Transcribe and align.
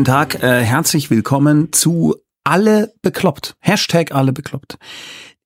guten 0.00 0.12
Tag. 0.12 0.42
Äh, 0.42 0.62
herzlich 0.62 1.10
willkommen 1.10 1.74
zu 1.74 2.16
Alle 2.42 2.94
bekloppt. 3.02 3.56
Hashtag 3.60 4.12
Alle 4.14 4.32
bekloppt. 4.32 4.78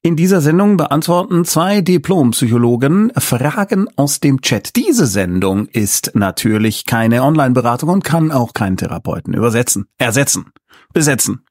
In 0.00 0.14
dieser 0.14 0.40
Sendung 0.40 0.76
beantworten 0.76 1.44
zwei 1.44 1.80
Diplompsychologen 1.80 3.10
Fragen 3.18 3.88
aus 3.96 4.20
dem 4.20 4.42
Chat. 4.42 4.76
Diese 4.76 5.08
Sendung 5.08 5.66
ist 5.66 6.12
natürlich 6.14 6.84
keine 6.84 7.24
Online-Beratung 7.24 7.88
und 7.88 8.04
kann 8.04 8.30
auch 8.30 8.52
keinen 8.52 8.76
Therapeuten 8.76 9.34
übersetzen, 9.34 9.86
ersetzen, 9.98 10.52
besetzen, 10.92 11.44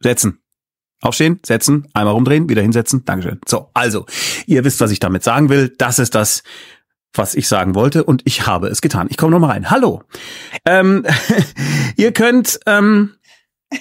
setzen. 0.00 0.38
Aufstehen, 1.00 1.40
setzen, 1.44 1.88
einmal 1.92 2.14
rumdrehen, 2.14 2.48
wieder 2.48 2.62
hinsetzen. 2.62 3.04
Dankeschön. 3.04 3.40
So, 3.48 3.68
also, 3.74 4.06
ihr 4.46 4.62
wisst, 4.62 4.80
was 4.80 4.92
ich 4.92 5.00
damit 5.00 5.24
sagen 5.24 5.48
will. 5.48 5.74
Das 5.76 5.98
ist 5.98 6.14
das, 6.14 6.44
was 7.14 7.34
ich 7.34 7.48
sagen 7.48 7.74
wollte 7.74 8.04
und 8.04 8.22
ich 8.24 8.46
habe 8.46 8.68
es 8.68 8.80
getan. 8.80 9.08
Ich 9.10 9.16
komme 9.16 9.32
nochmal 9.32 9.50
rein. 9.50 9.70
Hallo. 9.70 10.02
Ähm, 10.64 11.04
ihr 11.96 12.12
könnt 12.12 12.60
ähm, 12.66 13.14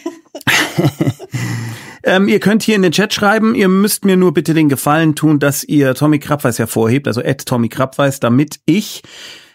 ähm, 2.04 2.28
ihr 2.28 2.40
könnt 2.40 2.64
hier 2.64 2.76
in 2.76 2.82
den 2.82 2.92
Chat 2.92 3.14
schreiben. 3.14 3.56
Ihr 3.56 3.70
müsst 3.70 4.06
mir 4.06 4.18
nur 4.18 4.34
bitte 4.34 4.54
den 4.54 4.70
Gefallen 4.70 5.16
tun, 5.16 5.40
dass 5.40 5.64
ihr 5.64 5.96
Tommy 5.96 6.20
Krabweis 6.20 6.60
hervorhebt, 6.60 7.08
also 7.08 7.22
Ed 7.22 7.46
Tommy 7.46 7.70
Krabweis, 7.70 8.20
damit 8.20 8.60
ich 8.66 9.04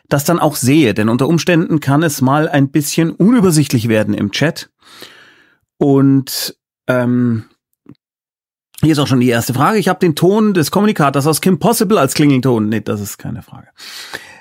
das 0.09 0.24
dann 0.24 0.38
auch 0.38 0.57
sehe. 0.57 0.95
Denn 0.95 1.09
unter 1.09 1.29
Umständen 1.29 1.80
kann 1.80 2.02
es 2.02 2.21
mal 2.21 2.49
ein 2.49 2.71
bisschen 2.71 3.11
unübersichtlich 3.11 3.88
werden 3.88 4.15
im 4.15 4.30
Chat. 4.30 4.71
Und 5.79 6.57
ähm, 6.87 7.45
hier 8.83 8.93
ist 8.93 8.98
auch 8.98 9.07
schon 9.07 9.21
die 9.21 9.29
erste 9.29 9.55
Frage. 9.55 9.79
Ich 9.79 9.89
habe 9.89 9.98
den 10.01 10.15
Ton 10.15 10.53
des 10.53 10.71
Kommunikators 10.71 11.27
aus 11.27 11.41
Kim 11.41 11.59
Possible 11.59 11.99
als 11.99 12.15
Klingelton. 12.15 12.69
Nee, 12.69 12.80
das 12.80 13.01
ist 13.01 13.18
keine 13.18 13.43
Frage. 13.43 13.68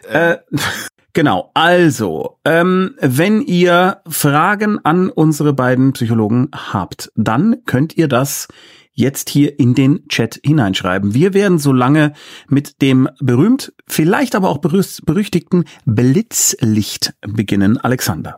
Äh, 0.10 0.34
äh 0.34 0.38
genau, 1.14 1.52
also, 1.54 2.38
ähm, 2.44 2.96
wenn 3.00 3.42
ihr 3.42 4.02
Fragen 4.08 4.80
an 4.84 5.10
unsere 5.10 5.54
beiden 5.54 5.94
Psychologen 5.94 6.50
habt, 6.54 7.12
dann 7.16 7.64
könnt 7.66 7.96
ihr 7.98 8.08
das 8.08 8.48
jetzt 8.96 9.30
hier 9.30 9.60
in 9.60 9.76
den 9.76 10.08
Chat 10.08 10.40
hineinschreiben. 10.44 11.14
Wir 11.14 11.34
werden 11.34 11.60
so 11.60 11.72
lange 11.72 12.14
mit 12.48 12.82
dem 12.82 13.10
berühmt, 13.20 13.74
vielleicht 13.88 14.36
aber 14.36 14.50
auch 14.50 14.58
berüchtigten 14.58 15.66
Blitzlicht 15.86 17.14
beginnen. 17.22 17.78
Alexander. 17.78 18.38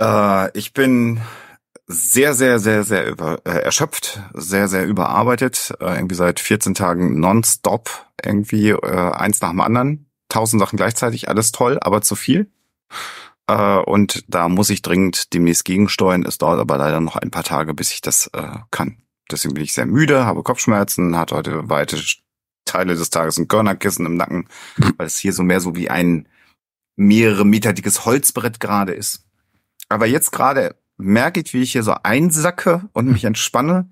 Äh, 0.00 0.56
ich 0.56 0.72
bin 0.72 1.20
sehr, 1.86 2.34
sehr, 2.34 2.58
sehr, 2.58 2.82
sehr 2.82 3.06
über, 3.06 3.40
äh, 3.44 3.60
erschöpft, 3.60 4.20
sehr, 4.34 4.68
sehr 4.68 4.86
überarbeitet, 4.86 5.72
äh, 5.80 5.94
irgendwie 5.94 6.16
seit 6.16 6.40
14 6.40 6.74
Tagen 6.74 7.20
nonstop, 7.20 8.06
irgendwie 8.24 8.70
äh, 8.70 9.12
eins 9.12 9.40
nach 9.40 9.50
dem 9.50 9.60
anderen, 9.60 10.10
tausend 10.28 10.60
Sachen 10.60 10.76
gleichzeitig, 10.76 11.28
alles 11.28 11.52
toll, 11.52 11.78
aber 11.80 12.02
zu 12.02 12.16
viel. 12.16 12.50
Äh, 13.46 13.78
und 13.78 14.24
da 14.28 14.48
muss 14.48 14.70
ich 14.70 14.82
dringend 14.82 15.32
demnächst 15.32 15.64
gegensteuern. 15.64 16.24
Es 16.24 16.38
dauert 16.38 16.58
aber 16.58 16.76
leider 16.76 17.00
noch 17.00 17.16
ein 17.16 17.30
paar 17.30 17.44
Tage, 17.44 17.72
bis 17.74 17.92
ich 17.92 18.00
das 18.00 18.28
äh, 18.32 18.58
kann. 18.70 19.02
Deswegen 19.30 19.54
bin 19.54 19.64
ich 19.64 19.72
sehr 19.72 19.86
müde, 19.86 20.26
habe 20.26 20.42
Kopfschmerzen, 20.42 21.16
hatte 21.16 21.36
heute 21.36 21.68
weite 21.68 22.00
Teile 22.64 22.96
des 22.96 23.10
Tages 23.10 23.38
ein 23.38 23.48
Körnerkissen 23.48 24.06
im 24.06 24.16
Nacken, 24.16 24.48
weil 24.96 25.06
es 25.06 25.18
hier 25.18 25.32
so 25.32 25.44
mehr 25.44 25.60
so 25.60 25.76
wie 25.76 25.88
ein 25.88 26.28
mehrere 26.96 27.44
Meter 27.44 27.72
dickes 27.72 28.04
Holzbrett 28.04 28.58
gerade 28.58 28.92
ist. 28.92 29.24
Aber 29.88 30.06
jetzt 30.06 30.32
gerade 30.32 30.74
merke 30.96 31.40
ich, 31.40 31.52
wie 31.54 31.62
ich 31.62 31.72
hier 31.72 31.82
so 31.82 31.94
einsacke 32.02 32.88
und 32.92 33.06
mich 33.06 33.22
hm. 33.22 33.28
entspanne. 33.28 33.88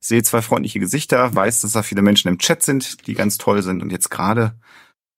Ich 0.00 0.08
sehe 0.08 0.22
zwei 0.22 0.42
freundliche 0.42 0.78
Gesichter, 0.78 1.34
weiß, 1.34 1.62
dass 1.62 1.72
da 1.72 1.82
viele 1.82 2.02
Menschen 2.02 2.28
im 2.28 2.38
Chat 2.38 2.62
sind, 2.62 3.06
die 3.06 3.14
ganz 3.14 3.36
toll 3.38 3.62
sind 3.62 3.82
und 3.82 3.90
jetzt 3.90 4.10
gerade. 4.10 4.54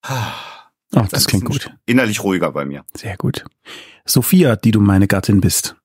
Oh, 0.09 1.05
das 1.11 1.27
klingt 1.27 1.45
gut. 1.45 1.71
Innerlich 1.87 2.25
ruhiger 2.25 2.53
bei 2.53 2.65
mir. 2.65 2.85
Sehr 2.97 3.17
gut. 3.17 3.45
Sophia, 4.05 4.57
die 4.57 4.71
du 4.71 4.81
meine 4.81 5.07
Gattin 5.07 5.41
bist. 5.41 5.77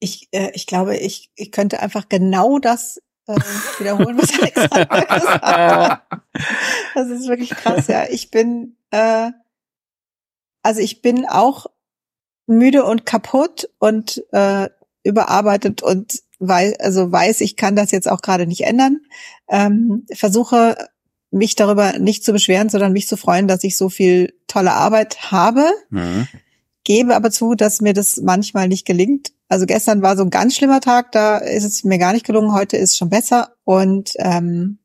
Ich, 0.00 0.28
äh, 0.32 0.50
ich 0.54 0.66
glaube, 0.66 0.96
ich, 0.96 1.30
ich 1.36 1.52
könnte 1.52 1.80
einfach 1.80 2.08
genau 2.08 2.58
das 2.58 3.00
äh, 3.26 3.36
wiederholen, 3.78 4.18
was 4.18 4.38
Alexander 4.38 5.06
gesagt 5.14 5.42
hat. 5.42 6.02
Das 6.94 7.08
ist 7.08 7.28
wirklich 7.28 7.50
krass, 7.50 7.86
ja. 7.86 8.06
Ich 8.10 8.30
bin, 8.30 8.76
äh, 8.90 9.30
also 10.62 10.80
ich 10.80 11.00
bin 11.00 11.26
auch 11.26 11.66
müde 12.46 12.84
und 12.84 13.06
kaputt 13.06 13.68
und 13.78 14.22
äh, 14.32 14.68
überarbeitet 15.02 15.82
und 15.82 16.22
weiß, 16.38 16.80
also 16.80 17.10
weiß, 17.10 17.40
ich 17.40 17.56
kann 17.56 17.76
das 17.76 17.90
jetzt 17.90 18.10
auch 18.10 18.22
gerade 18.22 18.46
nicht 18.46 18.62
ändern. 18.62 19.00
Ähm, 19.48 20.06
versuche 20.12 20.76
mich 21.30 21.56
darüber 21.56 21.98
nicht 21.98 22.24
zu 22.24 22.32
beschweren, 22.32 22.68
sondern 22.68 22.92
mich 22.92 23.08
zu 23.08 23.16
freuen, 23.16 23.48
dass 23.48 23.64
ich 23.64 23.76
so 23.76 23.88
viel 23.88 24.34
tolle 24.46 24.72
Arbeit 24.72 25.32
habe. 25.32 25.64
Mhm. 25.90 26.28
Gebe 26.84 27.16
aber 27.16 27.30
zu, 27.30 27.54
dass 27.54 27.80
mir 27.80 27.92
das 27.92 28.18
manchmal 28.18 28.68
nicht 28.68 28.86
gelingt. 28.86 29.32
Also 29.48 29.66
gestern 29.66 30.02
war 30.02 30.16
so 30.16 30.22
ein 30.22 30.30
ganz 30.30 30.54
schlimmer 30.54 30.80
Tag, 30.80 31.12
da 31.12 31.38
ist 31.38 31.64
es 31.64 31.84
mir 31.84 31.98
gar 31.98 32.12
nicht 32.12 32.26
gelungen. 32.26 32.52
Heute 32.52 32.76
ist 32.76 32.92
es 32.92 32.96
schon 32.96 33.10
besser 33.10 33.54
und 33.64 34.12
ähm, 34.18 34.78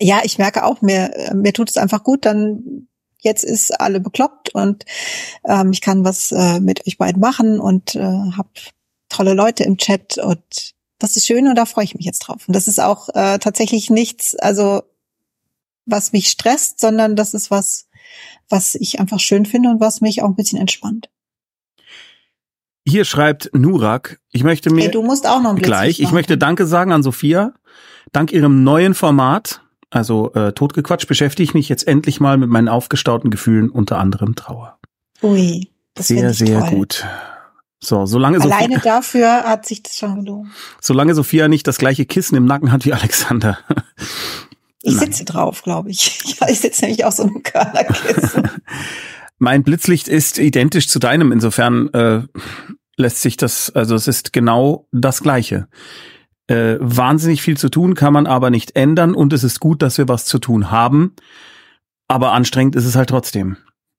ja, 0.00 0.20
ich 0.24 0.38
merke 0.38 0.64
auch, 0.64 0.82
mir, 0.82 1.32
mir 1.34 1.52
tut 1.52 1.70
es 1.70 1.76
einfach 1.76 2.02
gut, 2.02 2.24
dann 2.24 2.88
jetzt 3.24 3.44
ist 3.44 3.80
alle 3.80 4.00
bekloppt 4.00 4.54
und 4.54 4.84
ähm, 5.44 5.72
ich 5.72 5.80
kann 5.80 6.04
was 6.04 6.30
äh, 6.32 6.60
mit 6.60 6.86
euch 6.86 6.98
beiden 6.98 7.20
machen 7.20 7.58
und 7.58 7.94
äh, 7.96 8.00
habe 8.00 8.48
tolle 9.08 9.34
Leute 9.34 9.64
im 9.64 9.76
Chat 9.76 10.18
und 10.18 10.74
das 10.98 11.16
ist 11.16 11.26
schön 11.26 11.48
und 11.48 11.56
da 11.56 11.66
freue 11.66 11.84
ich 11.84 11.94
mich 11.94 12.06
jetzt 12.06 12.20
drauf. 12.20 12.46
Und 12.46 12.54
das 12.54 12.68
ist 12.68 12.80
auch 12.80 13.08
äh, 13.10 13.38
tatsächlich 13.38 13.90
nichts, 13.90 14.34
also 14.36 14.82
was 15.86 16.12
mich 16.12 16.28
stresst, 16.28 16.80
sondern 16.80 17.16
das 17.16 17.34
ist 17.34 17.50
was, 17.50 17.88
was 18.48 18.74
ich 18.74 19.00
einfach 19.00 19.20
schön 19.20 19.46
finde 19.46 19.70
und 19.70 19.80
was 19.80 20.00
mich 20.00 20.22
auch 20.22 20.28
ein 20.28 20.36
bisschen 20.36 20.58
entspannt. 20.58 21.10
Hier 22.86 23.04
schreibt 23.04 23.50
Nurak, 23.54 24.20
ich 24.30 24.44
möchte 24.44 24.70
mir 24.70 24.82
hey, 24.82 24.90
du 24.90 25.02
musst 25.02 25.26
auch 25.26 25.40
noch 25.40 25.56
gleich, 25.56 26.00
ich 26.00 26.12
möchte 26.12 26.36
Danke 26.36 26.66
sagen 26.66 26.92
an 26.92 27.02
Sophia, 27.02 27.54
dank 28.12 28.30
ihrem 28.30 28.62
neuen 28.62 28.94
Format 28.94 29.63
also 29.94 30.32
äh, 30.34 30.52
totgequatscht 30.52 31.06
beschäftige 31.06 31.44
ich 31.44 31.54
mich 31.54 31.68
jetzt 31.68 31.86
endlich 31.86 32.18
mal 32.18 32.36
mit 32.36 32.50
meinen 32.50 32.68
aufgestauten 32.68 33.30
Gefühlen, 33.30 33.70
unter 33.70 33.98
anderem 33.98 34.34
Trauer. 34.34 34.78
Ui, 35.22 35.70
das 35.94 36.08
sehr, 36.08 36.34
sehr 36.34 36.60
toll. 36.60 36.70
gut. 36.70 37.06
So, 37.78 38.04
solange 38.04 38.40
Alleine 38.40 38.74
Sophia, 38.74 38.92
dafür 38.92 39.44
hat 39.44 39.66
sich 39.66 39.84
das 39.84 39.96
schon 39.96 40.24
gelohnt. 40.24 40.48
Solange 40.80 41.14
Sophia 41.14 41.46
nicht 41.46 41.66
das 41.68 41.78
gleiche 41.78 42.06
Kissen 42.06 42.34
im 42.34 42.44
Nacken 42.44 42.72
hat 42.72 42.84
wie 42.84 42.92
Alexander. 42.92 43.58
Ich 44.86 44.96
Nein. 44.96 45.06
sitze 45.06 45.24
drauf, 45.24 45.62
glaube 45.62 45.90
ich. 45.90 46.20
Ja, 46.40 46.46
ich 46.50 46.60
sitze 46.60 46.82
nämlich 46.82 47.06
auf 47.06 47.14
so 47.14 47.22
einem 47.22 47.42
Körnerkissen. 47.42 48.50
mein 49.38 49.62
Blitzlicht 49.62 50.08
ist 50.08 50.38
identisch 50.38 50.88
zu 50.88 50.98
deinem. 50.98 51.32
Insofern 51.32 51.88
äh, 51.94 52.20
lässt 52.98 53.22
sich 53.22 53.38
das, 53.38 53.70
also 53.70 53.94
es 53.94 54.08
ist 54.08 54.34
genau 54.34 54.86
das 54.92 55.22
Gleiche. 55.22 55.68
Äh, 56.46 56.76
wahnsinnig 56.78 57.40
viel 57.40 57.56
zu 57.56 57.70
tun 57.70 57.94
kann 57.94 58.12
man 58.12 58.26
aber 58.26 58.50
nicht 58.50 58.76
ändern 58.76 59.14
und 59.14 59.32
es 59.32 59.44
ist 59.44 59.60
gut, 59.60 59.80
dass 59.80 59.96
wir 59.96 60.08
was 60.08 60.26
zu 60.26 60.38
tun 60.38 60.70
haben. 60.70 61.14
Aber 62.06 62.32
anstrengend 62.32 62.76
ist 62.76 62.84
es 62.84 62.96
halt 62.96 63.08
trotzdem. 63.08 63.56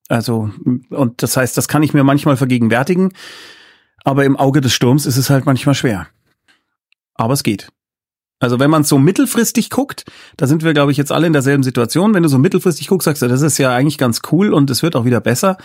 Also, 0.08 0.50
und 0.90 1.22
das 1.22 1.36
heißt, 1.36 1.56
das 1.56 1.66
kann 1.66 1.82
ich 1.82 1.92
mir 1.92 2.04
manchmal 2.04 2.36
vergegenwärtigen, 2.36 3.12
aber 4.04 4.24
im 4.24 4.36
Auge 4.36 4.60
des 4.60 4.72
Sturms 4.72 5.04
ist 5.06 5.16
es 5.16 5.30
halt 5.30 5.46
manchmal 5.46 5.74
schwer. 5.74 6.06
Aber 7.14 7.34
es 7.34 7.42
geht. 7.42 7.68
Also 8.38 8.60
wenn 8.60 8.70
man 8.70 8.84
so 8.84 8.98
mittelfristig 8.98 9.70
guckt, 9.70 10.04
da 10.36 10.46
sind 10.46 10.62
wir, 10.62 10.74
glaube 10.74 10.92
ich, 10.92 10.98
jetzt 10.98 11.10
alle 11.10 11.26
in 11.26 11.32
derselben 11.32 11.62
Situation. 11.62 12.14
Wenn 12.14 12.22
du 12.22 12.28
so 12.28 12.38
mittelfristig 12.38 12.88
guckst, 12.88 13.06
sagst 13.06 13.22
du, 13.22 13.28
das 13.28 13.40
ist 13.40 13.58
ja 13.58 13.74
eigentlich 13.74 13.98
ganz 13.98 14.20
cool 14.30 14.52
und 14.52 14.70
es 14.70 14.82
wird 14.82 14.94
auch 14.94 15.06
wieder 15.06 15.20
besser. 15.20 15.56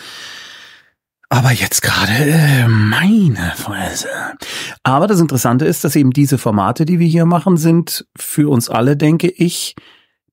Aber 1.34 1.54
jetzt 1.54 1.82
gerade, 1.82 2.12
äh, 2.12 2.68
meine 2.68 3.54
Fresse. 3.56 4.10
Aber 4.84 5.08
das 5.08 5.22
Interessante 5.22 5.64
ist, 5.64 5.86
dass 5.86 5.96
eben 5.96 6.12
diese 6.12 6.38
Formate, 6.38 6.84
die 6.84 7.00
wir 7.00 7.08
hier 7.08 7.26
machen, 7.26 7.56
sind 7.56 8.06
für 8.18 8.52
uns 8.52 8.70
alle, 8.70 8.98
denke 8.98 9.30
ich, 9.30 9.76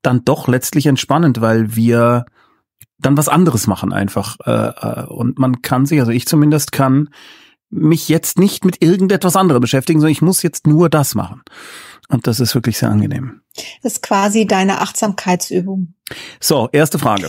dann 0.03 0.25
doch 0.25 0.49
letztlich 0.49 0.87
entspannend, 0.87 1.41
weil 1.41 1.77
wir 1.77 2.25
dann 2.99 3.17
was 3.17 3.29
anderes 3.29 3.69
machen 3.69 3.93
einfach. 3.93 4.39
Äh, 4.45 4.51
äh, 4.51 5.07
und 5.07 5.39
man 5.39 5.63
kann 5.63 5.87
sich, 5.87 6.01
also 6.01 6.11
ich 6.11 6.27
zumindest 6.27 6.73
kann 6.73 7.11
mich 7.71 8.09
jetzt 8.09 8.37
nicht 8.41 8.65
mit 8.65 8.83
irgendetwas 8.83 9.37
anderem 9.37 9.61
beschäftigen, 9.61 10.01
sondern 10.01 10.11
ich 10.13 10.23
muss 10.23 10.43
jetzt 10.43 10.67
nur 10.67 10.89
das 10.89 11.15
machen. 11.15 11.43
Und 12.11 12.27
das 12.27 12.41
ist 12.41 12.55
wirklich 12.55 12.79
sehr 12.79 12.91
angenehm. 12.91 13.43
Das 13.83 13.95
ist 13.95 14.03
quasi 14.03 14.47
deine 14.47 14.81
Achtsamkeitsübung. 14.81 15.95
So, 16.41 16.69
erste 16.73 16.99
Frage. 16.99 17.29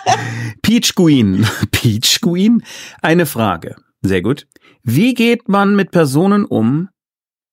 Peach 0.62 0.94
Queen. 0.96 1.46
Peach 1.70 2.20
Queen? 2.20 2.64
Eine 3.02 3.26
Frage. 3.26 3.76
Sehr 4.02 4.22
gut. 4.22 4.48
Wie 4.82 5.14
geht 5.14 5.48
man 5.48 5.76
mit 5.76 5.92
Personen 5.92 6.44
um, 6.44 6.88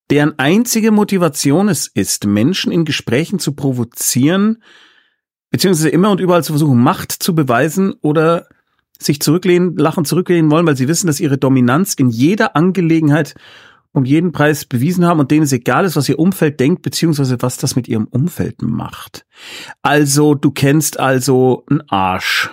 deren 0.10 0.40
einzige 0.40 0.92
Motivation 0.92 1.70
es 1.70 1.88
ist, 1.88 2.26
Menschen 2.26 2.72
in 2.72 2.86
Gesprächen 2.86 3.38
zu 3.38 3.54
provozieren, 3.54 4.64
beziehungsweise 5.52 5.90
immer 5.90 6.10
und 6.10 6.22
überall 6.22 6.44
zu 6.44 6.54
versuchen, 6.54 6.82
Macht 6.82 7.12
zu 7.12 7.36
beweisen 7.36 7.94
oder 8.02 8.48
sich 9.00 9.20
zurücklehnen, 9.20 9.76
lachen 9.78 10.06
zurücklehnen 10.06 10.50
wollen, 10.50 10.66
weil 10.66 10.78
sie 10.78 10.88
wissen, 10.88 11.08
dass 11.08 11.20
ihre 11.20 11.38
Dominanz 11.38 11.94
in 11.94 12.10
jeder 12.10 12.56
Angelegenheit 12.56 13.36
um 13.98 14.06
jeden 14.06 14.32
Preis 14.32 14.66
bewiesen 14.66 15.06
haben 15.06 15.20
und 15.20 15.32
denen 15.32 15.44
es 15.44 15.52
egal 15.52 15.84
ist, 15.86 15.96
was 15.96 16.08
ihr 16.08 16.20
Umfeld 16.20 16.60
denkt, 16.60 16.84
beziehungsweise 16.84 17.42
was 17.42 17.58
das 17.58 17.76
mit 17.76 17.88
ihrem 17.88 18.06
Umfeld 18.06 18.62
macht. 18.62 19.26
Also, 19.82 20.36
du 20.36 20.52
kennst 20.52 21.00
also 21.00 21.66
einen 21.70 21.82
Arsch. 21.90 22.50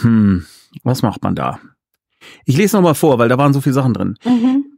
Hm, 0.00 0.46
was 0.84 1.02
macht 1.02 1.22
man 1.22 1.34
da? 1.34 1.58
Ich 2.44 2.56
lese 2.56 2.76
nochmal 2.76 2.94
vor, 2.94 3.18
weil 3.18 3.28
da 3.28 3.36
waren 3.36 3.52
so 3.52 3.60
viele 3.60 3.74
Sachen 3.74 3.94
drin. 3.94 4.16
Mhm. 4.24 4.71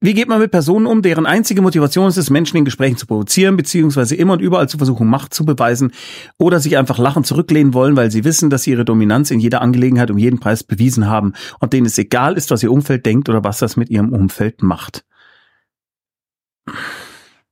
Wie 0.00 0.14
geht 0.14 0.28
man 0.28 0.38
mit 0.38 0.52
Personen 0.52 0.86
um, 0.86 1.02
deren 1.02 1.26
einzige 1.26 1.60
Motivation 1.60 2.08
ist 2.08 2.16
es, 2.16 2.30
Menschen 2.30 2.56
in 2.56 2.64
Gesprächen 2.64 2.96
zu 2.96 3.06
provozieren, 3.06 3.56
beziehungsweise 3.56 4.14
immer 4.14 4.34
und 4.34 4.40
überall 4.40 4.68
zu 4.68 4.78
versuchen, 4.78 5.08
Macht 5.08 5.34
zu 5.34 5.44
beweisen 5.44 5.92
oder 6.38 6.60
sich 6.60 6.76
einfach 6.76 6.98
lachend 6.98 7.26
zurücklehnen 7.26 7.74
wollen, 7.74 7.96
weil 7.96 8.12
sie 8.12 8.22
wissen, 8.22 8.48
dass 8.48 8.62
sie 8.62 8.70
ihre 8.70 8.84
Dominanz 8.84 9.32
in 9.32 9.40
jeder 9.40 9.60
Angelegenheit 9.60 10.12
um 10.12 10.18
jeden 10.18 10.38
Preis 10.38 10.62
bewiesen 10.62 11.08
haben 11.08 11.32
und 11.58 11.72
denen 11.72 11.86
es 11.86 11.98
egal 11.98 12.36
ist, 12.36 12.52
was 12.52 12.62
ihr 12.62 12.70
Umfeld 12.70 13.06
denkt 13.06 13.28
oder 13.28 13.42
was 13.42 13.58
das 13.58 13.76
mit 13.76 13.90
ihrem 13.90 14.12
Umfeld 14.12 14.62
macht. 14.62 15.04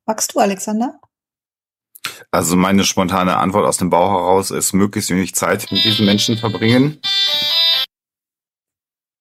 Magst 0.06 0.34
du, 0.34 0.38
Alexander? 0.38 1.00
Also 2.30 2.54
meine 2.54 2.84
spontane 2.84 3.38
Antwort 3.38 3.66
aus 3.66 3.78
dem 3.78 3.90
Bauch 3.90 4.10
heraus 4.10 4.52
ist, 4.52 4.72
möglichst 4.72 5.10
wenig 5.10 5.34
Zeit 5.34 5.66
mit 5.72 5.82
diesen 5.82 6.06
Menschen 6.06 6.36
verbringen. 6.36 7.00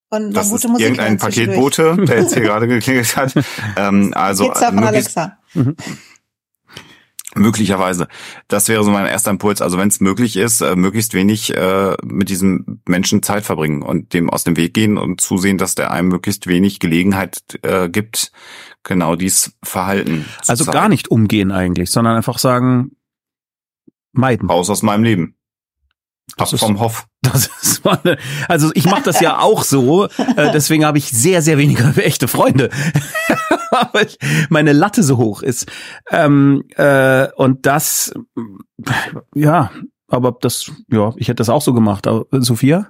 Und 0.09 0.33
Das 0.33 0.45
ist 0.47 0.51
gute 0.51 0.67
Musik 0.69 0.85
irgendein. 0.85 1.17
Paketbote, 1.17 1.97
der 2.05 2.19
jetzt 2.21 2.33
hier 2.33 2.43
gerade 2.43 2.67
geklingelt 2.67 3.15
hat. 3.17 3.33
Ähm, 3.75 4.13
also 4.15 4.47
Pizza 4.49 4.67
von 4.71 4.83
Alexa. 4.83 5.37
möglicherweise. 7.35 8.07
Das 8.47 8.69
wäre 8.69 8.83
so 8.83 8.91
mein 8.91 9.07
erster 9.07 9.31
Impuls. 9.31 9.61
Also 9.61 9.77
wenn 9.77 9.89
es 9.89 9.99
möglich 9.99 10.37
ist, 10.37 10.61
äh, 10.61 10.75
möglichst 10.75 11.13
wenig 11.13 11.53
äh, 11.55 11.95
mit 12.03 12.29
diesem 12.29 12.81
Menschen 12.87 13.23
Zeit 13.23 13.43
verbringen 13.45 13.81
und 13.81 14.13
dem 14.13 14.29
aus 14.29 14.43
dem 14.45 14.55
Weg 14.55 14.73
gehen 14.73 14.97
und 14.97 15.19
zusehen, 15.19 15.57
dass 15.57 15.75
der 15.75 15.91
einem 15.91 16.07
möglichst 16.07 16.47
wenig 16.47 16.79
Gelegenheit 16.79 17.39
äh, 17.63 17.89
gibt, 17.89 18.31
genau 18.83 19.15
dies 19.15 19.57
Verhalten 19.63 20.25
Also 20.47 20.63
zeigen. 20.63 20.73
gar 20.77 20.87
nicht 20.89 21.09
umgehen 21.09 21.51
eigentlich, 21.51 21.91
sondern 21.91 22.15
einfach 22.15 22.37
sagen, 22.37 22.91
meiden. 24.13 24.49
Raus 24.49 24.69
aus 24.69 24.81
meinem 24.81 25.03
Leben. 25.03 25.35
Das 26.37 26.49
Ab 26.49 26.53
ist- 26.53 26.59
vom 26.61 26.79
Hof. 26.79 27.05
Das 27.31 27.49
ist 27.61 27.85
meine, 27.85 28.17
also 28.47 28.71
ich 28.73 28.85
mache 28.85 29.03
das 29.03 29.19
ja 29.19 29.39
auch 29.39 29.63
so, 29.63 30.05
äh, 30.05 30.51
deswegen 30.53 30.85
habe 30.85 30.97
ich 30.97 31.09
sehr, 31.09 31.41
sehr 31.41 31.57
wenige 31.57 31.83
echte 32.03 32.27
Freunde, 32.27 32.69
weil 33.93 34.07
meine 34.49 34.73
Latte 34.73 35.03
so 35.03 35.17
hoch 35.17 35.41
ist. 35.41 35.71
Ähm, 36.11 36.63
äh, 36.75 37.27
und 37.35 37.65
das, 37.65 38.13
ja, 39.33 39.71
aber 40.07 40.37
das, 40.39 40.71
ja, 40.91 41.13
ich 41.17 41.27
hätte 41.27 41.35
das 41.35 41.49
auch 41.49 41.61
so 41.61 41.73
gemacht. 41.73 42.07
Aber, 42.07 42.25
Sophia? 42.41 42.87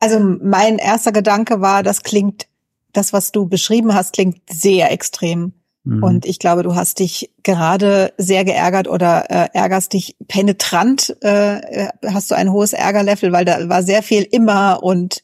Also 0.00 0.20
mein 0.20 0.78
erster 0.78 1.12
Gedanke 1.12 1.60
war, 1.60 1.82
das 1.82 2.02
klingt, 2.02 2.46
das, 2.92 3.12
was 3.12 3.32
du 3.32 3.46
beschrieben 3.46 3.94
hast, 3.94 4.12
klingt 4.12 4.40
sehr 4.50 4.92
extrem. 4.92 5.52
Mhm. 5.84 6.02
Und 6.02 6.26
ich 6.26 6.38
glaube, 6.38 6.62
du 6.62 6.74
hast 6.74 6.98
dich 6.98 7.30
gerade 7.42 8.12
sehr 8.16 8.44
geärgert 8.44 8.88
oder 8.88 9.30
äh, 9.30 9.48
ärgerst 9.52 9.92
dich 9.92 10.16
penetrant, 10.28 11.16
äh, 11.22 11.58
äh, 11.58 11.88
hast 12.06 12.30
du 12.30 12.34
ein 12.34 12.50
hohes 12.50 12.72
Ärgerlevel, 12.72 13.32
weil 13.32 13.44
da 13.44 13.68
war 13.68 13.82
sehr 13.82 14.02
viel 14.02 14.22
immer 14.22 14.82
und 14.82 15.22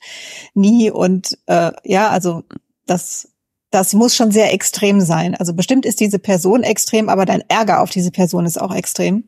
nie 0.54 0.90
und 0.90 1.38
äh, 1.46 1.72
ja, 1.84 2.10
also 2.10 2.44
das 2.86 3.28
das 3.70 3.92
muss 3.94 4.16
schon 4.16 4.32
sehr 4.32 4.52
extrem 4.52 5.00
sein. 5.00 5.36
Also 5.36 5.54
bestimmt 5.54 5.86
ist 5.86 6.00
diese 6.00 6.18
Person 6.18 6.64
extrem, 6.64 7.08
aber 7.08 7.24
dein 7.24 7.44
Ärger 7.48 7.80
auf 7.80 7.90
diese 7.90 8.10
Person 8.10 8.44
ist 8.44 8.60
auch 8.60 8.74
extrem. 8.74 9.24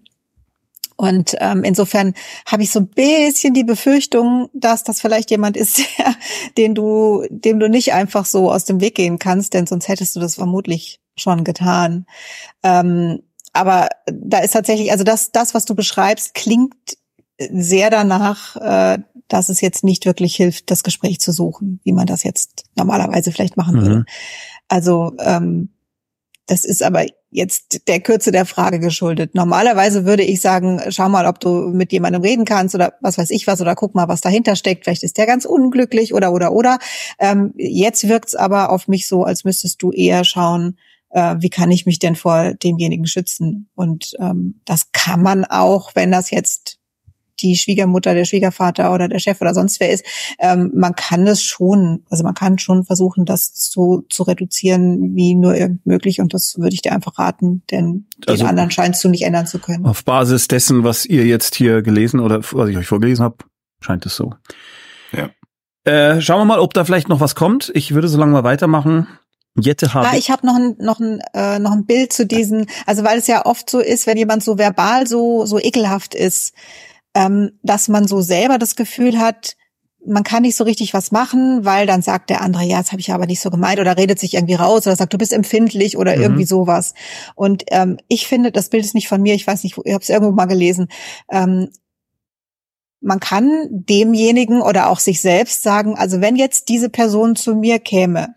Und 0.96 1.37
ähm, 1.40 1.64
insofern 1.64 2.14
habe 2.46 2.64
ich 2.64 2.70
so 2.70 2.81
ein 2.81 2.88
bisschen 2.88 3.55
die 3.55 3.64
Befürchtung, 3.64 4.50
dass 4.52 4.82
das 4.82 5.00
vielleicht 5.00 5.31
jemand 5.31 5.56
ist, 5.56 5.79
der, 5.99 6.14
den 6.56 6.75
du, 6.75 7.25
dem 7.31 7.61
du 7.61 7.69
nicht 7.69 7.93
einfach 7.93 8.25
so 8.25 8.50
aus 8.50 8.64
dem 8.64 8.81
Weg 8.81 8.96
gehen 8.96 9.19
kannst, 9.19 9.55
denn 9.55 9.67
sonst 9.67 9.88
hättest 9.88 10.17
du 10.17 10.20
das 10.20 10.34
vermutlich 10.34 11.01
schon 11.17 11.44
getan. 11.44 12.06
Ähm, 12.62 13.23
aber 13.53 13.88
da 14.06 14.38
ist 14.38 14.53
tatsächlich, 14.53 14.93
also 14.93 15.05
das, 15.05 15.31
das, 15.32 15.55
was 15.55 15.64
du 15.64 15.75
beschreibst, 15.75 16.35
klingt 16.35 16.75
sehr 17.38 17.91
danach, 17.91 18.56
äh, 18.56 18.99
dass 19.29 19.49
es 19.49 19.61
jetzt 19.61 19.85
nicht 19.85 20.06
wirklich 20.06 20.37
hilft, 20.37 20.70
das 20.70 20.82
Gespräch 20.82 21.20
zu 21.20 21.32
suchen, 21.32 21.81
wie 21.85 21.93
man 21.93 22.06
das 22.06 22.23
jetzt 22.23 22.64
normalerweise 22.76 23.32
vielleicht 23.32 23.56
machen 23.56 23.76
Mhm. 23.76 23.81
würde. 23.82 24.05
Also 24.69 25.12
ähm, 25.19 25.70
das 26.47 26.64
ist 26.64 26.82
aber 26.82 27.06
jetzt 27.31 27.88
der 27.88 28.00
Kürze 28.00 28.31
der 28.31 28.44
Frage 28.44 28.79
geschuldet. 28.79 29.35
Normalerweise 29.35 30.05
würde 30.05 30.23
ich 30.23 30.41
sagen, 30.41 30.81
schau 30.91 31.08
mal, 31.08 31.26
ob 31.26 31.41
du 31.41 31.49
mit 31.69 31.93
jemandem 31.93 32.20
reden 32.23 32.44
kannst 32.44 32.75
oder 32.75 32.94
was 33.00 33.17
weiß 33.17 33.31
ich 33.31 33.47
was 33.47 33.61
oder 33.61 33.75
guck 33.75 33.94
mal, 33.94 34.08
was 34.08 34.20
dahinter 34.20 34.55
steckt. 34.56 34.85
Vielleicht 34.85 35.03
ist 35.03 35.17
der 35.17 35.26
ganz 35.26 35.47
unglücklich 35.47 36.12
oder 36.12 36.32
oder 36.32 36.53
oder. 36.53 36.79
Ähm, 37.19 37.55
jetzt 37.56 38.06
wirkt's 38.08 38.35
aber 38.35 38.70
auf 38.70 38.87
mich 38.88 39.08
so, 39.08 39.25
als 39.25 39.44
müsstest 39.44 39.82
du 39.82 39.93
eher 39.93 40.25
schauen, 40.25 40.76
äh, 41.12 41.37
wie 41.38 41.50
kann 41.50 41.70
ich 41.70 41.87
mich 41.87 41.99
denn 41.99 42.17
vor 42.17 42.55
demjenigen 42.55 43.06
schützen? 43.06 43.69
Und 43.75 44.12
ähm, 44.19 44.61
das 44.64 44.93
kann 44.93 45.23
man 45.23 45.44
auch, 45.44 45.94
wenn 45.94 46.11
das 46.11 46.31
jetzt 46.31 46.79
die 47.41 47.56
Schwiegermutter, 47.56 48.14
der 48.14 48.25
Schwiegervater 48.25 48.93
oder 48.94 49.09
der 49.09 49.19
Chef 49.19 49.41
oder 49.41 49.55
sonst 49.55 49.81
wer 49.81 49.91
ist, 49.91 50.05
ähm, 50.38 50.70
man 50.75 50.94
kann 50.94 51.26
es 51.26 51.43
schon, 51.43 52.05
also 52.09 52.23
man 52.25 52.35
kann 52.35 52.59
schon 52.59 52.85
versuchen, 52.85 53.25
das 53.25 53.50
so 53.55 54.03
zu 54.09 54.23
reduzieren, 54.23 55.17
wie 55.17 55.35
nur 55.35 55.56
irgend 55.56 55.85
möglich. 55.85 56.20
Und 56.20 56.35
das 56.35 56.56
würde 56.59 56.75
ich 56.75 56.82
dir 56.82 56.93
einfach 56.93 57.19
raten, 57.19 57.62
denn 57.70 58.06
den 58.19 58.29
Also- 58.29 58.47
anderen 58.47 58.70
scheinst 58.70 59.03
du 59.03 59.08
nicht 59.08 59.23
ändern 59.25 59.47
zu 59.47 59.58
können. 59.58 59.87
Auf 59.87 60.05
Basis 60.05 60.49
dessen, 60.49 60.85
was 60.85 61.05
ihr 61.05 61.26
jetzt 61.26 61.55
hier 61.55 61.82
gelesen 61.82 62.20
oder 62.20 62.43
was 62.53 62.69
ich 62.69 62.76
euch 62.76 62.87
vorgelesen 62.87 63.25
habe, 63.25 63.38
scheint 63.81 64.06
es 64.06 64.15
so. 64.15 64.35
Ja. 65.12 65.31
Äh, 65.85 66.20
schauen 66.20 66.41
wir 66.41 66.44
mal, 66.44 66.61
ob 66.61 66.75
da 66.75 66.85
vielleicht 66.85 67.08
noch 67.08 67.20
was 67.20 67.35
kommt. 67.35 67.73
Ich 67.75 67.93
würde 67.93 68.06
so 68.08 68.19
lange 68.19 68.32
mal 68.32 68.44
weitermachen. 68.44 69.08
Jette 69.58 69.93
habe 69.93 70.08
Ah, 70.08 70.16
ich 70.16 70.31
habe 70.31 70.46
noch 70.46 70.56
ein, 70.56 70.76
noch 70.78 71.00
ein, 71.00 71.20
äh, 71.34 71.58
noch 71.58 71.72
ein 71.72 71.84
Bild 71.84 72.12
zu 72.12 72.26
diesen, 72.26 72.66
also 72.87 73.04
weil 73.04 73.19
es 73.19 73.26
ja 73.26 73.44
oft 73.44 73.69
so 73.69 73.81
ist, 73.81 74.06
wenn 74.06 74.16
jemand 74.16 74.43
so 74.43 74.58
verbal 74.58 75.06
so, 75.06 75.44
so 75.44 75.58
ekelhaft 75.58 76.14
ist, 76.14 76.54
ähm, 77.14 77.58
dass 77.62 77.88
man 77.88 78.06
so 78.06 78.22
selber 78.22 78.58
das 78.58 78.76
Gefühl 78.76 79.19
hat, 79.19 79.56
man 80.04 80.25
kann 80.25 80.43
nicht 80.43 80.56
so 80.56 80.64
richtig 80.64 80.94
was 80.94 81.12
machen, 81.12 81.64
weil 81.64 81.87
dann 81.87 82.02
sagt 82.02 82.31
der 82.31 82.40
andere, 82.40 82.64
ja, 82.64 82.78
das 82.78 82.90
habe 82.90 83.00
ich 83.00 83.12
aber 83.12 83.26
nicht 83.26 83.40
so 83.40 83.50
gemeint 83.50 83.78
oder 83.78 83.96
redet 83.96 84.19
sich 84.19 84.34
irgendwie 84.34 84.54
raus 84.54 84.87
oder 84.87 84.96
sagt, 84.96 85.12
du 85.12 85.19
bist 85.19 85.32
empfindlich 85.32 85.96
oder 85.96 86.16
Mhm. 86.16 86.22
irgendwie 86.22 86.44
sowas. 86.44 86.94
Und 87.37 87.64
ähm, 87.69 87.98
ich 88.08 88.26
finde, 88.26 88.50
das 88.50 88.69
Bild 88.69 88.84
ist 88.84 88.94
nicht 88.94 89.06
von 89.08 89.22
mir, 89.22 89.34
ich 89.34 89.46
weiß 89.46 89.62
nicht, 89.62 89.76
ich 89.84 89.93
habe 89.93 90.02
es 90.02 90.08
irgendwo 90.08 90.32
mal 90.32 90.46
gelesen. 90.46 90.88
Ähm, 91.31 91.69
man 93.00 93.20
kann 93.20 93.69
demjenigen 93.70 94.62
oder 94.62 94.88
auch 94.88 94.98
sich 94.98 95.20
selbst 95.20 95.62
sagen, 95.62 95.96
also 95.96 96.20
wenn 96.20 96.37
jetzt 96.37 96.69
diese 96.69 96.88
Person 96.88 97.37
zu 97.37 97.55
mir 97.55 97.78
käme 97.78 98.34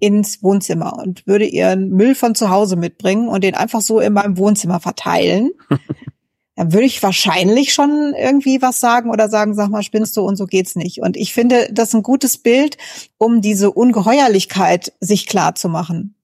ins 0.00 0.42
Wohnzimmer 0.42 0.98
und 0.98 1.26
würde 1.26 1.44
ihren 1.44 1.90
Müll 1.90 2.14
von 2.14 2.34
zu 2.34 2.50
Hause 2.50 2.76
mitbringen 2.76 3.28
und 3.28 3.44
den 3.44 3.54
einfach 3.54 3.80
so 3.80 4.00
in 4.00 4.14
meinem 4.14 4.36
Wohnzimmer 4.38 4.80
verteilen, 4.80 5.50
dann 6.56 6.72
würde 6.72 6.86
ich 6.86 7.02
wahrscheinlich 7.02 7.72
schon 7.72 8.14
irgendwie 8.18 8.60
was 8.60 8.80
sagen 8.80 9.10
oder 9.10 9.28
sagen, 9.28 9.54
sag 9.54 9.68
mal, 9.68 9.82
spinnst 9.82 10.16
du 10.16 10.22
und 10.22 10.36
so 10.36 10.46
geht's 10.46 10.74
nicht. 10.74 11.00
Und 11.00 11.16
ich 11.16 11.32
finde, 11.32 11.68
das 11.70 11.88
ist 11.88 11.94
ein 11.94 12.02
gutes 12.02 12.38
Bild, 12.38 12.76
um 13.18 13.40
diese 13.40 13.70
Ungeheuerlichkeit 13.70 14.92
sich 15.00 15.26
klar 15.26 15.54
zu 15.54 15.68
machen. 15.68 16.16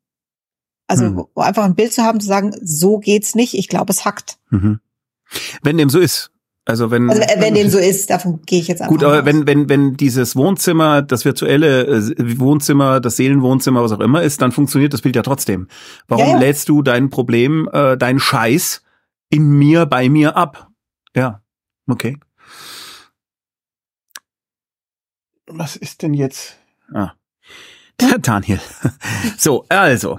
Also 0.89 1.05
Hm. 1.05 1.25
einfach 1.37 1.65
ein 1.65 1.75
Bild 1.75 1.93
zu 1.93 2.03
haben, 2.03 2.21
zu 2.21 2.27
sagen, 2.27 2.55
so 2.63 2.99
geht's 2.99 3.35
nicht. 3.35 3.55
Ich 3.55 3.69
glaube, 3.69 3.93
es 3.93 4.05
hackt. 4.05 4.39
Mhm. 4.51 4.81
Wenn 5.63 5.77
dem 5.79 5.91
so 5.91 5.99
ist. 5.99 6.31
Also 6.69 6.91
wenn, 6.91 7.09
Also 7.09 7.23
äh, 7.23 7.37
wenn 7.41 7.55
dem 7.55 7.71
so 7.71 7.79
ist, 7.79 8.11
davon 8.11 8.43
gehe 8.45 8.59
ich 8.61 8.67
jetzt 8.67 8.83
einfach 8.83 8.91
Gut, 8.93 9.05
aber 9.05 9.21
aus. 9.21 9.25
wenn, 9.25 9.47
wenn, 9.47 9.69
wenn 9.69 9.97
dieses 9.97 10.35
Wohnzimmer, 10.35 11.01
das 11.01 11.25
virtuelle 11.25 11.87
äh, 11.87 12.39
Wohnzimmer, 12.41 12.99
das 13.01 13.17
Seelenwohnzimmer, 13.17 13.83
was 13.85 13.93
auch 13.93 14.01
immer 14.01 14.23
ist, 14.23 14.43
dann 14.43 14.51
funktioniert 14.51 14.93
das 14.93 15.01
Bild 15.03 15.15
ja 15.15 15.23
trotzdem. 15.23 15.69
Warum 16.09 16.25
Ja, 16.27 16.33
ja. 16.33 16.39
lädst 16.39 16.69
du 16.69 16.83
dein 16.83 17.09
Problem, 17.09 17.69
äh, 17.73 17.97
deinen 17.97 18.19
Scheiß 18.19 18.83
in 19.31 19.49
mir, 19.51 19.87
bei 19.87 20.09
mir 20.09 20.37
ab? 20.37 20.69
Ja, 21.15 21.41
okay. 21.89 22.19
Was 25.47 25.77
ist 25.77 26.03
denn 26.03 26.15
jetzt? 26.15 26.57
Ah. 26.93 27.13
Der 28.01 28.19
Daniel. 28.19 28.61
So, 29.39 29.65
also, 29.69 30.19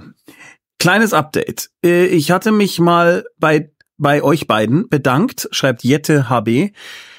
kleines 0.78 1.12
Update. 1.12 1.70
Äh, 1.84 2.06
Ich 2.06 2.30
hatte 2.30 2.52
mich 2.52 2.80
mal 2.80 3.26
bei 3.38 3.70
bei 3.98 4.22
euch 4.22 4.46
beiden 4.46 4.88
bedankt, 4.88 5.48
schreibt 5.50 5.84
Jette 5.84 6.28
HB, 6.28 6.70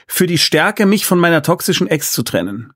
für 0.07 0.25
die 0.25 0.37
Stärke, 0.37 0.85
mich 0.85 1.05
von 1.05 1.19
meiner 1.19 1.43
toxischen 1.43 1.87
Ex 1.87 2.11
zu 2.13 2.23
trennen. 2.23 2.73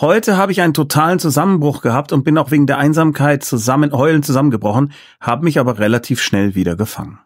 Heute 0.00 0.36
habe 0.36 0.52
ich 0.52 0.60
einen 0.60 0.74
totalen 0.74 1.18
Zusammenbruch 1.18 1.82
gehabt 1.82 2.12
und 2.12 2.22
bin 2.22 2.38
auch 2.38 2.52
wegen 2.52 2.68
der 2.68 2.78
Einsamkeit 2.78 3.42
zusammen 3.44 3.92
heulend 3.92 4.24
zusammengebrochen, 4.24 4.92
habe 5.20 5.44
mich 5.44 5.58
aber 5.58 5.78
relativ 5.78 6.22
schnell 6.22 6.54
wieder 6.54 6.76
gefangen. 6.76 7.18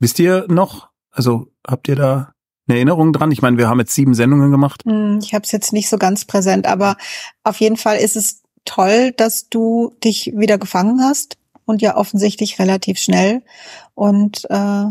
Wisst 0.00 0.18
ihr 0.18 0.46
noch? 0.48 0.88
Also 1.10 1.52
habt 1.66 1.88
ihr 1.88 1.96
da 1.96 2.32
eine 2.66 2.76
Erinnerung 2.76 3.12
dran? 3.12 3.30
Ich 3.30 3.42
meine, 3.42 3.58
wir 3.58 3.68
haben 3.68 3.78
jetzt 3.80 3.94
sieben 3.94 4.14
Sendungen 4.14 4.50
gemacht. 4.50 4.82
Hm, 4.84 5.20
Ich 5.22 5.34
habe 5.34 5.44
es 5.44 5.52
jetzt 5.52 5.74
nicht 5.74 5.90
so 5.90 5.98
ganz 5.98 6.24
präsent, 6.24 6.66
aber 6.66 6.96
auf 7.42 7.60
jeden 7.60 7.76
Fall 7.76 7.98
ist 7.98 8.16
es 8.16 8.42
toll, 8.64 9.12
dass 9.12 9.50
du 9.50 9.94
dich 10.02 10.32
wieder 10.34 10.56
gefangen 10.56 11.02
hast 11.02 11.36
und 11.64 11.82
ja 11.82 11.96
offensichtlich 11.96 12.58
relativ 12.58 12.98
schnell 12.98 13.42
und 13.94 14.46
äh, 14.50 14.86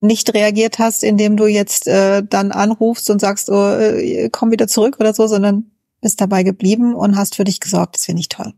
nicht 0.00 0.34
reagiert 0.34 0.78
hast, 0.78 1.04
indem 1.04 1.36
du 1.36 1.46
jetzt 1.46 1.86
äh, 1.86 2.22
dann 2.28 2.50
anrufst 2.50 3.08
und 3.10 3.20
sagst, 3.20 3.50
oh, 3.50 3.70
äh, 3.70 4.28
komm 4.30 4.50
wieder 4.50 4.66
zurück 4.66 4.96
oder 4.98 5.14
so, 5.14 5.26
sondern 5.26 5.70
bist 6.00 6.20
dabei 6.20 6.42
geblieben 6.42 6.94
und 6.94 7.16
hast 7.16 7.36
für 7.36 7.44
dich 7.44 7.60
gesorgt. 7.60 7.96
Das 7.96 8.06
finde 8.06 8.20
ich 8.20 8.28
toll. 8.28 8.52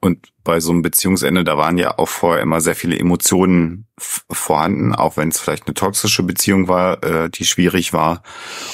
Und 0.00 0.28
bei 0.44 0.60
so 0.60 0.70
einem 0.70 0.82
Beziehungsende, 0.82 1.42
da 1.42 1.56
waren 1.56 1.78
ja 1.78 1.98
auch 1.98 2.08
vorher 2.08 2.42
immer 2.42 2.60
sehr 2.60 2.76
viele 2.76 2.98
Emotionen 2.98 3.86
vorhanden, 3.98 4.94
auch 4.94 5.16
wenn 5.16 5.30
es 5.30 5.40
vielleicht 5.40 5.66
eine 5.66 5.74
toxische 5.74 6.22
Beziehung 6.22 6.68
war, 6.68 7.02
äh, 7.02 7.30
die 7.30 7.44
schwierig 7.44 7.92
war. 7.92 8.22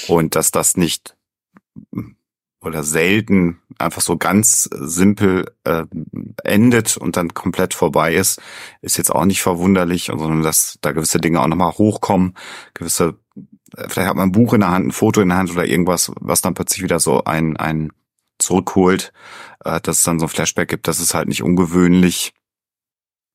Und 0.08 0.34
dass 0.34 0.50
das 0.50 0.76
nicht 0.76 1.16
oder 2.60 2.82
selten 2.82 3.60
einfach 3.78 4.00
so 4.00 4.16
ganz 4.16 4.68
simpel 4.72 5.52
äh, 5.64 5.84
endet 6.42 6.96
und 6.96 7.16
dann 7.16 7.34
komplett 7.34 7.74
vorbei 7.74 8.14
ist, 8.14 8.40
ist 8.80 8.96
jetzt 8.96 9.10
auch 9.10 9.24
nicht 9.24 9.42
verwunderlich, 9.42 10.06
sondern 10.06 10.42
dass 10.42 10.78
da 10.80 10.92
gewisse 10.92 11.18
Dinge 11.18 11.40
auch 11.40 11.46
nochmal 11.46 11.72
hochkommen, 11.72 12.34
gewisse, 12.74 13.18
äh, 13.76 13.88
vielleicht 13.88 14.08
hat 14.08 14.16
man 14.16 14.28
ein 14.28 14.32
Buch 14.32 14.54
in 14.54 14.60
der 14.60 14.70
Hand, 14.70 14.86
ein 14.86 14.92
Foto 14.92 15.20
in 15.20 15.28
der 15.28 15.38
Hand 15.38 15.50
oder 15.50 15.64
irgendwas, 15.64 16.12
was 16.20 16.40
dann 16.40 16.54
plötzlich 16.54 16.82
wieder 16.82 17.00
so 17.00 17.24
ein, 17.24 17.56
ein 17.56 17.92
zurückholt, 18.38 19.12
äh, 19.64 19.80
dass 19.80 19.98
es 19.98 20.02
dann 20.04 20.18
so 20.18 20.26
ein 20.26 20.30
Flashback 20.30 20.68
gibt, 20.68 20.88
das 20.88 21.00
ist 21.00 21.14
halt 21.14 21.28
nicht 21.28 21.42
ungewöhnlich. 21.42 22.32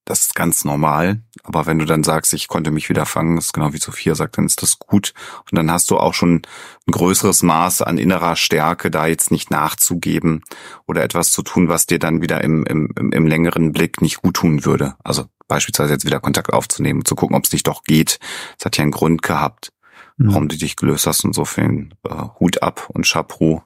Das 0.09 0.21
ist 0.21 0.33
ganz 0.33 0.65
normal. 0.65 1.21
Aber 1.43 1.67
wenn 1.67 1.77
du 1.77 1.85
dann 1.85 2.03
sagst, 2.03 2.33
ich 2.33 2.47
konnte 2.47 2.71
mich 2.71 2.89
wieder 2.89 3.05
fangen, 3.05 3.37
ist 3.37 3.53
genau 3.53 3.73
wie 3.73 3.77
Sophia 3.77 4.15
sagt, 4.15 4.39
dann 4.39 4.47
ist 4.47 4.63
das 4.63 4.79
gut. 4.79 5.13
Und 5.51 5.55
dann 5.55 5.69
hast 5.69 5.91
du 5.91 5.99
auch 5.99 6.15
schon 6.15 6.41
ein 6.87 6.91
größeres 6.91 7.43
Maß 7.43 7.83
an 7.83 7.99
innerer 7.99 8.35
Stärke, 8.35 8.89
da 8.89 9.05
jetzt 9.05 9.29
nicht 9.29 9.51
nachzugeben 9.51 10.41
oder 10.87 11.03
etwas 11.03 11.29
zu 11.29 11.43
tun, 11.43 11.69
was 11.69 11.85
dir 11.85 11.99
dann 11.99 12.23
wieder 12.23 12.43
im, 12.43 12.65
im, 12.65 12.91
im 12.95 13.27
längeren 13.27 13.71
Blick 13.71 14.01
nicht 14.01 14.23
gut 14.23 14.37
tun 14.37 14.65
würde. 14.65 14.95
Also 15.03 15.25
beispielsweise 15.47 15.93
jetzt 15.93 16.07
wieder 16.07 16.19
Kontakt 16.19 16.53
aufzunehmen, 16.53 17.05
zu 17.05 17.13
gucken, 17.13 17.35
ob 17.35 17.45
es 17.45 17.51
nicht 17.51 17.67
doch 17.67 17.83
geht. 17.83 18.17
Es 18.57 18.65
hat 18.65 18.77
ja 18.77 18.81
einen 18.81 18.91
Grund 18.91 19.21
gehabt, 19.21 19.71
mhm. 20.17 20.29
warum 20.29 20.47
du 20.47 20.57
dich 20.57 20.75
gelöst 20.75 21.05
hast. 21.05 21.23
Insofern 21.23 21.93
äh, 22.03 22.15
Hut 22.39 22.63
ab 22.63 22.89
und 22.89 23.05
Chapeau, 23.05 23.61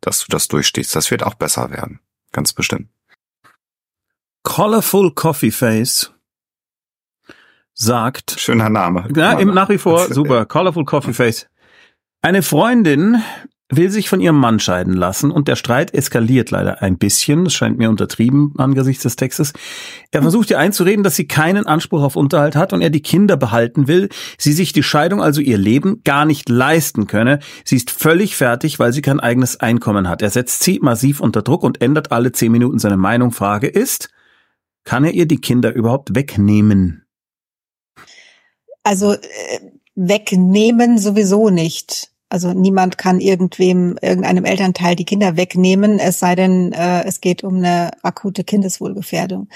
dass 0.00 0.20
du 0.20 0.26
das 0.28 0.46
durchstehst. 0.46 0.94
Das 0.94 1.10
wird 1.10 1.24
auch 1.24 1.34
besser 1.34 1.72
werden. 1.72 1.98
Ganz 2.30 2.52
bestimmt. 2.52 2.90
Colorful 4.42 5.12
Coffee 5.12 5.50
Face 5.50 6.12
sagt. 7.74 8.36
Schöner 8.38 8.68
Name. 8.68 9.08
Ja, 9.14 9.32
im, 9.32 9.54
nach 9.54 9.68
wie 9.68 9.78
vor 9.78 10.12
super. 10.12 10.46
Colorful 10.46 10.84
Coffee 10.84 11.14
Face. 11.14 11.46
Eine 12.22 12.42
Freundin 12.42 13.22
will 13.70 13.90
sich 13.90 14.08
von 14.08 14.20
ihrem 14.20 14.36
Mann 14.36 14.58
scheiden 14.58 14.94
lassen 14.94 15.30
und 15.30 15.46
der 15.46 15.56
Streit 15.56 15.94
eskaliert 15.94 16.50
leider 16.50 16.82
ein 16.82 16.98
bisschen. 16.98 17.44
Das 17.44 17.54
scheint 17.54 17.78
mir 17.78 17.88
untertrieben 17.88 18.52
angesichts 18.58 19.04
des 19.04 19.16
Textes. 19.16 19.52
Er 20.10 20.22
versucht 20.22 20.50
ihr 20.50 20.58
einzureden, 20.58 21.04
dass 21.04 21.16
sie 21.16 21.28
keinen 21.28 21.66
Anspruch 21.66 22.02
auf 22.02 22.16
Unterhalt 22.16 22.56
hat 22.56 22.72
und 22.72 22.82
er 22.82 22.90
die 22.90 23.02
Kinder 23.02 23.36
behalten 23.36 23.86
will. 23.86 24.08
Sie 24.38 24.52
sich 24.52 24.72
die 24.72 24.82
Scheidung, 24.82 25.22
also 25.22 25.40
ihr 25.40 25.56
Leben, 25.56 26.02
gar 26.04 26.24
nicht 26.24 26.48
leisten 26.48 27.06
könne. 27.06 27.38
Sie 27.64 27.76
ist 27.76 27.90
völlig 27.90 28.36
fertig, 28.36 28.78
weil 28.80 28.92
sie 28.92 29.02
kein 29.02 29.20
eigenes 29.20 29.60
Einkommen 29.60 30.08
hat. 30.08 30.20
Er 30.20 30.30
setzt 30.30 30.64
sie 30.64 30.80
massiv 30.82 31.20
unter 31.20 31.42
Druck 31.42 31.62
und 31.62 31.80
ändert 31.80 32.10
alle 32.10 32.32
zehn 32.32 32.50
Minuten 32.50 32.80
seine 32.80 32.96
Meinung. 32.96 33.30
Frage 33.30 33.68
ist, 33.68 34.10
kann 34.84 35.04
er 35.04 35.12
ihr 35.12 35.26
die 35.26 35.40
Kinder 35.40 35.72
überhaupt 35.74 36.14
wegnehmen? 36.14 37.04
Also 38.82 39.12
äh, 39.12 39.18
wegnehmen 39.94 40.98
sowieso 40.98 41.50
nicht. 41.50 42.10
Also 42.32 42.52
niemand 42.52 42.96
kann 42.96 43.18
irgendwem, 43.18 43.98
irgendeinem 44.00 44.44
Elternteil 44.44 44.94
die 44.94 45.04
Kinder 45.04 45.36
wegnehmen, 45.36 45.98
es 45.98 46.20
sei 46.20 46.36
denn, 46.36 46.72
äh, 46.72 47.02
es 47.02 47.20
geht 47.20 47.42
um 47.42 47.56
eine 47.56 47.90
akute 48.04 48.44
Kindeswohlgefährdung. 48.44 49.48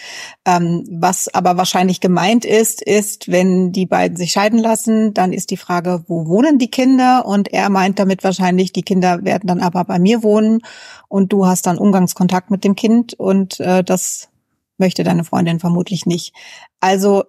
Ähm, 0.45 0.85
was 0.91 1.33
aber 1.33 1.57
wahrscheinlich 1.57 2.01
gemeint 2.01 2.45
ist, 2.45 2.83
ist, 2.83 3.31
wenn 3.31 3.71
die 3.71 3.87
beiden 3.87 4.17
sich 4.17 4.33
scheiden 4.33 4.59
lassen, 4.59 5.15
dann 5.15 5.33
ist 5.33 5.53
die 5.53 5.57
Frage, 5.57 6.03
wo 6.09 6.27
wohnen 6.27 6.59
die 6.59 6.71
Kinder? 6.71 7.27
Und 7.27 7.53
er 7.53 7.71
meint 7.71 8.01
damit 8.01 8.25
wahrscheinlich, 8.25 8.73
die 8.73 8.83
Kinder 8.83 9.25
werden 9.25 9.47
dann 9.47 9.61
aber 9.61 9.85
bei 9.85 10.01
mir 10.01 10.25
wohnen 10.25 10.61
und 11.07 11.33
du 11.33 11.47
hast 11.47 11.67
dann 11.69 11.79
Umgangskontakt 11.79 12.51
mit 12.51 12.65
dem 12.65 12.75
Kind 12.75 13.15
und 13.15 13.61
äh, 13.61 13.85
das 13.85 14.31
möchte 14.79 15.05
deine 15.05 15.25
Freundin 15.25 15.61
vermutlich 15.61 16.07
nicht. 16.07 16.35
Also 16.81 17.25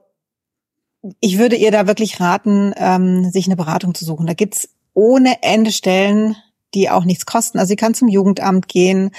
ich 1.20 1.38
würde 1.38 1.56
ihr 1.56 1.72
da 1.72 1.88
wirklich 1.88 2.20
raten, 2.20 2.74
ähm, 2.78 3.30
sich 3.32 3.46
eine 3.46 3.56
Beratung 3.56 3.94
zu 3.94 4.06
suchen. 4.06 4.25
Da 4.25 4.34
gibt's 4.34 4.70
ohne 4.94 5.44
Ende 5.44 5.72
Stellen, 5.72 6.36
die 6.75 6.89
auch 6.89 7.05
nichts 7.05 7.25
kosten. 7.25 7.58
Also 7.58 7.70
sie 7.70 7.75
kann 7.75 7.94
zum 7.94 8.08
Jugendamt 8.08 8.67
gehen 8.67 9.12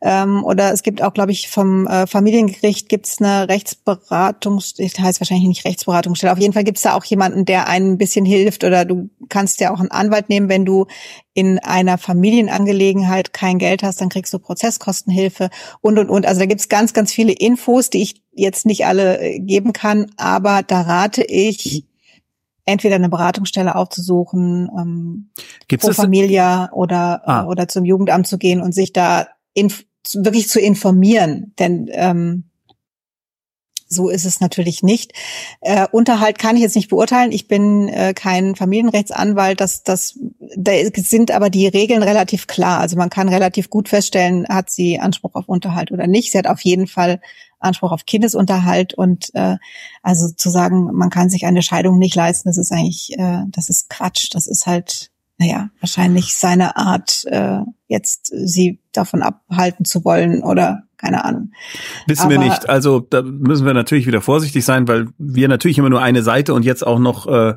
ähm, 0.00 0.44
oder 0.44 0.72
es 0.72 0.82
gibt 0.82 1.02
auch, 1.02 1.12
glaube 1.12 1.32
ich, 1.32 1.48
vom 1.48 1.86
äh, 1.86 2.06
Familiengericht 2.06 2.88
gibt's 2.88 3.20
eine 3.20 3.48
Rechtsberatung, 3.48 4.62
ich 4.78 4.98
heißt 4.98 5.20
wahrscheinlich 5.20 5.48
nicht 5.48 5.64
Rechtsberatungsstelle. 5.64 6.32
Auf 6.32 6.38
jeden 6.38 6.54
Fall 6.54 6.64
gibt's 6.64 6.82
da 6.82 6.94
auch 6.94 7.04
jemanden, 7.04 7.44
der 7.44 7.68
ein 7.68 7.98
bisschen 7.98 8.24
hilft 8.24 8.64
oder 8.64 8.84
du 8.84 9.10
kannst 9.28 9.60
ja 9.60 9.72
auch 9.72 9.80
einen 9.80 9.90
Anwalt 9.90 10.28
nehmen, 10.28 10.48
wenn 10.48 10.64
du 10.64 10.86
in 11.34 11.58
einer 11.58 11.98
Familienangelegenheit 11.98 13.32
kein 13.32 13.58
Geld 13.58 13.82
hast, 13.82 14.00
dann 14.00 14.08
kriegst 14.08 14.32
du 14.32 14.38
Prozesskostenhilfe 14.38 15.50
und 15.80 15.98
und 15.98 16.10
und. 16.10 16.26
Also 16.26 16.40
da 16.40 16.46
gibt's 16.46 16.68
ganz, 16.68 16.92
ganz 16.92 17.12
viele 17.12 17.32
Infos, 17.32 17.90
die 17.90 18.02
ich 18.02 18.22
jetzt 18.32 18.66
nicht 18.66 18.86
alle 18.86 19.20
äh, 19.20 19.38
geben 19.38 19.72
kann, 19.72 20.10
aber 20.16 20.62
da 20.62 20.82
rate 20.82 21.22
ich 21.22 21.84
entweder 22.70 22.96
eine 22.96 23.08
Beratungsstelle 23.08 23.74
aufzusuchen, 23.74 24.70
ähm, 24.78 25.30
Gibt's 25.68 25.86
pro 25.86 25.92
Familia 25.92 26.70
oder 26.72 27.22
ah. 27.28 27.44
oder 27.46 27.68
zum 27.68 27.84
Jugendamt 27.84 28.26
zu 28.26 28.38
gehen 28.38 28.60
und 28.60 28.74
sich 28.74 28.92
da 28.92 29.28
wirklich 30.14 30.48
zu 30.48 30.60
informieren, 30.60 31.52
denn 31.58 31.88
ähm, 31.92 32.44
so 33.92 34.08
ist 34.08 34.24
es 34.24 34.40
natürlich 34.40 34.84
nicht. 34.84 35.12
Äh, 35.60 35.86
Unterhalt 35.90 36.38
kann 36.38 36.54
ich 36.54 36.62
jetzt 36.62 36.76
nicht 36.76 36.90
beurteilen. 36.90 37.32
Ich 37.32 37.48
bin 37.48 37.88
äh, 37.88 38.14
kein 38.14 38.54
Familienrechtsanwalt. 38.54 39.60
Das, 39.60 39.82
das, 39.82 40.16
da 40.56 40.72
sind 40.94 41.32
aber 41.32 41.50
die 41.50 41.66
Regeln 41.66 42.04
relativ 42.04 42.46
klar. 42.46 42.78
Also 42.78 42.96
man 42.96 43.10
kann 43.10 43.28
relativ 43.28 43.68
gut 43.68 43.88
feststellen, 43.88 44.46
hat 44.48 44.70
sie 44.70 45.00
Anspruch 45.00 45.34
auf 45.34 45.48
Unterhalt 45.48 45.90
oder 45.90 46.06
nicht. 46.06 46.30
Sie 46.30 46.38
hat 46.38 46.46
auf 46.46 46.60
jeden 46.60 46.86
Fall 46.86 47.20
Anspruch 47.60 47.92
auf 47.92 48.06
Kindesunterhalt 48.06 48.94
und 48.94 49.30
äh, 49.34 49.56
also 50.02 50.32
zu 50.34 50.50
sagen, 50.50 50.90
man 50.92 51.10
kann 51.10 51.30
sich 51.30 51.46
eine 51.46 51.62
Scheidung 51.62 51.98
nicht 51.98 52.14
leisten, 52.14 52.48
das 52.48 52.58
ist 52.58 52.72
eigentlich, 52.72 53.18
äh, 53.18 53.44
das 53.48 53.68
ist 53.68 53.90
Quatsch. 53.90 54.28
Das 54.32 54.46
ist 54.46 54.66
halt, 54.66 55.10
naja, 55.38 55.70
wahrscheinlich 55.80 56.34
seine 56.34 56.76
Art, 56.76 57.24
äh, 57.26 57.60
jetzt 57.86 58.32
sie 58.32 58.80
davon 58.92 59.22
abhalten 59.22 59.84
zu 59.84 60.04
wollen 60.04 60.42
oder 60.42 60.84
keine 60.96 61.24
Ahnung. 61.24 61.52
Wissen 62.06 62.22
Aber, 62.22 62.32
wir 62.32 62.38
nicht. 62.38 62.68
Also 62.68 63.00
da 63.00 63.22
müssen 63.22 63.64
wir 63.64 63.72
natürlich 63.72 64.06
wieder 64.06 64.20
vorsichtig 64.20 64.64
sein, 64.64 64.86
weil 64.86 65.08
wir 65.16 65.48
natürlich 65.48 65.78
immer 65.78 65.88
nur 65.88 66.02
eine 66.02 66.22
Seite 66.22 66.52
und 66.52 66.64
jetzt 66.64 66.86
auch 66.86 66.98
noch 66.98 67.26
äh, 67.26 67.54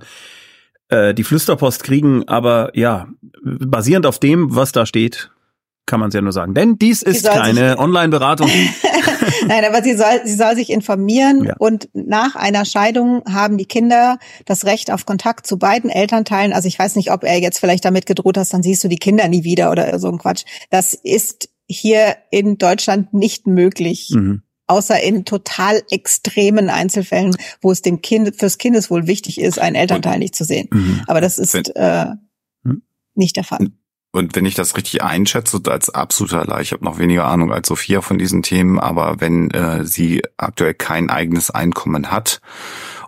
äh, 0.88 1.14
die 1.14 1.24
Flüsterpost 1.24 1.84
kriegen. 1.84 2.28
Aber 2.28 2.72
ja, 2.74 3.08
basierend 3.44 4.06
auf 4.06 4.20
dem, 4.20 4.56
was 4.56 4.72
da 4.72 4.86
steht, 4.86 5.32
kann 5.86 6.00
man 6.00 6.10
es 6.10 6.16
ja 6.16 6.22
nur 6.22 6.32
sagen. 6.32 6.54
Denn 6.54 6.80
dies 6.80 7.02
ist 7.02 7.26
keine 7.26 7.78
Online-Beratung. 7.78 8.50
Nein, 9.48 9.66
aber 9.66 9.84
sie 9.84 9.96
soll, 9.96 10.22
sie 10.26 10.36
soll 10.36 10.56
sich 10.56 10.70
informieren 10.70 11.46
ja. 11.46 11.56
und 11.58 11.90
nach 11.94 12.36
einer 12.36 12.66
Scheidung 12.66 13.24
haben 13.32 13.58
die 13.58 13.66
Kinder 13.66 14.18
das 14.46 14.66
Recht 14.66 14.92
auf 14.92 15.06
Kontakt 15.06 15.48
zu 15.48 15.58
beiden 15.58 15.90
Elternteilen. 15.90 16.54
Also 16.54 16.68
ich 16.68 16.78
weiß 16.78 16.96
nicht, 16.96 17.12
ob 17.12 17.24
er 17.24 17.40
jetzt 17.40 17.60
vielleicht 17.60 17.86
damit 17.86 18.06
gedroht 18.06 18.38
hat, 18.38 18.54
dann 18.54 18.64
siehst 18.64 18.84
du 18.84 18.88
die 18.88 18.98
Kinder 18.98 19.28
nie 19.28 19.44
wieder 19.44 19.72
oder 19.72 20.00
so 20.00 20.10
ein 20.10 20.18
Quatsch. 20.18 20.46
Das 20.70 20.94
ist 20.94 21.50
hier 21.68 22.18
in 22.32 22.58
Deutschland 22.58 23.14
nicht 23.14 23.48
möglich. 23.48 24.12
Mhm. 24.14 24.42
Außer 24.66 25.02
in 25.04 25.26
total 25.26 25.84
extremen 25.92 26.70
Einzelfällen, 26.70 27.36
wo 27.62 27.72
es 27.72 27.82
dem 27.82 28.02
Kind 28.02 28.36
fürs 28.38 28.58
Kindeswohl 28.58 29.08
wichtig 29.08 29.40
ist, 29.40 29.60
einen 29.60 29.76
Elternteil 29.76 30.20
nicht 30.20 30.36
zu 30.36 30.46
sehen. 30.46 30.70
Mhm. 30.72 31.02
Aber 31.06 31.20
das 31.20 31.38
ist 31.38 31.54
äh, 31.76 32.06
mhm. 32.64 32.82
nicht 33.14 33.36
der 33.36 33.44
Fall. 33.44 33.68
Und 34.16 34.36
wenn 34.36 34.46
ich 34.46 34.54
das 34.54 34.78
richtig 34.78 35.02
einschätze, 35.02 35.60
als 35.66 35.90
absoluter 35.90 36.46
Laie, 36.46 36.62
ich 36.62 36.72
habe 36.72 36.86
noch 36.86 37.00
weniger 37.00 37.26
Ahnung 37.26 37.52
als 37.52 37.68
Sophia 37.68 38.02
von 38.02 38.20
diesen 38.20 38.44
Themen, 38.44 38.80
aber 38.80 39.20
wenn 39.20 39.50
äh, 39.50 39.86
sie 39.86 40.22
aktuell 40.38 40.76
kein 40.76 41.10
eigenes 41.10 41.50
Einkommen 41.50 42.12
hat 42.12 42.40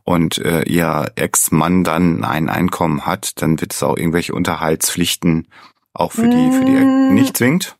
und 0.03 0.39
äh, 0.39 0.63
ihr 0.63 1.11
Ex-Mann 1.15 1.83
dann 1.83 2.23
ein 2.23 2.49
Einkommen 2.49 3.05
hat, 3.05 3.39
dann 3.43 3.61
wird 3.61 3.73
es 3.73 3.83
auch 3.83 3.97
irgendwelche 3.97 4.33
Unterhaltspflichten 4.33 5.47
auch 5.93 6.11
für 6.11 6.27
die, 6.27 6.51
für 6.51 6.65
die 6.65 6.71
mm. 6.71 7.13
nicht 7.13 7.37
zwingt. 7.37 7.77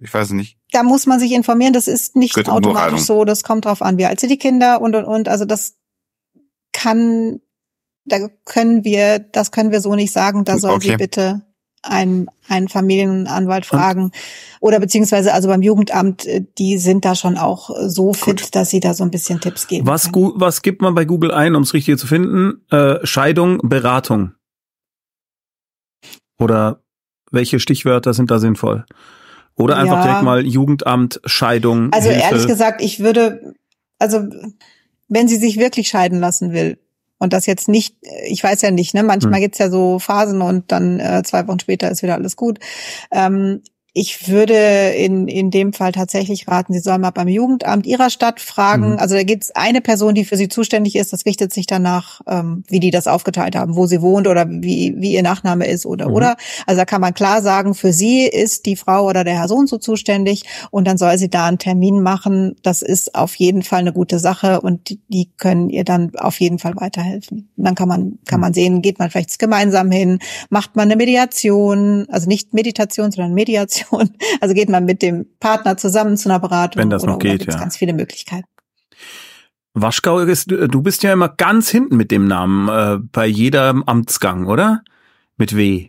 Ich 0.00 0.14
weiß 0.14 0.30
nicht. 0.30 0.56
Da 0.70 0.84
muss 0.84 1.06
man 1.06 1.18
sich 1.18 1.32
informieren. 1.32 1.72
Das 1.72 1.88
ist 1.88 2.14
nicht 2.14 2.34
Gut, 2.34 2.48
automatisch 2.48 3.00
so. 3.00 3.24
Das 3.24 3.42
kommt 3.42 3.64
drauf 3.64 3.82
an, 3.82 3.98
wie 3.98 4.06
alt 4.06 4.20
sind 4.20 4.30
die 4.30 4.38
Kinder 4.38 4.80
und 4.80 4.94
und 4.94 5.04
und. 5.04 5.28
Also 5.28 5.44
das 5.44 5.74
kann, 6.72 7.40
da 8.04 8.28
können 8.44 8.84
wir, 8.84 9.18
das 9.18 9.50
können 9.50 9.72
wir 9.72 9.80
so 9.80 9.96
nicht 9.96 10.12
sagen. 10.12 10.44
Da 10.44 10.58
soll 10.58 10.74
okay. 10.74 10.90
sie 10.90 10.96
bitte 10.96 11.51
einen, 11.82 12.28
einen 12.48 12.68
Familienanwalt 12.68 13.66
fragen. 13.66 14.04
Und? 14.04 14.14
Oder 14.60 14.80
beziehungsweise 14.80 15.34
also 15.34 15.48
beim 15.48 15.62
Jugendamt, 15.62 16.26
äh, 16.26 16.44
die 16.58 16.78
sind 16.78 17.04
da 17.04 17.14
schon 17.14 17.36
auch 17.36 17.70
so 17.86 18.12
fit, 18.12 18.42
Gut. 18.42 18.54
dass 18.54 18.70
sie 18.70 18.80
da 18.80 18.94
so 18.94 19.04
ein 19.04 19.10
bisschen 19.10 19.40
Tipps 19.40 19.66
geben. 19.66 19.86
Was, 19.86 20.10
was 20.12 20.62
gibt 20.62 20.80
man 20.80 20.94
bei 20.94 21.04
Google 21.04 21.32
ein, 21.32 21.54
um 21.54 21.62
es 21.62 21.74
richtig 21.74 21.98
zu 21.98 22.06
finden? 22.06 22.62
Äh, 22.70 23.04
Scheidung, 23.04 23.58
Beratung. 23.62 24.32
Oder 26.38 26.80
welche 27.30 27.60
Stichwörter 27.60 28.14
sind 28.14 28.30
da 28.30 28.38
sinnvoll? 28.38 28.84
Oder 29.56 29.76
einfach 29.76 29.96
ja. 29.96 30.02
direkt 30.02 30.22
mal 30.22 30.46
Jugendamt, 30.46 31.20
Scheidung. 31.24 31.92
Also 31.92 32.08
Hilfe. 32.08 32.24
ehrlich 32.24 32.46
gesagt, 32.46 32.80
ich 32.80 33.00
würde, 33.00 33.54
also 33.98 34.28
wenn 35.08 35.28
sie 35.28 35.36
sich 35.36 35.58
wirklich 35.58 35.88
scheiden 35.88 36.20
lassen 36.20 36.52
will, 36.52 36.78
und 37.22 37.32
das 37.32 37.46
jetzt 37.46 37.68
nicht, 37.68 37.94
ich 38.26 38.42
weiß 38.42 38.62
ja 38.62 38.72
nicht, 38.72 38.94
ne? 38.94 39.04
Manchmal 39.04 39.34
hm. 39.34 39.42
gibt's 39.42 39.58
ja 39.58 39.70
so 39.70 40.00
Phasen 40.00 40.42
und 40.42 40.72
dann 40.72 40.98
äh, 40.98 41.22
zwei 41.24 41.46
Wochen 41.46 41.60
später 41.60 41.88
ist 41.88 42.02
wieder 42.02 42.14
alles 42.14 42.34
gut. 42.34 42.58
Ähm, 43.12 43.62
ich 43.94 44.28
würde 44.28 44.54
in, 44.96 45.28
in 45.28 45.50
dem 45.50 45.74
Fall 45.74 45.92
tatsächlich 45.92 46.48
raten, 46.48 46.72
Sie 46.72 46.78
sollen 46.78 47.02
mal 47.02 47.10
beim 47.10 47.28
Jugendamt 47.28 47.86
Ihrer 47.86 48.08
Stadt 48.08 48.40
fragen. 48.40 48.92
Mhm. 48.92 48.98
Also 48.98 49.14
da 49.14 49.22
gibt 49.22 49.44
es 49.44 49.50
eine 49.54 49.82
Person, 49.82 50.14
die 50.14 50.24
für 50.24 50.38
Sie 50.38 50.48
zuständig 50.48 50.96
ist. 50.96 51.12
Das 51.12 51.26
richtet 51.26 51.52
sich 51.52 51.66
danach, 51.66 52.22
ähm, 52.26 52.64
wie 52.68 52.80
die 52.80 52.90
das 52.90 53.06
aufgeteilt 53.06 53.54
haben, 53.54 53.76
wo 53.76 53.84
sie 53.84 54.00
wohnt 54.00 54.26
oder 54.26 54.48
wie, 54.48 54.94
wie 54.96 55.12
ihr 55.12 55.22
Nachname 55.22 55.66
ist 55.66 55.84
oder 55.84 56.08
mhm. 56.08 56.14
oder. 56.14 56.36
Also 56.66 56.78
da 56.78 56.84
kann 56.86 57.02
man 57.02 57.12
klar 57.12 57.42
sagen, 57.42 57.74
für 57.74 57.92
Sie 57.92 58.22
ist 58.22 58.64
die 58.64 58.76
Frau 58.76 59.06
oder 59.06 59.24
der 59.24 59.34
Herr 59.34 59.48
Sohn 59.48 59.66
so 59.66 59.76
zuständig 59.76 60.44
und 60.70 60.86
dann 60.86 60.96
soll 60.96 61.18
sie 61.18 61.28
da 61.28 61.46
einen 61.46 61.58
Termin 61.58 62.00
machen. 62.00 62.56
Das 62.62 62.80
ist 62.80 63.14
auf 63.14 63.34
jeden 63.34 63.62
Fall 63.62 63.80
eine 63.80 63.92
gute 63.92 64.18
Sache 64.18 64.62
und 64.62 64.88
die, 64.88 65.00
die 65.08 65.28
können 65.36 65.68
ihr 65.68 65.84
dann 65.84 66.12
auf 66.16 66.40
jeden 66.40 66.58
Fall 66.58 66.72
weiterhelfen. 66.76 67.50
Und 67.58 67.64
dann 67.64 67.74
kann 67.74 67.88
man, 67.88 68.18
kann 68.26 68.40
man 68.40 68.54
sehen, 68.54 68.80
geht 68.80 68.98
man 68.98 69.10
vielleicht 69.10 69.38
gemeinsam 69.38 69.90
hin, 69.90 70.18
macht 70.48 70.76
man 70.76 70.88
eine 70.88 70.96
Mediation, 70.96 72.06
also 72.08 72.26
nicht 72.26 72.54
Meditation, 72.54 73.12
sondern 73.12 73.34
Mediation 73.34 73.81
Situation. 73.82 74.16
Also 74.40 74.54
geht 74.54 74.68
man 74.68 74.84
mit 74.84 75.02
dem 75.02 75.26
Partner 75.40 75.76
zusammen 75.76 76.16
zu 76.16 76.28
einer 76.28 76.40
Beratung. 76.40 76.82
Wenn 76.82 76.90
das 76.90 77.04
noch 77.04 77.16
oder, 77.16 77.30
geht, 77.30 77.42
oder 77.42 77.52
ja. 77.52 77.58
ganz 77.58 77.76
viele 77.76 77.92
Möglichkeiten. 77.92 78.46
Waschgau 79.74 80.18
ist, 80.18 80.50
du 80.50 80.82
bist 80.82 81.02
ja 81.02 81.12
immer 81.12 81.28
ganz 81.28 81.70
hinten 81.70 81.96
mit 81.96 82.10
dem 82.10 82.26
Namen 82.26 82.68
äh, 82.68 82.98
bei 83.00 83.26
jedem 83.26 83.82
Amtsgang, 83.84 84.46
oder? 84.46 84.82
Mit 85.38 85.56
W. 85.56 85.88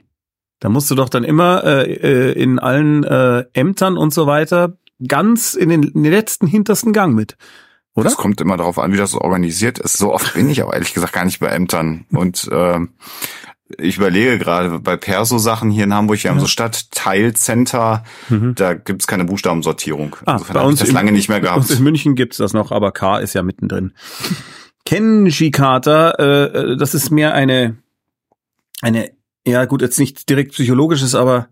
Da 0.59 0.69
musst 0.69 0.89
du 0.89 0.95
doch 0.95 1.09
dann 1.09 1.25
immer 1.25 1.63
äh, 1.65 1.91
äh, 1.91 2.31
in 2.31 2.59
allen 2.59 3.03
äh, 3.03 3.43
Ämtern 3.53 3.97
und 3.97 4.13
so 4.13 4.25
weiter 4.25 4.77
ganz 5.05 5.53
in 5.53 5.67
den, 5.67 5.83
in 5.83 6.03
den 6.03 6.13
letzten 6.13 6.47
hintersten 6.47 6.93
Gang 6.93 7.13
mit. 7.13 7.35
Oder? 7.95 8.07
Es 8.07 8.15
kommt 8.15 8.39
immer 8.39 8.57
darauf 8.57 8.79
an, 8.79 8.93
wie 8.93 8.97
das 8.97 9.11
so 9.11 9.19
organisiert 9.19 9.77
ist. 9.77 9.97
So 9.97 10.13
oft 10.13 10.33
bin 10.33 10.49
ich 10.49 10.61
aber 10.61 10.73
ehrlich 10.73 10.93
gesagt 10.93 11.13
gar 11.13 11.25
nicht 11.25 11.39
bei 11.39 11.47
Ämtern. 11.47 12.05
Und 12.11 12.47
äh, 12.51 12.79
ich 13.79 13.97
überlege 13.97 14.37
gerade 14.39 14.79
bei 14.79 14.97
Perso-Sachen 14.97 15.69
hier 15.69 15.85
in 15.85 15.93
Hamburg, 15.93 16.23
wir 16.23 16.31
haben 16.31 16.39
so 16.39 16.47
Stadtteilcenter, 16.47 18.03
mhm. 18.29 18.55
da 18.55 18.73
gibt's 18.73 19.07
keine 19.07 19.25
Buchstabensortierung. 19.25 20.15
Ah, 20.25 20.33
Insofern 20.33 20.53
bei 20.53 20.61
uns 20.63 20.79
das 20.79 20.91
lange 20.91 21.11
nicht 21.11 21.29
mehr 21.29 21.41
gehabt. 21.41 21.57
Uns 21.57 21.71
in 21.71 21.83
München 21.83 22.15
gibt's 22.15 22.37
das 22.37 22.53
noch, 22.53 22.71
aber 22.71 22.91
K 22.91 23.19
ist 23.19 23.33
ja 23.33 23.43
mittendrin. 23.43 23.93
Kenji-Kata, 24.85 26.11
äh, 26.11 26.43
äh, 26.43 26.77
das 26.77 26.93
ist 26.93 27.09
mehr 27.09 27.33
eine, 27.33 27.77
eine, 28.81 29.11
ja 29.45 29.65
gut, 29.65 29.81
jetzt 29.81 29.99
nicht 29.99 30.29
direkt 30.29 30.51
psychologisches, 30.51 31.15
aber 31.15 31.49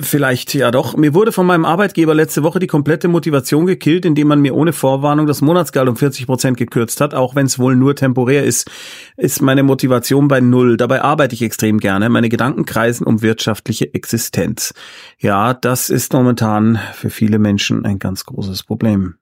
Vielleicht 0.00 0.54
ja 0.54 0.70
doch. 0.70 0.96
Mir 0.96 1.12
wurde 1.12 1.30
von 1.30 1.46
meinem 1.46 1.66
Arbeitgeber 1.66 2.14
letzte 2.14 2.42
Woche 2.42 2.58
die 2.58 2.66
komplette 2.66 3.06
Motivation 3.08 3.66
gekillt, 3.66 4.06
indem 4.06 4.28
man 4.28 4.40
mir 4.40 4.54
ohne 4.54 4.72
Vorwarnung 4.72 5.26
das 5.26 5.42
Monatsgehalt 5.42 5.88
um 5.88 5.96
40 5.96 6.26
Prozent 6.26 6.56
gekürzt 6.56 7.00
hat. 7.02 7.12
Auch 7.12 7.34
wenn 7.34 7.46
es 7.46 7.58
wohl 7.58 7.76
nur 7.76 7.94
temporär 7.94 8.44
ist, 8.44 8.70
ist 9.16 9.42
meine 9.42 9.62
Motivation 9.62 10.26
bei 10.26 10.40
null. 10.40 10.78
Dabei 10.78 11.02
arbeite 11.02 11.34
ich 11.34 11.42
extrem 11.42 11.80
gerne. 11.80 12.08
Meine 12.08 12.30
Gedanken 12.30 12.64
kreisen 12.64 13.06
um 13.06 13.20
wirtschaftliche 13.20 13.92
Existenz. 13.92 14.72
Ja, 15.18 15.52
das 15.52 15.90
ist 15.90 16.14
momentan 16.14 16.78
für 16.94 17.10
viele 17.10 17.38
Menschen 17.38 17.84
ein 17.84 17.98
ganz 17.98 18.24
großes 18.24 18.62
Problem. 18.62 19.16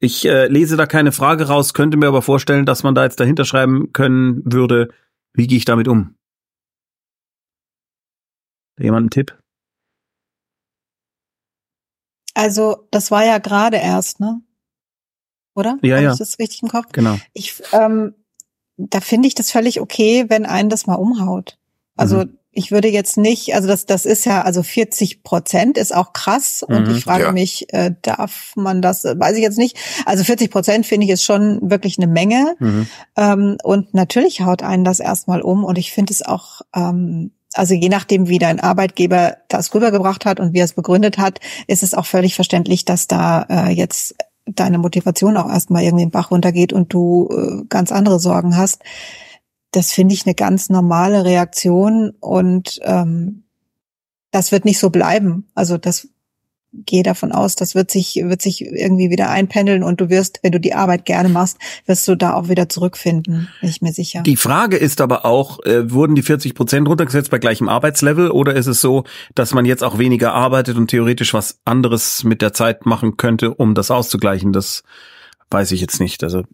Ich 0.00 0.26
äh, 0.26 0.48
lese 0.48 0.76
da 0.76 0.86
keine 0.86 1.12
Frage 1.12 1.46
raus, 1.46 1.74
könnte 1.74 1.98
mir 1.98 2.08
aber 2.08 2.22
vorstellen, 2.22 2.66
dass 2.66 2.82
man 2.82 2.94
da 2.94 3.04
jetzt 3.04 3.20
dahinter 3.20 3.44
schreiben 3.44 3.92
können 3.92 4.42
würde, 4.44 4.88
wie 5.34 5.46
gehe 5.46 5.58
ich 5.58 5.66
damit 5.66 5.86
um? 5.86 6.14
Jemand 8.80 9.04
einen 9.04 9.10
Tipp? 9.10 9.38
Also, 12.34 12.86
das 12.90 13.10
war 13.10 13.24
ja 13.24 13.38
gerade 13.38 13.76
erst, 13.76 14.20
ne? 14.20 14.40
Oder? 15.54 15.78
Ja, 15.82 15.96
Habe 15.96 16.04
ja. 16.04 16.12
Ich 16.12 16.18
das 16.18 16.38
richtig 16.38 16.62
im 16.62 16.68
Kopf? 16.68 16.92
Genau. 16.92 17.18
Ich, 17.34 17.62
ähm, 17.72 18.14
da 18.76 19.00
finde 19.00 19.28
ich 19.28 19.34
das 19.34 19.50
völlig 19.50 19.80
okay, 19.80 20.26
wenn 20.28 20.46
einen 20.46 20.70
das 20.70 20.86
mal 20.86 20.94
umhaut. 20.94 21.58
Also 21.96 22.18
mhm. 22.18 22.38
ich 22.50 22.70
würde 22.70 22.88
jetzt 22.88 23.18
nicht, 23.18 23.54
also 23.54 23.68
das, 23.68 23.84
das 23.84 24.06
ist 24.06 24.24
ja, 24.24 24.42
also 24.42 24.62
40 24.62 25.22
Prozent 25.22 25.76
ist 25.76 25.94
auch 25.94 26.14
krass 26.14 26.62
und 26.62 26.88
mhm, 26.88 26.94
ich 26.94 27.04
frage 27.04 27.24
ja. 27.24 27.32
mich, 27.32 27.70
äh, 27.74 27.94
darf 28.00 28.52
man 28.56 28.80
das, 28.80 29.04
weiß 29.04 29.36
ich 29.36 29.42
jetzt 29.42 29.58
nicht. 29.58 29.76
Also 30.06 30.24
40 30.24 30.50
Prozent 30.50 30.86
finde 30.86 31.04
ich 31.06 31.12
ist 31.12 31.24
schon 31.24 31.70
wirklich 31.70 31.98
eine 31.98 32.06
Menge 32.06 32.56
mhm. 32.58 32.86
ähm, 33.16 33.58
und 33.62 33.92
natürlich 33.92 34.40
haut 34.40 34.62
einen 34.62 34.84
das 34.84 35.00
erstmal 35.00 35.42
um 35.42 35.64
und 35.64 35.76
ich 35.76 35.92
finde 35.92 36.12
es 36.14 36.22
auch 36.22 36.62
ähm, 36.74 37.32
also 37.54 37.74
je 37.74 37.88
nachdem, 37.88 38.28
wie 38.28 38.38
dein 38.38 38.60
Arbeitgeber 38.60 39.38
das 39.48 39.74
rübergebracht 39.74 40.24
hat 40.24 40.40
und 40.40 40.52
wie 40.52 40.58
er 40.58 40.64
es 40.64 40.74
begründet 40.74 41.18
hat, 41.18 41.40
ist 41.66 41.82
es 41.82 41.94
auch 41.94 42.06
völlig 42.06 42.34
verständlich, 42.34 42.84
dass 42.84 43.08
da 43.08 43.42
äh, 43.48 43.70
jetzt 43.70 44.14
deine 44.46 44.78
Motivation 44.78 45.36
auch 45.36 45.48
erstmal 45.48 45.82
irgendwie 45.82 46.04
den 46.04 46.10
Bach 46.10 46.30
runtergeht 46.30 46.72
und 46.72 46.92
du 46.92 47.28
äh, 47.30 47.64
ganz 47.68 47.92
andere 47.92 48.18
Sorgen 48.18 48.56
hast. 48.56 48.82
Das 49.72 49.92
finde 49.92 50.14
ich 50.14 50.26
eine 50.26 50.34
ganz 50.34 50.68
normale 50.68 51.24
Reaktion 51.24 52.10
und 52.20 52.80
ähm, 52.82 53.44
das 54.30 54.52
wird 54.52 54.64
nicht 54.64 54.78
so 54.78 54.90
bleiben. 54.90 55.48
Also 55.54 55.76
das 55.76 56.08
gehe 56.72 57.02
davon 57.02 57.32
aus, 57.32 57.56
das 57.56 57.74
wird 57.74 57.90
sich, 57.90 58.16
wird 58.22 58.42
sich 58.42 58.64
irgendwie 58.64 59.10
wieder 59.10 59.30
einpendeln 59.30 59.82
und 59.82 60.00
du 60.00 60.08
wirst, 60.08 60.40
wenn 60.42 60.52
du 60.52 60.60
die 60.60 60.74
Arbeit 60.74 61.04
gerne 61.04 61.28
machst, 61.28 61.58
wirst 61.86 62.06
du 62.06 62.14
da 62.14 62.34
auch 62.34 62.48
wieder 62.48 62.68
zurückfinden, 62.68 63.48
bin 63.60 63.70
ich 63.70 63.82
mir 63.82 63.92
sicher. 63.92 64.22
Die 64.22 64.36
Frage 64.36 64.76
ist 64.76 65.00
aber 65.00 65.24
auch, 65.24 65.64
äh, 65.64 65.90
wurden 65.90 66.14
die 66.14 66.22
40 66.22 66.54
Prozent 66.54 66.88
runtergesetzt 66.88 67.30
bei 67.30 67.38
gleichem 67.38 67.68
Arbeitslevel 67.68 68.30
oder 68.30 68.54
ist 68.54 68.66
es 68.66 68.80
so, 68.80 69.04
dass 69.34 69.52
man 69.52 69.64
jetzt 69.64 69.82
auch 69.82 69.98
weniger 69.98 70.32
arbeitet 70.32 70.76
und 70.76 70.88
theoretisch 70.88 71.34
was 71.34 71.58
anderes 71.64 72.24
mit 72.24 72.42
der 72.42 72.52
Zeit 72.52 72.86
machen 72.86 73.16
könnte, 73.16 73.52
um 73.52 73.74
das 73.74 73.90
auszugleichen? 73.90 74.52
Das 74.52 74.84
weiß 75.50 75.72
ich 75.72 75.80
jetzt 75.80 76.00
nicht. 76.00 76.22
Also 76.22 76.44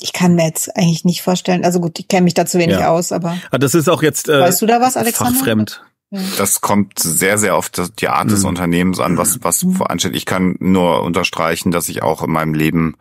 ich 0.00 0.12
kann 0.12 0.34
mir 0.34 0.46
jetzt 0.46 0.76
eigentlich 0.76 1.04
nicht 1.04 1.22
vorstellen. 1.22 1.64
Also 1.64 1.80
gut, 1.80 1.98
ich 1.98 2.06
kenne 2.06 2.22
mich 2.22 2.34
da 2.34 2.46
zu 2.46 2.58
wenig 2.58 2.78
ja. 2.78 2.90
aus, 2.90 3.10
aber. 3.10 3.36
Ah, 3.50 3.58
das 3.58 3.74
ist 3.74 3.88
auch 3.88 4.02
jetzt. 4.02 4.28
Äh, 4.28 4.40
weißt 4.40 4.62
du 4.62 4.66
da 4.66 4.80
was, 4.80 4.96
Alexander? 4.96 5.34
Fachfremd. 5.34 5.82
Das 6.10 6.60
kommt 6.62 6.98
sehr, 6.98 7.36
sehr 7.36 7.54
auf 7.54 7.70
die 7.70 8.08
Art 8.08 8.30
des 8.30 8.42
mhm. 8.42 8.48
Unternehmens 8.48 8.98
an, 8.98 9.18
was, 9.18 9.42
was 9.42 9.62
mhm. 9.62 9.72
voransteht. 9.72 10.16
Ich 10.16 10.24
kann 10.24 10.56
nur 10.58 11.02
unterstreichen, 11.02 11.70
dass 11.70 11.88
ich 11.88 12.02
auch 12.02 12.22
in 12.22 12.30
meinem 12.30 12.54
Leben 12.54 12.96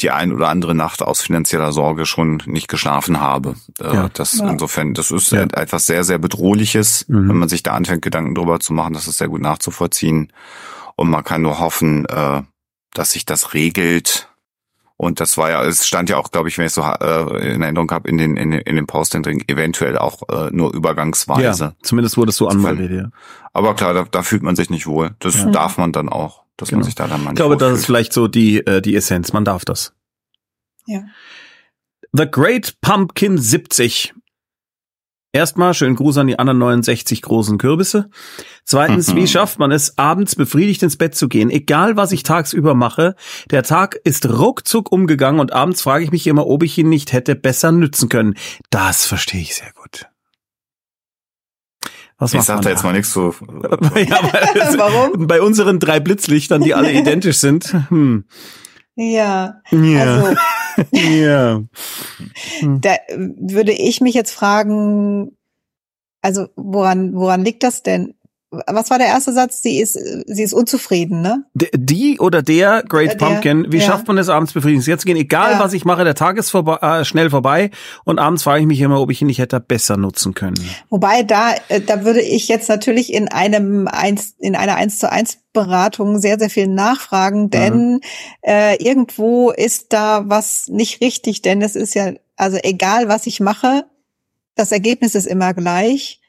die 0.00 0.12
ein 0.12 0.32
oder 0.32 0.48
andere 0.48 0.76
Nacht 0.76 1.02
aus 1.02 1.22
finanzieller 1.22 1.72
Sorge 1.72 2.06
schon 2.06 2.40
nicht 2.46 2.68
geschlafen 2.68 3.20
habe. 3.20 3.56
Äh, 3.80 3.94
ja. 3.94 4.08
Das 4.12 4.38
ja. 4.38 4.48
insofern, 4.48 4.94
das 4.94 5.10
ist 5.10 5.32
ja. 5.32 5.42
etwas 5.42 5.86
sehr, 5.86 6.04
sehr 6.04 6.18
bedrohliches, 6.18 7.06
mhm. 7.08 7.28
wenn 7.28 7.36
man 7.36 7.48
sich 7.48 7.64
da 7.64 7.72
anfängt, 7.72 8.02
Gedanken 8.02 8.36
drüber 8.36 8.60
zu 8.60 8.72
machen. 8.72 8.94
Das 8.94 9.08
ist 9.08 9.18
sehr 9.18 9.28
gut 9.28 9.40
nachzuvollziehen. 9.40 10.32
Und 10.94 11.10
man 11.10 11.24
kann 11.24 11.42
nur 11.42 11.58
hoffen, 11.58 12.06
äh, 12.06 12.42
dass 12.94 13.12
sich 13.12 13.26
das 13.26 13.54
regelt 13.54 14.27
und 15.00 15.20
das 15.20 15.38
war 15.38 15.48
ja, 15.48 15.64
es 15.64 15.86
stand 15.86 16.10
ja 16.10 16.16
auch, 16.16 16.32
glaube 16.32 16.48
ich, 16.48 16.58
wenn 16.58 16.66
ich 16.66 16.72
so 16.72 16.82
äh, 16.82 17.54
in 17.54 17.62
Erinnerung 17.62 17.88
habe, 17.92 18.08
in 18.08 18.18
den, 18.18 18.36
in, 18.36 18.50
in 18.50 18.74
den 18.74 18.88
Posting 18.88 19.22
drin, 19.22 19.44
eventuell 19.46 19.96
auch 19.96 20.28
äh, 20.28 20.50
nur 20.50 20.74
übergangsweise. 20.74 21.64
Ja, 21.64 21.72
zumindest 21.82 22.16
wurde 22.16 22.30
es 22.30 22.36
so 22.36 22.48
anmeldet, 22.48 22.90
ja. 22.90 23.10
Aber 23.52 23.76
klar, 23.76 23.94
da, 23.94 24.06
da 24.10 24.24
fühlt 24.24 24.42
man 24.42 24.56
sich 24.56 24.70
nicht 24.70 24.88
wohl. 24.88 25.14
Das 25.20 25.36
ja. 25.36 25.50
darf 25.50 25.78
man 25.78 25.92
dann 25.92 26.08
auch, 26.08 26.42
dass 26.56 26.70
genau. 26.70 26.80
man 26.80 26.84
sich 26.84 26.96
da 26.96 27.06
dann 27.06 27.22
mal 27.22 27.30
Ich 27.30 27.36
glaube, 27.36 27.56
das 27.56 27.78
ist 27.78 27.86
vielleicht 27.86 28.12
so 28.12 28.26
die, 28.26 28.58
äh, 28.66 28.82
die 28.82 28.96
Essenz. 28.96 29.32
Man 29.32 29.44
darf 29.44 29.64
das. 29.64 29.92
Ja. 30.86 31.02
The 32.12 32.28
Great 32.28 32.80
Pumpkin 32.80 33.38
70 33.38 34.14
Erstmal 35.32 35.74
schönen 35.74 35.94
Gruß 35.94 36.16
an 36.18 36.26
die 36.26 36.38
anderen 36.38 36.58
69 36.58 37.20
großen 37.20 37.58
Kürbisse. 37.58 38.08
Zweitens, 38.64 39.14
wie 39.14 39.26
schafft 39.26 39.58
man 39.58 39.70
es, 39.70 39.98
abends 39.98 40.36
befriedigt 40.36 40.82
ins 40.82 40.96
Bett 40.96 41.14
zu 41.14 41.28
gehen? 41.28 41.50
Egal, 41.50 41.96
was 41.96 42.12
ich 42.12 42.22
tagsüber 42.22 42.74
mache, 42.74 43.14
der 43.50 43.62
Tag 43.62 43.94
ist 44.04 44.26
ruckzuck 44.26 44.90
umgegangen 44.90 45.38
und 45.38 45.52
abends 45.52 45.82
frage 45.82 46.04
ich 46.04 46.12
mich 46.12 46.26
immer, 46.26 46.46
ob 46.46 46.62
ich 46.62 46.78
ihn 46.78 46.88
nicht 46.88 47.12
hätte 47.12 47.34
besser 47.34 47.72
nützen 47.72 48.08
können. 48.08 48.34
Das 48.70 49.04
verstehe 49.04 49.42
ich 49.42 49.54
sehr 49.54 49.70
gut. 49.72 50.06
Was 52.18 52.34
ich 52.34 52.42
sag 52.42 52.62
da 52.62 52.70
jetzt 52.70 52.82
mal 52.82 52.92
nichts 52.92 53.12
so. 53.12 53.34
ja, 53.94 54.18
Warum? 54.76 55.26
Bei 55.28 55.40
unseren 55.40 55.78
drei 55.78 56.00
Blitzlichtern, 56.00 56.62
die 56.62 56.74
alle 56.74 56.90
identisch 56.98 57.36
sind. 57.36 57.74
Hm. 57.90 58.24
Ja. 58.96 59.60
Ja. 59.70 60.00
Also, 60.00 60.36
ja. 60.92 61.62
Da 62.62 62.96
würde 63.16 63.72
ich 63.72 64.00
mich 64.00 64.14
jetzt 64.14 64.32
fragen, 64.32 65.36
also 66.22 66.48
woran, 66.56 67.14
woran 67.14 67.44
liegt 67.44 67.62
das 67.62 67.82
denn? 67.82 68.14
Was 68.50 68.88
war 68.88 68.98
der 68.98 69.08
erste 69.08 69.32
Satz? 69.34 69.62
Sie 69.62 69.78
ist, 69.78 69.92
sie 69.92 70.42
ist 70.42 70.54
unzufrieden, 70.54 71.20
ne? 71.20 71.44
Die 71.54 72.18
oder 72.18 72.40
der 72.40 72.82
Great 72.82 73.12
der, 73.12 73.16
Pumpkin, 73.16 73.70
wie 73.70 73.76
ja. 73.76 73.82
schafft 73.82 74.08
man 74.08 74.16
es 74.16 74.30
abends 74.30 74.54
befriedigend 74.54 74.86
jetzt 74.86 75.04
gehen? 75.04 75.18
Egal 75.18 75.52
ja. 75.52 75.60
was 75.60 75.74
ich 75.74 75.84
mache, 75.84 76.04
der 76.04 76.14
Tag 76.14 76.38
ist 76.38 76.50
vorbei, 76.50 76.78
äh, 76.80 77.04
schnell 77.04 77.28
vorbei 77.28 77.70
und 78.04 78.18
abends 78.18 78.44
frage 78.44 78.62
ich 78.62 78.66
mich 78.66 78.80
immer, 78.80 79.00
ob 79.00 79.10
ich 79.10 79.20
ihn 79.20 79.26
nicht 79.26 79.38
hätte 79.38 79.60
besser 79.60 79.98
nutzen 79.98 80.32
können. 80.32 80.56
Wobei 80.88 81.24
da, 81.24 81.54
äh, 81.68 81.82
da 81.82 82.04
würde 82.04 82.22
ich 82.22 82.48
jetzt 82.48 82.70
natürlich 82.70 83.12
in 83.12 83.28
einem 83.28 83.86
eins, 83.86 84.34
in 84.38 84.56
einer 84.56 84.76
eins 84.76 84.98
zu 84.98 85.12
eins 85.12 85.38
Beratung 85.52 86.18
sehr, 86.18 86.38
sehr 86.38 86.50
viel 86.50 86.68
nachfragen, 86.68 87.50
denn 87.50 87.94
mhm. 87.94 88.00
äh, 88.42 88.82
irgendwo 88.82 89.50
ist 89.50 89.92
da 89.92 90.22
was 90.26 90.68
nicht 90.68 91.02
richtig, 91.02 91.42
denn 91.42 91.60
es 91.60 91.76
ist 91.76 91.94
ja, 91.94 92.12
also 92.36 92.56
egal 92.62 93.08
was 93.08 93.26
ich 93.26 93.40
mache, 93.40 93.84
das 94.54 94.72
Ergebnis 94.72 95.14
ist 95.14 95.26
immer 95.26 95.52
gleich 95.52 96.20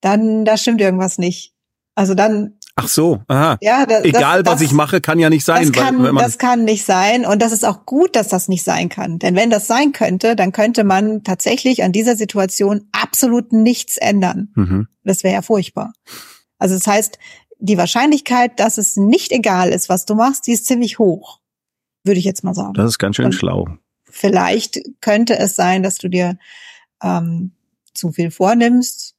dann 0.00 0.44
da 0.44 0.56
stimmt 0.56 0.80
irgendwas 0.80 1.18
nicht. 1.18 1.54
Also 1.94 2.14
dann. 2.14 2.54
Ach 2.76 2.88
so, 2.88 3.20
aha. 3.28 3.58
Ja, 3.60 3.84
das, 3.84 4.04
egal 4.04 4.42
das, 4.42 4.54
was 4.54 4.60
ich 4.62 4.72
mache, 4.72 5.00
kann 5.00 5.18
ja 5.18 5.28
nicht 5.28 5.44
sein. 5.44 5.62
Das 5.62 5.72
kann, 5.72 6.02
weil, 6.02 6.14
das 6.14 6.38
kann 6.38 6.64
nicht 6.64 6.84
sein 6.84 7.26
und 7.26 7.42
das 7.42 7.52
ist 7.52 7.64
auch 7.64 7.84
gut, 7.84 8.16
dass 8.16 8.28
das 8.28 8.48
nicht 8.48 8.62
sein 8.62 8.88
kann. 8.88 9.18
Denn 9.18 9.34
wenn 9.34 9.50
das 9.50 9.66
sein 9.66 9.92
könnte, 9.92 10.34
dann 10.34 10.52
könnte 10.52 10.84
man 10.84 11.22
tatsächlich 11.22 11.82
an 11.82 11.92
dieser 11.92 12.16
Situation 12.16 12.88
absolut 12.92 13.52
nichts 13.52 13.98
ändern. 13.98 14.48
Mhm. 14.54 14.88
Das 15.04 15.24
wäre 15.24 15.34
ja 15.34 15.42
furchtbar. 15.42 15.92
Also 16.58 16.74
das 16.74 16.86
heißt, 16.86 17.18
die 17.58 17.76
Wahrscheinlichkeit, 17.76 18.58
dass 18.58 18.78
es 18.78 18.96
nicht 18.96 19.32
egal 19.32 19.70
ist, 19.70 19.88
was 19.88 20.06
du 20.06 20.14
machst, 20.14 20.46
die 20.46 20.52
ist 20.52 20.66
ziemlich 20.66 20.98
hoch, 20.98 21.40
würde 22.04 22.18
ich 22.18 22.24
jetzt 22.24 22.44
mal 22.44 22.54
sagen. 22.54 22.74
Das 22.74 22.86
ist 22.86 22.98
ganz 22.98 23.16
schön 23.16 23.26
Und 23.26 23.32
schlau. 23.32 23.68
Vielleicht 24.04 24.80
könnte 25.00 25.38
es 25.38 25.54
sein, 25.54 25.82
dass 25.82 25.96
du 25.96 26.08
dir 26.08 26.38
ähm, 27.02 27.52
zu 27.94 28.12
viel 28.12 28.30
vornimmst. 28.30 29.14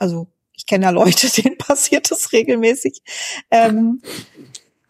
Also 0.00 0.26
ich 0.52 0.66
kenne 0.66 0.86
ja 0.86 0.90
Leute, 0.90 1.28
denen 1.42 1.56
passiert 1.56 2.10
das 2.10 2.32
regelmäßig. 2.32 3.02
Ähm, 3.50 4.02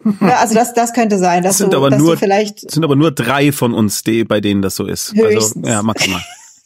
ja, 0.20 0.38
also 0.38 0.54
das, 0.54 0.72
das 0.72 0.94
könnte 0.94 1.18
sein, 1.18 1.42
dass, 1.42 1.52
das 1.52 1.58
sind 1.58 1.72
du, 1.74 1.76
aber 1.76 1.90
dass 1.90 1.98
nur, 1.98 2.16
vielleicht 2.16 2.70
sind 2.70 2.84
aber 2.84 2.96
nur 2.96 3.12
drei 3.12 3.52
von 3.52 3.74
uns, 3.74 4.02
die, 4.02 4.24
bei 4.24 4.40
denen 4.40 4.62
das 4.62 4.76
so 4.76 4.86
ist. 4.86 5.10
Also, 5.10 5.22
Höchstens. 5.24 5.64
Also 5.64 5.68
ja, 5.68 5.82
maximal. 5.82 6.22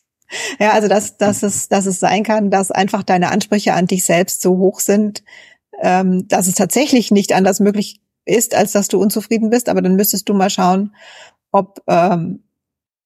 ja, 0.60 0.72
also 0.72 0.86
dass, 0.86 1.16
dass 1.16 1.42
es, 1.42 1.68
dass 1.68 1.86
es 1.86 1.98
sein 1.98 2.22
kann, 2.22 2.50
dass 2.50 2.70
einfach 2.70 3.02
deine 3.02 3.32
Ansprüche 3.32 3.74
an 3.74 3.86
dich 3.86 4.04
selbst 4.04 4.40
so 4.40 4.58
hoch 4.58 4.78
sind, 4.78 5.24
ähm, 5.80 6.28
dass 6.28 6.46
es 6.46 6.54
tatsächlich 6.54 7.10
nicht 7.10 7.32
anders 7.32 7.58
möglich 7.58 8.00
ist, 8.24 8.54
als 8.54 8.72
dass 8.72 8.86
du 8.88 9.00
unzufrieden 9.00 9.50
bist. 9.50 9.68
Aber 9.68 9.82
dann 9.82 9.96
müsstest 9.96 10.28
du 10.28 10.34
mal 10.34 10.50
schauen, 10.50 10.94
ob 11.50 11.82
ähm, 11.88 12.44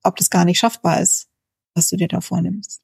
ob 0.03 0.16
das 0.16 0.31
gar 0.31 0.44
nicht 0.44 0.59
schaffbar 0.59 1.01
ist, 1.01 1.29
was 1.74 1.88
du 1.88 1.96
dir 1.96 2.09
da 2.09 2.20
vornimmst. 2.20 2.83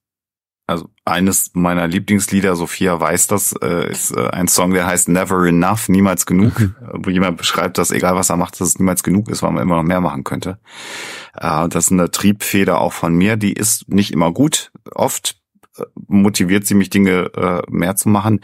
Also 0.66 0.88
eines 1.04 1.50
meiner 1.52 1.86
Lieblingslieder, 1.86 2.56
Sophia 2.56 2.98
weiß 2.98 3.26
das, 3.26 3.54
äh, 3.60 3.90
ist 3.90 4.16
äh, 4.16 4.28
ein 4.28 4.48
Song, 4.48 4.72
der 4.72 4.86
heißt 4.86 5.08
Never 5.08 5.46
Enough, 5.46 5.90
niemals 5.90 6.24
genug, 6.24 6.58
mhm. 6.58 6.74
wo 6.94 7.10
jemand 7.10 7.36
beschreibt, 7.36 7.76
dass 7.76 7.90
egal 7.90 8.14
was 8.14 8.30
er 8.30 8.38
macht, 8.38 8.58
dass 8.58 8.68
es 8.68 8.78
niemals 8.78 9.02
genug 9.02 9.28
ist, 9.28 9.42
weil 9.42 9.52
man 9.52 9.62
immer 9.62 9.76
noch 9.76 9.82
mehr 9.82 10.00
machen 10.00 10.24
könnte. 10.24 10.58
Äh, 11.34 11.68
das 11.68 11.86
ist 11.86 11.92
eine 11.92 12.10
Triebfeder 12.10 12.80
auch 12.80 12.94
von 12.94 13.14
mir, 13.14 13.36
die 13.36 13.52
ist 13.52 13.90
nicht 13.90 14.10
immer 14.10 14.32
gut. 14.32 14.72
Oft 14.94 15.36
motiviert 16.06 16.66
sie 16.66 16.74
mich, 16.74 16.88
Dinge 16.88 17.32
mehr 17.68 17.96
zu 17.96 18.08
machen. 18.08 18.42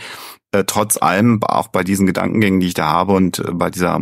Trotz 0.66 0.96
allem, 1.00 1.40
auch 1.44 1.68
bei 1.68 1.85
diesen 1.85 2.04
Gedankengängen, 2.04 2.59
die 2.59 2.66
ich 2.66 2.74
da 2.74 2.88
habe 2.88 3.12
und 3.12 3.40
bei 3.52 3.70
dieser 3.70 4.00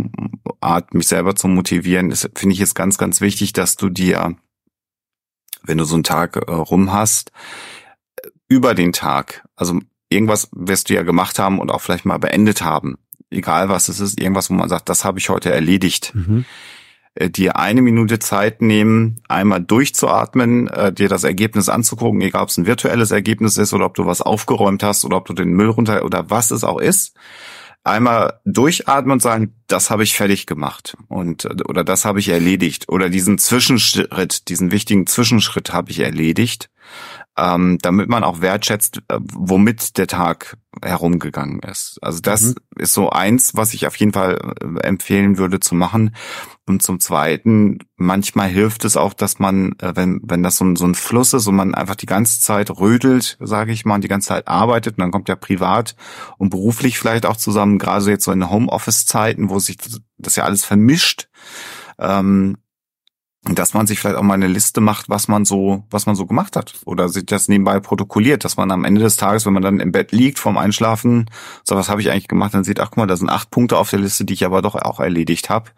Art, 0.63 0.95
mich 0.95 1.09
selber 1.09 1.37
zu 1.37 1.47
motivieren, 1.47 2.11
finde 2.11 2.55
ich 2.55 2.63
es 2.63 2.75
ganz, 2.75 2.97
ganz 2.97 3.21
wichtig, 3.21 3.53
dass 3.53 3.77
du 3.77 3.91
dir, 3.91 4.35
wenn 5.63 5.77
du 5.77 5.85
so 5.85 5.95
einen 5.95 6.05
Tag 6.05 6.39
rum 6.49 6.91
hast, 6.91 7.33
über 8.49 8.75
den 8.75 8.93
Tag. 8.93 9.47
Also 9.57 9.79
irgendwas 10.09 10.49
wirst 10.53 10.91
du 10.91 10.95
ja 10.95 11.03
gemacht 11.03 11.39
haben 11.39 11.59
und 11.59 11.71
auch 11.71 11.81
vielleicht 11.81 12.05
mal 12.05 12.19
beendet 12.19 12.63
haben. 12.63 12.97
Egal 13.31 13.69
was 13.69 13.89
es 13.89 14.01
ist, 14.01 14.21
irgendwas, 14.21 14.51
wo 14.51 14.55
man 14.55 14.69
sagt, 14.69 14.89
das 14.89 15.05
habe 15.05 15.19
ich 15.19 15.29
heute 15.29 15.53
erledigt. 15.53 16.13
Mhm. 16.15 16.47
Äh, 17.15 17.31
dir 17.31 17.57
eine 17.57 17.83
Minute 17.83 18.19
Zeit 18.19 18.63
nehmen, 18.63 19.21
einmal 19.29 19.61
durchzuatmen, 19.61 20.69
äh, 20.69 20.93
dir 20.93 21.09
das 21.09 21.25
Ergebnis 21.25 21.69
anzugucken, 21.69 22.21
egal 22.21 22.45
ob 22.45 22.49
es 22.49 22.57
ein 22.57 22.67
virtuelles 22.67 23.11
Ergebnis 23.11 23.59
ist 23.59 23.75
oder 23.75 23.87
ob 23.87 23.95
du 23.95 24.07
was 24.07 24.23
aufgeräumt 24.23 24.83
hast 24.83 25.05
oder 25.05 25.17
ob 25.17 25.27
du 25.27 25.35
den 25.35 25.51
Müll 25.51 25.71
runter 25.71 26.05
oder 26.05 26.31
was 26.31 26.51
es 26.51 26.65
auch 26.65 26.79
ist. 26.79 27.17
Einmal 27.85 28.41
durchatmen 28.45 29.13
und 29.13 29.23
sagen, 29.23 29.58
das 29.69 29.91
habe 29.91 30.03
ich 30.03 30.15
fertig 30.15 30.47
gemacht 30.47 30.97
und 31.09 31.47
oder 31.69 31.85
das 31.85 32.05
habe 32.05 32.21
ich 32.21 32.29
erledigt 32.29 32.89
oder 32.89 33.09
diesen 33.09 33.39
Zwischenschritt, 33.39 34.49
diesen 34.49 34.71
wichtigen 34.71 35.07
Zwischenschritt 35.07 35.73
habe 35.73 35.91
ich 35.91 36.01
erledigt 36.01 36.71
ähm, 37.39 37.79
damit 37.81 38.09
man 38.09 38.25
auch 38.25 38.41
wertschätzt, 38.41 39.03
äh, 39.09 39.19
womit 39.21 39.97
der 39.97 40.09
Tag 40.09 40.57
herumgegangen 40.83 41.61
ist. 41.61 41.99
Also 42.03 42.21
das 42.21 42.43
mhm. 42.43 42.55
ist 42.77 42.95
so 42.95 43.11
eins, 43.11 43.55
was 43.55 43.75
ich 43.75 43.87
auf 43.87 43.97
jeden 43.97 44.13
Fall 44.13 44.39
äh, 44.61 44.87
empfehlen 44.87 45.39
würde 45.39 45.61
zu 45.61 45.75
machen. 45.75 46.15
Und 46.67 46.83
zum 46.83 47.01
Zweiten, 47.01 47.79
manchmal 47.97 48.49
hilft 48.49 48.85
es 48.85 48.97
auch, 48.97 49.15
dass 49.15 49.39
man, 49.39 49.73
äh, 49.81 49.93
wenn, 49.95 50.21
wenn 50.25 50.43
das 50.43 50.57
so 50.57 50.65
ein, 50.65 50.77
so 50.77 50.85
ein 50.85 50.95
Fluss 50.95 51.33
ist 51.33 51.47
und 51.47 51.57
man 51.57 51.75
einfach 51.75 51.95
die 51.95 52.07
ganze 52.07 52.41
Zeit 52.41 52.71
rödelt, 52.71 53.39
sage 53.41 53.73
ich 53.73 53.85
mal, 53.85 53.95
und 53.95 54.05
die 54.05 54.09
ganze 54.09 54.29
Zeit 54.29 54.49
arbeitet 54.49 54.99
und 54.99 55.03
dann 55.03 55.13
kommt 55.13 55.29
ja 55.29 55.37
privat 55.37 55.95
und 56.39 56.51
beruflich 56.51 56.99
vielleicht 56.99 57.25
auch 57.25 57.37
zusammen, 57.37 57.79
gerade 57.79 58.03
so 58.03 58.11
jetzt 58.11 58.25
so 58.25 58.33
in 58.33 58.51
Homeoffice-Zeiten, 58.51 59.49
wo 59.49 59.58
sich 59.67 59.79
das 60.19 60.37
ja 60.37 60.45
alles 60.45 60.65
vermischt, 60.65 61.29
ähm, 61.99 62.59
dass 63.45 63.73
man 63.73 63.87
sich 63.87 63.99
vielleicht 63.99 64.17
auch 64.17 64.23
mal 64.23 64.35
eine 64.35 64.49
Liste 64.49 64.81
macht, 64.81 65.09
was 65.09 65.29
man 65.29 65.45
so, 65.45 65.85
was 65.91 66.07
man 66.07 66.17
so 66.17 66.27
gemacht 66.27 66.57
hat. 66.57 66.75
Oder 66.85 67.09
sich 67.09 67.25
das 67.25 67.49
nebenbei 67.49 67.81
protokolliert, 67.81 68.45
dass 68.45 68.57
man 68.57 68.71
am 68.71 68.85
Ende 68.85 69.01
des 69.01 69.17
Tages, 69.17 69.47
wenn 69.47 69.53
man 69.53 69.63
dann 69.63 69.81
im 69.81 69.93
Bett 69.93 70.13
liegt 70.13 70.39
vorm 70.39 70.59
Einschlafen, 70.59 71.31
so 71.65 71.77
was 71.77 71.89
habe 71.89 72.01
ich 72.01 72.11
eigentlich 72.11 72.29
gemacht, 72.29 72.55
dann 72.55 72.65
sieht, 72.65 72.81
ach 72.81 72.91
guck 72.91 72.99
mal, 72.99 73.07
da 73.07 73.17
sind 73.17 73.31
acht 73.31 73.51
Punkte 73.51 73.79
auf 73.79 73.91
der 73.91 74.01
Liste, 74.01 74.25
die 74.25 74.35
ich 74.35 74.45
aber 74.45 74.61
doch 74.61 74.75
auch 74.75 75.01
erledigt 75.01 75.51
habe. 75.51 75.71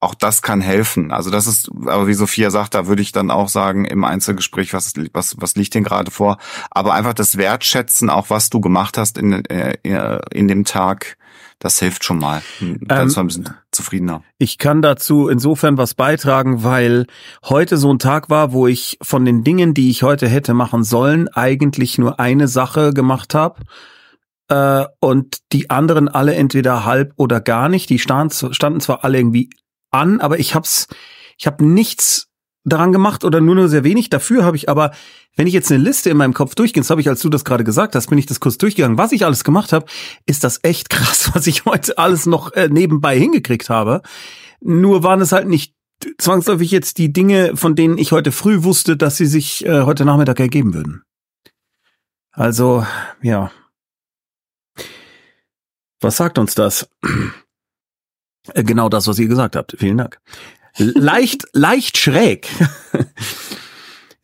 Auch 0.00 0.14
das 0.14 0.42
kann 0.42 0.60
helfen. 0.60 1.10
Also 1.10 1.30
das 1.30 1.46
ist, 1.46 1.70
aber 1.86 2.06
wie 2.06 2.14
Sophia 2.14 2.50
sagt, 2.50 2.74
da 2.74 2.86
würde 2.86 3.00
ich 3.00 3.12
dann 3.12 3.30
auch 3.30 3.48
sagen, 3.48 3.86
im 3.86 4.04
Einzelgespräch, 4.04 4.74
was, 4.74 4.92
was, 5.14 5.36
was 5.38 5.56
liegt 5.56 5.74
denn 5.74 5.84
gerade 5.84 6.10
vor? 6.10 6.36
Aber 6.70 6.92
einfach 6.92 7.14
das 7.14 7.38
Wertschätzen, 7.38 8.10
auch 8.10 8.28
was 8.28 8.50
du 8.50 8.60
gemacht 8.60 8.98
hast 8.98 9.16
in, 9.16 9.44
äh, 9.46 10.20
in 10.30 10.48
dem 10.48 10.64
Tag, 10.66 11.16
das 11.58 11.78
hilft 11.78 12.04
schon 12.04 12.18
mal. 12.18 12.42
Dann 12.60 13.06
ist 13.06 13.16
man 13.16 13.24
ein 13.24 13.28
bisschen 13.28 13.54
zufriedener. 13.70 14.22
Ich 14.38 14.58
kann 14.58 14.82
dazu 14.82 15.28
insofern 15.28 15.78
was 15.78 15.94
beitragen, 15.94 16.62
weil 16.62 17.06
heute 17.44 17.76
so 17.76 17.92
ein 17.92 17.98
Tag 17.98 18.30
war, 18.30 18.52
wo 18.52 18.66
ich 18.66 18.98
von 19.02 19.24
den 19.24 19.44
Dingen, 19.44 19.74
die 19.74 19.90
ich 19.90 20.02
heute 20.02 20.28
hätte 20.28 20.54
machen 20.54 20.84
sollen, 20.84 21.28
eigentlich 21.28 21.98
nur 21.98 22.20
eine 22.20 22.48
Sache 22.48 22.92
gemacht 22.92 23.34
habe. 23.34 23.60
Äh, 24.48 24.84
und 25.00 25.38
die 25.52 25.70
anderen 25.70 26.08
alle 26.08 26.34
entweder 26.34 26.84
halb 26.84 27.12
oder 27.16 27.40
gar 27.40 27.68
nicht. 27.68 27.88
Die 27.90 27.98
standen, 27.98 28.52
standen 28.52 28.80
zwar 28.80 29.04
alle 29.04 29.18
irgendwie 29.18 29.50
an, 29.90 30.20
aber 30.20 30.38
ich 30.38 30.54
hab's, 30.54 30.88
ich 31.38 31.46
habe 31.46 31.64
nichts 31.64 32.28
daran 32.64 32.92
gemacht 32.92 33.24
oder 33.24 33.40
nur 33.40 33.54
nur 33.54 33.68
sehr 33.68 33.84
wenig. 33.84 34.10
Dafür 34.10 34.44
habe 34.44 34.56
ich 34.56 34.68
aber, 34.68 34.92
wenn 35.36 35.46
ich 35.46 35.52
jetzt 35.52 35.70
eine 35.70 35.82
Liste 35.82 36.10
in 36.10 36.16
meinem 36.16 36.34
Kopf 36.34 36.54
durchgehe, 36.54 36.82
das 36.82 36.90
habe 36.90 37.00
ich, 37.00 37.08
als 37.08 37.20
du 37.20 37.28
das 37.28 37.44
gerade 37.44 37.64
gesagt 37.64 37.94
hast, 37.94 38.08
bin 38.08 38.18
ich 38.18 38.26
das 38.26 38.40
kurz 38.40 38.58
durchgegangen, 38.58 38.98
was 38.98 39.12
ich 39.12 39.24
alles 39.24 39.44
gemacht 39.44 39.72
habe, 39.72 39.86
ist 40.26 40.44
das 40.44 40.60
echt 40.62 40.90
krass, 40.90 41.30
was 41.34 41.46
ich 41.46 41.64
heute 41.66 41.98
alles 41.98 42.26
noch 42.26 42.52
äh, 42.52 42.68
nebenbei 42.68 43.18
hingekriegt 43.18 43.68
habe. 43.68 44.02
Nur 44.60 45.02
waren 45.02 45.20
es 45.20 45.32
halt 45.32 45.46
nicht 45.46 45.74
zwangsläufig 46.18 46.70
jetzt 46.70 46.98
die 46.98 47.12
Dinge, 47.12 47.56
von 47.56 47.76
denen 47.76 47.98
ich 47.98 48.12
heute 48.12 48.32
früh 48.32 48.64
wusste, 48.64 48.96
dass 48.96 49.16
sie 49.16 49.26
sich 49.26 49.64
äh, 49.66 49.82
heute 49.82 50.04
Nachmittag 50.04 50.40
ergeben 50.40 50.74
würden. 50.74 51.02
Also, 52.32 52.84
ja. 53.22 53.52
Was 56.00 56.16
sagt 56.16 56.38
uns 56.38 56.54
das? 56.54 56.88
Äh, 58.52 58.62
genau 58.62 58.90
das, 58.90 59.06
was 59.06 59.18
ihr 59.18 59.26
gesagt 59.26 59.56
habt. 59.56 59.74
Vielen 59.78 59.96
Dank 59.96 60.20
leicht, 60.78 61.46
leicht 61.52 61.98
schräg. 61.98 62.48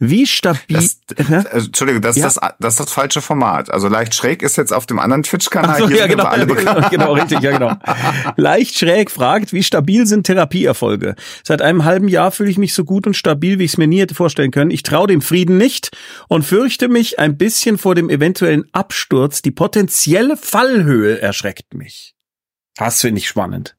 Wie 0.03 0.27
stabil. 0.27 0.79
Das, 0.79 0.99
äh, 1.15 1.59
Entschuldigung, 1.59 2.01
das, 2.01 2.17
ja. 2.17 2.27
ist 2.27 2.37
das, 2.39 2.55
das 2.59 2.73
ist 2.73 2.81
das 2.81 2.93
falsche 2.93 3.21
Format. 3.21 3.71
Also 3.71 3.89
leicht 3.89 4.15
schräg 4.15 4.43
ist 4.43 4.57
jetzt 4.57 4.73
auf 4.73 4.87
dem 4.87 4.99
anderen 4.99 5.23
Twitch-Kanal. 5.23 5.79
So, 5.79 5.91
ja, 5.91 6.07
genau, 6.07 6.25
alle 6.25 6.47
genau, 6.55 6.89
genau, 6.89 7.13
richtig, 7.13 7.41
ja, 7.41 7.51
genau. 7.51 7.77
leicht 8.37 8.79
schräg 8.79 9.11
fragt, 9.11 9.53
wie 9.53 9.63
stabil 9.63 10.07
sind 10.07 10.25
Therapieerfolge? 10.25 11.17
Seit 11.45 11.61
einem 11.61 11.85
halben 11.85 12.09
Jahr 12.09 12.33
fühle 12.33 12.51
ich 12.51 12.57
mich 12.57 12.73
so 12.73 12.85
gut 12.85 13.07
und 13.07 13.15
stabil, 13.15 13.59
wie 13.59 13.65
ich 13.65 13.73
es 13.73 13.77
mir 13.77 13.89
nie 13.89 14.01
hätte 14.01 14.15
vorstellen 14.15 14.53
können. 14.53 14.71
Ich 14.71 14.83
traue 14.83 15.07
dem 15.07 15.21
Frieden 15.21 15.59
nicht 15.59 15.91
und 16.29 16.45
fürchte 16.45 16.89
mich 16.89 17.19
ein 17.19 17.37
bisschen 17.37 17.77
vor 17.77 17.95
dem 17.95 18.09
eventuellen 18.09 18.65
Absturz. 18.73 19.43
Die 19.43 19.51
potenzielle 19.51 20.39
Fallhöhe 20.39 21.21
erschreckt 21.21 21.75
mich. 21.75 22.15
Das 22.75 23.03
finde 23.03 23.19
ich 23.19 23.29
spannend. 23.29 23.77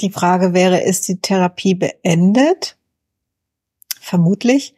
Die 0.00 0.10
Frage 0.10 0.54
wäre, 0.54 0.80
ist 0.80 1.08
die 1.08 1.20
Therapie 1.20 1.74
beendet? 1.74 2.76
Vermutlich. 4.00 4.74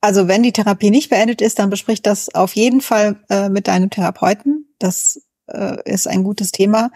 Also 0.00 0.28
wenn 0.28 0.42
die 0.42 0.52
Therapie 0.52 0.90
nicht 0.90 1.10
beendet 1.10 1.40
ist, 1.40 1.58
dann 1.58 1.70
besprich 1.70 2.02
das 2.02 2.34
auf 2.34 2.54
jeden 2.54 2.80
Fall 2.80 3.16
äh, 3.30 3.48
mit 3.48 3.68
deinem 3.68 3.90
Therapeuten. 3.90 4.68
Das 4.78 5.22
äh, 5.46 5.78
ist 5.84 6.06
ein 6.06 6.22
gutes 6.22 6.52
Thema. 6.52 6.90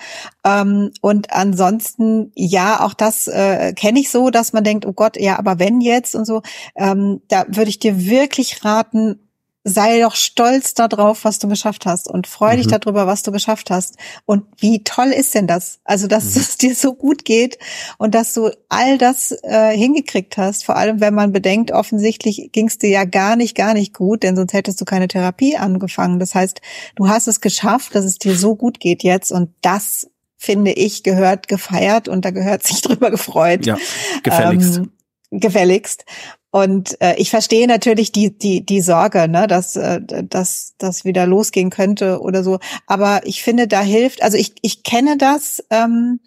Ähm, 0.44 0.92
und 1.00 1.32
ansonsten, 1.32 2.32
ja, 2.34 2.80
auch 2.84 2.94
das 2.94 3.26
äh, 3.28 3.72
kenne 3.72 4.00
ich 4.00 4.10
so, 4.10 4.30
dass 4.30 4.52
man 4.52 4.64
denkt, 4.64 4.86
oh 4.86 4.92
Gott, 4.92 5.18
ja, 5.18 5.38
aber 5.38 5.58
wenn 5.58 5.80
jetzt 5.80 6.14
und 6.14 6.26
so, 6.26 6.42
ähm, 6.76 7.22
da 7.28 7.46
würde 7.48 7.70
ich 7.70 7.78
dir 7.78 8.04
wirklich 8.04 8.64
raten, 8.64 9.29
sei 9.62 10.00
doch 10.00 10.14
stolz 10.14 10.72
darauf, 10.74 11.24
was 11.24 11.38
du 11.38 11.48
geschafft 11.48 11.84
hast 11.84 12.08
und 12.08 12.26
freu 12.26 12.56
dich 12.56 12.66
mhm. 12.66 12.80
darüber, 12.80 13.06
was 13.06 13.22
du 13.22 13.30
geschafft 13.30 13.70
hast. 13.70 13.96
Und 14.24 14.44
wie 14.58 14.82
toll 14.84 15.08
ist 15.08 15.34
denn 15.34 15.46
das? 15.46 15.80
Also, 15.84 16.06
dass 16.06 16.34
mhm. 16.34 16.40
es 16.40 16.56
dir 16.56 16.74
so 16.74 16.94
gut 16.94 17.24
geht 17.24 17.58
und 17.98 18.14
dass 18.14 18.32
du 18.32 18.50
all 18.68 18.96
das 18.96 19.36
äh, 19.42 19.76
hingekriegt 19.76 20.38
hast. 20.38 20.64
Vor 20.64 20.76
allem, 20.76 21.00
wenn 21.00 21.14
man 21.14 21.32
bedenkt, 21.32 21.72
offensichtlich 21.72 22.50
ging 22.52 22.68
es 22.68 22.78
dir 22.78 22.90
ja 22.90 23.04
gar 23.04 23.36
nicht, 23.36 23.54
gar 23.54 23.74
nicht 23.74 23.92
gut, 23.92 24.22
denn 24.22 24.36
sonst 24.36 24.54
hättest 24.54 24.80
du 24.80 24.86
keine 24.86 25.08
Therapie 25.08 25.56
angefangen. 25.56 26.18
Das 26.18 26.34
heißt, 26.34 26.60
du 26.96 27.08
hast 27.08 27.28
es 27.28 27.40
geschafft, 27.40 27.94
dass 27.94 28.04
es 28.04 28.18
dir 28.18 28.36
so 28.36 28.56
gut 28.56 28.80
geht 28.80 29.02
jetzt 29.02 29.30
und 29.30 29.50
das 29.60 30.08
finde 30.38 30.72
ich 30.72 31.02
gehört 31.02 31.48
gefeiert 31.48 32.08
und 32.08 32.24
da 32.24 32.30
gehört 32.30 32.62
sich 32.62 32.80
drüber 32.82 33.10
gefreut. 33.10 33.66
Ja, 33.66 33.76
gefälligst. 34.22 34.78
Ähm, 34.78 34.92
gefälligst. 35.30 36.04
Und 36.52 37.00
äh, 37.00 37.14
ich 37.16 37.30
verstehe 37.30 37.66
natürlich 37.68 38.10
die 38.12 38.36
die 38.36 38.64
die 38.66 38.80
Sorge, 38.80 39.28
ne, 39.28 39.46
dass 39.46 39.76
äh, 39.76 40.00
dass 40.02 40.74
das 40.78 41.04
wieder 41.04 41.26
losgehen 41.26 41.70
könnte 41.70 42.20
oder 42.20 42.42
so. 42.42 42.58
Aber 42.86 43.20
ich 43.24 43.42
finde, 43.42 43.68
da 43.68 43.82
hilft. 43.82 44.22
Also 44.22 44.36
ich 44.36 44.54
ich 44.62 44.82
kenne 44.82 45.16
das, 45.16 45.62
ähm, 45.70 46.18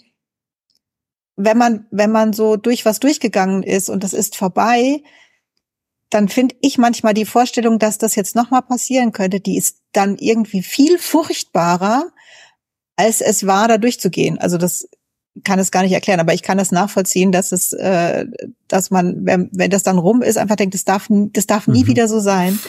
wenn 1.35 1.57
man 1.57 1.87
wenn 1.91 2.11
man 2.11 2.31
so 2.33 2.55
durch 2.55 2.85
was 2.85 2.99
durchgegangen 2.99 3.63
ist 3.63 3.89
und 3.89 4.03
das 4.03 4.13
ist 4.13 4.37
vorbei, 4.37 5.03
dann 6.09 6.29
finde 6.29 6.55
ich 6.61 6.77
manchmal 6.77 7.13
die 7.13 7.25
Vorstellung, 7.25 7.79
dass 7.79 7.97
das 7.97 8.15
jetzt 8.15 8.35
nochmal 8.35 8.61
passieren 8.61 9.11
könnte, 9.11 9.39
die 9.39 9.57
ist 9.57 9.79
dann 9.91 10.17
irgendwie 10.17 10.61
viel 10.63 10.99
furchtbarer, 10.99 12.11
als 12.95 13.21
es 13.21 13.47
war, 13.47 13.67
da 13.67 13.77
durchzugehen. 13.77 14.37
Also 14.37 14.57
das 14.57 14.87
kann 15.43 15.59
es 15.59 15.71
gar 15.71 15.83
nicht 15.83 15.93
erklären, 15.93 16.19
aber 16.19 16.33
ich 16.33 16.43
kann 16.43 16.57
das 16.57 16.71
nachvollziehen, 16.71 17.31
dass 17.31 17.51
es, 17.51 17.73
äh, 17.73 18.25
dass 18.67 18.91
man, 18.91 19.25
wenn, 19.25 19.49
wenn 19.51 19.71
das 19.71 19.83
dann 19.83 19.97
rum 19.97 20.21
ist, 20.21 20.37
einfach 20.37 20.55
denkt, 20.55 20.75
das 20.75 20.85
darf, 20.85 21.07
das 21.09 21.47
darf 21.47 21.67
nie 21.67 21.83
mhm. 21.83 21.87
wieder 21.87 22.07
so 22.07 22.19
sein. 22.19 22.59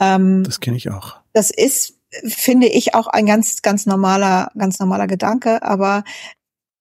Ähm, 0.00 0.44
das 0.44 0.60
kenne 0.60 0.76
ich 0.76 0.90
auch. 0.90 1.16
Das 1.32 1.50
ist, 1.50 1.94
finde 2.24 2.68
ich, 2.68 2.94
auch 2.94 3.08
ein 3.08 3.26
ganz, 3.26 3.62
ganz 3.62 3.86
normaler, 3.86 4.50
ganz 4.56 4.78
normaler 4.78 5.06
Gedanke, 5.08 5.62
aber 5.62 6.04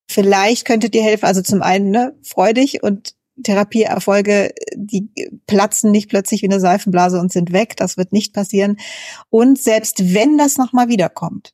vielleicht 0.09 0.65
könnte 0.65 0.89
dir 0.89 1.03
helfen, 1.03 1.25
also 1.25 1.41
zum 1.41 1.61
einen, 1.61 1.89
ne, 1.89 2.15
freudig 2.21 2.83
und 2.83 3.15
Therapieerfolge, 3.43 4.51
die 4.75 5.09
platzen 5.45 5.91
nicht 5.91 6.09
plötzlich 6.09 6.41
wie 6.41 6.47
eine 6.47 6.59
Seifenblase 6.59 7.19
und 7.19 7.31
sind 7.31 7.51
weg. 7.51 7.75
Das 7.77 7.97
wird 7.97 8.11
nicht 8.11 8.33
passieren. 8.33 8.77
Und 9.29 9.59
selbst 9.59 10.13
wenn 10.13 10.37
das 10.37 10.57
nochmal 10.57 10.87
wiederkommt, 10.87 11.53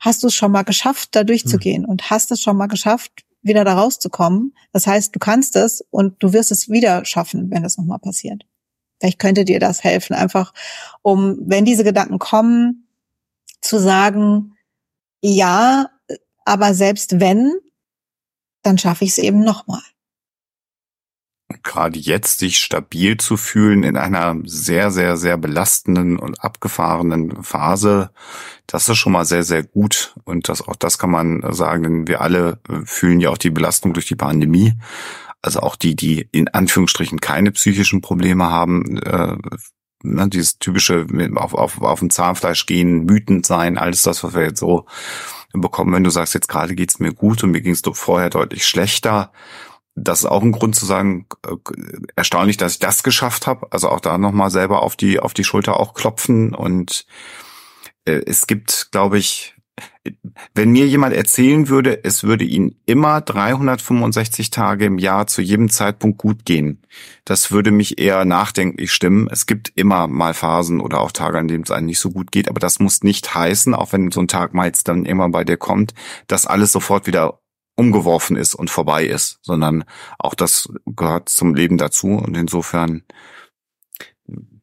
hast 0.00 0.22
du 0.22 0.28
es 0.28 0.34
schon 0.34 0.52
mal 0.52 0.62
geschafft, 0.62 1.10
da 1.12 1.24
durchzugehen 1.24 1.82
mhm. 1.82 1.88
und 1.88 2.10
hast 2.10 2.30
es 2.32 2.40
schon 2.40 2.56
mal 2.56 2.66
geschafft, 2.66 3.24
wieder 3.42 3.64
da 3.64 3.74
rauszukommen. 3.74 4.54
Das 4.72 4.86
heißt, 4.86 5.14
du 5.14 5.18
kannst 5.18 5.56
es 5.56 5.84
und 5.90 6.22
du 6.22 6.32
wirst 6.32 6.50
es 6.50 6.68
wieder 6.68 7.04
schaffen, 7.04 7.50
wenn 7.50 7.62
das 7.62 7.78
nochmal 7.78 7.98
passiert. 7.98 8.44
Vielleicht 8.98 9.18
könnte 9.18 9.44
dir 9.44 9.60
das 9.60 9.82
helfen, 9.84 10.14
einfach 10.14 10.52
um, 11.02 11.38
wenn 11.40 11.64
diese 11.64 11.84
Gedanken 11.84 12.18
kommen, 12.18 12.86
zu 13.60 13.78
sagen, 13.78 14.56
ja, 15.22 15.90
aber 16.44 16.74
selbst 16.74 17.20
wenn, 17.20 17.52
dann 18.62 18.78
schaffe 18.78 19.04
ich 19.04 19.10
es 19.10 19.18
eben 19.18 19.40
nochmal 19.40 19.82
gerade 21.62 21.98
jetzt 21.98 22.38
sich 22.38 22.58
stabil 22.58 23.16
zu 23.16 23.36
fühlen 23.36 23.82
in 23.82 23.96
einer 23.96 24.36
sehr, 24.44 24.90
sehr, 24.90 25.16
sehr 25.16 25.36
belastenden 25.36 26.18
und 26.18 26.42
abgefahrenen 26.42 27.42
Phase, 27.42 28.10
das 28.66 28.88
ist 28.88 28.98
schon 28.98 29.12
mal 29.12 29.24
sehr, 29.24 29.42
sehr 29.42 29.62
gut. 29.62 30.14
Und 30.24 30.48
das, 30.48 30.66
auch 30.66 30.76
das 30.76 30.98
kann 30.98 31.10
man 31.10 31.42
sagen, 31.52 31.82
denn 31.82 32.08
wir 32.08 32.20
alle 32.20 32.60
äh, 32.68 32.84
fühlen 32.84 33.20
ja 33.20 33.30
auch 33.30 33.38
die 33.38 33.50
Belastung 33.50 33.94
durch 33.94 34.06
die 34.06 34.16
Pandemie. 34.16 34.74
Also 35.42 35.60
auch 35.60 35.76
die, 35.76 35.96
die 35.96 36.28
in 36.32 36.48
Anführungsstrichen 36.48 37.20
keine 37.20 37.50
psychischen 37.52 38.00
Probleme 38.00 38.50
haben, 38.50 38.98
äh, 38.98 39.36
ne, 40.02 40.28
dieses 40.28 40.58
typische 40.58 41.06
auf, 41.34 41.54
auf, 41.54 41.80
auf 41.80 42.00
dem 42.00 42.10
Zahnfleisch 42.10 42.66
gehen, 42.66 43.08
wütend 43.08 43.46
sein, 43.46 43.78
alles 43.78 44.02
das, 44.02 44.22
was 44.22 44.34
wir 44.34 44.42
jetzt 44.42 44.60
so 44.60 44.86
bekommen. 45.52 45.92
Wenn 45.92 46.04
du 46.04 46.10
sagst, 46.10 46.34
jetzt 46.34 46.48
gerade 46.48 46.74
geht's 46.74 47.00
mir 47.00 47.12
gut 47.12 47.42
und 47.42 47.50
mir 47.50 47.60
ging's 47.60 47.82
vorher 47.92 48.30
deutlich 48.30 48.66
schlechter, 48.66 49.32
das 50.02 50.20
ist 50.20 50.26
auch 50.26 50.42
ein 50.42 50.52
Grund 50.52 50.74
zu 50.74 50.86
sagen, 50.86 51.26
äh, 51.46 51.56
erstaunlich, 52.16 52.56
dass 52.56 52.74
ich 52.74 52.78
das 52.78 53.02
geschafft 53.02 53.46
habe. 53.46 53.66
Also 53.70 53.88
auch 53.88 54.00
da 54.00 54.18
nochmal 54.18 54.50
selber 54.50 54.82
auf 54.82 54.96
die, 54.96 55.20
auf 55.20 55.34
die 55.34 55.44
Schulter 55.44 55.78
auch 55.78 55.94
klopfen. 55.94 56.54
Und 56.54 57.06
äh, 58.04 58.22
es 58.26 58.46
gibt, 58.46 58.90
glaube 58.92 59.18
ich, 59.18 59.54
wenn 60.54 60.70
mir 60.70 60.86
jemand 60.86 61.14
erzählen 61.14 61.68
würde, 61.68 62.04
es 62.04 62.24
würde 62.24 62.44
ihnen 62.44 62.76
immer 62.86 63.20
365 63.20 64.50
Tage 64.50 64.86
im 64.86 64.98
Jahr 64.98 65.26
zu 65.26 65.42
jedem 65.42 65.68
Zeitpunkt 65.68 66.18
gut 66.18 66.44
gehen, 66.44 66.82
das 67.24 67.50
würde 67.50 67.70
mich 67.70 67.98
eher 67.98 68.24
nachdenklich 68.24 68.92
stimmen. 68.92 69.28
Es 69.30 69.46
gibt 69.46 69.72
immer 69.76 70.08
mal 70.08 70.34
Phasen 70.34 70.80
oder 70.80 71.00
auch 71.00 71.12
Tage, 71.12 71.38
an 71.38 71.48
denen 71.48 71.64
es 71.64 71.70
einem 71.70 71.86
nicht 71.86 71.98
so 71.98 72.10
gut 72.10 72.32
geht, 72.32 72.48
aber 72.48 72.60
das 72.60 72.78
muss 72.78 73.02
nicht 73.02 73.34
heißen, 73.34 73.74
auch 73.74 73.92
wenn 73.92 74.10
so 74.10 74.20
ein 74.20 74.28
Tag 74.28 74.54
mal 74.54 74.66
jetzt 74.66 74.88
dann 74.88 75.04
irgendwann 75.04 75.32
bei 75.32 75.44
dir 75.44 75.56
kommt, 75.56 75.94
dass 76.26 76.46
alles 76.46 76.72
sofort 76.72 77.06
wieder 77.06 77.39
umgeworfen 77.80 78.36
ist 78.36 78.54
und 78.54 78.70
vorbei 78.70 79.04
ist, 79.04 79.38
sondern 79.42 79.84
auch 80.18 80.34
das 80.34 80.68
gehört 80.86 81.28
zum 81.28 81.54
Leben 81.54 81.78
dazu. 81.78 82.08
Und 82.08 82.36
insofern 82.36 83.02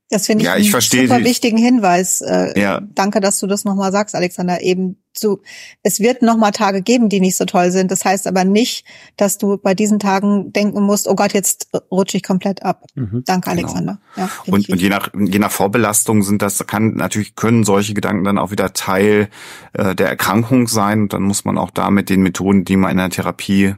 das 0.10 0.26
finde 0.26 0.44
ich, 0.44 0.46
ja, 0.46 0.56
ich 0.56 0.74
einen 0.74 1.08
super 1.08 1.24
wichtigen 1.24 1.58
Hinweis. 1.58 2.22
Äh, 2.22 2.58
ja. 2.60 2.82
Danke, 2.96 3.20
dass 3.20 3.40
du 3.40 3.48
das 3.48 3.66
nochmal 3.66 3.92
sagst, 3.92 4.16
Alexander. 4.16 4.62
Eben 4.62 4.98
zu, 5.14 5.42
es 5.84 6.00
wird 6.00 6.22
nochmal 6.22 6.52
Tage 6.52 6.82
geben, 6.82 7.10
die 7.10 7.20
nicht 7.20 7.36
so 7.36 7.44
toll 7.44 7.72
sind. 7.72 7.92
Das 7.92 8.06
heißt 8.06 8.26
aber 8.28 8.46
nicht, 8.46 8.86
dass 9.18 9.38
du 9.38 9.58
bei 9.58 9.74
diesen 9.74 10.00
Tagen 10.00 10.54
denken 10.54 10.82
musst, 10.84 11.10
oh 11.10 11.16
Gott, 11.16 11.34
jetzt 11.34 11.70
rutsche 11.92 12.18
ich 12.18 12.24
komplett 12.24 12.64
ab. 12.64 12.86
Mhm. 12.96 13.24
Danke, 13.26 13.50
genau. 13.50 13.62
Alexander. 13.64 14.00
Ja, 14.16 14.30
und, 14.46 14.70
und 14.70 14.82
je 14.82 14.90
nach, 14.90 15.10
je 15.14 15.40
nach 15.40 15.52
Vorbelastung 15.52 16.24
sind 16.24 16.42
das, 16.42 16.66
kann 16.68 16.94
natürlich 16.94 17.36
können 17.36 17.66
solche 17.66 17.94
Gedanken 17.94 18.24
dann 18.24 18.38
auch 18.38 18.52
wieder 18.52 18.72
Teil 18.72 19.30
äh, 19.74 19.94
der 19.94 20.08
Erkrankung 20.08 20.68
sein. 20.68 21.02
Und 21.02 21.14
dann 21.14 21.24
muss 21.24 21.44
man 21.44 21.58
auch 21.58 21.72
da 21.72 21.92
mit 21.92 22.10
den 22.10 22.22
Methoden, 22.22 22.64
die 22.64 22.78
man 22.78 22.92
in 22.92 22.98
der 22.98 23.10
Therapie 23.10 23.76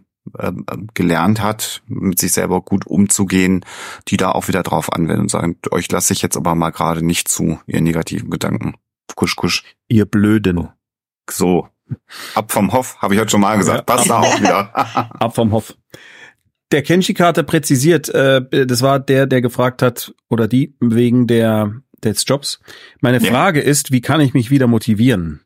gelernt 0.93 1.41
hat, 1.41 1.81
mit 1.87 2.19
sich 2.19 2.33
selber 2.33 2.61
gut 2.61 2.85
umzugehen, 2.85 3.65
die 4.07 4.17
da 4.17 4.31
auch 4.31 4.47
wieder 4.47 4.63
drauf 4.63 4.93
anwenden 4.93 5.23
und 5.23 5.31
sagen, 5.31 5.57
euch 5.71 5.91
lasse 5.91 6.13
ich 6.13 6.21
jetzt 6.21 6.37
aber 6.37 6.55
mal 6.55 6.69
gerade 6.69 7.03
nicht 7.03 7.27
zu, 7.27 7.59
ihr 7.65 7.81
negativen 7.81 8.29
Gedanken. 8.29 8.75
Kusch, 9.15 9.35
kusch. 9.35 9.63
Ihr 9.87 10.05
Blöden. 10.05 10.69
So. 11.29 11.67
Ab 12.35 12.51
vom 12.51 12.71
Hof, 12.71 12.97
habe 13.01 13.15
ich 13.15 13.19
heute 13.19 13.31
schon 13.31 13.41
mal 13.41 13.57
gesagt. 13.57 13.87
Passt 13.87 14.09
da 14.09 14.19
auch 14.19 14.39
wieder. 14.39 14.75
Ab 15.19 15.33
vom 15.33 15.51
Hof. 15.51 15.75
Der 16.71 16.83
Kenshi-Karte 16.83 17.43
präzisiert, 17.43 18.09
äh, 18.09 18.67
das 18.67 18.83
war 18.83 18.99
der, 18.99 19.25
der 19.25 19.41
gefragt 19.41 19.81
hat, 19.81 20.13
oder 20.29 20.47
die, 20.47 20.75
wegen 20.79 21.25
der 21.25 21.81
des 22.03 22.23
Jobs. 22.27 22.59
Meine 23.01 23.19
Frage 23.19 23.59
ja. 23.59 23.65
ist, 23.65 23.91
wie 23.91 24.01
kann 24.01 24.21
ich 24.21 24.33
mich 24.33 24.51
wieder 24.51 24.67
motivieren? 24.67 25.41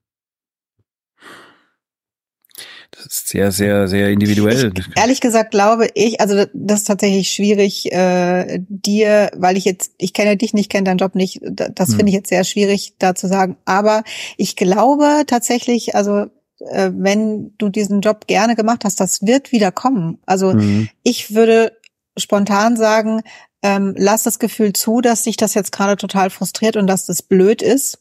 Das 2.96 3.06
ist 3.06 3.30
sehr, 3.30 3.52
sehr, 3.52 3.88
sehr 3.88 4.10
individuell. 4.10 4.72
Ich, 4.78 4.86
ehrlich 4.96 5.22
gesagt 5.22 5.52
glaube 5.52 5.88
ich, 5.94 6.22
also 6.22 6.46
das 6.54 6.82
ist 6.82 6.88
tatsächlich 6.88 7.30
schwierig, 7.30 7.92
äh, 7.92 8.60
dir, 8.68 9.32
weil 9.36 9.58
ich 9.58 9.66
jetzt, 9.66 9.92
ich 9.98 10.14
kenne 10.14 10.38
dich 10.38 10.54
nicht, 10.54 10.70
kenne 10.70 10.86
deinen 10.86 10.98
Job 10.98 11.16
nicht, 11.16 11.42
das 11.44 11.90
hm. 11.90 11.96
finde 11.96 12.10
ich 12.10 12.16
jetzt 12.16 12.30
sehr 12.30 12.44
schwierig, 12.44 12.94
da 13.00 13.16
zu 13.16 13.28
sagen. 13.28 13.58
Aber 13.66 14.04
ich 14.38 14.56
glaube 14.56 15.24
tatsächlich, 15.28 15.96
also 15.96 16.28
äh, 16.70 16.92
wenn 16.94 17.54
du 17.58 17.70
diesen 17.70 18.02
Job 18.02 18.28
gerne 18.28 18.56
gemacht 18.56 18.86
hast, 18.86 19.00
das 19.00 19.24
wird 19.24 19.52
wieder 19.52 19.72
kommen. 19.72 20.20
Also 20.26 20.54
mhm. 20.54 20.90
ich 21.04 21.34
würde 21.34 21.78
spontan 22.18 22.78
sagen, 22.78 23.22
ähm, 23.62 23.96
lass 23.98 24.24
das 24.24 24.40
Gefühl 24.40 24.74
zu, 24.74 25.02
dass 25.02 25.24
sich 25.24 25.38
das 25.38 25.54
jetzt 25.54 25.72
gerade 25.72 25.96
total 25.96 26.30
frustriert 26.30 26.76
und 26.78 26.88
dass 26.88 27.06
das 27.06 27.22
blöd 27.22 27.62
ist. 27.62 28.00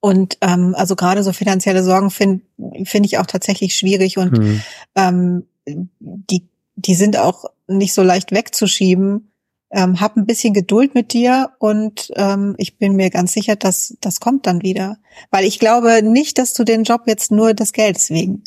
Und 0.00 0.38
ähm, 0.40 0.74
also 0.76 0.96
gerade 0.96 1.22
so 1.22 1.32
finanzielle 1.32 1.84
Sorgen 1.84 2.10
finde 2.10 2.42
finde 2.84 3.06
ich 3.06 3.18
auch 3.18 3.26
tatsächlich 3.26 3.76
schwierig 3.76 4.16
und 4.16 4.38
mhm. 4.38 4.62
ähm, 4.94 5.46
die, 5.66 6.48
die 6.76 6.94
sind 6.94 7.18
auch 7.18 7.44
nicht 7.68 7.92
so 7.92 8.02
leicht 8.02 8.32
wegzuschieben. 8.32 9.30
Ähm, 9.72 10.00
hab 10.00 10.16
ein 10.16 10.26
bisschen 10.26 10.52
Geduld 10.52 10.94
mit 10.94 11.12
dir 11.12 11.50
und 11.60 12.10
ähm, 12.16 12.56
ich 12.58 12.78
bin 12.78 12.96
mir 12.96 13.10
ganz 13.10 13.32
sicher, 13.32 13.54
dass 13.54 13.96
das 14.00 14.18
kommt 14.18 14.46
dann 14.46 14.62
wieder. 14.62 14.96
Weil 15.30 15.44
ich 15.44 15.60
glaube 15.60 16.02
nicht, 16.02 16.38
dass 16.38 16.54
du 16.54 16.64
den 16.64 16.82
Job 16.82 17.02
jetzt 17.06 17.30
nur 17.30 17.54
des 17.54 17.72
Geldes 17.72 18.10
wegen 18.10 18.42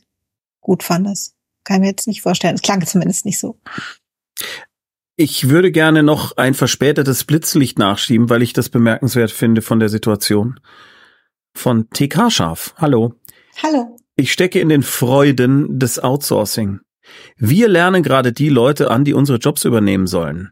gut 0.59 0.83
fandest. 0.83 1.35
Kann 1.63 1.77
ich 1.77 1.81
mir 1.81 1.89
jetzt 1.89 2.07
nicht 2.07 2.21
vorstellen. 2.21 2.55
Es 2.55 2.61
klang 2.61 2.85
zumindest 2.85 3.25
nicht 3.25 3.39
so. 3.39 3.57
Ich 5.15 5.47
würde 5.47 5.71
gerne 5.71 6.03
noch 6.03 6.35
ein 6.35 6.55
verspätetes 6.55 7.23
Blitzlicht 7.23 7.79
nachschieben, 7.79 8.29
weil 8.29 8.41
ich 8.41 8.51
das 8.51 8.67
bemerkenswert 8.67 9.31
finde 9.31 9.61
von 9.61 9.79
der 9.79 9.89
Situation 9.89 10.59
von 11.53 11.89
TK 11.89 12.31
Scharf. 12.31 12.73
Hallo. 12.77 13.13
Hallo. 13.61 13.97
Ich 14.15 14.31
stecke 14.31 14.59
in 14.59 14.69
den 14.69 14.83
Freuden 14.83 15.79
des 15.79 15.99
Outsourcing. 15.99 16.79
Wir 17.37 17.67
lernen 17.67 18.03
gerade 18.03 18.31
die 18.31 18.49
Leute 18.49 18.91
an, 18.91 19.03
die 19.03 19.13
unsere 19.13 19.39
Jobs 19.39 19.65
übernehmen 19.65 20.07
sollen. 20.07 20.51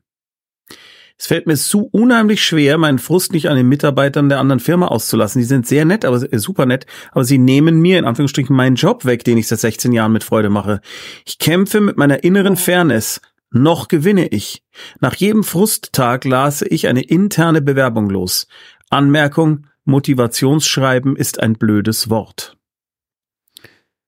Es 1.22 1.28
fällt 1.28 1.46
mir 1.46 1.56
so 1.56 1.82
unheimlich 1.92 2.44
schwer, 2.44 2.80
meinen 2.80 2.98
Frust 2.98 3.32
nicht 3.32 3.48
an 3.48 3.56
den 3.56 3.70
Mitarbeitern 3.70 4.28
der 4.28 4.40
anderen 4.40 4.60
Firma 4.60 4.88
auszulassen. 4.88 5.40
Die 5.40 5.46
sind 5.46 5.68
sehr 5.68 5.86
nett, 5.86 6.04
aber 6.04 6.16
äh, 6.34 6.40
super 6.40 6.66
nett, 6.66 6.88
aber 7.12 7.24
sie 7.24 7.38
nehmen 7.38 7.80
mir 7.80 8.00
in 8.00 8.06
Anführungsstrichen 8.06 8.56
meinen 8.56 8.76
Job 8.76 9.06
weg, 9.06 9.24
den 9.24 9.38
ich 9.38 9.48
seit 9.48 9.60
16 9.60 9.92
Jahren 9.92 10.14
mit 10.14 10.24
Freude 10.24 10.50
mache. 10.50 10.82
Ich 11.24 11.38
kämpfe 11.38 11.80
mit 11.80 11.96
meiner 11.96 12.24
inneren 12.24 12.56
Fairness. 12.56 13.22
Noch 13.52 13.88
gewinne 13.88 14.30
ich. 14.30 14.64
Nach 15.00 15.14
jedem 15.14 15.44
Frusttag 15.44 16.26
lasse 16.26 16.68
ich 16.68 16.88
eine 16.88 17.04
interne 17.04 17.62
Bewerbung 17.62 18.10
los. 18.10 18.48
Anmerkung, 18.90 19.68
Motivationsschreiben 19.86 21.16
ist 21.16 21.40
ein 21.40 21.54
blödes 21.54 22.10
Wort. 22.10 22.58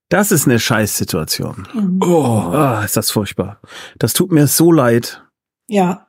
Das 0.09 0.31
ist 0.31 0.45
eine 0.45 0.59
Scheißsituation. 0.59 1.67
Mhm. 1.73 1.99
Oh, 2.03 2.51
oh, 2.53 2.83
ist 2.83 2.95
das 2.95 3.09
furchtbar. 3.09 3.59
Das 3.97 4.13
tut 4.13 4.31
mir 4.31 4.47
so 4.47 4.71
leid. 4.71 5.23
Ja. 5.67 6.07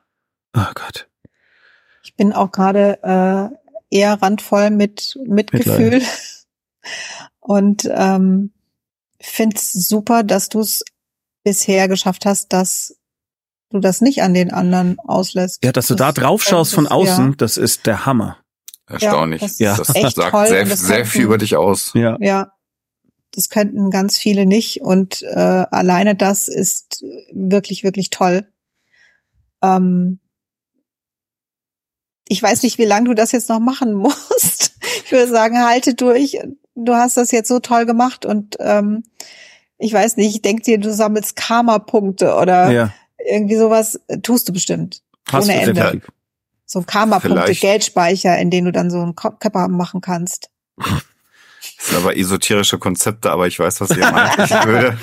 Oh 0.55 0.71
Gott. 0.75 1.09
Ich 2.03 2.15
bin 2.15 2.31
auch 2.31 2.51
gerade 2.51 2.99
äh, 3.01 3.95
eher 3.95 4.21
randvoll 4.21 4.69
mit 4.69 5.17
Mitgefühl 5.25 5.91
Mitleid. 5.91 6.45
und 7.39 7.89
ähm, 7.91 8.53
finde 9.19 9.55
es 9.55 9.71
super, 9.71 10.23
dass 10.23 10.49
du 10.49 10.59
es 10.59 10.83
bisher 11.43 11.87
geschafft 11.87 12.25
hast, 12.25 12.53
dass 12.53 12.97
du 13.71 13.79
das 13.79 14.01
nicht 14.01 14.21
an 14.21 14.33
den 14.33 14.51
anderen 14.51 14.99
auslässt. 14.99 15.63
Ja, 15.63 15.71
dass 15.71 15.87
du 15.87 15.95
das, 15.95 16.13
da 16.13 16.21
drauf 16.21 16.43
schaust 16.43 16.73
von 16.73 16.87
außen, 16.87 17.29
ja. 17.29 17.35
das 17.37 17.57
ist 17.57 17.87
der 17.87 18.05
Hammer. 18.05 18.37
Erstaunlich. 18.87 19.41
Ja, 19.57 19.75
das, 19.75 19.87
das 19.87 20.13
sagt 20.13 20.31
toll. 20.31 20.47
sehr, 20.47 20.65
sehr 20.67 21.05
viel 21.05 21.23
über 21.23 21.37
dich 21.37 21.55
aus. 21.55 21.91
Ja. 21.95 22.17
ja. 22.19 22.51
Das 23.31 23.49
könnten 23.49 23.89
ganz 23.89 24.17
viele 24.17 24.45
nicht. 24.45 24.81
Und 24.81 25.21
äh, 25.23 25.65
alleine 25.69 26.15
das 26.15 26.47
ist 26.47 27.03
wirklich, 27.33 27.83
wirklich 27.83 28.09
toll. 28.09 28.47
Ähm, 29.61 30.19
ich 32.27 32.41
weiß 32.41 32.63
nicht, 32.63 32.77
wie 32.77 32.85
lange 32.85 33.09
du 33.09 33.13
das 33.13 33.31
jetzt 33.31 33.49
noch 33.49 33.59
machen 33.59 33.93
musst. 33.95 34.77
Ich 35.05 35.11
würde 35.11 35.27
sagen, 35.27 35.63
halte 35.63 35.93
durch. 35.95 36.37
Du 36.75 36.93
hast 36.93 37.17
das 37.17 37.31
jetzt 37.31 37.47
so 37.47 37.59
toll 37.59 37.85
gemacht 37.85 38.25
und 38.25 38.57
ähm, 38.59 39.03
ich 39.77 39.93
weiß 39.93 40.17
nicht, 40.17 40.35
ich 40.35 40.41
denke 40.41 40.63
dir, 40.63 40.77
du 40.77 40.93
sammelst 40.93 41.35
Karma-Punkte 41.35 42.35
oder 42.35 42.69
ja. 42.71 42.93
irgendwie 43.17 43.55
sowas 43.55 43.99
tust 44.23 44.49
du 44.49 44.53
bestimmt. 44.53 45.01
Hast 45.27 45.45
ohne 45.45 45.59
Ende. 45.59 45.73
Definitiv. 45.73 46.09
So 46.65 46.81
Karma-Punkte, 46.81 47.53
Geldspeicher, 47.53 48.37
in 48.37 48.49
denen 48.49 48.65
du 48.65 48.71
dann 48.71 48.89
so 48.89 49.01
einen 49.01 49.15
Körper 49.15 49.67
machen 49.67 50.01
kannst. 50.01 50.49
Das 51.77 51.87
sind 51.87 51.97
aber 51.97 52.15
esoterische 52.15 52.77
Konzepte, 52.77 53.31
aber 53.31 53.47
ich 53.47 53.57
weiß, 53.57 53.81
was 53.81 53.89
ihr 53.89 54.11
meint. 54.11 54.37
Ich 54.37 54.51
würde, 54.65 54.97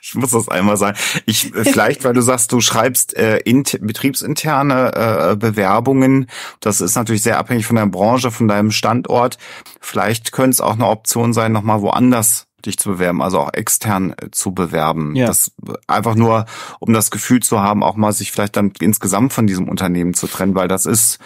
ich 0.00 0.14
muss 0.14 0.30
das 0.30 0.48
einmal 0.48 0.76
sagen. 0.76 0.96
Ich 1.26 1.52
vielleicht, 1.52 2.02
weil 2.04 2.14
du 2.14 2.22
sagst, 2.22 2.50
du 2.52 2.60
schreibst 2.60 3.14
äh, 3.16 3.38
int, 3.38 3.78
betriebsinterne 3.80 5.32
äh, 5.32 5.36
Bewerbungen. 5.36 6.26
Das 6.60 6.80
ist 6.80 6.94
natürlich 6.94 7.22
sehr 7.22 7.38
abhängig 7.38 7.66
von 7.66 7.76
der 7.76 7.86
Branche, 7.86 8.30
von 8.30 8.48
deinem 8.48 8.70
Standort. 8.70 9.38
Vielleicht 9.80 10.32
könnte 10.32 10.50
es 10.50 10.60
auch 10.60 10.74
eine 10.74 10.86
Option 10.86 11.32
sein, 11.32 11.52
nochmal 11.52 11.82
woanders 11.82 12.47
dich 12.64 12.78
zu 12.78 12.90
bewerben, 12.90 13.22
also 13.22 13.40
auch 13.40 13.52
extern 13.52 14.14
äh, 14.18 14.30
zu 14.30 14.52
bewerben. 14.52 15.14
Ja. 15.14 15.26
Das 15.26 15.52
einfach 15.86 16.14
nur, 16.14 16.46
um 16.80 16.92
das 16.92 17.10
Gefühl 17.10 17.40
zu 17.40 17.60
haben, 17.60 17.82
auch 17.82 17.96
mal 17.96 18.12
sich 18.12 18.32
vielleicht 18.32 18.56
dann 18.56 18.72
insgesamt 18.80 19.32
von 19.32 19.46
diesem 19.46 19.68
Unternehmen 19.68 20.14
zu 20.14 20.26
trennen, 20.26 20.54
weil 20.54 20.68
das 20.68 20.86
ist 20.86 21.18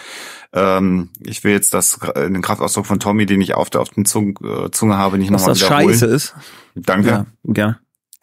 ähm, 0.55 1.09
ich 1.21 1.45
will 1.45 1.53
jetzt 1.53 1.73
das, 1.73 1.99
äh, 2.15 2.31
den 2.31 2.43
Kraftausdruck 2.43 2.85
von 2.85 3.01
Tommy, 3.01 3.25
den 3.25 3.41
ich 3.41 3.55
auf 3.55 3.71
der, 3.71 3.81
auf 3.81 3.89
den 3.89 4.05
Zunge, 4.05 4.35
äh, 4.43 4.71
Zunge 4.71 4.99
habe, 4.99 5.17
nicht 5.17 5.31
nochmal 5.31 5.57
wiederholen. 5.57 5.89
Was 5.89 6.01
das 6.01 6.01
Scheiße 6.01 6.15
ist. 6.15 6.35
Danke. 6.75 7.09
Ja, 7.09 7.27
gerne 7.45 7.79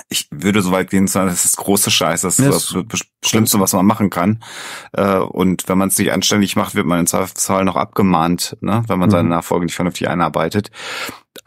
ich 0.10 0.28
würde 0.32 0.62
so 0.62 0.72
weit 0.72 0.90
gehen 0.90 1.08
zu 1.08 1.14
sagen, 1.14 1.30
das 1.30 1.46
ist 1.46 1.58
große 1.58 1.92
Scheiße, 1.92 2.26
das 2.26 2.40
ist 2.40 2.76
das 2.90 3.02
Schlimmste, 3.24 3.60
was 3.60 3.74
man 3.74 3.86
machen 3.86 4.10
kann. 4.10 4.44
Äh, 4.92 5.18
und 5.18 5.70
wenn 5.70 5.78
man 5.78 5.90
es 5.90 6.00
nicht 6.00 6.12
anständig 6.12 6.56
macht, 6.56 6.74
wird 6.74 6.88
man 6.88 7.00
in 7.00 7.08
Zweifelsfall 7.08 7.64
noch 7.64 7.76
abgemahnt, 7.76 8.58
ne? 8.62 8.84
wenn 8.88 9.00
man 9.00 9.12
seine 9.12 9.24
mhm. 9.24 9.30
Nachfolge 9.30 9.66
nicht 9.66 9.76
vernünftig 9.76 10.10
einarbeitet. 10.10 10.72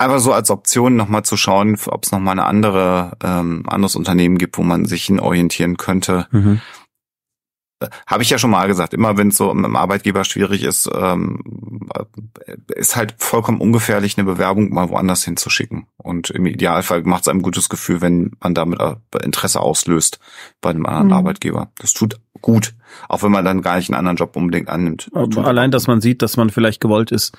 Aber 0.02 0.18
so 0.18 0.32
als 0.32 0.50
Option 0.50 0.96
nochmal 0.96 1.24
zu 1.24 1.36
schauen, 1.36 1.78
ob 1.86 2.04
es 2.04 2.12
nochmal 2.12 2.32
eine 2.32 2.44
andere, 2.44 3.16
ähm, 3.22 3.62
anderes 3.68 3.94
Unternehmen 3.94 4.36
gibt, 4.36 4.58
wo 4.58 4.62
man 4.62 4.84
sich 4.84 5.04
hin 5.04 5.20
orientieren 5.20 5.76
könnte. 5.76 6.26
Mhm 6.32 6.60
habe 8.06 8.22
ich 8.22 8.30
ja 8.30 8.38
schon 8.38 8.50
mal 8.50 8.66
gesagt, 8.66 8.94
immer 8.94 9.16
wenn 9.16 9.28
es 9.28 9.36
so 9.36 9.52
mit 9.54 9.64
dem 9.64 9.76
Arbeitgeber 9.76 10.24
schwierig 10.24 10.62
ist, 10.62 10.90
ähm, 10.94 11.88
ist 12.68 12.96
halt 12.96 13.14
vollkommen 13.18 13.60
ungefährlich, 13.60 14.16
eine 14.16 14.24
Bewerbung 14.24 14.72
mal 14.72 14.88
woanders 14.88 15.24
hinzuschicken. 15.24 15.86
Und 15.96 16.30
im 16.30 16.46
Idealfall 16.46 17.02
macht 17.02 17.22
es 17.22 17.28
einem 17.28 17.42
gutes 17.42 17.68
Gefühl, 17.68 18.00
wenn 18.00 18.32
man 18.40 18.54
damit 18.54 18.80
äh, 18.80 18.96
Interesse 19.22 19.60
auslöst 19.60 20.18
bei 20.60 20.70
einem 20.70 20.86
anderen 20.86 21.08
mhm. 21.08 21.12
Arbeitgeber. 21.14 21.72
Das 21.78 21.92
tut 21.92 22.20
gut, 22.40 22.74
auch 23.08 23.22
wenn 23.22 23.32
man 23.32 23.44
dann 23.44 23.62
gar 23.62 23.76
nicht 23.76 23.90
einen 23.90 23.98
anderen 23.98 24.16
Job 24.16 24.36
unbedingt 24.36 24.68
annimmt. 24.68 25.10
Das 25.12 25.36
allein, 25.38 25.70
dass 25.70 25.86
man 25.86 26.00
sieht, 26.00 26.22
dass 26.22 26.36
man 26.36 26.50
vielleicht 26.50 26.80
gewollt 26.80 27.12
ist. 27.12 27.36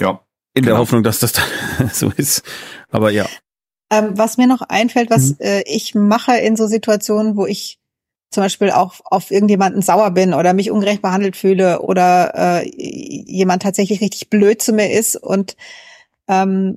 Ja. 0.00 0.20
In 0.54 0.62
genau. 0.62 0.74
der 0.74 0.80
Hoffnung, 0.80 1.02
dass 1.02 1.20
das 1.20 1.32
dann 1.32 1.44
so 1.92 2.10
ist. 2.16 2.42
Aber 2.90 3.10
ja. 3.10 3.26
Ähm, 3.90 4.18
was 4.18 4.36
mir 4.36 4.46
noch 4.46 4.62
einfällt, 4.62 5.10
was 5.10 5.30
mhm. 5.30 5.36
äh, 5.40 5.62
ich 5.62 5.94
mache 5.94 6.36
in 6.36 6.56
so 6.56 6.66
Situationen, 6.66 7.36
wo 7.36 7.46
ich 7.46 7.78
zum 8.30 8.42
Beispiel 8.42 8.70
auch 8.70 9.00
auf 9.04 9.30
irgendjemanden 9.30 9.80
sauer 9.80 10.10
bin 10.10 10.34
oder 10.34 10.52
mich 10.52 10.70
ungerecht 10.70 11.00
behandelt 11.00 11.36
fühle 11.36 11.80
oder 11.80 12.60
äh, 12.60 12.70
jemand 12.76 13.62
tatsächlich 13.62 14.02
richtig 14.02 14.28
blöd 14.28 14.60
zu 14.60 14.72
mir 14.74 14.92
ist 14.92 15.16
und 15.16 15.56
ähm, 16.28 16.76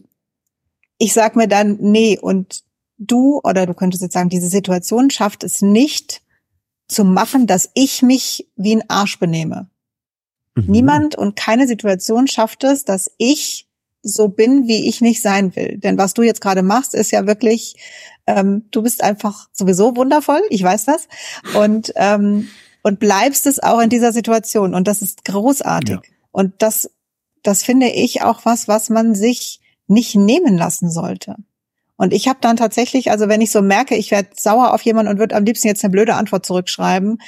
ich 0.98 1.14
sag 1.14 1.36
mir 1.36 1.48
dann, 1.48 1.78
nee, 1.82 2.18
und 2.18 2.64
du 2.98 3.42
oder 3.44 3.66
du 3.66 3.74
könntest 3.74 4.04
jetzt 4.04 4.14
sagen, 4.14 4.30
diese 4.30 4.48
Situation 4.48 5.10
schafft 5.10 5.44
es 5.44 5.62
nicht 5.62 6.22
zu 6.88 7.04
machen, 7.04 7.48
dass 7.48 7.70
ich 7.74 8.02
mich 8.02 8.48
wie 8.56 8.76
ein 8.76 8.90
Arsch 8.90 9.20
benehme. 9.20 9.68
Mhm. 10.56 10.66
Niemand 10.68 11.16
und 11.16 11.36
keine 11.36 11.68
Situation 11.68 12.28
schafft 12.28 12.64
es, 12.64 12.86
dass 12.86 13.12
ich 13.18 13.68
so 14.04 14.28
bin, 14.28 14.68
wie 14.68 14.88
ich 14.88 15.02
nicht 15.02 15.22
sein 15.22 15.56
will. 15.56 15.78
Denn 15.78 15.98
was 15.98 16.14
du 16.14 16.24
jetzt 16.24 16.42
gerade 16.42 16.64
machst, 16.64 16.96
ist 16.96 17.12
ja 17.12 17.28
wirklich 17.28 17.76
ähm, 18.28 18.66
du 18.72 18.82
bist 18.82 19.04
einfach 19.04 19.48
sowieso 19.52 19.96
wundervoll, 19.96 20.42
ich 20.50 20.64
weiß 20.64 20.86
das. 20.86 21.08
Und, 21.56 21.94
ähm, 21.96 22.50
und 22.84 23.00
bleibst 23.00 23.46
es 23.46 23.62
auch 23.62 23.80
in 23.80 23.90
dieser 23.90 24.12
Situation. 24.12 24.74
Und 24.74 24.88
das 24.88 25.02
ist 25.02 25.26
großartig. 25.26 25.96
Ja. 25.96 26.02
Und 26.32 26.54
das, 26.60 26.90
das 27.44 27.64
finde 27.64 27.90
ich 27.90 28.24
auch 28.24 28.46
was, 28.46 28.68
was 28.68 28.90
man 28.90 29.16
sich 29.16 29.60
nicht 29.88 30.16
nehmen 30.16 30.58
lassen 30.58 30.90
sollte. 30.90 31.36
Und 31.98 32.14
ich 32.14 32.28
habe 32.28 32.40
dann 32.42 32.58
tatsächlich, 32.58 33.12
also 33.12 33.28
wenn 33.28 33.42
ich 33.42 33.52
so 33.52 33.62
merke, 33.62 33.96
ich 33.96 34.10
werde 34.10 34.30
sauer 34.36 34.74
auf 34.74 34.82
jemanden 34.82 35.12
und 35.12 35.20
würde 35.20 35.36
am 35.36 35.44
liebsten 35.44 35.68
jetzt 35.68 35.84
eine 35.84 35.92
blöde 35.92 36.16
Antwort 36.16 36.46
zurückschreiben, 36.46 37.22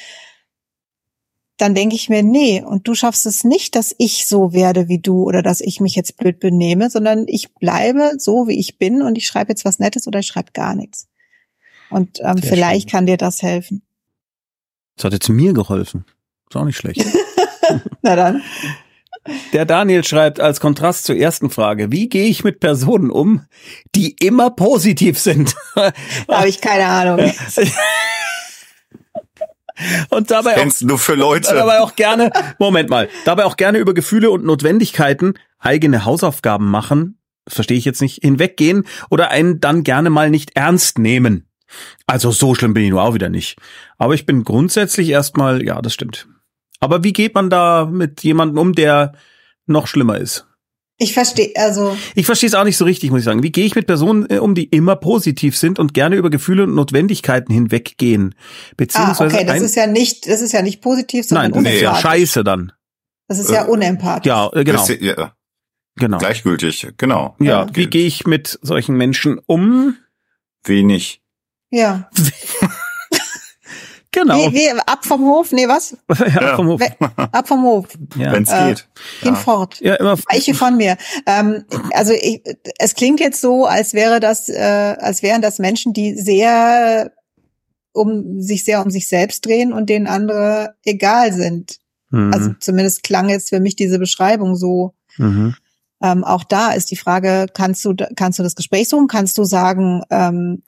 dann 1.58 1.76
denke 1.76 1.96
ich 1.96 2.10
mir, 2.10 2.24
nee, 2.24 2.63
und 2.63 2.88
du 2.88 2.96
schaffst 2.96 3.26
es 3.26 3.44
nicht, 3.44 3.76
dass 3.76 3.94
ich 3.98 4.26
so 4.26 4.54
werde 4.54 4.88
wie 4.88 5.00
du 5.00 5.24
oder 5.24 5.42
dass 5.42 5.62
ich 5.62 5.80
mich 5.80 5.96
jetzt 5.96 6.18
blöd 6.18 6.39
benehme, 6.39 6.89
sondern 6.89 7.26
ich 7.28 7.54
bleibe 7.54 8.13
so, 8.18 8.48
wie 8.48 8.60
ich 8.60 8.78
bin 8.78 9.02
und 9.02 9.18
ich 9.18 9.28
schreibe 9.28 9.52
jetzt 9.52 9.66
was 9.66 9.80
Nettes 9.80 10.08
oder 10.08 10.20
ich 10.20 10.28
schreibe 10.28 10.52
gar 10.54 10.76
nichts. 10.76 11.08
Und 11.89 12.20
ähm, 12.22 12.38
vielleicht 12.39 12.89
schön. 12.89 12.98
kann 12.98 13.06
dir 13.06 13.18
das 13.18 13.44
helfen. 13.44 13.84
Das 14.96 15.06
hat 15.06 15.13
jetzt 15.13 15.30
mir 15.30 15.54
geholfen. 15.54 16.06
Ist 16.50 16.56
auch 16.56 16.66
nicht 16.66 16.78
schlecht. 16.78 17.06
Na 18.02 18.16
dann. 18.16 18.44
Der 19.54 19.66
Daniel 19.66 20.04
schreibt 20.04 20.42
als 20.42 20.60
Kontrast 20.60 21.06
zur 21.06 21.16
ersten 21.16 21.50
Frage, 21.50 21.92
wie 21.92 22.10
gehe 22.10 22.26
ich 22.26 22.44
mit 22.44 22.60
Personen 22.60 23.10
um, 23.10 23.46
die 23.96 24.12
immer 24.20 24.50
positiv 24.50 25.18
sind? 25.18 25.56
habe 25.76 26.50
ich 26.50 26.60
keine 26.60 26.88
Ahnung. 26.88 27.32
Und 30.10 30.32
dabei 30.32 30.58
auch, 30.58 30.82
nur 30.82 31.00
für 31.00 31.15
Leute. 31.15 31.54
Dabei 31.54 31.80
auch 31.80 31.96
gerne, 31.96 32.32
Moment 32.60 32.89
mal, 32.89 33.10
dabei 33.26 33.46
auch 33.46 33.58
gerne 33.58 33.78
über 33.78 33.93
Gefühle 33.93 34.32
und 34.32 34.46
Notwendigkeiten 34.46 35.34
eigene 35.60 36.06
Hausaufgaben 36.06 36.69
machen, 36.69 37.19
verstehe 37.48 37.78
ich 37.78 37.86
jetzt 37.86 38.02
nicht, 38.02 38.22
hinweggehen 38.22 38.86
oder 39.10 39.32
einen 39.32 39.60
dann 39.60 39.84
gerne 39.84 40.10
mal 40.10 40.30
nicht 40.30 40.56
ernst 40.56 41.00
nehmen. 41.00 41.48
Also 42.06 42.32
so 42.32 42.54
schlimm 42.56 42.74
bin 42.74 42.84
ich 42.84 42.89
nur 42.89 43.02
auch 43.02 43.13
wieder 43.13 43.30
nicht. 43.30 43.58
Aber 43.98 44.13
ich 44.13 44.26
bin 44.26 44.43
grundsätzlich 44.43 45.10
erstmal, 45.10 45.63
ja, 45.63 45.82
das 45.82 45.93
stimmt. 45.93 46.28
Aber 46.80 47.04
wie 47.04 47.13
geht 47.13 47.34
man 47.34 47.50
da 47.50 47.86
mit 47.86 48.24
jemandem 48.24 48.58
um, 48.58 48.74
der 48.74 49.13
noch 49.65 49.88
schlimmer 49.88 50.17
ist? 50.17 50.48
Ich 50.97 51.13
verstehe, 51.13 51.51
also. 51.56 51.97
Ich 52.15 52.25
verstehe 52.25 52.47
es 52.47 52.53
auch 52.53 52.63
nicht 52.63 52.77
so 52.77 52.86
richtig, 52.86 53.10
muss 53.10 53.19
ich 53.19 53.25
sagen. 53.25 53.41
Wie 53.41 53.51
gehe 53.51 53.65
ich 53.65 53.75
mit 53.75 53.88
Personen 53.88 54.29
äh, 54.29 54.38
um, 54.38 54.53
die 54.53 54.65
immer 54.65 54.95
positiv 54.95 55.58
sind 55.58 55.79
und 55.79 55.93
gerne 55.93 56.15
über 56.15 56.29
Gefühle 56.29 56.63
und 56.63 56.75
Notwendigkeiten 56.75 57.51
hinweggehen? 57.51 58.36
Beziehungsweise. 58.77 59.36
Ah, 59.36 59.39
okay, 59.39 59.45
das 59.45 59.62
ist 59.62 59.75
ja 59.75 59.88
nicht, 59.88 60.27
das 60.27 60.41
ist 60.41 60.51
ja 60.51 60.62
nicht 60.62 60.82
positiv, 60.82 61.25
sondern 61.25 61.51
Nein, 61.51 61.63
das 61.63 61.73
ist 61.73 61.82
ja 61.82 61.95
scheiße 61.95 62.43
dann. 62.43 62.71
Das 63.27 63.39
ist 63.39 63.49
ja 63.49 63.65
äh, 63.65 63.69
unempathisch. 63.69 64.27
Ja, 64.27 64.49
äh, 64.53 64.63
genau. 64.63 64.86
Das, 64.86 64.99
ja, 64.99 65.34
genau. 65.95 66.17
Gleichgültig, 66.19 66.88
genau. 66.97 67.36
Ja, 67.39 67.65
ja 67.65 67.67
wie 67.73 67.88
gehe 67.88 68.06
ich 68.06 68.27
mit 68.27 68.60
solchen 68.62 68.95
Menschen 68.95 69.39
um? 69.47 69.97
Wenig. 70.63 71.21
Ja. 71.71 72.10
Genau. 74.13 74.52
Wie, 74.52 74.54
wie, 74.54 74.69
ab 74.86 75.04
vom 75.04 75.21
Hof? 75.21 75.52
Nee, 75.52 75.67
was? 75.67 75.97
ja, 76.10 76.52
ab 76.52 76.56
vom 76.56 76.67
Hof. 76.67 76.82
ab 77.17 77.47
vom 77.47 77.63
Hof. 77.63 77.88
Ja. 78.15 78.32
Wenn 78.32 78.43
es 78.43 78.52
äh, 78.52 78.67
geht. 78.69 78.88
Hinfort. 79.21 79.82
Ja, 79.82 79.95
immer. 79.95 80.17
Weiche 80.32 80.54
von 80.54 80.78
mir. 80.78 80.97
Ähm, 81.26 81.65
also 81.93 82.13
ich, 82.13 82.41
es 82.78 82.93
klingt 82.93 83.19
jetzt 83.19 83.41
so, 83.41 83.65
als 83.65 83.93
wäre 83.93 84.19
das, 84.19 84.49
äh, 84.49 84.95
als 84.99 85.23
wären 85.23 85.41
das 85.41 85.60
Menschen, 85.60 85.93
die 85.93 86.15
sehr 86.15 87.12
um 87.91 88.41
sich 88.41 88.63
sehr 88.65 88.84
um 88.84 88.89
sich 88.89 89.08
selbst 89.08 89.45
drehen 89.45 89.73
und 89.73 89.89
denen 89.89 90.08
andere 90.08 90.76
egal 90.84 91.34
sind. 91.34 91.80
Mhm. 92.12 92.32
Also 92.34 92.52
zumindest 92.60 93.04
klang 93.04 93.30
jetzt 93.30 93.49
für 93.49 93.60
mich 93.60 93.76
diese 93.76 93.99
Beschreibung 93.99 94.56
so. 94.56 94.93
Mhm. 95.17 95.56
Ähm, 96.02 96.23
auch 96.23 96.43
da 96.43 96.71
ist 96.71 96.91
die 96.91 96.97
Frage, 96.97 97.47
kannst 97.54 97.84
du, 97.86 97.95
kannst 98.15 98.38
du 98.38 98.43
das 98.43 98.56
Gespräch 98.56 98.89
suchen? 98.89 99.08
Kannst 99.08 99.38
du 99.38 99.43
sagen, 99.43 100.04
ähm, 100.10 100.62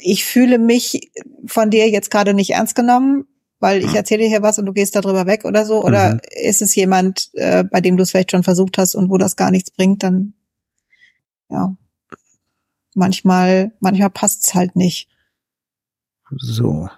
ich 0.00 0.24
fühle 0.24 0.58
mich 0.58 1.10
von 1.46 1.70
dir 1.70 1.88
jetzt 1.88 2.10
gerade 2.10 2.34
nicht 2.34 2.50
ernst 2.50 2.74
genommen, 2.74 3.26
weil 3.60 3.84
ich 3.84 3.94
erzähle 3.94 4.22
dir 4.22 4.28
hier 4.28 4.42
was 4.42 4.58
und 4.58 4.66
du 4.66 4.72
gehst 4.72 4.94
darüber 4.94 5.26
weg 5.26 5.44
oder 5.44 5.64
so? 5.64 5.82
Oder 5.82 6.14
mhm. 6.14 6.20
ist 6.42 6.62
es 6.62 6.74
jemand, 6.74 7.30
äh, 7.34 7.64
bei 7.64 7.80
dem 7.80 7.96
du 7.96 8.02
es 8.02 8.10
vielleicht 8.10 8.30
schon 8.30 8.44
versucht 8.44 8.78
hast 8.78 8.94
und 8.94 9.10
wo 9.10 9.18
das 9.18 9.36
gar 9.36 9.50
nichts 9.50 9.70
bringt, 9.70 10.02
dann 10.02 10.34
ja. 11.50 11.74
Manchmal, 12.94 13.72
manchmal 13.80 14.10
passt 14.10 14.46
es 14.46 14.54
halt 14.54 14.76
nicht. 14.76 15.08
So. 16.36 16.88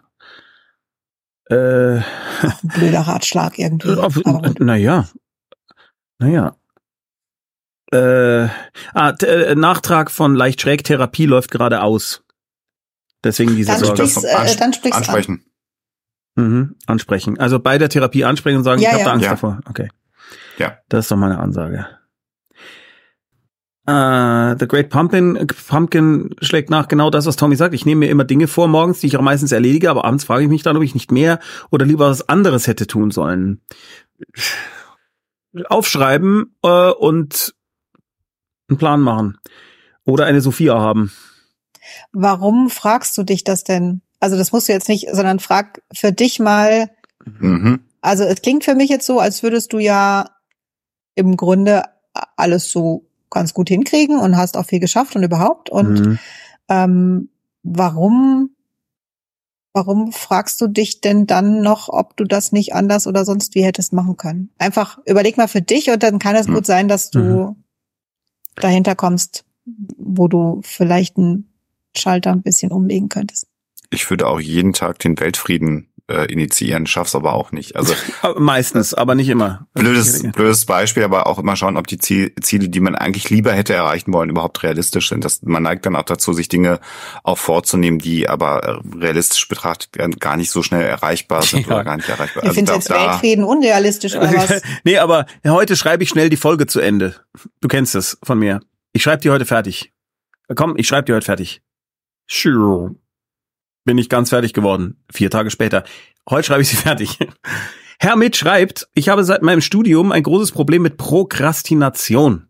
Äh, 1.47 1.97
Ein 1.97 2.05
blöder 2.63 3.01
Ratschlag 3.01 3.59
irgendwie. 3.59 3.97
Naja. 4.65 5.09
Naja. 6.19 6.57
Äh, 7.93 8.49
ah, 8.95 9.11
äh, 9.11 9.55
Nachtrag 9.57 10.11
von 10.11 10.35
leicht 10.35 10.61
schräg 10.61 10.85
Therapie 10.85 11.27
läuft 11.27 11.51
gerade 11.51 11.83
aus. 11.83 12.23
Deswegen 13.25 13.55
diese 13.57 13.73
dann 13.73 13.81
Sorge. 13.81 14.07
Sprichst, 14.07 14.25
äh, 14.25 14.57
dann 14.57 14.73
sprichst 14.73 14.99
ansprechen. 14.99 15.45
An. 16.37 16.45
Mhm, 16.45 16.77
ansprechen. 16.87 17.39
Also 17.39 17.59
bei 17.59 17.79
der 17.79 17.89
Therapie 17.89 18.25
ansprechen 18.25 18.59
und 18.59 18.65
sagen, 18.65 18.81
ja, 18.81 18.89
ich 18.89 18.93
habe 18.95 19.01
ja. 19.01 19.07
da 19.07 19.13
Angst 19.13 19.25
ja. 19.25 19.31
davor. 19.33 19.61
Okay. 19.69 19.89
Ja. 20.59 20.79
Das 20.89 21.05
ist 21.05 21.11
doch 21.11 21.17
meine 21.17 21.39
Ansage. 21.39 21.87
Uh, 23.89 24.55
The 24.59 24.69
Great 24.69 24.89
Pumpkin, 24.91 25.47
Pumpkin 25.69 26.35
schlägt 26.43 26.71
nach 26.71 26.87
genau 26.87 27.11
das, 27.11 27.27
was 27.27 27.37
Tommy 27.37 27.57
sagt. 27.57 27.75
Ich 27.75 27.87
nehme 27.87 28.01
mir 28.01 28.11
immer 28.11 28.25
Dinge 28.25 28.47
vor 28.47 28.69
morgens, 28.69 29.01
die 29.01 29.09
ich 29.09 29.17
auch 29.17 29.23
meistens 29.23 29.53
erledige, 29.53 29.91
aber 29.91 30.05
abends 30.05 30.25
frage 30.25 30.45
ich 30.45 30.51
mich 30.51 30.63
dann, 30.63 30.77
ob 30.77 30.83
ich 30.83 30.95
nicht 30.95 31.11
mehr 31.11 31.41
oder 31.71 31.87
lieber 31.87 32.09
was 32.09 32.29
anderes 32.29 32.67
hätte 32.67 32.87
tun 32.87 33.11
sollen. 33.11 33.63
aufschreiben 35.69 36.55
äh, 36.63 36.91
und 36.91 37.55
einen 38.69 38.79
Plan 38.79 39.01
machen. 39.01 39.39
Oder 40.05 40.27
eine 40.27 40.41
Sophia 40.41 40.79
haben. 40.79 41.13
Warum 42.13 42.71
fragst 42.71 43.17
du 43.19 43.23
dich 43.23 43.45
das 43.45 43.65
denn? 43.65 44.03
Also 44.21 44.37
das 44.37 44.53
musst 44.53 44.69
du 44.69 44.73
jetzt 44.73 44.89
nicht, 44.89 45.09
sondern 45.13 45.41
frag 45.41 45.83
für 45.93 46.13
dich 46.13 46.39
mal. 46.39 46.91
Mhm. 47.25 47.81
Also 48.01 48.25
es 48.25 48.43
klingt 48.43 48.65
für 48.65 48.75
mich 48.75 48.91
jetzt 48.91 49.07
so, 49.07 49.19
als 49.19 49.43
würdest 49.43 49.73
du 49.73 49.79
ja 49.79 50.31
im 51.15 51.37
Grunde 51.37 51.85
alles 52.37 52.71
so 52.71 53.07
ganz 53.31 53.55
gut 53.55 53.69
hinkriegen 53.69 54.19
und 54.19 54.37
hast 54.37 54.57
auch 54.57 54.67
viel 54.67 54.81
geschafft 54.81 55.17
und 55.17 55.23
überhaupt. 55.23 55.71
Und 55.71 56.01
Mhm. 56.01 56.19
ähm, 56.69 57.29
warum, 57.63 58.51
warum 59.73 60.13
fragst 60.13 60.61
du 60.61 60.67
dich 60.67 61.01
denn 61.01 61.27
dann 61.27 61.63
noch, 61.63 61.89
ob 61.89 62.17
du 62.17 62.25
das 62.25 62.53
nicht 62.53 62.75
anders 62.75 63.07
oder 63.07 63.25
sonst 63.25 63.55
wie 63.55 63.65
hättest 63.65 63.93
machen 63.93 64.17
können? 64.17 64.51
Einfach 64.59 64.99
überleg 65.07 65.37
mal 65.37 65.49
für 65.49 65.63
dich 65.63 65.91
und 65.91 66.03
dann 66.03 66.19
kann 66.19 66.37
es 66.37 66.49
Mhm. 66.49 66.55
gut 66.55 66.67
sein, 66.67 66.89
dass 66.89 67.11
du 67.11 67.57
dahinter 68.57 68.95
kommst, 68.95 69.45
wo 69.97 70.29
du 70.29 70.61
vielleicht 70.65 71.17
einen 71.17 71.50
Schalter 71.97 72.33
ein 72.33 72.43
bisschen 72.43 72.73
umlegen 72.73 73.09
könntest. 73.09 73.47
Ich 73.91 74.09
würde 74.11 74.27
auch 74.29 74.41
jeden 74.41 74.73
Tag 74.73 74.99
den 75.01 75.19
Weltfrieden 75.19 75.89
äh, 76.09 76.31
initiieren, 76.33 76.87
schaff's 76.87 77.15
aber 77.17 77.35
auch 77.35 77.51
nicht. 77.53 77.75
Also 77.77 77.95
Meistens, 78.39 78.95
aber 78.95 79.15
nicht 79.17 79.29
immer. 79.29 79.67
blödes, 79.75 80.23
blödes 80.33 80.65
Beispiel, 80.65 81.03
aber 81.05 81.27
auch 81.27 81.39
immer 81.41 81.55
schauen, 81.57 81.77
ob 81.77 81.87
die 81.89 81.99
Ziel, 81.99 82.33
Ziele, 82.41 82.69
die 82.69 82.81
man 82.81 82.95
eigentlich 82.97 83.31
lieber 83.31 83.53
hätte 83.53 83.75
erreichen 83.75 84.13
wollen, 84.13 84.31
überhaupt 84.31 84.63
realistisch 84.63 85.09
sind. 85.09 85.25
Das, 85.25 85.43
man 85.43 85.63
neigt 85.65 85.87
dann 85.87 85.95
auch 85.97 86.03
dazu, 86.05 86.33
sich 86.33 86.49
Dinge 86.49 86.81
auch 87.25 87.39
vorzunehmen, 87.39 87.99
die 88.01 88.29
aber 88.29 88.63
äh, 88.65 88.97
realistisch 88.99 89.47
betrachtet 89.49 89.93
gar- 89.93 90.09
gar 90.11 90.37
nicht 90.37 90.51
so 90.53 90.63
schnell 90.63 90.83
erreichbar 90.83 91.43
sind 91.43 91.67
Ja. 91.69 91.75
oder 91.77 91.85
gar 91.85 91.97
nicht 91.97 92.09
erreichbar. 92.09 92.45
Ich 92.45 92.53
finde 92.53 92.71
da- 92.73 92.77
jetzt 92.79 92.91
Weltfrieden 92.91 93.45
unrealistisch 93.45 94.15
oder 94.17 94.33
was? 94.33 94.63
nee, 94.85 94.99
aber 94.99 95.27
heute 95.47 95.75
schreibe 95.77 96.03
ich 96.05 96.09
schnell 96.11 96.29
die 96.29 96.37
Folge 96.37 96.67
zu 96.67 96.79
Ende. 96.81 97.17
Du 97.61 97.67
kennst 97.69 97.95
es 97.97 98.19
von 98.23 98.39
mir. 98.39 98.61
Ich 98.93 99.03
schreibe 99.03 99.23
die 99.23 99.31
heute 99.31 99.47
fertig. 99.47 99.93
Komm, 100.57 100.75
ich 100.77 100.89
schreibe 100.89 101.05
die 101.07 101.13
heute 101.13 101.27
fertig. 101.27 101.63
Bin 103.85 103.99
ich 103.99 104.09
ganz 104.09 104.31
fertig 104.31 104.53
geworden. 104.53 105.03
Vier 105.13 105.31
Tage 105.31 105.51
später. 105.51 105.85
Heute 106.29 106.47
schreibe 106.47 106.63
ich 106.63 106.69
sie 106.69 106.77
fertig. 106.89 107.19
Herr 107.99 108.17
Mitt 108.17 108.37
schreibt, 108.37 108.89
ich 108.95 109.09
habe 109.09 109.25
seit 109.25 109.43
meinem 109.43 109.61
Studium 109.61 110.13
ein 110.13 110.23
großes 110.23 110.53
Problem 110.53 110.83
mit 110.83 110.97
Prokrastination. 110.97 112.49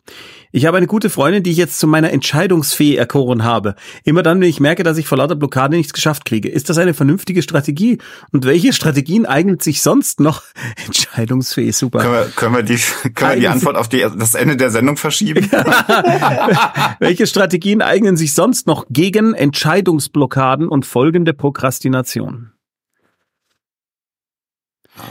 Ich 0.52 0.66
habe 0.66 0.76
eine 0.76 0.88
gute 0.88 1.10
Freundin, 1.10 1.42
die 1.42 1.52
ich 1.52 1.56
jetzt 1.56 1.78
zu 1.78 1.86
meiner 1.86 2.10
Entscheidungsfee 2.10 2.96
erkoren 2.96 3.44
habe. 3.44 3.76
Immer 4.04 4.22
dann, 4.22 4.40
wenn 4.40 4.48
ich 4.48 4.58
merke, 4.58 4.82
dass 4.82 4.98
ich 4.98 5.06
vor 5.06 5.18
lauter 5.18 5.36
Blockade 5.36 5.76
nichts 5.76 5.92
geschafft 5.92 6.24
kriege. 6.24 6.48
Ist 6.48 6.68
das 6.68 6.78
eine 6.78 6.92
vernünftige 6.92 7.42
Strategie? 7.42 7.98
Und 8.32 8.44
welche 8.44 8.72
Strategien 8.72 9.26
eignet 9.26 9.62
sich 9.62 9.80
sonst 9.80 10.18
noch? 10.18 10.42
Entscheidungsfee, 10.86 11.70
super. 11.70 12.00
Können 12.00 12.14
wir, 12.14 12.24
können 12.34 12.54
wir 12.56 12.62
die, 12.62 12.78
können 13.14 13.32
wir 13.32 13.40
die 13.40 13.48
Antwort 13.48 13.76
auf 13.76 13.88
die, 13.88 14.00
das 14.00 14.34
Ende 14.34 14.56
der 14.56 14.70
Sendung 14.70 14.96
verschieben? 14.96 15.48
Welche 16.98 17.26
Strategien 17.26 17.80
eignen 17.80 18.16
sich 18.16 18.34
sonst 18.34 18.66
noch 18.66 18.86
gegen 18.90 19.34
Entscheidungsblockaden 19.34 20.68
und 20.68 20.84
folgende 20.84 21.32
Prokrastination? 21.32 22.52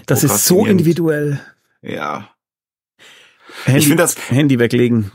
Das 0.05 0.23
ist 0.23 0.45
so 0.45 0.65
individuell. 0.65 1.39
Ja. 1.81 2.29
Handy, 3.65 3.79
Ich 3.79 3.87
finde 3.87 4.03
das, 4.03 4.15
Handy 4.29 4.59
weglegen. 4.59 5.11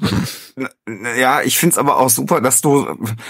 ja, 1.19 1.43
ich 1.43 1.59
finde 1.59 1.73
es 1.73 1.79
aber 1.79 1.99
auch 1.99 2.11
super, 2.11 2.41
dass 2.41 2.61
du, 2.61 2.87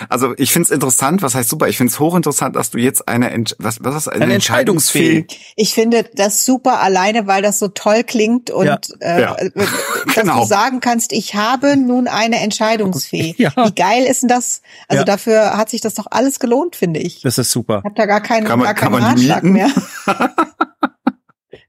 also 0.08 0.34
ich 0.36 0.52
finde 0.52 0.66
es 0.66 0.70
interessant, 0.70 1.22
was 1.22 1.34
heißt 1.34 1.48
super? 1.48 1.68
Ich 1.68 1.76
finde 1.78 1.92
es 1.92 1.98
hochinteressant, 2.00 2.54
dass 2.56 2.70
du 2.70 2.78
jetzt 2.78 3.08
eine, 3.08 3.30
Ent, 3.30 3.56
was, 3.58 3.78
was 3.82 3.94
ist 3.96 4.08
eine, 4.08 4.24
Eine 4.24 4.34
Entscheidungsfee. 4.34 5.26
Ich 5.56 5.72
finde 5.74 6.04
das 6.14 6.44
super 6.44 6.80
alleine, 6.80 7.26
weil 7.26 7.42
das 7.42 7.58
so 7.58 7.68
toll 7.68 8.04
klingt 8.04 8.50
und 8.50 8.66
Ja. 8.66 8.78
äh, 9.00 9.20
Ja. 9.22 9.34
äh, 9.36 9.50
dass 9.54 9.68
Genau. 10.14 10.40
du 10.40 10.46
sagen 10.46 10.80
kannst, 10.80 11.12
ich 11.12 11.34
habe 11.34 11.76
nun 11.76 12.08
eine 12.08 12.40
Entscheidungsfee. 12.40 13.34
Ja. 13.38 13.52
Wie 13.56 13.74
geil 13.74 14.04
ist 14.04 14.22
denn 14.22 14.28
das? 14.28 14.60
Also 14.88 15.00
Ja. 15.00 15.04
dafür 15.04 15.56
hat 15.56 15.70
sich 15.70 15.80
das 15.80 15.94
doch 15.94 16.06
alles 16.10 16.38
gelohnt, 16.40 16.76
finde 16.76 17.00
ich. 17.00 17.22
Das 17.22 17.38
ist 17.38 17.50
super. 17.50 17.78
Ich 17.78 17.84
habe 17.84 17.94
da 17.96 18.06
gar 18.06 18.20
keinen, 18.20 18.46
Kann 18.46 18.58
man- 18.58 18.66
gar 18.66 18.74
kann 18.74 18.92
keinen 18.92 19.04
Ratschlag 19.04 19.42
mehr. 19.44 19.70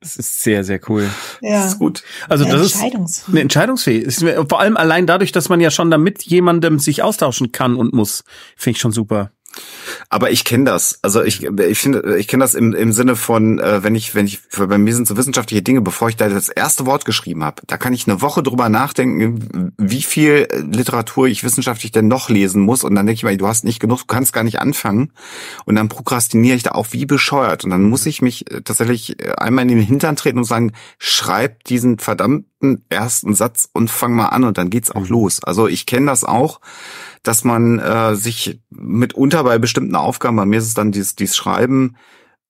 Das 0.06 0.18
ist 0.18 0.42
sehr, 0.44 0.64
sehr 0.64 0.80
cool. 0.88 1.10
Das 1.42 1.50
Ja. 1.52 1.66
ist 1.68 1.80
gut. 1.80 2.04
Also 2.30 2.46
das 2.46 2.62
ist 2.68 2.76
eine 2.76 2.92
mir- 4.22 4.46
Vor 4.48 4.60
allem 4.60 4.78
allein 4.78 5.08
dadurch, 5.08 5.32
dass 5.32 5.50
man 5.50 5.60
ja 5.60 5.72
schon 5.72 5.90
damit 5.90 6.22
jemandem 6.24 6.78
sich 6.78 7.02
austauschen 7.02 7.52
kann 7.52 7.76
und 7.76 7.94
muss, 7.94 8.24
finde 8.56 8.76
ich 8.78 8.82
schon 8.82 8.92
super. 8.92 9.32
Aber 10.10 10.32
ich 10.32 10.44
kenne 10.44 10.66
das. 10.66 11.00
Also 11.02 11.24
ich, 11.24 11.44
ich 11.44 11.80
finde, 11.80 12.18
ich 12.18 12.28
kenne 12.28 12.44
das 12.44 12.54
im, 12.54 12.74
im 12.74 12.92
Sinne 12.92 13.16
von, 13.16 13.60
äh, 13.60 13.84
wenn 13.84 13.96
ich, 13.96 14.16
wenn 14.16 14.26
ich, 14.26 14.40
bei 14.58 14.78
mir 14.78 14.94
sind 14.94 15.08
so 15.08 15.18
wissenschaftliche 15.18 15.62
Dinge, 15.62 15.82
bevor 15.82 16.10
ich 16.10 16.16
da 16.16 16.30
das 16.30 16.50
erste 16.50 16.86
Wort 16.86 17.06
geschrieben 17.06 17.44
habe, 17.44 17.62
da 17.68 17.78
kann 17.78 17.94
ich 17.94 18.08
eine 18.08 18.22
Woche 18.22 18.44
drüber 18.44 18.70
nachdenken, 18.70 19.74
wie 19.78 20.04
viel 20.04 20.48
Literatur 20.72 21.28
ich 21.28 21.44
wissenschaftlich 21.44 21.92
denn 21.92 22.08
noch 22.08 22.30
lesen 22.30 22.62
muss. 22.62 22.84
Und 22.84 22.96
dann 22.96 23.06
denke 23.06 23.18
ich 23.18 23.24
mir, 23.24 23.38
du 23.38 23.48
hast 23.48 23.64
nicht 23.64 23.80
genug, 23.80 24.00
du 24.00 24.06
kannst 24.06 24.34
gar 24.34 24.44
nicht 24.44 24.60
anfangen. 24.60 25.12
Und 25.66 25.76
dann 25.76 25.90
prokrastiniere 25.90 26.56
ich 26.56 26.64
da 26.64 26.72
auch 26.72 26.88
wie 26.92 27.06
bescheuert. 27.06 27.64
Und 27.64 27.72
dann 27.72 27.84
muss 27.84 28.06
ich 28.06 28.22
mich 28.22 28.52
äh, 28.52 28.62
tatsächlich 28.62 29.20
äh, 29.20 29.34
einmal 29.38 29.64
in 29.64 29.70
den 29.70 29.82
Hintern 29.82 30.16
treten 30.16 30.38
und 30.38 30.46
sagen, 30.46 30.74
schreib 30.98 31.64
diesen 31.66 31.98
verdammten 32.66 32.86
ersten 32.90 33.34
Satz 33.34 33.70
und 33.74 33.90
fang 33.90 34.14
mal 34.14 34.28
an 34.28 34.44
und 34.44 34.58
dann 34.58 34.70
geht's 34.70 34.92
auch 34.92 35.08
los. 35.08 35.44
Also 35.44 35.68
ich 35.68 35.86
kenne 35.86 36.08
das 36.08 36.24
auch 36.24 36.60
dass 37.28 37.44
man 37.44 37.80
äh, 37.80 38.16
sich 38.16 38.62
mitunter 38.70 39.44
bei 39.44 39.58
bestimmten 39.58 39.96
Aufgaben, 39.96 40.38
bei 40.38 40.46
mir 40.46 40.60
ist 40.60 40.68
es 40.68 40.74
dann 40.74 40.92
dieses, 40.92 41.16
dieses 41.16 41.36
Schreiben, 41.36 41.96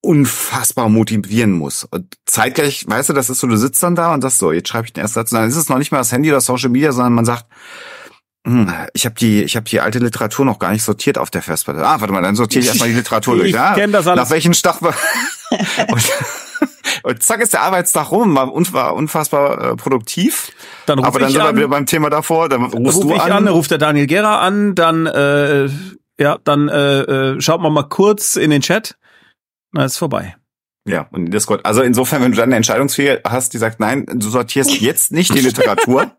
unfassbar 0.02 0.90
motivieren 0.90 1.52
muss. 1.52 1.86
Und 1.86 2.16
zeitgleich, 2.26 2.86
weißt 2.88 3.10
du, 3.10 3.14
das 3.14 3.30
ist 3.30 3.40
so, 3.40 3.48
du 3.48 3.58
sitzt 3.58 3.82
dann 3.82 3.96
da 3.96 4.14
und 4.14 4.22
sagst 4.22 4.38
so, 4.38 4.52
jetzt 4.52 4.70
schreibe 4.70 4.86
ich 4.86 4.94
den 4.94 5.02
ersten 5.02 5.16
Satz. 5.16 5.32
Und 5.32 5.40
dann 5.40 5.50
ist 5.50 5.56
es 5.56 5.70
noch 5.70 5.78
nicht 5.78 5.92
mal 5.92 5.98
das 5.98 6.12
Handy 6.12 6.30
oder 6.30 6.42
Social 6.42 6.70
Media, 6.70 6.92
sondern 6.92 7.14
man 7.14 7.26
sagt, 7.26 7.46
hm, 8.46 8.72
ich 8.94 9.06
habe 9.06 9.16
die, 9.16 9.44
ich 9.44 9.56
habe 9.56 9.68
die 9.68 9.80
alte 9.80 10.00
Literatur 10.00 10.46
noch 10.46 10.60
gar 10.60 10.72
nicht 10.72 10.84
sortiert 10.84 11.18
auf 11.18 11.32
der 11.32 11.42
Festplatte. 11.42 11.88
Ah, 11.88 12.02
warte 12.02 12.14
mal, 12.14 12.22
dann 12.22 12.36
sortiere 12.36 12.62
ich 12.62 12.68
erstmal 12.68 12.90
die 12.90 12.96
Literatur 12.96 13.36
durch. 13.38 13.50
Ich 13.50 13.56
Ja, 13.56 13.74
kenn 13.74 13.92
das 13.92 14.06
alles. 14.06 14.24
Nach 14.24 14.30
welchen 14.30 14.54
Stach 14.54 14.82
und, 17.04 17.24
zack 17.24 17.42
ist 17.42 17.54
der 17.54 17.62
Arbeitstag 17.62 18.12
rum, 18.12 18.36
war 18.36 18.94
unfassbar, 18.94 19.72
äh, 19.72 19.76
produktiv. 19.76 20.52
Dann 20.86 21.00
rufe 21.00 21.08
Aber 21.08 21.20
dann 21.20 21.30
ich 21.30 21.34
sind 21.36 21.44
wir 21.44 21.50
an, 21.50 21.56
wieder 21.58 21.68
beim 21.68 21.86
Thema 21.86 22.10
davor, 22.10 22.50
dann 22.50 22.64
rufst 22.66 22.98
ruf 22.98 23.04
du 23.04 23.16
ich 23.16 23.22
an. 23.22 23.32
an, 23.32 23.48
ruft 23.48 23.72
der 23.72 23.78
Daniel 23.78 24.08
Gera 24.08 24.40
an, 24.40 24.76
dann 24.76 25.06
äh, 25.06 25.70
ja, 26.20 26.38
dann 26.44 26.70
äh, 26.70 27.00
äh, 27.02 27.42
schaut 27.42 27.62
man 27.62 27.74
mal 27.74 27.90
kurz 27.90 28.36
in 28.36 28.50
den 28.50 28.62
Chat. 28.62 28.96
Na, 29.72 29.84
ist 29.86 29.98
vorbei. 29.98 30.36
Ja, 30.88 31.08
und 31.12 31.26
in 31.26 31.32
Discord. 31.32 31.66
Also 31.66 31.82
insofern, 31.82 32.22
wenn 32.22 32.32
du 32.32 32.38
dann 32.38 32.50
eine 32.50 32.56
Entscheidungsfähigkeit 32.58 33.22
hast, 33.30 33.54
die 33.54 33.58
sagt, 33.58 33.80
nein, 33.80 34.06
du 34.08 34.30
sortierst 34.30 34.72
jetzt 34.80 35.12
nicht 35.12 35.34
die 35.34 35.40
Literatur, 35.42 36.12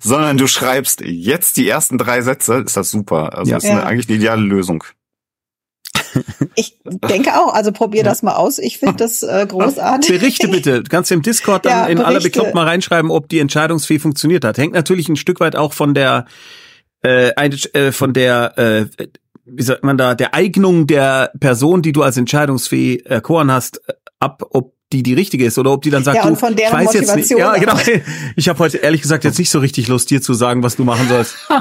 sondern 0.00 0.36
du 0.36 0.46
schreibst 0.46 1.00
jetzt 1.00 1.56
die 1.56 1.68
ersten 1.68 1.96
drei 1.96 2.20
Sätze, 2.20 2.62
ist 2.66 2.76
das 2.76 2.90
super. 2.90 3.36
Also 3.38 3.50
Ja. 3.50 3.56
das 3.56 3.64
ist 3.64 3.70
eine, 3.70 3.80
Ja. 3.80 3.86
eigentlich 3.86 4.08
eine 4.08 4.18
ideale 4.18 4.42
Lösung. 4.42 4.84
Ich 6.54 6.76
denke 6.84 7.34
auch, 7.34 7.52
also 7.52 7.72
probier 7.72 8.04
das 8.04 8.22
mal 8.22 8.34
aus. 8.34 8.58
Ich 8.58 8.78
finde 8.78 8.96
das 8.96 9.22
äh, 9.22 9.46
großartig. 9.48 10.10
Berichte 10.10 10.48
bitte. 10.48 10.82
Du 10.82 10.88
kannst 10.88 11.12
im 11.12 11.22
Discord 11.22 11.64
dann 11.64 11.72
Ja, 11.72 11.86
in 11.86 11.98
aller. 11.98 12.20
Bekloppt 12.20 12.54
mal 12.54 12.66
reinschreiben, 12.66 13.10
ob 13.10 13.28
die 13.28 13.40
Entscheidungsfee 13.40 13.98
funktioniert 13.98 14.44
hat. 14.44 14.58
Hängt 14.58 14.72
natürlich 14.72 15.08
ein 15.08 15.16
Stück 15.16 15.40
weit 15.40 15.56
auch 15.56 15.72
von 15.72 15.94
der 15.94 16.26
äh, 17.04 17.28
äh, 17.28 17.92
von 17.92 18.12
der 18.12 18.58
äh, 18.58 18.86
wie 19.44 19.62
sagt 19.62 19.84
man 19.84 19.96
da 19.96 20.14
der 20.14 20.34
Eignung 20.34 20.86
der 20.86 21.30
Person, 21.38 21.82
die 21.82 21.92
du 21.92 22.02
als 22.02 22.16
Entscheidungsfee 22.16 23.02
erkoren 23.04 23.52
hast, 23.52 23.80
ab, 24.18 24.42
ob 24.50 24.74
die 24.92 25.02
die 25.02 25.14
richtige 25.14 25.44
ist 25.44 25.58
oder 25.58 25.72
ob 25.72 25.82
die 25.82 25.90
dann 25.90 26.04
sagt, 26.04 26.16
Ja, 26.16 26.22
du, 26.22 26.28
und 26.28 26.36
von 26.36 26.54
deren 26.54 26.80
ich 26.80 26.86
weiß 26.86 26.94
jetzt 26.94 27.16
nicht. 27.16 27.30
Motivation 27.30 27.40
Ja, 27.40 27.56
genau. 27.56 27.76
Ich 28.36 28.48
habe 28.48 28.58
heute 28.58 28.78
ehrlich 28.78 29.02
gesagt 29.02 29.24
jetzt 29.24 29.38
nicht 29.38 29.50
so 29.50 29.58
richtig 29.58 29.88
Lust, 29.88 30.10
dir 30.10 30.22
zu 30.22 30.34
sagen, 30.34 30.62
was 30.62 30.76
du 30.76 30.84
machen 30.84 31.08
sollst. 31.08 31.36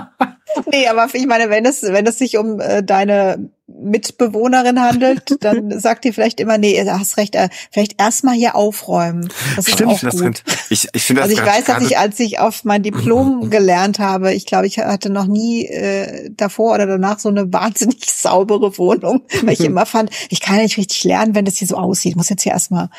Nee, 0.72 0.88
aber 0.88 1.08
ich 1.12 1.28
meine, 1.28 1.50
wenn 1.50 1.66
es, 1.66 1.84
wenn 1.84 2.08
es 2.08 2.18
sich 2.18 2.38
um 2.38 2.62
äh, 2.62 2.82
deine 2.82 3.50
Mitbewohnerin 3.82 4.80
handelt, 4.82 5.38
dann 5.44 5.80
sagt 5.80 6.06
die 6.06 6.14
vielleicht 6.14 6.40
immer, 6.40 6.58
nee, 6.58 6.82
du 6.84 7.00
hast 7.00 7.18
recht, 7.18 7.36
äh, 7.36 7.50
vielleicht 7.72 8.00
erstmal 8.02 8.36
hier 8.36 8.56
aufräumen. 8.56 9.30
Das 9.56 9.68
ist 9.68 9.74
Stimmt, 9.74 9.90
auch 9.90 9.94
ich 9.94 10.00
finde 10.00 10.12
das, 10.16 10.22
gut. 10.22 10.46
ganz- 10.46 10.66
ich, 10.70 10.88
ich 10.94 11.04
finde 11.04 11.22
das 11.22 11.30
Also 11.30 11.42
ich 11.42 11.48
weiß, 11.48 11.64
dass 11.66 11.84
ich, 11.84 11.98
als 11.98 12.20
ich 12.20 12.40
auf 12.40 12.64
mein 12.64 12.84
Diplom 12.84 13.50
gelernt 13.50 14.00
habe, 14.00 14.34
ich 14.34 14.46
glaube, 14.46 14.68
ich 14.68 14.78
hatte 14.80 15.10
noch 15.10 15.26
nie 15.28 15.66
äh, 15.66 16.30
davor 16.32 16.74
oder 16.76 16.86
danach 16.86 17.20
so 17.20 17.30
eine 17.30 17.52
wahnsinnig 17.52 18.06
saubere 18.12 18.78
Wohnung, 18.78 19.24
weil 19.44 19.54
ich 19.54 19.60
immer 19.66 19.86
fand, 19.86 20.10
ich 20.30 20.42
kann 20.42 20.58
nicht 20.58 20.78
richtig 20.78 21.04
lernen, 21.04 21.36
wenn 21.36 21.46
das 21.46 21.58
hier 21.58 21.68
so 21.68 21.78
aussieht. 21.78 22.12
Ich 22.12 22.16
muss 22.16 22.30
jetzt 22.30 22.44
hier 22.44 22.54
erstmal 22.54 22.90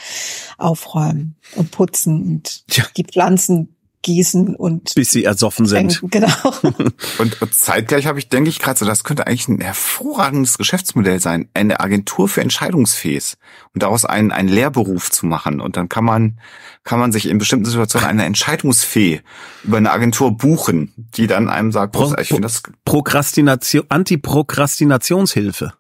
aufräumen 0.59 1.37
und 1.55 1.71
putzen 1.71 2.23
und 2.23 2.67
Tja. 2.69 2.85
die 2.97 3.05
Pflanzen 3.05 3.76
gießen 4.07 4.55
und 4.55 4.95
Bis 4.95 5.11
sie 5.11 5.25
ersoffen 5.25 5.67
sind. 5.67 6.01
genau. 6.11 6.29
Und, 7.19 7.37
zeitgleich 7.51 8.07
habe 8.07 8.21
ich, 8.21 8.29
denke 8.29 8.49
ich 8.49 8.61
gerade 8.61 8.79
so, 8.79 8.87
das 8.87 9.03
könnte 9.03 9.27
eigentlich 9.27 9.49
ein 9.49 9.61
hervorragendes 9.61 10.59
Geschäftsmodell 10.59 11.21
sein, 11.21 11.49
eine 11.55 11.81
Agentur 11.81 12.29
für 12.29 12.41
Entscheidungsfähig 12.41 13.35
und 13.75 13.83
daraus 13.83 14.05
einen, 14.05 14.31
einen 14.31 14.49
Lehrberuf 14.49 15.11
zu 15.11 15.27
machen. 15.27 15.61
Und 15.61 15.77
dann 15.77 15.89
kann 15.89 16.05
man, 16.05 16.39
kann 16.85 17.01
man 17.01 17.11
sich 17.11 17.29
in 17.29 17.39
bestimmten 17.39 17.65
Situationen 17.65 18.09
eine 18.09 18.25
Entscheidungsfee 18.25 19.23
über 19.65 19.79
eine 19.79 19.91
Agentur 19.91 20.37
buchen, 20.37 20.95
die 20.97 21.27
dann 21.27 21.49
einem 21.49 21.73
sagt, 21.73 21.93
Pro- 21.93 22.15
ich 22.17 22.29
finde 22.29 22.43
das, 22.43 22.63
Prokrastination, 22.85 23.87
Antiprokrastinationshilfe. 23.89 25.73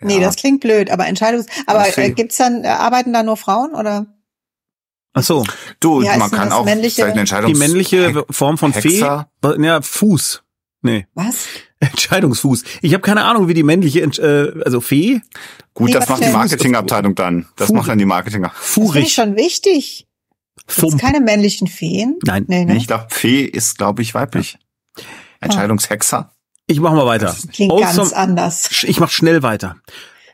Nee, 0.00 0.16
ja. 0.16 0.20
das 0.20 0.36
klingt 0.36 0.60
blöd, 0.60 0.90
aber 0.90 1.06
Entscheidungs... 1.06 1.46
Aber 1.66 1.86
äh, 1.98 2.10
gibt's 2.10 2.36
dann, 2.36 2.64
äh, 2.64 2.68
arbeiten 2.68 3.12
da 3.12 3.24
nur 3.24 3.36
Frauen 3.36 3.74
oder? 3.74 4.06
Ach 5.14 5.22
so. 5.22 5.44
Du, 5.80 6.02
heißt 6.02 6.18
man 6.18 6.30
kann 6.30 6.48
das 6.48 6.58
auch 6.58 6.64
männliche- 6.64 6.94
vielleicht 6.96 7.12
eine 7.12 7.20
Entscheidung. 7.20 7.52
Die 7.52 7.58
männliche 7.58 8.24
Form 8.30 8.56
von 8.58 8.72
Hexer? 8.72 9.28
Fee? 9.44 9.62
Ja, 9.64 9.82
Fuß. 9.82 10.42
Nee, 10.84 11.06
Was? 11.14 11.46
Entscheidungsfuß. 11.80 12.64
Ich 12.80 12.92
habe 12.94 13.02
keine 13.02 13.24
Ahnung, 13.24 13.46
wie 13.48 13.54
die 13.54 13.62
männliche, 13.62 14.04
Entsch- 14.04 14.20
äh, 14.22 14.62
also 14.64 14.80
Fee, 14.80 15.20
Gut, 15.74 15.88
Nee, 15.88 15.94
das 15.94 16.08
macht 16.08 16.24
die? 16.24 16.28
Marketingabteilung 16.30 17.14
dann. 17.14 17.46
Das 17.56 17.68
Fuß. 17.68 17.76
macht 17.76 17.88
dann 17.88 17.98
die 17.98 18.04
Marketing. 18.04 18.42
Das 18.42 18.52
finde 18.52 18.86
ich 18.88 18.92
Furich, 18.92 19.14
schon 19.14 19.36
wichtig. 19.36 20.06
Gibt's 20.58 20.74
Fump. 20.80 21.00
keine 21.00 21.20
männlichen 21.20 21.66
Feen? 21.66 22.18
Nein, 22.24 22.44
Nee, 22.48 22.64
ne? 22.64 22.76
Ich 22.76 22.86
glaube, 22.86 23.06
Fee 23.10 23.42
ist, 23.44 23.78
glaube 23.78 24.02
ich, 24.02 24.14
weiblich. 24.14 24.58
Entscheidungshexer. 25.40 26.30
Ich 26.66 26.78
mach 26.80 26.92
mal 26.92 27.06
weiter. 27.06 27.34
Klingt 27.52 27.78
ganz 27.80 27.98
Awesome. 27.98 28.16
anders. 28.16 28.70
Sch- 28.70 28.86
Ich 28.86 29.00
mach 29.00 29.10
schnell 29.10 29.42
weiter. 29.42 29.76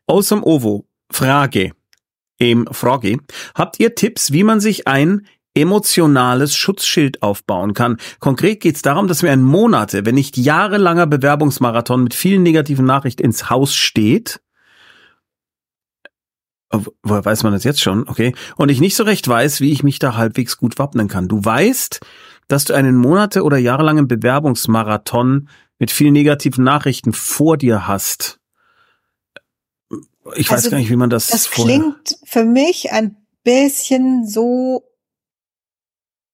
Awesome 0.06 0.42
Ovo. 0.44 0.86
Frage. 1.10 1.72
Im 2.38 2.66
Frage. 2.70 3.18
Habt 3.54 3.80
ihr 3.80 3.94
Tipps, 3.94 4.32
wie 4.32 4.44
man 4.44 4.60
sich 4.60 4.86
ein 4.86 5.26
emotionales 5.54 6.54
Schutzschild 6.54 7.22
aufbauen 7.22 7.74
kann? 7.74 7.96
Konkret 8.20 8.60
geht 8.60 8.76
es 8.76 8.82
darum, 8.82 9.08
dass 9.08 9.22
mir 9.22 9.32
ein 9.32 9.42
Monate, 9.42 10.06
wenn 10.06 10.14
nicht 10.14 10.36
jahrelanger 10.36 11.06
Bewerbungsmarathon 11.06 12.04
mit 12.04 12.14
vielen 12.14 12.44
negativen 12.44 12.86
Nachrichten 12.86 13.24
ins 13.24 13.50
Haus 13.50 13.74
steht. 13.74 14.40
Oh, 16.70 16.82
Woher 17.02 17.24
weiß 17.24 17.42
man 17.42 17.52
das 17.52 17.64
jetzt 17.64 17.80
schon? 17.80 18.06
Okay. 18.08 18.34
Und 18.56 18.70
ich 18.70 18.80
nicht 18.80 18.94
so 18.94 19.02
recht 19.02 19.26
weiß, 19.26 19.60
wie 19.60 19.72
ich 19.72 19.82
mich 19.82 19.98
da 19.98 20.16
halbwegs 20.16 20.58
gut 20.58 20.78
wappnen 20.78 21.08
kann. 21.08 21.26
Du 21.26 21.44
weißt, 21.44 22.00
dass 22.46 22.66
du 22.66 22.74
einen 22.74 22.96
Monate- 22.96 23.42
oder 23.42 23.56
jahrelangen 23.56 24.06
Bewerbungsmarathon 24.06 25.48
mit 25.78 25.90
vielen 25.90 26.12
negativen 26.12 26.64
Nachrichten 26.64 27.12
vor 27.12 27.56
dir 27.56 27.88
hast. 27.88 28.37
Ich 30.36 30.50
weiß 30.50 30.58
Also, 30.58 30.70
gar 30.70 30.78
nicht, 30.78 30.90
wie 30.90 30.96
man 30.96 31.10
das. 31.10 31.28
Das 31.28 31.50
klingt 31.50 32.18
für 32.24 32.44
mich 32.44 32.92
ein 32.92 33.16
bisschen 33.44 34.26
so. 34.26 34.84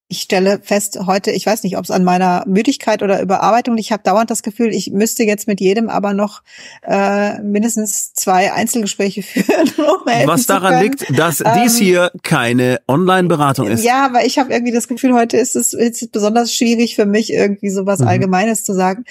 Ich 0.07 0.21
stelle 0.21 0.59
fest 0.61 0.99
heute, 1.07 1.31
ich 1.31 1.47
weiß 1.47 1.63
nicht, 1.63 1.77
ob 1.77 1.83
es 1.83 1.89
an 1.89 2.03
meiner 2.03 2.43
Müdigkeit 2.45 3.01
oder 3.01 3.19
Überarbeitung, 3.23 3.75
ich 3.79 3.91
habe 3.91 4.03
dauernd 4.03 4.29
das 4.29 4.43
Gefühl, 4.43 4.69
ich 4.71 4.91
müsste 4.91 5.23
jetzt 5.23 5.47
mit 5.47 5.59
jedem 5.59 5.89
aber 5.89 6.13
noch 6.13 6.43
äh, 6.83 7.41
mindestens 7.41 8.13
zwei 8.13 8.53
Einzelgespräche 8.53 9.23
führen. 9.23 9.67
Um 9.79 10.27
Was 10.27 10.45
daran 10.45 10.83
liegt, 10.83 11.17
dass 11.17 11.41
Ähm, 11.41 11.47
dies 11.63 11.77
hier 11.77 12.11
keine 12.21 12.81
Online-Beratung 12.87 13.67
ist. 13.67 13.83
Ja, 13.83 14.05
aber 14.05 14.23
ich 14.25 14.37
habe 14.37 14.53
irgendwie 14.53 14.73
das 14.73 14.87
Gefühl, 14.87 15.13
heute 15.15 15.37
ist 15.37 15.55
es 15.55 15.73
ist 15.73 16.11
besonders 16.11 16.53
schwierig 16.53 16.95
für 16.95 17.07
mich, 17.07 17.33
irgendwie 17.33 17.71
so 17.71 17.87
was 17.87 17.99
Mhm. 18.01 18.07
Allgemeines 18.07 18.63
zu 18.63 18.73
sagen. 18.73 19.05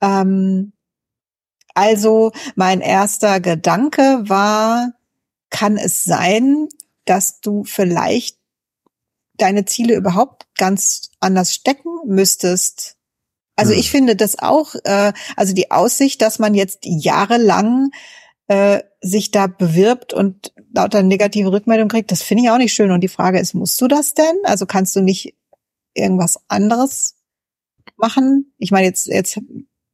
Ähm, 0.00 0.72
also 1.74 2.32
mein 2.56 2.80
erster 2.80 3.40
Gedanke 3.40 4.22
war, 4.26 4.92
kann 5.50 5.76
es 5.76 6.04
sein, 6.04 6.68
dass 7.04 7.40
du 7.40 7.64
vielleicht 7.64 8.38
deine 9.36 9.64
Ziele 9.64 9.94
überhaupt 9.94 10.46
ganz 10.56 11.10
anders 11.20 11.54
stecken 11.54 11.90
müsstest? 12.06 12.96
Also 13.56 13.72
Hm. 13.72 13.80
ich 13.80 13.90
finde 13.90 14.16
das 14.16 14.38
auch, 14.38 14.74
äh, 14.84 15.12
also 15.36 15.54
die 15.54 15.70
Aussicht, 15.70 16.22
dass 16.22 16.38
man 16.38 16.54
jetzt 16.54 16.80
jahrelang 16.82 17.90
äh, 18.48 18.82
sich 19.00 19.30
da 19.30 19.46
bewirbt 19.46 20.12
und 20.12 20.52
lauter 20.72 21.02
negative 21.02 21.52
Rückmeldung 21.52 21.88
kriegt, 21.88 22.10
das 22.10 22.22
finde 22.22 22.44
ich 22.44 22.50
auch 22.50 22.58
nicht 22.58 22.72
schön. 22.72 22.90
Und 22.90 23.00
die 23.00 23.08
Frage 23.08 23.38
ist, 23.38 23.54
musst 23.54 23.80
du 23.80 23.88
das 23.88 24.14
denn? 24.14 24.36
Also 24.44 24.66
kannst 24.66 24.94
du 24.96 25.00
nicht 25.00 25.34
irgendwas 25.94 26.40
anderes 26.48 27.16
machen? 27.96 28.52
Ich 28.58 28.70
meine, 28.70 28.86
jetzt, 28.86 29.06
jetzt, 29.06 29.40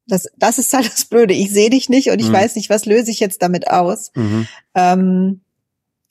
das, 0.07 0.29
das 0.37 0.59
ist 0.59 0.73
halt 0.73 0.87
das 0.93 1.05
Blöde. 1.05 1.35
Ich 1.35 1.51
sehe 1.53 1.71
dich 1.71 1.89
nicht 1.89 2.11
und 2.11 2.21
ich 2.21 2.29
Mhm. 2.29 2.35
weiß 2.35 2.57
nicht, 2.57 2.71
was 2.71 2.87
löse 2.87 3.11
ich 3.11 3.21
jetzt 3.21 3.43
damit 3.43 3.69
aus. 3.69 4.11
Mhm. 4.15 4.47
Ähm, 4.75 5.41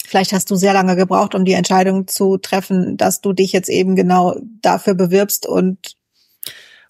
vielleicht 0.06 0.34
hast 0.34 0.52
du 0.52 0.56
sehr 0.56 0.74
lange 0.74 0.96
gebraucht, 0.96 1.36
um 1.36 1.46
die 1.46 1.54
Entscheidung 1.54 2.08
zu 2.08 2.38
treffen, 2.38 2.98
dass 2.98 3.22
du 3.22 3.34
dich 3.34 3.52
jetzt 3.52 3.70
eben 3.70 3.96
genau 3.96 4.36
dafür 4.62 4.94
bewirbst 4.94 5.46
und 5.48 5.96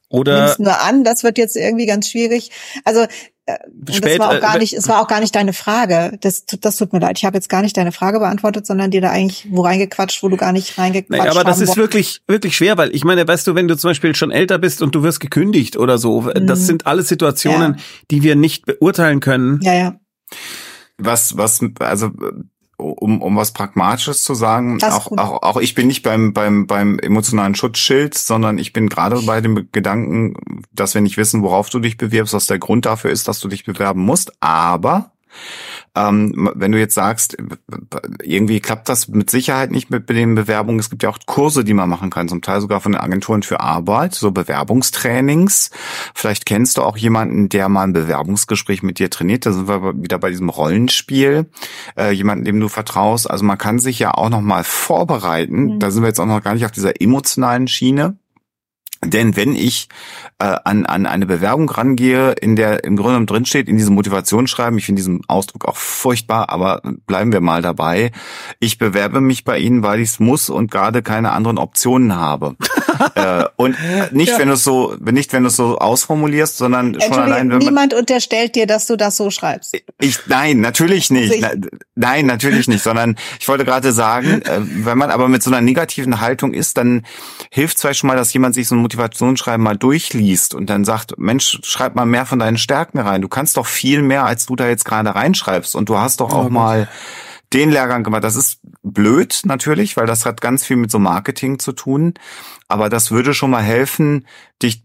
Oder 0.09 0.41
nimmst 0.45 0.59
nur 0.59 0.81
an. 0.81 1.03
Das 1.03 1.23
wird 1.23 1.37
jetzt 1.37 1.55
irgendwie 1.55 1.85
ganz 1.85 2.09
schwierig. 2.09 2.51
Also 2.83 3.05
äh, 3.47 3.57
und 3.67 3.89
das 3.89 3.95
Spät- 3.97 4.19
war 4.19 4.33
äh, 4.33 4.37
auch 4.37 4.41
gar 4.41 4.53
wenn- 4.53 4.61
nicht, 4.61 4.73
es 4.73 4.87
war 4.87 5.01
auch 5.01 5.07
gar 5.07 5.19
nicht 5.19 5.35
deine 5.35 5.53
Frage. 5.53 6.17
Das, 6.21 6.45
tut- 6.45 6.65
das 6.65 6.77
tut 6.77 6.93
mir 6.93 6.99
leid. 6.99 7.17
Ich 7.17 7.25
habe 7.25 7.37
jetzt 7.37 7.47
gar 7.49 7.61
nicht 7.61 7.77
deine 7.77 7.91
Frage 7.91 8.19
beantwortet, 8.19 8.65
sondern 8.65 8.91
dir 8.91 9.01
da 9.01 9.11
eigentlich 9.11 9.47
wo 9.51 9.61
reingequatscht, 9.61 10.23
wo 10.23 10.29
du 10.29 10.37
gar 10.37 10.51
nicht 10.51 10.77
reingequatscht 10.77 11.23
Nee, 11.23 11.29
aber 11.29 11.43
das 11.43 11.61
ist 11.61 11.77
wirklich, 11.77 12.21
wirklich 12.27 12.57
schwer, 12.57 12.77
weil 12.77 12.95
ich 12.95 13.03
meine, 13.03 13.27
weißt 13.27 13.45
du, 13.47 13.55
wenn 13.55 13.67
du 13.67 13.77
zum 13.77 13.91
Beispiel 13.91 14.15
schon 14.15 14.31
älter 14.31 14.57
bist 14.57 14.81
und 14.81 14.95
du 14.95 15.03
wirst 15.03 15.19
gekündigt 15.19 15.77
oder 15.77 15.97
so, 15.97 16.21
das 16.33 16.59
Mhm. 16.61 16.63
sind 16.65 16.87
alles 16.87 17.07
Situationen, 17.07 17.73
Ja. 17.75 17.83
die 18.11 18.23
wir 18.23 18.35
nicht 18.35 18.65
beurteilen 18.65 19.19
können. 19.19 19.59
Ja, 19.61 19.73
ja. 19.73 19.95
Was, 20.97 21.37
was, 21.37 21.59
also 21.79 22.11
um, 22.77 23.21
um 23.21 23.35
was 23.35 23.53
Pragmatisches 23.53 24.23
zu 24.23 24.33
sagen, 24.33 24.81
auch, 24.83 25.11
auch, 25.11 25.41
auch 25.41 25.57
ich 25.57 25.75
bin 25.75 25.87
nicht 25.87 26.03
beim, 26.03 26.33
beim, 26.33 26.67
beim 26.67 26.99
emotionalen 26.99 27.55
Schutzschild, 27.55 28.13
sondern 28.15 28.57
ich 28.57 28.73
bin 28.73 28.89
gerade 28.89 29.21
bei 29.21 29.41
dem 29.41 29.69
Gedanken, 29.71 30.35
dass 30.73 30.93
wir 30.93 31.01
nicht 31.01 31.17
wissen, 31.17 31.43
worauf 31.43 31.69
du 31.69 31.79
dich 31.79 31.97
bewirbst, 31.97 32.33
was 32.33 32.47
der 32.47 32.59
Grund 32.59 32.85
dafür 32.85 33.11
ist, 33.11 33.27
dass 33.27 33.39
du 33.39 33.47
dich 33.47 33.65
bewerben 33.65 34.01
musst. 34.01 34.31
Aber 34.41 35.11
ähm, 35.95 36.51
wenn 36.55 36.71
du 36.71 36.79
jetzt 36.79 36.95
sagst, 36.95 37.37
irgendwie 38.21 38.59
klappt 38.59 38.89
das 38.89 39.07
mit 39.07 39.29
Sicherheit 39.29 39.71
nicht 39.71 39.89
mit 39.89 40.09
den 40.09 40.35
Bewerbungen. 40.35 40.79
Es 40.79 40.89
gibt 40.89 41.03
ja 41.03 41.09
auch 41.09 41.19
Kurse, 41.25 41.63
die 41.63 41.73
man 41.73 41.89
machen 41.89 42.09
kann, 42.09 42.27
zum 42.27 42.41
Teil 42.41 42.61
sogar 42.61 42.81
von 42.81 42.91
den 42.91 43.01
Agenturen 43.01 43.43
für 43.43 43.59
Arbeit, 43.61 44.13
so 44.13 44.31
Bewerbungstrainings. 44.31 45.71
Vielleicht 46.13 46.45
kennst 46.45 46.77
du 46.77 46.81
auch 46.81 46.97
jemanden, 46.97 47.49
der 47.49 47.69
mal 47.69 47.83
ein 47.83 47.93
Bewerbungsgespräch 47.93 48.83
mit 48.83 48.99
dir 48.99 49.09
trainiert. 49.09 49.45
Da 49.45 49.51
sind 49.51 49.67
wir 49.67 50.01
wieder 50.01 50.19
bei 50.19 50.29
diesem 50.29 50.49
Rollenspiel. 50.49 51.49
Äh, 51.97 52.11
jemanden, 52.11 52.45
dem 52.45 52.59
du 52.59 52.67
vertraust. 52.67 53.29
Also 53.29 53.45
man 53.45 53.57
kann 53.57 53.79
sich 53.79 53.99
ja 53.99 54.13
auch 54.13 54.29
noch 54.29 54.41
mal 54.41 54.63
vorbereiten. 54.63 55.75
Mhm. 55.75 55.79
Da 55.79 55.91
sind 55.91 56.03
wir 56.03 56.07
jetzt 56.07 56.19
auch 56.19 56.25
noch 56.25 56.43
gar 56.43 56.53
nicht 56.53 56.65
auf 56.65 56.71
dieser 56.71 57.01
emotionalen 57.01 57.67
Schiene. 57.67 58.17
Denn 59.05 59.35
wenn 59.35 59.55
ich 59.55 59.87
äh, 60.39 60.55
an, 60.63 60.85
an 60.85 61.05
eine 61.05 61.25
Bewerbung 61.25 61.69
rangehe, 61.69 62.31
in 62.33 62.55
der 62.55 62.83
im 62.83 62.95
Grunde 62.95 63.11
genommen 63.11 63.25
drinsteht, 63.27 63.67
in 63.69 63.77
diesem 63.77 63.95
Motivationsschreiben, 63.95 64.77
ich 64.77 64.85
finde 64.85 64.99
diesen 64.99 65.21
Ausdruck 65.27 65.65
auch 65.65 65.77
furchtbar, 65.77 66.49
aber 66.49 66.81
bleiben 67.07 67.31
wir 67.31 67.41
mal 67.41 67.61
dabei. 67.61 68.11
Ich 68.59 68.77
bewerbe 68.77 69.21
mich 69.21 69.43
bei 69.43 69.57
Ihnen, 69.59 69.83
weil 69.83 69.99
ich 69.99 70.09
es 70.09 70.19
muss 70.19 70.49
und 70.49 70.71
gerade 70.71 71.01
keine 71.01 71.31
anderen 71.31 71.57
Optionen 71.57 72.15
habe. 72.15 72.55
äh, 73.15 73.45
und 73.55 73.75
nicht, 74.11 74.31
Ja. 74.31 74.39
wenn 74.39 74.47
du 74.49 74.55
es 74.55 74.63
so, 74.63 74.95
nicht, 74.99 75.31
wenn 75.33 75.43
du 75.43 75.47
es 75.47 75.55
so 75.55 75.77
ausformulierst, 75.77 76.57
sondern 76.57 76.99
schon 76.99 77.13
allein, 77.13 77.49
wenn 77.49 77.57
man 77.57 77.59
niemand 77.59 77.93
unterstellt 77.93 78.55
dir, 78.55 78.67
dass 78.67 78.87
du 78.87 78.95
das 78.97 79.17
so 79.17 79.29
schreibst. 79.29 79.75
ich, 79.99 80.19
nein, 80.27 80.59
natürlich 80.61 81.09
nicht. 81.11 81.43
Also 81.43 81.57
ich- 81.71 81.79
Nein, 81.97 82.25
natürlich 82.25 82.67
nicht, 82.67 82.83
sondern 82.83 83.15
ich 83.39 83.47
wollte 83.47 83.63
gerade 83.63 83.93
sagen, 83.93 84.41
äh, 84.41 84.59
wenn 84.59 84.97
man 84.97 85.11
aber 85.11 85.29
mit 85.29 85.41
so 85.43 85.49
einer 85.49 85.61
negativen 85.61 86.19
Haltung 86.19 86.53
ist, 86.53 86.77
dann 86.77 87.05
hilft 87.51 87.79
vielleicht 87.79 87.99
schon 88.01 88.09
mal, 88.09 88.17
dass 88.17 88.33
jemand 88.33 88.53
sich 88.53 88.67
so 88.67 88.75
ein 88.75 88.79
Motivationsschreiben 88.95 89.63
mal 89.63 89.77
durchliest 89.77 90.53
und 90.53 90.69
dann 90.69 90.85
sagt, 90.85 91.17
Mensch, 91.17 91.59
schreib 91.63 91.95
mal 91.95 92.05
mehr 92.05 92.25
von 92.25 92.39
deinen 92.39 92.57
Stärken 92.57 92.99
rein. 92.99 93.21
Du 93.21 93.27
kannst 93.27 93.57
doch 93.57 93.65
viel 93.65 94.01
mehr, 94.01 94.25
als 94.25 94.45
du 94.45 94.55
da 94.55 94.67
jetzt 94.67 94.85
gerade 94.85 95.13
reinschreibst 95.13 95.75
und 95.75 95.89
du 95.89 95.97
hast 95.97 96.21
doch 96.21 96.33
auch 96.33 96.43
gut. 96.43 96.51
mal 96.51 96.89
den 97.53 97.71
Lehrgang 97.71 98.03
gemacht. 98.03 98.23
Das 98.23 98.35
ist 98.35 98.59
blöd 98.81 99.41
natürlich, 99.45 99.97
weil 99.97 100.07
das 100.07 100.25
hat 100.25 100.41
ganz 100.41 100.65
viel 100.65 100.77
mit 100.77 100.91
so 100.91 100.99
Marketing 100.99 101.59
zu 101.59 101.73
tun. 101.73 102.15
Aber 102.67 102.89
das 102.89 103.11
würde 103.11 103.33
schon 103.33 103.51
mal 103.51 103.61
helfen, 103.61 104.25
dich 104.63 104.83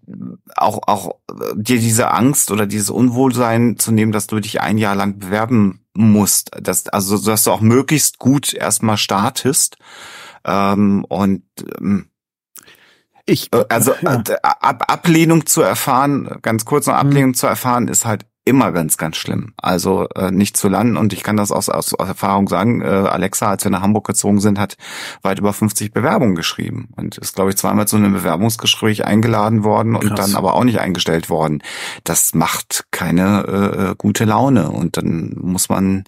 auch, 0.56 0.80
auch 0.86 1.12
äh, 1.30 1.54
dir 1.54 1.78
diese 1.78 2.10
Angst 2.10 2.50
oder 2.50 2.66
dieses 2.66 2.90
Unwohlsein 2.90 3.78
zu 3.78 3.92
nehmen, 3.92 4.12
dass 4.12 4.26
du 4.26 4.38
dich 4.40 4.60
ein 4.60 4.78
Jahr 4.78 4.94
lang 4.94 5.18
bewerben 5.18 5.80
musst. 5.94 6.50
Das, 6.60 6.86
also, 6.88 7.18
dass 7.18 7.44
du 7.44 7.50
auch 7.50 7.62
möglichst 7.62 8.18
gut 8.18 8.52
erstmal 8.52 8.98
startest. 8.98 9.76
Ähm, 10.44 11.04
und 11.08 11.42
ähm, 11.80 12.09
Ich, 13.30 13.52
äh, 13.52 13.64
also 13.68 13.94
Ja. 14.02 14.22
Ab 14.42 14.84
Ablehnung 14.88 15.46
zu 15.46 15.62
erfahren, 15.62 16.38
ganz 16.42 16.64
kurz 16.64 16.86
noch 16.86 16.94
Ablehnung 16.94 17.34
zu 17.34 17.46
erfahren, 17.46 17.88
ist 17.88 18.04
halt 18.04 18.26
immer 18.44 18.72
ganz, 18.72 18.96
ganz 18.96 19.16
schlimm. 19.16 19.52
Also 19.58 20.08
äh, 20.16 20.30
nicht 20.30 20.56
zu 20.56 20.68
landen 20.68 20.96
und 20.96 21.12
ich 21.12 21.22
kann 21.22 21.36
das 21.36 21.52
aus, 21.52 21.68
aus, 21.68 21.94
aus 21.94 22.08
Erfahrung 22.08 22.48
sagen, 22.48 22.80
äh, 22.80 22.86
Alexa, 22.86 23.50
als 23.50 23.62
wir 23.62 23.70
nach 23.70 23.82
Hamburg 23.82 24.06
gezogen 24.06 24.40
sind, 24.40 24.58
hat 24.58 24.76
weit 25.22 25.38
über 25.38 25.52
50 25.52 25.92
Bewerbungen 25.92 26.34
geschrieben 26.34 26.88
und 26.96 27.18
ist, 27.18 27.36
glaube 27.36 27.50
ich, 27.50 27.56
zweimal 27.56 27.86
zu 27.86 27.96
einem 27.96 28.12
Bewerbungsgespräch 28.12 29.04
eingeladen 29.04 29.62
worden 29.62 29.94
und 29.94 30.08
Krass. 30.08 30.26
dann 30.26 30.36
aber 30.36 30.54
auch 30.54 30.64
nicht 30.64 30.80
eingestellt 30.80 31.30
worden. 31.30 31.62
Das 32.02 32.34
macht 32.34 32.86
keine 32.90 33.44
äh, 33.46 33.90
äh, 33.90 33.94
gute 33.96 34.24
Laune 34.24 34.70
und 34.70 34.96
dann 34.96 35.36
muss 35.40 35.68
man 35.68 36.04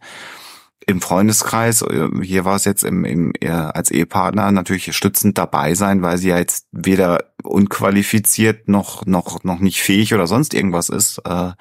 im 0.87 1.01
Freundeskreis, 1.01 1.83
äh, 1.83 2.09
hier 2.23 2.45
war 2.45 2.57
es 2.57 2.65
jetzt 2.65 2.85
im, 2.85 3.05
im, 3.05 3.33
als 3.43 3.91
Ehepartner 3.91 4.51
natürlich 4.53 4.95
stützend 4.97 5.39
dabei 5.39 5.75
sein, 5.75 6.03
weil 6.03 6.19
sie 6.19 6.29
ja 6.29 6.39
jetzt 6.39 6.67
weder 6.73 7.33
unqualifiziert 7.43 8.69
noch, 8.69 9.07
noch, 9.07 9.45
noch 9.45 9.59
nicht 9.59 9.83
fähig 9.83 10.15
oder 10.15 10.27
sonst 10.27 10.55
irgendwas 10.55 10.89
ist. 10.89 11.19
Äh, 11.25 11.53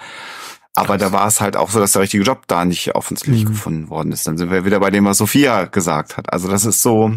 aber 0.73 0.97
da 0.97 1.11
war 1.11 1.27
es 1.27 1.41
halt 1.41 1.57
auch 1.57 1.69
so, 1.69 1.79
dass 1.79 1.93
der 1.93 2.01
richtige 2.03 2.23
Job 2.23 2.43
da 2.47 2.63
nicht 2.65 2.95
offensichtlich 2.95 3.43
Mhm. 3.43 3.49
gefunden 3.49 3.89
worden 3.89 4.11
ist. 4.11 4.25
Dann 4.25 4.37
sind 4.37 4.51
wir 4.51 4.63
wieder 4.65 4.79
bei 4.79 4.89
dem, 4.89 5.05
was 5.05 5.17
Sophia 5.17 5.65
gesagt 5.65 6.15
hat. 6.17 6.31
Also 6.31 6.47
das 6.47 6.65
ist 6.65 6.81
so, 6.81 7.13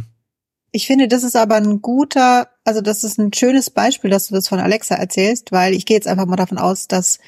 Ich 0.73 0.89
finde, 0.89 1.07
das 1.07 1.23
ist 1.23 1.37
aber 1.37 1.55
ein 1.55 1.81
guter, 1.81 2.49
also 2.65 2.81
das 2.81 3.05
ist 3.05 3.17
ein 3.19 3.33
schönes 3.33 3.71
Beispiel, 3.71 4.11
dass 4.11 4.27
du 4.27 4.35
das 4.35 4.49
von 4.49 4.59
Alexa 4.59 4.97
erzählst, 4.97 5.53
weil 5.53 5.73
ich 5.73 5.87
gehe 5.87 5.97
jetzt 5.97 6.09
einfach 6.09 6.27
mal 6.27 6.35
davon 6.35 6.59
aus, 6.59 6.89
dass 6.89 7.21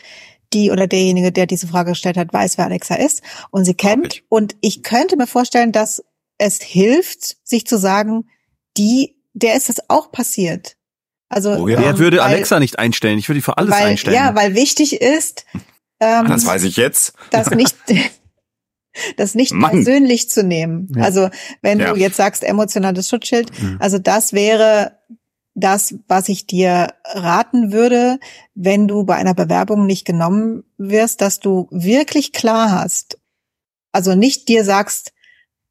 die 0.52 0.70
oder 0.70 0.86
derjenige, 0.86 1.32
der 1.32 1.46
diese 1.46 1.66
Frage 1.66 1.90
gestellt 1.90 2.16
hat, 2.16 2.32
weiß, 2.32 2.58
wer 2.58 2.66
Alexa 2.66 2.94
ist 2.94 3.22
und 3.50 3.64
sie 3.64 3.74
kennt. 3.74 4.14
ich. 4.14 4.24
Und 4.28 4.56
ich 4.60 4.82
könnte 4.82 5.16
mir 5.16 5.26
vorstellen, 5.26 5.72
dass 5.72 6.02
es 6.38 6.60
hilft, 6.60 7.36
sich 7.46 7.66
zu 7.66 7.78
sagen, 7.78 8.28
die, 8.76 9.16
der 9.32 9.56
ist 9.56 9.68
das 9.68 9.88
auch 9.88 10.12
passiert. 10.12 10.76
Also 11.28 11.50
oh 11.52 11.68
ja. 11.68 11.80
Wer 11.80 11.98
würde 11.98 12.18
weil, 12.18 12.34
Alexa 12.34 12.60
nicht 12.60 12.78
einstellen? 12.78 13.18
Ich 13.18 13.28
würde 13.28 13.38
die 13.38 13.42
für 13.42 13.58
alles 13.58 13.72
weil, 13.72 13.86
einstellen. 13.86 14.16
Ja, 14.16 14.34
weil 14.34 14.54
wichtig 14.54 15.00
ist, 15.00 15.44
ähm, 16.00 16.28
das 16.28 16.46
weiß 16.46 16.62
ich 16.64 16.76
jetzt, 16.76 17.14
dass 17.30 17.50
nicht 17.50 17.74
das 19.16 19.34
nicht 19.34 19.52
Mann. 19.52 19.72
persönlich 19.72 20.30
zu 20.30 20.44
nehmen. 20.44 20.88
Ja. 20.94 21.04
Also 21.04 21.30
wenn 21.62 21.80
ja. 21.80 21.92
du 21.92 21.98
jetzt 21.98 22.16
sagst 22.16 22.44
emotionales 22.44 23.08
Schutzschild, 23.08 23.50
mhm. 23.60 23.76
also 23.80 23.98
das 23.98 24.32
wäre 24.32 24.98
das, 25.56 25.94
was 26.06 26.28
ich 26.28 26.46
dir 26.46 26.88
raten 27.04 27.72
würde, 27.72 28.20
wenn 28.54 28.86
du 28.86 29.04
bei 29.04 29.16
einer 29.16 29.34
Bewerbung 29.34 29.86
nicht 29.86 30.04
genommen 30.04 30.64
wirst, 30.76 31.22
dass 31.22 31.40
du 31.40 31.66
wirklich 31.70 32.32
klar 32.32 32.70
hast, 32.70 33.18
also 33.90 34.14
nicht 34.14 34.48
dir 34.48 34.64
sagst, 34.64 35.12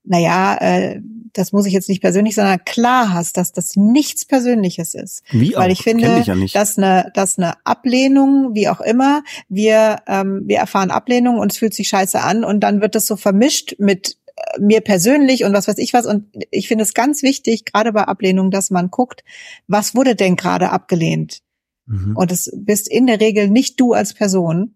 na 0.03 0.19
ja, 0.19 0.57
äh, 0.57 1.01
das 1.33 1.51
muss 1.51 1.65
ich 1.65 1.73
jetzt 1.73 1.89
nicht 1.89 2.01
persönlich, 2.01 2.33
sondern 2.33 2.63
klar 2.65 3.13
hast, 3.13 3.37
dass 3.37 3.51
das 3.51 3.75
nichts 3.75 4.25
Persönliches 4.25 4.95
ist. 4.95 5.21
Wie 5.31 5.55
auch? 5.55 5.61
Weil 5.61 5.71
ich 5.71 5.83
finde, 5.83 6.19
ich 6.19 6.27
ja 6.27 6.35
dass 6.53 6.77
eine, 6.77 7.11
dass 7.13 7.37
eine 7.37 7.53
Ablehnung, 7.65 8.55
wie 8.55 8.69
auch 8.69 8.81
immer, 8.81 9.23
wir, 9.49 9.97
ähm, 10.07 10.43
wir 10.45 10.57
erfahren 10.57 10.91
Ablehnung 10.91 11.37
und 11.37 11.51
es 11.51 11.57
fühlt 11.57 11.73
sich 11.73 11.89
scheiße 11.89 12.19
an 12.21 12.43
und 12.43 12.61
dann 12.61 12.81
wird 12.81 12.95
das 12.95 13.05
so 13.05 13.17
vermischt 13.17 13.75
mit 13.77 14.17
mir 14.59 14.81
persönlich 14.81 15.43
und 15.43 15.53
was 15.53 15.67
weiß 15.67 15.77
ich 15.77 15.93
was. 15.93 16.05
Und 16.05 16.27
ich 16.51 16.67
finde 16.67 16.83
es 16.83 16.93
ganz 16.93 17.23
wichtig, 17.23 17.65
gerade 17.65 17.93
bei 17.93 18.03
Ablehnung, 18.03 18.51
dass 18.51 18.71
man 18.71 18.89
guckt, 18.89 19.23
was 19.67 19.95
wurde 19.95 20.15
denn 20.15 20.35
gerade 20.35 20.71
abgelehnt? 20.71 21.41
Mhm. 21.85 22.15
Und 22.15 22.31
es 22.31 22.51
bist 22.55 22.87
in 22.87 23.07
der 23.07 23.19
Regel 23.19 23.49
nicht 23.49 23.79
du 23.79 23.93
als 23.93 24.13
Person, 24.13 24.75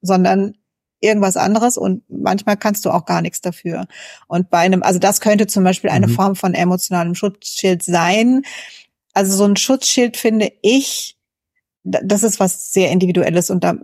sondern 0.00 0.54
irgendwas 1.00 1.36
anderes 1.36 1.76
und 1.76 2.02
manchmal 2.08 2.56
kannst 2.56 2.84
du 2.84 2.90
auch 2.90 3.04
gar 3.04 3.22
nichts 3.22 3.40
dafür. 3.40 3.86
Und 4.26 4.50
bei 4.50 4.58
einem, 4.58 4.82
also 4.82 4.98
das 4.98 5.20
könnte 5.20 5.46
zum 5.46 5.64
Beispiel 5.64 5.90
eine 5.90 6.08
mhm. 6.08 6.12
Form 6.12 6.36
von 6.36 6.54
emotionalem 6.54 7.14
Schutzschild 7.14 7.82
sein. 7.82 8.42
Also 9.12 9.36
so 9.36 9.44
ein 9.44 9.56
Schutzschild 9.56 10.16
finde 10.16 10.52
ich, 10.62 11.17
das 11.84 12.22
ist 12.22 12.40
was 12.40 12.72
sehr 12.72 12.90
Individuelles 12.90 13.50
und 13.50 13.64
da, 13.64 13.74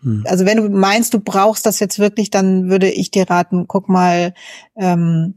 mhm. 0.00 0.24
also 0.26 0.44
wenn 0.44 0.56
du 0.56 0.68
meinst, 0.68 1.14
du 1.14 1.20
brauchst 1.20 1.66
das 1.66 1.80
jetzt 1.80 1.98
wirklich, 1.98 2.30
dann 2.30 2.68
würde 2.68 2.90
ich 2.90 3.10
dir 3.10 3.28
raten, 3.28 3.66
guck 3.68 3.88
mal 3.88 4.34
ähm, 4.76 5.34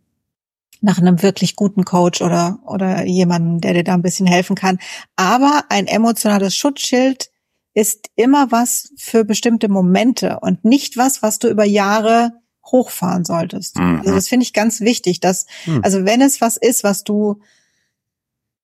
nach 0.81 0.97
einem 0.97 1.21
wirklich 1.21 1.55
guten 1.55 1.83
Coach 1.83 2.21
oder 2.21 2.59
oder 2.65 3.05
jemanden, 3.05 3.59
der 3.61 3.73
dir 3.73 3.83
da 3.83 3.93
ein 3.93 4.01
bisschen 4.01 4.27
helfen 4.27 4.55
kann. 4.55 4.79
Aber 5.15 5.63
ein 5.69 5.87
emotionales 5.87 6.55
Schutzschild 6.55 7.29
ist 7.73 8.09
immer 8.15 8.51
was 8.51 8.93
für 8.97 9.25
bestimmte 9.25 9.67
Momente 9.67 10.39
und 10.41 10.63
nicht 10.63 10.97
was, 10.97 11.21
was 11.21 11.39
du 11.39 11.49
über 11.49 11.65
Jahre 11.65 12.31
hochfahren 12.65 13.25
solltest. 13.25 13.77
Mhm. 13.77 13.99
Also 13.99 14.15
das 14.15 14.27
finde 14.27 14.43
ich 14.43 14.53
ganz 14.53 14.81
wichtig, 14.81 15.19
dass, 15.19 15.45
mhm. 15.65 15.81
also 15.83 16.05
wenn 16.05 16.21
es 16.21 16.41
was 16.41 16.57
ist, 16.57 16.83
was 16.83 17.03
du, 17.03 17.41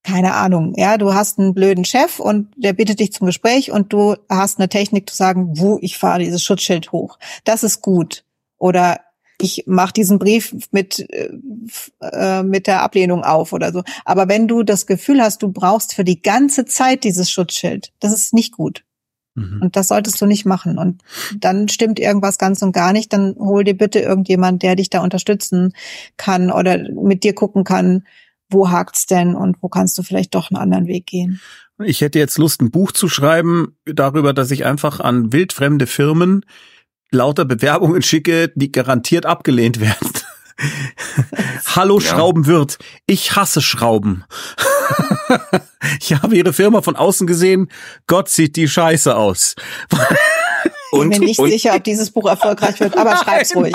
keine 0.04 0.34
Ahnung, 0.34 0.74
ja, 0.78 0.98
du 0.98 1.14
hast 1.14 1.38
einen 1.38 1.54
blöden 1.54 1.86
Chef 1.86 2.20
und 2.20 2.48
der 2.56 2.74
bittet 2.74 3.00
dich 3.00 3.14
zum 3.14 3.28
Gespräch 3.28 3.72
und 3.72 3.94
du 3.94 4.16
hast 4.30 4.60
eine 4.60 4.70
Technik 4.70 5.10
zu 5.10 5.16
sagen, 5.16 5.60
wo 5.60 5.78
ich 5.82 5.98
fahre 5.98 6.20
dieses 6.20 6.44
Schutzschild 6.44 6.92
hoch. 6.92 7.20
Das 7.44 7.64
ist 7.64 7.82
gut. 7.82 8.24
Oder 8.58 9.02
ich 9.40 9.64
mache 9.68 9.94
diesen 9.94 10.20
Brief 10.20 10.56
mit 10.72 11.00
äh, 11.12 11.30
äh, 12.02 12.44
mit 12.44 12.68
der 12.68 12.82
Ablehnung 12.84 13.24
auf 13.24 13.54
oder 13.54 13.72
so. 13.72 13.84
Aber 14.06 14.28
wenn 14.28 14.48
du 14.48 14.64
das 14.64 14.86
Gefühl 14.86 15.22
hast, 15.22 15.44
du 15.44 15.52
brauchst 15.52 15.94
für 15.94 16.04
die 16.04 16.22
ganze 16.22 16.66
Zeit 16.66 17.04
dieses 17.04 17.30
Schutzschild, 17.30 17.92
das 18.00 18.14
ist 18.14 18.34
nicht 18.34 18.54
gut. 18.54 18.84
Mhm. 19.36 19.62
Und 19.62 19.76
das 19.76 19.88
solltest 19.88 20.20
du 20.22 20.26
nicht 20.26 20.46
machen. 20.46 20.78
Und 20.78 21.02
dann 21.38 21.70
stimmt 21.70 22.00
irgendwas 22.00 22.38
ganz 22.38 22.62
und 22.62 22.72
gar 22.72 22.94
nicht. 22.94 23.14
Dann 23.14 23.36
hol 23.40 23.64
dir 23.64 23.78
bitte 23.78 24.00
irgendjemand, 24.00 24.64
der 24.64 24.76
dich 24.76 24.90
da 24.90 25.02
unterstützen 25.02 25.74
kann 26.18 26.52
oder 26.52 26.78
mit 26.92 27.24
dir 27.24 27.34
gucken 27.34 27.64
kann, 27.64 28.06
wo 28.52 28.70
hakt's 28.70 29.06
denn 29.06 29.36
und 29.36 29.58
wo 29.62 29.70
kannst 29.70 29.98
du 29.98 30.04
vielleicht 30.04 30.36
doch 30.36 30.52
einen 30.52 30.62
anderen 30.62 30.88
Weg 30.88 31.06
gehen. 31.06 31.42
Ich 31.84 32.02
hätte 32.02 32.20
jetzt 32.20 32.38
Lust, 32.38 32.62
ein 32.62 32.72
Buch 32.72 32.92
zu 32.92 33.10
schreiben 33.10 33.76
darüber, 33.86 34.34
dass 34.34 34.52
ich 34.52 34.66
einfach 34.66 35.00
an 35.00 35.34
wildfremde 35.34 35.88
Firmen 35.88 36.46
lauter 37.12 37.46
Bewerbungen 37.46 38.02
schicke, 38.02 38.52
die 38.56 38.72
garantiert 38.72 39.26
abgelehnt 39.26 39.80
werden. 39.80 40.12
Hallo 41.76 42.00
ja. 42.00 42.06
Schraubenwirt, 42.08 42.78
ich 43.06 43.36
hasse 43.36 43.62
Schrauben. 43.62 44.24
ich 46.00 46.14
habe 46.14 46.36
ihre 46.36 46.54
Firma 46.54 46.82
von 46.82 46.96
außen 46.96 47.28
gesehen. 47.28 47.70
Gott 48.08 48.30
sieht 48.30 48.56
die 48.56 48.68
Scheiße 48.68 49.16
aus. 49.16 49.56
Und, 50.92 51.12
ich 51.12 51.12
bin 51.12 51.20
mir 51.20 51.26
nicht 51.28 51.40
und, 51.40 51.50
sicher, 51.50 51.74
ob 51.74 51.84
dieses 51.84 52.12
Buch 52.12 52.28
erfolgreich 52.28 52.80
wird, 52.80 52.98
aber 52.98 53.16
schreib's 53.24 53.56
ruhig. 53.56 53.74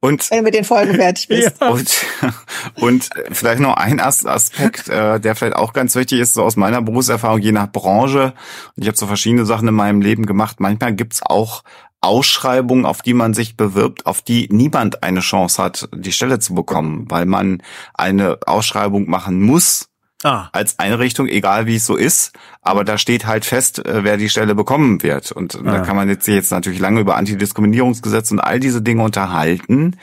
Und, 0.00 0.30
wenn 0.30 0.38
du 0.38 0.44
mit 0.44 0.54
den 0.54 0.64
Folgen 0.64 0.94
fertig 0.94 1.28
bist. 1.28 1.60
Ja. 1.60 1.68
Und, 1.68 2.06
und 2.80 3.10
vielleicht 3.32 3.60
noch 3.60 3.76
ein 3.76 4.00
Aspekt, 4.00 4.88
äh, 4.88 5.18
der 5.18 5.34
vielleicht 5.34 5.56
auch 5.56 5.72
ganz 5.72 5.94
wichtig 5.94 6.20
ist, 6.20 6.34
so 6.34 6.42
aus 6.42 6.56
meiner 6.56 6.82
Berufserfahrung, 6.82 7.40
je 7.40 7.52
nach 7.52 7.70
Branche. 7.72 8.34
Und 8.76 8.82
ich 8.82 8.88
habe 8.88 8.98
so 8.98 9.06
verschiedene 9.06 9.46
Sachen 9.46 9.68
in 9.68 9.74
meinem 9.74 10.02
Leben 10.02 10.26
gemacht. 10.26 10.60
Manchmal 10.60 10.94
gibt's 10.94 11.22
auch 11.24 11.62
Ausschreibungen, 12.02 12.84
auf 12.84 13.00
die 13.00 13.14
man 13.14 13.32
sich 13.32 13.56
bewirbt, 13.56 14.04
auf 14.04 14.20
die 14.20 14.48
niemand 14.50 15.02
eine 15.02 15.20
Chance 15.20 15.62
hat, 15.62 15.88
die 15.94 16.12
Stelle 16.12 16.38
zu 16.38 16.54
bekommen, 16.54 17.06
weil 17.08 17.24
man 17.24 17.62
eine 17.94 18.38
Ausschreibung 18.46 19.08
machen 19.08 19.40
muss 19.40 19.88
ah. 20.24 20.48
als 20.52 20.78
Einrichtung, 20.78 21.28
egal 21.28 21.66
wie 21.66 21.76
es 21.76 21.86
so 21.86 21.96
ist. 21.96 22.32
Aber 22.62 22.84
da 22.84 22.98
steht 22.98 23.26
halt 23.26 23.44
fest, 23.44 23.84
äh, 23.84 24.02
wer 24.02 24.16
die 24.16 24.28
Stelle 24.28 24.54
bekommen 24.54 25.02
wird. 25.02 25.30
Und 25.30 25.54
ah. 25.56 25.62
da 25.62 25.80
kann 25.80 25.96
man 25.96 26.08
jetzt, 26.08 26.26
jetzt 26.26 26.50
natürlich 26.50 26.80
lange 26.80 27.00
über 27.00 27.16
Antidiskriminierungsgesetz 27.16 28.30
und 28.32 28.40
all 28.40 28.58
diese 28.58 28.82
Dinge 28.82 29.02
unterhalten. 29.02 29.96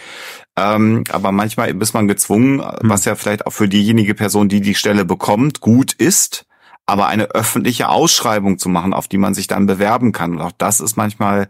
Ähm, 0.57 1.03
aber 1.11 1.31
manchmal 1.31 1.69
ist 1.81 1.93
man 1.93 2.07
gezwungen, 2.07 2.61
hm. 2.61 2.89
was 2.89 3.05
ja 3.05 3.15
vielleicht 3.15 3.45
auch 3.45 3.53
für 3.53 3.67
diejenige 3.67 4.15
Person, 4.15 4.47
die 4.47 4.61
die 4.61 4.75
Stelle 4.75 5.05
bekommt, 5.05 5.59
gut 5.59 5.93
ist 5.93 6.45
aber 6.87 7.07
eine 7.07 7.25
öffentliche 7.31 7.87
Ausschreibung 7.87 8.57
zu 8.57 8.67
machen, 8.67 8.93
auf 8.93 9.07
die 9.07 9.17
man 9.17 9.33
sich 9.33 9.47
dann 9.47 9.65
bewerben 9.65 10.11
kann. 10.11 10.33
Und 10.33 10.41
auch 10.41 10.51
das 10.51 10.81
ist 10.81 10.97
manchmal 10.97 11.47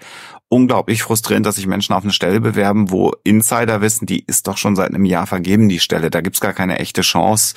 unglaublich 0.50 1.02
frustrierend, 1.02 1.46
dass 1.46 1.56
sich 1.56 1.66
Menschen 1.66 1.96
auf 1.96 2.04
eine 2.04 2.14
Stelle 2.14 2.42
bewerben, 2.42 2.92
wo 2.92 3.14
Insider 3.24 3.82
wissen, 3.82 4.06
die 4.06 4.24
ist 4.24 4.48
doch 4.48 4.58
schon 4.58 4.76
seit 4.76 4.90
einem 4.90 5.06
Jahr 5.06 5.26
vergeben, 5.26 5.70
die 5.70 5.80
Stelle. 5.80 6.12
Da 6.12 6.22
gibt's 6.22 6.42
gar 6.42 6.54
keine 6.54 6.78
echte 6.78 7.02
Chance. 7.02 7.56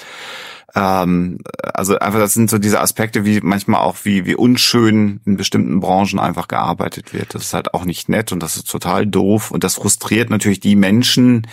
Ähm, 0.74 1.38
also 1.62 1.98
einfach, 1.98 2.18
das 2.18 2.34
sind 2.34 2.50
so 2.50 2.58
diese 2.58 2.80
Aspekte, 2.80 3.24
wie 3.24 3.40
manchmal 3.40 3.80
auch, 3.80 3.96
wie, 4.02 4.26
wie 4.26 4.34
unschön 4.34 5.20
in 5.24 5.36
bestimmten 5.36 5.80
Branchen 5.80 6.18
einfach 6.18 6.48
gearbeitet 6.48 7.12
wird. 7.12 7.34
Das 7.34 7.42
ist 7.42 7.54
halt 7.54 7.74
auch 7.74 7.84
nicht 7.84 8.08
nett 8.08 8.32
und 8.32 8.42
das 8.42 8.56
ist 8.56 8.70
total 8.70 9.06
doof. 9.06 9.50
Und 9.50 9.64
das 9.64 9.76
frustriert 9.76 10.30
natürlich 10.30 10.60
die 10.60 10.76
Menschen, 10.76 11.46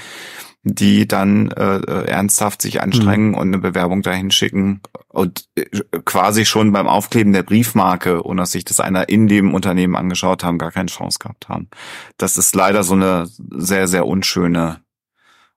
die 0.63 1.07
dann 1.07 1.49
äh, 1.51 1.79
ernsthaft 2.05 2.61
sich 2.61 2.81
anstrengen 2.81 3.29
mhm. 3.29 3.35
und 3.35 3.47
eine 3.47 3.57
Bewerbung 3.57 4.03
dahin 4.03 4.29
schicken 4.29 4.81
und 5.07 5.47
äh, 5.55 5.65
quasi 6.05 6.45
schon 6.45 6.71
beim 6.71 6.87
Aufkleben 6.87 7.33
der 7.33 7.43
Briefmarke, 7.43 8.23
ohne 8.23 8.43
dass 8.43 8.51
sich 8.51 8.65
das 8.65 8.79
einer 8.79 9.09
in 9.09 9.27
dem 9.27 9.53
Unternehmen 9.53 9.95
angeschaut 9.95 10.43
haben, 10.43 10.59
gar 10.59 10.71
keine 10.71 10.89
Chance 10.89 11.17
gehabt 11.19 11.49
haben. 11.49 11.69
Das 12.17 12.37
ist 12.37 12.55
leider 12.55 12.83
so 12.83 12.93
eine 12.93 13.27
sehr, 13.49 13.87
sehr 13.87 14.05
unschöne, 14.05 14.81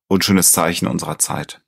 unschönes 0.08 0.52
Zeichen 0.52 0.86
unserer 0.86 1.18
Zeit. 1.18 1.63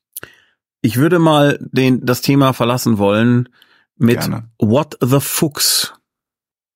Ich 0.82 0.96
würde 0.96 1.18
mal 1.18 1.58
den, 1.60 2.04
das 2.04 2.20
Thema 2.20 2.52
verlassen 2.52 2.98
wollen 2.98 3.48
mit 3.96 4.20
Gerne. 4.20 4.50
What 4.58 4.98
the 5.00 5.20
Fuchs. 5.20 5.94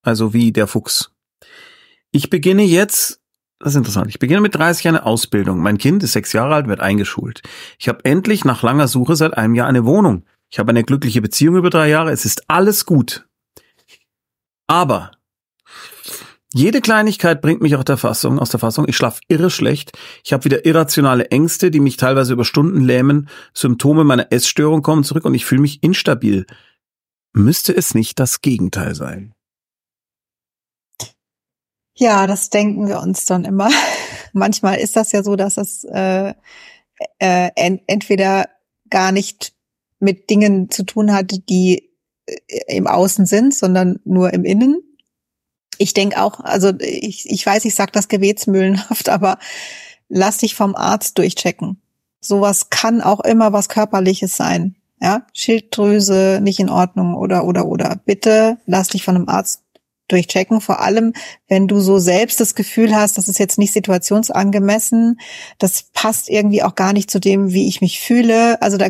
Also 0.02 0.32
wie 0.32 0.52
der 0.52 0.66
Fuchs. 0.66 1.12
Ich 2.10 2.30
beginne 2.30 2.64
jetzt 2.64 3.20
das 3.60 3.74
ist 3.74 3.76
interessant. 3.76 4.08
Ich 4.08 4.18
beginne 4.18 4.40
mit 4.40 4.54
30 4.54 4.84
Jahren 4.84 4.96
Ausbildung. 4.96 5.60
Mein 5.60 5.76
Kind 5.76 6.02
ist 6.02 6.12
sechs 6.12 6.32
Jahre 6.32 6.54
alt, 6.54 6.66
wird 6.66 6.80
eingeschult. 6.80 7.42
Ich 7.78 7.88
habe 7.88 8.04
endlich 8.06 8.46
nach 8.46 8.62
langer 8.62 8.88
Suche 8.88 9.16
seit 9.16 9.36
einem 9.36 9.54
Jahr 9.54 9.68
eine 9.68 9.84
Wohnung. 9.84 10.24
Ich 10.48 10.58
habe 10.58 10.70
eine 10.70 10.82
glückliche 10.82 11.20
Beziehung 11.20 11.56
über 11.56 11.68
drei 11.68 11.90
Jahre. 11.90 12.10
Es 12.10 12.24
ist 12.24 12.48
alles 12.48 12.86
gut. 12.86 13.28
Aber 14.66 15.12
jede 16.52 16.80
Kleinigkeit 16.80 17.40
bringt 17.42 17.62
mich 17.62 17.76
aus 17.76 17.84
der 17.84 17.96
Fassung, 17.96 18.40
aus 18.40 18.50
der 18.50 18.58
Fassung. 18.58 18.86
Ich 18.88 18.96
schlafe 18.96 19.20
irre 19.28 19.50
schlecht. 19.50 19.92
Ich 20.24 20.32
habe 20.32 20.44
wieder 20.44 20.64
irrationale 20.64 21.30
Ängste, 21.30 21.70
die 21.70 21.78
mich 21.78 21.96
teilweise 21.96 22.32
über 22.32 22.44
Stunden 22.44 22.80
lähmen. 22.80 23.28
Symptome 23.54 24.02
meiner 24.02 24.32
Essstörung 24.32 24.82
kommen 24.82 25.04
zurück 25.04 25.24
und 25.24 25.34
ich 25.34 25.44
fühle 25.44 25.60
mich 25.60 25.82
instabil. 25.82 26.46
Müsste 27.32 27.76
es 27.76 27.94
nicht 27.94 28.18
das 28.18 28.40
Gegenteil 28.40 28.96
sein? 28.96 29.32
Ja, 31.94 32.26
das 32.26 32.50
denken 32.50 32.88
wir 32.88 33.00
uns 33.00 33.26
dann 33.26 33.44
immer. 33.44 33.70
Manchmal 34.32 34.78
ist 34.78 34.96
das 34.96 35.12
ja 35.12 35.22
so, 35.22 35.36
dass 35.36 35.56
es 35.56 35.84
äh, 35.84 36.34
äh, 37.18 37.50
ent 37.54 37.82
entweder 37.86 38.48
gar 38.88 39.12
nicht 39.12 39.52
mit 40.00 40.30
Dingen 40.30 40.70
zu 40.70 40.84
tun 40.84 41.12
hat, 41.12 41.48
die 41.48 41.90
äh, 42.26 42.76
im 42.76 42.88
Außen 42.88 43.26
sind, 43.26 43.54
sondern 43.54 44.00
nur 44.04 44.32
im 44.32 44.44
Innen. 44.44 44.82
Ich 45.80 45.94
denke 45.94 46.22
auch, 46.22 46.40
also 46.40 46.72
ich, 46.78 47.28
ich 47.30 47.46
weiß, 47.46 47.64
ich 47.64 47.74
sag 47.74 47.90
das 47.94 48.08
gebetsmühlenhaft, 48.08 49.08
aber 49.08 49.38
lass 50.10 50.36
dich 50.36 50.54
vom 50.54 50.76
Arzt 50.76 51.16
durchchecken. 51.16 51.80
Sowas 52.20 52.68
kann 52.68 53.00
auch 53.00 53.20
immer 53.20 53.54
was 53.54 53.70
Körperliches 53.70 54.36
sein. 54.36 54.76
Ja, 55.00 55.26
Schilddrüse 55.32 56.40
nicht 56.42 56.60
in 56.60 56.68
Ordnung 56.68 57.14
oder 57.14 57.46
oder 57.46 57.64
oder. 57.64 57.98
Bitte 58.04 58.58
lass 58.66 58.88
dich 58.88 59.02
von 59.02 59.16
einem 59.16 59.30
Arzt 59.30 59.62
durchchecken, 60.08 60.60
vor 60.60 60.80
allem 60.80 61.14
wenn 61.48 61.66
du 61.66 61.80
so 61.80 61.98
selbst 61.98 62.40
das 62.40 62.54
Gefühl 62.54 62.94
hast, 62.94 63.16
das 63.16 63.28
ist 63.28 63.38
jetzt 63.38 63.58
nicht 63.58 63.72
situationsangemessen, 63.72 65.18
das 65.56 65.84
passt 65.94 66.28
irgendwie 66.28 66.62
auch 66.62 66.74
gar 66.74 66.92
nicht 66.92 67.10
zu 67.10 67.20
dem, 67.20 67.54
wie 67.54 67.68
ich 67.68 67.80
mich 67.80 68.00
fühle. 68.00 68.60
Also 68.60 68.76
da 68.76 68.88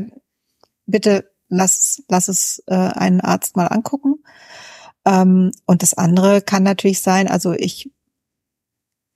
bitte 0.87 1.31
lass, 1.49 2.03
lass 2.09 2.27
es 2.27 2.65
äh, 2.67 2.75
einen 2.75 3.21
Arzt 3.21 3.55
mal 3.55 3.67
angucken. 3.67 4.17
Ähm, 5.07 5.53
und 5.67 5.83
das 5.83 5.95
andere 5.95 6.43
kann 6.43 6.63
natürlich 6.63 7.01
sein, 7.01 7.29
also 7.29 7.53
ich, 7.53 7.91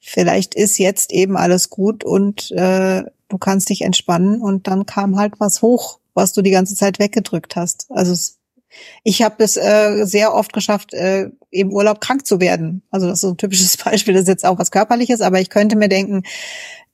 vielleicht 0.00 0.54
ist 0.54 0.78
jetzt 0.78 1.12
eben 1.12 1.36
alles 1.36 1.70
gut 1.70 2.04
und 2.04 2.50
äh, 2.52 3.04
du 3.28 3.38
kannst 3.38 3.70
dich 3.70 3.82
entspannen 3.82 4.40
und 4.40 4.66
dann 4.66 4.86
kam 4.86 5.16
halt 5.16 5.40
was 5.40 5.62
hoch, 5.62 6.00
was 6.14 6.32
du 6.32 6.42
die 6.42 6.50
ganze 6.50 6.74
Zeit 6.74 6.98
weggedrückt 6.98 7.56
hast. 7.56 7.86
Also 7.90 8.12
es, 8.12 8.38
ich 9.02 9.22
habe 9.22 9.42
es 9.42 9.56
äh, 9.56 10.04
sehr 10.04 10.34
oft 10.34 10.52
geschafft, 10.52 10.94
äh, 10.94 11.30
im 11.50 11.72
Urlaub 11.72 12.00
krank 12.00 12.26
zu 12.26 12.40
werden. 12.40 12.82
Also 12.90 13.06
das 13.06 13.18
ist 13.18 13.20
so 13.22 13.30
ein 13.30 13.36
typisches 13.36 13.76
Beispiel, 13.84 14.14
das 14.14 14.22
ist 14.22 14.28
jetzt 14.28 14.46
auch 14.46 14.58
was 14.58 14.70
Körperliches, 14.70 15.20
aber 15.20 15.40
ich 15.40 15.50
könnte 15.50 15.76
mir 15.76 15.88
denken, 15.88 16.22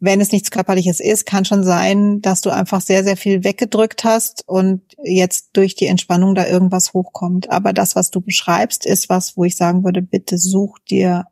wenn 0.00 0.20
es 0.20 0.32
nichts 0.32 0.50
Körperliches 0.50 0.98
ist, 0.98 1.26
kann 1.26 1.44
schon 1.44 1.62
sein, 1.62 2.22
dass 2.22 2.40
du 2.40 2.50
einfach 2.50 2.80
sehr, 2.80 3.04
sehr 3.04 3.18
viel 3.18 3.44
weggedrückt 3.44 4.02
hast 4.04 4.48
und 4.48 4.80
jetzt 5.04 5.50
durch 5.52 5.74
die 5.74 5.86
Entspannung 5.86 6.34
da 6.34 6.46
irgendwas 6.46 6.94
hochkommt. 6.94 7.50
Aber 7.50 7.74
das, 7.74 7.96
was 7.96 8.10
du 8.10 8.22
beschreibst, 8.22 8.86
ist 8.86 9.10
was, 9.10 9.36
wo 9.36 9.44
ich 9.44 9.56
sagen 9.56 9.84
würde, 9.84 10.00
bitte 10.00 10.38
such 10.38 10.78
dir, 10.88 11.26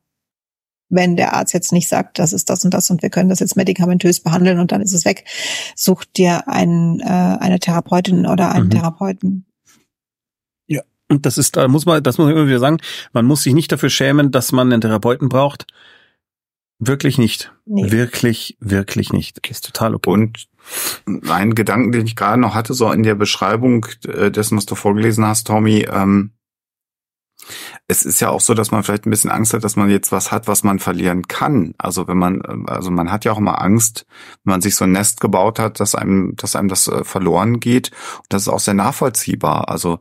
wenn 0.91 1.17
der 1.17 1.33
Arzt 1.33 1.55
jetzt 1.55 1.73
nicht 1.73 1.89
sagt, 1.89 2.19
das 2.19 2.35
ist 2.35 2.51
das 2.51 2.65
und 2.65 2.75
das 2.75 2.91
und 2.91 3.03
wir 3.03 3.11
können 3.11 3.31
das 3.31 3.41
jetzt 3.41 3.57
medikamentös 3.57 4.21
behandeln 4.21 4.59
und 4.59 4.71
dann 4.71 4.83
ist 4.83 4.93
es 4.93 5.07
weg, 5.07 5.25
such 5.75 6.05
dir 6.05 6.47
einen, 6.49 7.01
äh, 7.01 7.05
eine 7.05 7.61
Therapeutin 7.61 8.27
oder 8.27 8.53
einen 8.53 8.67
mhm. 8.67 8.71
Therapeuten. 8.71 9.48
Und 11.11 11.25
das 11.25 11.39
ist, 11.39 11.57
da 11.57 11.69
muss 11.69 11.87
man, 11.87 12.03
das 12.03 12.19
muss 12.19 12.27
man 12.27 12.37
immer 12.37 12.47
wieder 12.47 12.59
sagen, 12.59 12.79
man 13.13 13.25
muss 13.25 13.43
sich 13.43 13.55
nicht 13.55 13.73
dafür 13.73 13.91
schämen, 13.91 14.31
dass 14.31 14.53
man 14.53 14.73
einen 14.73 14.81
Therapeuten 14.81 15.29
braucht 15.29 15.67
Wirklich 16.79 17.19
nicht. 17.19 17.53
Nee. 17.67 17.91
Wirklich, 17.91 18.57
wirklich 18.61 19.13
nicht. 19.13 19.45
Ist 19.49 19.67
total 19.67 19.97
okay. 19.97 20.11
Und 20.11 20.49
ein 21.29 21.55
Gedanken, 21.55 21.91
den 21.91 22.07
ich 22.07 22.15
gerade 22.15 22.41
noch 22.41 22.55
hatte, 22.55 22.73
so 22.73 22.93
in 22.93 23.03
der 23.03 23.17
Beschreibung 23.17 23.87
äh, 24.07 24.31
dessen, 24.31 24.57
was 24.57 24.67
du 24.67 24.77
vorgelesen 24.77 25.27
hast, 25.27 25.49
Tommy, 25.49 25.89
ähm, 25.91 26.33
es 27.89 28.05
ist 28.05 28.21
ja 28.21 28.29
auch 28.29 28.41
so, 28.41 28.55
dass 28.55 28.71
man 28.71 28.83
vielleicht 28.83 29.07
ein 29.07 29.11
bisschen 29.11 29.31
Angst 29.31 29.55
hat, 29.55 29.65
dass 29.65 29.75
man 29.75 29.91
jetzt 29.91 30.13
was 30.13 30.31
hat, 30.31 30.47
was 30.47 30.63
man 30.63 30.79
verlieren 30.79 31.27
kann. 31.27 31.75
Also 31.79 32.07
wenn 32.07 32.19
man, 32.19 32.67
also 32.67 32.91
man 32.91 33.11
hat 33.11 33.25
ja 33.25 33.33
auch 33.33 33.39
immer 33.39 33.61
Angst, 33.61 34.07
wenn 34.45 34.53
man 34.53 34.61
sich 34.61 34.77
so 34.77 34.85
ein 34.85 34.93
Nest 34.93 35.21
gebaut 35.21 35.59
hat, 35.59 35.81
dass 35.81 35.95
einem, 35.95 36.37
dass 36.37 36.55
einem 36.55 36.69
das 36.69 36.87
äh, 36.87 37.03
verloren 37.03 37.59
geht. 37.59 37.91
Und 38.19 38.27
das 38.29 38.43
ist 38.43 38.49
auch 38.49 38.61
sehr 38.61 38.75
nachvollziehbar. 38.75 39.69
Also 39.69 39.99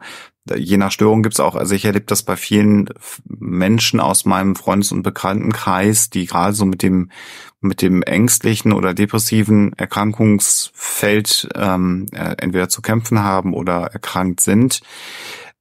je 0.56 0.78
nach 0.78 0.92
Störung 0.92 1.24
gibt's 1.24 1.40
auch, 1.40 1.56
also 1.56 1.76
ich 1.76 1.86
erlebe 1.86 2.06
das 2.06 2.24
bei 2.24 2.36
vielen 2.38 2.90
Menschen 3.26 4.00
aus 4.00 4.26
meinem 4.26 4.56
Freundes- 4.56 4.92
und 4.92 5.04
Bekanntenkreis, 5.04 6.10
die 6.10 6.26
gerade 6.26 6.54
so 6.54 6.66
mit 6.66 6.84
dem 6.84 7.12
mit 7.60 7.82
dem 7.82 8.04
ängstlichen 8.04 8.72
oder 8.72 8.94
depressiven 8.94 9.74
Erkrankungsfeld 9.74 11.50
ähm, 11.56 12.06
äh, 12.12 12.36
entweder 12.38 12.70
zu 12.70 12.82
kämpfen 12.82 13.24
haben 13.24 13.54
oder 13.54 13.88
erkrankt 13.88 14.42
sind, 14.42 14.82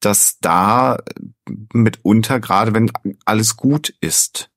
dass 0.01 0.39
da 0.41 0.99
mitunter, 1.73 2.39
gerade 2.41 2.75
wenn 2.75 2.93
alles 3.25 3.57
gut 3.57 3.95
ist, 4.01 4.51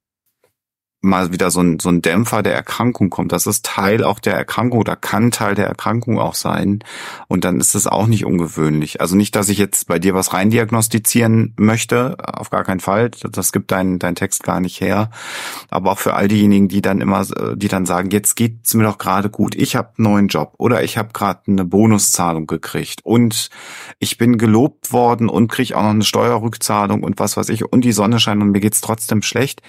mal 1.01 1.31
wieder 1.31 1.49
so 1.49 1.61
ein, 1.61 1.79
so 1.79 1.89
ein 1.89 2.01
Dämpfer 2.01 2.43
der 2.43 2.53
Erkrankung 2.53 3.09
kommt. 3.09 3.31
Das 3.31 3.47
ist 3.47 3.65
Teil 3.65 4.03
auch 4.03 4.19
der 4.19 4.35
Erkrankung 4.35 4.79
oder 4.79 4.95
kann 4.95 5.31
Teil 5.31 5.55
der 5.55 5.67
Erkrankung 5.67 6.19
auch 6.19 6.35
sein. 6.35 6.79
Und 7.27 7.45
dann 7.45 7.59
ist 7.59 7.73
es 7.73 7.87
auch 7.87 8.07
nicht 8.07 8.25
ungewöhnlich. 8.25 8.99
Also 8.99 9.15
nicht, 9.15 9.35
dass 9.35 9.49
ich 9.49 9.57
jetzt 9.57 9.87
bei 9.87 9.97
dir 9.97 10.13
was 10.13 10.33
reindiagnostizieren 10.33 11.53
möchte, 11.57 12.17
auf 12.21 12.49
gar 12.49 12.65
keinen 12.65 12.81
Fall. 12.81 13.11
Das 13.31 13.53
gibt 13.53 13.71
dein, 13.71 13.97
dein 13.99 14.15
Text 14.15 14.43
gar 14.43 14.59
nicht 14.59 14.81
her. 14.81 15.09
Aber 15.69 15.91
auch 15.91 15.99
für 15.99 16.15
all 16.15 16.27
diejenigen, 16.27 16.67
die 16.67 16.81
dann 16.81 16.99
immer, 16.99 17.25
die 17.55 17.69
dann 17.69 17.85
sagen, 17.85 18.09
jetzt 18.11 18.35
geht's 18.35 18.73
mir 18.73 18.83
doch 18.83 18.97
gerade 18.97 19.29
gut. 19.29 19.55
Ich 19.55 19.77
habe 19.77 19.93
einen 19.97 20.03
neuen 20.03 20.27
Job 20.27 20.55
oder 20.57 20.83
ich 20.83 20.97
habe 20.97 21.13
gerade 21.13 21.41
eine 21.47 21.63
Bonuszahlung 21.63 22.45
gekriegt 22.45 23.01
und 23.05 23.49
ich 23.99 24.17
bin 24.17 24.37
gelobt 24.37 24.91
worden 24.91 25.29
und 25.29 25.49
kriege 25.49 25.77
auch 25.77 25.83
noch 25.83 25.89
eine 25.89 26.03
Steuerrückzahlung 26.03 27.03
und 27.03 27.19
was 27.19 27.37
weiß 27.37 27.49
ich 27.49 27.71
und 27.71 27.81
die 27.81 27.91
Sonne 27.91 28.19
scheint 28.19 28.41
und 28.41 28.51
mir 28.51 28.59
geht's 28.59 28.81
trotzdem 28.81 29.21
schlecht 29.21 29.61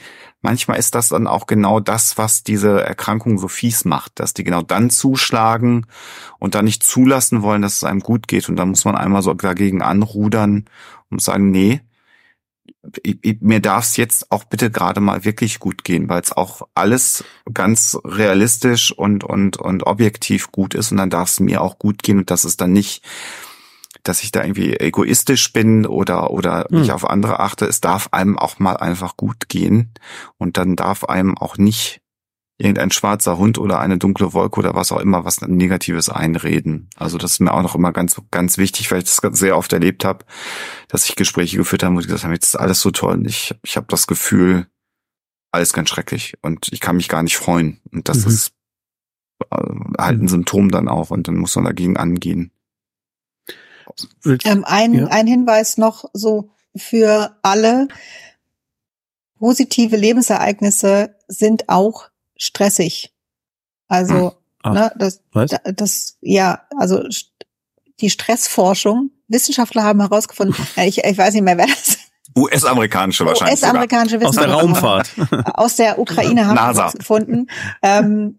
manchmal 0.42 0.78
ist 0.78 0.94
das 0.94 1.08
dann 1.10 1.26
auch 1.26 1.46
genau 1.46 1.80
das, 1.80 2.18
was 2.18 2.42
diese 2.42 2.82
Erkrankung 2.82 3.38
so 3.38 3.48
fies 3.48 3.84
macht, 3.84 4.20
dass 4.20 4.34
die 4.34 4.44
genau 4.44 4.62
dann 4.62 4.90
zuschlagen 4.90 5.86
und 6.38 6.54
dann 6.54 6.64
nicht 6.64 6.82
zulassen 6.82 7.42
wollen, 7.42 7.62
dass 7.62 7.76
es 7.76 7.84
einem 7.84 8.00
gut 8.00 8.28
geht. 8.28 8.48
Und 8.48 8.56
dann 8.56 8.70
muss 8.70 8.84
man 8.84 8.96
einmal 8.96 9.22
so 9.22 9.34
dagegen 9.34 9.82
anrudern 9.82 10.64
und 11.10 11.20
sagen, 11.22 11.50
nee, 11.50 11.80
mir 13.40 13.60
darf 13.60 13.84
es 13.84 13.96
jetzt 13.96 14.30
auch 14.30 14.44
bitte 14.44 14.70
gerade 14.70 15.00
mal 15.00 15.24
wirklich 15.24 15.58
gut 15.58 15.84
gehen, 15.84 16.08
weil 16.08 16.22
es 16.22 16.32
auch 16.32 16.68
alles 16.74 17.24
ganz 17.52 17.98
realistisch 18.04 18.92
und, 18.92 19.24
und, 19.24 19.58
und 19.58 19.86
objektiv 19.86 20.50
gut 20.50 20.74
ist 20.74 20.90
und 20.90 20.98
dann 20.98 21.10
darf 21.10 21.28
es 21.28 21.40
mir 21.40 21.60
auch 21.60 21.78
gut 21.78 22.02
gehen 22.02 22.18
und 22.18 22.30
das 22.30 22.44
ist 22.44 22.60
dann 22.60 22.72
nicht 22.72 23.04
dass 24.02 24.22
ich 24.22 24.32
da 24.32 24.42
irgendwie 24.42 24.78
egoistisch 24.78 25.52
bin 25.52 25.86
oder 25.86 26.30
oder 26.30 26.66
hm. 26.70 26.80
nicht 26.80 26.92
auf 26.92 27.08
andere 27.08 27.40
achte. 27.40 27.66
Es 27.66 27.80
darf 27.80 28.08
einem 28.12 28.38
auch 28.38 28.58
mal 28.58 28.76
einfach 28.76 29.16
gut 29.16 29.48
gehen 29.48 29.92
und 30.38 30.56
dann 30.56 30.76
darf 30.76 31.04
einem 31.04 31.36
auch 31.36 31.58
nicht 31.58 32.00
irgendein 32.58 32.90
schwarzer 32.90 33.38
Hund 33.38 33.56
oder 33.58 33.80
eine 33.80 33.96
dunkle 33.96 34.34
Wolke 34.34 34.60
oder 34.60 34.74
was 34.74 34.92
auch 34.92 35.00
immer 35.00 35.24
was 35.24 35.40
Negatives 35.40 36.10
einreden. 36.10 36.90
Also 36.96 37.16
das 37.16 37.32
ist 37.32 37.40
mir 37.40 37.54
auch 37.54 37.62
noch 37.62 37.74
immer 37.74 37.92
ganz 37.92 38.20
ganz 38.30 38.58
wichtig, 38.58 38.90
weil 38.90 38.98
ich 38.98 39.04
das 39.04 39.38
sehr 39.38 39.56
oft 39.56 39.72
erlebt 39.72 40.04
habe, 40.04 40.26
dass 40.88 41.08
ich 41.08 41.16
Gespräche 41.16 41.56
geführt 41.56 41.82
habe, 41.82 41.94
wo 41.94 42.00
ich 42.00 42.06
gesagt 42.06 42.24
habe, 42.24 42.34
jetzt 42.34 42.48
ist 42.48 42.60
alles 42.60 42.80
so 42.80 42.90
toll 42.90 43.14
und 43.14 43.26
ich 43.26 43.54
ich 43.62 43.76
habe 43.76 43.86
das 43.88 44.06
Gefühl, 44.06 44.66
alles 45.52 45.72
ganz 45.72 45.88
schrecklich 45.88 46.34
und 46.42 46.68
ich 46.70 46.80
kann 46.80 46.96
mich 46.96 47.08
gar 47.08 47.22
nicht 47.22 47.36
freuen 47.36 47.80
und 47.92 48.08
das 48.08 48.24
mhm. 48.24 48.32
ist 48.32 48.52
äh, 49.50 49.56
halt 49.98 50.20
ein 50.20 50.28
Symptom 50.28 50.70
dann 50.70 50.88
auch 50.88 51.10
und 51.10 51.28
dann 51.28 51.36
muss 51.36 51.56
man 51.56 51.64
dagegen 51.64 51.96
angehen. 51.96 52.52
Ähm, 54.44 54.64
ein, 54.64 54.94
ja. 54.94 55.06
ein 55.06 55.26
Hinweis 55.26 55.78
noch 55.78 56.04
so 56.12 56.50
für 56.76 57.36
alle. 57.42 57.88
Positive 59.38 59.96
Lebensereignisse 59.96 61.16
sind 61.28 61.68
auch 61.68 62.08
stressig. 62.36 63.14
Also, 63.88 64.34
hm. 64.64 64.72
ne, 64.72 64.92
das, 64.96 65.20
Was? 65.32 65.50
das, 65.64 66.16
ja, 66.20 66.62
also 66.76 67.02
die 68.00 68.10
Stressforschung, 68.10 69.10
Wissenschaftler 69.28 69.82
haben 69.82 70.00
herausgefunden, 70.00 70.54
ich, 70.84 71.04
ich 71.04 71.18
weiß 71.18 71.34
nicht 71.34 71.42
mehr, 71.42 71.58
wer 71.58 71.66
das 71.66 71.98
US-amerikanische 72.36 73.26
wahrscheinlich. 73.26 73.60
US-amerikanische 73.60 74.20
Wissenschaftler. 74.20 74.56
Aus 74.56 74.62
der 74.62 74.90
Raumfahrt. 74.94 75.10
Aus 75.54 75.76
der 75.76 75.98
Ukraine 75.98 76.46
haben 76.46 76.58
herausgefunden, 76.58 77.50
ähm, 77.82 78.38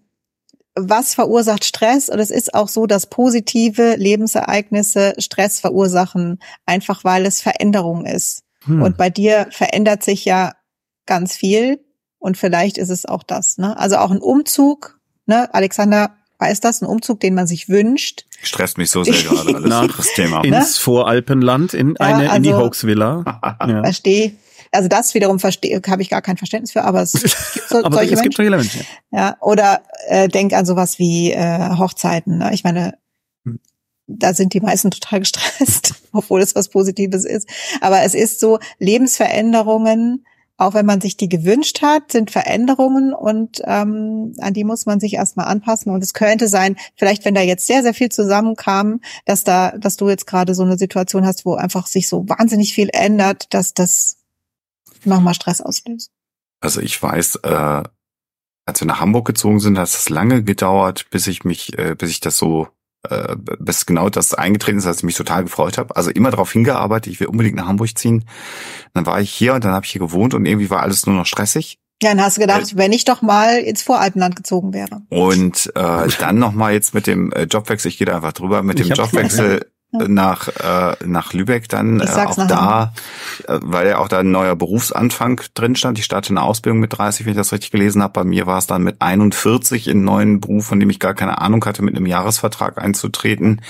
was 0.76 1.14
verursacht 1.14 1.66
Stress? 1.66 2.10
Und 2.10 2.20
es 2.20 2.32
ist 2.32 2.54
auch 2.54 2.68
so, 2.68 2.86
dass 2.86 3.08
positive 3.08 3.96
Lebensereignisse 3.96 5.16
Stress 5.18 5.60
verursachen, 5.60 6.40
einfach 6.66 7.04
weil 7.04 7.26
es 7.26 7.42
Veränderung 7.42 8.06
ist. 8.06 8.44
Hm. 8.64 8.82
Und 8.82 8.98
bei 8.98 9.10
dir 9.10 9.48
verändert 9.52 10.04
sich 10.04 10.26
ja 10.26 10.54
ganz 11.06 11.36
viel. 11.36 11.84
Und 12.20 12.38
vielleicht 12.38 12.78
ist 12.78 12.90
es 12.90 13.06
auch 13.06 13.24
das. 13.24 13.58
Ne? 13.58 13.78
Also 13.78 13.98
auch 13.98 14.12
ein 14.12 14.20
Umzug. 14.20 15.00
Ne? 15.26 15.54
Alexander 15.54 16.16
weiß 16.38 16.60
das, 16.60 16.82
ein 16.82 16.86
Umzug, 16.86 17.20
den 17.20 17.34
man 17.34 17.48
sich 17.48 17.68
wünscht. 17.68 18.26
Stresst 18.42 18.78
mich 18.78 18.90
so 18.90 19.04
sehr 19.04 19.22
gerade 19.22 19.56
alles. 19.56 19.70
Nach, 19.70 19.98
das 19.98 20.14
Thema. 20.14 20.44
Ins 20.44 20.54
ne? 20.54 20.82
Voralpenland, 20.82 21.74
in 21.74 21.98
eine, 21.98 22.26
ja, 22.26 22.30
also, 22.30 22.38
in 22.38 22.44
die 22.44 22.52
also 22.52 22.64
Hoaxvilla. 22.64 23.42
ja. 23.68 23.84
Verstehe 23.84 24.34
also 24.72 24.88
das 24.88 25.14
wiederum 25.14 25.40
verstehe, 25.40 25.82
habe 25.88 26.02
ich 26.02 26.10
gar 26.10 26.22
kein 26.22 26.38
Verständnis 26.38 26.72
für, 26.72 26.84
aber 26.84 27.02
es 27.02 27.12
gibt 27.54 27.70
so, 27.70 27.84
aber 27.84 27.98
solche 27.98 28.14
es 28.14 28.22
gibt 28.22 28.38
Menschen. 28.38 28.58
Menschen. 28.58 28.86
Ja, 29.12 29.38
oder 29.42 29.82
äh, 30.08 30.28
denk 30.28 30.54
an 30.54 30.66
sowas 30.66 30.98
wie 30.98 31.32
äh, 31.32 31.78
Hochzeiten. 31.78 32.38
Ne? 32.38 32.54
Ich 32.54 32.64
meine, 32.64 32.98
hm. 33.46 33.60
da 34.08 34.34
sind 34.34 34.54
die 34.54 34.62
meisten 34.62 34.90
total 34.92 35.20
gestresst, 35.20 35.96
obwohl 36.14 36.42
es 36.42 36.56
was 36.56 36.70
Positives 36.70 37.26
ist. 37.26 37.48
Aber 37.82 38.02
es 38.02 38.14
ist 38.14 38.40
so, 38.40 38.60
Lebensveränderungen, 38.80 40.26
auch 40.56 40.74
wenn 40.74 40.86
man 40.86 41.02
sich 41.02 41.18
die 41.18 41.28
gewünscht 41.28 41.82
hat, 41.82 42.12
sind 42.12 42.30
Veränderungen 42.32 43.14
und 43.14 43.62
ähm, 43.66 44.34
an 44.40 44.54
die 44.54 44.64
muss 44.64 44.86
man 44.86 45.00
sich 45.00 45.16
erstmal 45.16 45.48
anpassen. 45.48 45.92
Und 45.92 46.04
es 46.04 46.14
könnte 46.14 46.48
sein, 46.48 46.78
vielleicht 46.96 47.26
wenn 47.26 47.34
da 47.34 47.42
jetzt 47.42 47.66
sehr, 47.66 47.82
sehr 47.82 47.96
viel 47.96 48.10
zusammenkam, 48.10 49.02
dass 49.26 49.44
da, 49.44 49.72
dass 49.72 49.98
du 49.98 50.08
jetzt 50.08 50.28
gerade 50.28 50.54
so 50.54 50.62
eine 50.64 50.78
Situation 50.78 51.26
hast, 51.26 51.46
wo 51.46 51.56
einfach 51.56 51.88
sich 51.88 52.08
so 52.08 52.30
wahnsinnig 52.30 52.76
viel 52.76 52.90
ändert, 52.94 53.54
dass 53.54 53.74
das 53.74 54.21
nochmal 55.06 55.34
Stress 55.34 55.62
auslöst. 55.62 56.12
Also 56.62 56.82
ich 56.82 57.02
weiß, 57.02 57.38
äh, 57.44 57.84
als 58.66 58.80
wir 58.80 58.88
nach 58.88 59.00
Hamburg 59.00 59.26
gezogen 59.26 59.60
sind, 59.60 59.78
hat 59.78 59.88
es 59.88 60.10
lange 60.10 60.44
gedauert, 60.44 61.08
bis 61.10 61.28
ich 61.28 61.44
mich, 61.44 61.78
äh, 61.78 61.96
bis 61.96 62.12
ich 62.12 62.20
das 62.20 62.38
so, 62.38 62.68
äh, 63.10 63.36
bis 63.60 63.86
genau 63.86 64.10
das 64.10 64.34
eingetreten 64.34 64.78
ist, 64.78 64.86
dass 64.86 64.98
ich 64.98 65.04
mich 65.04 65.16
total 65.16 65.44
gefreut 65.44 65.78
habe. 65.78 65.96
Also 65.96 66.12
immer 66.12 66.32
darauf 66.32 66.52
hingearbeitet, 66.52 67.12
ich 67.12 67.20
will 67.20 67.28
unbedingt 67.28 67.56
nach 67.56 67.68
Hamburg 67.68 67.98
ziehen. 67.98 68.26
Dann 68.94 69.06
war 69.06 69.20
ich 69.20 69.32
hier 69.32 69.56
und 69.56 69.64
dann 69.64 69.74
habe 69.74 69.86
ich 69.86 69.92
hier 69.92 70.00
gewohnt 70.00 70.34
und 70.34 70.46
irgendwie 70.46 70.70
war 70.70 70.82
alles 70.82 71.06
nur 71.06 71.16
noch 71.16 71.26
stressig. 71.26 71.80
Ja, 72.02 72.10
dann 72.10 72.22
hast 72.22 72.38
du 72.38 72.42
gedacht, 72.42 72.74
äh, 72.74 72.78
wenn 72.78 72.94
ich 72.94 73.06
doch 73.06 73.22
mal 73.22 73.58
ins 73.58 73.84
Voralpenland 73.84 74.36
gezogen 74.36 74.74
wäre. 74.74 75.02
Und 75.10 75.72
äh, 75.76 76.08
dann 76.20 76.40
nochmal 76.40 76.74
jetzt 76.74 76.94
mit 76.94 77.08
dem 77.08 77.32
äh, 77.32 77.44
Jobwechsel, 77.44 77.90
ich 77.90 77.98
gehe 77.98 78.08
da 78.08 78.16
einfach 78.16 78.34
drüber, 78.34 78.64
mit 78.64 78.80
dem 78.80 78.88
Jobwechsel 78.88 79.66
nach 79.92 80.48
äh, 80.48 80.96
nach 81.06 81.34
Lübeck 81.34 81.68
dann 81.68 82.00
äh, 82.00 82.06
auch 82.06 82.48
da, 82.48 82.94
äh, 83.48 83.60
weil 83.62 83.88
ja 83.88 83.98
auch 83.98 84.08
da 84.08 84.20
ein 84.20 84.32
neuer 84.32 84.56
Berufsanfang 84.56 85.42
drin 85.54 85.76
stand. 85.76 86.00
Ich 86.00 86.06
starte 86.06 86.30
eine 86.30 86.42
Ausbildung 86.42 86.80
mit 86.80 86.98
30, 86.98 87.26
wenn 87.26 87.32
ich 87.32 87.38
das 87.38 87.52
richtig 87.52 87.72
gelesen 87.72 88.02
habe. 88.02 88.14
Bei 88.14 88.24
mir 88.24 88.48
war 88.48 88.58
es 88.58 88.68
dann 88.68 88.84
mit 88.84 89.02
41 89.02 89.88
in 89.88 89.98
einen 89.98 90.06
neuen 90.06 90.42
Beruf, 90.42 90.66
von 90.66 90.80
dem 90.80 90.90
ich 90.90 91.00
gar 91.00 91.14
keine 91.14 91.40
Ahnung 91.40 91.64
hatte, 91.66 91.82
mit 91.82 91.96
einem 91.96 92.06
Jahresvertrag 92.06 92.78
einzutreten. 92.82 93.62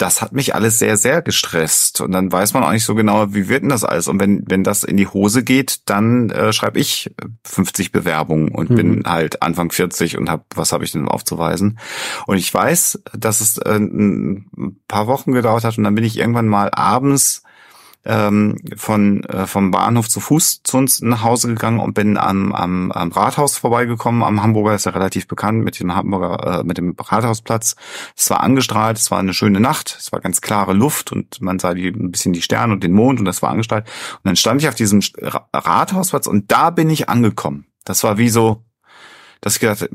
Das 0.00 0.22
hat 0.22 0.32
mich 0.32 0.54
alles 0.54 0.78
sehr, 0.78 0.96
sehr 0.96 1.20
gestresst. 1.20 2.00
Und 2.00 2.12
dann 2.12 2.32
weiß 2.32 2.54
man 2.54 2.64
auch 2.64 2.72
nicht 2.72 2.84
so 2.84 2.94
genau, 2.94 3.34
wie 3.34 3.48
wird 3.48 3.62
denn 3.62 3.68
das 3.68 3.84
alles? 3.84 4.08
Und 4.08 4.18
wenn, 4.18 4.44
wenn 4.48 4.64
das 4.64 4.82
in 4.82 4.96
die 4.96 5.06
Hose 5.06 5.44
geht, 5.44 5.88
dann 5.90 6.30
äh, 6.30 6.54
schreibe 6.54 6.80
ich 6.80 7.14
50 7.44 7.92
Bewerbungen 7.92 8.48
und 8.48 8.70
mhm. 8.70 8.74
bin 8.74 9.02
halt 9.04 9.42
Anfang 9.42 9.70
40 9.70 10.16
und 10.16 10.30
hab, 10.30 10.46
was 10.54 10.72
habe 10.72 10.84
ich 10.84 10.92
denn 10.92 11.06
aufzuweisen? 11.06 11.78
Und 12.26 12.38
ich 12.38 12.52
weiß, 12.52 13.02
dass 13.12 13.42
es 13.42 13.58
äh, 13.58 13.76
ein 13.76 14.80
paar 14.88 15.06
Wochen 15.06 15.32
gedauert 15.32 15.64
hat 15.64 15.76
und 15.76 15.84
dann 15.84 15.94
bin 15.94 16.04
ich 16.04 16.18
irgendwann 16.18 16.48
mal 16.48 16.70
abends 16.72 17.42
ähm, 18.04 18.56
von 18.76 19.24
äh, 19.24 19.46
vom 19.46 19.70
Bahnhof 19.70 20.08
zu 20.08 20.20
Fuß 20.20 20.62
zu 20.62 20.78
uns 20.78 21.02
nach 21.02 21.22
Hause 21.22 21.48
gegangen 21.48 21.80
und 21.80 21.94
bin 21.94 22.16
am, 22.16 22.52
am, 22.52 22.92
am 22.92 23.12
Rathaus 23.12 23.58
vorbeigekommen. 23.58 24.22
Am 24.22 24.42
Hamburger 24.42 24.74
ist 24.74 24.86
ja 24.86 24.92
relativ 24.92 25.28
bekannt 25.28 25.64
mit 25.64 25.78
dem 25.78 25.94
Hamburger 25.94 26.60
äh, 26.60 26.64
mit 26.64 26.78
dem 26.78 26.94
Rathausplatz. 26.98 27.76
Es 28.16 28.30
war 28.30 28.40
angestrahlt, 28.40 28.96
es 28.96 29.10
war 29.10 29.18
eine 29.18 29.34
schöne 29.34 29.60
Nacht, 29.60 29.96
es 29.98 30.12
war 30.12 30.20
ganz 30.20 30.40
klare 30.40 30.72
Luft 30.72 31.12
und 31.12 31.40
man 31.40 31.58
sah 31.58 31.74
die, 31.74 31.88
ein 31.88 32.10
bisschen 32.10 32.32
die 32.32 32.42
Sterne 32.42 32.72
und 32.72 32.82
den 32.82 32.92
Mond 32.92 33.18
und 33.18 33.26
das 33.26 33.42
war 33.42 33.50
angestrahlt. 33.50 33.86
Und 33.86 34.24
dann 34.24 34.36
stand 34.36 34.62
ich 34.62 34.68
auf 34.68 34.74
diesem 34.74 35.00
Rathausplatz 35.54 36.26
und 36.26 36.50
da 36.50 36.70
bin 36.70 36.88
ich 36.88 37.08
angekommen. 37.08 37.66
Das 37.84 38.02
war 38.04 38.18
wie 38.18 38.28
so 38.28 38.64
dass 39.40 39.54
ich 39.54 39.60
gedacht 39.60 39.88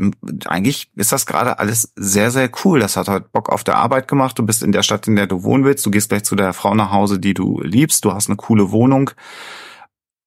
eigentlich 0.45 0.89
ist 0.95 1.11
das 1.11 1.25
gerade 1.25 1.59
alles 1.59 1.93
sehr, 1.95 2.31
sehr 2.31 2.49
cool. 2.63 2.79
Das 2.79 2.97
hat 2.97 3.07
halt 3.07 3.31
Bock 3.31 3.49
auf 3.49 3.63
der 3.63 3.77
Arbeit 3.77 4.07
gemacht. 4.07 4.39
Du 4.39 4.43
bist 4.43 4.63
in 4.63 4.71
der 4.71 4.83
Stadt, 4.83 5.07
in 5.07 5.15
der 5.15 5.27
du 5.27 5.43
wohnen 5.43 5.63
willst. 5.65 5.85
Du 5.85 5.91
gehst 5.91 6.09
gleich 6.09 6.23
zu 6.23 6.35
der 6.35 6.53
Frau 6.53 6.73
nach 6.73 6.91
Hause, 6.91 7.19
die 7.19 7.33
du 7.33 7.61
liebst. 7.61 8.05
Du 8.05 8.13
hast 8.13 8.27
eine 8.27 8.37
coole 8.37 8.71
Wohnung. 8.71 9.11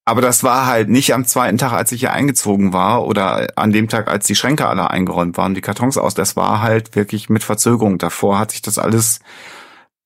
Aber 0.04 0.22
das 0.22 0.42
war 0.42 0.66
halt 0.66 0.88
nicht 0.88 1.12
am 1.12 1.26
zweiten 1.26 1.58
Tag, 1.58 1.72
als 1.72 1.92
ich 1.92 2.00
hier 2.00 2.14
eingezogen 2.14 2.72
war 2.72 3.04
oder 3.04 3.48
an 3.56 3.72
dem 3.72 3.88
Tag, 3.88 4.08
als 4.08 4.26
die 4.26 4.36
Schränke 4.36 4.66
alle 4.66 4.88
eingeräumt 4.88 5.36
waren, 5.36 5.54
die 5.54 5.60
Kartons 5.60 5.98
aus. 5.98 6.14
Das 6.14 6.34
war 6.34 6.62
halt 6.62 6.96
wirklich 6.96 7.28
mit 7.28 7.44
Verzögerung. 7.44 7.98
Davor 7.98 8.38
hat 8.38 8.52
sich 8.52 8.62
das 8.62 8.78
alles 8.78 9.20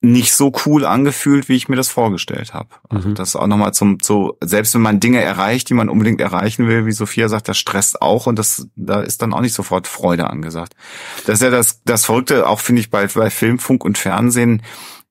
nicht 0.05 0.35
so 0.35 0.53
cool 0.67 0.85
angefühlt, 0.85 1.49
wie 1.49 1.55
ich 1.55 1.69
mir 1.69 1.77
das 1.77 1.89
vorgestellt 1.89 2.53
habe. 2.53 2.69
Also 2.89 3.09
mhm. 3.09 3.15
das 3.15 3.37
auch 3.37 3.47
nochmal 3.47 3.73
zum, 3.73 3.99
so, 4.03 4.37
selbst 4.43 4.75
wenn 4.75 4.83
man 4.83 4.99
Dinge 4.99 5.21
erreicht, 5.21 5.69
die 5.69 5.75
man 5.75 5.89
unbedingt 5.89 6.21
erreichen 6.21 6.67
will, 6.67 6.87
wie 6.87 6.93
Sophia 6.93 7.29
sagt, 7.29 7.49
das 7.49 7.57
stresst 7.57 8.03
auch 8.03 8.27
und 8.27 8.37
das, 8.37 8.67
da 8.75 9.01
ist 9.01 9.23
dann 9.23 9.33
auch 9.33 9.41
nicht 9.41 9.55
sofort 9.55 9.87
Freude 9.87 10.29
angesagt. 10.29 10.75
Das 11.25 11.35
ist 11.35 11.43
ja 11.43 11.51
das, 11.51 11.83
das 11.85 12.05
Verrückte, 12.05 12.49
auch 12.49 12.59
finde 12.59 12.81
ich 12.81 12.91
bei, 12.91 13.07
bei 13.07 13.31
Film, 13.31 13.61
Funk 13.61 13.85
und 13.85 13.97
Fernsehen, 13.97 14.63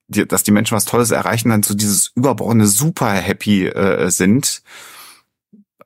die, 0.08 0.28
dass 0.28 0.42
die 0.42 0.52
Menschen 0.52 0.76
was 0.76 0.84
Tolles 0.84 1.10
erreichen, 1.10 1.48
dann 1.48 1.62
so 1.62 1.74
dieses 1.74 2.12
überbordene 2.14 2.66
super 2.66 3.12
happy 3.12 3.66
äh, 3.68 4.10
sind 4.10 4.62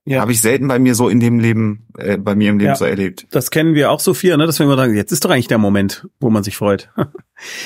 ja. 0.06 0.20
Habe 0.20 0.30
ich 0.30 0.40
selten 0.40 0.68
bei 0.68 0.78
mir 0.78 0.94
so 0.94 1.08
in 1.08 1.18
dem 1.18 1.40
Leben, 1.40 1.88
äh, 1.98 2.16
bei 2.16 2.36
mir 2.36 2.50
im 2.50 2.58
Leben 2.58 2.70
ja. 2.70 2.76
so 2.76 2.84
erlebt. 2.84 3.26
Das 3.32 3.50
kennen 3.50 3.74
wir 3.74 3.90
auch, 3.90 3.98
Sophia, 3.98 4.36
ne? 4.36 4.46
Deswegen 4.46 4.70
wir 4.70 4.76
sagen, 4.76 4.94
jetzt 4.94 5.10
ist 5.10 5.24
doch 5.24 5.30
eigentlich 5.30 5.48
der 5.48 5.58
Moment, 5.58 6.06
wo 6.20 6.30
man 6.30 6.44
sich 6.44 6.56
freut. 6.56 6.90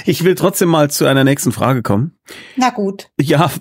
Ich 0.05 0.24
will 0.24 0.34
trotzdem 0.34 0.68
mal 0.68 0.91
zu 0.91 1.07
einer 1.07 1.22
nächsten 1.22 1.53
Frage 1.53 1.82
kommen. 1.82 2.18
Na 2.57 2.70
gut. 2.70 3.09
Ja. 3.20 3.53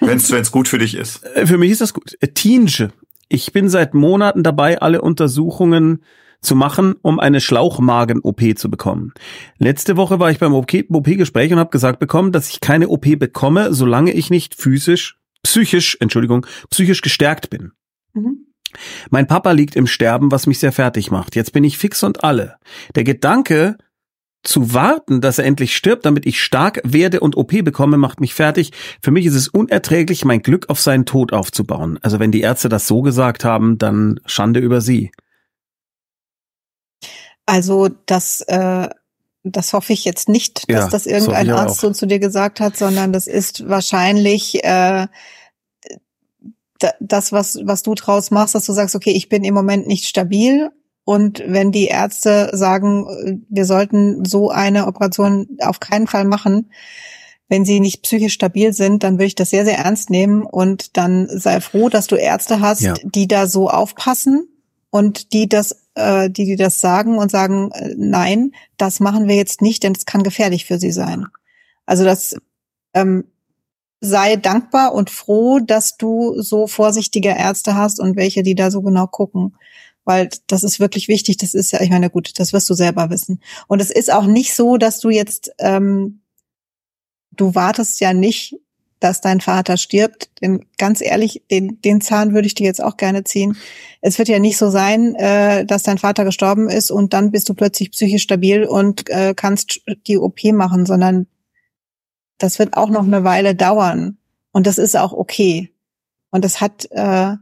Wenn 0.00 0.18
es 0.18 0.52
gut 0.52 0.68
für 0.68 0.76
dich 0.76 0.94
ist. 0.94 1.24
Äh, 1.24 1.46
für 1.46 1.56
mich 1.56 1.70
ist 1.70 1.80
das 1.80 1.94
gut. 1.94 2.18
Äh, 2.20 2.28
Tienje. 2.28 2.90
Ich 3.30 3.50
bin 3.54 3.70
seit 3.70 3.94
Monaten 3.94 4.42
dabei, 4.42 4.82
alle 4.82 5.00
Untersuchungen 5.00 6.02
zu 6.42 6.54
machen, 6.54 6.96
um 7.00 7.18
eine 7.18 7.40
Schlauchmagen-OP 7.40 8.58
zu 8.58 8.70
bekommen. 8.70 9.14
Letzte 9.56 9.96
Woche 9.96 10.18
war 10.18 10.30
ich 10.30 10.38
beim 10.38 10.52
OP-Gespräch 10.52 11.50
und 11.50 11.58
habe 11.58 11.70
gesagt 11.70 11.98
bekommen, 11.98 12.32
dass 12.32 12.50
ich 12.50 12.60
keine 12.60 12.88
OP 12.88 13.18
bekomme, 13.18 13.72
solange 13.72 14.12
ich 14.12 14.28
nicht 14.28 14.54
physisch, 14.54 15.18
psychisch, 15.42 15.96
Entschuldigung, 15.98 16.44
psychisch 16.68 17.00
gestärkt 17.00 17.48
bin. 17.48 17.72
Mein 19.10 19.26
Papa 19.26 19.52
liegt 19.52 19.76
im 19.76 19.86
Sterben, 19.86 20.30
was 20.30 20.46
mich 20.46 20.58
sehr 20.58 20.72
fertig 20.72 21.10
macht. 21.10 21.36
Jetzt 21.36 21.52
bin 21.52 21.64
ich 21.64 21.78
fix 21.78 22.02
und 22.02 22.24
alle. 22.24 22.56
Der 22.94 23.04
Gedanke, 23.04 23.76
zu 24.42 24.74
warten, 24.74 25.20
dass 25.20 25.38
er 25.38 25.44
endlich 25.44 25.76
stirbt, 25.76 26.04
damit 26.04 26.26
ich 26.26 26.42
stark 26.42 26.80
werde 26.84 27.20
und 27.20 27.36
OP 27.36 27.52
bekomme, 27.64 27.96
macht 27.96 28.20
mich 28.20 28.34
fertig. 28.34 28.72
Für 29.00 29.10
mich 29.10 29.26
ist 29.26 29.34
es 29.34 29.48
unerträglich, 29.48 30.24
mein 30.24 30.42
Glück 30.42 30.68
auf 30.68 30.80
seinen 30.80 31.06
Tod 31.06 31.32
aufzubauen. 31.32 31.98
Also 32.02 32.18
wenn 32.18 32.32
die 32.32 32.40
Ärzte 32.40 32.68
das 32.68 32.88
so 32.88 33.02
gesagt 33.02 33.44
haben, 33.44 33.78
dann 33.78 34.20
Schande 34.26 34.60
über 34.60 34.80
sie. 34.80 35.12
Also 37.46 37.88
das, 38.06 38.40
äh, 38.42 38.88
das 39.44 39.72
hoffe 39.72 39.92
ich 39.92 40.04
jetzt 40.04 40.28
nicht, 40.28 40.68
dass 40.68 40.84
ja, 40.84 40.88
das 40.88 41.06
irgendein 41.06 41.50
Arzt 41.50 41.80
so 41.80 41.90
zu 41.90 42.06
dir 42.06 42.18
gesagt 42.18 42.60
hat, 42.60 42.76
sondern 42.76 43.12
das 43.12 43.26
ist 43.26 43.68
wahrscheinlich 43.68 44.64
äh, 44.64 45.06
das, 47.00 47.32
was, 47.32 47.58
was 47.64 47.82
du 47.82 47.94
draus 47.94 48.30
machst, 48.30 48.54
dass 48.54 48.66
du 48.66 48.72
sagst, 48.72 48.94
okay, 48.94 49.12
ich 49.12 49.28
bin 49.28 49.44
im 49.44 49.54
Moment 49.54 49.86
nicht 49.86 50.06
stabil. 50.06 50.70
Und 51.04 51.42
wenn 51.46 51.72
die 51.72 51.86
Ärzte 51.86 52.50
sagen, 52.52 53.42
wir 53.48 53.64
sollten 53.64 54.24
so 54.24 54.50
eine 54.50 54.86
Operation 54.86 55.48
auf 55.60 55.80
keinen 55.80 56.06
Fall 56.06 56.24
machen, 56.24 56.70
wenn 57.48 57.64
sie 57.64 57.80
nicht 57.80 58.02
psychisch 58.02 58.32
stabil 58.32 58.72
sind, 58.72 59.02
dann 59.02 59.14
würde 59.14 59.26
ich 59.26 59.34
das 59.34 59.50
sehr, 59.50 59.64
sehr 59.64 59.78
ernst 59.78 60.10
nehmen 60.10 60.44
und 60.44 60.96
dann 60.96 61.28
sei 61.28 61.60
froh, 61.60 61.88
dass 61.88 62.06
du 62.06 62.16
Ärzte 62.16 62.60
hast, 62.60 62.80
ja. 62.80 62.94
die 63.02 63.28
da 63.28 63.46
so 63.46 63.68
aufpassen 63.68 64.48
und 64.90 65.32
die 65.32 65.48
das, 65.48 65.84
äh, 65.94 66.30
die, 66.30 66.46
die 66.46 66.56
das 66.56 66.80
sagen 66.80 67.18
und 67.18 67.30
sagen, 67.30 67.70
äh, 67.72 67.94
nein, 67.96 68.52
das 68.78 69.00
machen 69.00 69.28
wir 69.28 69.36
jetzt 69.36 69.60
nicht, 69.60 69.82
denn 69.82 69.92
es 69.92 70.06
kann 70.06 70.22
gefährlich 70.22 70.64
für 70.64 70.78
sie 70.78 70.92
sein. 70.92 71.26
Also 71.84 72.04
das 72.04 72.36
ähm, 72.94 73.24
sei 74.02 74.34
dankbar 74.34 74.92
und 74.92 75.10
froh, 75.10 75.60
dass 75.60 75.96
du 75.96 76.34
so 76.42 76.66
vorsichtige 76.66 77.28
Ärzte 77.28 77.76
hast 77.76 78.00
und 78.00 78.16
welche, 78.16 78.42
die 78.42 78.56
da 78.56 78.70
so 78.72 78.82
genau 78.82 79.06
gucken. 79.06 79.56
Weil 80.04 80.28
das 80.48 80.64
ist 80.64 80.80
wirklich 80.80 81.06
wichtig. 81.06 81.36
Das 81.36 81.54
ist 81.54 81.70
ja, 81.70 81.80
ich 81.80 81.88
meine, 81.88 82.10
gut, 82.10 82.38
das 82.40 82.52
wirst 82.52 82.68
du 82.68 82.74
selber 82.74 83.10
wissen. 83.10 83.40
Und 83.68 83.80
es 83.80 83.90
ist 83.92 84.12
auch 84.12 84.26
nicht 84.26 84.54
so, 84.54 84.76
dass 84.76 84.98
du 84.98 85.10
jetzt, 85.10 85.52
ähm, 85.60 86.20
du 87.30 87.54
wartest 87.54 88.00
ja 88.00 88.12
nicht, 88.12 88.56
dass 88.98 89.20
dein 89.20 89.40
Vater 89.40 89.76
stirbt. 89.76 90.30
Denn 90.40 90.66
ganz 90.78 91.00
ehrlich, 91.00 91.44
den, 91.52 91.80
den 91.82 92.00
Zahn 92.00 92.34
würde 92.34 92.46
ich 92.46 92.54
dir 92.54 92.66
jetzt 92.66 92.82
auch 92.82 92.96
gerne 92.96 93.22
ziehen. 93.22 93.56
Es 94.00 94.18
wird 94.18 94.28
ja 94.28 94.40
nicht 94.40 94.58
so 94.58 94.68
sein, 94.68 95.14
äh, 95.14 95.64
dass 95.64 95.84
dein 95.84 95.98
Vater 95.98 96.24
gestorben 96.24 96.68
ist 96.68 96.90
und 96.90 97.12
dann 97.12 97.30
bist 97.30 97.48
du 97.48 97.54
plötzlich 97.54 97.92
psychisch 97.92 98.24
stabil 98.24 98.64
und 98.64 99.08
äh, 99.10 99.34
kannst 99.36 99.80
die 100.08 100.18
OP 100.18 100.42
machen, 100.52 100.86
sondern 100.86 101.28
das 102.42 102.58
wird 102.58 102.76
auch 102.76 102.88
noch 102.88 103.04
eine 103.04 103.24
Weile 103.24 103.54
dauern. 103.54 104.18
Und 104.52 104.66
das 104.66 104.78
ist 104.78 104.96
auch 104.96 105.12
okay. 105.12 105.72
Und 106.30 106.44
das 106.44 106.60
hat, 106.60 106.88
äh, 106.90 107.36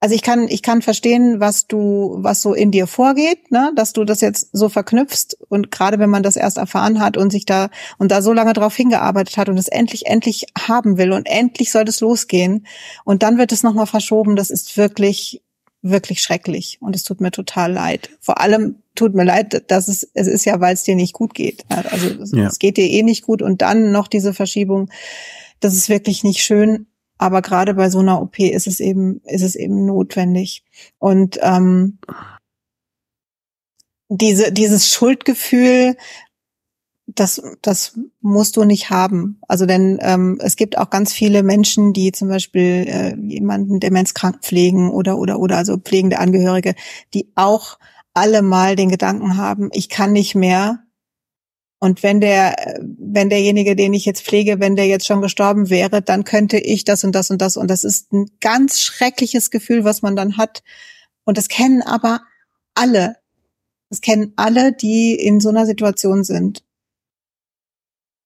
also 0.00 0.14
ich 0.14 0.22
kann, 0.22 0.48
ich 0.48 0.62
kann 0.62 0.80
verstehen, 0.80 1.40
was 1.40 1.66
du, 1.66 2.16
was 2.18 2.40
so 2.40 2.54
in 2.54 2.70
dir 2.70 2.86
vorgeht, 2.86 3.50
ne, 3.50 3.72
dass 3.74 3.92
du 3.92 4.04
das 4.04 4.20
jetzt 4.20 4.48
so 4.52 4.68
verknüpfst 4.68 5.36
und 5.48 5.70
gerade 5.70 5.98
wenn 5.98 6.10
man 6.10 6.22
das 6.22 6.36
erst 6.36 6.56
erfahren 6.56 7.00
hat 7.00 7.16
und 7.16 7.30
sich 7.30 7.46
da 7.46 7.68
und 7.98 8.12
da 8.12 8.22
so 8.22 8.32
lange 8.32 8.52
drauf 8.52 8.76
hingearbeitet 8.76 9.36
hat 9.36 9.48
und 9.48 9.58
es 9.58 9.68
endlich, 9.68 10.06
endlich 10.06 10.46
haben 10.56 10.98
will 10.98 11.12
und 11.12 11.26
endlich 11.26 11.72
soll 11.72 11.84
es 11.88 12.00
losgehen 12.00 12.66
und 13.04 13.24
dann 13.24 13.38
wird 13.38 13.50
es 13.50 13.64
nochmal 13.64 13.86
verschoben, 13.86 14.36
das 14.36 14.50
ist 14.50 14.76
wirklich, 14.76 15.42
wirklich 15.82 16.22
schrecklich 16.22 16.78
und 16.80 16.94
es 16.94 17.02
tut 17.02 17.20
mir 17.20 17.32
total 17.32 17.72
leid. 17.72 18.10
Vor 18.20 18.40
allem 18.40 18.76
tut 18.98 19.14
mir 19.14 19.24
leid, 19.24 19.70
dass 19.70 19.88
es, 19.88 20.08
es 20.14 20.26
ist 20.26 20.44
ja, 20.44 20.60
weil 20.60 20.74
es 20.74 20.82
dir 20.82 20.96
nicht 20.96 21.12
gut 21.12 21.34
geht. 21.34 21.64
Also 21.68 22.08
es, 22.20 22.32
ja. 22.32 22.46
es 22.46 22.58
geht 22.58 22.76
dir 22.76 22.88
eh 22.88 23.02
nicht 23.02 23.24
gut 23.24 23.42
und 23.42 23.62
dann 23.62 23.92
noch 23.92 24.08
diese 24.08 24.34
Verschiebung, 24.34 24.90
das 25.60 25.74
ist 25.74 25.88
wirklich 25.88 26.24
nicht 26.24 26.42
schön. 26.42 26.86
Aber 27.16 27.42
gerade 27.42 27.74
bei 27.74 27.90
so 27.90 27.98
einer 27.98 28.20
OP 28.22 28.38
ist 28.38 28.66
es 28.66 28.78
eben, 28.80 29.20
ist 29.24 29.42
es 29.42 29.56
eben 29.56 29.86
notwendig. 29.86 30.64
Und 30.98 31.38
ähm, 31.42 31.98
diese, 34.08 34.52
dieses 34.52 34.92
Schuldgefühl, 34.92 35.96
das, 37.06 37.42
das 37.62 37.98
musst 38.20 38.56
du 38.56 38.64
nicht 38.64 38.90
haben. 38.90 39.40
Also 39.48 39.66
denn 39.66 39.98
ähm, 40.00 40.38
es 40.40 40.56
gibt 40.56 40.76
auch 40.76 40.90
ganz 40.90 41.12
viele 41.12 41.42
Menschen, 41.42 41.92
die 41.92 42.12
zum 42.12 42.28
Beispiel 42.28 42.86
äh, 42.86 43.16
jemanden 43.16 43.80
demenzkrank 43.80 44.42
pflegen 44.42 44.90
oder 44.90 45.18
oder 45.18 45.40
oder 45.40 45.56
also 45.56 45.78
pflegende 45.78 46.18
Angehörige, 46.18 46.74
die 47.14 47.32
auch 47.34 47.78
alle 48.18 48.42
mal 48.42 48.76
den 48.76 48.90
Gedanken 48.90 49.36
haben, 49.36 49.70
ich 49.72 49.88
kann 49.88 50.12
nicht 50.12 50.34
mehr. 50.34 50.80
Und 51.80 52.02
wenn 52.02 52.20
der, 52.20 52.56
wenn 52.98 53.30
derjenige, 53.30 53.76
den 53.76 53.94
ich 53.94 54.04
jetzt 54.04 54.22
pflege, 54.22 54.58
wenn 54.58 54.74
der 54.74 54.88
jetzt 54.88 55.06
schon 55.06 55.22
gestorben 55.22 55.70
wäre, 55.70 56.02
dann 56.02 56.24
könnte 56.24 56.58
ich 56.58 56.84
das 56.84 57.04
und 57.04 57.14
das 57.14 57.30
und 57.30 57.40
das. 57.40 57.56
Und 57.56 57.70
das 57.70 57.84
ist 57.84 58.12
ein 58.12 58.26
ganz 58.40 58.80
schreckliches 58.80 59.50
Gefühl, 59.50 59.84
was 59.84 60.02
man 60.02 60.16
dann 60.16 60.36
hat. 60.36 60.64
Und 61.24 61.38
das 61.38 61.46
kennen 61.48 61.82
aber 61.82 62.20
alle. 62.74 63.16
Das 63.90 64.00
kennen 64.00 64.32
alle, 64.34 64.72
die 64.72 65.14
in 65.14 65.38
so 65.38 65.50
einer 65.50 65.66
Situation 65.66 66.24
sind. 66.24 66.64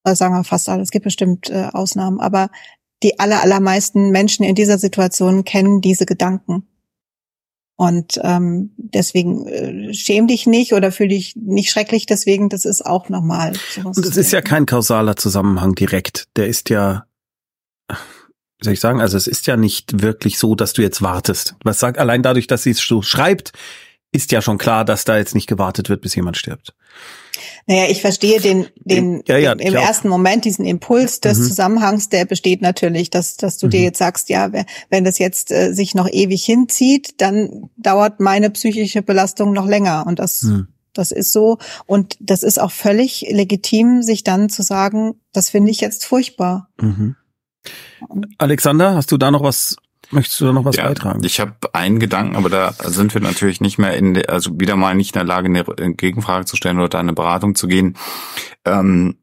Also 0.03 0.19
sagen 0.19 0.35
wir 0.35 0.45
fast 0.45 0.69
alle. 0.71 0.83
Es 0.83 0.91
gibt 0.91 1.05
bestimmt 1.05 1.51
äh, 1.51 1.69
Ausnahmen, 1.73 2.21
aber 2.21 2.51
die 3.03 3.21
aller, 3.21 3.43
allermeisten 3.43 4.11
Menschen 4.11 4.45
in 4.45 4.55
dieser 4.55 4.79
Situation 4.79 5.45
kennen 5.45 5.83
diese 5.83 6.07
Gedanken. 6.07 6.67
Und 7.83 8.21
ähm, 8.23 8.71
deswegen 8.77 9.49
äh, 9.49 9.93
schäm 9.93 10.29
dich 10.29 10.47
nicht 10.47 10.73
oder 10.73 10.93
fühl 10.93 11.09
dich 11.09 11.35
nicht 11.35 11.69
schrecklich, 11.69 12.07
deswegen, 12.07 12.49
das 12.49 12.65
ist 12.65 12.87
auch 12.87 13.09
normal. 13.09 13.55
Und 13.83 13.99
es 13.99 14.17
ist 14.17 14.31
ja 14.31 14.41
kein 14.41 14.67
kausaler 14.67 15.17
Zusammenhang 15.17 15.75
direkt. 15.75 16.29
Der 16.37 16.47
ist 16.47 16.71
ja, 16.71 17.07
wie 17.89 18.65
soll 18.65 18.75
ich 18.75 18.79
sagen, 18.79 19.01
also 19.01 19.17
es 19.17 19.27
ist 19.27 19.49
ja 19.49 19.57
nicht 19.57 20.01
wirklich 20.01 20.39
so, 20.39 20.55
dass 20.55 20.75
du 20.75 20.83
jetzt 20.83 21.03
wartest. 21.03 21.57
Was 21.65 21.81
sagt 21.81 21.99
allein 21.99 22.23
dadurch, 22.23 22.47
dass 22.47 22.63
sie 22.63 22.71
es 22.71 22.79
so 22.79 23.03
schreibt, 23.03 23.51
ist 24.13 24.31
ja 24.31 24.43
schon 24.43 24.59
klar, 24.59 24.85
dass 24.85 25.05
da 25.05 25.17
jetzt 25.17 25.35
nicht 25.35 25.49
gewartet 25.49 25.89
wird, 25.89 26.03
bis 26.03 26.15
jemand 26.15 26.37
stirbt. 26.37 26.77
Naja, 27.67 27.87
ich 27.91 28.01
verstehe 28.01 28.41
den, 28.41 28.67
den, 28.77 29.23
Ja, 29.27 29.39
ja, 29.39 29.55
den 29.55 29.69
im 29.69 29.75
ersten 29.75 30.09
Moment 30.09 30.45
diesen 30.45 30.65
Impuls 30.65 31.21
des 31.21 31.39
Mhm. 31.39 31.43
Zusammenhangs, 31.45 32.09
der 32.09 32.25
besteht 32.25 32.63
natürlich, 32.63 33.11
dass, 33.11 33.37
dass 33.37 33.59
du 33.59 33.69
dir 33.69 33.81
Mhm. 33.81 33.85
jetzt 33.87 33.99
sagst, 33.99 34.29
ja, 34.29 34.53
we- 34.53 34.65
wenn 34.91 35.05
das 35.05 35.19
jetzt 35.19 35.51
äh, 35.51 35.73
sich 35.73 35.95
noch 35.95 36.09
ewig 36.11 36.45
hinzieht, 36.45 37.21
dann 37.21 37.71
dauert 37.77 38.21
meine 38.21 38.51
psychische 38.51 39.03
Belastung 39.03 39.53
noch 39.53 39.67
länger 39.67 40.05
und 40.07 40.19
das, 40.19 40.43
Hm. 40.43 40.69
das 40.93 41.11
ist 41.13 41.33
so 41.33 41.59
und 41.87 42.17
das 42.21 42.43
ist 42.43 42.61
auch 42.61 42.73
völlig 42.73 43.27
legitim, 43.31 44.03
sich 44.03 44.25
dann 44.25 44.49
zu 44.49 44.63
sagen, 44.63 45.15
das 45.33 45.51
finde 45.51 45.71
ich 45.71 45.81
jetzt 45.81 46.05
furchtbar. 46.05 46.69
Mhm. 46.81 47.17
Alexander, 48.39 48.95
hast 48.95 49.13
du 49.13 49.17
da 49.17 49.31
noch 49.31 49.43
was, 49.43 49.77
möchtest 50.13 50.41
du 50.41 50.47
da 50.47 50.53
noch 50.53 50.65
was 50.65 50.77
beitragen? 50.77 51.23
Ich 51.25 51.41
habe 51.41 51.55
einen 51.73 51.99
Gedanken, 51.99 52.37
aber 52.37 52.51
da 52.51 52.73
sind 52.73 53.15
wir 53.15 53.21
natürlich 53.21 53.61
nicht 53.61 53.79
mehr 53.79 53.97
in 53.97 54.15
der, 54.15 54.31
also 54.31 54.59
wieder 54.59 54.77
mal 54.77 54.95
nicht 54.95 55.15
in 55.15 55.19
der 55.19 55.25
Lage, 55.25 55.47
eine 55.47 55.95
Gegenfrage 55.95 56.45
zu 56.45 56.57
stellen 56.57 56.79
oder 56.79 56.89
da 56.89 57.01
eine 57.01 57.13
Beratung 57.13 57.55
zu 57.55 57.67
gehen. 57.69 57.97
Ähm, 58.65 59.17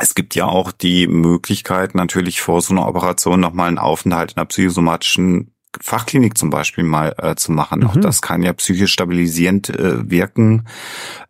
es 0.00 0.14
gibt 0.14 0.34
ja 0.34 0.46
auch 0.46 0.70
die 0.72 1.08
Möglichkeit, 1.08 1.94
natürlich 1.94 2.40
vor 2.40 2.60
so 2.60 2.72
einer 2.72 2.86
Operation 2.86 3.40
nochmal 3.40 3.68
einen 3.68 3.78
Aufenthalt 3.78 4.32
in 4.32 4.36
einer 4.38 4.46
psychosomatischen 4.46 5.52
Fachklinik 5.80 6.36
zum 6.38 6.50
Beispiel 6.50 6.84
mal 6.84 7.14
äh, 7.18 7.34
zu 7.34 7.52
machen. 7.52 7.84
Auch 7.84 7.94
Mhm. 7.94 8.00
das 8.00 8.22
kann 8.22 8.42
ja 8.42 8.52
psychisch 8.52 8.92
stabilisierend 8.92 9.68
äh, 9.70 10.10
wirken. 10.10 10.66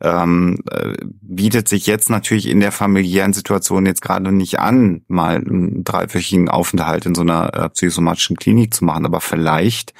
Ähm, 0.01 0.61
äh, 0.71 0.95
bietet 1.21 1.69
sich 1.69 1.87
jetzt 1.87 2.09
natürlich 2.11 2.47
in 2.49 2.61
der 2.61 2.73
familiären 2.73 3.33
Situation 3.33 3.87
jetzt 3.87 4.03
gerade 4.03 4.33
nicht 4.33 4.59
an, 4.61 5.03
mal 5.09 5.37
einen 5.37 5.85
dreiwöchigen 5.85 6.49
Aufenthalt 6.49 7.07
in 7.07 7.15
so 7.15 7.23
einer 7.23 7.53
äh, 7.55 7.69
psychosomatischen 7.69 8.37
Klinik 8.37 8.75
zu 8.75 8.85
machen, 8.85 9.07
aber 9.07 9.21
vielleicht 9.21 9.93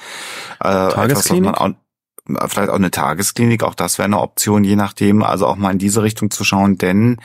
äh, 0.63 0.67
etwas, 0.67 0.93
Tagesklinik? 0.93 1.43
man 1.43 1.55
auch, 1.55 2.49
vielleicht 2.49 2.69
auch 2.69 2.75
eine 2.75 2.91
Tagesklinik, 2.91 3.63
auch 3.63 3.75
das 3.75 3.97
wäre 3.97 4.05
eine 4.05 4.19
Option, 4.19 4.63
je 4.63 4.75
nachdem, 4.75 5.23
also 5.23 5.47
auch 5.47 5.55
mal 5.55 5.71
in 5.71 5.79
diese 5.79 6.03
Richtung 6.03 6.31
zu 6.31 6.43
schauen, 6.43 6.77
denn 6.77 7.17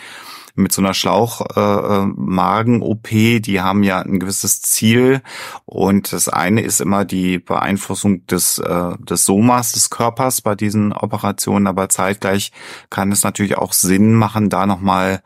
mit 0.55 0.73
so 0.73 0.81
einer 0.81 0.95
Schlauchmagen-OP, 0.95 3.09
die 3.09 3.61
haben 3.61 3.83
ja 3.83 4.01
ein 4.01 4.21
gewisses 4.21 4.63
Ziel 4.63 5.21
und 5.65 6.13
das 6.13 6.29
eine 6.29 6.61
ist 6.63 6.81
immer 6.81 7.05
die 7.05 7.41
Beeinflussung 7.41 8.25
des, 8.27 8.59
äh, 8.59 8.93
des 8.99 9.25
Somas 9.25 9.73
des 9.73 9.91
Körpers 9.91 10.43
bei 10.43 10.55
diesen 10.55 10.93
Operationen, 10.93 11.67
aber 11.67 11.89
zeitgleich 11.89 12.53
kann 12.89 13.11
es 13.11 13.25
natürlich 13.25 13.59
auch 13.59 13.73
Sinn 13.73 14.15
machen, 14.15 14.49
da 14.49 14.65
nochmal 14.67 15.25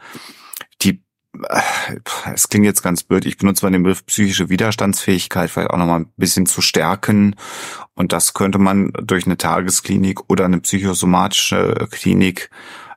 die 0.82 1.04
äh, 1.48 1.60
es 2.32 2.48
klingt 2.48 2.64
jetzt 2.64 2.82
ganz 2.82 3.02
blöd, 3.02 3.26
ich 3.26 3.36
benutze 3.36 3.66
mal 3.66 3.70
den 3.70 3.82
Begriff 3.82 4.06
psychische 4.06 4.48
Widerstandsfähigkeit 4.48 5.50
vielleicht 5.50 5.70
auch 5.70 5.76
nochmal 5.76 6.00
ein 6.00 6.12
bisschen 6.16 6.46
zu 6.46 6.62
stärken. 6.62 7.36
Und 7.94 8.12
das 8.12 8.32
könnte 8.32 8.58
man 8.58 8.92
durch 9.02 9.26
eine 9.26 9.36
Tagesklinik 9.36 10.30
oder 10.30 10.46
eine 10.46 10.60
psychosomatische 10.60 11.88
Klinik 11.90 12.48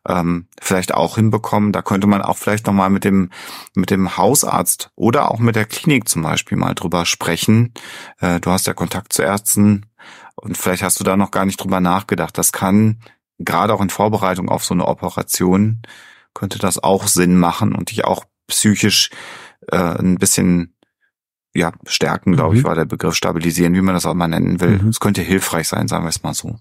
ähm, 0.07 0.47
vielleicht 0.59 0.93
auch 0.93 1.15
hinbekommen. 1.15 1.71
Da 1.71 1.81
könnte 1.81 2.07
man 2.07 2.21
auch 2.21 2.37
vielleicht 2.37 2.67
nochmal 2.67 2.89
mit 2.89 3.03
dem, 3.03 3.29
mit 3.75 3.89
dem 3.91 4.17
Hausarzt 4.17 4.91
oder 4.95 5.31
auch 5.31 5.39
mit 5.39 5.55
der 5.55 5.65
Klinik 5.65 6.09
zum 6.09 6.23
Beispiel 6.23 6.57
mal 6.57 6.73
drüber 6.73 7.05
sprechen. 7.05 7.73
Äh, 8.19 8.39
du 8.39 8.51
hast 8.51 8.67
ja 8.67 8.73
Kontakt 8.73 9.13
zu 9.13 9.21
Ärzten 9.21 9.85
und 10.35 10.57
vielleicht 10.57 10.83
hast 10.83 10.99
du 10.99 11.03
da 11.03 11.17
noch 11.17 11.31
gar 11.31 11.45
nicht 11.45 11.61
drüber 11.61 11.81
nachgedacht. 11.81 12.37
Das 12.37 12.51
kann 12.51 13.01
gerade 13.37 13.73
auch 13.73 13.81
in 13.81 13.89
Vorbereitung 13.89 14.49
auf 14.49 14.63
so 14.63 14.73
eine 14.73 14.87
Operation 14.87 15.81
könnte 16.33 16.59
das 16.59 16.81
auch 16.81 17.07
Sinn 17.07 17.37
machen 17.37 17.75
und 17.75 17.91
dich 17.91 18.05
auch 18.05 18.23
psychisch 18.47 19.09
äh, 19.71 19.77
ein 19.77 20.17
bisschen 20.17 20.75
ja 21.53 21.73
stärken, 21.85 22.33
glaube 22.33 22.55
ich, 22.55 22.63
Mhm. 22.63 22.67
war 22.67 22.75
der 22.75 22.85
Begriff 22.85 23.15
stabilisieren, 23.15 23.73
wie 23.73 23.81
man 23.81 23.93
das 23.95 24.05
auch 24.05 24.13
mal 24.13 24.27
nennen 24.27 24.61
will. 24.61 24.79
Mhm. 24.79 24.89
Es 24.89 24.99
könnte 25.01 25.21
hilfreich 25.21 25.67
sein, 25.67 25.87
sagen 25.89 26.05
wir 26.05 26.09
es 26.09 26.23
mal 26.23 26.33
so. 26.33 26.57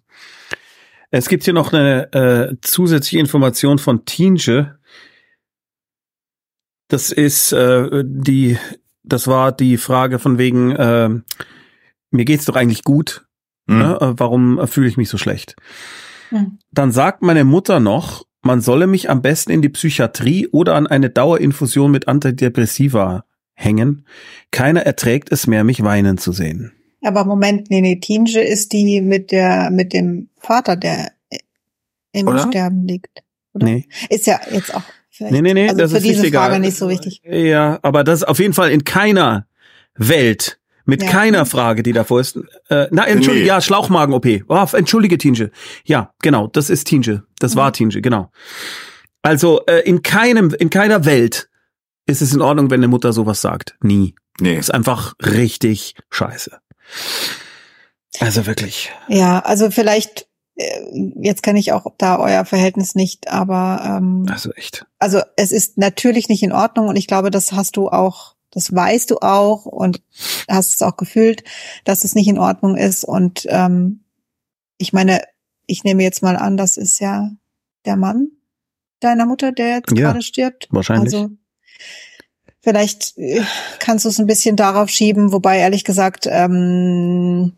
Es 1.11 1.29
gibt 1.29 1.45
hier 1.45 1.55
noch 1.55 1.73
eine 1.73 2.13
äh, 2.13 2.57
zusätzliche 2.61 3.19
Information 3.19 3.79
von 3.79 4.05
Tienje. 4.05 4.79
Das 6.89 7.11
ist 7.11 7.53
äh, 7.53 8.05
die, 8.05 8.59
das 9.03 9.27
war 9.27 9.53
die 9.53 9.77
Frage 9.77 10.19
von 10.19 10.39
wegen, 10.39 10.71
äh, 10.73 11.11
mir 12.11 12.25
geht's 12.25 12.45
doch 12.45 12.57
eigentlich 12.57 12.85
gut. 12.85 13.27
Mhm. 13.67 13.79
Ne? 13.79 13.99
Äh, 14.01 14.13
Warum 14.17 14.67
fühle 14.69 14.89
ich 14.89 14.97
mich 14.97 15.09
so 15.09 15.19
schlecht? 15.19 15.57
Hm. 16.31 16.59
Dann 16.71 16.93
sagt 16.93 17.23
meine 17.23 17.45
Mutter 17.45 17.81
noch, 17.81 18.25
man 18.43 18.61
solle 18.61 18.87
mich 18.87 19.11
am 19.11 19.21
besten 19.21 19.51
in 19.51 19.63
die 19.63 19.69
Psychiatrie 19.69 20.49
oder 20.49 20.75
an 20.77 20.87
eine 20.87 21.11
Dauerinfusion 21.11 21.91
mit 21.91 22.09
Antidepressiva 22.09 23.25
hängen. 23.55 24.07
Keiner 24.51 24.83
erträgt 24.83 25.31
es 25.33 25.47
mehr, 25.47 25.65
mich 25.65 25.83
weinen 25.83 26.19
zu 26.19 26.33
sehen. 26.33 26.73
Aber 27.03 27.25
Moment, 27.25 27.71
nee, 27.71 27.81
nee, 27.81 27.97
Tinge 27.97 28.41
ist 28.43 28.73
die 28.73 29.01
mit 29.01 29.31
der, 29.31 29.71
mit 29.71 29.93
dem 29.93 30.29
Vater, 30.39 30.77
der 30.77 31.13
im 32.13 32.29
Oder? 32.29 32.47
Sterben 32.49 32.87
liegt. 32.87 33.23
Oder? 33.55 33.65
Nee. 33.67 33.89
Ist 34.09 34.27
ja 34.27 34.41
jetzt 34.53 34.75
auch 34.75 34.83
vielleicht, 35.09 35.33
Nee, 35.33 35.43
nee, 35.43 35.55
nee, 35.55 35.69
also 35.69 35.79
das 35.81 35.91
für 35.93 35.99
ist 35.99 36.05
diese. 36.07 36.31
Frage 36.31 36.59
nicht 36.59 36.77
so 36.77 36.89
wichtig. 36.89 37.23
Ja, 37.25 37.79
aber 37.83 38.05
das 38.05 38.21
ist 38.21 38.29
auf 38.29 38.39
jeden 38.39 38.53
Fall 38.55 38.71
in 38.71 38.85
keiner 38.85 39.47
Welt, 39.97 40.59
mit 40.85 41.03
Ja. 41.03 41.09
keiner 41.11 41.47
Frage, 41.47 41.83
die 41.83 41.93
davor 41.93 42.21
ist. 42.21 42.37
Äh, 42.69 42.87
na, 42.91 43.07
entschuldige, 43.07 43.45
Nee. 43.45 43.49
ja, 43.49 43.61
Schlauchmagen-OP. 43.61 44.45
Oh, 44.49 44.67
entschuldige, 44.77 45.19
Tinge. 45.19 45.51
Ja, 45.85 46.13
genau, 46.23 46.49
das 46.49 46.69
ist 46.71 46.85
Tinge. 46.87 47.23
Das 47.39 47.55
Mhm. 47.55 47.59
war 47.59 47.73
Tinge, 47.73 48.01
genau. 48.03 48.31
Also 49.23 49.65
äh, 49.67 49.81
in 49.81 50.03
keinem, 50.03 50.55
in 50.59 50.71
keiner 50.71 51.05
Welt 51.05 51.49
ist 52.07 52.23
es 52.23 52.33
in 52.35 52.41
Ordnung, 52.41 52.71
wenn 52.71 52.81
eine 52.81 52.89
Mutter 52.89 53.13
sowas 53.13 53.41
sagt. 53.41 53.77
Nie. 53.83 54.15
Nee. 54.41 54.57
Ist 54.57 54.73
einfach 54.73 55.15
richtig 55.23 55.95
scheiße. 56.11 56.59
Also 58.21 58.47
wirklich. 58.47 58.91
Ja, 59.09 59.41
also 59.41 59.71
vielleicht, 59.71 60.27
äh, 60.57 60.81
jetzt 61.23 61.43
kenne 61.43 61.59
ich 61.59 61.73
auch 61.73 61.87
da 61.99 62.19
euer 62.19 62.45
Verhältnis 62.45 62.95
nicht, 62.95 63.29
aber 63.29 63.83
ähm, 63.99 64.27
Also 64.31 64.53
echt. 64.53 64.87
also 64.99 65.21
es 65.37 65.53
ist 65.53 65.79
natürlich 65.79 66.29
nicht 66.29 66.43
in 66.43 66.53
Ordnung 66.53 66.89
und 66.89 66.97
ich 66.97 67.07
glaube, 67.07 67.31
das 67.31 67.53
hast 67.53 67.77
du 67.77 67.89
auch, 67.89 68.35
das 68.51 68.75
weißt 68.75 69.11
du 69.11 69.19
auch 69.21 69.65
und 69.65 70.03
hast 70.49 70.75
es 70.75 70.83
auch 70.83 70.97
gefühlt, 70.97 71.45
dass 71.85 72.05
es 72.05 72.15
nicht 72.15 72.29
in 72.29 72.39
Ordnung 72.39 72.77
ist. 72.77 73.05
Und 73.05 73.47
ähm, 73.49 74.05
ich 74.77 74.93
meine, 74.93 75.23
ich 75.67 75.85
nehme 75.85 76.03
jetzt 76.03 76.23
mal 76.23 76.37
an, 76.37 76.57
das 76.57 76.77
ist 76.77 76.99
ja 76.99 77.31
der 77.85 77.97
Mann 77.97 78.29
deiner 78.99 79.25
Mutter, 79.25 79.53
der 79.53 79.77
jetzt 79.77 79.93
Ja, 79.93 80.09
gerade 80.11 80.21
stirbt. 80.23 80.67
wahrscheinlich. 80.71 81.15
Also 81.15 81.31
vielleicht 82.61 83.17
äh, 83.19 83.43
kannst 83.79 84.05
du 84.05 84.09
es 84.09 84.19
ein 84.19 84.27
bisschen 84.27 84.57
darauf 84.57 84.89
schieben, 84.91 85.33
wobei 85.33 85.59
ehrlich 85.59 85.85
gesagt, 85.85 86.27
ähm, 86.31 87.53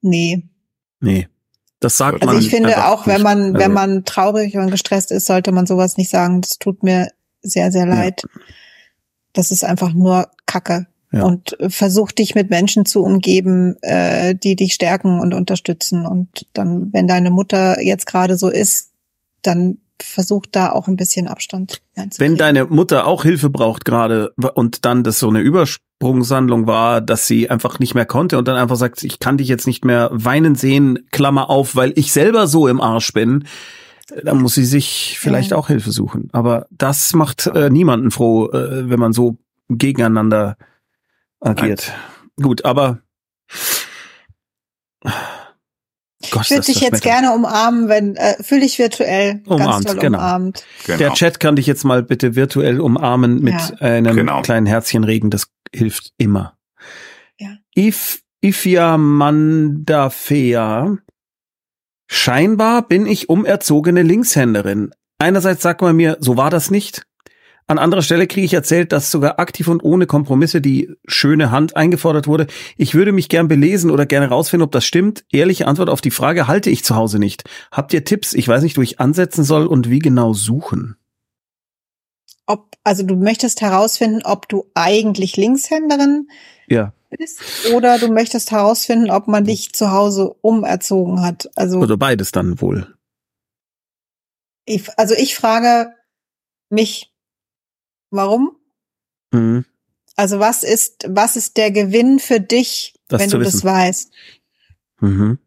nee. 0.00 0.42
Nee. 1.00 1.28
Das 1.80 1.98
sagt 1.98 2.14
Also 2.14 2.26
man. 2.26 2.36
Also 2.36 2.46
ich 2.46 2.54
finde 2.54 2.86
auch, 2.86 3.06
wenn 3.06 3.22
man, 3.22 3.42
Also, 3.42 3.58
wenn 3.58 3.72
man 3.72 4.04
traurig 4.04 4.56
und 4.56 4.70
gestresst 4.70 5.12
ist, 5.12 5.26
sollte 5.26 5.52
man 5.52 5.66
sowas 5.66 5.96
nicht 5.96 6.10
sagen. 6.10 6.40
Das 6.40 6.58
tut 6.58 6.82
mir 6.82 7.10
sehr, 7.42 7.70
sehr 7.70 7.86
leid. 7.86 8.22
Das 9.32 9.50
ist 9.50 9.64
einfach 9.64 9.92
nur 9.92 10.28
Kacke. 10.46 10.86
Ja. 11.12 11.22
Und 11.24 11.56
versuch 11.68 12.12
dich 12.12 12.34
mit 12.34 12.50
Menschen 12.50 12.84
zu 12.84 13.02
umgeben, 13.02 13.76
äh, 13.82 14.34
die 14.34 14.56
dich 14.56 14.74
stärken 14.74 15.20
und 15.20 15.34
unterstützen. 15.34 16.04
Und 16.04 16.46
dann, 16.52 16.92
wenn 16.92 17.06
deine 17.06 17.30
Mutter 17.30 17.80
jetzt 17.80 18.06
gerade 18.06 18.36
so 18.36 18.48
ist, 18.48 18.90
dann 19.42 19.78
versuch 20.02 20.44
da 20.50 20.72
auch 20.72 20.88
ein 20.88 20.96
bisschen 20.96 21.28
Abstand 21.28 21.80
Wenn 21.94 22.04
einzukriegen. 22.04 22.36
deine 22.36 22.64
Mutter 22.66 23.06
auch 23.06 23.22
Hilfe 23.22 23.50
braucht 23.50 23.84
gerade 23.84 24.32
und 24.54 24.84
dann 24.84 25.02
das 25.04 25.18
so 25.18 25.28
eine 25.28 25.40
Übersprungshandlung 25.40 26.66
war, 26.66 27.00
dass 27.00 27.26
sie 27.26 27.48
einfach 27.50 27.78
nicht 27.78 27.94
mehr 27.94 28.06
konnte 28.06 28.38
und 28.38 28.46
dann 28.48 28.56
einfach 28.56 28.76
sagt, 28.76 29.02
ich 29.02 29.18
kann 29.18 29.38
dich 29.38 29.48
jetzt 29.48 29.66
nicht 29.66 29.84
mehr 29.84 30.08
weinen 30.12 30.54
sehen, 30.54 31.06
Klammer 31.12 31.48
auf, 31.50 31.76
weil 31.76 31.92
ich 31.96 32.12
selber 32.12 32.46
so 32.46 32.68
im 32.68 32.80
Arsch 32.80 33.12
bin, 33.12 33.44
dann 34.22 34.40
muss 34.40 34.54
sie 34.54 34.64
sich 34.64 35.16
vielleicht 35.18 35.50
Ja. 35.50 35.56
auch 35.56 35.68
Hilfe 35.68 35.90
suchen. 35.90 36.28
Aber 36.32 36.66
das 36.70 37.12
macht 37.14 37.46
äh, 37.46 37.70
niemanden 37.70 38.10
froh, 38.10 38.48
äh, 38.50 38.88
wenn 38.88 39.00
man 39.00 39.12
so 39.12 39.36
gegeneinander 39.68 40.56
agiert. 41.40 41.92
Gut, 42.40 42.64
aber 42.64 43.00
Gott, 46.30 46.44
ich 46.44 46.50
würde 46.50 46.66
dich 46.66 46.80
jetzt 46.80 47.02
gerne 47.02 47.32
umarmen, 47.32 47.88
wenn 47.88 48.16
äh, 48.16 48.42
fühl 48.42 48.60
dich 48.60 48.78
virtuell 48.78 49.42
Umarmt, 49.46 49.72
ganz 49.72 49.84
toll 49.86 49.96
genau. 50.00 50.18
umarmt. 50.18 50.64
Genau. 50.86 50.98
Der 50.98 51.12
Chat 51.14 51.40
kann 51.40 51.56
dich 51.56 51.66
jetzt 51.66 51.84
mal 51.84 52.02
bitte 52.02 52.34
virtuell 52.36 52.80
umarmen 52.80 53.40
mit 53.42 53.54
Ja. 53.54 53.76
einem 53.80 54.16
Genau. 54.16 54.42
kleinen 54.42 54.66
Herzchenregen. 54.66 55.30
Das 55.30 55.48
hilft 55.74 56.12
immer. 56.18 56.56
Ja. 57.38 57.56
If, 57.76 58.22
Ifia 58.40 58.96
Mandafea. 59.86 60.96
Scheinbar 62.08 62.82
bin 62.86 63.06
ich 63.06 63.28
umerzogene 63.28 64.02
Linkshänderin. 64.02 64.92
Einerseits 65.18 65.62
sagt 65.62 65.80
man 65.80 65.96
mir, 65.96 66.16
so 66.20 66.36
war 66.36 66.50
das 66.50 66.70
nicht. 66.70 67.05
An 67.68 67.78
anderer 67.80 68.02
Stelle 68.02 68.28
kriege 68.28 68.44
ich 68.44 68.54
erzählt, 68.54 68.92
dass 68.92 69.10
sogar 69.10 69.40
aktiv 69.40 69.66
und 69.66 69.82
ohne 69.82 70.06
Kompromisse 70.06 70.60
die 70.60 70.94
schöne 71.08 71.50
Hand 71.50 71.74
eingefordert 71.74 72.28
wurde. 72.28 72.46
Ich 72.76 72.94
würde 72.94 73.10
mich 73.10 73.28
gern 73.28 73.48
belesen 73.48 73.90
oder 73.90 74.06
gerne 74.06 74.28
rausfinden, 74.28 74.64
ob 74.64 74.70
das 74.70 74.84
stimmt. 74.84 75.24
Ehrliche 75.32 75.66
Antwort 75.66 75.88
auf 75.90 76.00
die 76.00 76.12
Frage 76.12 76.46
halte 76.46 76.70
ich 76.70 76.84
zu 76.84 76.94
Hause 76.94 77.18
nicht. 77.18 77.42
Habt 77.72 77.92
ihr 77.92 78.04
Tipps? 78.04 78.34
Ich 78.34 78.46
weiß 78.46 78.62
nicht, 78.62 78.76
wo 78.78 78.82
ich 78.82 79.00
ansetzen 79.00 79.42
soll 79.42 79.66
und 79.66 79.90
wie 79.90 79.98
genau 79.98 80.32
suchen. 80.32 80.96
Ob, 82.46 82.76
also 82.84 83.02
du 83.02 83.16
möchtest 83.16 83.60
herausfinden, 83.60 84.22
ob 84.24 84.48
du 84.48 84.70
eigentlich 84.74 85.36
Linkshänderin 85.36 86.28
Ja. 86.68 86.92
bist, 87.10 87.40
oder 87.74 87.98
du 87.98 88.06
möchtest 88.06 88.52
herausfinden, 88.52 89.10
ob 89.10 89.26
man 89.26 89.44
dich 89.44 89.72
zu 89.72 89.90
Hause 89.90 90.34
umerzogen 90.40 91.20
hat. 91.22 91.50
Also, 91.56 91.80
Oder 91.80 91.96
beides 91.96 92.30
dann 92.30 92.60
wohl. 92.60 92.94
ich, 94.64 94.88
also 94.96 95.14
ich 95.16 95.34
frage 95.34 95.92
mich, 96.70 97.12
warum? 98.16 98.56
Mhm. 99.32 99.64
Also 100.16 100.38
was 100.40 100.62
ist, 100.62 101.04
was 101.08 101.36
ist 101.36 101.56
der 101.56 101.70
Gewinn 101.70 102.18
für 102.18 102.40
dich, 102.40 102.94
Das 103.08 103.20
wenn 103.20 103.30
du 103.30 103.38
das 103.38 103.54
wissen. 103.54 103.64
weißt? 103.66 104.12
Mhm. 105.00 105.38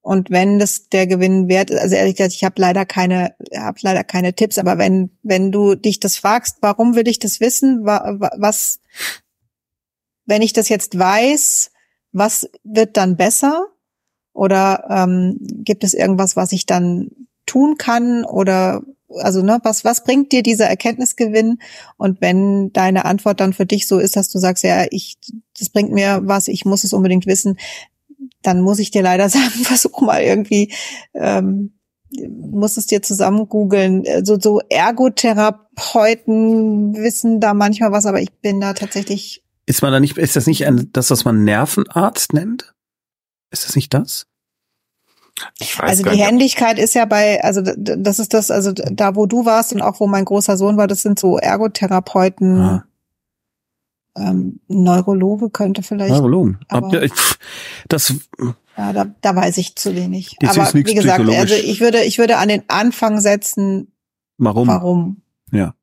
Und 0.00 0.30
wenn 0.30 0.58
das 0.58 0.88
der 0.88 1.06
Gewinn 1.06 1.48
wert 1.48 1.70
ist, 1.70 1.80
also 1.80 1.94
ehrlich 1.94 2.16
gesagt, 2.16 2.34
ich 2.34 2.44
habe 2.44 2.60
leider 2.60 2.86
keine, 2.86 3.34
habe 3.54 3.78
leider 3.82 4.04
keine 4.04 4.32
Tipps, 4.34 4.56
aber 4.58 4.78
wenn 4.78 5.10
wenn 5.22 5.52
du 5.52 5.74
dich 5.74 6.00
das 6.00 6.16
fragst, 6.16 6.58
warum 6.60 6.94
will 6.94 7.08
ich 7.08 7.18
das 7.18 7.40
wissen? 7.40 7.84
Wa- 7.84 8.16
wa- 8.18 8.32
Was, 8.38 8.80
wenn 10.24 10.42
ich 10.42 10.52
das 10.52 10.68
jetzt 10.68 10.98
weiß, 10.98 11.70
was 12.12 12.48
wird 12.64 12.96
dann 12.96 13.16
besser? 13.16 13.66
Oder 14.32 14.84
ähm, 14.88 15.38
gibt 15.40 15.84
es 15.84 15.94
irgendwas, 15.94 16.36
was 16.36 16.52
ich 16.52 16.64
dann 16.64 17.10
tun 17.44 17.76
kann? 17.76 18.24
Oder 18.24 18.82
also 19.08 19.42
ne, 19.42 19.58
was 19.62 19.84
was 19.84 20.04
bringt 20.04 20.32
dir 20.32 20.42
dieser 20.42 20.66
Erkenntnisgewinn? 20.66 21.58
Und 21.96 22.20
wenn 22.20 22.72
deine 22.72 23.04
Antwort 23.04 23.40
dann 23.40 23.52
für 23.52 23.66
dich 23.66 23.86
so 23.86 23.98
ist, 23.98 24.16
dass 24.16 24.30
du 24.30 24.38
sagst, 24.38 24.64
ja, 24.64 24.86
ich, 24.90 25.16
das 25.58 25.70
bringt 25.70 25.92
mir 25.92 26.20
was, 26.24 26.48
ich 26.48 26.64
muss 26.64 26.84
es 26.84 26.92
unbedingt 26.92 27.26
wissen, 27.26 27.58
dann 28.42 28.60
muss 28.60 28.78
ich 28.78 28.90
dir 28.90 29.02
leider 29.02 29.28
sagen, 29.30 29.64
versuch 29.64 30.00
mal 30.00 30.22
irgendwie, 30.22 30.72
ähm, 31.14 31.74
muss 32.10 32.76
es 32.76 32.86
dir 32.86 33.02
zusammen 33.02 33.48
googeln. 33.48 34.04
So, 34.24 34.38
so 34.40 34.60
Ergotherapeuten 34.68 36.94
wissen 36.94 37.40
da 37.40 37.54
manchmal 37.54 37.92
was, 37.92 38.06
aber 38.06 38.22
ich 38.22 38.32
bin 38.40 38.60
da 38.60 38.72
tatsächlich, 38.72 39.44
Ist 39.66 39.82
man 39.82 39.92
da 39.92 40.00
nicht, 40.00 40.16
ist 40.16 40.36
das 40.36 40.46
nicht 40.46 40.66
ein, 40.66 40.88
das, 40.92 41.10
was 41.10 41.26
man 41.26 41.44
Nervenarzt 41.44 42.32
nennt? 42.32 42.72
Ist 43.50 43.66
das 43.66 43.76
nicht 43.76 43.92
das? 43.92 44.26
Ich 45.58 45.78
weiß 45.78 45.90
also 45.90 46.02
gar 46.04 46.14
die 46.14 46.22
Händigkeit 46.22 46.78
ist 46.78 46.94
ja 46.94 47.04
bei, 47.04 47.42
also 47.44 47.60
das 47.62 48.18
ist 48.18 48.34
das, 48.34 48.50
also 48.50 48.72
da 48.72 49.14
wo 49.16 49.26
du 49.26 49.44
warst 49.44 49.72
und 49.72 49.82
auch 49.82 50.00
wo 50.00 50.06
mein 50.06 50.24
großer 50.24 50.56
Sohn 50.56 50.76
war, 50.76 50.86
das 50.86 51.02
sind 51.02 51.18
so 51.18 51.38
Ergotherapeuten, 51.38 52.60
Ah. 52.60 52.84
ähm, 54.16 54.60
Neurologe 54.68 55.50
könnte 55.50 55.82
vielleicht, 55.82 56.12
Neurologen. 56.12 56.58
aber- 56.68 56.86
Ab- 56.88 56.92
ja, 56.92 57.02
ich- 57.02 57.12
Das, 57.88 58.12
ja, 58.76 58.92
da, 58.92 59.06
da 59.20 59.36
weiß 59.36 59.58
ich 59.58 59.76
zu 59.76 59.94
wenig. 59.94 60.36
Das 60.40 60.58
aber 60.58 60.72
wie 60.74 60.82
gesagt, 60.94 61.20
also 61.28 61.54
ich 61.54 61.80
würde, 61.80 62.02
ich 62.04 62.18
würde 62.18 62.38
an 62.38 62.48
den 62.48 62.62
Anfang 62.68 63.20
setzen, 63.20 63.92
warum? 64.38 64.68
warum. 64.68 65.22
Ja. 65.52 65.74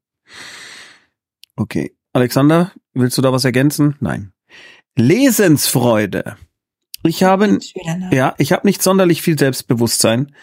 Okay. 1.56 1.95
Alexander, 2.14 2.72
willst 2.93 3.18
du 3.18 3.22
da 3.22 3.32
was 3.34 3.45
ergänzen? 3.45 3.95
Nein. 3.99 4.32
Lesensfreude. 4.97 6.38
Ich 7.06 7.24
habe, 7.24 7.60
ja, 8.12 8.34
ich 8.38 8.51
habe 8.51 8.68
nicht 8.68 8.82
sonderlich 8.82 9.22
viel 9.22 9.38
Selbstbewusstsein. 9.38 10.34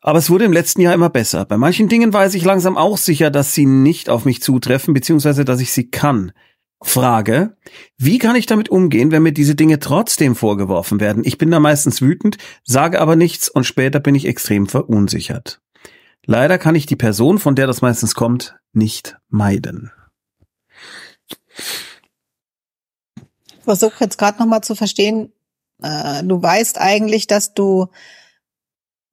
Aber 0.00 0.18
es 0.18 0.30
wurde 0.30 0.44
im 0.44 0.52
letzten 0.52 0.80
Jahr 0.80 0.94
immer 0.94 1.10
besser. 1.10 1.44
Bei 1.44 1.56
manchen 1.56 1.88
Dingen 1.88 2.12
weiß 2.12 2.34
ich 2.34 2.44
langsam 2.44 2.76
auch 2.76 2.98
sicher, 2.98 3.30
dass 3.30 3.54
sie 3.54 3.66
nicht 3.66 4.10
auf 4.10 4.24
mich 4.24 4.42
zutreffen, 4.42 4.94
beziehungsweise 4.94 5.44
dass 5.44 5.60
ich 5.60 5.72
sie 5.72 5.90
kann. 5.90 6.32
Frage, 6.82 7.56
wie 7.96 8.18
kann 8.18 8.34
ich 8.34 8.46
damit 8.46 8.68
umgehen, 8.68 9.12
wenn 9.12 9.22
mir 9.22 9.32
diese 9.32 9.54
Dinge 9.54 9.78
trotzdem 9.78 10.34
vorgeworfen 10.34 10.98
werden? 10.98 11.22
Ich 11.24 11.38
bin 11.38 11.52
da 11.52 11.60
meistens 11.60 12.02
wütend, 12.02 12.38
sage 12.64 13.00
aber 13.00 13.14
nichts 13.14 13.48
und 13.48 13.64
später 13.64 14.00
bin 14.00 14.16
ich 14.16 14.26
extrem 14.26 14.66
verunsichert. 14.66 15.60
Leider 16.26 16.58
kann 16.58 16.74
ich 16.74 16.86
die 16.86 16.96
Person, 16.96 17.38
von 17.38 17.54
der 17.54 17.68
das 17.68 17.82
meistens 17.82 18.16
kommt, 18.16 18.56
nicht 18.72 19.16
meiden. 19.28 19.92
Ich 23.46 23.64
versuche 23.64 23.94
jetzt 24.00 24.18
gerade 24.18 24.40
noch 24.40 24.46
mal 24.46 24.62
zu 24.62 24.74
verstehen, 24.74 25.32
äh, 25.82 26.22
du 26.24 26.42
weißt 26.42 26.78
eigentlich, 26.80 27.26
dass 27.26 27.54
du 27.54 27.88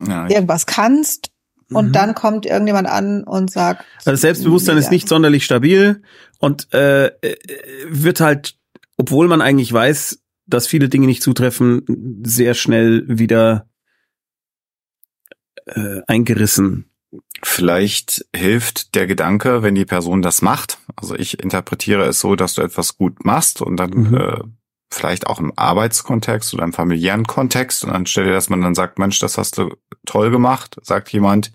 ja, 0.05 0.27
irgendwas 0.29 0.65
kannst 0.65 1.31
und 1.71 1.87
Mhm. 1.89 1.91
dann 1.91 2.15
kommt 2.15 2.45
irgendjemand 2.45 2.87
an 2.87 3.23
und 3.23 3.51
sagt, 3.51 3.85
Also 3.97 4.11
das 4.11 4.21
Selbstbewusstsein 4.21 4.77
ist 4.77 4.91
nicht 4.91 5.07
sonderlich 5.07 5.45
stabil 5.45 6.01
und 6.39 6.73
äh, 6.73 7.07
äh, 7.07 7.35
wird 7.87 8.21
halt, 8.21 8.57
obwohl 8.97 9.27
man 9.27 9.41
eigentlich 9.41 9.71
weiß, 9.71 10.19
dass 10.47 10.67
viele 10.67 10.89
Dinge 10.89 11.05
nicht 11.05 11.21
zutreffen, 11.21 12.23
sehr 12.25 12.53
schnell 12.55 13.03
wieder 13.07 13.67
äh, 15.67 16.01
eingerissen. 16.07 16.85
Vielleicht 17.43 18.25
hilft 18.35 18.95
der 18.95 19.07
Gedanke, 19.07 19.63
wenn 19.63 19.75
die 19.75 19.85
Person 19.85 20.21
das 20.21 20.41
macht. 20.41 20.77
Also 20.95 21.15
ich 21.15 21.39
interpretiere 21.41 22.05
es 22.05 22.19
so, 22.19 22.35
dass 22.35 22.53
du 22.55 22.61
etwas 22.61 22.97
gut 22.97 23.25
machst 23.25 23.61
und 23.61 23.77
dann 23.77 23.89
Mhm. 23.91 24.15
äh, 24.15 24.39
vielleicht 24.91 25.27
auch 25.27 25.39
im 25.39 25.53
Arbeitskontext 25.55 26.53
oder 26.53 26.63
im 26.63 26.73
familiären 26.73 27.25
Kontext 27.25 27.83
und 27.83 27.91
anstelle, 27.91 28.31
dass 28.31 28.49
man 28.49 28.61
dann 28.61 28.75
sagt, 28.75 28.99
Mensch, 28.99 29.19
das 29.19 29.37
hast 29.37 29.57
du 29.57 29.75
toll 30.05 30.31
gemacht, 30.31 30.77
sagt 30.81 31.11
jemand, 31.11 31.51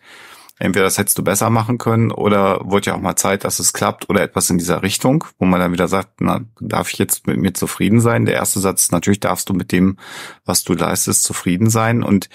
entweder 0.58 0.84
das 0.84 0.98
hättest 0.98 1.18
du 1.18 1.24
besser 1.24 1.50
machen 1.50 1.78
können 1.78 2.12
oder 2.12 2.60
wurde 2.64 2.86
ja 2.86 2.94
auch 2.94 3.00
mal 3.00 3.16
Zeit, 3.16 3.44
dass 3.44 3.58
es 3.58 3.72
klappt 3.72 4.08
oder 4.08 4.22
etwas 4.22 4.50
in 4.50 4.58
dieser 4.58 4.82
Richtung, 4.82 5.24
wo 5.38 5.46
man 5.46 5.60
dann 5.60 5.72
wieder 5.72 5.88
sagt, 5.88 6.20
na, 6.20 6.42
darf 6.60 6.92
ich 6.92 6.98
jetzt 6.98 7.26
mit 7.26 7.38
mir 7.38 7.54
zufrieden 7.54 8.00
sein? 8.00 8.24
Der 8.24 8.36
erste 8.36 8.60
Satz 8.60 8.90
natürlich, 8.92 9.20
darfst 9.20 9.48
du 9.48 9.54
mit 9.54 9.72
dem, 9.72 9.98
was 10.44 10.62
du 10.62 10.74
leistest, 10.74 11.24
zufrieden 11.24 11.70
sein 11.70 12.02
und 12.02 12.28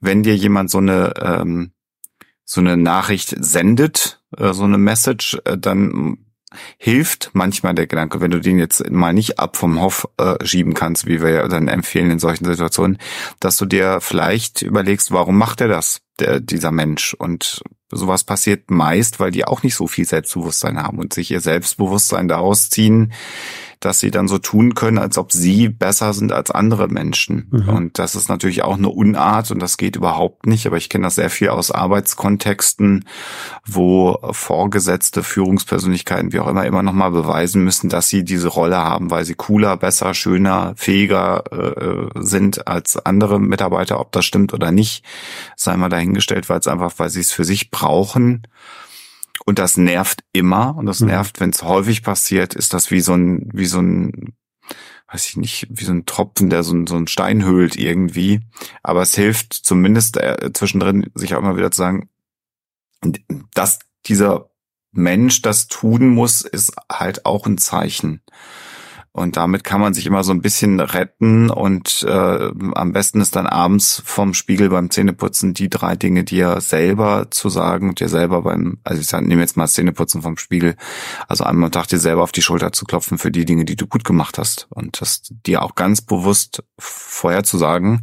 wenn 0.00 0.22
dir 0.22 0.36
jemand 0.36 0.70
so 0.70 0.78
eine 0.78 1.14
ähm, 1.20 1.72
so 2.46 2.60
eine 2.60 2.76
Nachricht 2.76 3.34
sendet, 3.38 4.22
äh, 4.36 4.52
so 4.52 4.64
eine 4.64 4.78
Message, 4.78 5.38
äh, 5.44 5.58
dann 5.58 6.25
hilft 6.78 7.30
manchmal 7.32 7.74
der 7.74 7.86
Gedanke, 7.86 8.20
wenn 8.20 8.30
du 8.30 8.40
den 8.40 8.58
jetzt 8.58 8.88
mal 8.90 9.12
nicht 9.12 9.38
ab 9.38 9.56
vom 9.56 9.80
Hof 9.80 10.08
äh, 10.16 10.44
schieben 10.44 10.74
kannst, 10.74 11.06
wie 11.06 11.20
wir 11.20 11.30
ja 11.30 11.48
dann 11.48 11.68
empfehlen 11.68 12.10
in 12.10 12.18
solchen 12.18 12.44
Situationen, 12.44 12.98
dass 13.40 13.56
du 13.56 13.66
dir 13.66 14.00
vielleicht 14.00 14.62
überlegst, 14.62 15.10
warum 15.10 15.36
macht 15.38 15.60
er 15.60 15.68
das, 15.68 16.02
der, 16.20 16.40
dieser 16.40 16.70
Mensch? 16.70 17.14
Und 17.14 17.62
sowas 17.90 18.24
passiert 18.24 18.70
meist, 18.70 19.20
weil 19.20 19.30
die 19.30 19.44
auch 19.44 19.62
nicht 19.62 19.74
so 19.74 19.86
viel 19.86 20.04
Selbstbewusstsein 20.04 20.82
haben 20.82 20.98
und 20.98 21.12
sich 21.12 21.30
ihr 21.30 21.40
Selbstbewusstsein 21.40 22.28
daraus 22.28 22.70
ziehen, 22.70 23.12
dass 23.80 24.00
sie 24.00 24.10
dann 24.10 24.28
so 24.28 24.38
tun 24.38 24.74
können, 24.74 24.98
als 24.98 25.18
ob 25.18 25.32
sie 25.32 25.68
besser 25.68 26.12
sind 26.12 26.32
als 26.32 26.50
andere 26.50 26.88
Menschen. 26.88 27.48
Mhm. 27.50 27.68
Und 27.68 27.98
das 27.98 28.14
ist 28.14 28.28
natürlich 28.28 28.62
auch 28.62 28.76
eine 28.76 28.88
Unart 28.88 29.50
und 29.50 29.60
das 29.60 29.76
geht 29.76 29.96
überhaupt 29.96 30.46
nicht. 30.46 30.66
Aber 30.66 30.76
ich 30.76 30.88
kenne 30.88 31.04
das 31.04 31.16
sehr 31.16 31.30
viel 31.30 31.50
aus 31.50 31.70
Arbeitskontexten, 31.70 33.04
wo 33.66 34.18
Vorgesetzte, 34.30 35.22
Führungspersönlichkeiten, 35.22 36.32
wie 36.32 36.40
auch 36.40 36.48
immer, 36.48 36.64
immer 36.64 36.82
nochmal 36.82 37.10
beweisen 37.10 37.62
müssen, 37.64 37.88
dass 37.88 38.08
sie 38.08 38.24
diese 38.24 38.48
Rolle 38.48 38.78
haben, 38.78 39.10
weil 39.10 39.24
sie 39.24 39.34
cooler, 39.34 39.76
besser, 39.76 40.14
schöner, 40.14 40.72
fähiger 40.76 41.44
äh, 41.52 42.08
sind 42.14 42.66
als 42.66 42.96
andere 42.96 43.38
Mitarbeiter. 43.40 44.00
Ob 44.00 44.12
das 44.12 44.24
stimmt 44.24 44.54
oder 44.54 44.72
nicht, 44.72 45.04
sei 45.56 45.76
mal 45.76 45.88
dahingestellt, 45.88 46.48
weil 46.48 46.60
es 46.60 46.68
einfach, 46.68 46.92
weil 46.96 47.10
sie 47.10 47.20
es 47.20 47.32
für 47.32 47.44
sich 47.44 47.70
brauchen. 47.70 48.46
Und 49.46 49.58
das 49.58 49.76
nervt 49.76 50.24
immer 50.32 50.76
und 50.76 50.86
das 50.86 51.00
Mhm. 51.00 51.06
nervt, 51.08 51.40
wenn 51.40 51.50
es 51.50 51.62
häufig 51.62 52.02
passiert, 52.02 52.54
ist 52.54 52.74
das 52.74 52.90
wie 52.90 53.00
so 53.00 53.14
ein, 53.14 53.48
wie 53.54 53.66
so 53.66 53.78
ein, 53.80 54.34
weiß 55.10 55.26
ich 55.28 55.36
nicht, 55.36 55.68
wie 55.70 55.84
so 55.84 55.92
ein 55.92 56.04
Tropfen, 56.04 56.50
der 56.50 56.64
so, 56.64 56.74
ein- 56.74 56.86
so 56.88 56.96
einen 56.96 57.06
Stein 57.06 57.44
höhlt 57.44 57.76
irgendwie. 57.76 58.40
Aber 58.82 59.02
es 59.02 59.14
hilft 59.14 59.52
zumindest 59.54 60.16
äh, 60.16 60.50
zwischendrin, 60.52 61.10
sich 61.14 61.34
auch 61.34 61.38
immer 61.38 61.56
wieder 61.56 61.70
zu 61.70 61.78
sagen, 61.78 62.08
dass 63.54 63.78
dieser 64.06 64.50
Mensch 64.92 65.42
das 65.42 65.68
tun 65.68 66.08
muss, 66.08 66.42
ist 66.42 66.72
halt 66.90 67.24
auch 67.26 67.46
ein 67.46 67.58
Zeichen. 67.58 68.22
Und 69.16 69.38
damit 69.38 69.64
kann 69.64 69.80
man 69.80 69.94
sich 69.94 70.04
immer 70.04 70.22
so 70.22 70.32
ein 70.32 70.42
bisschen 70.42 70.78
retten 70.78 71.48
und 71.48 72.04
äh, 72.06 72.50
am 72.74 72.92
besten 72.92 73.22
ist 73.22 73.34
dann 73.34 73.46
abends 73.46 74.02
vom 74.04 74.34
Spiegel 74.34 74.68
beim 74.68 74.90
Zähneputzen 74.90 75.54
die 75.54 75.70
drei 75.70 75.96
Dinge 75.96 76.22
dir 76.22 76.60
selber 76.60 77.28
zu 77.30 77.48
sagen 77.48 77.88
und 77.88 78.00
dir 78.00 78.10
selber 78.10 78.42
beim, 78.42 78.76
also 78.84 79.00
ich 79.00 79.10
nehme 79.26 79.40
jetzt 79.40 79.56
mal 79.56 79.64
das 79.64 79.72
Zähneputzen 79.72 80.20
vom 80.20 80.36
Spiegel, 80.36 80.76
also 81.28 81.44
einmal 81.44 81.68
am 81.68 81.72
Tag 81.72 81.86
dir 81.86 81.98
selber 81.98 82.24
auf 82.24 82.32
die 82.32 82.42
Schulter 82.42 82.72
zu 82.72 82.84
klopfen 82.84 83.16
für 83.16 83.30
die 83.30 83.46
Dinge, 83.46 83.64
die 83.64 83.74
du 83.76 83.86
gut 83.86 84.04
gemacht 84.04 84.36
hast 84.36 84.66
und 84.68 85.00
das 85.00 85.22
dir 85.46 85.62
auch 85.62 85.76
ganz 85.76 86.02
bewusst 86.02 86.62
vorher 86.78 87.42
zu 87.42 87.56
sagen. 87.56 88.02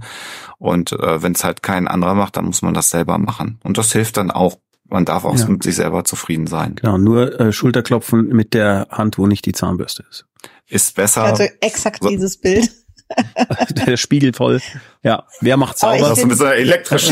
Und 0.58 0.94
äh, 0.94 1.22
wenn 1.22 1.34
es 1.34 1.44
halt 1.44 1.62
kein 1.62 1.88
anderer 1.88 2.16
macht, 2.16 2.38
dann 2.38 2.46
muss 2.46 2.64
man 2.64 2.74
das 2.74 2.90
selber 2.90 3.20
machen. 3.20 3.60
Und 3.64 3.78
das 3.78 3.92
hilft 3.92 4.18
dann 4.18 4.32
auch. 4.32 4.58
Man 4.90 5.06
darf 5.06 5.26
auch 5.26 5.38
Ja. 5.38 5.48
mit 5.48 5.62
sich 5.62 5.76
selber 5.76 6.06
zufrieden 6.06 6.48
sein. 6.48 6.74
Genau, 6.76 6.98
nur 6.98 7.40
äh, 7.40 7.52
Schulterklopfen 7.52 8.30
mit 8.30 8.56
der 8.56 8.88
Hand, 8.90 9.20
wo 9.20 9.28
nicht 9.28 9.46
die 9.46 9.54
Zahnbürste 9.54 10.04
ist. 10.10 10.26
Ist 10.68 10.96
besser. 10.96 11.24
also 11.24 11.44
exakt 11.62 12.04
so- 12.04 12.10
dieses 12.10 12.38
Bild. 12.38 12.70
der 13.88 13.98
Spiegel 13.98 14.34
voll. 14.34 14.62
Ja, 15.04 15.24
wer 15.42 15.58
macht 15.58 15.78
sauber? 15.78 15.98
das 16.10 16.18
ist 16.20 16.24
ein 16.24 16.30
bisschen 16.30 16.52
elektrisch. 16.52 17.10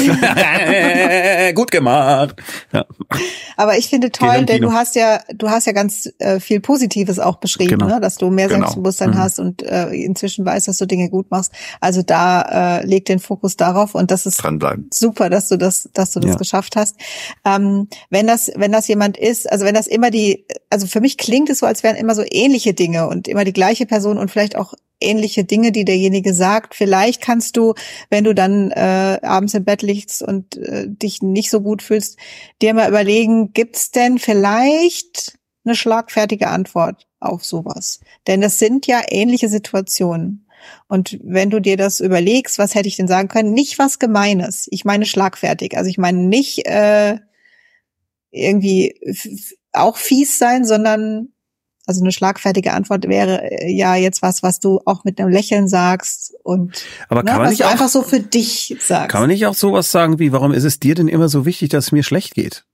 Gut 1.55 1.71
gemacht. 1.71 2.35
Ja, 2.71 2.85
Aber 3.57 3.77
ich 3.77 3.87
finde 3.89 4.11
toll, 4.11 4.45
denn 4.45 4.61
du 4.61 4.71
hast 4.71 4.95
ja, 4.95 5.19
du 5.33 5.49
hast 5.49 5.67
ja 5.67 5.73
ganz 5.73 6.09
äh, 6.19 6.39
viel 6.39 6.59
Positives 6.61 7.19
auch 7.19 7.37
beschrieben, 7.37 7.71
Genau. 7.79 7.87
ne? 7.87 7.99
dass 7.99 8.15
du 8.17 8.29
mehr 8.29 8.47
Genau. 8.47 8.59
Selbstbewusstsein 8.61 9.09
Mhm. 9.11 9.17
hast 9.17 9.39
und 9.39 9.63
äh, 9.63 9.89
inzwischen 9.89 10.45
weißt, 10.45 10.67
dass 10.67 10.77
du 10.77 10.85
Dinge 10.85 11.09
gut 11.09 11.29
machst. 11.31 11.51
Also 11.81 12.01
da 12.01 12.79
äh, 12.79 12.85
leg 12.85 13.05
den 13.05 13.19
Fokus 13.19 13.57
darauf 13.57 13.93
und 13.95 14.09
das 14.11 14.25
ist 14.25 14.37
Dranbleiben. 14.37 14.89
super, 14.93 15.29
dass 15.29 15.49
du 15.49 15.57
das, 15.57 15.89
dass 15.93 16.11
du 16.11 16.19
das 16.21 16.31
Ja. 16.31 16.37
geschafft 16.37 16.75
hast. 16.75 16.95
Ähm, 17.45 17.87
wenn 18.09 18.27
das, 18.27 18.51
wenn 18.55 18.71
das 18.71 18.87
jemand 18.87 19.17
ist, 19.17 19.51
also 19.51 19.65
wenn 19.65 19.75
das 19.75 19.87
immer 19.87 20.11
die, 20.11 20.45
also 20.69 20.87
für 20.87 21.01
mich 21.01 21.17
klingt 21.17 21.49
es 21.49 21.59
so, 21.59 21.65
als 21.65 21.83
wären 21.83 21.97
immer 21.97 22.15
so 22.15 22.23
ähnliche 22.25 22.73
Dinge 22.73 23.07
und 23.07 23.27
immer 23.27 23.43
die 23.43 23.53
gleiche 23.53 23.85
Person 23.85 24.17
und 24.17 24.31
vielleicht 24.31 24.55
auch 24.55 24.73
ähnliche 25.01 25.43
Dinge, 25.43 25.71
die 25.71 25.85
derjenige 25.85 26.33
sagt. 26.33 26.75
Vielleicht 26.75 27.21
kannst 27.21 27.57
du, 27.57 27.73
wenn 28.09 28.23
du 28.23 28.33
dann 28.33 28.71
äh, 28.71 29.19
abends 29.21 29.53
im 29.53 29.65
Bett 29.65 29.81
liegst 29.81 30.21
und 30.21 30.57
äh, 30.57 30.87
dich 30.87 31.21
nicht 31.21 31.49
so 31.49 31.61
gut 31.61 31.81
fühlst, 31.81 32.17
dir 32.61 32.73
mal 32.73 32.89
überlegen, 32.89 33.53
gibt's 33.53 33.91
denn 33.91 34.19
vielleicht 34.19 35.37
eine 35.65 35.75
schlagfertige 35.75 36.47
Antwort 36.47 37.07
auf 37.19 37.45
sowas? 37.45 37.99
Denn 38.27 38.41
das 38.41 38.59
sind 38.59 38.87
ja 38.87 39.01
ähnliche 39.09 39.49
Situationen. 39.49 40.47
Und 40.87 41.19
wenn 41.23 41.49
du 41.49 41.59
dir 41.59 41.77
das 41.77 41.99
überlegst, 41.99 42.59
was 42.59 42.75
hätte 42.75 42.87
ich 42.87 42.95
denn 42.95 43.07
sagen 43.07 43.27
können? 43.27 43.53
Nicht 43.53 43.79
was 43.79 43.99
Gemeines. 43.99 44.67
Ich 44.71 44.85
meine 44.85 45.05
schlagfertig. 45.05 45.77
Also 45.77 45.89
ich 45.89 45.97
meine 45.97 46.19
nicht 46.19 46.67
äh, 46.67 47.17
irgendwie 48.31 48.95
auch 49.73 49.97
fies 49.97 50.37
sein, 50.37 50.65
sondern 50.65 51.29
also 51.85 52.01
eine 52.01 52.11
schlagfertige 52.11 52.73
Antwort 52.73 53.07
wäre 53.07 53.41
äh, 53.51 53.71
ja 53.71 53.95
jetzt 53.95 54.21
was, 54.21 54.43
was 54.43 54.59
du 54.59 54.79
auch 54.85 55.03
mit 55.03 55.19
einem 55.19 55.29
Lächeln 55.29 55.67
sagst 55.67 56.33
und 56.43 56.83
Aber 57.09 57.23
kann 57.23 57.33
ne, 57.33 57.39
man 57.39 57.41
was 57.41 57.49
nicht 57.51 57.61
du 57.61 57.65
auch, 57.65 57.71
einfach 57.71 57.89
so 57.89 58.03
für 58.03 58.19
dich 58.19 58.75
sagst. 58.79 59.09
Kann 59.09 59.21
man 59.21 59.29
nicht 59.29 59.45
auch 59.45 59.55
sowas 59.55 59.91
sagen 59.91 60.19
wie, 60.19 60.31
warum 60.31 60.51
ist 60.53 60.63
es 60.63 60.79
dir 60.79 60.95
denn 60.95 61.07
immer 61.07 61.29
so 61.29 61.45
wichtig, 61.45 61.69
dass 61.69 61.85
es 61.85 61.91
mir 61.91 62.03
schlecht 62.03 62.35
geht? 62.35 62.65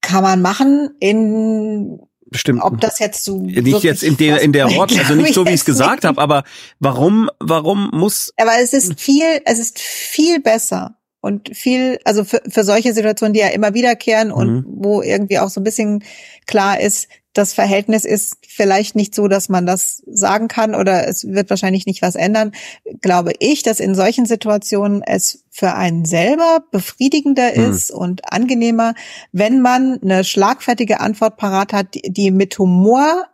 Kann 0.00 0.22
man 0.22 0.42
machen 0.42 0.90
in 0.98 2.00
Bestimmt. 2.26 2.62
ob 2.62 2.80
das 2.80 2.98
jetzt 2.98 3.24
so 3.24 3.38
nicht 3.38 3.82
jetzt 3.82 4.02
in 4.02 4.16
der 4.16 4.40
in 4.40 4.52
der 4.52 4.74
Wort, 4.74 4.98
also 4.98 5.14
nicht 5.14 5.34
so 5.34 5.44
wie 5.44 5.50
ich 5.50 5.56
es 5.60 5.64
gesagt 5.66 6.04
habe, 6.04 6.20
aber 6.20 6.44
warum 6.80 7.30
warum 7.38 7.90
muss 7.92 8.32
Aber 8.38 8.52
es 8.60 8.72
ist 8.72 8.98
viel, 8.98 9.40
es 9.44 9.58
ist 9.58 9.78
viel 9.78 10.40
besser 10.40 10.96
und 11.20 11.56
viel, 11.56 11.98
also 12.04 12.24
für, 12.24 12.42
für 12.48 12.64
solche 12.64 12.92
Situationen, 12.92 13.32
die 13.32 13.40
ja 13.40 13.48
immer 13.48 13.74
wiederkehren 13.74 14.32
und 14.32 14.52
Mhm. 14.52 14.64
wo 14.66 15.02
irgendwie 15.02 15.38
auch 15.38 15.50
so 15.50 15.60
ein 15.60 15.64
bisschen 15.64 16.02
klar 16.46 16.80
ist, 16.80 17.08
das 17.34 17.54
Verhältnis 17.54 18.04
ist 18.04 18.36
vielleicht 18.46 18.94
nicht 18.94 19.14
so, 19.14 19.26
dass 19.26 19.48
man 19.48 19.64
das 19.64 20.02
sagen 20.06 20.48
kann 20.48 20.74
oder 20.74 21.08
es 21.08 21.26
wird 21.26 21.48
wahrscheinlich 21.50 21.86
nicht 21.86 22.02
was 22.02 22.14
ändern, 22.14 22.52
glaube 23.00 23.32
ich, 23.38 23.62
dass 23.62 23.80
in 23.80 23.94
solchen 23.94 24.26
Situationen 24.26 25.02
es 25.02 25.44
für 25.50 25.74
einen 25.74 26.04
selber 26.04 26.64
befriedigender 26.70 27.50
Mhm. 27.56 27.70
ist 27.72 27.90
und 27.90 28.32
angenehmer, 28.32 28.94
wenn 29.32 29.60
man 29.60 29.98
eine 30.02 30.24
schlagfertige 30.24 31.00
Antwort 31.00 31.36
parat 31.38 31.72
hat, 31.72 31.86
die, 32.04 32.30
mit 32.30 32.58
Humor 32.58 33.26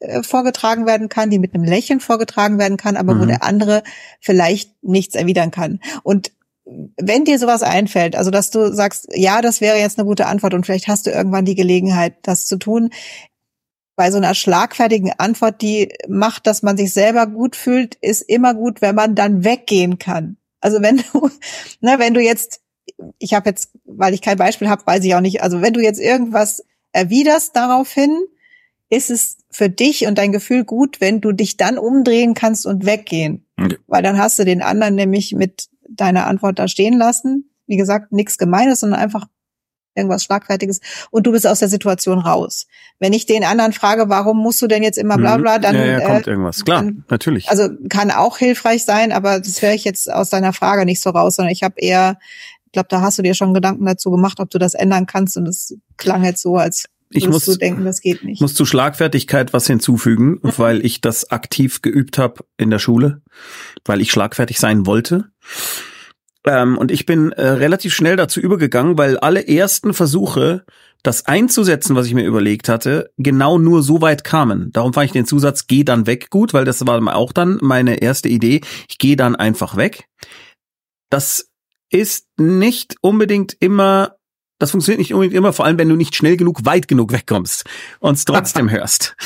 äh, 0.00 0.22
vorgetragen 0.22 0.86
werden 0.86 1.08
kann, 1.08 1.30
die 1.30 1.38
mit 1.38 1.54
einem 1.54 1.64
Lächeln 1.64 2.00
vorgetragen 2.00 2.58
werden 2.58 2.76
kann, 2.76 2.96
aber 2.96 3.18
wo 3.18 3.24
Mhm. 3.24 3.28
der 3.28 3.42
andere 3.42 3.82
vielleicht 4.20 4.82
nichts 4.82 5.14
erwidern 5.14 5.50
kann. 5.50 5.80
Und 6.02 6.32
wenn 6.96 7.24
dir 7.24 7.38
sowas 7.38 7.62
einfällt, 7.62 8.14
also 8.14 8.30
dass 8.30 8.50
du 8.50 8.72
sagst, 8.72 9.08
ja, 9.12 9.40
das 9.40 9.60
wäre 9.60 9.78
jetzt 9.78 9.98
eine 9.98 10.06
gute 10.06 10.26
Antwort 10.26 10.54
und 10.54 10.64
vielleicht 10.64 10.88
hast 10.88 11.06
du 11.06 11.10
irgendwann 11.10 11.44
die 11.44 11.56
Gelegenheit, 11.56 12.14
das 12.22 12.46
zu 12.46 12.58
tun, 12.58 12.90
bei 14.00 14.10
so 14.10 14.16
einer 14.16 14.34
schlagfertigen 14.34 15.12
Antwort, 15.18 15.60
die 15.60 15.92
macht, 16.08 16.46
dass 16.46 16.62
man 16.62 16.78
sich 16.78 16.94
selber 16.94 17.26
gut 17.26 17.54
fühlt, 17.54 17.96
ist 17.96 18.22
immer 18.22 18.54
gut, 18.54 18.80
wenn 18.80 18.94
man 18.94 19.14
dann 19.14 19.44
weggehen 19.44 19.98
kann. 19.98 20.38
Also 20.62 20.80
wenn 20.80 20.96
du, 21.12 21.28
ne, 21.82 21.96
wenn 21.98 22.14
du 22.14 22.22
jetzt, 22.22 22.62
ich 23.18 23.34
habe 23.34 23.50
jetzt, 23.50 23.72
weil 23.84 24.14
ich 24.14 24.22
kein 24.22 24.38
Beispiel 24.38 24.70
habe, 24.70 24.86
weiß 24.86 25.04
ich 25.04 25.14
auch 25.14 25.20
nicht, 25.20 25.42
also 25.42 25.60
wenn 25.60 25.74
du 25.74 25.82
jetzt 25.82 26.00
irgendwas 26.00 26.64
erwiderst 26.92 27.54
daraufhin, 27.54 28.16
ist 28.88 29.10
es 29.10 29.36
für 29.50 29.68
dich 29.68 30.06
und 30.06 30.16
dein 30.16 30.32
Gefühl 30.32 30.64
gut, 30.64 31.02
wenn 31.02 31.20
du 31.20 31.32
dich 31.32 31.58
dann 31.58 31.76
umdrehen 31.76 32.32
kannst 32.32 32.64
und 32.64 32.86
weggehen. 32.86 33.44
Okay. 33.58 33.76
Weil 33.86 34.02
dann 34.02 34.16
hast 34.16 34.38
du 34.38 34.46
den 34.46 34.62
anderen 34.62 34.94
nämlich 34.94 35.34
mit 35.34 35.68
deiner 35.90 36.26
Antwort 36.26 36.58
da 36.58 36.68
stehen 36.68 36.96
lassen. 36.96 37.50
Wie 37.66 37.76
gesagt, 37.76 38.12
nichts 38.12 38.38
Gemeines, 38.38 38.80
sondern 38.80 38.98
einfach 38.98 39.26
irgendwas 39.94 40.22
Schlagfertiges 40.24 40.80
und 41.10 41.26
du 41.26 41.32
bist 41.32 41.46
aus 41.46 41.58
der 41.58 41.68
Situation 41.68 42.18
raus. 42.18 42.66
Wenn 42.98 43.12
ich 43.12 43.26
den 43.26 43.44
anderen 43.44 43.72
frage, 43.72 44.08
warum 44.08 44.38
musst 44.38 44.62
du 44.62 44.66
denn 44.66 44.82
jetzt 44.82 44.98
immer 44.98 45.16
bla 45.18 45.36
bla, 45.36 45.58
dann 45.58 45.74
Mhm. 45.74 45.80
ja, 45.80 45.86
ja, 46.00 46.06
kommt 46.06 46.26
äh, 46.26 46.30
irgendwas. 46.30 46.64
Klar, 46.64 46.82
dann- 46.82 47.04
natürlich. 47.08 47.48
also 47.48 47.68
kann 47.88 48.10
auch 48.10 48.38
hilfreich 48.38 48.84
sein, 48.84 49.12
aber 49.12 49.40
das 49.40 49.60
höre 49.62 49.72
ich 49.74 49.84
jetzt 49.84 50.10
aus 50.12 50.30
deiner 50.30 50.52
Frage 50.52 50.84
nicht 50.84 51.00
so 51.02 51.10
raus, 51.10 51.36
sondern 51.36 51.52
ich 51.52 51.62
habe 51.62 51.74
eher, 51.78 52.18
ich 52.66 52.72
glaube, 52.72 52.88
da 52.88 53.00
hast 53.00 53.18
du 53.18 53.22
dir 53.22 53.34
schon 53.34 53.52
Gedanken 53.54 53.84
dazu 53.84 54.10
gemacht, 54.10 54.38
ob 54.40 54.48
du 54.50 54.58
das 54.58 54.74
ändern 54.74 55.06
kannst 55.06 55.36
und 55.36 55.48
es 55.48 55.74
klang 55.96 56.22
jetzt 56.24 56.42
so, 56.42 56.56
als 56.56 56.84
Ich 57.12 57.26
muss- 57.28 57.44
du 57.46 57.56
denken, 57.56 57.84
das 57.84 58.00
geht 58.00 58.22
nicht. 58.22 58.34
Ich 58.36 58.40
muss 58.40 58.54
zu 58.54 58.64
Schlagfertigkeit 58.64 59.52
was 59.52 59.66
hinzufügen, 59.66 60.38
weil 60.58 60.84
ich 60.86 61.00
das 61.00 61.32
aktiv 61.32 61.82
geübt 61.82 62.16
habe 62.18 62.44
in 62.56 62.70
der 62.70 62.78
Schule, 62.78 63.22
weil 63.84 64.00
ich 64.00 64.12
schlagfertig 64.12 64.60
sein 64.60 64.86
wollte. 64.86 65.24
Ähm, 66.46 66.78
und 66.78 66.90
ich 66.90 67.06
bin 67.06 67.32
äh, 67.32 67.46
relativ 67.46 67.94
schnell 67.94 68.16
dazu 68.16 68.40
übergegangen, 68.40 68.96
weil 68.96 69.18
alle 69.18 69.46
ersten 69.46 69.92
Versuche, 69.92 70.64
das 71.02 71.26
einzusetzen, 71.26 71.96
was 71.96 72.06
ich 72.06 72.14
mir 72.14 72.24
überlegt 72.26 72.68
hatte, 72.68 73.10
genau 73.16 73.58
nur 73.58 73.82
so 73.82 74.02
weit 74.02 74.24
kamen. 74.24 74.70
Darum 74.72 74.92
fand 74.92 75.06
ich 75.06 75.12
den 75.12 75.26
Zusatz 75.26 75.66
geh 75.66 75.82
dann 75.82 76.06
weg 76.06 76.28
gut, 76.30 76.52
weil 76.52 76.64
das 76.64 76.86
war 76.86 77.00
auch 77.16 77.32
dann 77.32 77.58
meine 77.62 78.02
erste 78.02 78.28
Idee. 78.28 78.60
Ich 78.88 78.98
gehe 78.98 79.16
dann 79.16 79.34
einfach 79.34 79.76
weg. 79.76 80.04
Das 81.08 81.48
ist 81.90 82.26
nicht 82.36 82.96
unbedingt 83.00 83.56
immer 83.60 84.16
das 84.60 84.70
funktioniert 84.70 84.98
nicht 84.98 85.14
unbedingt 85.14 85.34
immer, 85.34 85.52
vor 85.52 85.64
allem 85.64 85.78
wenn 85.78 85.88
du 85.88 85.96
nicht 85.96 86.14
schnell 86.14 86.36
genug, 86.36 86.64
weit 86.64 86.86
genug 86.86 87.12
wegkommst 87.12 87.64
und 87.98 88.18
es 88.18 88.26
trotzdem 88.26 88.70
hörst. 88.70 89.16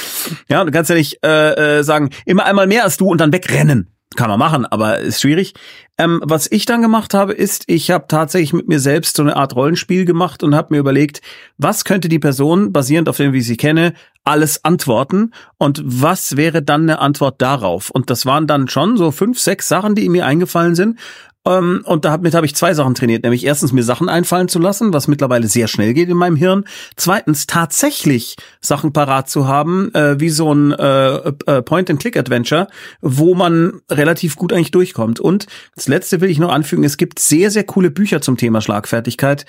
Ja, 0.49 0.65
du 0.65 0.70
kannst 0.70 0.91
ja 0.91 0.97
nicht 0.97 1.19
äh, 1.24 1.78
äh, 1.78 1.82
sagen, 1.82 2.11
immer 2.24 2.47
einmal 2.47 2.69
mehr 2.69 2.85
als 2.85 2.97
du 2.97 3.09
und 3.09 3.20
dann 3.20 3.32
wegrennen. 3.32 3.94
Kann 4.16 4.28
man 4.28 4.39
machen, 4.39 4.66
aber 4.66 4.99
ist 5.01 5.20
schwierig. 5.20 5.55
Ähm, 5.99 6.20
was 6.24 6.51
ich 6.51 6.66
dann 6.66 6.82
gemacht 6.82 7.15
habe, 7.15 7.32
ist, 7.32 7.65
ich 7.66 7.91
habe 7.91 8.07
tatsächlich 8.09 8.53
mit 8.53 8.69
mir 8.69 8.81
selbst 8.81 9.16
so 9.16 9.23
eine 9.23 9.36
Art 9.36 9.55
Rollenspiel 9.55 10.05
gemacht 10.05 10.43
und 10.43 10.55
habe 10.55 10.74
mir 10.74 10.81
überlegt, 10.81 11.20
was 11.59 11.85
könnte 11.85 12.09
die 12.09 12.19
Person, 12.19 12.73
basierend 12.73 13.09
auf 13.09 13.16
dem, 13.16 13.32
wie 13.32 13.39
ich 13.39 13.47
sie 13.47 13.57
kenne, 13.57 13.95
alles 14.24 14.65
antworten 14.65 15.32
und 15.59 15.82
was 15.85 16.36
wäre 16.36 16.62
dann 16.62 16.82
eine 16.82 16.99
Antwort 16.99 17.41
darauf? 17.41 17.91
Und 17.91 18.11
das 18.11 18.27
waren 18.27 18.47
dann 18.47 18.69
schon 18.69 18.97
so 18.97 19.11
fünf, 19.11 19.39
sechs 19.39 19.69
Sachen, 19.69 19.95
die 19.95 20.09
mir 20.09 20.27
eingefallen 20.27 20.74
sind. 20.74 20.99
Ähm, 21.47 21.83
und 21.85 22.05
damit 22.05 22.35
habe 22.35 22.47
ich 22.47 22.55
zwei 22.55 22.75
Sachen 22.75 22.95
trainiert, 22.95 23.23
nämlich 23.23 23.45
erstens 23.45 23.73
mir 23.73 23.83
Sachen 23.83 24.09
einfallen 24.09 24.49
zu 24.49 24.59
lassen, 24.59 24.93
was 24.93 25.09
mittlerweile 25.09 25.47
sehr 25.47 25.69
schnell 25.69 25.93
geht 25.93 26.09
in 26.09 26.16
meinem 26.16 26.37
Hirn. 26.37 26.65
Zweitens 26.97 27.47
tatsächlich 27.47 28.37
Sachen 28.61 28.93
parat 28.93 29.29
zu 29.29 29.47
haben, 29.47 29.93
äh, 29.95 30.19
wie 30.21 30.31
so 30.31 30.53
ein 30.53 30.73
äh, 30.73 31.16
äh, 31.16 31.62
Point-and-Click-Adventure, 31.62 32.69
wo 33.03 33.35
man 33.35 33.81
relativ 33.91 34.37
gut 34.37 34.53
eigentlich 34.53 34.71
durchkommt. 34.71 35.21
Und 35.21 35.47
das 35.75 35.89
Letzte 35.89 36.21
will 36.21 36.31
ich 36.31 36.39
noch 36.39 36.53
anfügen: 36.53 36.85
Es 36.85 36.97
gibt 36.97 37.19
sehr 37.19 37.51
sehr 37.51 37.65
coole 37.65 37.91
Bücher 37.91 38.21
zum 38.21 38.37
Thema 38.37 38.61
Schlagfertigkeit. 38.61 39.45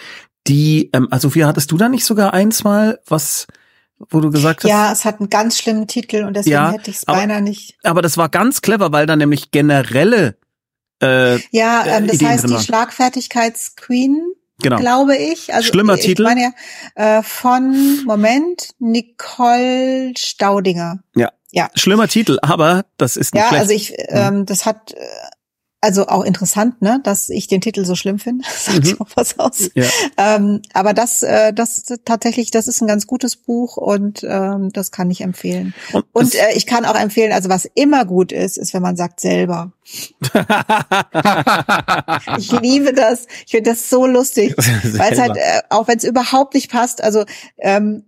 Die, 0.48 0.90
ähm, 0.94 1.08
also 1.12 1.30
Sophia, 1.30 1.48
hattest 1.48 1.72
du 1.72 1.78
da 1.78 1.90
nicht 1.90 2.06
sogar 2.06 2.34
eins 2.34 2.64
mal, 2.64 3.00
was, 3.08 3.48
wo 3.98 4.20
du 4.20 4.30
gesagt 4.30 4.64
hast? 4.64 4.70
Ja, 4.70 4.92
es 4.92 5.06
hat 5.06 5.20
einen 5.20 5.30
ganz 5.30 5.58
schlimmen 5.58 5.88
Titel 5.88 6.24
und 6.24 6.36
deswegen 6.36 6.54
Ja, 6.54 6.72
hätte 6.72 6.92
ich 6.92 6.98
es 6.98 7.06
beinahe 7.06 7.42
nicht. 7.42 7.78
Aber 7.84 8.02
das 8.02 8.18
war 8.18 8.30
ganz 8.30 8.62
clever, 8.62 8.92
weil 8.92 9.08
da 9.08 9.16
nämlich 9.16 9.50
generelle 9.50 10.36
äh, 11.02 11.36
Ja, 11.52 11.84
äh, 11.84 11.98
ähm, 11.98 12.08
das 12.08 12.16
Ideen 12.18 12.30
heißt 12.30 12.50
die. 12.50 12.60
Schlagfertigkeitsqueen, 12.60 14.22
genau. 14.62 14.78
glaube 14.78 15.16
ich. 15.18 15.54
Also 15.54 15.68
Schlimmer 15.68 15.96
ich 15.96 16.02
Titel. 16.06 16.24
Meine, 16.24 16.54
ja, 16.98 17.20
äh, 17.20 17.24
von 17.24 18.04
Moment 18.06 18.70
Nicole 18.80 20.14
Staudinger. 20.18 21.00
Schlimmer 21.76 22.08
Titel, 22.10 22.38
aber 22.42 22.86
das 22.98 23.16
ist 23.16 23.34
nicht 23.34 23.42
Ja, 23.44 23.48
schlecht. 23.48 23.62
also 23.62 23.74
ich, 23.74 23.94
ähm, 24.10 24.46
das 24.46 24.66
hat 24.66 24.92
äh, 24.92 24.98
also 25.86 26.08
auch 26.08 26.24
interessant, 26.24 26.82
ne, 26.82 27.00
dass 27.04 27.30
ich 27.30 27.48
den 27.48 27.62
Titel 27.62 27.86
so 27.86 27.94
schlimm 27.96 28.18
finde. 28.18 28.44
Sagt 28.58 28.86
Mhm. 28.86 29.02
auch 29.02 29.10
was 29.16 29.38
aus. 29.40 29.70
ja. 29.76 29.86
Ähm, 30.18 30.62
aber 30.74 30.94
das, 30.94 31.22
äh, 31.22 31.54
das 31.54 31.84
tatsächlich, 32.04 32.50
das 32.52 32.68
ist 32.68 32.82
ein 32.82 32.88
ganz 32.88 33.06
gutes 33.06 33.36
Buch 33.36 33.78
und 33.78 34.26
ähm, 34.28 34.72
das 34.74 34.92
kann 34.92 35.12
ich 35.12 35.22
empfehlen. 35.22 35.74
Und, 35.94 36.06
Und 36.14 36.36
äh, 36.36 36.54
ich 36.56 36.66
kann 36.66 36.86
auch 36.86 36.96
empfehlen, 36.96 37.32
also 37.32 37.50
was 37.50 37.66
immer 37.76 38.06
gut 38.06 38.32
ist, 38.32 38.58
ist, 38.58 38.74
wenn 38.74 38.82
man 38.82 38.98
sagt 38.98 39.20
selber. 39.20 39.72
Ich 42.38 42.52
liebe 42.52 42.94
das. 42.94 43.28
Ich 43.46 43.52
finde 43.52 43.70
das 43.72 43.90
so 43.90 44.06
lustig, 44.06 44.56
weil 44.58 45.14
es 45.14 45.20
halt, 45.20 45.38
äh, 45.38 45.62
auch 45.70 45.88
wenn 45.88 45.98
es 45.98 46.04
überhaupt 46.04 46.54
nicht 46.56 46.72
passt, 46.72 47.04
also 47.04 47.24
ähm, 47.60 48.04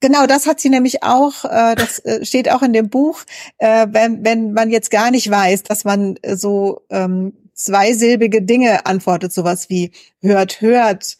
Genau, 0.00 0.26
das 0.26 0.46
hat 0.46 0.60
sie 0.60 0.70
nämlich 0.70 1.02
auch, 1.02 1.44
äh, 1.44 1.74
das 1.74 1.98
äh, 2.00 2.24
steht 2.24 2.50
auch 2.50 2.62
in 2.62 2.72
dem 2.72 2.88
Buch, 2.88 3.22
äh, 3.58 3.86
wenn, 3.90 4.24
wenn 4.24 4.52
man 4.52 4.70
jetzt 4.70 4.90
gar 4.90 5.10
nicht 5.10 5.30
weiß, 5.30 5.62
dass 5.64 5.84
man 5.84 6.16
äh, 6.22 6.36
so 6.36 6.82
ähm, 6.90 7.34
zweisilbige 7.54 8.40
Dinge 8.42 8.86
antwortet, 8.86 9.32
sowas 9.32 9.68
wie 9.68 9.92
hört, 10.22 10.60
hört 10.62 11.18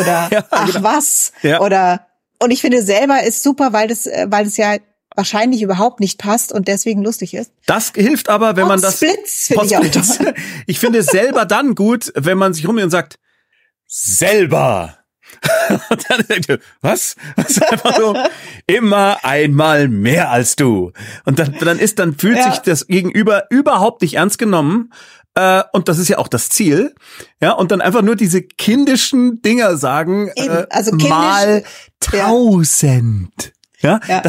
oder 0.00 0.28
Ja, 0.32 0.44
ach 0.50 0.72
genau. 0.72 0.82
was 0.82 1.32
Ja. 1.42 1.60
oder 1.60 2.06
und 2.42 2.50
ich 2.50 2.60
finde 2.60 2.82
selber 2.82 3.22
ist 3.22 3.42
super, 3.42 3.72
weil 3.72 3.88
das, 3.88 4.06
äh, 4.06 4.26
weil 4.28 4.46
es 4.46 4.56
ja 4.56 4.76
wahrscheinlich 5.14 5.62
überhaupt 5.62 6.00
nicht 6.00 6.18
passt 6.18 6.52
und 6.52 6.68
deswegen 6.68 7.02
lustig 7.02 7.32
ist. 7.32 7.50
das 7.64 7.92
hilft 7.94 8.28
aber, 8.28 8.56
wenn 8.56 8.66
man 8.66 8.80
das 8.80 8.98
finde 8.98 9.16
ich 9.24 9.56
auch 9.56 9.80
Potsblitz. 9.80 10.18
toll. 10.18 10.34
Ich 10.66 10.78
finde 10.78 11.02
selber 11.02 11.46
dann 11.46 11.74
gut, 11.74 12.12
wenn 12.16 12.36
man 12.36 12.52
sich 12.52 12.66
rumdreht 12.68 12.84
und 12.84 12.90
sagt, 12.90 13.18
selber. 13.86 14.98
Und 15.90 16.04
dann 16.08 16.26
denkt 16.28 16.48
ihr, 16.48 16.58
was? 16.80 17.16
Das 17.36 17.50
ist 17.50 17.62
einfach 17.72 17.96
so, 17.96 18.16
immer 18.66 19.18
einmal 19.24 19.88
mehr 19.88 20.30
als 20.30 20.56
du. 20.56 20.92
Und 21.24 21.38
dann, 21.38 21.56
dann 21.60 21.78
ist, 21.78 21.98
dann 21.98 22.16
fühlt 22.16 22.38
Ja. 22.38 22.50
sich 22.50 22.60
das 22.60 22.86
Gegenüber 22.86 23.44
überhaupt 23.50 24.02
nicht 24.02 24.14
ernst 24.14 24.38
genommen. 24.38 24.92
Äh, 25.34 25.62
und 25.72 25.88
das 25.88 25.98
ist 25.98 26.08
ja 26.08 26.18
auch 26.18 26.28
das 26.28 26.48
Ziel. 26.48 26.94
Ja, 27.42 27.52
und 27.52 27.70
dann 27.70 27.80
einfach 27.80 28.02
nur 28.02 28.16
diese 28.16 28.42
kindischen 28.42 29.42
Dinger 29.42 29.76
sagen, 29.76 30.30
Eben, 30.34 30.48
äh, 30.48 30.66
also 30.70 30.90
kindisch, 30.92 31.08
mal 31.08 31.62
ja. 31.62 32.24
tausend. 32.26 33.52
Ja, 33.80 34.00
ja. 34.08 34.22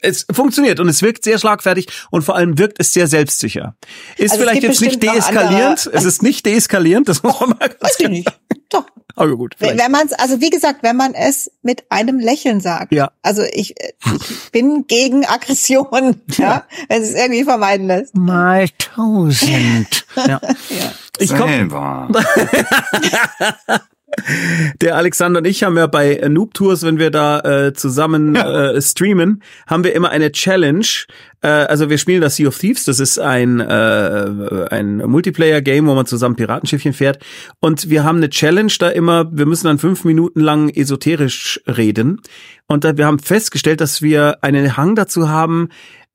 es 0.00 0.24
funktioniert 0.30 0.78
und 0.78 0.88
es 0.88 1.02
wirkt 1.02 1.24
sehr 1.24 1.38
schlagfertig 1.38 1.88
und 2.10 2.22
vor 2.22 2.36
allem 2.36 2.58
wirkt 2.58 2.76
es 2.78 2.92
sehr 2.92 3.08
selbstsicher. 3.08 3.74
Ist 4.16 4.32
also 4.32 4.44
vielleicht 4.44 4.62
jetzt 4.62 4.80
nicht 4.80 5.02
deeskalierend. 5.02 5.90
Es 5.92 6.04
ist 6.04 6.22
nicht 6.22 6.46
deeskalierend, 6.46 7.08
das 7.08 7.22
muss 7.24 7.40
man 7.40 7.50
mal 7.50 7.68
ganz 7.68 7.80
Weiß 7.80 7.96
ich 7.98 8.08
nicht. 8.08 8.28
Doch. 8.74 8.86
Aber 9.16 9.36
gut. 9.36 9.54
Vielleicht. 9.56 9.78
Wenn 9.78 9.92
man 9.92 10.06
es, 10.06 10.12
also 10.12 10.40
wie 10.40 10.50
gesagt, 10.50 10.82
wenn 10.82 10.96
man 10.96 11.14
es 11.14 11.50
mit 11.62 11.84
einem 11.90 12.18
Lächeln 12.18 12.60
sagt. 12.60 12.92
Ja. 12.92 13.12
Also 13.22 13.42
ich, 13.52 13.74
ich 13.78 14.50
bin 14.50 14.86
gegen 14.86 15.24
Aggression, 15.24 16.20
ja, 16.30 16.44
ja. 16.44 16.64
wenn 16.88 17.02
es 17.02 17.14
irgendwie 17.14 17.44
vermeiden 17.44 17.86
lässt. 17.86 18.16
Mal 18.16 18.68
tausend. 18.78 20.06
ja. 20.16 20.40
ja. 20.40 20.92
Ich 21.18 21.28
Selber. 21.28 22.08
Der 24.80 24.96
Alexander 24.96 25.38
und 25.38 25.46
ich 25.46 25.62
haben 25.62 25.76
ja 25.76 25.86
bei 25.86 26.20
Noob 26.28 26.54
Tours, 26.54 26.82
wenn 26.82 26.98
wir 26.98 27.10
da 27.10 27.40
äh, 27.40 27.72
zusammen 27.72 28.34
äh, 28.36 28.80
streamen, 28.80 29.42
haben 29.66 29.84
wir 29.84 29.94
immer 29.94 30.10
eine 30.10 30.32
Challenge. 30.32 30.86
Äh, 31.42 31.48
also 31.48 31.90
wir 31.90 31.98
spielen 31.98 32.20
das 32.20 32.36
Sea 32.36 32.48
of 32.48 32.58
Thieves, 32.58 32.84
das 32.84 33.00
ist 33.00 33.18
ein 33.18 33.60
äh, 33.60 34.66
ein 34.70 34.98
Multiplayer-Game, 34.98 35.86
wo 35.86 35.94
man 35.94 36.06
zusammen 36.06 36.36
Piratenschiffchen 36.36 36.92
fährt. 36.92 37.18
Und 37.60 37.90
wir 37.90 38.04
haben 38.04 38.18
eine 38.18 38.30
Challenge 38.30 38.72
da 38.78 38.88
immer, 38.88 39.30
wir 39.32 39.46
müssen 39.46 39.66
dann 39.66 39.78
fünf 39.78 40.04
Minuten 40.04 40.40
lang 40.40 40.68
esoterisch 40.70 41.60
reden. 41.66 42.20
Und 42.66 42.84
da, 42.84 42.96
wir 42.96 43.06
haben 43.06 43.18
festgestellt, 43.18 43.80
dass 43.80 44.02
wir 44.02 44.42
einen 44.42 44.76
Hang 44.76 44.94
dazu 44.94 45.28
haben, 45.28 45.68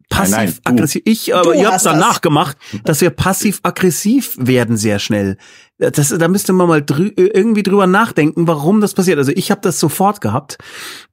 passiv-aggressiv. 0.10 1.02
Ich, 1.06 1.36
aber 1.36 1.56
ihr 1.56 1.70
habt 1.70 1.86
danach 1.86 2.14
das. 2.14 2.22
gemacht, 2.22 2.58
dass 2.84 3.02
wir 3.02 3.12
passiv-aggressiv 3.12 4.36
werden 4.38 4.76
sehr 4.76 5.00
schnell. 5.00 5.38
Das, 5.80 6.10
da 6.10 6.28
müsste 6.28 6.52
man 6.52 6.68
mal 6.68 6.84
drü 6.84 7.12
irgendwie 7.16 7.64
drüber 7.64 7.88
nachdenken, 7.88 8.48
warum 8.48 8.82
das 8.82 8.94
passiert. 8.94 9.18
Also 9.18 9.32
ich 9.34 9.50
habe 9.50 9.62
das 9.62 9.80
sofort 9.80 10.20
gehabt 10.20 10.58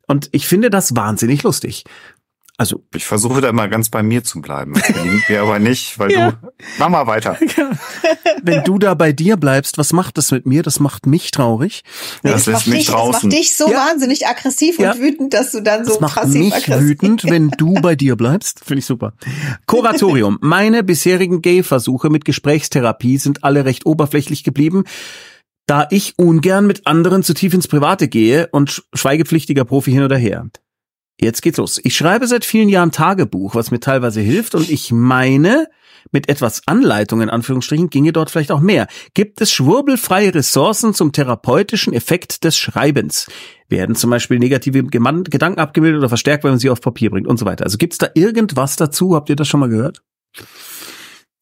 und 0.08 0.28
ich 0.32 0.46
finde 0.46 0.70
das 0.70 0.96
wahnsinnig 0.96 1.44
lustig. 1.44 1.84
Also 2.58 2.82
ich 2.94 3.04
versuche 3.04 3.42
da 3.42 3.50
immer 3.50 3.68
ganz 3.68 3.90
bei 3.90 4.02
mir 4.02 4.24
zu 4.24 4.40
bleiben. 4.40 4.72
Das 4.74 4.84
gelingt 4.84 5.28
mir 5.28 5.42
aber 5.42 5.58
nicht, 5.58 5.98
weil 5.98 6.10
ja. 6.10 6.32
du. 6.32 6.52
Mach 6.78 6.88
mal 6.88 7.06
weiter. 7.06 7.38
Ja. 7.56 7.70
Wenn 8.42 8.64
du 8.64 8.78
da 8.78 8.94
bei 8.94 9.12
dir 9.12 9.36
bleibst, 9.36 9.78
was 9.78 9.92
macht 9.92 10.18
das 10.18 10.30
mit 10.30 10.46
mir? 10.46 10.62
Das 10.62 10.78
macht 10.78 11.06
mich 11.06 11.30
traurig. 11.30 11.84
Ja, 12.22 12.32
das, 12.32 12.44
das, 12.44 12.54
lässt 12.54 12.66
mich 12.66 12.78
dich, 12.78 12.86
draußen. 12.88 13.12
Das 13.12 13.22
macht 13.22 13.32
dich 13.32 13.56
so 13.56 13.66
wahnsinnig 13.66 14.26
aggressiv 14.26 14.78
und 14.78 15.00
wütend, 15.00 15.32
dass 15.32 15.52
du 15.52 15.62
dann 15.62 15.84
so 15.84 15.92
das 15.92 16.00
macht 16.00 16.26
mich 16.28 16.68
wütend, 16.68 17.24
wenn 17.24 17.50
du 17.50 17.74
bei 17.82 17.96
dir 17.96 18.16
bleibst. 18.16 18.60
Finde 18.64 18.80
ich 18.80 18.86
super. 18.86 19.14
Kuratorium. 19.66 20.38
Meine 20.42 20.82
bisherigen 20.82 21.40
Gay-Versuche 21.40 22.10
mit 22.10 22.24
Gesprächstherapie 22.24 23.16
sind 23.16 23.42
alle 23.42 23.64
recht 23.64 23.86
oberflächlich 23.86 24.44
geblieben 24.44 24.84
da 25.66 25.88
ich 25.90 26.14
ungern 26.16 26.66
mit 26.66 26.86
anderen 26.86 27.22
zu 27.22 27.34
tief 27.34 27.52
ins 27.52 27.66
Private 27.66 28.06
gehe 28.06 28.48
und 28.52 28.84
schweigepflichtiger 28.94 29.64
Profi 29.64 29.90
hin 29.90 30.04
oder 30.04 30.16
her. 30.16 30.48
Jetzt 31.20 31.40
geht's 31.42 31.58
los. 31.58 31.80
Ich 31.82 31.96
schreibe 31.96 32.26
seit 32.26 32.44
vielen 32.44 32.68
Jahren 32.68 32.92
Tagebuch, 32.92 33.54
was 33.54 33.70
mir 33.70 33.80
teilweise 33.80 34.20
hilft 34.20 34.54
und 34.54 34.68
ich 34.68 34.92
meine, 34.92 35.66
mit 36.12 36.28
etwas 36.28 36.62
Anleitung 36.66 37.20
in 37.20 37.30
Anführungsstrichen 37.30 37.90
ginge 37.90 38.12
dort 38.12 38.30
vielleicht 38.30 38.52
auch 38.52 38.60
mehr. 38.60 38.86
Gibt 39.14 39.40
es 39.40 39.52
schwurbelfreie 39.52 40.34
Ressourcen 40.34 40.94
zum 40.94 41.12
therapeutischen 41.12 41.92
Effekt 41.92 42.44
des 42.44 42.56
Schreibens? 42.56 43.28
Werden 43.68 43.96
zum 43.96 44.10
Beispiel 44.10 44.38
negative 44.38 44.84
Gedanken 44.84 45.58
abgebildet 45.58 45.98
oder 45.98 46.08
verstärkt, 46.08 46.44
wenn 46.44 46.52
man 46.52 46.60
sie 46.60 46.70
auf 46.70 46.80
Papier 46.80 47.10
bringt 47.10 47.26
und 47.26 47.38
so 47.38 47.46
weiter. 47.46 47.64
Also 47.64 47.78
gibt's 47.78 47.98
da 47.98 48.08
irgendwas 48.14 48.76
dazu? 48.76 49.16
Habt 49.16 49.30
ihr 49.30 49.36
das 49.36 49.48
schon 49.48 49.60
mal 49.60 49.68
gehört? 49.68 50.02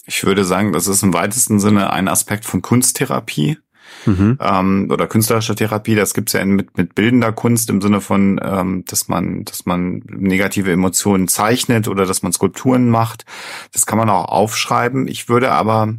Ich 0.07 0.25
würde 0.25 0.45
sagen, 0.45 0.73
das 0.73 0.87
ist 0.87 1.03
im 1.03 1.15
weitesten 1.15 1.61
Sinne 1.61 1.93
ein 1.93 2.09
Aspekt 2.09 2.45
von 2.45 2.63
Kunsttherapie 2.63 3.59
mhm. 4.07 4.39
ähm, 4.41 4.89
oder 4.91 5.07
künstlerischer 5.07 5.57
Therapie. 5.57 5.95
Das 5.95 6.15
gibt's 6.15 6.33
ja 6.33 6.45
mit, 6.45 6.77
mit 6.77 6.95
bildender 6.95 7.33
Kunst 7.33 7.71
im 7.71 7.81
Sinne 7.81 8.01
von, 8.01 8.41
ähm, 8.43 8.85
dass 8.87 9.09
man, 9.09 9.45
dass 9.45 9.67
man 9.67 10.03
negative 10.07 10.73
Emotionen 10.73 11.29
zeichnet 11.29 11.89
oder 11.89 12.07
dass 12.07 12.23
man 12.23 12.33
Skulpturen 12.33 12.91
macht. 12.91 13.25
Das 13.73 13.87
kann 13.87 13.99
man 13.99 14.11
auch 14.11 14.27
aufschreiben. 14.27 15.09
Ich 15.09 15.29
würde 15.29 15.51
aber 15.51 15.95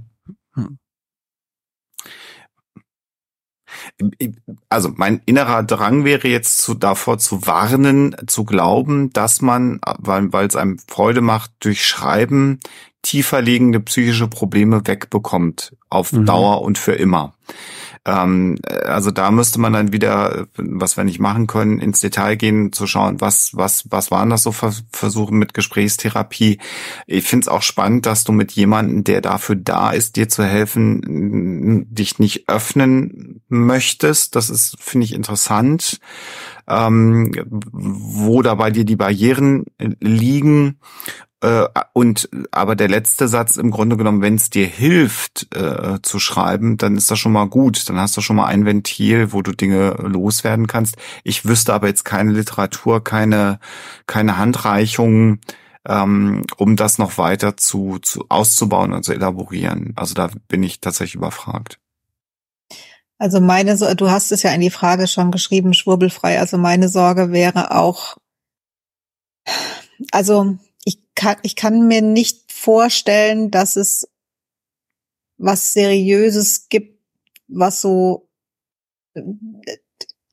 also 4.70 4.92
mein 4.96 5.22
innerer 5.26 5.64
Drang 5.64 6.04
wäre 6.04 6.28
jetzt 6.28 6.58
zu, 6.58 6.74
davor 6.74 7.18
zu 7.18 7.46
warnen, 7.46 8.16
zu 8.28 8.46
glauben, 8.46 9.12
dass 9.12 9.42
man, 9.42 9.80
weil, 10.00 10.32
weil 10.34 10.48
es 10.48 10.56
einem 10.56 10.80
Freude 10.80 11.22
macht, 11.22 11.52
durch 11.60 11.86
Schreiben 11.86 12.60
tiefer 13.06 13.42
liegende 13.42 13.80
psychische 13.80 14.28
Probleme 14.28 14.82
wegbekommt 14.84 15.76
auf 15.90 16.12
mhm. 16.12 16.26
Dauer 16.26 16.64
und 16.64 16.80
für 16.80 16.94
immer. 16.94 17.36
Ähm, 18.04 18.58
also 18.84 19.12
da 19.12 19.30
müsste 19.30 19.60
man 19.60 19.74
dann 19.74 19.94
wieder, 19.94 20.48
was 20.58 20.98
wir 20.98 21.04
nicht 21.04 21.20
machen 21.20 21.46
können, 21.46 21.80
ins 21.80 22.00
Detail 22.00 22.36
gehen, 22.36 22.74
zu 22.74 22.88
schauen, 22.88 23.22
was, 23.22 23.52
was, 23.54 23.86
was 23.92 24.10
waren 24.10 24.32
das 24.32 24.42
so 24.42 24.52
Versuche 24.52 25.34
mit 25.34 25.54
Gesprächstherapie. 25.54 26.60
Ich 27.06 27.26
finde 27.26 27.44
es 27.44 27.48
auch 27.48 27.62
spannend, 27.62 28.08
dass 28.08 28.24
du 28.24 28.32
mit 28.32 28.52
jemandem, 28.54 29.04
der 29.04 29.22
dafür 29.22 29.56
da 29.56 29.92
ist, 29.92 30.16
dir 30.16 30.28
zu 30.28 30.44
helfen, 30.44 31.86
dich 31.90 32.18
nicht 32.18 32.50
öffnen 32.50 33.42
möchtest. 33.50 34.36
Das 34.36 34.50
ist, 34.50 34.78
finde 34.80 35.06
ich, 35.06 35.14
interessant. 35.14 36.00
Ähm, 36.68 37.32
wo 37.72 38.42
da 38.42 38.56
bei 38.56 38.72
dir 38.72 38.86
die 38.86 38.96
Barrieren 38.96 39.66
liegen 40.00 40.80
äh, 41.46 41.68
und 41.94 42.28
aber 42.50 42.76
der 42.76 42.90
letzte 42.90 43.28
Satz 43.28 43.58
im 43.58 43.70
Grunde 43.70 43.98
genommen, 43.98 44.24
wenn 44.24 44.36
es 44.36 44.50
dir 44.50 44.66
hilft 44.66 45.56
äh, 45.56 46.00
zu 46.02 46.18
schreiben, 46.18 46.78
dann 46.78 46.98
ist 46.98 47.12
das 47.12 47.20
schon 47.20 47.34
mal 47.34 47.48
gut. 47.48 47.88
Dann 47.88 48.00
hast 48.00 48.18
du 48.18 48.22
schon 48.22 48.36
mal 48.36 48.48
ein 48.48 48.66
Ventil, 48.66 49.32
wo 49.32 49.44
du 49.44 49.52
Dinge 49.52 49.92
loswerden 50.00 50.66
kannst. 50.66 50.96
Ich 51.24 51.46
wüsste 51.46 51.74
aber 51.74 51.88
jetzt 51.88 52.04
keine 52.04 52.32
Literatur, 52.32 53.04
keine 53.04 53.60
keine 54.08 54.38
Handreichungen, 54.38 55.40
ähm, 55.88 56.46
um 56.58 56.76
das 56.76 56.98
noch 56.98 57.20
weiter 57.20 57.58
zu, 57.58 58.00
zu 58.00 58.26
auszubauen 58.30 58.94
und 58.94 59.04
zu 59.04 59.14
elaborieren. 59.14 59.94
Also 59.96 60.16
da 60.16 60.30
bin 60.48 60.64
ich 60.64 60.82
tatsächlich 60.82 61.16
überfragt. 61.16 61.80
Also 63.20 63.40
meine, 63.40 63.78
du 63.96 64.10
hast 64.10 64.32
es 64.32 64.42
ja 64.42 64.52
in 64.52 64.62
die 64.62 64.72
Frage 64.72 65.08
schon 65.08 65.32
geschrieben, 65.32 65.74
schwurbelfrei. 65.74 66.40
Also 66.40 66.58
meine 66.58 66.90
Sorge 66.90 67.32
wäre 67.32 67.72
auch, 67.72 68.18
also 70.12 70.58
ich 70.86 71.00
kann, 71.16 71.36
ich 71.42 71.58
kann 71.58 71.88
mir 71.88 72.02
nicht 72.02 72.52
vorstellen, 72.52 73.52
dass 73.52 73.76
es 73.76 74.08
was 75.38 75.74
Seriöses 75.74 76.70
gibt, 76.70 77.02
was 77.48 77.82
so 77.82 78.30
äh, 79.14 79.22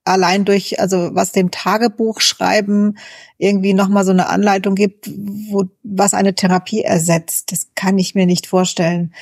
allein 0.05 0.45
durch, 0.45 0.81
also 0.81 1.11
was 1.15 1.33
dem 1.33 1.51
Tagebuch 1.51 2.21
schreiben 2.21 2.99
irgendwie 3.39 3.75
nochmal 3.75 4.05
so 4.05 4.11
eine 4.11 4.29
Anleitung 4.29 4.75
gibt, 4.75 5.11
wo, 5.11 5.65
was 5.83 6.15
eine 6.15 6.35
Therapie 6.35 6.83
ersetzt. 6.83 7.53
Das 7.53 7.69
kann 7.75 7.99
ich 7.99 8.15
mir 8.15 8.27
nicht 8.27 8.47
vorstellen. 8.47 9.15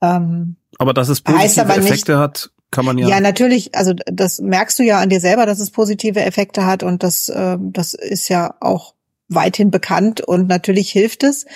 Ähm, 0.00 0.56
aber 0.78 0.92
dass 0.92 1.08
es 1.08 1.20
positive 1.20 1.72
Effekte 1.72 2.12
nicht, 2.12 2.20
hat, 2.20 2.50
kann 2.70 2.84
man 2.84 2.98
ja. 2.98 3.08
Ja, 3.08 3.20
natürlich, 3.20 3.74
also 3.76 3.94
das 4.06 4.40
merkst 4.40 4.78
du 4.78 4.82
ja 4.82 5.00
an 5.00 5.08
dir 5.08 5.20
selber, 5.20 5.46
dass 5.46 5.60
es 5.60 5.70
positive 5.70 6.20
Effekte 6.20 6.66
hat 6.66 6.82
und 6.82 7.02
das, 7.02 7.28
äh, 7.28 7.56
das 7.60 7.94
ist 7.94 8.28
ja 8.28 8.54
auch 8.60 8.94
weithin 9.34 9.70
bekannt 9.70 10.20
und 10.20 10.48
natürlich 10.48 10.90
hilft 10.90 11.22
es. 11.24 11.46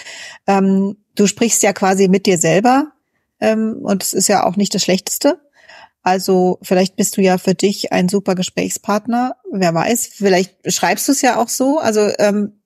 Ähm, 0.46 0.96
du 1.14 1.26
sprichst 1.26 1.62
ja 1.62 1.72
quasi 1.72 2.08
mit 2.08 2.26
dir 2.26 2.38
selber 2.38 2.92
ähm, 3.40 3.80
und 3.82 4.02
es 4.02 4.12
ist 4.12 4.28
ja 4.28 4.44
auch 4.44 4.56
nicht 4.56 4.74
das 4.74 4.82
Schlechteste. 4.82 5.40
Also 6.02 6.58
vielleicht 6.62 6.96
bist 6.96 7.16
du 7.16 7.20
ja 7.20 7.38
für 7.38 7.54
dich 7.54 7.92
ein 7.92 8.08
super 8.08 8.34
Gesprächspartner. 8.34 9.36
Wer 9.52 9.74
weiß, 9.74 10.06
vielleicht 10.06 10.72
schreibst 10.72 11.08
du 11.08 11.12
es 11.12 11.22
ja 11.22 11.36
auch 11.36 11.48
so. 11.48 11.78
Also 11.78 12.10
ähm, 12.18 12.62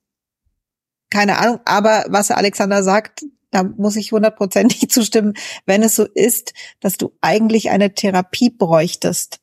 keine 1.09 1.37
Ahnung. 1.37 1.59
Aber 1.65 2.05
was 2.07 2.31
Alexander 2.31 2.83
sagt, 2.83 3.25
da 3.51 3.63
muss 3.63 3.95
ich 3.95 4.11
hundertprozentig 4.11 4.89
zustimmen. 4.89 5.33
Wenn 5.65 5.83
es 5.83 5.95
so 5.95 6.05
ist, 6.05 6.53
dass 6.79 6.97
du 6.97 7.13
eigentlich 7.21 7.69
eine 7.69 7.93
Therapie 7.93 8.49
bräuchtest, 8.49 9.39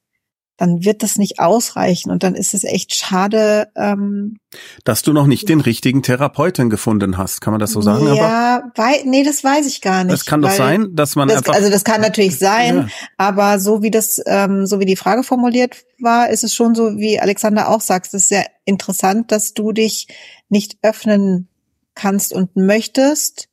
dann 0.61 0.85
wird 0.85 1.03
das 1.03 1.17
nicht 1.17 1.39
ausreichen 1.39 2.11
und 2.11 2.23
dann 2.23 2.35
ist 2.35 2.53
es 2.53 2.65
echt 2.65 2.95
schade. 2.95 3.69
Ähm, 3.77 4.37
Dass 4.85 5.03
du 5.03 5.15
noch 5.15 5.27
nicht 5.27 5.49
den 5.49 5.61
richtigen 5.61 6.03
Therapeuten 6.03 6.69
gefunden 6.69 7.17
hast, 7.17 7.41
kann 7.41 7.55
man 7.55 7.61
das 7.61 7.71
so 7.71 7.81
sagen? 7.81 8.15
Ja, 8.15 8.71
wei 8.75 9.03
nee, 9.07 9.25
das 9.25 9.43
weiß 9.43 9.67
ich 9.67 9.81
gar 9.81 10.05
nicht. 10.05 10.13
Das 10.13 10.27
kann 10.27 10.43
doch 10.43 10.51
sein, 10.51 10.91
dass 10.93 11.17
man 11.17 11.29
das, 11.29 11.39
einfach. 11.39 11.55
Also 11.55 11.71
das 11.71 11.83
kann 11.83 12.03
natürlich 12.03 12.39
sein, 12.39 12.77
ja. 12.77 12.89
aber 13.17 13.59
so 13.59 13.83
wie 13.83 13.91
das, 13.91 14.21
ähm, 14.27 14.67
so 14.67 14.81
wie 14.81 14.85
die 14.85 14.97
Frage 14.97 15.23
formuliert 15.23 15.77
war, 15.99 16.29
ist 16.29 16.45
es 16.45 16.55
schon 16.55 16.75
so, 16.75 16.99
wie 16.99 17.19
Alexander 17.19 17.71
auch 17.71 17.81
sagt, 17.81 18.09
es 18.09 18.13
ist 18.13 18.29
sehr 18.29 18.45
interessant, 18.67 19.33
dass 19.33 19.55
du 19.55 19.73
dich 19.73 20.09
nicht 20.51 20.77
öffnen 20.83 21.49
kannst 21.95 22.35
und 22.35 22.55
möchtest 22.55 23.49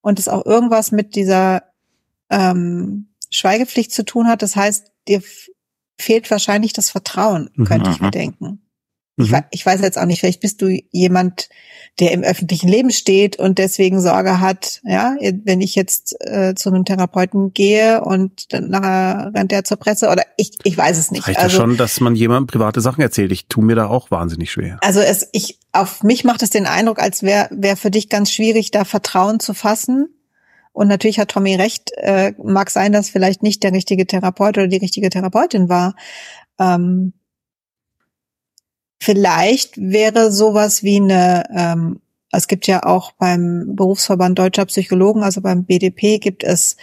und 0.00 0.18
es 0.18 0.26
auch 0.26 0.46
irgendwas 0.46 0.90
mit 0.90 1.16
dieser 1.16 1.64
ähm, 2.30 3.08
Schweigepflicht 3.28 3.92
zu 3.92 4.06
tun 4.06 4.26
hat. 4.26 4.40
Das 4.40 4.56
heißt, 4.56 4.90
dir 5.06 5.20
fehlt 6.00 6.30
wahrscheinlich 6.30 6.72
das 6.72 6.90
Vertrauen, 6.90 7.50
könnte 7.64 7.90
mhm. 7.90 7.94
ich 7.94 8.00
mir 8.00 8.10
denken. 8.10 8.62
Ich, 9.16 9.30
Mhm. 9.30 9.44
ich 9.50 9.66
weiß 9.66 9.80
jetzt 9.80 9.98
auch 9.98 10.06
nicht, 10.06 10.20
vielleicht 10.20 10.40
bist 10.40 10.62
du 10.62 10.68
jemand, 10.90 11.48
der 11.98 12.12
im 12.12 12.22
öffentlichen 12.22 12.68
Leben 12.68 12.90
steht 12.90 13.36
und 13.36 13.58
deswegen 13.58 14.00
Sorge 14.00 14.40
hat, 14.40 14.80
ja, 14.84 15.16
wenn 15.44 15.60
ich 15.60 15.74
jetzt 15.74 16.16
äh, 16.20 16.54
zu 16.54 16.70
einem 16.70 16.84
Therapeuten 16.84 17.52
gehe 17.52 18.02
und 18.02 18.52
dann 18.52 18.68
nachher 18.68 19.32
rennt 19.34 19.50
der 19.50 19.64
zur 19.64 19.76
Presse 19.76 20.08
oder 20.08 20.22
ich, 20.36 20.52
ich 20.62 20.76
weiß 20.76 20.96
es 20.96 21.10
nicht. 21.10 21.26
Reicht 21.26 21.38
also, 21.38 21.56
ja 21.56 21.62
schon, 21.62 21.76
dass 21.76 22.00
man 22.00 22.14
jemandem 22.14 22.46
private 22.46 22.80
Sachen 22.80 23.02
erzählt. 23.02 23.32
Ich 23.32 23.46
tue 23.46 23.64
mir 23.64 23.76
da 23.76 23.88
auch 23.88 24.10
wahnsinnig 24.10 24.50
schwer. 24.50 24.78
also 24.82 25.00
es, 25.00 25.28
ich, 25.32 25.58
auf 25.72 26.02
mich 26.02 26.24
macht 26.24 26.42
es 26.42 26.50
den 26.50 26.66
Eindruck, 26.66 27.00
als 27.00 27.22
wäre 27.22 27.48
wär 27.50 27.76
für 27.76 27.90
dich 27.90 28.08
ganz 28.08 28.32
schwierig, 28.32 28.70
da 28.70 28.84
Vertrauen 28.84 29.40
zu 29.40 29.52
fassen. 29.52 30.08
Und 30.72 30.88
natürlich 30.88 31.18
hat 31.18 31.28
Tommy 31.30 31.56
recht, 31.56 31.90
äh, 31.96 32.32
mag 32.42 32.70
sein, 32.70 32.92
dass 32.92 33.10
vielleicht 33.10 33.42
nicht 33.42 33.62
der 33.62 33.72
richtige 33.72 34.06
Therapeut 34.06 34.56
oder 34.56 34.68
die 34.68 34.76
richtige 34.76 35.10
Therapeutin 35.10 35.68
war. 35.68 35.94
Ähm, 36.58 37.12
vielleicht 39.00 39.76
wäre 39.78 40.30
sowas 40.30 40.82
wie 40.82 40.96
eine, 40.96 41.44
ähm, 41.54 42.00
es 42.32 42.46
gibt 42.46 42.66
ja 42.66 42.84
auch 42.84 43.12
beim 43.12 43.74
Berufsverband 43.74 44.38
Deutscher 44.38 44.64
Psychologen, 44.66 45.22
also 45.22 45.40
beim 45.40 45.64
BDP, 45.64 46.18
gibt 46.18 46.44
es 46.44 46.76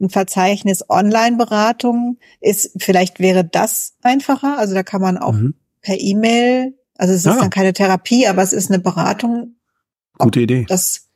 ein 0.00 0.08
Verzeichnis 0.08 0.88
Online-Beratung. 0.88 2.18
Ist, 2.40 2.70
vielleicht 2.78 3.20
wäre 3.20 3.44
das 3.44 3.94
einfacher. 4.02 4.56
Also 4.58 4.74
da 4.74 4.82
kann 4.82 5.02
man 5.02 5.18
auch 5.18 5.32
Mhm. 5.34 5.54
per 5.82 6.00
E-Mail, 6.00 6.74
also 6.96 7.12
es 7.12 7.20
ist 7.20 7.26
Ja. 7.26 7.36
dann 7.38 7.50
keine 7.50 7.74
Therapie, 7.74 8.26
aber 8.26 8.42
es 8.42 8.52
ist 8.54 8.70
eine 8.70 8.78
Beratung. 8.80 9.56
Gute 10.16 10.40
Idee. 10.40 10.64
Das, 10.68 11.08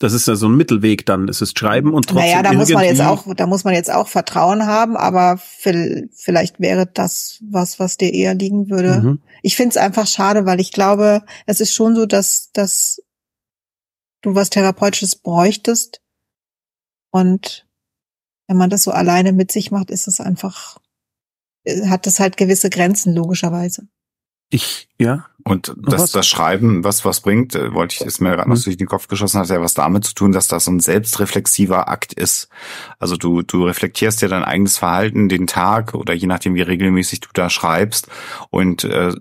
Das 0.00 0.14
ist 0.14 0.26
ja 0.26 0.34
so 0.34 0.48
ein 0.48 0.56
Mittelweg 0.56 1.04
dann. 1.04 1.28
Es 1.28 1.42
ist 1.42 1.58
Schreiben 1.58 1.92
und 1.92 2.08
trotzdem 2.08 2.30
naja, 2.30 2.42
da 2.42 2.54
muss 2.54 2.70
man 2.70 2.84
jetzt 2.84 3.02
auch, 3.02 3.34
da 3.34 3.46
muss 3.46 3.64
man 3.64 3.74
jetzt 3.74 3.90
auch 3.90 4.08
Vertrauen 4.08 4.66
haben, 4.66 4.96
aber 4.96 5.36
vielleicht 5.36 6.58
wäre 6.58 6.86
das 6.86 7.38
was, 7.42 7.78
was 7.78 7.98
dir 7.98 8.12
eher 8.14 8.34
liegen 8.34 8.70
würde. 8.70 9.02
Mhm. 9.02 9.22
Ich 9.42 9.56
finde 9.56 9.70
es 9.70 9.76
einfach 9.76 10.06
schade, 10.06 10.46
weil 10.46 10.58
ich 10.58 10.72
glaube, 10.72 11.22
es 11.44 11.60
ist 11.60 11.74
schon 11.74 11.94
so, 11.94 12.06
dass, 12.06 12.50
dass 12.52 13.02
du 14.22 14.34
was 14.34 14.48
Therapeutisches 14.48 15.16
bräuchtest. 15.16 16.00
Und 17.10 17.68
wenn 18.46 18.56
man 18.56 18.70
das 18.70 18.84
so 18.84 18.92
alleine 18.92 19.34
mit 19.34 19.52
sich 19.52 19.70
macht, 19.70 19.90
ist 19.90 20.08
es 20.08 20.18
einfach, 20.18 20.78
äh, 21.64 21.88
hat 21.88 22.06
es 22.06 22.20
halt 22.20 22.38
gewisse 22.38 22.70
Grenzen, 22.70 23.14
logischerweise. 23.14 23.86
Ich, 24.52 24.88
ja. 24.98 25.26
Und 25.44 25.72
das, 25.78 26.10
das 26.12 26.26
Schreiben, 26.26 26.84
was 26.84 27.04
was 27.04 27.20
bringt, 27.20 27.54
äh, 27.54 27.72
wollte 27.72 27.94
ich, 27.94 28.00
ist 28.02 28.20
mir 28.20 28.30
gerade 28.30 28.50
noch 28.50 28.56
Mhm. 28.58 28.62
durch 28.64 28.76
den 28.76 28.88
Kopf 28.88 29.06
geschossen, 29.08 29.40
hat 29.40 29.48
ja 29.48 29.60
was 29.60 29.74
damit 29.74 30.04
zu 30.04 30.12
tun, 30.14 30.32
dass 30.32 30.48
das 30.48 30.64
so 30.66 30.72
ein 30.72 30.80
selbstreflexiver 30.80 31.88
Akt 31.88 32.12
ist. 32.12 32.48
Also 32.98 33.16
du, 33.16 33.42
du 33.42 33.64
reflektierst 33.64 34.20
ja 34.22 34.28
dein 34.28 34.44
eigenes 34.44 34.76
Verhalten, 34.76 35.28
den 35.28 35.46
Tag 35.46 35.94
oder 35.94 36.12
je 36.12 36.26
nachdem, 36.26 36.56
wie 36.56 36.62
regelmäßig 36.62 37.20
du 37.20 37.28
da 37.32 37.48
schreibst 37.48 38.08
und 38.50 38.84
äh, 38.84 39.12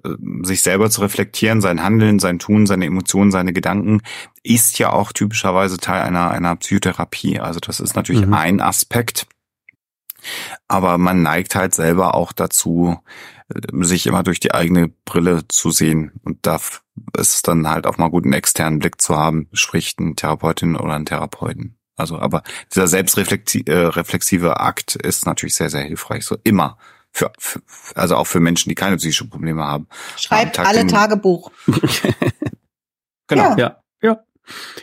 sich 0.41 0.61
selber 0.61 0.89
zu 0.89 1.01
reflektieren, 1.01 1.61
sein 1.61 1.83
Handeln, 1.83 2.19
sein 2.19 2.39
Tun, 2.39 2.65
seine 2.65 2.85
Emotionen, 2.85 3.31
seine 3.31 3.53
Gedanken, 3.53 4.01
ist 4.43 4.77
ja 4.79 4.91
auch 4.91 5.13
typischerweise 5.13 5.77
Teil 5.77 6.01
einer, 6.01 6.31
einer 6.31 6.55
Psychotherapie. 6.57 7.39
Also 7.39 7.59
das 7.59 7.79
ist 7.79 7.95
natürlich 7.95 8.25
Mhm. 8.25 8.33
ein 8.33 8.61
Aspekt. 8.61 9.25
Aber 10.67 10.97
man 10.97 11.21
neigt 11.21 11.55
halt 11.55 11.73
selber 11.73 12.13
auch 12.13 12.33
dazu, 12.33 12.97
sich 13.81 14.07
immer 14.07 14.23
durch 14.23 14.39
die 14.39 14.53
eigene 14.53 14.89
Brille 15.05 15.47
zu 15.47 15.71
sehen. 15.71 16.11
Und 16.23 16.45
da 16.45 16.57
ist 17.17 17.33
es 17.35 17.41
dann 17.41 17.67
halt 17.67 17.87
auch 17.87 17.97
mal 17.97 18.09
gut, 18.09 18.25
einen 18.25 18.33
externen 18.33 18.79
Blick 18.79 19.01
zu 19.01 19.15
haben, 19.15 19.47
sprich 19.53 19.95
eine 19.99 20.15
Therapeutin 20.15 20.75
oder 20.75 20.93
einen 20.93 21.05
Therapeuten. 21.05 21.77
Also, 21.95 22.17
aber 22.17 22.43
dieser 22.73 22.87
selbstreflexive 22.87 24.47
äh, 24.47 24.51
Akt 24.51 24.95
ist 24.95 25.25
natürlich 25.25 25.55
sehr, 25.55 25.69
sehr 25.69 25.83
hilfreich. 25.83 26.25
So 26.25 26.37
immer. 26.43 26.77
Für, 27.11 27.31
für, 27.39 27.59
also 27.95 28.15
auch 28.15 28.27
für 28.27 28.39
Menschen, 28.39 28.69
die 28.69 28.75
keine 28.75 28.97
psychischen 28.97 29.31
Probleme 29.31 29.63
haben. 29.63 29.87
Schreibt 30.15 30.57
Tag 30.57 30.67
alle 30.67 30.85
Tagebuch. 30.87 31.51
Genau. 33.29 33.51
Ja. 33.51 33.57
Ja. 33.57 33.77
Ja. 34.01 34.19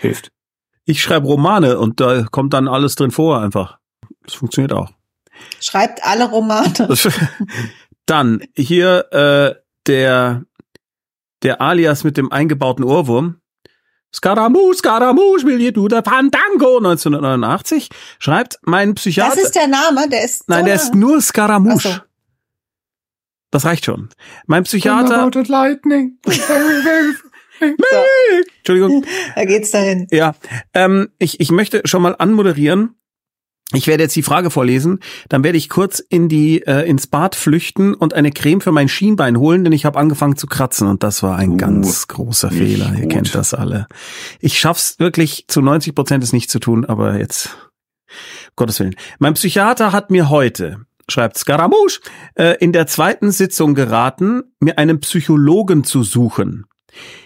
Hilft. 0.00 0.32
Ich 0.84 1.02
schreibe 1.02 1.26
Romane 1.26 1.78
und 1.78 2.00
da 2.00 2.22
kommt 2.30 2.54
dann 2.54 2.68
alles 2.68 2.94
drin 2.94 3.10
vor 3.10 3.42
einfach. 3.42 3.78
Das 4.24 4.34
funktioniert 4.34 4.72
auch. 4.72 4.90
Schreibt 5.60 6.02
alle 6.04 6.30
Romane. 6.30 6.72
Dann 8.06 8.42
hier 8.56 9.12
äh, 9.12 9.54
der 9.86 10.44
der 11.42 11.60
Alias 11.60 12.02
mit 12.04 12.16
dem 12.16 12.32
eingebauten 12.32 12.84
Ohrwurm. 12.84 13.40
Scaramouche, 14.14 14.78
Scaramouche, 14.78 15.44
will 15.44 15.58
hier 15.58 15.72
du 15.72 15.88
der 15.88 16.02
Fandango 16.02 16.78
1989 16.78 17.90
schreibt 18.18 18.58
mein 18.62 18.94
Psychiater. 18.94 19.36
Das 19.36 19.44
ist 19.44 19.54
der 19.54 19.66
Name, 19.66 20.08
der 20.08 20.24
ist 20.24 20.48
Nein, 20.48 20.60
so 20.60 20.64
der 20.66 20.74
ist 20.74 20.94
nur 20.94 21.20
Scaramouche. 21.20 21.88
so. 21.88 22.00
Das 23.50 23.64
reicht 23.64 23.84
schon. 23.84 24.08
Mein 24.46 24.64
Psychiater. 24.64 25.30
lightning. 25.48 26.18
Entschuldigung. 28.58 29.04
da 29.34 29.44
geht's 29.44 29.70
dahin. 29.70 30.06
Ja, 30.10 30.34
ähm, 30.74 31.10
ich, 31.18 31.40
ich 31.40 31.50
möchte 31.50 31.82
schon 31.84 32.02
mal 32.02 32.14
anmoderieren. 32.18 32.95
Ich 33.72 33.88
werde 33.88 34.04
jetzt 34.04 34.14
die 34.14 34.22
Frage 34.22 34.50
vorlesen, 34.50 35.00
dann 35.28 35.42
werde 35.42 35.58
ich 35.58 35.68
kurz 35.68 35.98
in 35.98 36.28
die 36.28 36.62
äh, 36.66 36.88
ins 36.88 37.08
Bad 37.08 37.34
flüchten 37.34 37.94
und 37.94 38.14
eine 38.14 38.30
Creme 38.30 38.60
für 38.60 38.70
mein 38.70 38.88
Schienbein 38.88 39.38
holen, 39.38 39.64
denn 39.64 39.72
ich 39.72 39.84
habe 39.84 39.98
angefangen 39.98 40.36
zu 40.36 40.46
kratzen 40.46 40.86
und 40.86 41.02
das 41.02 41.22
war 41.22 41.36
ein 41.36 41.52
Uh, 41.52 41.56
ganz 41.56 42.06
großer 42.06 42.50
Fehler. 42.50 42.92
Ihr 42.94 43.02
gut. 43.02 43.12
kennt 43.12 43.34
das 43.34 43.54
alle. 43.54 43.88
Ich 44.38 44.58
schaff's 44.58 45.00
wirklich 45.00 45.46
zu 45.48 45.62
90 45.62 45.96
Prozent 45.96 46.22
es 46.22 46.32
nicht 46.32 46.48
zu 46.48 46.60
tun, 46.60 46.84
aber 46.84 47.18
jetzt 47.18 47.56
Gottes 48.54 48.78
Willen. 48.78 48.94
Mein 49.18 49.34
Psychiater 49.34 49.90
hat 49.90 50.10
mir 50.12 50.30
heute 50.30 50.86
schreibt 51.08 51.38
Scaramouche, 51.38 52.00
äh, 52.34 52.56
in 52.58 52.72
der 52.72 52.86
zweiten 52.86 53.30
Sitzung 53.30 53.74
geraten, 53.74 54.42
mir 54.60 54.78
einen 54.78 55.00
Psychologen 55.00 55.84
zu 55.84 56.02
suchen. 56.02 56.66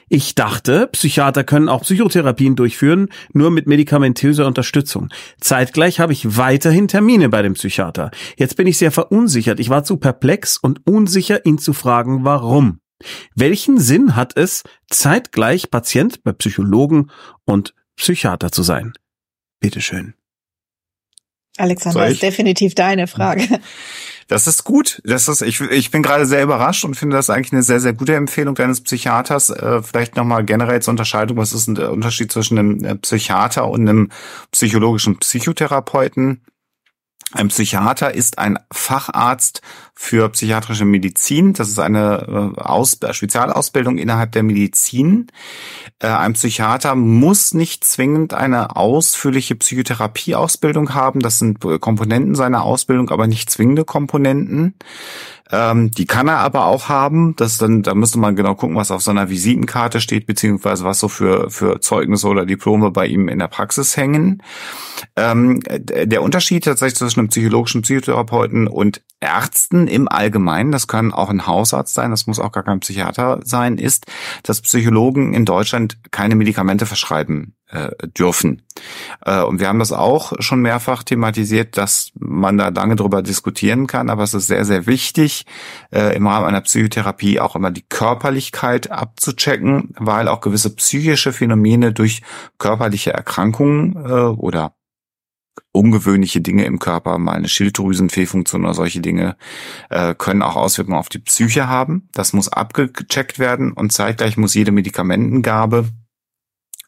Ich 0.09 0.35
dachte, 0.35 0.89
Psychiater 0.89 1.45
können 1.45 1.69
auch 1.69 1.83
Psychotherapien 1.83 2.57
durchführen, 2.57 3.09
nur 3.33 3.51
mit 3.51 3.67
medikamentöser 3.67 4.47
Unterstützung. 4.47 5.09
Zeitgleich 5.41 6.01
habe 6.01 6.13
ich 6.13 6.37
weiterhin 6.37 6.89
Termine 6.89 7.29
bei 7.29 7.43
dem 7.43 7.55
Psychiater. 7.55 8.11
Jetzt 8.37 8.57
bin 8.57 8.67
ich 8.67 8.79
sehr 8.79 8.93
verunsichert. 8.93 9.61
Ich 9.61 9.69
war 9.69 9.85
zu 9.85 9.99
perplex 9.99 10.57
und 10.57 10.87
unsicher, 10.87 11.47
ihn 11.47 11.59
zu 11.59 11.73
fragen, 11.73 12.25
warum. 12.25 12.81
Welchen 13.35 13.79
Sinn 13.79 14.17
hat 14.17 14.37
es, 14.37 14.63
zeitgleich 14.89 15.71
Patient 15.71 16.23
bei 16.23 16.33
Psychologen 16.33 17.11
und 17.45 17.75
Psychiater 17.97 18.53
zu 18.53 18.63
sein? 18.63 18.93
Bitteschön. 19.61 20.15
Alexander, 21.57 22.01
Soll 22.01 22.13
ist 22.13 22.23
definitiv 22.23 22.75
deine 22.75 23.07
Frage. 23.07 23.47
Das 24.31 24.47
ist 24.47 24.63
gut. 24.63 25.03
Das 25.05 25.27
ist, 25.27 25.43
ich, 25.43 25.61
ich 25.61 25.91
bin 25.91 26.05
gerade 26.05 26.25
sehr 26.25 26.45
überrascht 26.45 26.85
und 26.85 26.95
finde 26.95 27.17
das 27.17 27.31
eigentlich 27.31 27.53
eine 27.53 27.65
sehr, 27.65 27.81
sehr 27.81 27.95
gute 27.95 28.15
Empfehlung 28.15 28.55
deines 28.55 28.81
Psychiaters. 28.81 29.51
Äh, 29.51 29.83
vielleicht 29.83 30.15
nochmal 30.15 30.45
generell 30.45 30.81
zur 30.81 30.93
Unterscheidung. 30.93 31.37
Was 31.37 31.53
ist 31.53 31.67
der 31.77 31.91
Unterschied 31.91 32.31
zwischen 32.31 32.57
einem 32.57 32.85
äh, 32.85 32.95
Psychiater 32.95 33.69
und 33.69 33.89
einem 33.89 34.11
psychologischen 34.53 35.19
Psychotherapeuten? 35.19 36.43
Ein 37.33 37.49
Psychiater 37.49 38.13
ist 38.13 38.39
ein 38.39 38.59
Facharzt 38.73 39.63
für 39.95 40.29
psychiatrische 40.31 40.85
Medizin. 40.85 41.53
Das 41.53 41.69
ist 41.69 41.79
eine 41.79 42.55
äh, 42.57 42.61
Aus 42.61 42.99
Spezialausbildung 43.13 43.99
innerhalb 43.99 44.33
der 44.33 44.43
Medizin. 44.43 45.29
Äh, 46.01 46.09
ein 46.09 46.33
Psychiater 46.33 46.97
muss 46.97 47.55
nicht 47.55 47.85
zwingend 47.85 48.35
eine 48.35 48.75
ausführliche 48.75 49.55
Psychotherapieausbildung 49.55 50.95
haben. 50.95 51.21
Das 51.21 51.39
sind 51.39 51.61
Komponenten 51.81 52.35
seiner 52.35 52.65
Ausbildung, 52.65 53.11
aber 53.11 53.29
nicht 53.29 53.49
zwingende 53.49 53.85
Komponenten. 53.85 54.75
Ähm, 55.53 55.91
die 55.91 56.07
kann 56.07 56.29
er 56.29 56.39
aber 56.39 56.67
auch 56.67 56.89
haben. 56.89 57.35
Das 57.37 57.59
dann, 57.59 57.83
da 57.83 57.95
müsste 57.95 58.19
man 58.19 58.37
genau 58.37 58.55
gucken, 58.55 58.77
was 58.77 58.91
auf 58.91 59.03
seiner 59.03 59.31
Visitenkarte 59.31 60.01
steht, 60.01 60.27
beziehungsweise 60.27 60.85
was 60.85 61.01
so 61.01 61.09
für, 61.09 61.51
für 61.51 61.81
Zeugnisse 61.81 62.29
oder 62.29 62.47
Diplome 62.47 62.91
bei 62.91 63.07
ihm 63.07 63.29
in 63.29 63.39
der 63.39 63.49
Praxis 63.49 63.97
hängen. 63.97 64.43
Ähm, 65.17 65.61
der 65.65 66.23
Unterschied 66.23 66.65
tatsächlich 66.65 66.99
zwischen 66.99 67.21
einem 67.21 67.29
psychologischen 67.29 67.83
Psychotherapeuten 67.83 68.67
und 68.67 69.03
Ärzten 69.21 69.87
im 69.87 70.09
Allgemeinen, 70.09 70.73
das 70.73 70.87
kann 70.87 71.13
auch 71.13 71.29
ein 71.29 71.47
Hausarzt 71.47 71.95
sein, 71.95 72.11
das 72.11 72.27
muss 72.27 72.39
auch 72.39 72.53
gar 72.53 72.63
kein 72.63 72.81
Psychiater 72.81 73.41
sein, 73.45 73.77
ist, 73.77 74.07
dass 74.43 74.63
Psychologen 74.63 75.35
in 75.35 75.45
Deutschland 75.45 75.99
keine 76.11 76.37
Medikamente 76.37 76.87
verschreiben 76.87 77.55
äh, 77.71 77.91
dürfen. 78.09 78.63
Äh, 79.25 79.43
und 79.43 79.61
wir 79.61 79.69
haben 79.69 79.79
das 79.79 79.93
auch 79.93 80.33
schon 80.41 80.61
mehrfach 80.61 81.03
thematisiert, 81.03 81.77
dass 81.77 82.11
man 82.19 82.59
da 82.59 82.69
lange 82.69 82.97
drüber 82.97 83.23
diskutieren 83.23 83.87
kann, 83.87 84.11
aber 84.11 84.23
es 84.23 84.35
ist 84.35 84.47
sehr, 84.47 84.65
sehr 84.65 84.87
wichtig, 84.87 85.47
äh, 85.93 86.17
im 86.17 86.27
Rahmen 86.27 86.47
einer 86.47 86.61
Psychotherapie 86.63 87.41
auch 87.41 87.57
immer 87.57 87.71
die 87.71 87.85
Körperlichkeit 87.89 88.91
abzuchecken, 88.91 89.95
weil 89.99 90.29
auch 90.29 90.41
gewisse 90.41 90.75
psychische 90.75 91.33
Phänomene 91.33 91.93
durch 91.93 92.23
körperliche 92.59 93.13
Erkrankungen 93.13 93.97
äh, 93.97 94.11
oder 94.11 94.75
ungewöhnliche 95.73 96.41
Dinge 96.41 96.65
im 96.65 96.79
Körper, 96.79 97.19
mal 97.19 97.33
eine 97.33 97.49
Schilddrüsenfehlfunktion 97.49 98.65
oder 98.65 98.75
solche 98.75 99.01
Dinge, 99.01 99.37
äh, 99.89 100.15
können 100.15 100.43
auch 100.43 100.57
Auswirkungen 100.57 100.99
auf 100.99 101.09
die 101.09 101.19
Psyche 101.21 101.69
haben. 101.69 102.09
Das 102.13 102.33
muss 102.33 102.49
abgecheckt 102.49 103.39
werden 103.39 103.73
und 103.73 103.93
zeitgleich 103.93 104.37
muss 104.37 104.55
jede 104.55 104.73
Medikamentengabe 104.73 105.87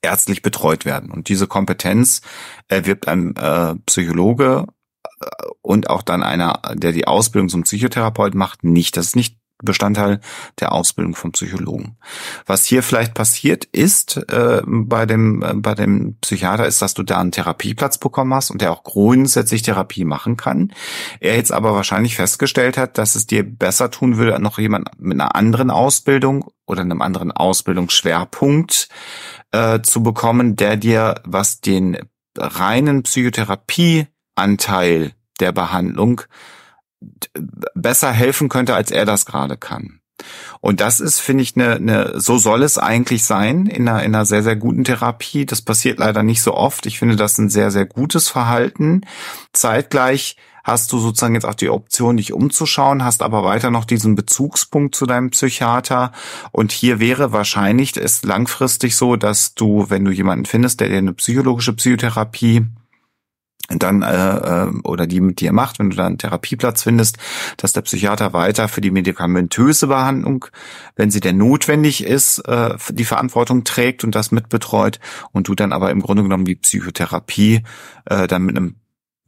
ärztlich 0.02 0.42
betreut 0.42 0.84
werden. 0.84 1.10
Und 1.10 1.28
diese 1.28 1.46
Kompetenz 1.46 2.20
erwirbt 2.68 3.08
ein 3.08 3.36
äh, 3.36 3.76
Psychologe 3.86 4.66
äh, 5.04 5.26
und 5.62 5.88
auch 5.88 6.02
dann 6.02 6.22
einer, 6.22 6.60
der 6.74 6.92
die 6.92 7.06
Ausbildung 7.06 7.48
zum 7.48 7.62
Psychotherapeut 7.62 8.34
macht, 8.34 8.64
nicht. 8.64 8.96
Das 8.96 9.06
ist 9.06 9.16
nicht 9.16 9.38
Bestandteil 9.62 10.20
der 10.60 10.72
Ausbildung 10.72 11.14
von 11.14 11.32
Psychologen. 11.32 11.96
Was 12.46 12.64
hier 12.64 12.82
vielleicht 12.82 13.14
passiert 13.14 13.64
ist 13.64 14.16
äh, 14.30 14.62
bei 14.66 15.06
dem 15.06 15.42
äh, 15.42 15.54
bei 15.54 15.74
dem 15.74 16.16
Psychiater 16.20 16.66
ist, 16.66 16.82
dass 16.82 16.94
du 16.94 17.02
da 17.02 17.20
einen 17.20 17.32
Therapieplatz 17.32 17.98
bekommen 17.98 18.34
hast 18.34 18.50
und 18.50 18.60
der 18.60 18.72
auch 18.72 18.82
grundsätzlich 18.82 19.62
Therapie 19.62 20.04
machen 20.04 20.36
kann. 20.36 20.72
Er 21.20 21.36
jetzt 21.36 21.52
aber 21.52 21.74
wahrscheinlich 21.74 22.16
festgestellt 22.16 22.76
hat, 22.76 22.98
dass 22.98 23.14
es 23.14 23.26
dir 23.26 23.44
besser 23.44 23.90
tun 23.90 24.16
würde, 24.16 24.40
noch 24.40 24.58
jemand 24.58 24.88
mit 24.98 25.20
einer 25.20 25.36
anderen 25.36 25.70
Ausbildung 25.70 26.50
oder 26.66 26.82
einem 26.82 27.02
anderen 27.02 27.32
Ausbildungsschwerpunkt 27.32 28.88
äh, 29.52 29.80
zu 29.82 30.02
bekommen, 30.02 30.56
der 30.56 30.76
dir 30.76 31.20
was 31.24 31.60
den 31.60 31.98
reinen 32.36 33.02
Psychotherapieanteil 33.02 35.12
der 35.40 35.52
Behandlung 35.52 36.22
besser 37.74 38.12
helfen 38.12 38.48
könnte, 38.48 38.74
als 38.74 38.90
er 38.90 39.04
das 39.04 39.26
gerade 39.26 39.56
kann. 39.56 40.00
Und 40.60 40.80
das 40.80 41.00
ist, 41.00 41.20
finde 41.20 41.42
ich, 41.42 41.56
eine, 41.56 41.74
eine, 41.74 42.20
so 42.20 42.38
soll 42.38 42.62
es 42.62 42.78
eigentlich 42.78 43.24
sein 43.24 43.66
in 43.66 43.88
einer, 43.88 44.04
in 44.04 44.14
einer 44.14 44.24
sehr, 44.24 44.44
sehr 44.44 44.56
guten 44.56 44.84
Therapie. 44.84 45.46
Das 45.46 45.62
passiert 45.62 45.98
leider 45.98 46.22
nicht 46.22 46.42
so 46.42 46.54
oft. 46.54 46.86
Ich 46.86 47.00
finde 47.00 47.16
das 47.16 47.38
ein 47.38 47.50
sehr, 47.50 47.72
sehr 47.72 47.86
gutes 47.86 48.28
Verhalten. 48.28 49.00
Zeitgleich 49.52 50.36
hast 50.64 50.92
du 50.92 50.98
sozusagen 50.98 51.34
jetzt 51.34 51.46
auch 51.46 51.54
die 51.54 51.70
Option, 51.70 52.16
dich 52.16 52.32
umzuschauen, 52.32 53.04
hast 53.04 53.22
aber 53.22 53.44
weiter 53.44 53.70
noch 53.70 53.84
diesen 53.84 54.14
Bezugspunkt 54.14 54.94
zu 54.94 55.06
deinem 55.06 55.30
Psychiater. 55.30 56.12
Und 56.50 56.72
hier 56.72 57.00
wäre 57.00 57.32
wahrscheinlich 57.32 57.96
es 57.96 58.22
langfristig 58.22 58.96
so, 58.96 59.16
dass 59.16 59.54
du, 59.54 59.86
wenn 59.88 60.04
du 60.04 60.10
jemanden 60.10 60.44
findest, 60.44 60.80
der 60.80 60.88
dir 60.88 60.98
eine 60.98 61.14
psychologische 61.14 61.72
Psychotherapie 61.72 62.66
dann 63.68 64.02
äh, 64.02 64.64
äh, 64.64 64.72
oder 64.84 65.06
die 65.06 65.20
mit 65.20 65.40
dir 65.40 65.52
macht, 65.52 65.78
wenn 65.78 65.90
du 65.90 65.96
da 65.96 66.06
einen 66.06 66.18
Therapieplatz 66.18 66.82
findest, 66.82 67.18
dass 67.56 67.72
der 67.72 67.82
Psychiater 67.82 68.32
weiter 68.32 68.68
für 68.68 68.80
die 68.80 68.90
medikamentöse 68.90 69.86
Behandlung, 69.86 70.46
wenn 70.96 71.10
sie 71.10 71.20
denn 71.20 71.38
notwendig 71.38 72.04
ist, 72.04 72.40
äh, 72.40 72.76
die 72.90 73.04
Verantwortung 73.04 73.64
trägt 73.64 74.04
und 74.04 74.14
das 74.14 74.32
mitbetreut 74.32 75.00
und 75.32 75.48
du 75.48 75.54
dann 75.54 75.72
aber 75.72 75.90
im 75.90 76.00
Grunde 76.00 76.22
genommen 76.22 76.44
die 76.44 76.56
Psychotherapie 76.56 77.62
äh, 78.06 78.26
dann 78.26 78.42
mit 78.42 78.56
einem 78.56 78.76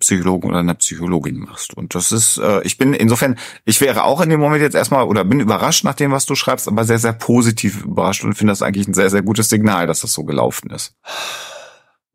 Psychologen 0.00 0.50
oder 0.50 0.58
einer 0.58 0.74
Psychologin 0.74 1.38
machst. 1.38 1.74
Und 1.74 1.94
das 1.94 2.12
ist, 2.12 2.38
äh, 2.38 2.62
ich 2.62 2.78
bin 2.78 2.94
insofern, 2.94 3.38
ich 3.64 3.80
wäre 3.80 4.04
auch 4.04 4.20
in 4.20 4.28
dem 4.28 4.40
Moment 4.40 4.62
jetzt 4.62 4.74
erstmal 4.74 5.06
oder 5.06 5.24
bin 5.24 5.40
überrascht 5.40 5.84
nach 5.84 5.94
dem, 5.94 6.10
was 6.10 6.26
du 6.26 6.34
schreibst, 6.34 6.68
aber 6.68 6.84
sehr, 6.84 6.98
sehr 6.98 7.12
positiv 7.12 7.84
überrascht 7.84 8.24
und 8.24 8.34
finde 8.34 8.52
das 8.52 8.62
eigentlich 8.62 8.88
ein 8.88 8.94
sehr, 8.94 9.10
sehr 9.10 9.22
gutes 9.22 9.48
Signal, 9.48 9.86
dass 9.86 10.00
das 10.00 10.12
so 10.12 10.24
gelaufen 10.24 10.70
ist. 10.70 10.94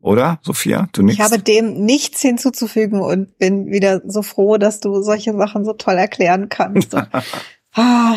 Oder, 0.00 0.38
Sophia? 0.42 0.88
Du 0.92 1.02
nichts? 1.02 1.18
Ich 1.18 1.24
habe 1.24 1.42
dem 1.42 1.84
nichts 1.84 2.20
hinzuzufügen 2.22 3.02
und 3.02 3.36
bin 3.38 3.66
wieder 3.66 4.00
so 4.06 4.22
froh, 4.22 4.56
dass 4.56 4.80
du 4.80 5.02
solche 5.02 5.36
Sachen 5.36 5.64
so 5.64 5.74
toll 5.74 5.96
erklären 5.96 6.48
kannst. 6.48 6.96
Ah. 7.76 8.16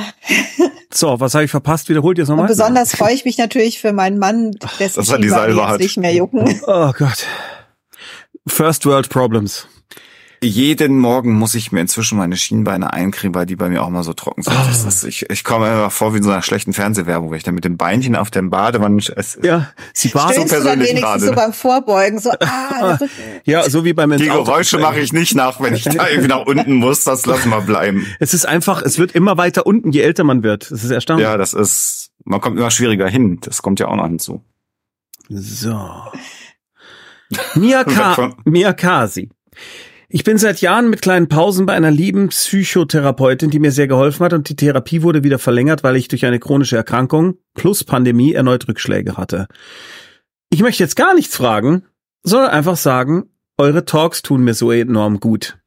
so, 0.91 1.19
was 1.19 1.35
habe 1.35 1.45
ich 1.45 1.52
verpasst? 1.52 1.88
Wiederholt 1.88 2.18
ihr 2.18 2.23
es 2.23 2.27
nochmal? 2.27 2.45
Und 2.45 2.48
besonders 2.48 2.95
freue 2.95 3.14
ich 3.14 3.23
mich 3.23 3.38
natürlich 3.38 3.80
für 3.80 3.94
meinen 3.94 4.18
Mann, 4.18 4.49
dessen 4.80 4.99
dass 4.99 5.10
er 5.10 5.19
jetzt 5.19 5.80
nicht 5.80 5.98
mehr 5.98 6.11
jucken. 6.11 6.60
Oh 6.65 6.91
Gott. 6.98 7.27
First 8.48 8.86
World 8.86 9.10
Problems. 9.10 9.68
Jeden 10.44 10.99
Morgen 10.99 11.34
muss 11.34 11.56
ich 11.56 11.72
mir 11.72 11.80
inzwischen 11.80 12.18
meine 12.18 12.36
Schienbeine 12.36 12.91
eincremen, 12.91 13.34
weil 13.34 13.45
die 13.45 13.56
bei 13.56 13.70
mir 13.70 13.82
auch 13.82 13.90
mal 13.90 14.03
so 14.03 14.11
trocken 14.14 14.44
sind. 14.44 14.53
Oh. 14.53 14.88
Ist, 14.88 15.03
ich, 15.06 15.30
ich 15.30 15.44
komme 15.45 15.68
immer 15.68 15.90
vor 15.90 16.14
wie 16.14 16.18
in 16.18 16.24
so 16.24 16.32
einer 16.32 16.41
schlechten 16.41 16.74
Fernsehwerbung, 16.74 17.30
weil 17.32 17.38
ich 17.38 17.44
dann 17.44 17.56
mit 17.56 17.64
dem 17.64 17.78
Beinchen 17.78 18.18
auf 18.18 18.30
dem 18.30 18.49
Badewanne. 18.49 19.02
Es, 19.15 19.40
ja, 19.41 19.70
sie 19.94 20.14
war 20.14 20.34
so 20.34 20.44
persönlich 20.44 20.95
gerade. 20.95 21.26
so 21.26 21.32
beim 21.32 21.53
Vorbeugen, 21.53 22.20
so 22.20 22.32
ah, 22.32 22.99
Ja, 23.45 23.70
so 23.70 23.86
wie 23.86 23.94
beim 23.94 24.18
Die 24.18 24.26
Geräusche 24.26 24.78
mache 24.80 24.99
ich 24.99 25.14
nicht 25.14 25.34
nach, 25.34 25.61
wenn 25.61 25.74
ich 25.76 25.84
da 25.84 26.10
irgendwie 26.10 26.28
nach 26.28 26.45
unten 26.45 26.74
muss. 26.74 27.06
Das 27.06 27.26
lassen 27.26 27.49
wir 27.49 27.61
bleiben. 27.61 28.06
Es 28.20 28.34
ist 28.34 28.45
einfach, 28.45 28.82
es 28.82 28.99
wird 28.99 29.14
immer 29.14 29.38
weiter 29.38 29.65
unten, 29.65 29.91
je 29.91 30.02
älter 30.02 30.26
man 30.26 30.44
wird. 30.44 30.70
Das 30.70 30.84
ist 30.84 30.91
erstaunlich. 30.91 31.26
Ja, 31.26 31.38
das 31.38 31.53
ist, 31.53 32.11
man 32.26 32.41
kommt 32.41 32.57
immer 32.57 32.72
schwieriger 32.72 33.07
hin. 33.07 33.40
Das 33.41 33.61
kommt 33.61 33.80
ja 33.80 33.88
auch 33.88 33.95
noch 33.95 34.07
hinzu. 34.07 34.44
So. 35.30 35.80
Miyaka 37.55 38.35
Miyakasi. 38.45 39.30
Ich 40.15 40.23
bin 40.23 40.38
seit 40.38 40.61
Jahren 40.61 40.91
mit 40.91 41.01
kleinen 41.01 41.27
Pausen 41.27 41.65
bei 41.65 41.73
einer 41.73 41.89
lieben 41.89 42.30
Psychotherapeutin, 42.30 43.49
die 43.49 43.57
mir 43.57 43.72
sehr 43.72 43.88
geholfen 43.88 44.23
hat 44.23 44.34
und 44.34 44.47
die 44.47 44.55
Therapie 44.55 45.01
wurde 45.01 45.23
wieder 45.23 45.39
verlängert, 45.39 45.84
weil 45.84 45.95
ich 45.95 46.07
durch 46.07 46.26
eine 46.26 46.39
chronische 46.39 46.77
Erkrankung 46.77 47.39
plus 47.55 47.84
Pandemie 47.84 48.34
erneut 48.34 48.68
Rückschläge 48.68 49.18
hatte. 49.18 49.47
Ich 50.51 50.61
möchte 50.61 50.84
jetzt 50.84 50.95
gar 50.95 51.15
nichts 51.15 51.35
fragen, 51.35 51.85
sondern 52.22 52.51
einfach 52.51 52.77
sagen, 52.77 53.31
eure 53.57 53.85
Talks 53.85 54.22
tun 54.22 54.43
mir 54.43 54.53
so 54.53 54.72
enorm 54.72 55.19
gut. 55.19 55.57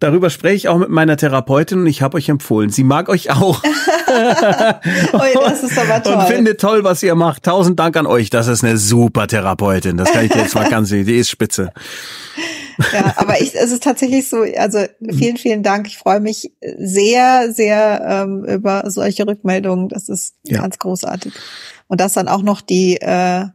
Darüber 0.00 0.28
spreche 0.28 0.54
ich 0.54 0.68
auch 0.68 0.78
mit 0.78 0.90
meiner 0.90 1.16
Therapeutin 1.16 1.80
und 1.80 1.86
ich 1.86 2.02
habe 2.02 2.18
euch 2.18 2.28
empfohlen. 2.28 2.68
Sie 2.68 2.84
mag 2.84 3.08
euch 3.08 3.30
auch. 3.30 3.62
oh, 5.12 5.40
das 5.40 5.62
ist 5.62 5.78
aber 5.78 6.02
toll. 6.02 6.14
Und 6.14 6.26
finde 6.26 6.56
toll, 6.56 6.84
was 6.84 7.02
ihr 7.02 7.14
macht. 7.14 7.44
Tausend 7.44 7.78
Dank 7.78 7.96
an 7.96 8.06
euch. 8.06 8.30
Das 8.30 8.46
ist 8.46 8.64
eine 8.64 8.78
super 8.78 9.26
Therapeutin. 9.26 9.96
Das 9.96 10.12
kann 10.12 10.24
ich 10.24 10.32
dir 10.32 10.42
jetzt 10.42 10.54
mal 10.54 10.68
ganz 10.68 10.88
sehen. 10.88 11.06
Die 11.06 11.16
ist 11.16 11.30
spitze. 11.30 11.72
Ja, 12.92 13.14
aber 13.16 13.40
ich, 13.40 13.54
es 13.54 13.72
ist 13.72 13.82
tatsächlich 13.82 14.28
so, 14.28 14.44
also 14.56 14.84
vielen, 15.10 15.36
vielen 15.36 15.62
Dank. 15.62 15.88
Ich 15.88 15.98
freue 15.98 16.20
mich 16.20 16.52
sehr, 16.78 17.52
sehr 17.52 18.24
ähm, 18.24 18.44
über 18.44 18.90
solche 18.90 19.26
Rückmeldungen. 19.26 19.88
Das 19.88 20.08
ist 20.08 20.34
ja. 20.44 20.60
ganz 20.60 20.78
großartig. 20.78 21.32
Und 21.88 22.00
dass 22.00 22.12
dann 22.14 22.28
auch 22.28 22.42
noch 22.42 22.60
die, 22.60 23.00
äh, 23.00 23.46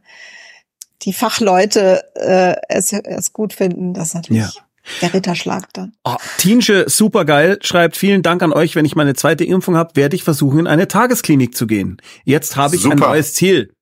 die 1.02 1.12
Fachleute 1.12 2.04
äh, 2.14 2.56
es, 2.68 2.92
es 2.92 3.32
gut 3.32 3.52
finden, 3.52 3.94
das 3.94 4.08
ist 4.08 4.14
natürlich. 4.14 4.42
Ja. 4.42 4.63
Der 5.00 5.14
Ritterschlag 5.14 5.72
dann. 5.72 5.92
Oh, 6.04 6.16
Tiensche, 6.38 6.84
supergeil, 6.88 7.58
schreibt 7.62 7.96
vielen 7.96 8.22
Dank 8.22 8.42
an 8.42 8.52
euch. 8.52 8.76
Wenn 8.76 8.84
ich 8.84 8.96
meine 8.96 9.14
zweite 9.14 9.44
Impfung 9.44 9.76
habe, 9.76 9.96
werde 9.96 10.16
ich 10.16 10.24
versuchen, 10.24 10.60
in 10.60 10.66
eine 10.66 10.88
Tagesklinik 10.88 11.56
zu 11.56 11.66
gehen. 11.66 12.00
Jetzt 12.24 12.56
habe 12.56 12.76
ich 12.76 12.82
Super. 12.82 12.94
ein 12.94 13.00
neues 13.00 13.34
Ziel. 13.34 13.72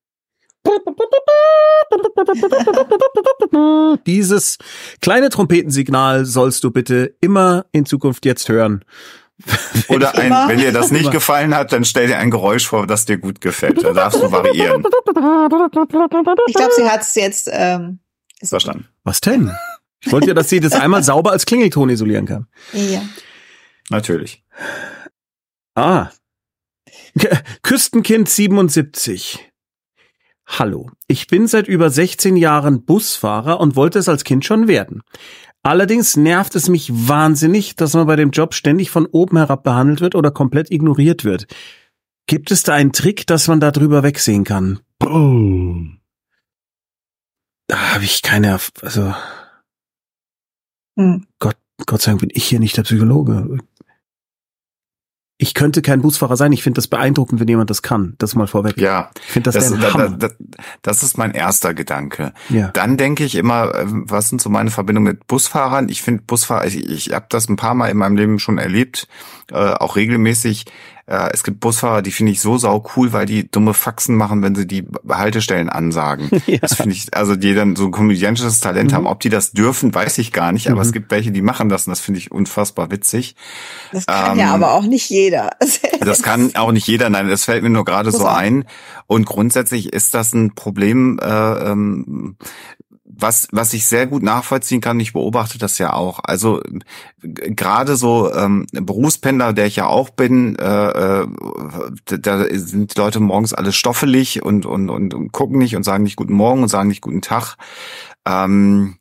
Dieses 4.05 4.57
kleine 5.01 5.29
Trompetensignal 5.29 6.25
sollst 6.25 6.63
du 6.63 6.71
bitte 6.71 7.15
immer 7.21 7.65
in 7.71 7.85
Zukunft 7.85 8.25
jetzt 8.25 8.49
hören. 8.49 8.83
Oder 9.89 10.15
ein, 10.15 10.31
wenn 10.47 10.59
dir 10.59 10.71
das 10.71 10.91
nicht 10.91 11.11
gefallen 11.11 11.55
hat, 11.55 11.73
dann 11.73 11.83
stell 11.83 12.07
dir 12.07 12.17
ein 12.17 12.31
Geräusch 12.31 12.67
vor, 12.67 12.87
das 12.87 13.05
dir 13.05 13.17
gut 13.17 13.41
gefällt. 13.41 13.83
Da 13.83 13.91
darfst 13.91 14.21
du 14.21 14.31
variieren. 14.31 14.83
Ich 16.47 16.53
glaube, 16.53 16.71
sie 16.75 16.89
hat 16.89 17.01
es 17.01 17.15
jetzt 17.15 17.49
ähm, 17.51 17.99
verstanden. 18.43 18.87
Was 19.03 19.21
denn? 19.21 19.51
Ich 20.05 20.11
wollte 20.11 20.27
ja, 20.27 20.33
dass 20.33 20.49
sie 20.49 20.59
das 20.59 20.73
einmal 20.73 21.03
sauber 21.03 21.31
als 21.31 21.45
Klingelton 21.45 21.89
isolieren 21.89 22.25
kann. 22.25 22.47
Ja. 22.73 23.01
Natürlich. 23.89 24.43
Ah. 25.75 26.09
Küstenkind 27.63 28.27
77. 28.27 29.51
Hallo, 30.45 30.91
ich 31.07 31.27
bin 31.27 31.47
seit 31.47 31.67
über 31.67 31.89
16 31.89 32.35
Jahren 32.35 32.83
Busfahrer 32.83 33.59
und 33.59 33.75
wollte 33.75 33.97
es 33.97 34.09
als 34.09 34.23
Kind 34.23 34.43
schon 34.45 34.67
werden. 34.67 35.01
Allerdings 35.63 36.17
nervt 36.17 36.55
es 36.55 36.67
mich 36.67 36.91
wahnsinnig, 36.91 37.77
dass 37.77 37.93
man 37.93 38.05
bei 38.05 38.17
dem 38.17 38.31
Job 38.31 38.53
ständig 38.53 38.91
von 38.91 39.05
oben 39.05 39.37
herab 39.37 39.63
behandelt 39.63 40.01
wird 40.01 40.15
oder 40.15 40.31
komplett 40.31 40.69
ignoriert 40.69 41.23
wird. 41.23 41.47
Gibt 42.27 42.51
es 42.51 42.63
da 42.63 42.73
einen 42.73 42.91
Trick, 42.91 43.25
dass 43.25 43.47
man 43.47 43.61
da 43.61 43.71
drüber 43.71 44.03
wegsehen 44.03 44.43
kann? 44.43 44.81
Boom. 44.99 45.99
Da 47.67 47.93
habe 47.93 48.03
ich 48.03 48.21
keine, 48.21 48.59
also 48.81 49.15
hm. 50.97 51.25
Gott, 51.39 51.57
Gott 51.85 52.01
sei 52.01 52.11
Dank 52.11 52.21
bin 52.21 52.29
ich 52.33 52.45
hier 52.45 52.59
nicht 52.59 52.77
der 52.77 52.83
Psychologe. 52.83 53.59
Ich 55.39 55.53
könnte 55.55 55.81
kein 55.81 56.01
Busfahrer 56.01 56.37
sein. 56.37 56.53
Ich 56.53 56.63
finde 56.63 56.77
das 56.77 56.87
beeindruckend, 56.87 57.41
wenn 57.41 57.47
jemand 57.47 57.69
das 57.69 57.81
kann. 57.81 58.15
Das 58.19 58.35
mal 58.35 58.47
vorweg. 58.47 58.77
Ja, 58.77 59.09
ich 59.25 59.31
finde 59.31 59.51
das, 59.51 59.71
das, 59.71 59.93
da, 59.93 60.07
da, 60.07 60.29
das 60.83 61.03
ist 61.03 61.17
mein 61.17 61.33
erster 61.33 61.73
Gedanke. 61.73 62.33
Ja. 62.49 62.69
Dann 62.69 62.95
denke 62.95 63.25
ich 63.25 63.35
immer, 63.35 63.75
äh, 63.75 63.85
was 63.85 64.29
sind 64.29 64.41
so 64.41 64.49
meine 64.49 64.71
Verbindungen 64.71 65.11
mit 65.11 65.27
Busfahrern? 65.27 65.89
Ich 65.89 66.01
finde 66.01 66.23
Busfahrer, 66.25 66.65
ich, 66.65 66.89
ich 66.89 67.11
habe 67.11 67.25
das 67.29 67.49
ein 67.49 67.57
paar 67.57 67.73
Mal 67.73 67.89
in 67.89 67.97
meinem 67.97 68.15
Leben 68.15 68.39
schon 68.39 68.57
erlebt, 68.57 69.07
äh, 69.51 69.55
auch 69.55 69.95
regelmäßig. 69.95 70.65
Äh, 71.05 71.31
es 71.33 71.43
gibt 71.43 71.59
Busfahrer, 71.59 72.01
die 72.01 72.11
finde 72.11 72.31
ich 72.31 72.39
so 72.39 72.57
sau 72.57 72.85
cool, 72.95 73.11
weil 73.11 73.25
die 73.25 73.49
dumme 73.49 73.73
Faxen 73.73 74.15
machen, 74.15 74.41
wenn 74.41 74.55
sie 74.55 74.65
die 74.65 74.87
Haltestellen 75.09 75.69
ansagen. 75.69 76.29
Ja. 76.45 76.57
Das 76.59 76.75
finde 76.75 76.93
ich, 76.93 77.15
also 77.15 77.35
die 77.35 77.55
dann 77.55 77.75
so 77.75 77.85
ein 77.85 77.91
komödiantisches 77.91 78.59
Talent 78.59 78.91
mhm. 78.91 78.95
haben. 78.95 79.07
Ob 79.07 79.21
die 79.21 79.29
das 79.29 79.53
dürfen, 79.53 79.95
weiß 79.95 80.17
ich 80.17 80.33
gar 80.33 80.51
nicht, 80.51 80.67
aber 80.67 80.81
mhm. 80.81 80.81
es 80.81 80.91
gibt 80.91 81.09
welche, 81.09 81.31
die 81.31 81.41
machen 81.41 81.69
das 81.69 81.87
und 81.87 81.91
das 81.91 82.01
finde 82.01 82.19
ich 82.19 82.31
unfassbar 82.31 82.91
witzig. 82.91 83.35
Das 83.91 84.05
kann 84.05 84.33
ähm, 84.33 84.39
ja 84.39 84.53
aber 84.53 84.73
auch 84.73 84.83
nicht 84.83 85.09
jeder. 85.09 85.51
das 86.01 86.21
kann 86.21 86.53
auch 86.55 86.71
nicht 86.73 86.85
jeder, 86.85 87.09
nein, 87.09 87.29
das 87.29 87.45
fällt 87.45 87.63
mir 87.63 87.69
nur 87.69 87.85
gerade 87.85 88.11
so 88.11 88.25
ein. 88.25 88.65
Und 89.07 89.25
grundsätzlich 89.25 89.93
ist 89.93 90.13
das 90.13 90.33
ein 90.33 90.53
Problem, 90.53 91.17
äh, 91.21 91.71
ähm, 91.71 92.35
was, 93.15 93.47
was 93.51 93.73
ich 93.73 93.85
sehr 93.85 94.07
gut 94.07 94.23
nachvollziehen 94.23 94.81
kann, 94.81 94.99
ich 94.99 95.13
beobachte 95.13 95.57
das 95.57 95.77
ja 95.77 95.93
auch. 95.93 96.19
Also 96.23 96.61
gerade 97.21 97.95
so 97.95 98.33
ähm, 98.33 98.65
Berufspendler, 98.71 99.53
der 99.53 99.67
ich 99.67 99.75
ja 99.75 99.85
auch 99.85 100.09
bin, 100.09 100.55
äh, 100.57 101.21
äh, 101.21 101.27
da 102.05 102.45
sind 102.49 102.95
die 102.95 102.99
Leute 102.99 103.19
morgens 103.19 103.53
alle 103.53 103.71
stoffelig 103.71 104.43
und, 104.43 104.65
und, 104.65 104.89
und, 104.89 105.13
und 105.13 105.31
gucken 105.31 105.59
nicht 105.59 105.75
und 105.75 105.83
sagen 105.83 106.03
nicht 106.03 106.15
guten 106.15 106.33
Morgen 106.33 106.63
und 106.63 106.69
sagen 106.69 106.89
nicht 106.89 107.01
guten 107.01 107.21
Tag. 107.21 107.55
Ähm, 108.25 108.97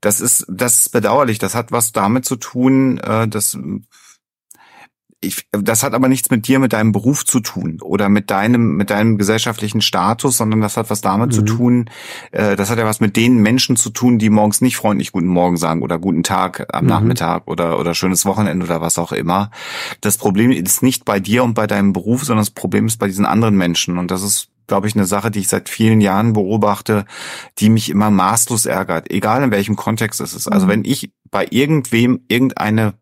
das 0.00 0.20
ist, 0.20 0.44
das 0.48 0.80
ist 0.80 0.92
bedauerlich. 0.92 1.38
Das 1.38 1.54
hat 1.54 1.72
was 1.72 1.92
damit 1.92 2.26
zu 2.26 2.36
tun, 2.36 2.98
äh, 2.98 3.26
dass 3.26 3.58
ich, 5.24 5.46
das 5.52 5.82
hat 5.82 5.94
aber 5.94 6.08
nichts 6.08 6.30
mit 6.30 6.46
dir, 6.46 6.58
mit 6.58 6.72
deinem 6.72 6.92
Beruf 6.92 7.24
zu 7.24 7.40
tun 7.40 7.78
oder 7.82 8.08
mit 8.08 8.30
deinem, 8.30 8.76
mit 8.76 8.90
deinem 8.90 9.18
gesellschaftlichen 9.18 9.80
Status, 9.80 10.36
sondern 10.36 10.60
das 10.60 10.76
hat 10.76 10.90
was 10.90 11.00
damit 11.00 11.28
mhm. 11.28 11.32
zu 11.32 11.42
tun, 11.42 11.90
äh, 12.32 12.56
das 12.56 12.70
hat 12.70 12.78
ja 12.78 12.84
was 12.84 13.00
mit 13.00 13.16
den 13.16 13.38
Menschen 13.38 13.76
zu 13.76 13.90
tun, 13.90 14.18
die 14.18 14.30
morgens 14.30 14.60
nicht 14.60 14.76
freundlich 14.76 15.12
guten 15.12 15.28
Morgen 15.28 15.56
sagen 15.56 15.82
oder 15.82 15.98
guten 15.98 16.22
Tag 16.22 16.66
am 16.72 16.84
mhm. 16.84 16.90
Nachmittag 16.90 17.46
oder, 17.46 17.78
oder 17.78 17.94
schönes 17.94 18.24
Wochenende 18.26 18.64
oder 18.66 18.80
was 18.80 18.98
auch 18.98 19.12
immer. 19.12 19.50
Das 20.00 20.18
Problem 20.18 20.50
ist 20.50 20.82
nicht 20.82 21.04
bei 21.04 21.20
dir 21.20 21.44
und 21.44 21.54
bei 21.54 21.66
deinem 21.66 21.92
Beruf, 21.92 22.24
sondern 22.24 22.42
das 22.42 22.50
Problem 22.50 22.86
ist 22.86 22.98
bei 22.98 23.06
diesen 23.06 23.26
anderen 23.26 23.56
Menschen 23.56 23.98
und 23.98 24.10
das 24.10 24.22
ist 24.22 24.48
glaube 24.66 24.88
ich, 24.88 24.94
eine 24.94 25.04
Sache, 25.04 25.30
die 25.30 25.40
ich 25.40 25.48
seit 25.48 25.68
vielen 25.68 26.00
Jahren 26.00 26.32
beobachte, 26.32 27.04
die 27.58 27.68
mich 27.68 27.90
immer 27.90 28.10
maßlos 28.10 28.66
ärgert, 28.66 29.10
egal 29.10 29.42
in 29.42 29.50
welchem 29.50 29.76
Kontext 29.76 30.20
es 30.20 30.34
ist. 30.34 30.48
Also 30.48 30.66
mhm. 30.66 30.70
wenn 30.70 30.84
ich 30.84 31.12
bei 31.30 31.46
irgendwem 31.50 32.20
irgendeine 32.28 32.94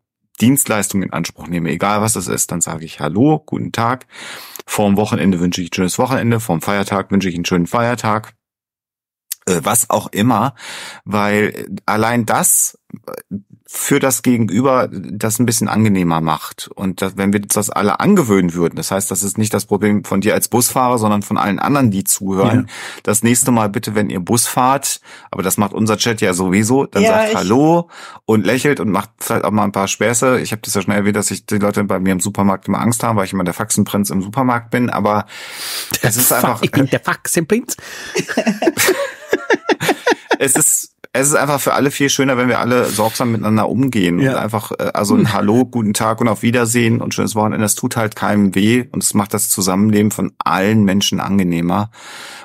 Dienstleistung 0.43 1.03
in 1.03 1.13
Anspruch 1.13 1.47
nehme, 1.47 1.69
egal 1.69 2.01
was 2.01 2.17
es 2.17 2.27
ist, 2.27 2.51
dann 2.51 2.59
sage 2.59 2.83
ich 2.83 2.99
Hallo, 2.99 3.41
guten 3.45 3.71
Tag. 3.71 4.07
Vorm 4.65 4.97
Wochenende 4.97 5.39
wünsche 5.39 5.61
ich 5.61 5.69
ein 5.69 5.73
schönes 5.73 5.97
Wochenende, 5.97 6.41
vorm 6.41 6.61
Feiertag 6.61 7.11
wünsche 7.11 7.29
ich 7.29 7.35
einen 7.35 7.45
schönen 7.45 7.65
Feiertag. 7.65 8.33
Äh, 9.45 9.61
was 9.63 9.89
auch 9.89 10.07
immer, 10.07 10.53
weil 11.05 11.69
allein 11.85 12.25
das 12.25 12.77
für 13.75 13.99
das 13.99 14.21
Gegenüber 14.21 14.87
das 14.91 15.39
ein 15.39 15.47
bisschen 15.47 15.67
angenehmer 15.67 16.21
macht. 16.21 16.69
Und 16.75 17.01
das, 17.01 17.17
wenn 17.17 17.33
wir 17.33 17.39
das 17.39 17.71
alle 17.71 17.99
angewöhnen 17.99 18.53
würden, 18.53 18.75
das 18.75 18.91
heißt, 18.91 19.09
das 19.09 19.23
ist 19.23 19.39
nicht 19.39 19.51
das 19.51 19.65
Problem 19.65 20.03
von 20.03 20.21
dir 20.21 20.35
als 20.35 20.47
Busfahrer, 20.47 20.99
sondern 20.99 21.23
von 21.23 21.39
allen 21.39 21.57
anderen, 21.57 21.89
die 21.89 22.03
zuhören. 22.03 22.67
Ja. 22.67 22.73
Das 23.01 23.23
nächste 23.23 23.49
Mal 23.49 23.69
bitte, 23.69 23.95
wenn 23.95 24.11
ihr 24.11 24.19
Bus 24.19 24.45
fahrt, 24.45 25.01
aber 25.31 25.41
das 25.41 25.57
macht 25.57 25.73
unser 25.73 25.97
Chat 25.97 26.21
ja 26.21 26.35
sowieso, 26.35 26.85
dann 26.85 27.01
ja, 27.01 27.09
sagt 27.09 27.35
Hallo 27.35 27.89
und 28.25 28.45
lächelt 28.45 28.79
und 28.79 28.91
macht 28.91 29.09
vielleicht 29.17 29.43
auch 29.43 29.51
mal 29.51 29.63
ein 29.63 29.71
paar 29.71 29.87
Späße. 29.87 30.39
Ich 30.39 30.51
habe 30.51 30.61
das 30.61 30.75
ja 30.75 30.83
schon 30.83 30.93
erwähnt, 30.93 31.15
dass 31.15 31.31
ich 31.31 31.47
die 31.47 31.57
Leute 31.57 31.83
bei 31.83 31.99
mir 31.99 32.11
im 32.11 32.19
Supermarkt 32.19 32.67
immer 32.67 32.79
Angst 32.79 33.01
haben, 33.01 33.17
weil 33.17 33.25
ich 33.25 33.33
immer 33.33 33.43
der 33.43 33.55
Faxenprinz 33.55 34.11
im 34.11 34.21
Supermarkt 34.21 34.69
bin, 34.69 34.91
aber 34.91 35.25
es 36.03 36.15
ist 36.15 36.31
einfach. 36.31 36.61
Ich 36.61 36.71
bin 36.71 36.85
der 36.85 36.99
Faxenprinz. 36.99 37.75
es 40.37 40.55
ist 40.55 40.93
es 41.15 41.27
ist 41.27 41.35
einfach 41.35 41.61
für 41.61 41.73
alle 41.73 41.91
viel 41.91 42.09
schöner, 42.09 42.37
wenn 42.37 42.47
wir 42.47 42.59
alle 42.59 42.85
sorgsam 42.85 43.31
miteinander 43.31 43.69
umgehen 43.69 44.19
ja. 44.19 44.31
und 44.31 44.37
einfach 44.37 44.71
äh, 44.71 44.91
also 44.95 45.15
ein 45.15 45.31
Hallo, 45.31 45.63
guten 45.71 45.93
Tag 45.93 46.19
und 46.19 46.27
auf 46.27 46.41
Wiedersehen 46.41 47.01
und 47.01 47.13
schönes 47.13 47.35
Wochenende. 47.35 47.63
Es 47.63 47.75
tut 47.75 47.95
halt 47.95 48.15
keinem 48.15 48.55
weh 48.55 48.85
und 48.91 49.03
es 49.03 49.13
macht 49.13 49.35
das 49.35 49.47
Zusammenleben 49.47 50.09
von 50.09 50.33
allen 50.39 50.83
Menschen 50.83 51.19
angenehmer. 51.19 51.91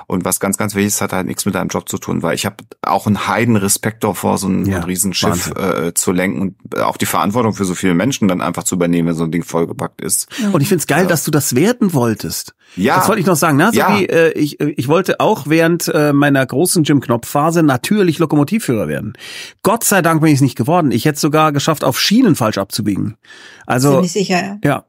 Und 0.05 0.23
was 0.23 0.39
ganz, 0.39 0.57
ganz 0.57 0.75
wichtig 0.75 0.87
ist, 0.87 1.01
hat 1.01 1.13
halt 1.13 1.25
nichts 1.25 1.45
mit 1.45 1.55
deinem 1.55 1.67
Job 1.67 1.89
zu 1.89 1.97
tun, 1.97 2.21
weil 2.21 2.35
ich 2.35 2.45
habe 2.45 2.57
auch 2.83 3.07
einen 3.07 3.27
Heidenrespekt 3.27 4.03
davor, 4.03 4.37
so 4.37 4.47
ein, 4.47 4.65
ja, 4.65 4.79
Riesenschiff 4.79 5.51
äh, 5.55 5.93
zu 5.93 6.11
lenken 6.11 6.41
und 6.41 6.79
auch 6.79 6.97
die 6.97 7.05
Verantwortung 7.05 7.53
für 7.53 7.65
so 7.65 7.75
viele 7.75 7.95
Menschen 7.95 8.27
dann 8.27 8.41
einfach 8.41 8.63
zu 8.63 8.75
übernehmen, 8.75 9.09
wenn 9.09 9.15
so 9.15 9.23
ein 9.23 9.31
Ding 9.31 9.43
vollgepackt 9.43 10.01
ist. 10.01 10.27
Und 10.51 10.61
ich 10.61 10.69
find's 10.69 10.87
geil, 10.87 11.03
ja. 11.03 11.09
dass 11.09 11.25
du 11.25 11.31
das 11.31 11.55
werden 11.55 11.93
wolltest. 11.93 12.55
Ja. 12.75 12.95
Das 12.97 13.07
wollte 13.07 13.21
ich 13.21 13.27
noch 13.27 13.35
sagen, 13.35 13.57
ne? 13.57 13.71
So 13.71 13.79
ja. 13.79 13.99
wie, 13.99 14.05
äh, 14.05 14.31
ich, 14.31 14.59
ich 14.59 14.87
wollte 14.87 15.19
auch 15.19 15.47
während 15.47 15.87
äh, 15.87 16.13
meiner 16.13 16.45
großen 16.45 16.83
Jim 16.83 17.01
Knopf-Phase 17.01 17.63
natürlich 17.63 18.19
Lokomotivführer 18.59 18.87
werden. 18.87 19.13
Gott 19.63 19.83
sei 19.83 20.01
Dank 20.01 20.21
bin 20.21 20.29
ich 20.29 20.35
es 20.35 20.41
nicht 20.41 20.57
geworden. 20.57 20.91
Ich 20.91 21.05
hätte 21.05 21.19
sogar 21.19 21.51
geschafft, 21.51 21.83
auf 21.83 21.99
Schienen 21.99 22.35
falsch 22.35 22.57
abzubiegen. 22.57 23.17
Also. 23.65 23.95
Bin 23.95 24.05
ich 24.05 24.11
sicher. 24.11 24.59
Ja. 24.63 24.85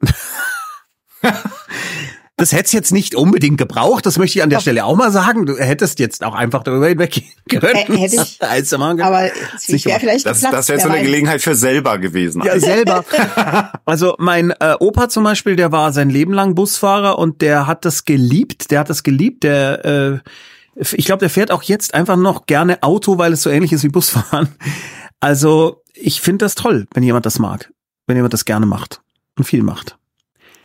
Das 2.36 2.52
hätte 2.52 2.74
jetzt 2.74 2.90
nicht 2.90 3.14
unbedingt 3.14 3.58
gebraucht, 3.58 4.06
das 4.06 4.16
möchte 4.16 4.38
ich 4.38 4.42
an 4.42 4.48
der 4.48 4.60
Doch. 4.60 4.62
Stelle 4.62 4.86
auch 4.86 4.96
mal 4.96 5.12
sagen. 5.12 5.44
Du 5.44 5.58
hättest 5.58 5.98
jetzt 5.98 6.24
auch 6.24 6.34
einfach 6.34 6.62
darüber 6.62 6.88
hinweggehen 6.88 7.28
können. 7.50 7.76
Hätte 7.76 8.16
ich, 8.16 8.38
aber 8.40 9.30
es 9.54 9.84
wäre 9.84 10.00
vielleicht 10.00 10.24
Das, 10.24 10.40
das 10.40 10.68
wäre 10.68 10.78
jetzt 10.78 10.86
so 10.86 10.90
eine 10.90 11.02
Gelegenheit 11.02 11.42
für 11.42 11.54
selber 11.54 11.98
gewesen. 11.98 12.42
Ja, 12.42 12.58
selber. 12.58 13.04
Also 13.84 14.14
mein 14.18 14.52
äh, 14.52 14.76
Opa 14.78 15.08
zum 15.08 15.24
Beispiel, 15.24 15.56
der 15.56 15.72
war 15.72 15.92
sein 15.92 16.08
Leben 16.08 16.32
lang 16.32 16.54
Busfahrer 16.54 17.18
und 17.18 17.42
der 17.42 17.66
hat 17.66 17.84
das 17.84 18.04
geliebt. 18.04 18.70
Der 18.70 18.80
hat 18.80 18.88
das 18.88 19.02
geliebt. 19.02 19.42
Der 19.42 19.84
äh, 19.84 20.18
ich 20.76 21.04
glaube, 21.04 21.20
der 21.20 21.30
fährt 21.30 21.50
auch 21.50 21.62
jetzt 21.62 21.94
einfach 21.94 22.16
noch 22.16 22.46
gerne 22.46 22.82
Auto, 22.82 23.18
weil 23.18 23.32
es 23.32 23.42
so 23.42 23.50
ähnlich 23.50 23.72
ist 23.72 23.84
wie 23.84 23.88
Busfahren. 23.88 24.48
Also 25.20 25.82
ich 25.94 26.20
finde 26.20 26.44
das 26.44 26.54
toll, 26.54 26.86
wenn 26.94 27.02
jemand 27.02 27.26
das 27.26 27.38
mag, 27.38 27.72
wenn 28.06 28.16
jemand 28.16 28.32
das 28.32 28.46
gerne 28.46 28.66
macht 28.66 29.02
und 29.36 29.44
viel 29.44 29.62
macht. 29.62 29.98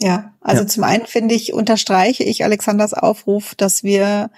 Ja, 0.01 0.33
also 0.41 0.63
ja. 0.63 0.67
zum 0.67 0.83
einen 0.83 1.05
finde 1.05 1.35
ich, 1.35 1.53
unterstreiche 1.53 2.23
ich 2.23 2.43
Alexanders 2.43 2.93
Aufruf, 2.93 3.55
dass 3.55 3.83
wir 3.83 4.29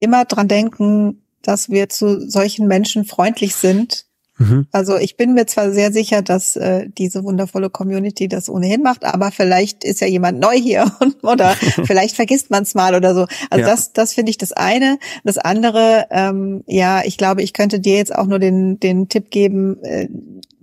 immer 0.00 0.24
dran 0.24 0.48
denken, 0.48 1.22
dass 1.42 1.70
wir 1.70 1.88
zu 1.88 2.28
solchen 2.28 2.66
Menschen 2.66 3.04
freundlich 3.04 3.54
sind. 3.54 4.06
Mhm. 4.38 4.66
Also 4.72 4.96
ich 4.96 5.16
bin 5.16 5.34
mir 5.34 5.46
zwar 5.46 5.70
sehr 5.70 5.92
sicher, 5.92 6.22
dass 6.22 6.56
äh, 6.56 6.88
diese 6.88 7.22
wundervolle 7.22 7.70
Community 7.70 8.28
das 8.28 8.48
ohnehin 8.48 8.82
macht, 8.82 9.04
aber 9.04 9.30
vielleicht 9.30 9.84
ist 9.84 10.00
ja 10.00 10.06
jemand 10.06 10.40
neu 10.40 10.54
hier 10.54 10.90
und, 11.00 11.22
oder 11.22 11.50
vielleicht 11.84 12.16
vergisst 12.16 12.50
man 12.50 12.64
es 12.64 12.74
mal 12.74 12.94
oder 12.94 13.14
so. 13.14 13.26
Also 13.50 13.64
ja. 13.64 13.70
das, 13.70 13.92
das 13.92 14.12
finde 14.12 14.30
ich 14.30 14.38
das 14.38 14.52
eine. 14.52 14.98
Das 15.22 15.38
andere, 15.38 16.06
ähm, 16.10 16.64
ja, 16.66 17.02
ich 17.04 17.16
glaube, 17.16 17.42
ich 17.42 17.52
könnte 17.52 17.80
dir 17.80 17.96
jetzt 17.96 18.14
auch 18.14 18.26
nur 18.26 18.38
den 18.38 18.80
den 18.80 19.08
Tipp 19.08 19.30
geben, 19.30 19.82
äh, 19.84 20.08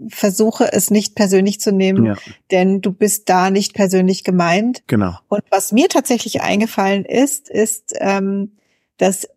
versuche 0.09 0.71
es 0.71 0.89
nicht 0.89 1.15
persönlich 1.15 1.59
zu 1.59 1.71
nehmen, 1.71 2.05
ja. 2.05 2.15
denn 2.49 2.81
du 2.81 2.91
bist 2.91 3.29
da 3.29 3.49
nicht 3.49 3.73
persönlich 3.73 4.23
gemeint. 4.23 4.83
Genau. 4.87 5.17
Und 5.27 5.43
was 5.49 5.71
mir 5.71 5.87
tatsächlich 5.89 6.41
eingefallen 6.41 7.05
ist, 7.05 7.49
ist, 7.49 7.93
ähm, 7.99 8.53
dass 8.97 9.27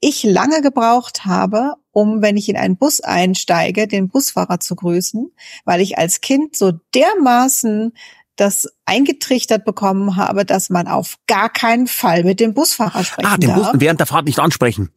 ich 0.00 0.22
lange 0.22 0.62
gebraucht 0.62 1.24
habe, 1.24 1.74
um, 1.90 2.22
wenn 2.22 2.36
ich 2.36 2.48
in 2.48 2.56
einen 2.56 2.76
Bus 2.76 3.00
einsteige, 3.00 3.88
den 3.88 4.08
Busfahrer 4.08 4.60
zu 4.60 4.76
grüßen, 4.76 5.32
weil 5.64 5.80
ich 5.80 5.98
als 5.98 6.20
Kind 6.20 6.56
so 6.56 6.72
dermaßen 6.94 7.92
das 8.36 8.68
eingetrichtert 8.86 9.64
bekommen 9.64 10.16
habe, 10.16 10.44
dass 10.44 10.70
man 10.70 10.86
auf 10.86 11.16
gar 11.26 11.48
keinen 11.50 11.88
Fall 11.88 12.22
mit 12.22 12.38
dem 12.38 12.54
Busfahrer 12.54 13.02
sprechen 13.02 13.28
ah, 13.28 13.36
den 13.36 13.50
darf. 13.50 13.72
Bus 13.72 13.80
während 13.80 13.98
der 13.98 14.06
Fahrt 14.06 14.26
nicht 14.26 14.38
ansprechen. 14.38 14.90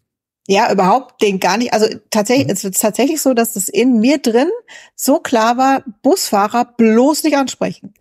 Ja, 0.48 0.72
überhaupt 0.72 1.22
den 1.22 1.40
gar 1.40 1.58
nicht. 1.58 1.74
Also 1.74 1.88
tatsächlich, 2.10 2.48
mhm. 2.48 2.54
es 2.54 2.64
ist 2.64 2.82
tatsächlich 2.82 3.22
so, 3.22 3.34
dass 3.34 3.54
das 3.54 3.68
in 3.68 4.00
mir 4.00 4.20
drin 4.20 4.50
so 4.96 5.20
klar 5.20 5.58
war, 5.58 5.84
Busfahrer 6.02 6.66
bloß 6.66 7.24
nicht 7.24 7.38
ansprechen. 7.38 7.94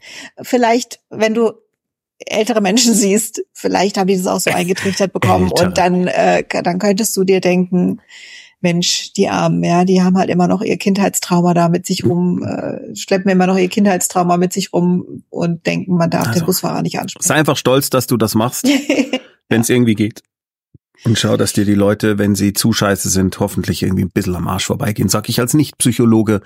Vielleicht, 0.43 1.01
wenn 1.11 1.35
du 1.35 1.53
ältere 2.27 2.61
Menschen 2.61 2.95
siehst, 2.95 3.43
vielleicht 3.53 3.97
haben 3.97 4.07
die 4.07 4.17
das 4.17 4.27
auch 4.27 4.41
so 4.41 4.51
eingetrichtert 4.51 5.13
bekommen 5.13 5.47
Ältere. 5.47 5.69
und 5.69 5.79
dann, 5.79 6.07
äh, 6.07 6.45
dann 6.63 6.79
könntest 6.79 7.17
du 7.17 7.25
dir 7.25 7.41
denken, 7.41 8.01
Mensch, 8.61 9.15
die 9.15 9.29
Armen, 9.29 9.65
ja, 9.65 9.85
die 9.85 10.03
haben 10.03 10.19
halt 10.19 10.29
immer 10.29 10.47
noch 10.47 10.61
ihr 10.61 10.77
Kindheitstrauma 10.77 11.55
da 11.55 11.71
mit 11.71 11.87
sich 11.87 12.05
rum, 12.05 12.45
äh, 12.45 12.95
schleppen 12.95 13.31
immer 13.31 13.47
noch 13.47 13.57
ihr 13.57 13.69
Kindheitstrauma 13.69 14.37
mit 14.37 14.53
sich 14.53 14.73
rum 14.73 15.25
und 15.31 15.67
denken, 15.67 15.97
man 15.97 16.11
darf 16.11 16.29
also, 16.29 16.41
den 16.41 16.47
Busfahrer 16.47 16.83
nicht 16.83 16.99
ansprechen. 16.99 17.27
Sei 17.27 17.35
einfach 17.37 17.57
stolz, 17.57 17.89
dass 17.89 18.07
du 18.07 18.19
das 18.19 18.35
machst, 18.35 18.69
wenn 19.49 19.63
es 19.63 19.71
irgendwie 19.71 19.95
geht. 19.95 20.23
Und 21.05 21.19
schau, 21.19 21.39
dass 21.39 21.55
dir 21.55 21.65
die 21.65 21.75
Leute, 21.75 22.19
wenn 22.19 22.35
sie 22.35 22.53
zu 22.53 22.75
scheiße 22.75 23.09
sind, 23.09 23.41
hoffentlich 23.41 23.83
irgendwie 23.83 24.05
ein 24.05 24.11
bisschen 24.11 24.37
am 24.37 24.49
Arsch 24.49 24.67
vorbeigehen. 24.67 25.09
Sag 25.09 25.31
ich 25.31 25.41
als 25.41 25.55
Nicht-Psychologe. 25.55 26.43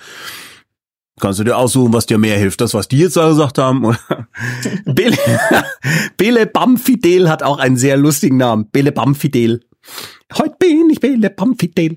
Kannst 1.21 1.39
du 1.39 1.45
dir 1.45 1.57
aussuchen, 1.57 1.93
was 1.93 2.07
dir 2.07 2.19
mehr 2.19 2.39
hilft? 2.39 2.61
Das, 2.61 2.75
was 2.75 2.89
die 2.89 2.99
jetzt 2.99 3.15
gesagt 3.15 3.59
haben? 3.59 3.97
Bele, 4.85 5.17
Bele 6.17 6.47
Bamfidel 6.47 7.31
hat 7.31 7.43
auch 7.43 7.59
einen 7.59 7.77
sehr 7.77 7.97
lustigen 7.97 8.37
Namen. 8.37 8.69
Bele 8.71 8.91
Bamfidel. 8.91 9.61
Heute 10.37 10.57
bin 10.59 10.91
ich 10.91 10.99
Bele 10.99 11.31
Bamfidel. 11.31 11.97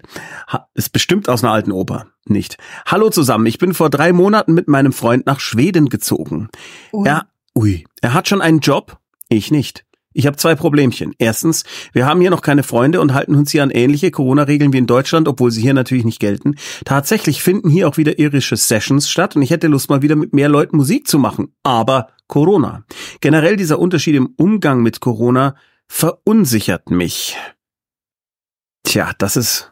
Ist 0.75 0.93
bestimmt 0.93 1.29
aus 1.29 1.43
einer 1.43 1.53
alten 1.53 1.71
Oper. 1.71 2.07
Nicht. 2.25 2.57
Hallo 2.85 3.09
zusammen. 3.09 3.47
Ich 3.47 3.57
bin 3.57 3.73
vor 3.73 3.89
drei 3.89 4.13
Monaten 4.13 4.53
mit 4.53 4.67
meinem 4.67 4.93
Freund 4.93 5.25
nach 5.25 5.39
Schweden 5.39 5.89
gezogen. 5.89 6.49
Ui. 6.93 7.07
Er, 7.07 7.25
ui, 7.55 7.85
er 8.01 8.13
hat 8.13 8.27
schon 8.27 8.41
einen 8.41 8.59
Job. 8.59 8.97
Ich 9.29 9.49
nicht. 9.49 9.86
Ich 10.17 10.25
habe 10.25 10.35
zwei 10.35 10.55
Problemchen. 10.55 11.13
Erstens, 11.19 11.63
wir 11.93 12.07
haben 12.07 12.19
hier 12.19 12.31
noch 12.31 12.41
keine 12.41 12.63
Freunde 12.63 13.01
und 13.01 13.13
halten 13.13 13.35
uns 13.35 13.51
hier 13.51 13.61
an 13.61 13.69
ähnliche 13.69 14.09
Corona-Regeln 14.09 14.73
wie 14.73 14.79
in 14.79 14.87
Deutschland, 14.87 15.27
obwohl 15.27 15.51
sie 15.51 15.61
hier 15.61 15.75
natürlich 15.75 16.05
nicht 16.05 16.19
gelten. 16.19 16.55
Tatsächlich 16.85 17.43
finden 17.43 17.69
hier 17.69 17.87
auch 17.87 17.97
wieder 17.97 18.17
irische 18.17 18.57
Sessions 18.57 19.11
statt 19.11 19.35
und 19.35 19.43
ich 19.43 19.51
hätte 19.51 19.67
Lust 19.67 19.91
mal 19.91 20.01
wieder 20.01 20.15
mit 20.15 20.33
mehr 20.33 20.49
Leuten 20.49 20.75
Musik 20.75 21.07
zu 21.07 21.19
machen. 21.19 21.53
Aber 21.61 22.07
Corona. 22.25 22.83
Generell 23.21 23.57
dieser 23.57 23.77
Unterschied 23.77 24.15
im 24.15 24.33
Umgang 24.37 24.81
mit 24.81 25.01
Corona 25.01 25.55
verunsichert 25.87 26.89
mich. 26.89 27.37
Tja, 28.81 29.11
das 29.19 29.37
ist 29.37 29.71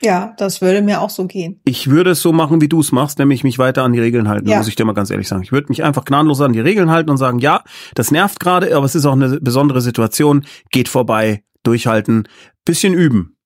ja, 0.00 0.34
das 0.36 0.60
würde 0.60 0.82
mir 0.82 1.00
auch 1.00 1.10
so 1.10 1.26
gehen. 1.26 1.60
Ich 1.64 1.88
würde 1.88 2.10
es 2.10 2.22
so 2.22 2.32
machen, 2.32 2.60
wie 2.60 2.68
du 2.68 2.80
es 2.80 2.92
machst, 2.92 3.18
nämlich 3.18 3.44
mich 3.44 3.58
weiter 3.58 3.82
an 3.82 3.92
die 3.92 4.00
Regeln 4.00 4.28
halten, 4.28 4.48
ja. 4.48 4.58
muss 4.58 4.68
ich 4.68 4.76
dir 4.76 4.84
mal 4.84 4.92
ganz 4.92 5.10
ehrlich 5.10 5.28
sagen. 5.28 5.42
Ich 5.42 5.52
würde 5.52 5.68
mich 5.68 5.82
einfach 5.82 6.04
gnadenlos 6.04 6.40
an 6.40 6.52
die 6.52 6.60
Regeln 6.60 6.90
halten 6.90 7.10
und 7.10 7.16
sagen, 7.16 7.38
ja, 7.38 7.62
das 7.94 8.10
nervt 8.10 8.40
gerade, 8.40 8.74
aber 8.76 8.84
es 8.84 8.94
ist 8.94 9.06
auch 9.06 9.12
eine 9.12 9.40
besondere 9.40 9.80
Situation, 9.80 10.44
geht 10.70 10.88
vorbei, 10.88 11.44
durchhalten, 11.62 12.28
bisschen 12.64 12.94
üben. 12.94 13.36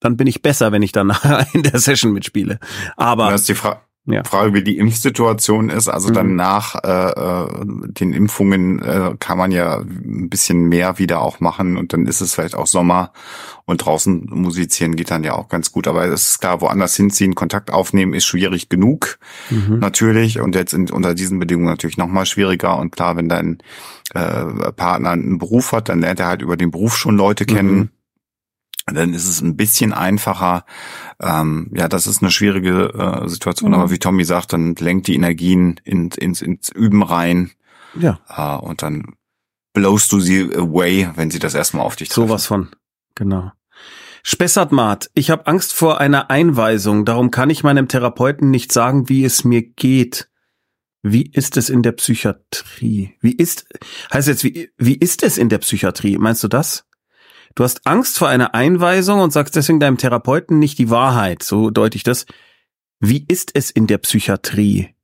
Dann 0.00 0.16
bin 0.16 0.26
ich 0.26 0.42
besser, 0.42 0.72
wenn 0.72 0.82
ich 0.82 0.92
dann 0.92 1.12
in 1.52 1.62
der 1.62 1.78
Session 1.78 2.12
mitspiele. 2.12 2.58
Aber 2.96 3.30
das 3.30 3.42
ist 3.42 3.48
die, 3.48 3.54
Fra 3.54 3.82
Ja. 4.06 4.22
Frage, 4.22 4.52
wie 4.52 4.62
die 4.62 4.76
Impfsituation 4.76 5.70
ist. 5.70 5.88
Also 5.88 6.10
mhm. 6.10 6.14
dann 6.14 6.36
nach 6.36 6.74
äh, 6.84 6.88
äh, 6.88 7.48
den 7.64 8.12
Impfungen 8.12 8.82
äh, 8.82 9.14
kann 9.18 9.38
man 9.38 9.50
ja 9.50 9.78
ein 9.78 10.28
bisschen 10.28 10.66
mehr 10.68 10.98
wieder 10.98 11.22
auch 11.22 11.40
machen 11.40 11.78
und 11.78 11.94
dann 11.94 12.06
ist 12.06 12.20
es 12.20 12.34
vielleicht 12.34 12.54
auch 12.54 12.66
Sommer 12.66 13.12
und 13.64 13.78
draußen 13.78 14.28
musizieren 14.30 14.94
geht 14.94 15.10
dann 15.10 15.24
ja 15.24 15.32
auch 15.32 15.48
ganz 15.48 15.72
gut. 15.72 15.88
Aber 15.88 16.04
es 16.04 16.28
ist 16.32 16.40
klar, 16.40 16.60
woanders 16.60 16.94
hinziehen, 16.96 17.34
Kontakt 17.34 17.72
aufnehmen 17.72 18.12
ist 18.12 18.26
schwierig 18.26 18.68
genug 18.68 19.18
mhm. 19.48 19.78
natürlich 19.78 20.38
und 20.38 20.54
jetzt 20.54 20.74
in, 20.74 20.90
unter 20.90 21.14
diesen 21.14 21.38
Bedingungen 21.38 21.70
natürlich 21.70 21.96
noch 21.96 22.08
mal 22.08 22.26
schwieriger. 22.26 22.78
Und 22.78 22.94
klar, 22.94 23.16
wenn 23.16 23.30
dein 23.30 23.58
äh, 24.12 24.72
Partner 24.72 25.12
einen 25.12 25.38
Beruf 25.38 25.72
hat, 25.72 25.88
dann 25.88 26.02
lernt 26.02 26.20
er 26.20 26.26
halt 26.26 26.42
über 26.42 26.58
den 26.58 26.70
Beruf 26.70 26.94
schon 26.98 27.16
Leute 27.16 27.46
kennen. 27.46 27.74
Mhm 27.74 27.88
dann 28.86 29.14
ist 29.14 29.28
es 29.28 29.40
ein 29.40 29.56
bisschen 29.56 29.92
einfacher. 29.92 30.64
Ähm, 31.20 31.70
ja, 31.74 31.88
das 31.88 32.06
ist 32.06 32.22
eine 32.22 32.30
schwierige 32.30 32.92
äh, 32.94 33.28
Situation, 33.28 33.70
mhm. 33.70 33.78
aber 33.78 33.90
wie 33.90 33.98
Tommy 33.98 34.24
sagt, 34.24 34.52
dann 34.52 34.74
lenkt 34.74 35.06
die 35.06 35.14
Energien 35.14 35.80
ins, 35.84 36.16
ins, 36.16 36.42
ins 36.42 36.68
Üben 36.68 37.02
rein. 37.02 37.52
Ja. 37.98 38.20
Äh, 38.28 38.62
und 38.62 38.82
dann 38.82 39.14
blowst 39.72 40.12
du 40.12 40.20
sie 40.20 40.54
away, 40.54 41.08
wenn 41.16 41.30
sie 41.30 41.38
das 41.38 41.54
erstmal 41.54 41.84
auf 41.84 41.96
dich 41.96 42.08
treffen. 42.08 42.28
Sowas 42.28 42.46
von, 42.46 42.70
genau. 43.14 43.52
Spessart 44.22 44.72
Mart, 44.72 45.10
ich 45.14 45.30
habe 45.30 45.46
Angst 45.46 45.74
vor 45.74 46.00
einer 46.00 46.30
Einweisung, 46.30 47.04
darum 47.04 47.30
kann 47.30 47.50
ich 47.50 47.62
meinem 47.62 47.88
Therapeuten 47.88 48.50
nicht 48.50 48.72
sagen, 48.72 49.08
wie 49.08 49.24
es 49.24 49.44
mir 49.44 49.62
geht. 49.62 50.30
Wie 51.02 51.26
ist 51.30 51.58
es 51.58 51.68
in 51.68 51.82
der 51.82 51.92
Psychiatrie? 51.92 53.14
Wie 53.20 53.32
ist, 53.32 53.66
heißt 54.10 54.28
jetzt, 54.28 54.42
wie, 54.42 54.70
wie 54.78 54.94
ist 54.94 55.22
es 55.22 55.36
in 55.36 55.50
der 55.50 55.58
Psychiatrie? 55.58 56.16
Meinst 56.16 56.42
du 56.42 56.48
das? 56.48 56.86
Du 57.54 57.64
hast 57.64 57.86
Angst 57.86 58.18
vor 58.18 58.28
einer 58.28 58.54
Einweisung 58.54 59.20
und 59.20 59.32
sagst 59.32 59.54
deswegen 59.56 59.80
deinem 59.80 59.96
Therapeuten 59.96 60.58
nicht 60.58 60.78
die 60.78 60.90
Wahrheit. 60.90 61.42
So 61.42 61.70
deute 61.70 61.96
ich 61.96 62.02
das. 62.02 62.26
Wie 63.00 63.24
ist 63.28 63.50
es 63.54 63.70
in 63.70 63.86
der 63.86 63.98
Psychiatrie? 63.98 64.94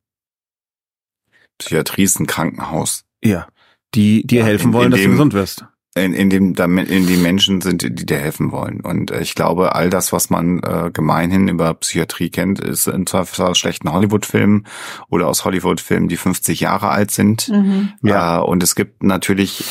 Psychiatrie 1.58 2.02
ist 2.02 2.18
ein 2.18 2.26
Krankenhaus. 2.26 3.04
Ja. 3.22 3.48
Die 3.94 4.26
dir 4.26 4.40
ja, 4.40 4.46
helfen 4.46 4.72
wollen, 4.72 4.90
dass 4.90 5.00
du 5.00 5.10
gesund 5.10 5.32
wirst 5.32 5.64
in, 5.96 6.14
in 6.14 6.30
dem 6.30 6.78
in 6.78 7.06
die 7.08 7.16
Menschen 7.16 7.60
sind, 7.60 7.82
die 7.82 8.06
dir 8.06 8.18
helfen 8.18 8.52
wollen. 8.52 8.80
Und 8.80 9.10
äh, 9.10 9.20
ich 9.20 9.34
glaube, 9.34 9.74
all 9.74 9.90
das, 9.90 10.12
was 10.12 10.30
man 10.30 10.60
äh, 10.60 10.90
gemeinhin 10.92 11.48
über 11.48 11.74
Psychiatrie 11.74 12.30
kennt, 12.30 12.60
ist 12.60 12.86
in 12.86 13.06
zwar 13.06 13.26
schlechten 13.56 13.92
Hollywood-Filmen 13.92 14.66
oder 15.08 15.26
aus 15.26 15.44
Hollywood-Filmen, 15.44 16.06
die 16.06 16.16
50 16.16 16.60
Jahre 16.60 16.90
alt 16.90 17.10
sind. 17.10 17.48
Mhm. 17.48 17.92
Ja. 18.02 18.38
Äh, 18.38 18.42
und 18.42 18.62
es 18.62 18.76
gibt 18.76 19.02
natürlich 19.02 19.64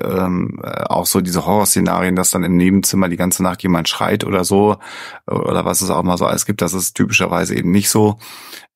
äh, 0.00 0.06
äh, 0.06 0.84
auch 0.86 1.04
so 1.04 1.20
diese 1.20 1.44
Horrorszenarien, 1.44 2.16
dass 2.16 2.30
dann 2.30 2.44
im 2.44 2.56
Nebenzimmer 2.56 3.10
die 3.10 3.18
ganze 3.18 3.42
Nacht 3.42 3.62
jemand 3.62 3.90
schreit 3.90 4.24
oder 4.24 4.44
so 4.44 4.78
oder 5.26 5.66
was 5.66 5.82
es 5.82 5.90
auch 5.90 6.02
mal 6.02 6.16
so 6.16 6.24
alles 6.24 6.46
gibt. 6.46 6.62
Das 6.62 6.72
ist 6.72 6.94
typischerweise 6.94 7.54
eben 7.54 7.72
nicht 7.72 7.90
so. 7.90 8.18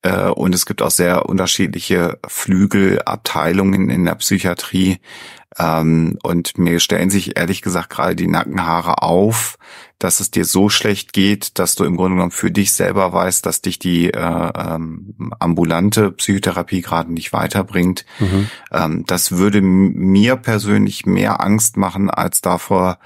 Äh, 0.03 0.27
und 0.27 0.53
es 0.53 0.65
gibt 0.65 0.81
auch 0.81 0.91
sehr 0.91 1.27
unterschiedliche 1.27 2.19
Flügelabteilungen 2.27 3.89
in 3.89 4.05
der 4.05 4.15
Psychiatrie. 4.15 4.99
Ähm, 5.57 6.17
und 6.23 6.57
mir 6.57 6.79
stellen 6.79 7.09
sich 7.09 7.37
ehrlich 7.37 7.61
gesagt 7.61 7.89
gerade 7.89 8.15
die 8.15 8.27
Nackenhaare 8.27 9.01
auf, 9.01 9.57
dass 9.99 10.19
es 10.19 10.31
dir 10.31 10.43
so 10.43 10.67
schlecht 10.67 11.13
geht, 11.13 11.59
dass 11.59 11.75
du 11.75 11.85
im 11.85 11.95
Grunde 11.95 12.15
genommen 12.15 12.31
für 12.31 12.51
dich 12.51 12.73
selber 12.73 13.13
weißt, 13.13 13.45
dass 13.45 13.61
dich 13.61 13.79
die 13.79 14.11
äh, 14.11 14.19
ähm, 14.19 15.31
ambulante 15.39 16.11
Psychotherapie 16.11 16.81
gerade 16.81 17.13
nicht 17.13 17.31
weiterbringt. 17.31 18.05
Mhm. 18.19 18.49
Ähm, 18.71 19.03
das 19.07 19.31
würde 19.33 19.61
mir 19.61 20.35
persönlich 20.35 21.05
mehr 21.05 21.41
Angst 21.41 21.77
machen, 21.77 22.09
als 22.09 22.41
davor 22.41 22.99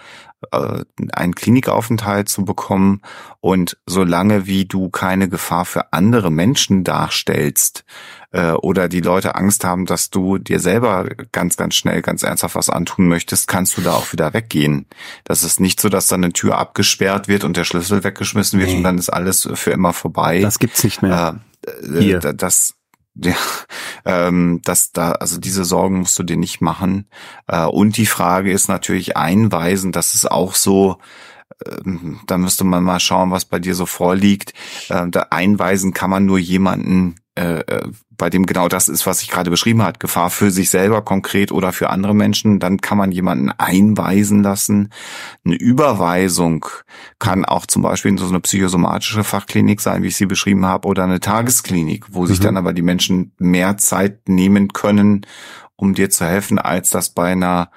einen 0.51 1.35
Klinikaufenthalt 1.35 2.29
zu 2.29 2.45
bekommen. 2.45 3.01
Und 3.39 3.77
solange 3.85 4.45
wie 4.45 4.65
du 4.65 4.89
keine 4.89 5.29
Gefahr 5.29 5.65
für 5.65 5.93
andere 5.93 6.31
Menschen 6.31 6.83
darstellst, 6.83 7.85
äh, 8.31 8.51
oder 8.51 8.89
die 8.89 9.01
Leute 9.01 9.35
Angst 9.35 9.63
haben, 9.63 9.85
dass 9.85 10.09
du 10.09 10.37
dir 10.37 10.59
selber 10.59 11.07
ganz, 11.31 11.57
ganz 11.57 11.75
schnell, 11.75 12.01
ganz 12.01 12.23
ernsthaft 12.23 12.55
was 12.55 12.69
antun 12.69 13.07
möchtest, 13.07 13.47
kannst 13.47 13.77
du 13.77 13.81
da 13.81 13.93
auch 13.93 14.11
wieder 14.11 14.33
weggehen. 14.33 14.85
Das 15.23 15.43
ist 15.43 15.59
nicht 15.59 15.79
so, 15.79 15.89
dass 15.89 16.07
dann 16.07 16.23
eine 16.23 16.33
Tür 16.33 16.57
abgesperrt 16.57 17.27
wird 17.27 17.43
und 17.43 17.57
der 17.57 17.63
Schlüssel 17.63 18.03
weggeschmissen 18.03 18.59
wird 18.59 18.69
nee. 18.69 18.77
und 18.77 18.83
dann 18.83 18.97
ist 18.97 19.09
alles 19.09 19.49
für 19.53 19.71
immer 19.71 19.93
vorbei. 19.93 20.41
Das 20.41 20.59
gibt's 20.59 20.83
nicht 20.83 21.01
mehr. 21.01 21.39
Äh, 21.65 21.99
Hier. 21.99 22.19
Das, 22.19 22.73
ja, 23.23 23.35
ähm, 24.05 24.61
dass 24.63 24.91
da, 24.91 25.13
also 25.13 25.39
diese 25.39 25.65
Sorgen 25.65 25.99
musst 25.99 26.17
du 26.19 26.23
dir 26.23 26.37
nicht 26.37 26.61
machen. 26.61 27.09
Äh, 27.47 27.65
und 27.65 27.97
die 27.97 28.05
Frage 28.05 28.51
ist 28.51 28.67
natürlich 28.67 29.17
einweisen, 29.17 29.91
das 29.91 30.13
ist 30.13 30.29
auch 30.29 30.55
so, 30.55 30.97
ähm, 31.65 32.19
da 32.27 32.37
müsste 32.37 32.63
man 32.63 32.83
mal 32.83 32.99
schauen, 32.99 33.31
was 33.31 33.45
bei 33.45 33.59
dir 33.59 33.75
so 33.75 33.85
vorliegt. 33.85 34.53
Äh, 34.89 35.07
da 35.09 35.27
einweisen 35.31 35.93
kann 35.93 36.09
man 36.09 36.25
nur 36.25 36.39
jemanden, 36.39 37.15
äh, 37.37 37.59
äh, 37.59 37.91
bei 38.17 38.31
dem 38.31 38.47
genau 38.47 38.67
das 38.67 38.89
ist, 38.89 39.05
was 39.05 39.21
ich 39.21 39.29
gerade 39.29 39.51
beschrieben 39.51 39.83
hat, 39.83 39.99
Gefahr 39.99 40.31
für 40.31 40.49
sich 40.49 40.71
selber 40.71 41.03
konkret 41.03 41.51
oder 41.51 41.71
für 41.71 41.91
andere 41.91 42.15
Menschen, 42.15 42.59
dann 42.59 42.81
kann 42.81 42.97
man 42.97 43.11
jemanden 43.11 43.51
einweisen 43.51 44.41
lassen. 44.41 44.89
Eine 45.45 45.55
Überweisung 45.55 46.65
kann 47.19 47.45
auch 47.45 47.67
zum 47.67 47.83
Beispiel 47.83 48.09
in 48.09 48.17
so 48.17 48.27
eine 48.27 48.39
psychosomatische 48.39 49.23
Fachklinik 49.23 49.81
sein, 49.81 50.01
wie 50.01 50.07
ich 50.07 50.15
sie 50.15 50.25
beschrieben 50.25 50.65
habe, 50.65 50.87
oder 50.87 51.03
eine 51.03 51.19
Tagesklinik, 51.19 52.05
wo 52.09 52.23
mhm. 52.23 52.27
sich 52.27 52.39
dann 52.39 52.57
aber 52.57 52.73
die 52.73 52.81
Menschen 52.81 53.33
mehr 53.37 53.77
Zeit 53.77 54.27
nehmen 54.27 54.73
können, 54.73 55.23
um 55.75 55.93
dir 55.93 56.09
zu 56.09 56.25
helfen, 56.25 56.57
als 56.57 56.89
das 56.89 57.11
bei 57.11 57.31
einer 57.31 57.69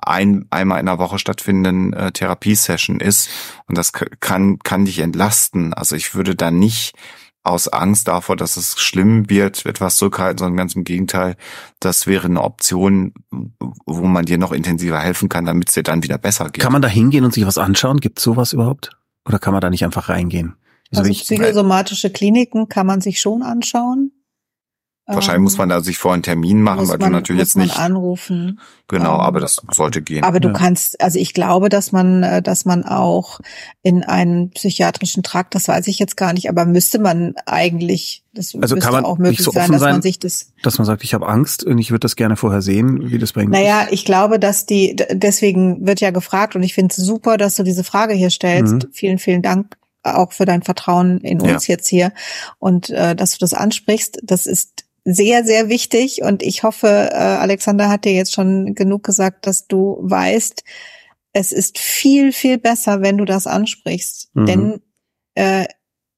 ein, 0.00 0.46
einmal 0.50 0.78
in 0.78 0.86
der 0.86 1.00
Woche 1.00 1.18
stattfindenden 1.18 1.92
äh, 1.92 2.12
Therapiesession 2.12 3.00
ist. 3.00 3.28
Und 3.66 3.76
das 3.76 3.92
kann, 4.20 4.60
kann 4.60 4.84
dich 4.84 5.00
entlasten. 5.00 5.74
Also 5.74 5.96
ich 5.96 6.14
würde 6.14 6.36
da 6.36 6.52
nicht 6.52 6.94
aus 7.42 7.68
Angst 7.68 8.08
davor, 8.08 8.36
dass 8.36 8.56
es 8.56 8.78
schlimm 8.78 9.30
wird, 9.30 9.64
etwas 9.64 9.96
zurückhalten, 9.96 10.38
sondern 10.38 10.56
ganz 10.56 10.74
im 10.74 10.84
Gegenteil, 10.84 11.36
das 11.80 12.06
wäre 12.06 12.26
eine 12.26 12.42
Option, 12.42 13.14
wo 13.86 14.02
man 14.02 14.26
dir 14.26 14.38
noch 14.38 14.52
intensiver 14.52 14.98
helfen 14.98 15.28
kann, 15.28 15.46
damit 15.46 15.68
es 15.68 15.74
dir 15.74 15.82
dann 15.82 16.02
wieder 16.02 16.18
besser 16.18 16.50
geht. 16.50 16.62
Kann 16.62 16.72
man 16.72 16.82
da 16.82 16.88
hingehen 16.88 17.24
und 17.24 17.32
sich 17.32 17.46
was 17.46 17.58
anschauen? 17.58 17.98
Gibt 18.00 18.18
es 18.18 18.24
sowas 18.24 18.52
überhaupt? 18.52 18.90
Oder 19.26 19.38
kann 19.38 19.52
man 19.52 19.60
da 19.60 19.70
nicht 19.70 19.84
einfach 19.84 20.08
reingehen? 20.08 20.56
Also, 20.90 21.00
also 21.00 21.10
ich, 21.10 21.22
psychosomatische 21.22 22.10
Kliniken 22.10 22.68
kann 22.68 22.86
man 22.86 23.00
sich 23.00 23.20
schon 23.20 23.42
anschauen. 23.42 24.12
Wahrscheinlich 25.14 25.42
muss 25.42 25.56
man 25.56 25.70
da 25.70 25.80
sich 25.80 25.96
vor 25.96 26.12
einen 26.12 26.22
Termin 26.22 26.60
machen, 26.60 26.86
weil 26.88 26.98
man, 26.98 27.10
du 27.10 27.16
natürlich 27.16 27.40
jetzt 27.40 27.56
nicht 27.56 27.78
anrufen. 27.78 28.60
Genau, 28.88 29.14
ähm, 29.14 29.20
aber 29.20 29.40
das 29.40 29.56
sollte 29.72 30.02
gehen. 30.02 30.22
Aber 30.22 30.38
du 30.38 30.48
ja. 30.48 30.54
kannst, 30.54 31.00
also 31.00 31.18
ich 31.18 31.32
glaube, 31.32 31.70
dass 31.70 31.92
man, 31.92 32.22
äh, 32.22 32.42
dass 32.42 32.66
man 32.66 32.84
auch 32.84 33.40
in 33.82 34.04
einen 34.04 34.50
psychiatrischen 34.50 35.22
Trakt, 35.22 35.54
das 35.54 35.66
weiß 35.66 35.86
ich 35.88 35.98
jetzt 35.98 36.18
gar 36.18 36.34
nicht, 36.34 36.50
aber 36.50 36.66
müsste 36.66 36.98
man 36.98 37.34
eigentlich, 37.46 38.22
das 38.34 38.54
also 38.54 38.76
kann 38.76 38.92
man 38.92 39.06
auch 39.06 39.16
möglich 39.16 39.42
so 39.42 39.50
sein, 39.50 39.72
dass 39.72 39.80
sein, 39.80 39.94
man 39.94 40.02
sich 40.02 40.18
das, 40.18 40.52
dass 40.62 40.76
man 40.76 40.84
sagt, 40.84 41.02
ich 41.02 41.14
habe 41.14 41.26
Angst 41.26 41.64
und 41.64 41.78
ich 41.78 41.90
würde 41.90 42.00
das 42.00 42.14
gerne 42.14 42.36
vorher 42.36 42.60
sehen, 42.60 43.10
wie 43.10 43.18
das 43.18 43.32
bei 43.32 43.42
Ihnen 43.42 43.52
Naja, 43.52 43.82
ist. 43.82 43.92
ich 43.92 44.04
glaube, 44.04 44.38
dass 44.38 44.66
die, 44.66 44.94
deswegen 45.10 45.86
wird 45.86 46.00
ja 46.00 46.10
gefragt 46.10 46.54
und 46.54 46.62
ich 46.62 46.74
finde 46.74 46.94
es 46.96 47.02
super, 47.02 47.38
dass 47.38 47.56
du 47.56 47.62
diese 47.62 47.82
Frage 47.82 48.12
hier 48.12 48.30
stellst. 48.30 48.74
Mhm. 48.74 48.88
Vielen, 48.92 49.18
vielen 49.18 49.40
Dank 49.40 49.78
auch 50.02 50.32
für 50.32 50.44
dein 50.44 50.62
Vertrauen 50.62 51.18
in 51.20 51.40
uns 51.40 51.66
ja. 51.66 51.74
jetzt 51.74 51.88
hier 51.88 52.12
und 52.58 52.90
äh, 52.90 53.14
dass 53.14 53.32
du 53.32 53.38
das 53.38 53.54
ansprichst. 53.54 54.18
Das 54.22 54.46
ist 54.46 54.84
sehr, 55.10 55.44
sehr 55.44 55.68
wichtig. 55.68 56.22
Und 56.22 56.42
ich 56.42 56.62
hoffe, 56.62 56.86
äh, 56.86 57.16
Alexander 57.16 57.88
hat 57.88 58.04
dir 58.04 58.12
jetzt 58.12 58.34
schon 58.34 58.74
genug 58.74 59.04
gesagt, 59.04 59.46
dass 59.46 59.66
du 59.66 59.98
weißt, 60.02 60.62
es 61.32 61.52
ist 61.52 61.78
viel, 61.78 62.32
viel 62.32 62.58
besser, 62.58 63.00
wenn 63.00 63.16
du 63.16 63.24
das 63.24 63.46
ansprichst. 63.46 64.30
Mhm. 64.34 64.46
Denn 64.46 64.80
äh, 65.34 65.66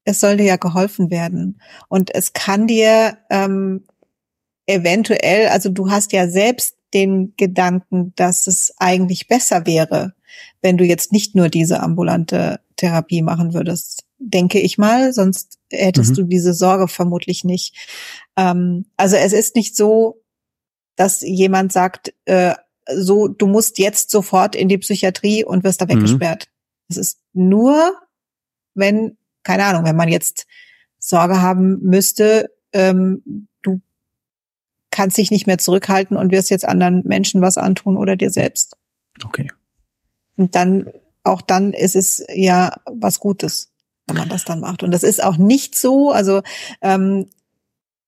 es 0.03 0.19
soll 0.19 0.37
dir 0.37 0.45
ja 0.45 0.55
geholfen 0.57 1.09
werden. 1.09 1.61
Und 1.87 2.13
es 2.13 2.33
kann 2.33 2.67
dir 2.67 3.17
ähm, 3.29 3.85
eventuell, 4.65 5.47
also 5.47 5.69
du 5.69 5.89
hast 5.89 6.11
ja 6.11 6.27
selbst 6.27 6.75
den 6.93 7.33
Gedanken, 7.37 8.13
dass 8.15 8.47
es 8.47 8.73
eigentlich 8.77 9.27
besser 9.27 9.65
wäre, 9.65 10.13
wenn 10.61 10.77
du 10.77 10.83
jetzt 10.83 11.13
nicht 11.13 11.35
nur 11.35 11.47
diese 11.47 11.79
ambulante 11.79 12.59
Therapie 12.75 13.21
machen 13.21 13.53
würdest, 13.53 14.03
denke 14.17 14.59
ich 14.59 14.77
mal, 14.77 15.13
sonst 15.13 15.59
hättest 15.71 16.11
mhm. 16.11 16.15
du 16.15 16.23
diese 16.23 16.53
Sorge 16.53 16.87
vermutlich 16.87 17.43
nicht. 17.43 17.75
Ähm, 18.37 18.85
also 18.97 19.15
es 19.15 19.33
ist 19.33 19.55
nicht 19.55 19.75
so, 19.75 20.21
dass 20.95 21.21
jemand 21.21 21.71
sagt, 21.71 22.13
äh, 22.25 22.55
so, 22.93 23.27
du 23.27 23.47
musst 23.47 23.77
jetzt 23.79 24.11
sofort 24.11 24.55
in 24.55 24.67
die 24.67 24.77
Psychiatrie 24.77 25.43
und 25.43 25.63
wirst 25.63 25.81
da 25.81 25.85
mhm. 25.85 25.89
weggesperrt. 25.89 26.47
Es 26.89 26.97
ist 26.97 27.19
nur, 27.33 27.93
wenn, 28.73 29.17
keine 29.43 29.65
Ahnung, 29.65 29.85
wenn 29.85 29.95
man 29.95 30.09
jetzt 30.09 30.45
Sorge 30.99 31.41
haben 31.41 31.79
müsste, 31.81 32.51
ähm, 32.73 33.47
du 33.61 33.81
kannst 34.91 35.17
dich 35.17 35.31
nicht 35.31 35.47
mehr 35.47 35.57
zurückhalten 35.57 36.17
und 36.17 36.31
wirst 36.31 36.49
jetzt 36.49 36.67
anderen 36.67 37.01
Menschen 37.05 37.41
was 37.41 37.57
antun 37.57 37.97
oder 37.97 38.15
dir 38.15 38.29
selbst. 38.29 38.75
Okay. 39.23 39.49
Und 40.37 40.55
dann, 40.55 40.89
auch 41.23 41.41
dann 41.41 41.73
ist 41.73 41.95
es 41.95 42.25
ja 42.33 42.75
was 42.85 43.19
Gutes, 43.19 43.71
wenn 44.07 44.17
man 44.17 44.29
das 44.29 44.45
dann 44.45 44.59
macht. 44.59 44.83
Und 44.83 44.91
das 44.91 45.03
ist 45.03 45.23
auch 45.23 45.37
nicht 45.37 45.75
so, 45.75 46.11
also 46.11 46.41
ähm, 46.81 47.27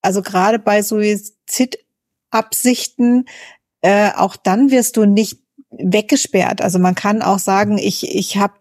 also 0.04 0.22
gerade 0.22 0.58
bei 0.58 0.82
Suizidabsichten, 0.82 3.26
äh, 3.80 4.10
auch 4.16 4.34
dann 4.36 4.70
wirst 4.70 4.96
du 4.96 5.04
nicht 5.06 5.38
weggesperrt. 5.70 6.62
Also 6.62 6.78
man 6.78 6.94
kann 6.94 7.22
auch 7.22 7.38
sagen, 7.38 7.78
ich 7.78 8.14
ich 8.14 8.36
habe 8.36 8.54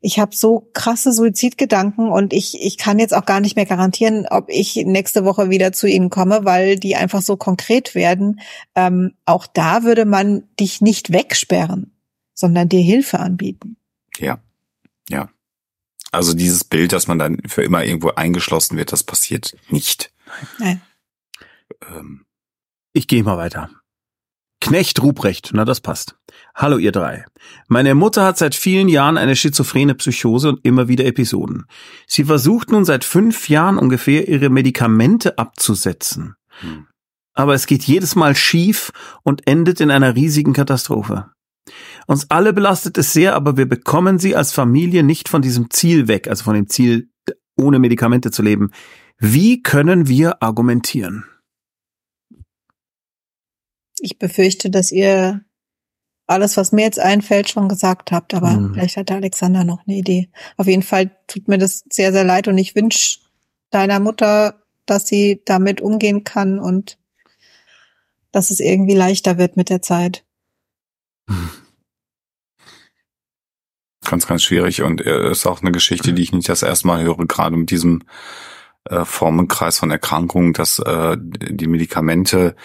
ich 0.00 0.18
habe 0.18 0.34
so 0.36 0.70
krasse 0.72 1.12
Suizidgedanken 1.12 2.10
und 2.10 2.32
ich, 2.32 2.62
ich 2.62 2.78
kann 2.78 3.00
jetzt 3.00 3.14
auch 3.14 3.26
gar 3.26 3.40
nicht 3.40 3.56
mehr 3.56 3.66
garantieren, 3.66 4.26
ob 4.30 4.48
ich 4.48 4.76
nächste 4.76 5.24
Woche 5.24 5.50
wieder 5.50 5.72
zu 5.72 5.88
Ihnen 5.88 6.10
komme, 6.10 6.44
weil 6.44 6.76
die 6.76 6.94
einfach 6.94 7.22
so 7.22 7.36
konkret 7.36 7.96
werden. 7.96 8.40
Ähm, 8.76 9.14
auch 9.24 9.46
da 9.46 9.82
würde 9.82 10.04
man 10.04 10.44
dich 10.60 10.80
nicht 10.80 11.12
wegsperren, 11.12 11.90
sondern 12.34 12.68
dir 12.68 12.82
Hilfe 12.82 13.18
anbieten. 13.18 13.78
Ja, 14.18 14.38
ja. 15.08 15.28
Also 16.12 16.34
dieses 16.34 16.62
Bild, 16.62 16.92
dass 16.92 17.08
man 17.08 17.18
dann 17.18 17.38
für 17.48 17.64
immer 17.64 17.84
irgendwo 17.84 18.10
eingeschlossen 18.10 18.76
wird, 18.76 18.92
das 18.92 19.02
passiert 19.02 19.56
nicht. 19.70 20.12
Nein. 20.58 20.82
Ähm. 21.88 22.24
Ich 22.92 23.08
gehe 23.08 23.22
mal 23.22 23.36
weiter. 23.36 23.70
Knecht 24.60 25.02
Ruprecht, 25.02 25.50
na 25.52 25.64
das 25.64 25.80
passt. 25.80 26.16
Hallo 26.54 26.78
ihr 26.78 26.90
drei. 26.90 27.26
Meine 27.68 27.94
Mutter 27.94 28.24
hat 28.24 28.38
seit 28.38 28.54
vielen 28.54 28.88
Jahren 28.88 29.18
eine 29.18 29.36
schizophrene 29.36 29.94
Psychose 29.94 30.48
und 30.48 30.64
immer 30.64 30.88
wieder 30.88 31.04
Episoden. 31.04 31.66
Sie 32.06 32.24
versucht 32.24 32.72
nun 32.72 32.84
seit 32.84 33.04
fünf 33.04 33.48
Jahren 33.48 33.78
ungefähr 33.78 34.28
ihre 34.28 34.48
Medikamente 34.48 35.38
abzusetzen. 35.38 36.34
Hm. 36.60 36.86
Aber 37.34 37.54
es 37.54 37.66
geht 37.66 37.84
jedes 37.84 38.16
Mal 38.16 38.34
schief 38.34 38.92
und 39.22 39.46
endet 39.46 39.80
in 39.80 39.90
einer 39.90 40.16
riesigen 40.16 40.54
Katastrophe. 40.54 41.30
Uns 42.06 42.30
alle 42.30 42.52
belastet 42.52 42.96
es 42.98 43.12
sehr, 43.12 43.34
aber 43.34 43.56
wir 43.56 43.68
bekommen 43.68 44.18
sie 44.18 44.34
als 44.34 44.52
Familie 44.52 45.02
nicht 45.02 45.28
von 45.28 45.42
diesem 45.42 45.70
Ziel 45.70 46.08
weg, 46.08 46.28
also 46.28 46.44
von 46.44 46.54
dem 46.54 46.68
Ziel, 46.68 47.10
ohne 47.56 47.78
Medikamente 47.78 48.30
zu 48.30 48.42
leben. 48.42 48.70
Wie 49.18 49.62
können 49.62 50.08
wir 50.08 50.42
argumentieren? 50.42 51.24
Ich 53.98 54.18
befürchte, 54.18 54.70
dass 54.70 54.92
ihr 54.92 55.44
alles, 56.26 56.56
was 56.56 56.72
mir 56.72 56.82
jetzt 56.82 56.98
einfällt, 56.98 57.48
schon 57.48 57.68
gesagt 57.68 58.12
habt, 58.12 58.34
aber 58.34 58.50
mhm. 58.50 58.74
vielleicht 58.74 58.96
hat 58.96 59.08
der 59.08 59.16
Alexander 59.16 59.64
noch 59.64 59.86
eine 59.86 59.96
Idee. 59.96 60.28
Auf 60.56 60.66
jeden 60.66 60.82
Fall 60.82 61.16
tut 61.28 61.48
mir 61.48 61.58
das 61.58 61.84
sehr, 61.90 62.12
sehr 62.12 62.24
leid 62.24 62.48
und 62.48 62.58
ich 62.58 62.74
wünsche 62.74 63.20
deiner 63.70 64.00
Mutter, 64.00 64.62
dass 64.86 65.06
sie 65.06 65.42
damit 65.44 65.80
umgehen 65.80 66.24
kann 66.24 66.58
und 66.58 66.98
dass 68.32 68.50
es 68.50 68.60
irgendwie 68.60 68.94
leichter 68.94 69.38
wird 69.38 69.56
mit 69.56 69.70
der 69.70 69.82
Zeit. 69.82 70.24
Ganz, 74.04 74.26
ganz 74.26 74.42
schwierig 74.42 74.82
und 74.82 75.00
äh, 75.00 75.30
ist 75.30 75.46
auch 75.46 75.62
eine 75.62 75.72
Geschichte, 75.72 76.12
die 76.12 76.22
ich 76.22 76.32
nicht 76.32 76.48
das 76.48 76.62
erste 76.62 76.86
Mal 76.86 77.02
höre, 77.02 77.26
gerade 77.26 77.56
mit 77.56 77.70
diesem 77.70 78.04
äh, 78.90 79.04
Formenkreis 79.04 79.78
von 79.78 79.90
Erkrankungen, 79.90 80.52
dass 80.52 80.78
äh, 80.78 81.16
die 81.18 81.66
Medikamente 81.66 82.56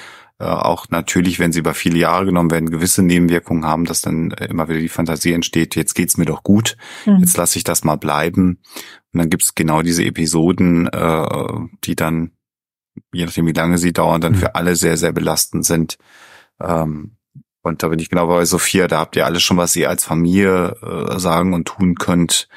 äh, 0.41 0.45
auch 0.45 0.89
natürlich, 0.89 1.39
wenn 1.39 1.52
sie 1.52 1.60
über 1.60 1.76
viele 1.76 1.99
Jahre 1.99 2.26
genommen 2.26 2.49
werden, 2.49 2.72
gewisse 2.72 3.03
Nebenwirkungen 3.03 3.64
haben, 3.65 3.85
dass 3.85 4.02
dann 4.02 4.31
immer 4.31 4.68
wieder 4.69 4.80
die 4.80 4.89
Fantasie 4.89 5.34
entsteht, 5.34 5.76
jetzt 5.76 5.93
geht's 5.93 6.18
mir 6.18 6.26
doch 6.26 6.41
gut, 6.41 6.77
mhm. 7.06 7.19
jetzt 7.19 7.38
lasse 7.38 7.57
ich 7.57 7.64
das 7.64 7.84
mal 7.84 7.98
bleiben. 7.98 8.60
Und 9.14 9.19
dann 9.19 9.30
gibt's 9.30 9.53
genau 9.53 9.84
diese 9.84 10.03
Episoden, 10.03 10.88
äh, 10.88 11.49
die 11.84 11.95
dann, 11.95 12.31
je 13.14 13.26
nachdem 13.26 13.45
wie 13.45 13.53
lange 13.53 13.77
sie 13.77 13.93
dauern, 13.93 14.22
dann 14.22 14.34
mhm. 14.34 14.38
für 14.38 14.56
alle 14.56 14.76
sehr, 14.76 14.98
sehr 14.98 15.11
belastend 15.11 15.64
sind. 15.64 15.99
Ähm, 16.60 17.18
und 17.61 17.84
da 17.84 17.89
bin 17.89 17.99
ich 17.99 18.10
genau 18.10 18.26
bei 18.26 18.43
Sophia, 18.45 18.88
da 18.88 18.99
habt 18.99 19.15
ihr 19.15 19.26
alles 19.26 19.43
schon, 19.43 19.57
was 19.57 19.76
ihr 19.76 19.89
als 19.89 20.03
Familie 20.03 20.76
äh, 20.81 21.19
sagen 21.19 21.53
und 21.53 21.68
tun 21.68 21.95
könnt, 21.95 22.48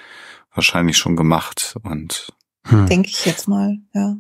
wahrscheinlich 0.55 0.97
schon 0.97 1.17
gemacht. 1.17 1.77
Und 1.83 2.33
hm. 2.65 2.87
denke 2.87 3.09
ich 3.09 3.25
jetzt 3.25 3.49
mal, 3.49 3.79
ja. 3.95 4.17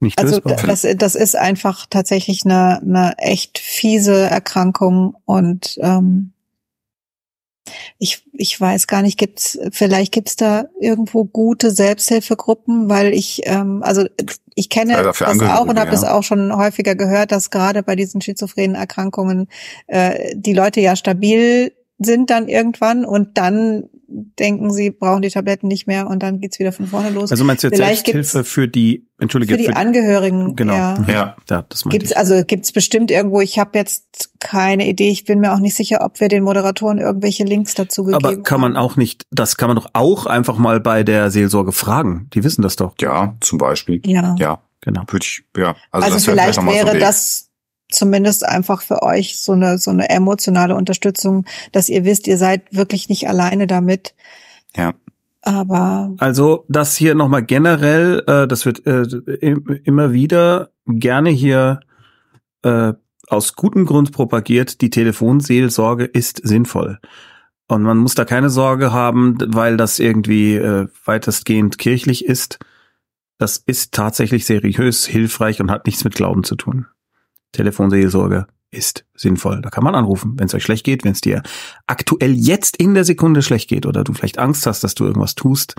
Nicht 0.00 0.18
also 0.18 0.38
das, 0.40 0.86
das 0.96 1.14
ist 1.14 1.36
einfach 1.36 1.86
tatsächlich 1.88 2.44
eine, 2.44 2.80
eine 2.82 3.14
echt 3.18 3.58
fiese 3.58 4.28
Erkrankung 4.28 5.16
und 5.24 5.78
ähm, 5.80 6.34
ich, 7.98 8.22
ich 8.32 8.60
weiß 8.60 8.86
gar 8.86 9.02
nicht, 9.02 9.18
gibt's 9.18 9.58
vielleicht 9.70 10.12
gibt's 10.12 10.36
da 10.36 10.66
irgendwo 10.78 11.24
gute 11.24 11.70
Selbsthilfegruppen, 11.70 12.90
weil 12.90 13.14
ich 13.14 13.42
ähm, 13.44 13.82
also 13.82 14.04
ich 14.54 14.68
kenne 14.68 15.02
das 15.02 15.22
auch 15.22 15.66
und 15.66 15.78
habe 15.78 15.86
ja. 15.86 15.90
das 15.90 16.04
auch 16.04 16.22
schon 16.22 16.54
häufiger 16.54 16.94
gehört, 16.94 17.32
dass 17.32 17.50
gerade 17.50 17.82
bei 17.82 17.96
diesen 17.96 18.20
schizophrenen 18.20 18.76
Erkrankungen 18.76 19.48
äh, 19.86 20.34
die 20.36 20.52
Leute 20.52 20.80
ja 20.80 20.96
stabil 20.96 21.72
sind 21.98 22.30
dann 22.30 22.48
irgendwann 22.48 23.04
und 23.04 23.38
dann 23.38 23.88
denken 24.14 24.70
sie, 24.70 24.90
brauchen 24.90 25.22
die 25.22 25.28
Tabletten 25.28 25.68
nicht 25.68 25.86
mehr 25.86 26.06
und 26.06 26.22
dann 26.22 26.40
geht's 26.40 26.58
wieder 26.58 26.72
von 26.72 26.86
vorne 26.86 27.10
los. 27.10 27.30
Also 27.30 27.44
meinst 27.44 27.64
du 27.64 27.68
jetzt 27.68 27.76
Vielleicht 27.76 28.06
Selbsthilfe 28.06 28.44
für 28.44 28.68
die, 28.68 29.06
entschuldige, 29.18 29.54
für 29.54 29.58
die 29.58 29.64
für 29.66 29.76
Angehörigen? 29.76 30.54
Genau, 30.56 30.74
ja, 30.74 31.04
ja, 31.08 31.36
ja 31.50 31.66
das 31.68 31.84
gibt's 31.84 32.10
ich. 32.10 32.16
also 32.16 32.42
gibt's 32.44 32.72
bestimmt 32.72 33.10
irgendwo. 33.10 33.40
Ich 33.40 33.58
habe 33.58 33.76
jetzt 33.78 34.30
keine 34.38 34.88
Idee. 34.88 35.10
Ich 35.10 35.24
bin 35.24 35.40
mir 35.40 35.52
auch 35.52 35.58
nicht 35.58 35.74
sicher, 35.74 35.98
ob 36.02 36.20
wir 36.20 36.28
den 36.28 36.44
Moderatoren 36.44 36.98
irgendwelche 36.98 37.44
Links 37.44 37.74
dazu 37.74 38.04
gegeben 38.04 38.24
haben. 38.24 38.34
Aber 38.34 38.42
kann 38.42 38.60
man 38.60 38.76
auch 38.76 38.96
nicht, 38.96 39.26
das 39.30 39.56
kann 39.56 39.68
man 39.68 39.76
doch 39.76 39.90
auch 39.92 40.26
einfach 40.26 40.56
mal 40.56 40.80
bei 40.80 41.02
der 41.02 41.30
Seelsorge 41.30 41.72
fragen. 41.72 42.28
Die 42.34 42.44
wissen 42.44 42.62
das 42.62 42.76
doch. 42.76 42.94
Ja, 43.00 43.34
zum 43.40 43.58
Beispiel. 43.58 44.00
Ja, 44.06 44.36
ja, 44.38 44.60
genau. 44.80 45.02
Würde 45.08 45.24
ich, 45.24 45.44
ja. 45.56 45.74
Also, 45.90 46.06
also 46.06 46.30
vielleicht 46.30 46.64
wäre 46.64 46.92
so 46.92 46.98
das 46.98 47.43
zumindest 47.94 48.44
einfach 48.44 48.82
für 48.82 49.02
euch 49.02 49.38
so 49.38 49.52
eine, 49.52 49.78
so 49.78 49.90
eine 49.90 50.10
emotionale 50.10 50.74
Unterstützung, 50.74 51.44
dass 51.72 51.88
ihr 51.88 52.04
wisst, 52.04 52.26
ihr 52.26 52.38
seid 52.38 52.62
wirklich 52.74 53.08
nicht 53.08 53.28
alleine 53.28 53.66
damit. 53.66 54.14
Ja. 54.76 54.94
Aber. 55.42 56.14
Also, 56.18 56.64
das 56.68 56.96
hier 56.96 57.14
nochmal 57.14 57.44
generell, 57.44 58.22
äh, 58.26 58.48
das 58.48 58.64
wird 58.64 58.86
äh, 58.86 59.02
immer 59.84 60.12
wieder 60.12 60.70
gerne 60.86 61.30
hier 61.30 61.80
äh, 62.62 62.94
aus 63.28 63.54
gutem 63.54 63.84
Grund 63.86 64.12
propagiert, 64.12 64.80
die 64.80 64.90
Telefonseelsorge 64.90 66.04
ist 66.04 66.40
sinnvoll. 66.46 66.98
Und 67.68 67.82
man 67.82 67.98
muss 67.98 68.14
da 68.14 68.24
keine 68.24 68.50
Sorge 68.50 68.92
haben, 68.92 69.38
weil 69.46 69.76
das 69.76 69.98
irgendwie 69.98 70.56
äh, 70.56 70.88
weitestgehend 71.04 71.78
kirchlich 71.78 72.24
ist. 72.24 72.58
Das 73.38 73.56
ist 73.56 73.92
tatsächlich 73.92 74.44
seriös, 74.46 75.06
hilfreich 75.06 75.60
und 75.60 75.70
hat 75.70 75.86
nichts 75.86 76.04
mit 76.04 76.14
Glauben 76.14 76.44
zu 76.44 76.56
tun. 76.56 76.86
Telefonseelsorge 77.54 78.46
ist 78.70 79.06
sinnvoll. 79.14 79.62
Da 79.62 79.70
kann 79.70 79.84
man 79.84 79.94
anrufen, 79.94 80.34
wenn 80.36 80.46
es 80.46 80.54
euch 80.54 80.64
schlecht 80.64 80.84
geht, 80.84 81.04
wenn 81.04 81.12
es 81.12 81.20
dir 81.20 81.42
aktuell 81.86 82.34
jetzt 82.34 82.76
in 82.76 82.94
der 82.94 83.04
Sekunde 83.04 83.42
schlecht 83.42 83.68
geht 83.68 83.86
oder 83.86 84.04
du 84.04 84.12
vielleicht 84.12 84.38
Angst 84.38 84.66
hast, 84.66 84.84
dass 84.84 84.94
du 84.94 85.04
irgendwas 85.04 85.34
tust, 85.34 85.76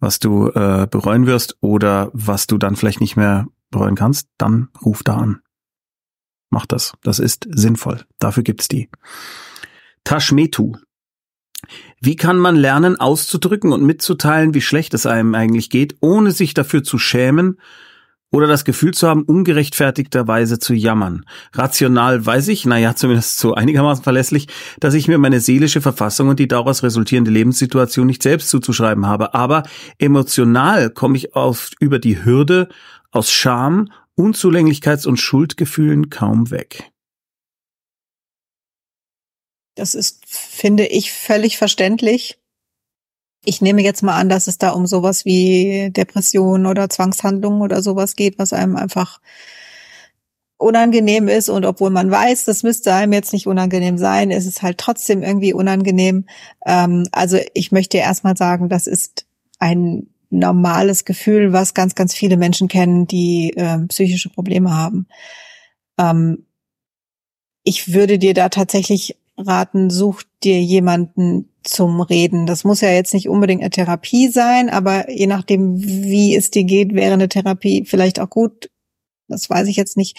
was 0.00 0.18
du 0.18 0.48
äh, 0.48 0.86
bereuen 0.90 1.26
wirst 1.26 1.56
oder 1.60 2.10
was 2.12 2.46
du 2.46 2.58
dann 2.58 2.76
vielleicht 2.76 3.00
nicht 3.00 3.16
mehr 3.16 3.46
bereuen 3.70 3.96
kannst, 3.96 4.28
dann 4.38 4.68
ruf 4.84 5.02
da 5.02 5.16
an. 5.16 5.40
Mach 6.50 6.66
das. 6.66 6.92
Das 7.02 7.18
ist 7.18 7.46
sinnvoll. 7.50 8.04
Dafür 8.18 8.44
gibt's 8.44 8.68
die. 8.68 8.88
Tashmetu. 10.04 10.74
Wie 12.00 12.14
kann 12.14 12.38
man 12.38 12.54
lernen, 12.54 13.00
auszudrücken 13.00 13.72
und 13.72 13.84
mitzuteilen, 13.84 14.54
wie 14.54 14.60
schlecht 14.60 14.94
es 14.94 15.06
einem 15.06 15.34
eigentlich 15.34 15.70
geht, 15.70 15.96
ohne 16.00 16.30
sich 16.30 16.54
dafür 16.54 16.84
zu 16.84 16.98
schämen 16.98 17.58
oder 18.36 18.46
das 18.46 18.66
Gefühl 18.66 18.92
zu 18.92 19.08
haben, 19.08 19.22
ungerechtfertigterweise 19.22 20.58
zu 20.58 20.74
jammern. 20.74 21.24
Rational 21.54 22.24
weiß 22.24 22.48
ich, 22.48 22.66
naja, 22.66 22.94
zumindest 22.94 23.38
so 23.38 23.54
einigermaßen 23.54 24.04
verlässlich, 24.04 24.48
dass 24.78 24.92
ich 24.92 25.08
mir 25.08 25.16
meine 25.16 25.40
seelische 25.40 25.80
Verfassung 25.80 26.28
und 26.28 26.38
die 26.38 26.46
daraus 26.46 26.82
resultierende 26.82 27.30
Lebenssituation 27.30 28.06
nicht 28.06 28.22
selbst 28.22 28.50
zuzuschreiben 28.50 29.06
habe. 29.06 29.32
Aber 29.32 29.62
emotional 29.98 30.90
komme 30.90 31.16
ich 31.16 31.34
auf, 31.34 31.70
über 31.80 31.98
die 31.98 32.24
Hürde 32.24 32.68
aus 33.10 33.32
Scham, 33.32 33.90
Unzulänglichkeits- 34.18 35.06
und 35.06 35.16
Schuldgefühlen 35.16 36.10
kaum 36.10 36.50
weg. 36.50 36.90
Das 39.74 39.94
ist, 39.94 40.24
finde 40.26 40.86
ich, 40.86 41.12
völlig 41.12 41.56
verständlich 41.56 42.38
ich 43.46 43.62
nehme 43.62 43.82
jetzt 43.82 44.02
mal 44.02 44.16
an, 44.16 44.28
dass 44.28 44.48
es 44.48 44.58
da 44.58 44.70
um 44.70 44.86
sowas 44.86 45.24
wie 45.24 45.90
Depressionen 45.90 46.66
oder 46.66 46.90
Zwangshandlungen 46.90 47.62
oder 47.62 47.80
sowas 47.80 48.16
geht, 48.16 48.38
was 48.38 48.52
einem 48.52 48.76
einfach 48.76 49.20
unangenehm 50.58 51.28
ist 51.28 51.48
und 51.48 51.64
obwohl 51.64 51.90
man 51.90 52.10
weiß, 52.10 52.44
das 52.44 52.62
müsste 52.62 52.92
einem 52.92 53.12
jetzt 53.12 53.32
nicht 53.32 53.46
unangenehm 53.46 53.98
sein, 53.98 54.30
ist 54.30 54.46
es 54.46 54.62
halt 54.62 54.78
trotzdem 54.78 55.22
irgendwie 55.22 55.52
unangenehm. 55.52 56.26
Ähm, 56.66 57.06
also 57.12 57.38
ich 57.54 57.72
möchte 57.72 57.98
erstmal 57.98 58.36
sagen, 58.36 58.68
das 58.68 58.86
ist 58.86 59.26
ein 59.58 60.08
normales 60.30 61.04
Gefühl, 61.04 61.52
was 61.52 61.72
ganz, 61.72 61.94
ganz 61.94 62.14
viele 62.14 62.36
Menschen 62.36 62.68
kennen, 62.68 63.06
die 63.06 63.52
äh, 63.56 63.78
psychische 63.86 64.30
Probleme 64.30 64.74
haben. 64.74 65.06
Ähm, 65.98 66.46
ich 67.62 67.92
würde 67.92 68.18
dir 68.18 68.34
da 68.34 68.48
tatsächlich 68.48 69.16
raten, 69.36 69.90
such 69.90 70.22
dir 70.42 70.60
jemanden 70.62 71.50
zum 71.62 72.00
Reden. 72.00 72.46
Das 72.46 72.64
muss 72.64 72.80
ja 72.80 72.90
jetzt 72.90 73.14
nicht 73.14 73.28
unbedingt 73.28 73.62
eine 73.62 73.70
Therapie 73.70 74.28
sein, 74.28 74.70
aber 74.70 75.10
je 75.10 75.26
nachdem, 75.26 75.82
wie 75.82 76.34
es 76.36 76.50
dir 76.50 76.64
geht, 76.64 76.94
wäre 76.94 77.14
eine 77.14 77.28
Therapie 77.28 77.84
vielleicht 77.84 78.20
auch 78.20 78.30
gut. 78.30 78.70
Das 79.28 79.50
weiß 79.50 79.66
ich 79.66 79.76
jetzt 79.76 79.96
nicht. 79.96 80.16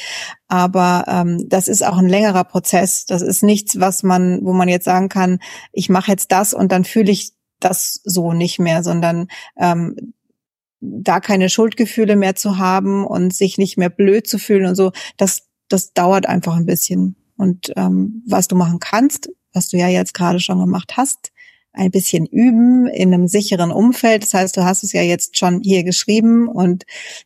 Aber 0.48 1.06
ähm, 1.08 1.48
das 1.48 1.68
ist 1.68 1.86
auch 1.86 1.98
ein 1.98 2.10
längerer 2.10 2.44
Prozess. 2.44 3.06
Das 3.06 3.22
ist 3.22 3.42
nichts, 3.42 3.80
was 3.80 4.04
man, 4.04 4.44
wo 4.44 4.54
man 4.54 4.68
jetzt 4.68 4.86
sagen 4.86 5.10
kann, 5.10 5.40
ich 5.72 5.90
mache 5.90 6.12
jetzt 6.12 6.32
das 6.32 6.54
und 6.54 6.72
dann 6.72 6.84
fühle 6.84 7.12
ich 7.12 7.32
das 7.60 8.02
so 8.04 8.34
nicht 8.34 8.60
mehr, 8.60 8.84
sondern 8.84 9.28
ähm, 9.58 10.14
da 10.80 11.20
keine 11.20 11.50
Schuldgefühle 11.50 12.16
mehr 12.16 12.36
zu 12.36 12.58
haben 12.58 13.06
und 13.06 13.34
sich 13.34 13.58
nicht 13.58 13.78
mehr 13.78 13.90
blöd 13.90 14.28
zu 14.28 14.38
fühlen 14.38 14.68
und 14.68 14.76
so, 14.76 14.92
das, 15.18 15.48
das 15.70 15.94
dauert 15.94 16.28
einfach 16.28 16.56
ein 16.56 16.66
bisschen. 16.66 17.16
Und 17.38 17.72
ähm, 17.76 18.24
was 18.28 18.48
du 18.48 18.56
machen 18.56 18.80
kannst, 18.80 19.30
was 19.54 19.70
du 19.70 19.78
ja 19.78 19.88
jetzt 19.88 20.14
gerade 20.14 20.40
schon 20.40 20.60
gemacht 20.60 20.98
hast, 20.98 21.32
ein 21.74 21.92
bisschen 21.92 22.26
üben 22.26 22.88
in 22.88 23.14
einem 23.14 23.28
sicheren 23.28 23.72
Umfeld. 23.72 24.24
Das 24.24 24.34
heißt, 24.34 24.58
du 24.58 24.66
hast 24.66 24.84
es 24.84 24.94
ja 24.94 25.02
jetzt 25.02 25.38
schon 25.38 25.62
hier 25.62 25.84
geschrieben 25.84 26.48
und 26.48 26.86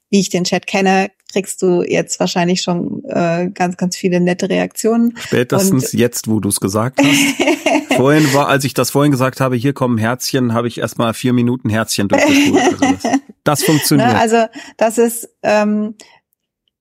wie 0.09 0.19
ich 0.19 0.29
den 0.29 0.43
Chat 0.43 0.67
kenne, 0.67 1.09
kriegst 1.31 1.61
du 1.61 1.81
jetzt 1.81 2.19
wahrscheinlich 2.19 2.61
schon 2.61 3.03
äh, 3.05 3.49
ganz, 3.53 3.77
ganz 3.77 3.95
viele 3.95 4.19
nette 4.19 4.49
Reaktionen. 4.49 5.15
Spätestens 5.17 5.93
und 5.93 5.99
jetzt, 5.99 6.27
wo 6.27 6.39
du 6.41 6.49
es 6.49 6.59
gesagt 6.59 6.99
hast. 7.01 7.95
vorhin 7.95 8.33
war, 8.33 8.47
als 8.47 8.65
ich 8.65 8.73
das 8.73 8.91
vorhin 8.91 9.11
gesagt 9.11 9.39
habe, 9.39 9.55
hier 9.55 9.73
kommen 9.73 9.97
Herzchen, 9.97 10.53
habe 10.53 10.67
ich 10.67 10.79
erstmal 10.79 11.13
vier 11.13 11.33
Minuten 11.33 11.69
Herzchen 11.69 12.07
durchgespult. 12.07 12.61
Also 12.81 12.97
das, 13.01 13.19
das 13.43 13.63
funktioniert. 13.63 14.09
Ne, 14.09 14.19
also 14.19 14.45
das 14.77 14.97
ist 14.97 15.29
ähm, 15.43 15.95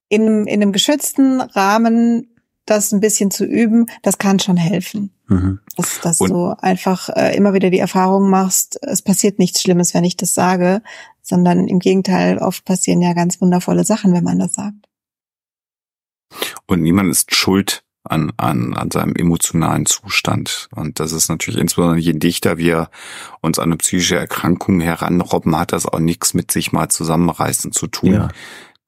in, 0.09 0.47
in 0.47 0.62
einem 0.62 0.73
geschützten 0.73 1.40
Rahmen 1.40 2.30
das 2.70 2.92
ein 2.92 3.01
bisschen 3.01 3.30
zu 3.30 3.44
üben, 3.44 3.86
das 4.02 4.18
kann 4.18 4.38
schon 4.38 4.56
helfen. 4.56 5.10
Mhm. 5.28 5.60
Dass, 5.76 6.01
dass 6.01 6.18
du 6.18 6.51
einfach 6.60 7.09
äh, 7.10 7.36
immer 7.36 7.55
wieder 7.55 7.70
die 7.70 7.78
Erfahrung 7.78 8.30
machst, 8.30 8.78
es 8.82 9.02
passiert 9.02 9.38
nichts 9.38 9.62
Schlimmes, 9.62 9.94
wenn 9.94 10.05
ich 10.05 10.16
das 10.16 10.34
sage, 10.34 10.82
sondern 11.22 11.68
im 11.68 11.78
Gegenteil, 11.78 12.38
oft 12.38 12.64
passieren 12.64 13.02
ja 13.02 13.12
ganz 13.12 13.40
wundervolle 13.40 13.84
Sachen, 13.84 14.12
wenn 14.12 14.24
man 14.24 14.38
das 14.38 14.55
sagt. 14.55 14.86
Und 16.66 16.82
niemand 16.82 17.10
ist 17.10 17.34
schuld 17.34 17.82
an, 18.05 18.32
an, 18.36 18.74
an 18.74 18.90
seinem 18.90 19.14
emotionalen 19.14 19.86
Zustand. 19.86 20.68
Und 20.74 21.01
das 21.01 21.12
ist 21.12 21.28
natürlich 21.28 21.60
insbesondere 21.60 22.01
je 22.01 22.14
dichter 22.14 22.56
wir 22.56 22.88
uns 23.40 23.59
an 23.59 23.66
eine 23.66 23.76
psychische 23.76 24.16
Erkrankung 24.16 24.80
heranrobben, 24.80 25.56
hat 25.56 25.72
das 25.72 25.86
auch 25.86 25.98
nichts 25.98 26.34
mit 26.34 26.51
sich 26.51 26.72
mal 26.72 26.88
zusammenreißen 26.88 27.72
zu 27.72 27.86
tun. 27.88 28.12
Ja 28.12 28.28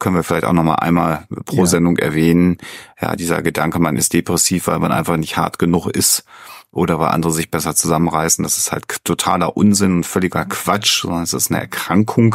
können 0.02 0.16
wir 0.16 0.24
vielleicht 0.24 0.44
auch 0.44 0.52
noch 0.52 0.64
mal 0.64 0.74
einmal 0.74 1.26
pro 1.44 1.58
ja. 1.58 1.66
Sendung 1.66 1.96
erwähnen. 1.96 2.58
Ja, 3.00 3.14
dieser 3.14 3.40
Gedanke, 3.40 3.78
man 3.78 3.96
ist 3.96 4.12
depressiv, 4.12 4.66
weil 4.66 4.80
man 4.80 4.90
einfach 4.90 5.16
nicht 5.16 5.36
hart 5.36 5.60
genug 5.60 5.86
ist 5.86 6.24
oder 6.72 6.98
weil 6.98 7.10
andere 7.10 7.30
sich 7.32 7.52
besser 7.52 7.76
zusammenreißen. 7.76 8.42
Das 8.42 8.58
ist 8.58 8.72
halt 8.72 9.04
totaler 9.04 9.56
Unsinn 9.56 9.92
und 9.92 10.06
völliger 10.06 10.44
Quatsch, 10.44 11.02
sondern 11.02 11.22
es 11.22 11.34
ist 11.34 11.52
eine 11.52 11.60
Erkrankung 11.60 12.34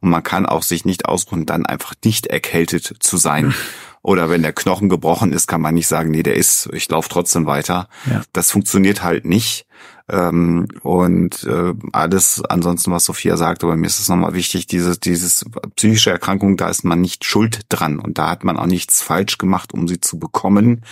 und 0.00 0.10
man 0.10 0.24
kann 0.24 0.44
auch 0.44 0.64
sich 0.64 0.84
nicht 0.84 1.06
ausruhen, 1.06 1.46
dann 1.46 1.66
einfach 1.66 1.94
nicht 2.04 2.26
erkältet 2.26 2.96
zu 2.98 3.16
sein. 3.16 3.54
Oder 4.02 4.28
wenn 4.28 4.42
der 4.42 4.52
Knochen 4.52 4.90
gebrochen 4.90 5.32
ist, 5.32 5.46
kann 5.46 5.62
man 5.62 5.72
nicht 5.72 5.86
sagen, 5.86 6.10
nee, 6.10 6.22
der 6.22 6.34
ist, 6.34 6.68
ich 6.74 6.90
laufe 6.90 7.08
trotzdem 7.08 7.46
weiter. 7.46 7.88
Ja. 8.04 8.20
Das 8.34 8.50
funktioniert 8.50 9.02
halt 9.02 9.24
nicht. 9.24 9.66
Ähm, 10.06 10.68
und 10.82 11.44
äh, 11.44 11.72
alles 11.92 12.42
ansonsten, 12.46 12.92
was 12.92 13.06
Sophia 13.06 13.38
sagte, 13.38 13.66
aber 13.66 13.76
mir 13.76 13.86
ist 13.86 14.00
es 14.00 14.10
nochmal 14.10 14.34
wichtig, 14.34 14.66
dieses, 14.66 15.00
dieses 15.00 15.46
psychische 15.76 16.10
Erkrankung, 16.10 16.58
da 16.58 16.68
ist 16.68 16.84
man 16.84 17.00
nicht 17.00 17.24
schuld 17.24 17.60
dran. 17.70 17.98
Und 17.98 18.18
da 18.18 18.28
hat 18.28 18.44
man 18.44 18.58
auch 18.58 18.66
nichts 18.66 19.02
falsch 19.02 19.38
gemacht, 19.38 19.72
um 19.72 19.88
sie 19.88 20.00
zu 20.00 20.18
bekommen, 20.18 20.82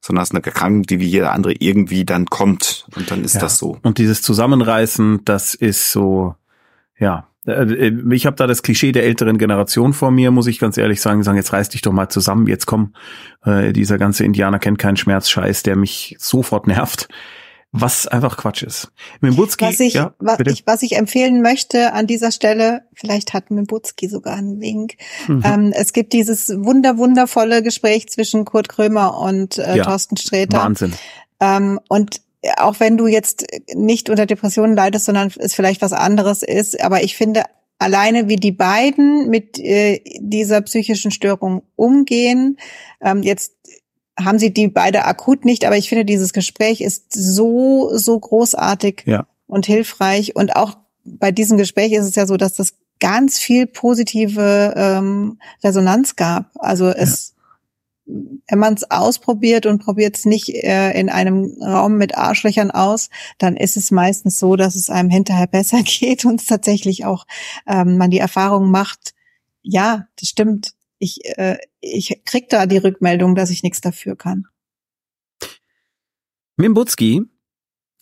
sondern 0.00 0.22
es 0.22 0.30
ist 0.30 0.34
eine 0.34 0.44
Erkrankung, 0.44 0.84
die 0.84 0.98
wie 0.98 1.06
jeder 1.06 1.32
andere 1.32 1.52
irgendwie 1.52 2.06
dann 2.06 2.26
kommt. 2.26 2.86
Und 2.96 3.10
dann 3.10 3.22
ist 3.22 3.34
ja. 3.34 3.40
das 3.40 3.58
so. 3.58 3.78
Und 3.82 3.98
dieses 3.98 4.22
Zusammenreißen, 4.22 5.26
das 5.26 5.54
ist 5.54 5.92
so, 5.92 6.34
ja, 6.98 7.28
äh, 7.46 7.92
ich 8.12 8.24
habe 8.24 8.36
da 8.36 8.46
das 8.46 8.62
Klischee 8.62 8.92
der 8.92 9.04
älteren 9.04 9.36
Generation 9.36 9.92
vor 9.92 10.10
mir, 10.10 10.30
muss 10.30 10.46
ich 10.46 10.58
ganz 10.58 10.78
ehrlich 10.78 11.02
sagen, 11.02 11.22
sagen, 11.22 11.36
jetzt 11.36 11.52
reiß 11.52 11.68
dich 11.68 11.82
doch 11.82 11.92
mal 11.92 12.08
zusammen, 12.08 12.46
jetzt 12.46 12.64
komm, 12.64 12.94
äh, 13.44 13.74
dieser 13.74 13.98
ganze 13.98 14.24
Indianer 14.24 14.58
kennt 14.58 14.78
keinen 14.78 14.96
Schmerzscheiß, 14.96 15.64
der 15.64 15.76
mich 15.76 16.16
sofort 16.18 16.66
nervt 16.66 17.08
was 17.76 18.06
einfach 18.06 18.36
Quatsch 18.36 18.62
ist. 18.62 18.92
Mimbutski, 19.20 19.64
was 19.64 19.80
ich, 19.80 19.94
ja, 19.94 20.14
was, 20.20 20.38
ich, 20.46 20.64
was 20.64 20.82
ich 20.82 20.96
empfehlen 20.96 21.42
möchte 21.42 21.92
an 21.92 22.06
dieser 22.06 22.30
Stelle, 22.30 22.82
vielleicht 22.94 23.34
hat 23.34 23.50
Mimbutski 23.50 24.08
sogar 24.08 24.36
einen 24.36 24.60
Wink. 24.60 24.94
Mhm. 25.26 25.42
Ähm, 25.44 25.72
es 25.74 25.92
gibt 25.92 26.12
dieses 26.12 26.50
wunder 26.50 26.98
wundervolle 26.98 27.64
Gespräch 27.64 28.08
zwischen 28.08 28.44
Kurt 28.44 28.68
Krömer 28.68 29.18
und 29.18 29.58
äh, 29.58 29.78
ja, 29.78 29.84
Thorsten 29.84 30.16
Sträter. 30.16 30.58
Wahnsinn. 30.58 30.94
Ähm, 31.40 31.80
und 31.88 32.20
auch 32.58 32.78
wenn 32.78 32.96
du 32.96 33.08
jetzt 33.08 33.44
nicht 33.74 34.08
unter 34.08 34.26
Depressionen 34.26 34.76
leidest, 34.76 35.06
sondern 35.06 35.32
es 35.36 35.54
vielleicht 35.54 35.82
was 35.82 35.92
anderes 35.92 36.44
ist, 36.44 36.80
aber 36.80 37.02
ich 37.02 37.16
finde 37.16 37.42
alleine 37.80 38.28
wie 38.28 38.36
die 38.36 38.52
beiden 38.52 39.28
mit 39.30 39.58
äh, 39.58 40.00
dieser 40.20 40.60
psychischen 40.60 41.10
Störung 41.10 41.62
umgehen, 41.74 42.56
ähm, 43.00 43.24
jetzt 43.24 43.52
haben 44.18 44.38
sie 44.38 44.52
die 44.52 44.68
beide 44.68 45.04
akut 45.04 45.44
nicht, 45.44 45.64
aber 45.64 45.76
ich 45.76 45.88
finde, 45.88 46.04
dieses 46.04 46.32
Gespräch 46.32 46.80
ist 46.80 47.12
so, 47.12 47.90
so 47.96 48.18
großartig 48.18 49.02
ja. 49.06 49.26
und 49.46 49.66
hilfreich. 49.66 50.36
Und 50.36 50.56
auch 50.56 50.76
bei 51.04 51.32
diesem 51.32 51.58
Gespräch 51.58 51.92
ist 51.92 52.06
es 52.06 52.14
ja 52.14 52.26
so, 52.26 52.36
dass 52.36 52.54
das 52.54 52.74
ganz 53.00 53.38
viel 53.38 53.66
positive 53.66 54.74
ähm, 54.76 55.38
Resonanz 55.62 56.16
gab. 56.16 56.50
Also 56.54 56.88
es, 56.88 57.34
ja. 58.06 58.14
wenn 58.48 58.58
man 58.60 58.74
es 58.74 58.88
ausprobiert 58.90 59.66
und 59.66 59.82
probiert 59.82 60.16
es 60.16 60.26
nicht 60.26 60.48
äh, 60.48 60.92
in 60.92 61.10
einem 61.10 61.60
Raum 61.60 61.96
mit 61.96 62.16
Arschlöchern 62.16 62.70
aus, 62.70 63.10
dann 63.38 63.56
ist 63.56 63.76
es 63.76 63.90
meistens 63.90 64.38
so, 64.38 64.54
dass 64.54 64.76
es 64.76 64.90
einem 64.90 65.10
hinterher 65.10 65.46
besser 65.50 65.82
geht 65.82 66.24
und 66.24 66.40
es 66.40 66.46
tatsächlich 66.46 67.04
auch 67.04 67.26
ähm, 67.66 67.98
man 67.98 68.10
die 68.10 68.18
Erfahrung 68.18 68.70
macht, 68.70 69.12
ja, 69.62 70.06
das 70.20 70.28
stimmt 70.28 70.73
ich, 70.98 71.20
äh, 71.36 71.58
ich 71.80 72.22
krieg 72.24 72.48
da 72.48 72.66
die 72.66 72.78
Rückmeldung, 72.78 73.34
dass 73.34 73.50
ich 73.50 73.62
nichts 73.62 73.80
dafür 73.80 74.16
kann. 74.16 74.46
Mimbutski 76.56 77.22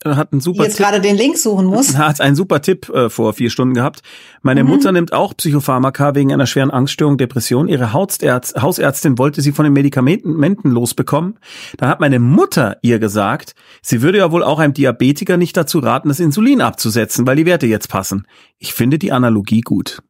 äh, 0.05 0.11
hat 0.11 0.33
einen 0.33 0.41
super 0.41 0.65
jetzt 0.65 0.77
Tipp, 0.77 0.87
gerade 0.87 1.01
den 1.01 1.17
Link 1.17 1.39
suchen 1.39 1.67
muss. 1.67 1.97
Hat 1.97 2.21
einen 2.21 2.37
super 2.37 2.61
Tipp 2.61 2.89
äh, 2.89 3.09
vor 3.09 3.33
vier 3.33 3.51
Stunden 3.51 3.75
gehabt. 3.75 4.03
Meine 4.43 4.65
mhm. 4.65 4.71
Mutter 4.71 4.93
nimmt 4.93 5.13
auch 5.13 5.37
Psychopharmaka 5.37 6.15
wegen 6.15 6.33
einer 6.33 6.47
schweren 6.47 6.71
Angststörung, 6.71 7.19
Depression. 7.19 7.69
Ihre 7.69 7.93
Hausärzt, 7.93 8.61
Hausärztin 8.61 9.19
wollte 9.19 9.41
sie 9.41 9.53
von 9.53 9.65
den 9.65 9.73
Medikamenten 9.73 10.71
losbekommen. 10.71 11.39
Dann 11.79 11.89
hat 11.89 12.01
meine 12.01 12.19
Mutter 12.19 12.79
ihr 12.83 12.99
gesagt, 12.99 13.55
sie 13.81 14.03
würde 14.03 14.19
ja 14.19 14.33
wohl 14.33 14.43
auch 14.43 14.59
einem 14.59 14.75
Diabetiker 14.75 15.37
nicht 15.37 15.57
dazu 15.57 15.79
raten, 15.79 16.09
das 16.09 16.21
Insulin 16.21 16.61
abzusetzen, 16.61 17.27
weil 17.27 17.37
die 17.37 17.47
Werte 17.47 17.67
jetzt 17.67 17.89
passen. 17.89 18.27
Ich 18.59 18.75
finde 18.75 18.99
die 18.99 19.13
Analogie 19.13 19.61
gut. 19.61 20.03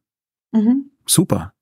Mhm. 0.51 0.91
Super. 1.05 1.52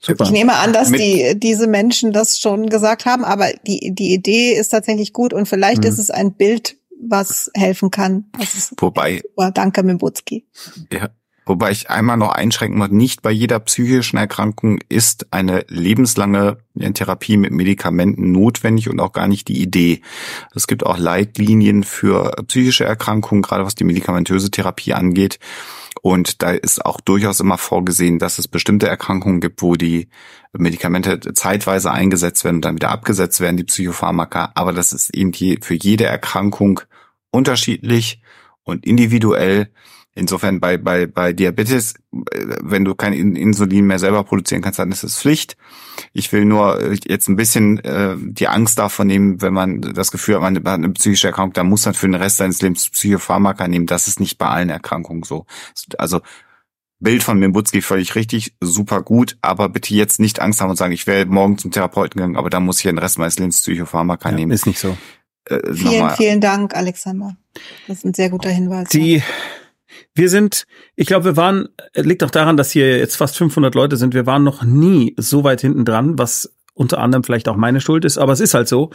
Super. 0.00 0.24
Ich 0.24 0.30
nehme 0.30 0.54
an, 0.56 0.72
dass 0.72 0.92
die, 0.92 1.34
diese 1.36 1.66
Menschen 1.66 2.12
das 2.12 2.38
schon 2.38 2.68
gesagt 2.68 3.06
haben, 3.06 3.24
aber 3.24 3.48
die, 3.66 3.92
die 3.94 4.12
Idee 4.12 4.52
ist 4.52 4.68
tatsächlich 4.68 5.12
gut 5.12 5.32
und 5.32 5.46
vielleicht 5.46 5.82
mhm. 5.82 5.88
ist 5.88 5.98
es 5.98 6.10
ein 6.10 6.34
Bild, 6.34 6.76
was 7.00 7.50
helfen 7.54 7.90
kann. 7.90 8.26
Wobei. 8.78 9.22
Super. 9.22 9.50
Danke, 9.52 9.82
Mimbutski. 9.82 10.46
Ja. 10.92 11.08
Wobei 11.48 11.70
ich 11.70 11.88
einmal 11.88 12.16
noch 12.16 12.32
einschränken 12.32 12.76
muss, 12.76 12.90
nicht 12.90 13.22
bei 13.22 13.30
jeder 13.30 13.60
psychischen 13.60 14.16
Erkrankung 14.16 14.80
ist 14.88 15.28
eine 15.30 15.64
lebenslange 15.68 16.58
Therapie 16.94 17.36
mit 17.36 17.52
Medikamenten 17.52 18.32
notwendig 18.32 18.90
und 18.90 18.98
auch 18.98 19.12
gar 19.12 19.28
nicht 19.28 19.46
die 19.46 19.62
Idee. 19.62 20.02
Es 20.56 20.66
gibt 20.66 20.84
auch 20.84 20.98
Leitlinien 20.98 21.84
für 21.84 22.32
psychische 22.48 22.84
Erkrankungen, 22.84 23.42
gerade 23.42 23.64
was 23.64 23.76
die 23.76 23.84
medikamentöse 23.84 24.50
Therapie 24.50 24.92
angeht. 24.92 25.38
Und 26.06 26.40
da 26.40 26.52
ist 26.52 26.84
auch 26.86 27.00
durchaus 27.00 27.40
immer 27.40 27.58
vorgesehen, 27.58 28.20
dass 28.20 28.38
es 28.38 28.46
bestimmte 28.46 28.86
Erkrankungen 28.86 29.40
gibt, 29.40 29.60
wo 29.60 29.74
die 29.74 30.06
Medikamente 30.52 31.18
zeitweise 31.34 31.90
eingesetzt 31.90 32.44
werden 32.44 32.58
und 32.58 32.64
dann 32.64 32.76
wieder 32.76 32.92
abgesetzt 32.92 33.40
werden, 33.40 33.56
die 33.56 33.64
Psychopharmaka. 33.64 34.52
Aber 34.54 34.72
das 34.72 34.92
ist 34.92 35.12
eben 35.16 35.32
für 35.34 35.74
jede 35.74 36.04
Erkrankung 36.04 36.78
unterschiedlich 37.32 38.20
und 38.62 38.86
individuell. 38.86 39.72
Insofern 40.18 40.60
bei, 40.60 40.78
bei, 40.78 41.06
bei 41.06 41.34
Diabetes, 41.34 41.94
äh, 41.94 42.56
wenn 42.62 42.86
du 42.86 42.94
kein 42.94 43.12
Insulin 43.12 43.86
mehr 43.86 43.98
selber 43.98 44.24
produzieren 44.24 44.62
kannst, 44.62 44.78
dann 44.78 44.90
ist 44.90 45.04
es 45.04 45.20
Pflicht. 45.20 45.58
Ich 46.14 46.32
will 46.32 46.46
nur 46.46 46.80
äh, 46.80 46.98
jetzt 47.06 47.28
ein 47.28 47.36
bisschen 47.36 47.78
äh, 47.84 48.16
die 48.18 48.48
Angst 48.48 48.78
davon 48.78 49.08
nehmen, 49.08 49.42
wenn 49.42 49.52
man 49.52 49.82
das 49.82 50.10
Gefühl 50.10 50.36
hat, 50.36 50.40
man 50.40 50.56
hat 50.56 50.66
eine 50.66 50.88
psychische 50.90 51.26
Erkrankung, 51.26 51.52
dann 51.52 51.68
muss 51.68 51.84
man 51.84 51.92
für 51.92 52.06
den 52.06 52.14
Rest 52.14 52.38
seines 52.38 52.62
Lebens 52.62 52.88
Psychopharmaka 52.88 53.68
nehmen. 53.68 53.84
Das 53.84 54.08
ist 54.08 54.18
nicht 54.18 54.38
bei 54.38 54.46
allen 54.46 54.70
Erkrankungen 54.70 55.22
so. 55.22 55.44
Also 55.98 56.22
Bild 56.98 57.22
von 57.22 57.38
Mimbutski 57.38 57.82
völlig 57.82 58.14
richtig, 58.14 58.54
super 58.62 59.02
gut, 59.02 59.36
aber 59.42 59.68
bitte 59.68 59.94
jetzt 59.94 60.18
nicht 60.18 60.40
Angst 60.40 60.62
haben 60.62 60.70
und 60.70 60.76
sagen, 60.76 60.94
ich 60.94 61.06
wäre 61.06 61.26
morgen 61.26 61.58
zum 61.58 61.72
Therapeuten 61.72 62.18
gegangen, 62.18 62.36
aber 62.36 62.48
da 62.48 62.58
muss 62.58 62.78
ich 62.78 62.84
den 62.84 62.96
Rest 62.96 63.18
meines 63.18 63.38
Lebens 63.38 63.60
Psychopharmaka 63.60 64.30
ja, 64.30 64.34
nehmen. 64.34 64.52
Ist 64.52 64.66
nicht 64.66 64.78
so. 64.78 64.96
Äh, 65.44 65.74
vielen, 65.74 66.10
vielen 66.12 66.40
Dank, 66.40 66.74
Alexander. 66.74 67.36
Das 67.86 67.98
ist 67.98 68.06
ein 68.06 68.14
sehr 68.14 68.30
guter 68.30 68.48
Hinweis. 68.48 68.88
Die 68.88 69.22
wir 70.14 70.28
sind, 70.28 70.66
ich 70.94 71.06
glaube, 71.06 71.24
wir 71.24 71.36
waren, 71.36 71.68
liegt 71.94 72.22
auch 72.24 72.30
daran, 72.30 72.56
dass 72.56 72.70
hier 72.70 72.98
jetzt 72.98 73.16
fast 73.16 73.36
500 73.36 73.74
Leute 73.74 73.96
sind. 73.96 74.14
Wir 74.14 74.26
waren 74.26 74.44
noch 74.44 74.62
nie 74.62 75.14
so 75.18 75.44
weit 75.44 75.60
hinten 75.60 75.84
dran, 75.84 76.18
was 76.18 76.52
unter 76.76 76.98
anderem 76.98 77.24
vielleicht 77.24 77.48
auch 77.48 77.56
meine 77.56 77.80
Schuld 77.80 78.04
ist, 78.04 78.18
aber 78.18 78.32
es 78.32 78.40
ist 78.40 78.54
halt 78.54 78.68
so. 78.68 78.90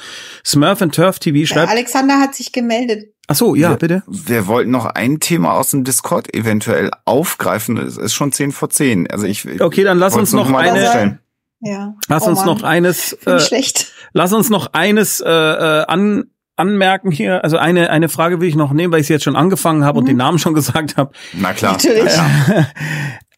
Smurf 0.45 0.81
and 0.81 0.93
Turf 0.93 1.19
TV 1.19 1.47
schreibt. 1.47 1.69
Der 1.69 1.77
Alexander 1.77 2.19
hat 2.19 2.35
sich 2.35 2.51
gemeldet. 2.51 3.13
Ach 3.27 3.35
so, 3.35 3.55
ja, 3.55 3.71
wir, 3.71 3.77
bitte. 3.77 4.03
Wir 4.07 4.45
wollten 4.45 4.71
noch 4.71 4.85
ein 4.85 5.19
Thema 5.19 5.53
aus 5.53 5.71
dem 5.71 5.83
Discord 5.83 6.33
eventuell 6.33 6.91
aufgreifen. 7.05 7.77
Es 7.77 7.97
ist 7.97 8.13
schon 8.13 8.31
10 8.31 8.51
vor 8.51 8.69
10. 8.69 9.09
Also 9.09 9.25
ich. 9.25 9.61
Okay, 9.61 9.83
dann 9.83 9.97
lass 9.97 10.15
uns 10.15 10.31
noch, 10.31 10.49
noch 10.49 10.59
eine. 10.59 11.19
Ja. 11.61 11.95
Lass 12.07 12.23
oh 12.23 12.29
uns 12.29 12.39
Mann. 12.39 12.45
noch 12.47 12.63
eines. 12.63 13.13
Äh, 13.25 13.39
schlecht. 13.39 13.93
Lass 14.13 14.33
uns 14.33 14.49
noch 14.49 14.73
eines 14.73 15.19
äh, 15.19 15.29
äh, 15.29 15.85
an 15.87 16.25
anmerken 16.61 17.11
hier? 17.11 17.43
Also 17.43 17.57
eine, 17.57 17.89
eine 17.89 18.07
Frage 18.07 18.39
will 18.39 18.47
ich 18.47 18.55
noch 18.55 18.71
nehmen, 18.71 18.93
weil 18.93 19.01
ich 19.01 19.07
sie 19.07 19.13
jetzt 19.13 19.23
schon 19.23 19.35
angefangen 19.35 19.83
habe 19.83 19.97
mhm. 19.97 19.99
und 19.99 20.07
den 20.07 20.17
Namen 20.17 20.39
schon 20.39 20.53
gesagt 20.61 20.97
habe. 20.97 21.11
Na 21.33 21.53
klar. 21.53 21.73
Natürlich. 21.73 22.15
Ja. 22.15 22.67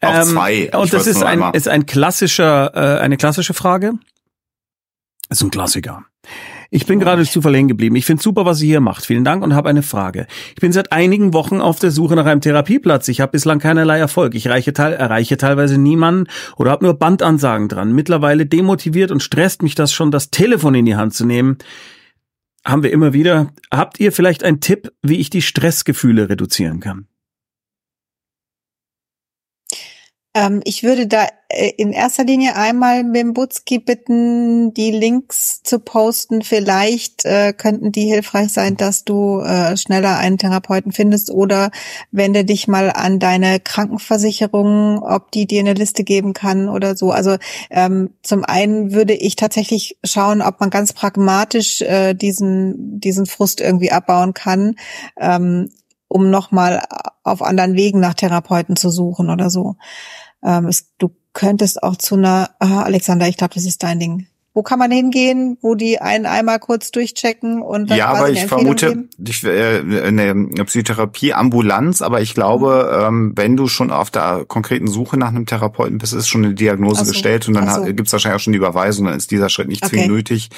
Auch 0.02 0.14
ähm, 0.14 0.24
zwei. 0.24 0.70
und 0.76 0.92
das 0.92 1.06
ist 1.06 1.22
ein, 1.22 1.42
ist 1.54 1.66
ein 1.66 1.86
klassischer, 1.86 2.72
äh, 2.74 3.00
eine 3.00 3.16
klassische 3.16 3.54
Frage. 3.54 3.94
Das 5.30 5.38
ist 5.38 5.44
ein 5.44 5.50
Klassiker. 5.50 6.04
Ich 6.70 6.86
bin 6.86 6.98
gerade 6.98 7.24
zu 7.24 7.40
verlängen 7.40 7.68
geblieben. 7.68 7.94
Ich 7.94 8.04
finde 8.04 8.20
super, 8.20 8.44
was 8.44 8.60
ihr 8.60 8.66
hier 8.66 8.80
macht. 8.80 9.06
Vielen 9.06 9.22
Dank 9.24 9.44
und 9.44 9.54
habe 9.54 9.68
eine 9.68 9.82
Frage. 9.82 10.26
Ich 10.56 10.60
bin 10.60 10.72
seit 10.72 10.90
einigen 10.90 11.32
Wochen 11.32 11.60
auf 11.60 11.78
der 11.78 11.92
Suche 11.92 12.16
nach 12.16 12.26
einem 12.26 12.40
Therapieplatz. 12.40 13.06
Ich 13.06 13.20
habe 13.20 13.30
bislang 13.30 13.60
keinerlei 13.60 13.98
Erfolg. 14.00 14.34
Ich 14.34 14.46
erreiche, 14.46 14.72
teil, 14.72 14.92
erreiche 14.92 15.36
teilweise 15.36 15.78
niemanden 15.78 16.28
oder 16.56 16.72
habe 16.72 16.84
nur 16.84 16.94
Bandansagen 16.94 17.68
dran. 17.68 17.92
Mittlerweile 17.92 18.44
demotiviert 18.44 19.12
und 19.12 19.22
stresst 19.22 19.62
mich 19.62 19.76
das 19.76 19.92
schon, 19.92 20.10
das 20.10 20.30
Telefon 20.30 20.74
in 20.74 20.84
die 20.84 20.96
Hand 20.96 21.14
zu 21.14 21.24
nehmen. 21.24 21.58
Haben 22.66 22.82
wir 22.82 22.92
immer 22.92 23.12
wieder. 23.12 23.52
Habt 23.70 24.00
ihr 24.00 24.10
vielleicht 24.12 24.42
einen 24.42 24.60
Tipp, 24.60 24.92
wie 25.02 25.18
ich 25.18 25.28
die 25.30 25.42
Stressgefühle 25.42 26.28
reduzieren 26.28 26.80
kann? 26.80 27.06
Ähm, 30.34 30.62
ich 30.64 30.82
würde 30.82 31.06
da 31.06 31.28
in 31.76 31.92
erster 31.92 32.24
Linie 32.24 32.56
einmal 32.56 33.04
Butzki 33.04 33.78
bitten, 33.78 34.74
die 34.74 34.90
Links 34.90 35.62
zu 35.62 35.78
posten. 35.78 36.42
Vielleicht 36.42 37.24
äh, 37.24 37.52
könnten 37.52 37.92
die 37.92 38.06
hilfreich 38.06 38.52
sein, 38.52 38.76
dass 38.76 39.04
du 39.04 39.40
äh, 39.40 39.76
schneller 39.76 40.18
einen 40.18 40.38
Therapeuten 40.38 40.92
findest 40.92 41.30
oder 41.30 41.70
wende 42.10 42.44
dich 42.44 42.68
mal 42.68 42.90
an 42.90 43.18
deine 43.18 43.60
Krankenversicherung, 43.60 45.02
ob 45.02 45.30
die 45.30 45.46
dir 45.46 45.60
eine 45.60 45.74
Liste 45.74 46.04
geben 46.04 46.32
kann 46.32 46.68
oder 46.68 46.96
so. 46.96 47.10
Also 47.10 47.36
ähm, 47.70 48.10
zum 48.22 48.44
einen 48.44 48.92
würde 48.92 49.14
ich 49.14 49.36
tatsächlich 49.36 49.98
schauen, 50.04 50.42
ob 50.42 50.60
man 50.60 50.70
ganz 50.70 50.92
pragmatisch 50.92 51.80
äh, 51.82 52.14
diesen, 52.14 53.00
diesen 53.00 53.26
Frust 53.26 53.60
irgendwie 53.60 53.92
abbauen 53.92 54.34
kann. 54.34 54.76
Ähm, 55.18 55.70
um 56.06 56.30
nochmal 56.30 56.80
auf 57.24 57.42
anderen 57.42 57.74
Wegen 57.74 57.98
nach 57.98 58.14
Therapeuten 58.14 58.76
zu 58.76 58.88
suchen 58.90 59.30
oder 59.30 59.50
so. 59.50 59.74
Ähm, 60.44 60.66
es, 60.66 60.92
du 60.98 61.10
könntest 61.34 61.82
auch 61.82 61.96
zu 61.96 62.14
einer, 62.14 62.50
aha, 62.58 62.84
Alexander, 62.84 63.28
ich 63.28 63.36
glaube, 63.36 63.54
das 63.54 63.64
ist 63.64 63.82
dein 63.82 64.00
Ding. 64.00 64.26
Wo 64.54 64.62
kann 64.62 64.78
man 64.78 64.92
hingehen, 64.92 65.58
wo 65.62 65.74
die 65.74 66.00
einen 66.00 66.26
einmal 66.26 66.60
kurz 66.60 66.92
durchchecken 66.92 67.60
und 67.60 67.90
dann 67.90 67.98
Ja, 67.98 68.06
aber 68.06 68.30
ich 68.30 68.46
vermute, 68.46 69.08
ich, 69.18 69.42
äh, 69.42 69.80
eine 70.04 70.64
Psychotherapie, 70.64 71.34
Ambulanz, 71.34 72.02
aber 72.02 72.20
ich 72.20 72.34
glaube, 72.34 72.88
mhm. 72.88 73.06
ähm, 73.06 73.32
wenn 73.34 73.56
du 73.56 73.66
schon 73.66 73.90
auf 73.90 74.12
der 74.12 74.44
konkreten 74.46 74.86
Suche 74.86 75.16
nach 75.16 75.30
einem 75.30 75.46
Therapeuten 75.46 75.98
bist, 75.98 76.12
ist 76.12 76.28
schon 76.28 76.44
eine 76.44 76.54
Diagnose 76.54 77.04
so. 77.04 77.10
gestellt 77.10 77.48
und 77.48 77.54
dann 77.54 77.68
so. 77.68 77.82
gibt's 77.92 78.12
wahrscheinlich 78.12 78.36
auch 78.36 78.44
schon 78.44 78.52
die 78.52 78.58
Überweisung, 78.58 79.06
dann 79.06 79.16
ist 79.16 79.32
dieser 79.32 79.48
Schritt 79.48 79.66
nicht 79.66 79.82
okay. 79.82 79.96
zwingend 79.96 80.12
nötig. 80.12 80.50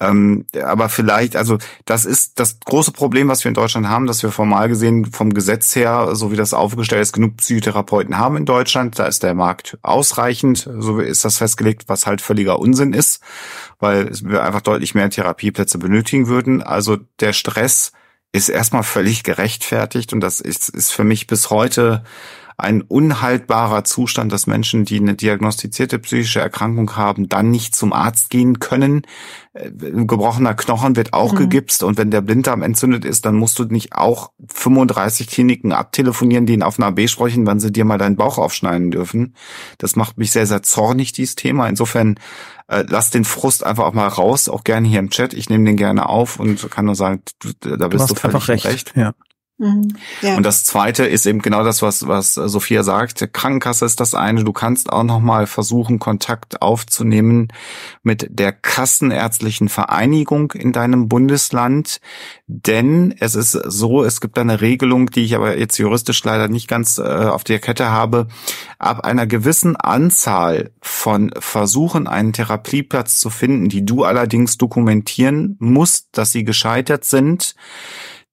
Ähm, 0.00 0.46
aber 0.64 0.88
vielleicht, 0.88 1.36
also 1.36 1.58
das 1.84 2.06
ist 2.06 2.40
das 2.40 2.60
große 2.60 2.92
Problem, 2.92 3.28
was 3.28 3.44
wir 3.44 3.50
in 3.50 3.54
Deutschland 3.54 3.88
haben, 3.88 4.06
dass 4.06 4.22
wir 4.22 4.30
formal 4.30 4.70
gesehen 4.70 5.04
vom 5.04 5.34
Gesetz 5.34 5.76
her, 5.76 6.08
so 6.14 6.32
wie 6.32 6.36
das 6.36 6.54
aufgestellt 6.54 7.02
ist, 7.02 7.12
genug 7.12 7.36
Psychotherapeuten 7.36 8.16
haben 8.16 8.38
in 8.38 8.46
Deutschland. 8.46 8.98
Da 8.98 9.04
ist 9.04 9.22
der 9.22 9.34
Markt 9.34 9.76
ausreichend, 9.82 10.66
so 10.78 10.98
ist 10.98 11.26
das 11.26 11.36
festgelegt, 11.36 11.84
was 11.88 12.06
halt 12.06 12.22
völliger 12.22 12.58
Unsinn 12.58 12.94
ist 12.94 13.20
weil 13.78 14.10
wir 14.22 14.42
einfach 14.44 14.60
deutlich 14.60 14.94
mehr 14.94 15.10
Therapieplätze 15.10 15.78
benötigen 15.78 16.26
würden. 16.26 16.62
Also 16.62 16.98
der 17.20 17.32
Stress 17.32 17.92
ist 18.32 18.48
erstmal 18.48 18.82
völlig 18.82 19.22
gerechtfertigt 19.22 20.12
und 20.12 20.20
das 20.20 20.40
ist, 20.40 20.68
ist 20.68 20.92
für 20.92 21.04
mich 21.04 21.26
bis 21.26 21.50
heute 21.50 22.02
ein 22.56 22.82
unhaltbarer 22.82 23.82
Zustand, 23.84 24.32
dass 24.32 24.46
Menschen, 24.46 24.84
die 24.84 24.98
eine 24.98 25.14
diagnostizierte 25.14 25.98
psychische 25.98 26.40
Erkrankung 26.40 26.96
haben, 26.96 27.28
dann 27.28 27.50
nicht 27.50 27.74
zum 27.74 27.92
Arzt 27.92 28.30
gehen 28.30 28.60
können. 28.60 29.02
Ein 29.54 30.00
äh, 30.00 30.04
gebrochener 30.06 30.54
Knochen 30.54 30.94
wird 30.94 31.12
auch 31.12 31.32
mhm. 31.32 31.38
gegipst 31.38 31.82
und 31.82 31.98
wenn 31.98 32.12
der 32.12 32.20
Blinddarm 32.20 32.62
entzündet 32.62 33.04
ist, 33.04 33.24
dann 33.24 33.34
musst 33.34 33.58
du 33.58 33.64
nicht 33.64 33.94
auch 33.94 34.30
35 34.48 35.26
Kliniken 35.26 35.72
abtelefonieren, 35.72 36.46
die 36.46 36.54
ihn 36.54 36.62
auf 36.62 36.78
einer 36.78 36.92
B 36.92 37.08
sprechen, 37.08 37.46
wann 37.46 37.60
sie 37.60 37.72
dir 37.72 37.84
mal 37.84 37.98
deinen 37.98 38.16
Bauch 38.16 38.38
aufschneiden 38.38 38.92
dürfen. 38.92 39.34
Das 39.78 39.96
macht 39.96 40.16
mich 40.18 40.30
sehr, 40.30 40.46
sehr 40.46 40.62
zornig, 40.62 41.12
dieses 41.12 41.34
Thema. 41.34 41.68
Insofern 41.68 42.20
äh, 42.68 42.84
lass 42.88 43.10
den 43.10 43.24
Frust 43.24 43.64
einfach 43.64 43.84
auch 43.84 43.92
mal 43.92 44.08
raus, 44.08 44.48
auch 44.48 44.64
gerne 44.64 44.88
hier 44.88 45.00
im 45.00 45.10
Chat. 45.10 45.34
Ich 45.34 45.50
nehme 45.50 45.64
den 45.64 45.76
gerne 45.76 46.08
auf 46.08 46.40
und 46.40 46.70
kann 46.70 46.86
nur 46.86 46.94
sagen, 46.94 47.22
du, 47.40 47.76
da 47.76 47.88
bist 47.88 48.10
du, 48.10 48.14
du 48.14 48.20
völlig 48.20 48.48
recht. 48.48 48.64
recht. 48.64 48.92
Ja. 48.96 49.14
Mhm. 49.56 49.94
Ja. 50.20 50.36
Und 50.36 50.42
das 50.44 50.64
zweite 50.64 51.04
ist 51.04 51.26
eben 51.26 51.40
genau 51.40 51.62
das, 51.62 51.80
was, 51.80 52.08
was 52.08 52.34
Sophia 52.34 52.82
sagt. 52.82 53.32
Krankenkasse 53.32 53.84
ist 53.84 54.00
das 54.00 54.14
eine. 54.14 54.42
Du 54.42 54.52
kannst 54.52 54.92
auch 54.92 55.04
nochmal 55.04 55.46
versuchen, 55.46 56.00
Kontakt 56.00 56.60
aufzunehmen 56.60 57.48
mit 58.02 58.26
der 58.30 58.52
Kassenärztlichen 58.52 59.68
Vereinigung 59.68 60.52
in 60.52 60.72
deinem 60.72 61.08
Bundesland. 61.08 62.00
Denn 62.48 63.14
es 63.20 63.36
ist 63.36 63.52
so, 63.52 64.02
es 64.02 64.20
gibt 64.20 64.38
eine 64.38 64.60
Regelung, 64.60 65.10
die 65.10 65.24
ich 65.24 65.36
aber 65.36 65.56
jetzt 65.56 65.78
juristisch 65.78 66.24
leider 66.24 66.48
nicht 66.48 66.66
ganz 66.66 66.98
äh, 66.98 67.02
auf 67.02 67.44
der 67.44 67.60
Kette 67.60 67.90
habe. 67.90 68.26
Ab 68.80 69.00
einer 69.04 69.28
gewissen 69.28 69.76
Anzahl 69.76 70.72
von 70.82 71.30
Versuchen, 71.38 72.08
einen 72.08 72.32
Therapieplatz 72.32 73.18
zu 73.18 73.30
finden, 73.30 73.68
die 73.68 73.86
du 73.86 74.02
allerdings 74.02 74.58
dokumentieren 74.58 75.56
musst, 75.60 76.08
dass 76.18 76.32
sie 76.32 76.42
gescheitert 76.42 77.04
sind, 77.04 77.54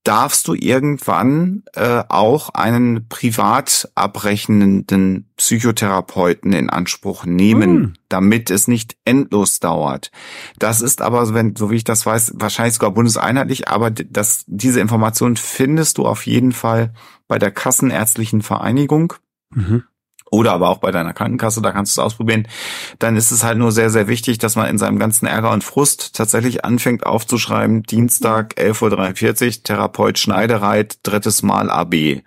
darfst 0.03 0.48
du 0.48 0.56
irgendwann 0.56 1.64
äh, 1.73 2.03
auch 2.10 2.49
einen 2.49 3.07
privat 3.07 3.90
abrechnenden 3.94 5.30
Psychotherapeuten 5.38 6.53
in 6.53 6.69
Anspruch 6.69 7.26
nehmen, 7.26 7.80
mm. 7.80 7.94
damit 8.10 8.49
es 8.49 8.68
nicht 8.68 8.98
endlos 9.06 9.60
dauert. 9.60 10.11
Das 10.57 10.82
ist 10.82 11.02
aber, 11.02 11.34
wenn, 11.34 11.56
so 11.56 11.69
wie 11.69 11.76
ich 11.76 11.84
das 11.84 12.06
weiß, 12.06 12.34
wahrscheinlich 12.36 12.76
sogar 12.76 12.91
bundeseinheitlich, 12.91 13.68
aber 13.68 13.91
das, 13.91 14.44
diese 14.48 14.80
Information 14.80 15.36
findest 15.36 15.99
du 15.99 16.06
auf 16.06 16.26
jeden 16.26 16.52
Fall 16.52 16.94
bei 17.28 17.38
der 17.38 17.52
Kassenärztlichen 17.52 18.41
Vereinigung. 18.41 19.14
Mhm 19.53 19.84
oder 20.32 20.53
aber 20.53 20.70
auch 20.70 20.80
bei 20.80 20.91
deiner 20.91 21.14
Krankenkasse, 21.14 21.62
da 21.62 21.72
kannst 21.72 21.95
du 21.95 22.02
es 22.02 22.06
ausprobieren, 22.06 22.48
dann 22.98 23.16
ist 23.18 23.32
es 23.32 23.44
halt 23.44 23.58
nur 23.58 23.72
sehr, 23.72 23.90
sehr 23.90 24.08
wichtig, 24.08 24.40
dass 24.40 24.56
man 24.56 24.68
in 24.70 24.78
seinem 24.78 24.98
ganzen 24.98 25.28
Ärger 25.28 25.52
und 25.52 25.64
Frust 25.64 26.16
tatsächlich 26.16 26.66
anfängt 26.66 27.06
aufzuschreiben, 27.06 27.84
Dienstag 27.84 28.56
11.43 28.58 29.45
Uhr, 29.45 29.64
Therapeut 29.64 30.18
Schneidereit, 30.18 30.99
drittes 31.03 31.44
Mal 31.44 31.70
AB. 31.70 32.24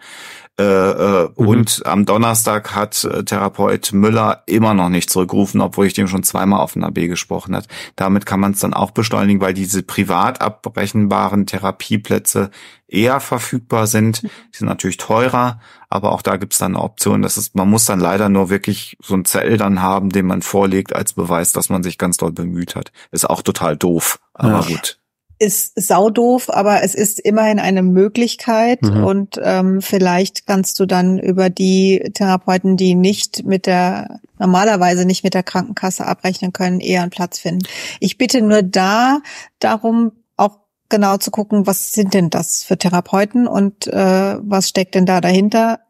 Äh, 0.56 0.62
äh, 0.62 1.24
mhm. 1.24 1.48
Und 1.48 1.82
am 1.84 2.04
Donnerstag 2.04 2.76
hat 2.76 3.02
äh, 3.04 3.24
Therapeut 3.24 3.92
Müller 3.92 4.44
immer 4.46 4.72
noch 4.72 4.88
nicht 4.88 5.10
zurückgerufen, 5.10 5.60
obwohl 5.60 5.86
ich 5.86 5.94
dem 5.94 6.06
schon 6.06 6.22
zweimal 6.22 6.60
auf 6.60 6.74
den 6.74 6.84
AB 6.84 7.08
gesprochen 7.08 7.56
hat. 7.56 7.66
Damit 7.96 8.24
kann 8.24 8.38
man 8.38 8.52
es 8.52 8.60
dann 8.60 8.72
auch 8.72 8.92
beschleunigen, 8.92 9.40
weil 9.40 9.52
diese 9.52 9.82
privat 9.82 10.40
abbrechenbaren 10.40 11.46
Therapieplätze 11.46 12.50
eher 12.86 13.18
verfügbar 13.18 13.88
sind. 13.88 14.22
Die 14.22 14.28
sind 14.58 14.68
natürlich 14.68 14.98
teurer, 14.98 15.58
aber 15.90 16.12
auch 16.12 16.22
da 16.22 16.36
gibt's 16.36 16.58
dann 16.58 16.76
eine 16.76 16.84
Option. 16.84 17.22
Das 17.22 17.36
ist, 17.36 17.56
man 17.56 17.68
muss 17.68 17.86
dann 17.86 17.98
leider 17.98 18.28
nur 18.28 18.48
wirklich 18.48 18.96
so 19.02 19.14
ein 19.14 19.24
Zell 19.24 19.56
dann 19.56 19.82
haben, 19.82 20.10
den 20.10 20.26
man 20.26 20.42
vorlegt 20.42 20.94
als 20.94 21.14
Beweis, 21.14 21.52
dass 21.52 21.68
man 21.68 21.82
sich 21.82 21.98
ganz 21.98 22.16
doll 22.16 22.30
bemüht 22.30 22.76
hat. 22.76 22.92
Ist 23.10 23.28
auch 23.28 23.42
total 23.42 23.76
doof, 23.76 24.20
aber 24.34 24.60
ja. 24.60 24.66
gut 24.66 25.00
ist 25.38 25.80
saudoof, 25.80 26.48
aber 26.48 26.82
es 26.82 26.94
ist 26.94 27.18
immerhin 27.18 27.58
eine 27.58 27.82
Möglichkeit 27.82 28.82
mhm. 28.82 29.04
und 29.04 29.40
ähm, 29.42 29.82
vielleicht 29.82 30.46
kannst 30.46 30.78
du 30.78 30.86
dann 30.86 31.18
über 31.18 31.50
die 31.50 32.10
Therapeuten, 32.14 32.76
die 32.76 32.94
nicht 32.94 33.44
mit 33.44 33.66
der 33.66 34.20
normalerweise 34.38 35.04
nicht 35.04 35.24
mit 35.24 35.34
der 35.34 35.42
Krankenkasse 35.42 36.06
abrechnen 36.06 36.52
können, 36.52 36.80
eher 36.80 37.02
einen 37.02 37.10
Platz 37.10 37.38
finden. 37.38 37.66
Ich 38.00 38.18
bitte 38.18 38.42
nur 38.42 38.62
da 38.62 39.20
darum, 39.58 40.12
auch 40.36 40.58
genau 40.88 41.16
zu 41.16 41.30
gucken, 41.30 41.66
was 41.66 41.92
sind 41.92 42.14
denn 42.14 42.30
das 42.30 42.62
für 42.62 42.78
Therapeuten 42.78 43.46
und 43.46 43.86
äh, 43.88 44.38
was 44.40 44.68
steckt 44.68 44.94
denn 44.94 45.06
da 45.06 45.20
dahinter. 45.20 45.80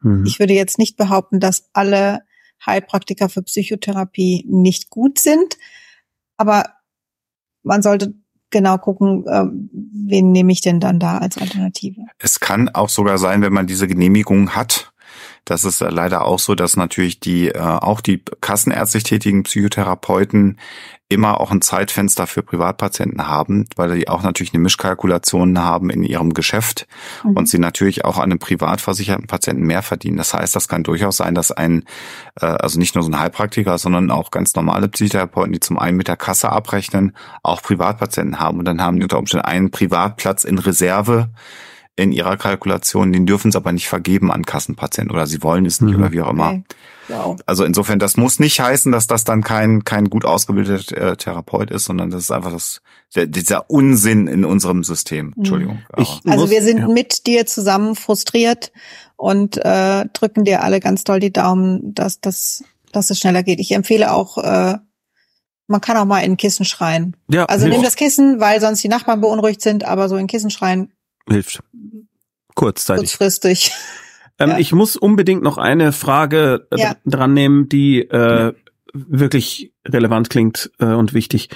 Mhm. 0.00 0.24
Ich 0.26 0.38
würde 0.38 0.54
jetzt 0.54 0.78
nicht 0.78 0.96
behaupten, 0.96 1.40
dass 1.40 1.68
alle 1.72 2.22
Heilpraktiker 2.64 3.28
für 3.28 3.42
Psychotherapie 3.42 4.46
nicht 4.48 4.88
gut 4.88 5.18
sind, 5.18 5.58
aber 6.36 6.64
man 7.62 7.82
sollte 7.82 8.14
genau 8.54 8.78
gucken, 8.78 9.26
äh, 9.26 9.44
wen 10.06 10.32
nehme 10.32 10.52
ich 10.52 10.62
denn 10.62 10.80
dann 10.80 10.98
da 10.98 11.18
als 11.18 11.36
Alternative. 11.36 12.00
Es 12.18 12.40
kann 12.40 12.70
auch 12.70 12.88
sogar 12.88 13.18
sein, 13.18 13.42
wenn 13.42 13.52
man 13.52 13.66
diese 13.66 13.86
Genehmigung 13.86 14.50
hat, 14.50 14.94
das 15.44 15.64
ist 15.64 15.80
leider 15.80 16.24
auch 16.24 16.38
so, 16.38 16.54
dass 16.54 16.76
natürlich 16.76 17.20
die 17.20 17.48
äh, 17.48 17.58
auch 17.58 18.00
die 18.00 18.22
kassenärztlich 18.40 19.02
tätigen 19.02 19.42
Psychotherapeuten 19.42 20.58
immer 21.14 21.40
auch 21.40 21.50
ein 21.50 21.62
Zeitfenster 21.62 22.26
für 22.26 22.42
Privatpatienten 22.42 23.26
haben, 23.26 23.66
weil 23.76 23.96
die 23.96 24.08
auch 24.08 24.22
natürlich 24.22 24.52
eine 24.52 24.62
Mischkalkulation 24.62 25.58
haben 25.58 25.88
in 25.88 26.02
ihrem 26.02 26.34
Geschäft 26.34 26.86
mhm. 27.22 27.36
und 27.36 27.48
sie 27.48 27.58
natürlich 27.58 28.04
auch 28.04 28.18
an 28.18 28.24
einem 28.24 28.38
privat 28.38 28.80
versicherten 28.80 29.26
Patienten 29.26 29.62
mehr 29.62 29.82
verdienen. 29.82 30.16
Das 30.16 30.34
heißt, 30.34 30.54
das 30.54 30.68
kann 30.68 30.82
durchaus 30.82 31.16
sein, 31.16 31.34
dass 31.34 31.52
ein, 31.52 31.84
äh, 32.40 32.46
also 32.46 32.78
nicht 32.78 32.94
nur 32.94 33.04
so 33.04 33.10
ein 33.10 33.18
Heilpraktiker, 33.18 33.78
sondern 33.78 34.10
auch 34.10 34.30
ganz 34.30 34.54
normale 34.54 34.88
Psychotherapeuten, 34.88 35.52
die 35.52 35.60
zum 35.60 35.78
einen 35.78 35.96
mit 35.96 36.08
der 36.08 36.16
Kasse 36.16 36.50
abrechnen, 36.50 37.16
auch 37.42 37.62
Privatpatienten 37.62 38.40
haben 38.40 38.58
und 38.58 38.64
dann 38.64 38.82
haben 38.82 38.96
die 38.96 39.04
unter 39.04 39.18
Umständen 39.18 39.46
einen 39.46 39.70
Privatplatz 39.70 40.44
in 40.44 40.58
Reserve, 40.58 41.30
in 41.96 42.10
ihrer 42.10 42.36
Kalkulation, 42.36 43.12
den 43.12 43.24
dürfen 43.24 43.52
sie 43.52 43.56
aber 43.56 43.72
nicht 43.72 43.88
vergeben 43.88 44.32
an 44.32 44.44
Kassenpatienten 44.44 45.14
oder 45.14 45.26
sie 45.26 45.42
wollen 45.42 45.64
es 45.64 45.80
nicht 45.80 45.96
mhm. 45.96 46.02
oder 46.02 46.12
wie 46.12 46.22
auch 46.22 46.30
immer. 46.30 46.48
Okay. 46.48 46.64
Wow. 47.08 47.36
Also 47.46 47.64
insofern, 47.64 47.98
das 47.98 48.16
muss 48.16 48.40
nicht 48.40 48.58
heißen, 48.58 48.90
dass 48.90 49.06
das 49.06 49.24
dann 49.24 49.42
kein, 49.42 49.84
kein 49.84 50.08
gut 50.08 50.24
ausgebildeter 50.24 51.12
äh, 51.12 51.16
Therapeut 51.16 51.70
ist, 51.70 51.84
sondern 51.84 52.10
das 52.10 52.24
ist 52.24 52.30
einfach 52.30 52.50
das, 52.50 52.80
der, 53.14 53.26
dieser 53.26 53.70
Unsinn 53.70 54.26
in 54.26 54.44
unserem 54.44 54.82
System. 54.82 55.26
Mhm. 55.26 55.32
Entschuldigung. 55.36 55.82
Ich 55.98 56.20
also 56.26 56.50
wir 56.50 56.62
sind 56.62 56.78
ja. 56.78 56.88
mit 56.88 57.26
dir 57.26 57.46
zusammen 57.46 57.94
frustriert 57.94 58.72
und 59.16 59.58
äh, 59.58 60.06
drücken 60.12 60.44
dir 60.44 60.62
alle 60.62 60.80
ganz 60.80 61.04
doll 61.04 61.20
die 61.20 61.32
Daumen, 61.32 61.94
dass, 61.94 62.20
dass, 62.20 62.64
dass 62.90 63.10
es 63.10 63.20
schneller 63.20 63.42
geht. 63.42 63.60
Ich 63.60 63.72
empfehle 63.72 64.12
auch 64.12 64.38
äh, 64.38 64.78
man 65.66 65.80
kann 65.80 65.96
auch 65.96 66.04
mal 66.04 66.20
in 66.20 66.32
ein 66.32 66.36
Kissen 66.36 66.64
schreien. 66.64 67.16
Ja, 67.28 67.46
Also 67.46 67.66
nimm 67.66 67.82
das 67.82 67.96
Kissen, 67.96 68.38
weil 68.38 68.60
sonst 68.60 68.82
die 68.84 68.88
Nachbarn 68.88 69.22
beunruhigt 69.22 69.62
sind, 69.62 69.84
aber 69.84 70.08
so 70.08 70.16
in 70.16 70.26
Kissen 70.26 70.50
schreien, 70.50 70.92
hilft. 71.28 71.62
Kurzzeitig. 72.54 73.10
kurzfristig. 73.10 73.72
Ähm, 74.38 74.50
Ja. 74.50 74.58
Ich 74.58 74.72
muss 74.72 74.96
unbedingt 74.96 75.42
noch 75.42 75.58
eine 75.58 75.92
Frage 75.92 76.66
äh, 76.70 76.80
Ja. 76.80 76.96
dran 77.04 77.34
nehmen, 77.34 77.68
die 77.68 78.00
äh, 78.00 78.52
wirklich 78.92 79.72
relevant 79.86 80.30
klingt 80.30 80.70
äh, 80.78 80.86
und 80.86 81.14
wichtig. 81.14 81.50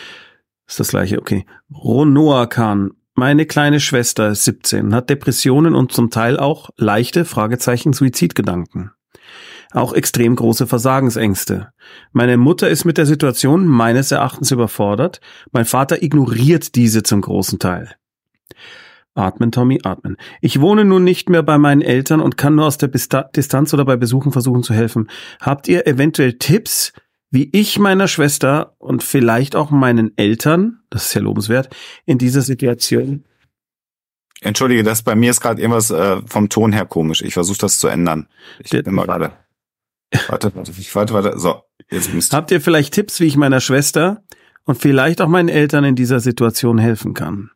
Ist 0.67 0.81
das 0.81 0.89
gleiche, 0.89 1.19
okay. 1.19 1.47
Ronoa 1.73 2.47
Khan, 2.47 2.91
meine 3.15 3.47
kleine 3.47 3.81
Schwester 3.81 4.29
ist 4.29 4.45
17, 4.45 4.95
hat 4.95 5.11
Depressionen 5.11 5.75
und 5.75 5.93
zum 5.93 6.11
Teil 6.11 6.39
auch 6.39 6.71
leichte 6.77 7.25
Fragezeichen 7.25 7.93
Suizidgedanken. 7.93 8.93
Auch 9.73 9.93
extrem 9.93 10.37
große 10.37 10.67
Versagensängste. 10.67 11.73
Meine 12.13 12.37
Mutter 12.37 12.69
ist 12.71 12.85
mit 12.85 12.97
der 12.97 13.07
Situation 13.07 13.67
meines 13.67 14.13
Erachtens 14.13 14.51
überfordert. 14.51 15.21
Mein 15.53 15.65
Vater 15.65 16.03
ignoriert 16.03 16.75
diese 16.75 17.03
zum 17.03 17.21
großen 17.21 17.59
Teil. 17.59 17.95
Atmen, 19.19 19.51
Tommy, 19.53 19.81
atmen. 19.85 20.17
Ich 20.41 20.61
wohne 20.61 20.85
nun 20.85 21.05
nicht 21.05 21.29
mehr 21.29 21.43
bei 21.43 21.59
meinen 21.59 21.83
Eltern 21.83 22.21
und 22.21 22.37
kann 22.37 22.55
nur 22.55 22.67
aus 22.67 22.79
der 22.79 22.89
Bista 22.89 23.25
Distanz 23.25 23.75
oder 23.75 23.85
bei 23.85 23.97
Besuchen 23.97 24.33
versuchen 24.33 24.63
zu 24.63 24.73
helfen. 24.75 25.11
Habt 25.41 25.69
ihr 25.69 25.87
eventuell 25.87 26.35
Tipps, 26.35 26.93
wie 27.31 27.51
ich 27.53 27.79
meiner 27.79 28.09
Schwester 28.09 28.75
und 28.79 29.03
vielleicht 29.03 29.57
auch 29.57 29.71
meinen 29.71 30.17
Eltern, 30.17 30.81
das 30.89 31.07
ist 31.07 31.15
ja 31.15 31.21
lobenswert, 31.21 31.69
in 32.07 32.19
dieser 32.19 32.43
Situation 32.43 33.25
Entschuldige, 34.41 34.85
das 34.85 35.03
bei 35.03 35.17
mir 35.17 35.31
ist 35.33 35.41
gerade 35.41 35.61
irgendwas 35.61 35.91
äh, 35.91 36.23
vom 36.27 36.49
Ton 36.49 36.73
her 36.73 36.87
komisch. 36.87 37.23
Ich 37.23 37.35
versuche 37.35 37.59
das 37.59 37.81
zu 37.81 37.89
ändern. 37.89 38.29
Ich 38.61 38.71
Der- 38.71 38.83
bin 38.85 38.95
mal 38.95 39.05
gerade. 39.05 39.33
Warte, 40.29 40.55
warte, 40.55 40.73
warte, 40.95 41.13
warte. 41.15 41.39
So, 41.39 41.63
jetzt 41.91 42.13
du. 42.13 42.37
Habt 42.37 42.51
ihr 42.53 42.61
vielleicht 42.61 42.95
Tipps, 42.95 43.19
wie 43.21 43.25
ich 43.27 43.37
meiner 43.37 43.61
Schwester 43.61 44.23
und 44.65 44.79
vielleicht 44.79 45.21
auch 45.21 45.29
meinen 45.29 45.49
Eltern 45.49 45.83
in 45.85 45.97
dieser 45.97 46.21
Situation 46.21 46.79
helfen 46.79 47.15
kann? 47.15 47.51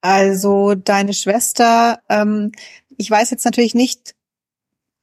Also 0.00 0.74
deine 0.74 1.12
Schwester, 1.12 1.98
ähm, 2.08 2.52
ich 2.96 3.10
weiß 3.10 3.30
jetzt 3.30 3.44
natürlich 3.44 3.74
nicht, 3.74 4.14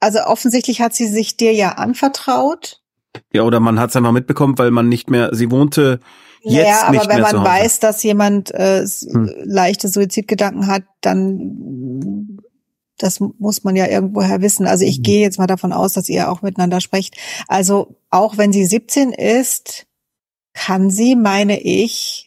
also 0.00 0.20
offensichtlich 0.24 0.80
hat 0.80 0.94
sie 0.94 1.06
sich 1.06 1.36
dir 1.36 1.52
ja 1.52 1.72
anvertraut. 1.72 2.80
Ja, 3.32 3.42
oder 3.42 3.60
man 3.60 3.78
hat 3.80 3.90
es 3.90 3.96
einfach 3.96 4.12
mitbekommen, 4.12 4.58
weil 4.58 4.70
man 4.70 4.88
nicht 4.88 5.10
mehr, 5.10 5.34
sie 5.34 5.50
wohnte 5.50 6.00
jetzt 6.42 6.62
naja, 6.62 6.82
aber 6.84 7.08
wenn 7.08 7.20
man 7.22 7.44
weiß, 7.44 7.80
dass 7.80 8.02
jemand 8.02 8.52
äh, 8.52 8.86
Hm. 8.86 9.30
leichte 9.44 9.88
Suizidgedanken 9.88 10.66
hat, 10.66 10.84
dann 11.00 12.38
das 12.98 13.20
muss 13.20 13.62
man 13.62 13.76
ja 13.76 13.86
irgendwoher 13.86 14.40
wissen. 14.40 14.66
Also 14.66 14.84
ich 14.84 14.98
Mhm. 14.98 15.02
gehe 15.02 15.20
jetzt 15.20 15.38
mal 15.38 15.46
davon 15.46 15.72
aus, 15.72 15.92
dass 15.92 16.08
ihr 16.08 16.30
auch 16.30 16.40
miteinander 16.42 16.80
sprecht. 16.80 17.16
Also 17.46 17.96
auch 18.10 18.38
wenn 18.38 18.52
sie 18.52 18.64
17 18.64 19.12
ist, 19.12 19.86
kann 20.54 20.88
sie, 20.90 21.14
meine 21.16 21.60
ich, 21.60 22.25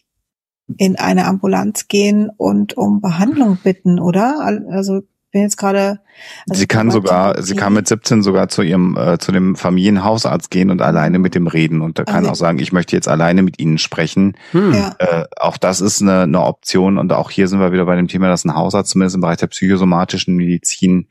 in 0.78 0.96
eine 0.96 1.26
Ambulanz 1.26 1.88
gehen 1.88 2.30
und 2.36 2.76
um 2.76 3.00
Behandlung 3.00 3.58
bitten, 3.62 3.98
oder? 3.98 4.40
Also 4.70 5.02
bin 5.32 5.42
jetzt 5.42 5.56
gerade. 5.56 6.00
also 6.48 6.58
Sie 6.58 6.66
kann 6.66 6.90
sogar, 6.90 7.40
sie 7.42 7.54
kann 7.54 7.72
mit 7.72 7.86
17 7.86 8.22
sogar 8.22 8.48
zu 8.48 8.62
ihrem, 8.62 8.96
äh, 8.96 9.18
zu 9.18 9.32
dem 9.32 9.54
Familienhausarzt 9.54 10.50
gehen 10.50 10.70
und 10.70 10.82
alleine 10.82 11.18
mit 11.18 11.34
dem 11.34 11.46
reden 11.46 11.82
und 11.82 11.98
da 11.98 12.04
kann 12.04 12.24
Okay. 12.24 12.32
auch 12.32 12.36
sagen, 12.36 12.58
ich 12.58 12.72
möchte 12.72 12.96
jetzt 12.96 13.08
alleine 13.08 13.42
mit 13.42 13.60
Ihnen 13.60 13.78
sprechen. 13.78 14.36
Hm. 14.52 14.74
Ja. 14.74 14.94
Äh, 14.98 15.24
auch 15.36 15.56
das 15.56 15.80
ist 15.80 16.02
eine, 16.02 16.22
eine 16.22 16.42
Option 16.42 16.98
und 16.98 17.12
auch 17.12 17.30
hier 17.30 17.48
sind 17.48 17.60
wir 17.60 17.72
wieder 17.72 17.86
bei 17.86 17.96
dem 17.96 18.08
Thema, 18.08 18.28
dass 18.28 18.44
ein 18.44 18.54
Hausarzt 18.54 18.90
zumindest 18.90 19.14
im 19.14 19.20
Bereich 19.20 19.38
der 19.38 19.46
psychosomatischen 19.46 20.34
Medizin 20.36 21.06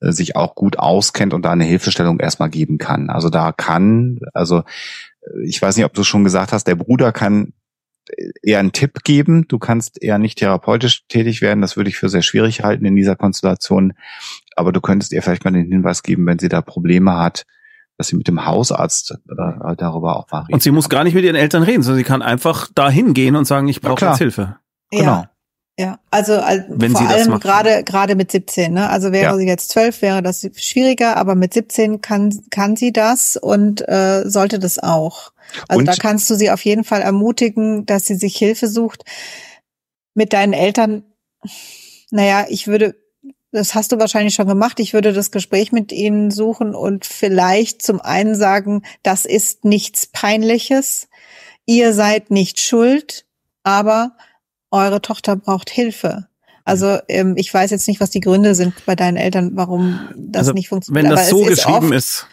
äh, 0.00 0.12
sich 0.12 0.36
auch 0.36 0.54
gut 0.54 0.78
auskennt 0.78 1.34
und 1.34 1.44
da 1.44 1.50
eine 1.50 1.64
Hilfestellung 1.64 2.20
erstmal 2.20 2.50
geben 2.50 2.78
kann. 2.78 3.10
Also 3.10 3.30
da 3.30 3.50
kann, 3.52 4.20
also 4.32 4.58
äh, 5.22 5.44
ich 5.44 5.60
weiß 5.60 5.76
nicht, 5.76 5.86
ob 5.86 5.94
du 5.94 6.02
es 6.02 6.06
schon 6.06 6.24
gesagt 6.24 6.52
hast, 6.52 6.68
der 6.68 6.76
Bruder 6.76 7.12
kann 7.12 7.52
eher 8.42 8.58
einen 8.58 8.72
Tipp 8.72 9.02
geben. 9.04 9.46
Du 9.48 9.58
kannst 9.58 10.02
eher 10.02 10.18
nicht 10.18 10.38
therapeutisch 10.38 11.06
tätig 11.08 11.42
werden. 11.42 11.60
Das 11.60 11.76
würde 11.76 11.90
ich 11.90 11.96
für 11.96 12.08
sehr 12.08 12.22
schwierig 12.22 12.62
halten 12.62 12.84
in 12.84 12.96
dieser 12.96 13.16
Konstellation. 13.16 13.94
Aber 14.54 14.72
du 14.72 14.80
könntest 14.80 15.12
ihr 15.12 15.22
vielleicht 15.22 15.44
mal 15.44 15.52
den 15.52 15.70
Hinweis 15.70 16.02
geben, 16.02 16.26
wenn 16.26 16.38
sie 16.38 16.48
da 16.48 16.62
Probleme 16.62 17.16
hat, 17.16 17.44
dass 17.98 18.08
sie 18.08 18.16
mit 18.16 18.28
dem 18.28 18.44
Hausarzt 18.46 19.12
äh, 19.12 19.76
darüber 19.76 20.16
auch 20.16 20.30
mal 20.30 20.40
reden 20.40 20.54
Und 20.54 20.62
sie 20.62 20.70
muss 20.70 20.88
gar 20.88 21.04
nicht 21.04 21.14
mit 21.14 21.24
ihren 21.24 21.36
Eltern 21.36 21.62
reden, 21.62 21.82
sondern 21.82 21.98
sie 21.98 22.04
kann 22.04 22.22
einfach 22.22 22.68
da 22.74 22.90
hingehen 22.90 23.36
und 23.36 23.46
sagen, 23.46 23.68
ich 23.68 23.80
brauche 23.80 24.04
jetzt 24.04 24.18
Hilfe. 24.18 24.56
Genau. 24.90 25.04
Ja, 25.04 25.30
also, 26.10 26.34
also 26.34 26.64
Wenn 26.68 26.92
vor 26.92 27.06
allem 27.08 27.38
gerade 27.38 27.84
gerade 27.84 28.14
mit 28.14 28.30
17, 28.32 28.72
ne? 28.72 28.88
Also 28.88 29.12
wäre 29.12 29.32
Ja. 29.32 29.36
sie 29.36 29.46
jetzt 29.46 29.68
12, 29.70 30.00
wäre 30.00 30.22
das 30.22 30.48
schwieriger, 30.56 31.16
aber 31.16 31.34
mit 31.34 31.52
17 31.52 32.00
kann 32.00 32.34
kann 32.50 32.76
sie 32.76 32.92
das 32.92 33.36
und 33.36 33.86
äh, 33.88 34.22
sollte 34.26 34.58
das 34.58 34.78
auch. 34.78 35.32
Also 35.68 35.80
Und- 35.80 35.86
da 35.86 35.94
kannst 35.94 36.30
du 36.30 36.34
sie 36.34 36.50
auf 36.50 36.64
jeden 36.64 36.84
Fall 36.84 37.02
ermutigen, 37.02 37.84
dass 37.84 38.06
sie 38.06 38.14
sich 38.14 38.36
Hilfe 38.36 38.68
sucht. 38.68 39.04
Mit 40.14 40.32
deinen 40.32 40.54
Eltern, 40.54 41.04
naja, 42.10 42.46
ich 42.48 42.66
würde, 42.66 42.96
das 43.52 43.74
hast 43.74 43.92
du 43.92 43.98
wahrscheinlich 43.98 44.34
schon 44.34 44.48
gemacht, 44.48 44.80
ich 44.80 44.94
würde 44.94 45.12
das 45.12 45.30
Gespräch 45.30 45.72
mit 45.72 45.92
ihnen 45.92 46.30
suchen 46.30 46.74
und 46.74 47.04
vielleicht 47.04 47.82
zum 47.82 48.00
einen 48.00 48.34
sagen, 48.34 48.82
das 49.02 49.26
ist 49.26 49.66
nichts 49.66 50.06
Peinliches, 50.06 51.08
ihr 51.66 51.92
seid 51.92 52.30
nicht 52.30 52.60
schuld, 52.60 53.26
aber 53.62 54.12
eure 54.76 55.02
Tochter 55.02 55.36
braucht 55.36 55.70
Hilfe. 55.70 56.28
Also 56.64 56.98
ähm, 57.08 57.34
ich 57.36 57.52
weiß 57.52 57.70
jetzt 57.70 57.86
nicht, 57.86 58.00
was 58.00 58.10
die 58.10 58.20
Gründe 58.20 58.54
sind 58.54 58.74
bei 58.86 58.96
deinen 58.96 59.16
Eltern, 59.16 59.52
warum 59.54 60.00
das 60.16 60.40
Also, 60.40 60.52
nicht 60.52 60.68
funktioniert. 60.68 61.04
Wenn 61.04 61.12
aber 61.12 61.20
das 61.20 61.30
so 61.30 61.42
es 61.42 61.50
ist 61.50 61.64
geschrieben 61.64 61.86
oft, 61.86 61.94
ist, 61.94 62.26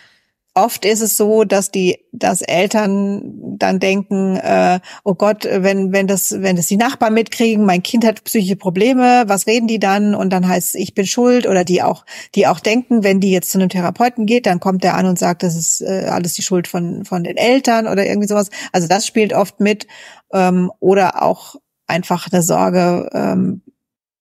Oft 0.56 0.86
ist 0.86 1.02
es 1.02 1.18
so, 1.18 1.46
dass 1.46 1.72
die, 1.72 1.98
dass 2.12 2.44
Eltern 2.44 3.58
dann 3.58 3.80
denken, 3.80 4.38
äh, 4.38 4.82
oh 5.04 5.16
Gott, 5.16 5.46
wenn 5.50 5.92
wenn 5.94 6.06
das, 6.06 6.44
wenn 6.44 6.56
das 6.56 6.68
die 6.68 6.78
Nachbarn 6.78 7.16
mitkriegen, 7.16 7.66
mein 7.66 7.82
Kind 7.82 8.06
hat 8.06 8.24
psychische 8.24 8.56
Probleme, 8.56 9.24
was 9.26 9.48
reden 9.48 9.66
die 9.66 9.80
dann? 9.80 10.14
Und 10.14 10.30
dann 10.30 10.48
heißt 10.48 10.76
es, 10.76 10.80
ich 10.80 10.94
bin 10.94 11.08
schuld 11.08 11.48
oder 11.48 11.64
die 11.64 11.82
auch, 11.82 12.06
die 12.36 12.46
auch 12.46 12.60
denken, 12.60 13.04
wenn 13.04 13.20
die 13.20 13.32
jetzt 13.32 13.50
zu 13.50 13.58
einem 13.58 13.70
Therapeuten 13.70 14.28
geht, 14.28 14.46
dann 14.46 14.60
kommt 14.60 14.84
der 14.84 14.94
an 14.94 15.08
und 15.08 15.18
sagt, 15.18 15.42
das 15.42 15.56
ist 15.56 15.82
äh, 15.82 16.06
alles 16.08 16.34
die 16.34 16.44
Schuld 16.44 16.68
von 16.68 17.04
von 17.04 17.24
den 17.24 17.38
Eltern 17.38 17.88
oder 17.88 18.06
irgendwie 18.06 18.28
sowas. 18.28 18.52
Also 18.72 18.88
das 18.88 19.08
spielt 19.08 19.34
oft 19.34 19.60
mit 19.60 19.88
ähm, 20.34 20.72
oder 20.80 21.24
auch 21.24 21.56
einfach 21.94 22.28
eine 22.32 22.42
Sorge. 22.42 23.10
Ähm, 23.14 23.62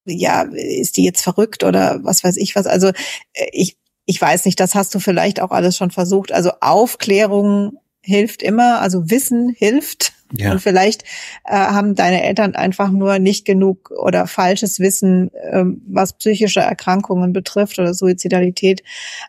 ja, 0.05 0.43
ist 0.43 0.97
die 0.97 1.05
jetzt 1.05 1.23
verrückt 1.23 1.65
oder 1.65 2.01
was 2.03 2.24
weiß 2.24 2.36
ich 2.36 2.55
was? 2.57 2.66
Also 2.66 2.89
äh, 2.89 3.47
ich 3.53 3.77
ich 4.05 4.20
weiß 4.20 4.44
nicht, 4.47 4.59
das 4.59 4.74
hast 4.74 4.94
du 4.94 4.99
vielleicht 4.99 5.40
auch 5.40 5.53
alles 5.53 5.77
schon 5.77 5.90
versucht. 5.90 6.32
Also 6.32 6.51
Aufklärung 6.61 7.78
hilft 8.03 8.43
immer, 8.43 8.81
also 8.81 9.11
Wissen 9.11 9.55
hilft. 9.57 10.12
ja. 10.36 10.51
Und 10.51 10.61
vielleicht 10.61 11.05
äh, 11.44 11.55
haben 11.55 11.94
deine 11.94 12.24
Eltern 12.24 12.57
einfach 12.57 12.90
nur 12.90 13.20
nicht 13.20 13.44
genug 13.44 13.93
oder 13.93 14.27
falsches 14.27 14.81
Wissen, 14.81 15.31
ähm, 15.51 15.82
was 15.86 16.15
psychische 16.15 16.61
Erkrankungen 16.61 17.32
betrifft 17.32 17.78
oder 17.78 17.94
Suizidalität. 17.94 18.82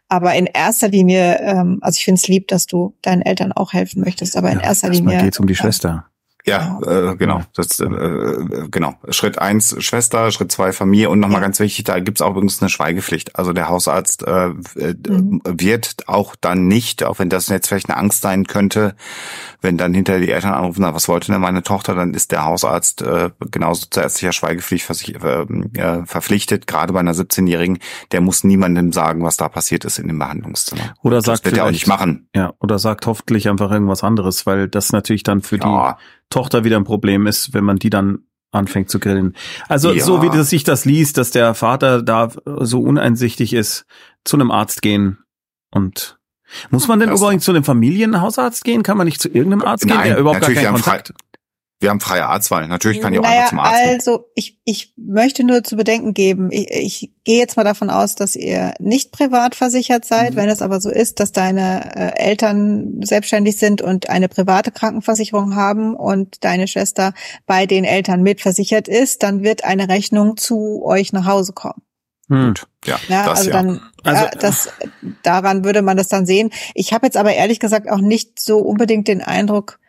Aber 0.07 0.33
in 0.33 0.47
erster 0.47 0.87
Linie, 0.87 1.39
ähm, 1.41 1.77
also 1.81 1.97
ich 1.97 2.05
finde 2.05 2.19
es 2.19 2.27
lieb, 2.27 2.47
dass 2.47 2.65
du 2.65 2.95
deinen 3.03 3.21
Eltern 3.21 3.51
auch 3.51 3.73
helfen 3.73 4.01
möchtest, 4.01 4.35
aber 4.35 4.51
in 4.51 4.57
ja, 4.57 4.65
erster 4.65 4.89
Linie. 4.89 5.21
geht's 5.21 5.39
um 5.39 5.47
die 5.47 5.55
Schwester. 5.55 6.07
Ja, 6.45 6.77
äh, 6.85 7.15
genau. 7.15 7.41
Das, 7.55 7.79
äh, 7.79 7.87
genau. 8.69 8.95
Schritt 9.09 9.39
eins 9.39 9.75
Schwester, 9.81 10.29
Schritt 10.31 10.51
zwei 10.51 10.73
Familie 10.73 11.09
und 11.09 11.19
nochmal 11.21 11.39
Ja. 11.39 11.47
ganz 11.47 11.59
wichtig, 11.61 11.85
da 11.85 11.99
gibt's 11.99 12.21
auch 12.21 12.31
übrigens 12.31 12.61
eine 12.61 12.67
Schweigepflicht. 12.69 13.37
Also 13.37 13.53
der 13.53 13.69
Hausarzt 13.69 14.23
äh, 14.27 14.47
äh, 14.75 14.93
Mhm. 15.07 15.41
wird 15.45 16.07
auch 16.07 16.35
dann 16.39 16.67
nicht, 16.67 17.03
auch 17.05 17.19
wenn 17.19 17.29
das 17.29 17.47
jetzt 17.47 17.67
vielleicht 17.69 17.89
eine 17.89 17.97
Angst 17.97 18.21
sein 18.21 18.45
könnte, 18.45 18.95
wenn 19.61 19.77
dann 19.77 19.93
hinter 19.93 20.19
die 20.19 20.31
Eltern 20.31 20.53
anrufen, 20.53 20.81
na, 20.81 20.93
was 20.93 21.07
wollte 21.07 21.31
denn 21.31 21.39
meine 21.39 21.63
Tochter, 21.63 21.95
dann 21.95 22.13
ist 22.13 22.33
der 22.33 22.43
Hausarzt 22.43 23.01
äh, 23.01 23.29
genauso 23.49 23.85
zur 23.89 24.03
ärztlicher 24.03 24.33
Schweigepflicht 24.33 24.89
äh, 25.23 25.43
äh, 25.79 26.05
verpflichtet, 26.05 26.67
gerade 26.67 26.91
bei 26.91 26.99
einer 26.99 27.13
17-Jährigen, 27.13 27.79
der 28.11 28.19
muss 28.19 28.43
niemandem 28.43 28.91
sagen, 28.91 29.23
was 29.23 29.37
da 29.37 29.47
passiert 29.47 29.85
ist 29.85 29.97
in 29.97 30.09
dem 30.09 30.19
Behandlungszimmer. 30.19 30.93
Oder 31.03 31.17
das 31.17 31.25
sagt 31.25 31.45
wird 31.45 31.55
er 31.57 31.65
auch 31.67 31.71
nicht 31.71 31.87
machen. 31.87 32.27
Ja, 32.35 32.51
oder 32.59 32.79
sagt 32.79 33.05
hoffentlich 33.07 33.47
einfach 33.47 33.71
irgendwas 33.71 34.03
anderes, 34.03 34.45
weil 34.45 34.67
das 34.67 34.91
natürlich 34.91 35.23
dann 35.23 35.41
für 35.41 35.55
Ja. 35.57 35.93
die 35.93 36.03
Tochter 36.29 36.63
wieder 36.63 36.77
ein 36.77 36.83
Problem 36.83 37.27
ist, 37.27 37.53
wenn 37.53 37.63
man 37.63 37.77
die 37.77 37.89
dann 37.89 38.19
anfängt 38.51 38.89
zu 38.89 38.99
grillen. 38.99 39.35
Also 39.67 39.91
Ja. 39.91 40.03
so 40.03 40.21
wie 40.21 40.29
das 40.29 40.49
sich 40.49 40.63
das 40.63 40.85
liest, 40.85 41.17
dass 41.17 41.31
der 41.31 41.53
Vater 41.55 42.01
da 42.03 42.29
so 42.45 42.81
uneinsichtig 42.81 43.53
ist, 43.53 43.85
zu 44.23 44.37
einem 44.37 44.51
Arzt 44.51 44.81
gehen 44.81 45.17
und 45.71 46.19
muss 46.69 46.87
man 46.87 46.99
denn 46.99 47.09
Das- 47.09 47.19
übrigens 47.19 47.43
zu 47.45 47.51
einem 47.51 47.63
Familienhausarzt 47.63 48.63
gehen? 48.63 48.83
Kann 48.83 48.95
man 48.97 49.05
nicht 49.05 49.19
zu 49.21 49.27
irgendeinem 49.27 49.63
Arzt 49.63 49.87
gehen, 49.87 49.95
Nein, 49.95 50.09
der 50.09 50.19
überhaupt 50.19 50.41
gar 50.41 50.51
keinen 50.51 50.73
Kontakt? 50.73 51.13
Wir 51.83 51.89
haben 51.89 51.99
freie 51.99 52.25
Arztwahl. 52.25 52.65
Natürlich 52.69 53.01
kann 53.01 53.11
ich 53.11 53.19
auch 53.19 53.23
naja, 53.23 53.39
einfach 53.39 53.49
zum 53.49 53.59
Arzt 53.59 53.83
gehen. 53.83 53.93
also 53.93 54.25
ich, 54.35 54.57
ich 54.63 54.93
möchte 54.95 55.43
nur 55.43 55.65
zu 55.65 55.75
bedenken 55.75 56.13
geben, 56.13 56.49
ich, 56.49 56.71
ich 56.71 57.11
gehe 57.25 57.39
jetzt 57.39 57.57
mal 57.57 57.65
davon 57.65 57.89
aus, 57.89 58.15
dass 58.15 58.37
ihr 58.37 58.73
nicht 58.79 59.11
privat 59.11 59.53
versichert 59.53 60.05
seid. 60.05 60.31
Mhm. 60.31 60.35
Wenn 60.37 60.49
es 60.49 60.61
aber 60.61 60.79
so 60.79 60.89
ist, 60.89 61.19
dass 61.19 61.33
deine 61.33 61.93
äh, 61.93 62.23
Eltern 62.23 63.01
selbstständig 63.03 63.57
sind 63.57 63.81
und 63.81 64.09
eine 64.09 64.29
private 64.29 64.71
Krankenversicherung 64.71 65.57
haben 65.57 65.93
und 65.93 66.45
deine 66.45 66.69
Schwester 66.69 67.13
bei 67.47 67.65
den 67.65 67.83
Eltern 67.83 68.23
mitversichert 68.23 68.87
ist, 68.87 69.21
dann 69.21 69.43
wird 69.43 69.65
eine 69.65 69.89
Rechnung 69.89 70.37
zu 70.37 70.85
euch 70.85 71.11
nach 71.11 71.25
Hause 71.25 71.51
kommen. 71.51 71.81
hm. 72.29 72.47
gut. 72.47 72.67
Ja, 72.85 72.97
ja 73.09 73.25
das 73.25 73.39
also 73.39 73.49
ja. 73.49 73.61
dann, 73.61 73.81
also, 74.05 74.25
das, 74.39 74.69
daran 75.21 75.65
würde 75.65 75.81
man 75.81 75.97
das 75.97 76.07
dann 76.07 76.25
sehen. 76.25 76.49
Ich 76.75 76.93
habe 76.93 77.07
jetzt 77.07 77.17
aber 77.17 77.33
ehrlich 77.33 77.59
gesagt 77.59 77.89
auch 77.89 77.99
nicht 77.99 78.39
so 78.39 78.59
unbedingt 78.59 79.09
den 79.09 79.21
Eindruck, 79.21 79.79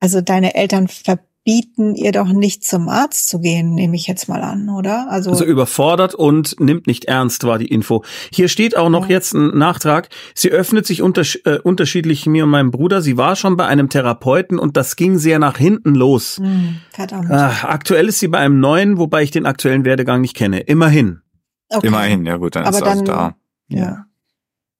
also 0.00 0.20
deine 0.20 0.54
Eltern 0.54 0.88
ver 0.88 1.18
bieten 1.48 1.94
ihr 1.94 2.12
doch 2.12 2.28
nicht 2.28 2.62
zum 2.62 2.90
Arzt 2.90 3.26
zu 3.26 3.40
gehen, 3.40 3.74
nehme 3.74 3.96
ich 3.96 4.06
jetzt 4.06 4.28
mal 4.28 4.42
an, 4.42 4.68
oder? 4.68 5.10
Also, 5.10 5.30
also 5.30 5.46
überfordert 5.46 6.14
und 6.14 6.60
nimmt 6.60 6.86
nicht 6.86 7.06
ernst 7.06 7.42
war 7.44 7.56
die 7.58 7.68
Info. 7.68 8.04
Hier 8.30 8.48
steht 8.48 8.76
auch 8.76 8.90
noch 8.90 9.08
ja. 9.08 9.14
jetzt 9.14 9.32
ein 9.32 9.56
Nachtrag. 9.56 10.10
Sie 10.34 10.50
öffnet 10.50 10.86
sich 10.86 11.00
unter, 11.00 11.22
äh, 11.46 11.58
unterschiedlich 11.58 12.26
mir 12.26 12.44
und 12.44 12.50
meinem 12.50 12.70
Bruder. 12.70 13.00
Sie 13.00 13.16
war 13.16 13.34
schon 13.34 13.56
bei 13.56 13.64
einem 13.64 13.88
Therapeuten 13.88 14.58
und 14.58 14.76
das 14.76 14.94
ging 14.96 15.16
sehr 15.16 15.38
nach 15.38 15.56
hinten 15.56 15.94
los. 15.94 16.36
Hm, 16.36 16.80
verdammt. 16.90 17.30
Äh, 17.30 17.66
aktuell 17.66 18.08
ist 18.08 18.18
sie 18.18 18.28
bei 18.28 18.40
einem 18.40 18.60
neuen, 18.60 18.98
wobei 18.98 19.22
ich 19.22 19.30
den 19.30 19.46
aktuellen 19.46 19.86
Werdegang 19.86 20.20
nicht 20.20 20.36
kenne. 20.36 20.60
Immerhin. 20.60 21.22
Okay. 21.70 21.86
Immerhin, 21.86 22.26
ja 22.26 22.36
gut, 22.36 22.56
dann 22.56 22.66
Aber 22.66 22.76
ist 22.76 22.84
das 22.84 23.04
da. 23.04 23.36
Ja. 23.68 24.04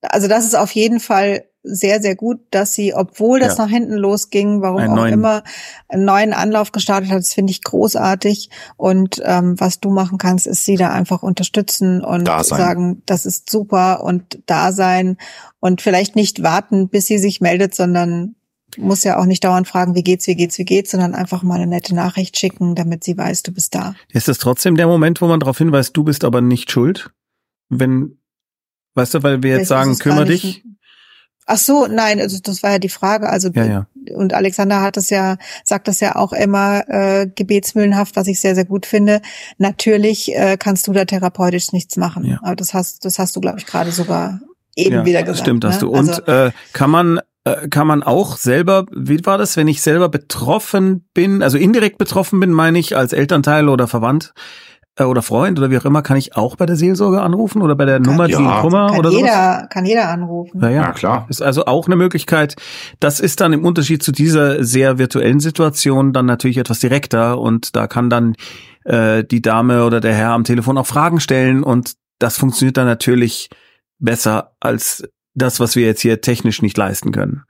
Also 0.01 0.27
das 0.27 0.45
ist 0.45 0.55
auf 0.55 0.69
jeden 0.73 0.99
Fall 0.99 1.48
sehr, 1.63 2.01
sehr 2.01 2.15
gut, 2.15 2.39
dass 2.51 2.73
sie, 2.73 2.93
obwohl 2.93 3.39
das 3.39 3.57
ja. 3.57 3.65
nach 3.65 3.71
hinten 3.71 3.95
losging, 3.95 4.61
warum 4.61 4.79
einen 4.79 4.91
auch 4.91 4.95
neuen. 4.95 5.13
immer, 5.13 5.43
einen 5.87 6.05
neuen 6.05 6.33
Anlauf 6.33 6.71
gestartet 6.71 7.11
hat. 7.11 7.19
Das 7.19 7.33
finde 7.33 7.51
ich 7.51 7.61
großartig. 7.63 8.49
Und 8.77 9.21
ähm, 9.25 9.59
was 9.59 9.79
du 9.79 9.89
machen 9.89 10.17
kannst, 10.17 10.47
ist 10.47 10.65
sie 10.65 10.77
da 10.77 10.91
einfach 10.91 11.21
unterstützen 11.21 12.03
und 12.03 12.27
sagen, 12.43 13.01
das 13.05 13.25
ist 13.25 13.49
super 13.49 14.03
und 14.03 14.39
da 14.45 14.71
sein 14.71 15.17
und 15.59 15.81
vielleicht 15.81 16.15
nicht 16.15 16.43
warten, 16.43 16.89
bis 16.89 17.07
sie 17.07 17.17
sich 17.17 17.41
meldet, 17.41 17.75
sondern 17.75 18.35
muss 18.77 19.03
ja 19.03 19.17
auch 19.17 19.25
nicht 19.25 19.43
dauernd 19.43 19.67
fragen, 19.67 19.95
wie 19.95 20.03
geht's, 20.03 20.27
wie 20.27 20.35
geht's, 20.35 20.57
wie 20.57 20.65
geht's, 20.65 20.91
sondern 20.91 21.15
einfach 21.15 21.43
mal 21.43 21.55
eine 21.55 21.67
nette 21.67 21.95
Nachricht 21.95 22.37
schicken, 22.37 22.75
damit 22.75 23.03
sie 23.03 23.17
weiß, 23.17 23.43
du 23.43 23.51
bist 23.51 23.75
da. 23.75 23.95
Ist 24.09 24.27
das 24.27 24.37
trotzdem 24.37 24.75
der 24.75 24.87
Moment, 24.87 25.21
wo 25.21 25.27
man 25.27 25.39
darauf 25.39 25.57
hinweist, 25.57 25.97
du 25.97 26.03
bist 26.03 26.23
aber 26.23 26.41
nicht 26.41 26.71
schuld? 26.71 27.11
Wenn, 27.69 28.19
weißt 28.93 29.15
du, 29.15 29.23
weil 29.23 29.43
wir 29.43 29.57
jetzt 29.57 29.67
sagen, 29.67 29.97
kümmere 29.97 30.25
dich, 30.25 30.63
Ach 31.51 31.57
so, 31.57 31.87
nein, 31.87 32.19
also 32.21 32.37
das 32.43 32.61
war 32.61 32.73
ja 32.73 32.79
die 32.79 32.89
Frage. 32.89 33.27
Also 33.27 33.49
ja, 33.49 33.65
ja. 33.65 33.85
und 34.13 34.35
Alexander 34.35 34.81
hat 34.81 34.97
es 34.97 35.09
ja, 35.09 35.37
sagt 35.63 35.87
das 35.87 35.99
ja 35.99 36.15
auch 36.15 36.31
immer 36.31 36.87
äh, 36.87 37.25
gebetsmühlenhaft, 37.27 38.15
was 38.15 38.27
ich 38.27 38.39
sehr, 38.39 38.53
sehr 38.53 38.65
gut 38.65 38.85
finde. 38.85 39.19
Natürlich 39.57 40.31
äh, 40.35 40.57
kannst 40.57 40.87
du 40.87 40.93
da 40.93 41.05
therapeutisch 41.05 41.71
nichts 41.71 41.97
machen. 41.97 42.23
Ja. 42.23 42.39
Aber 42.43 42.55
das 42.55 42.75
hast, 42.75 43.03
das 43.03 43.17
hast 43.17 43.35
du, 43.35 43.41
glaube 43.41 43.57
ich, 43.57 43.65
gerade 43.65 43.91
sogar 43.91 44.41
eben 44.75 44.97
ja, 44.97 45.05
wieder 45.05 45.23
gesagt. 45.23 45.39
Stimmt, 45.39 45.65
hast 45.65 45.81
ne? 45.81 45.87
du. 45.87 45.89
Und 45.89 46.09
also, 46.09 46.21
äh, 46.21 46.51
kann 46.73 46.91
man 46.91 47.19
äh, 47.45 47.67
kann 47.69 47.87
man 47.87 48.03
auch 48.03 48.37
selber, 48.37 48.85
wie 48.95 49.25
war 49.25 49.39
das, 49.39 49.57
wenn 49.57 49.67
ich 49.67 49.81
selber 49.81 50.07
betroffen 50.07 51.07
bin, 51.15 51.41
also 51.41 51.57
indirekt 51.57 51.97
betroffen 51.97 52.39
bin, 52.39 52.51
meine 52.51 52.77
ich, 52.77 52.95
als 52.95 53.11
Elternteil 53.11 53.69
oder 53.69 53.87
Verwandt, 53.87 54.33
äh, 54.99 55.03
oder 55.03 55.21
Freund 55.21 55.57
oder 55.57 55.71
wie 55.71 55.77
auch 55.77 55.85
immer, 55.85 56.01
kann 56.01 56.17
ich 56.17 56.35
auch 56.35 56.55
bei 56.55 56.65
der 56.65 56.75
Seelsorge 56.75 57.21
anrufen 57.21 57.61
oder 57.61 57.75
bei 57.75 57.85
der 57.85 57.95
kann, 57.95 58.03
Nummer, 58.03 58.27
die 58.27 58.33
ja. 58.33 58.61
Kummer 58.61 58.87
kann 58.87 58.99
oder 58.99 59.09
jeder, 59.09 59.27
sowas? 59.27 59.69
Kann 59.69 59.85
jeder 59.85 60.09
anrufen. 60.09 60.61
Ja, 60.61 60.69
ja, 60.69 60.81
ja, 60.81 60.91
klar. 60.91 61.25
Ist 61.29 61.41
also 61.41 61.65
auch 61.65 61.87
eine 61.87 61.95
Möglichkeit. 61.95 62.55
Das 62.99 63.19
ist 63.19 63.41
dann 63.41 63.53
im 63.53 63.65
Unterschied 63.65 64.03
zu 64.03 64.11
dieser 64.11 64.63
sehr 64.63 64.97
virtuellen 64.97 65.39
Situation 65.39 66.13
dann 66.13 66.25
natürlich 66.25 66.57
etwas 66.57 66.79
direkter 66.79 67.39
und 67.39 67.75
da 67.75 67.87
kann 67.87 68.09
dann 68.09 68.35
äh, 68.83 69.23
die 69.23 69.41
Dame 69.41 69.85
oder 69.85 70.01
der 70.01 70.13
Herr 70.13 70.31
am 70.31 70.43
Telefon 70.43 70.77
auch 70.77 70.87
Fragen 70.87 71.19
stellen 71.19 71.63
und 71.63 71.93
das 72.19 72.37
funktioniert 72.37 72.77
dann 72.77 72.87
natürlich 72.87 73.49
besser 73.99 74.55
als 74.59 75.07
das, 75.33 75.59
was 75.59 75.75
wir 75.75 75.85
jetzt 75.85 76.01
hier 76.01 76.21
technisch 76.21 76.61
nicht 76.61 76.77
leisten 76.77 77.11
können. 77.11 77.43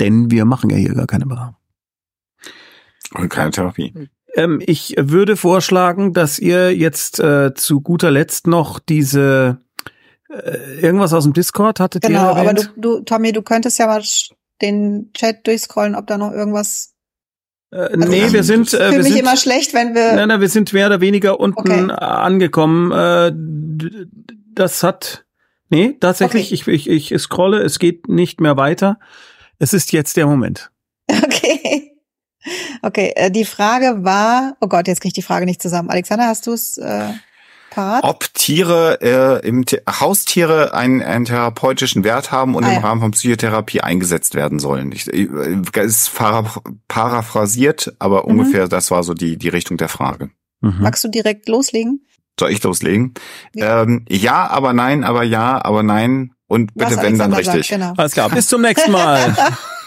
Denn 0.00 0.30
wir 0.30 0.44
machen 0.44 0.70
ja 0.70 0.76
hier 0.76 0.94
gar 0.94 1.06
keine 1.06 1.26
Beratung. 1.26 1.56
Und 3.14 3.28
keine 3.30 3.50
Therapie. 3.50 4.08
Ähm, 4.38 4.62
ich 4.64 4.94
würde 4.96 5.36
vorschlagen, 5.36 6.12
dass 6.12 6.38
ihr 6.38 6.74
jetzt 6.74 7.18
äh, 7.18 7.54
zu 7.54 7.80
guter 7.80 8.10
Letzt 8.10 8.46
noch 8.46 8.78
diese 8.78 9.58
äh, 10.30 10.80
irgendwas 10.80 11.12
aus 11.12 11.24
dem 11.24 11.32
Discord 11.32 11.80
hattet 11.80 12.02
genau, 12.02 12.30
ihr 12.30 12.34
Genau, 12.34 12.40
aber 12.40 12.54
du, 12.54 12.62
du, 12.76 13.00
Tommy, 13.00 13.32
du 13.32 13.42
könntest 13.42 13.78
ja 13.78 13.86
mal 13.86 14.02
den 14.62 15.10
Chat 15.12 15.46
durchscrollen, 15.46 15.94
ob 15.94 16.06
da 16.06 16.18
noch 16.18 16.32
irgendwas 16.32 16.94
äh, 17.72 17.76
also 17.78 18.08
nee, 18.08 18.32
wir 18.32 18.44
sind. 18.44 18.72
Äh, 18.72 18.92
wir 18.92 18.98
mich 18.98 19.08
sind, 19.08 19.18
immer 19.18 19.36
schlecht, 19.36 19.74
wenn 19.74 19.94
wir. 19.94 20.14
Nein, 20.14 20.28
nein, 20.28 20.40
wir 20.40 20.48
sind 20.48 20.72
mehr 20.72 20.86
oder 20.86 21.00
weniger 21.00 21.40
unten 21.40 21.90
okay. 21.90 21.92
angekommen. 21.92 22.92
Äh, 22.92 23.32
das 24.54 24.82
hat. 24.82 25.24
Nee, 25.70 25.96
tatsächlich, 26.00 26.62
okay. 26.62 26.70
ich, 26.70 26.88
ich, 26.88 27.12
ich 27.12 27.20
scrolle, 27.22 27.58
es 27.58 27.78
geht 27.78 28.08
nicht 28.08 28.40
mehr 28.40 28.56
weiter. 28.56 28.98
Es 29.58 29.74
ist 29.74 29.92
jetzt 29.92 30.16
der 30.16 30.26
Moment. 30.26 30.70
Okay. 31.10 31.97
Okay, 32.82 33.12
äh, 33.16 33.30
die 33.30 33.44
Frage 33.44 34.04
war, 34.04 34.56
oh 34.60 34.68
Gott, 34.68 34.88
jetzt 34.88 35.00
kriege 35.00 35.08
ich 35.08 35.14
die 35.14 35.22
Frage 35.22 35.46
nicht 35.46 35.62
zusammen. 35.62 35.90
Alexander, 35.90 36.26
hast 36.26 36.46
du 36.46 36.52
es 36.52 36.78
äh, 36.78 37.08
parat? 37.70 38.04
Ob 38.04 38.32
Tiere 38.34 38.98
äh, 39.00 39.46
im 39.46 39.64
The 39.68 39.78
Haustiere 39.88 40.74
einen, 40.74 41.02
einen 41.02 41.24
therapeutischen 41.24 42.04
Wert 42.04 42.32
haben 42.32 42.54
und 42.54 42.64
ah, 42.64 42.68
im 42.68 42.74
ja. 42.74 42.80
Rahmen 42.80 43.00
von 43.00 43.10
Psychotherapie 43.12 43.80
eingesetzt 43.80 44.34
werden 44.34 44.58
sollen. 44.58 44.92
Ich, 44.92 45.12
äh, 45.12 45.28
ist 45.82 46.12
paraphrasiert, 46.88 47.94
aber 47.98 48.22
mhm. 48.22 48.30
ungefähr 48.30 48.68
das 48.68 48.90
war 48.90 49.02
so 49.02 49.14
die 49.14 49.36
die 49.36 49.48
Richtung 49.48 49.76
der 49.76 49.88
Frage. 49.88 50.30
Mhm. 50.60 50.78
Magst 50.80 51.04
du 51.04 51.08
direkt 51.08 51.48
loslegen? 51.48 52.04
Soll 52.38 52.52
ich 52.52 52.62
loslegen? 52.62 53.14
Ja. 53.54 53.82
Ähm, 53.82 54.04
ja, 54.08 54.48
aber 54.48 54.72
nein, 54.72 55.04
aber 55.04 55.24
ja, 55.24 55.64
aber 55.64 55.82
nein. 55.82 56.32
Und 56.46 56.74
bitte, 56.74 56.96
Was 56.96 57.02
wenn, 57.02 57.18
dann 57.18 57.32
richtig. 57.32 57.68
Sagt, 57.68 57.80
genau. 57.80 57.92
Alles 57.96 58.12
klar, 58.12 58.30
bis 58.30 58.46
zum 58.46 58.62
nächsten 58.62 58.92
Mal. 58.92 59.36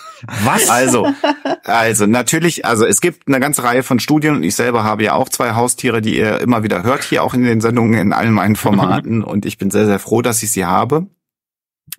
Was? 0.43 0.69
Also, 0.69 1.07
also 1.63 2.05
natürlich, 2.05 2.65
also 2.65 2.85
es 2.85 3.01
gibt 3.01 3.27
eine 3.27 3.39
ganze 3.39 3.63
Reihe 3.63 3.83
von 3.83 3.99
Studien 3.99 4.35
und 4.35 4.43
ich 4.43 4.55
selber 4.55 4.83
habe 4.83 5.03
ja 5.03 5.13
auch 5.13 5.29
zwei 5.29 5.53
Haustiere, 5.53 6.01
die 6.01 6.17
ihr 6.17 6.39
immer 6.39 6.63
wieder 6.63 6.83
hört 6.83 7.03
hier 7.03 7.23
auch 7.23 7.33
in 7.33 7.43
den 7.43 7.61
Sendungen 7.61 7.99
in 7.99 8.13
allen 8.13 8.33
meinen 8.33 8.55
Formaten 8.55 9.23
und 9.23 9.45
ich 9.45 9.57
bin 9.57 9.71
sehr 9.71 9.85
sehr 9.85 9.99
froh, 9.99 10.21
dass 10.21 10.43
ich 10.43 10.51
sie 10.51 10.65
habe, 10.65 11.07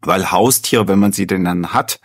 weil 0.02 0.30
Haustiere, 0.30 0.88
wenn 0.88 0.98
man 0.98 1.12
sie 1.12 1.26
denn 1.26 1.44
dann 1.44 1.72
hat, 1.72 2.00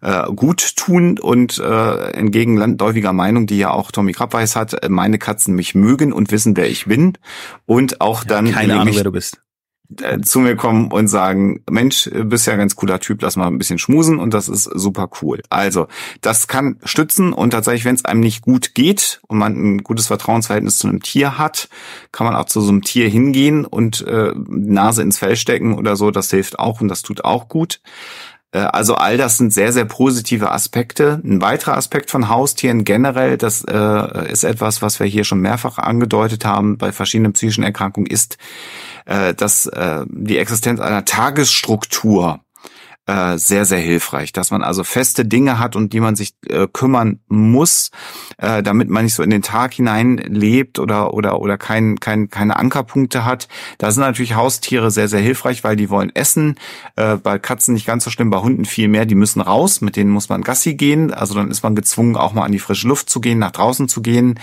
äh, 0.00 0.24
gut 0.34 0.76
tun 0.76 1.18
und 1.18 1.58
äh, 1.58 2.10
entgegen 2.10 2.56
landläufiger 2.56 3.12
Meinung, 3.12 3.46
die 3.46 3.58
ja 3.58 3.70
auch 3.70 3.92
Tommy 3.92 4.12
Krabweis 4.12 4.56
hat, 4.56 4.88
meine 4.88 5.18
Katzen 5.18 5.54
mich 5.54 5.74
mögen 5.74 6.12
und 6.12 6.32
wissen, 6.32 6.56
wer 6.56 6.68
ich 6.68 6.86
bin 6.86 7.18
und 7.66 8.00
auch 8.00 8.24
dann 8.24 8.46
ja, 8.46 8.54
keine 8.54 8.80
Ahnung, 8.80 8.94
wer 8.94 9.04
du 9.04 9.12
bist 9.12 9.36
äh, 9.36 9.51
zu 10.22 10.40
mir 10.40 10.56
kommen 10.56 10.90
und 10.90 11.08
sagen, 11.08 11.62
Mensch, 11.70 12.10
bist 12.12 12.46
ja 12.46 12.52
ein 12.52 12.58
ganz 12.58 12.76
cooler 12.76 13.00
Typ, 13.00 13.22
lass 13.22 13.36
mal 13.36 13.46
ein 13.46 13.58
bisschen 13.58 13.78
schmusen 13.78 14.18
und 14.18 14.34
das 14.34 14.48
ist 14.48 14.64
super 14.64 15.08
cool. 15.20 15.42
Also, 15.50 15.88
das 16.20 16.48
kann 16.48 16.76
stützen 16.84 17.32
und 17.32 17.50
tatsächlich, 17.50 17.84
wenn 17.84 17.94
es 17.94 18.04
einem 18.04 18.20
nicht 18.20 18.42
gut 18.42 18.74
geht 18.74 19.20
und 19.26 19.38
man 19.38 19.54
ein 19.54 19.78
gutes 19.82 20.06
Vertrauensverhältnis 20.06 20.78
zu 20.78 20.88
einem 20.88 21.02
Tier 21.02 21.38
hat, 21.38 21.68
kann 22.12 22.26
man 22.26 22.36
auch 22.36 22.46
zu 22.46 22.60
so 22.60 22.70
einem 22.70 22.82
Tier 22.82 23.08
hingehen 23.08 23.64
und 23.64 24.06
äh, 24.06 24.32
Nase 24.36 25.02
ins 25.02 25.18
Fell 25.18 25.36
stecken 25.36 25.74
oder 25.74 25.96
so, 25.96 26.10
das 26.10 26.30
hilft 26.30 26.58
auch 26.58 26.80
und 26.80 26.88
das 26.88 27.02
tut 27.02 27.24
auch 27.24 27.48
gut. 27.48 27.80
Äh, 28.52 28.58
also 28.58 28.94
all 28.94 29.16
das 29.16 29.38
sind 29.38 29.52
sehr, 29.52 29.72
sehr 29.72 29.84
positive 29.84 30.52
Aspekte. 30.52 31.20
Ein 31.24 31.40
weiterer 31.40 31.76
Aspekt 31.76 32.10
von 32.10 32.28
Haustieren 32.28 32.84
generell, 32.84 33.36
das 33.36 33.64
äh, 33.64 34.30
ist 34.30 34.44
etwas, 34.44 34.82
was 34.82 35.00
wir 35.00 35.06
hier 35.06 35.24
schon 35.24 35.40
mehrfach 35.40 35.78
angedeutet 35.78 36.44
haben 36.44 36.78
bei 36.78 36.92
verschiedenen 36.92 37.32
psychischen 37.32 37.64
Erkrankungen, 37.64 38.06
ist, 38.06 38.38
äh, 39.06 39.34
dass 39.34 39.66
äh, 39.66 40.04
die 40.08 40.38
Existenz 40.38 40.80
einer 40.80 41.04
Tagesstruktur 41.04 42.40
äh, 43.06 43.36
sehr, 43.36 43.64
sehr 43.64 43.80
hilfreich, 43.80 44.32
dass 44.32 44.50
man 44.50 44.62
also 44.62 44.84
feste 44.84 45.24
Dinge 45.24 45.58
hat, 45.58 45.74
um 45.74 45.88
die 45.88 45.98
man 45.98 46.14
sich 46.14 46.34
äh, 46.48 46.68
kümmern 46.72 47.18
muss, 47.26 47.90
äh, 48.38 48.62
damit 48.62 48.90
man 48.90 49.04
nicht 49.04 49.14
so 49.14 49.24
in 49.24 49.30
den 49.30 49.42
Tag 49.42 49.74
hinein 49.74 50.18
lebt 50.18 50.78
oder 50.78 51.12
oder 51.12 51.40
oder 51.40 51.58
kein, 51.58 51.98
kein, 51.98 52.28
keine 52.30 52.56
Ankerpunkte 52.56 53.24
hat. 53.24 53.48
Da 53.78 53.90
sind 53.90 54.02
natürlich 54.02 54.36
Haustiere 54.36 54.92
sehr, 54.92 55.08
sehr 55.08 55.20
hilfreich, 55.20 55.64
weil 55.64 55.74
die 55.74 55.90
wollen 55.90 56.14
essen. 56.14 56.54
Äh, 56.94 57.16
bei 57.16 57.40
Katzen 57.40 57.74
nicht 57.74 57.86
ganz 57.86 58.04
so 58.04 58.10
schlimm, 58.10 58.30
bei 58.30 58.38
Hunden 58.38 58.64
viel 58.64 58.86
mehr. 58.86 59.04
Die 59.04 59.16
müssen 59.16 59.40
raus, 59.40 59.80
mit 59.80 59.96
denen 59.96 60.10
muss 60.10 60.28
man 60.28 60.42
Gassi 60.42 60.74
gehen. 60.74 61.12
Also 61.12 61.34
dann 61.34 61.50
ist 61.50 61.64
man 61.64 61.74
gezwungen, 61.74 62.16
auch 62.16 62.32
mal 62.32 62.44
an 62.44 62.52
die 62.52 62.60
frische 62.60 62.86
Luft 62.86 63.10
zu 63.10 63.20
gehen, 63.20 63.40
nach 63.40 63.50
draußen 63.50 63.88
zu 63.88 64.00
gehen 64.00 64.38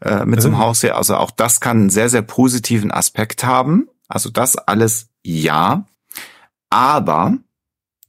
äh, 0.00 0.26
mit 0.26 0.40
mhm. 0.40 0.42
so 0.42 0.48
einem 0.48 0.58
Haustier. 0.58 0.96
Also 0.96 1.16
auch 1.16 1.30
das 1.30 1.60
kann 1.60 1.78
einen 1.78 1.90
sehr, 1.90 2.10
sehr 2.10 2.22
positiven 2.22 2.90
Aspekt 2.90 3.42
haben. 3.42 3.88
Also 4.06 4.28
das 4.28 4.56
alles 4.56 5.08
ja. 5.22 5.86
Aber 6.68 7.38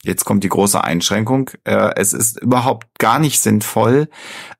Jetzt 0.05 0.25
kommt 0.25 0.43
die 0.43 0.49
große 0.49 0.84
Einschränkung. 0.84 1.49
Äh, 1.63 1.91
es 1.95 2.11
ist 2.11 2.41
überhaupt 2.41 2.88
gar 2.99 3.19
nicht 3.19 3.41
sinnvoll, 3.41 4.09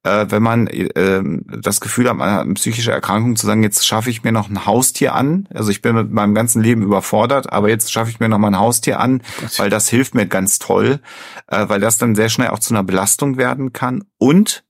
äh, 0.04 0.28
wenn 0.30 0.42
man 0.42 0.68
äh, 0.68 1.22
das 1.62 1.82
Gefühl 1.82 2.08
hat, 2.10 2.16
man 2.16 2.32
hat 2.32 2.42
eine 2.42 2.54
psychische 2.54 2.94
Erkrankung, 2.94 3.36
zu 3.36 3.46
sagen, 3.46 3.62
jetzt 3.62 3.86
schaffe 3.86 4.10
ich 4.10 4.24
mir 4.24 4.32
noch 4.32 4.50
ein 4.50 4.66
Haustier 4.66 5.14
an. 5.14 5.50
Also 5.54 5.70
ich 5.70 5.82
bin 5.82 5.96
mit 5.96 6.12
meinem 6.12 6.34
ganzen 6.34 6.64
Leben 6.64 6.82
überfordert, 6.82 7.52
aber 7.52 7.68
jetzt 7.68 7.92
schaffe 7.92 8.10
ich 8.10 8.22
mir 8.22 8.30
noch 8.30 8.38
mal 8.38 8.48
ein 8.48 8.60
Haustier 8.60 9.02
an, 9.02 9.22
weil 9.58 9.70
das 9.70 9.90
hilft 9.90 10.16
mir 10.16 10.28
ganz 10.28 10.60
toll, 10.60 11.02
weil 11.48 11.82
das 11.82 11.98
dann 11.98 12.16
sehr 12.16 12.30
schnell 12.30 12.50
auch 12.50 12.60
zu 12.60 12.74
einer 12.74 12.84
Belastung 12.84 13.38
werden 13.38 13.74
kann. 13.74 14.06
Und 14.18 14.63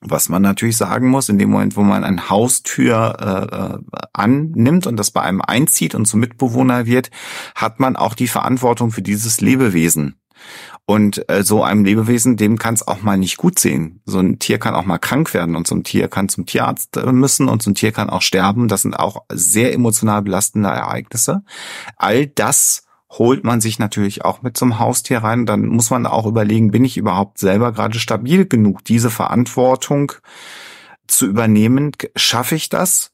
was 0.00 0.28
man 0.28 0.42
natürlich 0.42 0.76
sagen 0.76 1.08
muss, 1.08 1.28
in 1.28 1.38
dem 1.38 1.50
Moment, 1.50 1.76
wo 1.76 1.82
man 1.82 2.04
ein 2.04 2.28
Haustür 2.28 3.16
äh, 3.18 3.56
äh, 3.56 4.02
annimmt 4.12 4.86
und 4.86 4.96
das 4.96 5.10
bei 5.10 5.22
einem 5.22 5.40
einzieht 5.40 5.94
und 5.94 6.06
zum 6.06 6.20
Mitbewohner 6.20 6.86
wird, 6.86 7.10
hat 7.54 7.80
man 7.80 7.96
auch 7.96 8.14
die 8.14 8.28
Verantwortung 8.28 8.90
für 8.90 9.02
dieses 9.02 9.40
Lebewesen. 9.40 10.16
Und 10.84 11.28
äh, 11.28 11.42
so 11.42 11.64
einem 11.64 11.84
Lebewesen, 11.84 12.36
dem 12.36 12.58
kann 12.58 12.74
es 12.74 12.86
auch 12.86 13.02
mal 13.02 13.16
nicht 13.16 13.38
gut 13.38 13.58
sehen. 13.58 14.00
So 14.04 14.20
ein 14.20 14.38
Tier 14.38 14.58
kann 14.58 14.74
auch 14.74 14.84
mal 14.84 14.98
krank 14.98 15.34
werden 15.34 15.56
und 15.56 15.66
so 15.66 15.74
ein 15.74 15.82
Tier 15.82 16.06
kann 16.06 16.28
zum 16.28 16.46
Tierarzt 16.46 16.96
äh, 16.96 17.10
müssen 17.10 17.48
und 17.48 17.60
so 17.62 17.70
ein 17.70 17.74
Tier 17.74 17.90
kann 17.90 18.08
auch 18.08 18.22
sterben. 18.22 18.68
Das 18.68 18.82
sind 18.82 18.94
auch 18.94 19.24
sehr 19.32 19.74
emotional 19.74 20.22
belastende 20.22 20.68
Ereignisse. 20.68 21.42
All 21.96 22.26
das 22.28 22.85
holt 23.10 23.44
man 23.44 23.60
sich 23.60 23.78
natürlich 23.78 24.24
auch 24.24 24.42
mit 24.42 24.56
zum 24.56 24.78
Haustier 24.78 25.18
rein. 25.18 25.46
Dann 25.46 25.66
muss 25.66 25.90
man 25.90 26.06
auch 26.06 26.26
überlegen, 26.26 26.70
bin 26.70 26.84
ich 26.84 26.96
überhaupt 26.96 27.38
selber 27.38 27.72
gerade 27.72 27.98
stabil 27.98 28.46
genug, 28.46 28.84
diese 28.84 29.10
Verantwortung 29.10 30.12
zu 31.06 31.26
übernehmen? 31.26 31.92
Schaffe 32.16 32.54
ich 32.54 32.68
das? 32.68 33.12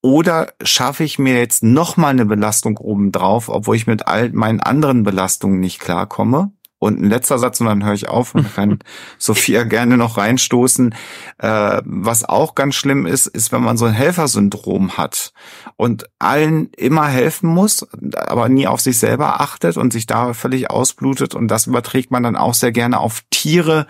Oder 0.00 0.52
schaffe 0.62 1.04
ich 1.04 1.18
mir 1.18 1.38
jetzt 1.38 1.62
noch 1.62 1.96
mal 1.96 2.08
eine 2.08 2.26
Belastung 2.26 2.76
obendrauf, 2.76 3.48
obwohl 3.48 3.76
ich 3.76 3.86
mit 3.86 4.08
all 4.08 4.30
meinen 4.30 4.60
anderen 4.60 5.04
Belastungen 5.04 5.60
nicht 5.60 5.78
klarkomme? 5.78 6.50
Und 6.82 7.00
ein 7.00 7.08
letzter 7.08 7.38
Satz 7.38 7.60
und 7.60 7.68
dann 7.68 7.84
höre 7.84 7.94
ich 7.94 8.08
auf 8.08 8.34
und 8.34 8.56
kann 8.56 8.80
Sophia 9.18 9.62
gerne 9.62 9.96
noch 9.96 10.18
reinstoßen. 10.18 10.92
Äh, 11.38 11.80
was 11.84 12.24
auch 12.24 12.56
ganz 12.56 12.74
schlimm 12.74 13.06
ist, 13.06 13.28
ist, 13.28 13.52
wenn 13.52 13.62
man 13.62 13.76
so 13.76 13.84
ein 13.84 13.92
Helfersyndrom 13.92 14.96
hat 14.96 15.32
und 15.76 16.06
allen 16.18 16.70
immer 16.76 17.06
helfen 17.06 17.48
muss, 17.48 17.86
aber 18.16 18.48
nie 18.48 18.66
auf 18.66 18.80
sich 18.80 18.98
selber 18.98 19.40
achtet 19.40 19.76
und 19.76 19.92
sich 19.92 20.06
da 20.06 20.34
völlig 20.34 20.70
ausblutet. 20.70 21.36
Und 21.36 21.46
das 21.46 21.68
überträgt 21.68 22.10
man 22.10 22.24
dann 22.24 22.34
auch 22.34 22.54
sehr 22.54 22.72
gerne 22.72 22.98
auf 22.98 23.22
Tiere, 23.42 23.88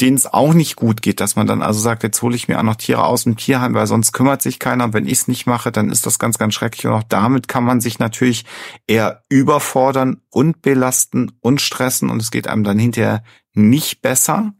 denen 0.00 0.16
es 0.16 0.26
auch 0.26 0.54
nicht 0.54 0.74
gut 0.74 1.02
geht, 1.02 1.20
dass 1.20 1.36
man 1.36 1.46
dann 1.46 1.62
also 1.62 1.78
sagt, 1.78 2.02
jetzt 2.02 2.20
hole 2.20 2.34
ich 2.34 2.48
mir 2.48 2.58
auch 2.58 2.64
noch 2.64 2.74
Tiere 2.74 3.04
aus 3.04 3.22
dem 3.22 3.36
Tierheim, 3.36 3.74
weil 3.74 3.86
sonst 3.86 4.12
kümmert 4.12 4.42
sich 4.42 4.58
keiner. 4.58 4.84
Und 4.84 4.92
wenn 4.92 5.06
ich 5.06 5.12
es 5.12 5.28
nicht 5.28 5.46
mache, 5.46 5.70
dann 5.70 5.90
ist 5.90 6.04
das 6.04 6.18
ganz, 6.18 6.36
ganz 6.36 6.54
schrecklich. 6.54 6.86
Und 6.86 6.92
auch 6.92 7.04
damit 7.04 7.46
kann 7.46 7.62
man 7.62 7.80
sich 7.80 8.00
natürlich 8.00 8.44
eher 8.88 9.22
überfordern 9.28 10.20
und 10.30 10.62
belasten 10.62 11.30
und 11.40 11.60
stressen 11.60 12.10
und 12.10 12.20
es 12.20 12.32
geht 12.32 12.48
einem 12.48 12.64
dann 12.64 12.78
hinterher 12.78 13.22
nicht 13.54 14.02
besser. 14.02 14.52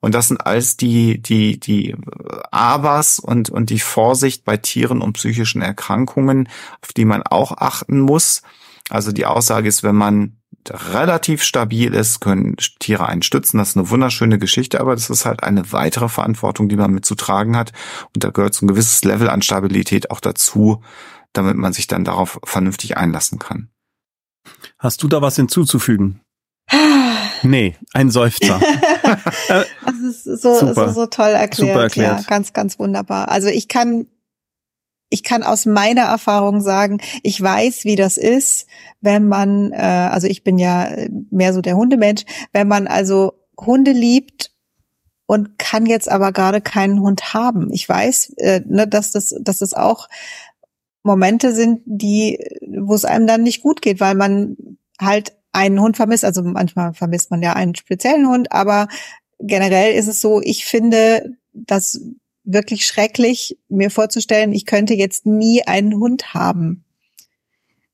Und 0.00 0.14
das 0.14 0.28
sind 0.28 0.44
alles 0.44 0.76
die, 0.76 1.22
die, 1.22 1.58
die 1.58 1.96
Abers 2.50 3.20
und, 3.20 3.48
und 3.48 3.70
die 3.70 3.78
Vorsicht 3.78 4.44
bei 4.44 4.58
Tieren 4.58 5.00
und 5.00 5.14
psychischen 5.14 5.62
Erkrankungen, 5.62 6.48
auf 6.82 6.92
die 6.92 7.06
man 7.06 7.22
auch 7.22 7.56
achten 7.56 8.00
muss. 8.00 8.42
Also 8.90 9.12
die 9.12 9.24
Aussage 9.24 9.68
ist, 9.68 9.82
wenn 9.82 9.96
man 9.96 10.41
relativ 10.70 11.42
stabil 11.42 11.92
ist, 11.94 12.20
können 12.20 12.56
Tiere 12.78 13.06
einen 13.06 13.22
stützen. 13.22 13.58
Das 13.58 13.70
ist 13.70 13.76
eine 13.76 13.90
wunderschöne 13.90 14.38
Geschichte, 14.38 14.80
aber 14.80 14.94
das 14.94 15.10
ist 15.10 15.24
halt 15.24 15.42
eine 15.42 15.72
weitere 15.72 16.08
Verantwortung, 16.08 16.68
die 16.68 16.76
man 16.76 16.92
mitzutragen 16.92 17.56
hat. 17.56 17.72
Und 18.14 18.24
da 18.24 18.30
gehört 18.30 18.54
so 18.54 18.64
ein 18.64 18.68
gewisses 18.68 19.02
Level 19.04 19.28
an 19.28 19.42
Stabilität 19.42 20.10
auch 20.10 20.20
dazu, 20.20 20.82
damit 21.32 21.56
man 21.56 21.72
sich 21.72 21.86
dann 21.86 22.04
darauf 22.04 22.38
vernünftig 22.44 22.96
einlassen 22.96 23.38
kann. 23.38 23.70
Hast 24.78 25.02
du 25.02 25.08
da 25.08 25.22
was 25.22 25.36
hinzuzufügen? 25.36 26.20
nee, 27.42 27.76
ein 27.92 28.10
Seufzer. 28.10 28.60
das 29.48 29.98
ist 29.98 30.24
so, 30.24 30.72
so, 30.72 30.88
so 30.88 31.06
toll 31.06 31.30
erklärt. 31.30 31.72
Super 31.72 31.82
erklärt. 31.82 32.20
Ja, 32.20 32.26
ganz, 32.26 32.52
ganz 32.52 32.78
wunderbar. 32.78 33.28
Also 33.28 33.48
ich 33.48 33.68
kann 33.68 34.06
ich 35.12 35.22
kann 35.22 35.42
aus 35.42 35.66
meiner 35.66 36.04
Erfahrung 36.04 36.62
sagen, 36.62 36.98
ich 37.22 37.40
weiß, 37.40 37.84
wie 37.84 37.96
das 37.96 38.16
ist, 38.16 38.66
wenn 39.02 39.28
man, 39.28 39.70
äh, 39.72 39.76
also 39.76 40.26
ich 40.26 40.42
bin 40.42 40.58
ja 40.58 40.88
mehr 41.30 41.52
so 41.52 41.60
der 41.60 41.76
Hundemensch, 41.76 42.22
wenn 42.52 42.66
man 42.66 42.86
also 42.86 43.34
Hunde 43.60 43.92
liebt 43.92 44.52
und 45.26 45.58
kann 45.58 45.84
jetzt 45.84 46.10
aber 46.10 46.32
gerade 46.32 46.62
keinen 46.62 47.00
Hund 47.00 47.34
haben. 47.34 47.70
Ich 47.72 47.86
weiß, 47.86 48.32
äh, 48.38 48.62
ne, 48.66 48.88
dass 48.88 49.12
das, 49.12 49.34
dass 49.38 49.58
das 49.58 49.74
auch 49.74 50.08
Momente 51.02 51.54
sind, 51.54 51.82
die, 51.84 52.38
wo 52.78 52.94
es 52.94 53.04
einem 53.04 53.26
dann 53.26 53.42
nicht 53.42 53.62
gut 53.62 53.82
geht, 53.82 54.00
weil 54.00 54.14
man 54.14 54.56
halt 54.98 55.36
einen 55.52 55.78
Hund 55.78 55.98
vermisst. 55.98 56.24
Also 56.24 56.42
manchmal 56.42 56.94
vermisst 56.94 57.30
man 57.30 57.42
ja 57.42 57.52
einen 57.52 57.74
speziellen 57.74 58.26
Hund, 58.28 58.50
aber 58.50 58.88
generell 59.40 59.94
ist 59.94 60.08
es 60.08 60.22
so, 60.22 60.40
ich 60.40 60.64
finde, 60.64 61.36
dass 61.52 62.00
wirklich 62.44 62.86
schrecklich, 62.86 63.58
mir 63.68 63.90
vorzustellen, 63.90 64.52
ich 64.52 64.66
könnte 64.66 64.94
jetzt 64.94 65.26
nie 65.26 65.62
einen 65.66 65.94
Hund 65.98 66.34
haben. 66.34 66.84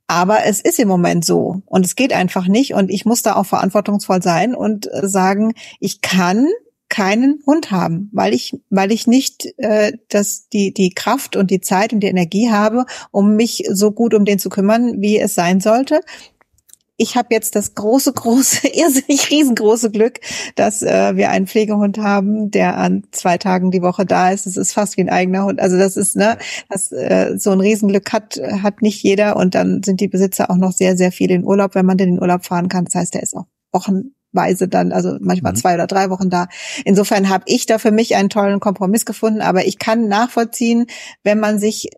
Aber 0.06 0.46
es 0.46 0.60
ist 0.60 0.78
im 0.78 0.88
Moment 0.88 1.24
so 1.24 1.62
und 1.66 1.84
es 1.84 1.94
geht 1.94 2.14
einfach 2.14 2.46
nicht 2.48 2.72
und 2.72 2.90
ich 2.90 3.04
muss 3.04 3.22
da 3.22 3.36
auch 3.36 3.44
verantwortungsvoll 3.44 4.22
sein 4.22 4.54
und 4.54 4.90
äh, 4.90 5.06
sagen, 5.06 5.52
ich 5.80 6.00
kann 6.00 6.48
keinen 6.88 7.42
Hund 7.44 7.70
haben, 7.70 8.08
weil 8.14 8.32
ich 8.32 8.58
weil 8.70 8.90
ich 8.90 9.06
nicht 9.06 9.52
äh, 9.58 9.92
das 10.08 10.48
die 10.48 10.72
die 10.72 10.90
Kraft 10.90 11.36
und 11.36 11.50
die 11.50 11.60
Zeit 11.60 11.92
und 11.92 12.00
die 12.00 12.06
Energie 12.06 12.50
habe, 12.50 12.86
um 13.10 13.36
mich 13.36 13.64
so 13.70 13.92
gut 13.92 14.14
um 14.14 14.24
den 14.24 14.38
zu 14.38 14.48
kümmern, 14.48 15.02
wie 15.02 15.18
es 15.18 15.34
sein 15.34 15.60
sollte 15.60 16.00
ich 17.00 17.16
habe 17.16 17.28
jetzt 17.30 17.54
das 17.54 17.74
große, 17.74 18.12
große, 18.12 18.68
irrsinnig 18.74 19.30
riesengroße 19.30 19.90
Glück, 19.90 20.20
dass 20.56 20.82
äh, 20.82 21.16
wir 21.16 21.30
einen 21.30 21.46
Pflegehund 21.46 21.98
haben, 21.98 22.50
der 22.50 22.76
an 22.76 23.04
zwei 23.12 23.38
Tagen 23.38 23.70
die 23.70 23.82
Woche 23.82 24.04
da 24.04 24.32
ist. 24.32 24.46
Es 24.46 24.56
ist 24.56 24.72
fast 24.72 24.96
wie 24.96 25.02
ein 25.02 25.08
eigener 25.08 25.44
Hund. 25.44 25.60
Also 25.60 25.78
das 25.78 25.96
ist, 25.96 26.16
ne, 26.16 26.36
das, 26.68 26.90
äh, 26.90 27.36
so 27.38 27.52
ein 27.52 27.60
Riesenglück 27.60 28.12
hat, 28.12 28.38
hat 28.60 28.82
nicht 28.82 29.02
jeder. 29.02 29.36
Und 29.36 29.54
dann 29.54 29.82
sind 29.84 30.00
die 30.00 30.08
Besitzer 30.08 30.50
auch 30.50 30.56
noch 30.56 30.72
sehr, 30.72 30.96
sehr 30.96 31.12
viel 31.12 31.30
in 31.30 31.44
Urlaub, 31.44 31.76
wenn 31.76 31.86
man 31.86 31.96
denn 31.96 32.10
in 32.10 32.20
Urlaub 32.20 32.44
fahren 32.44 32.68
kann. 32.68 32.84
Das 32.84 32.96
heißt, 32.96 33.14
der 33.14 33.22
ist 33.22 33.36
auch 33.36 33.46
wochenweise 33.72 34.66
dann, 34.66 34.90
also 34.90 35.18
manchmal 35.20 35.52
mhm. 35.52 35.56
zwei 35.56 35.74
oder 35.74 35.86
drei 35.86 36.10
Wochen 36.10 36.30
da. 36.30 36.48
Insofern 36.84 37.28
habe 37.28 37.44
ich 37.46 37.66
da 37.66 37.78
für 37.78 37.92
mich 37.92 38.16
einen 38.16 38.28
tollen 38.28 38.58
Kompromiss 38.58 39.06
gefunden. 39.06 39.40
Aber 39.40 39.64
ich 39.66 39.78
kann 39.78 40.08
nachvollziehen, 40.08 40.86
wenn 41.22 41.38
man 41.38 41.60
sich 41.60 41.90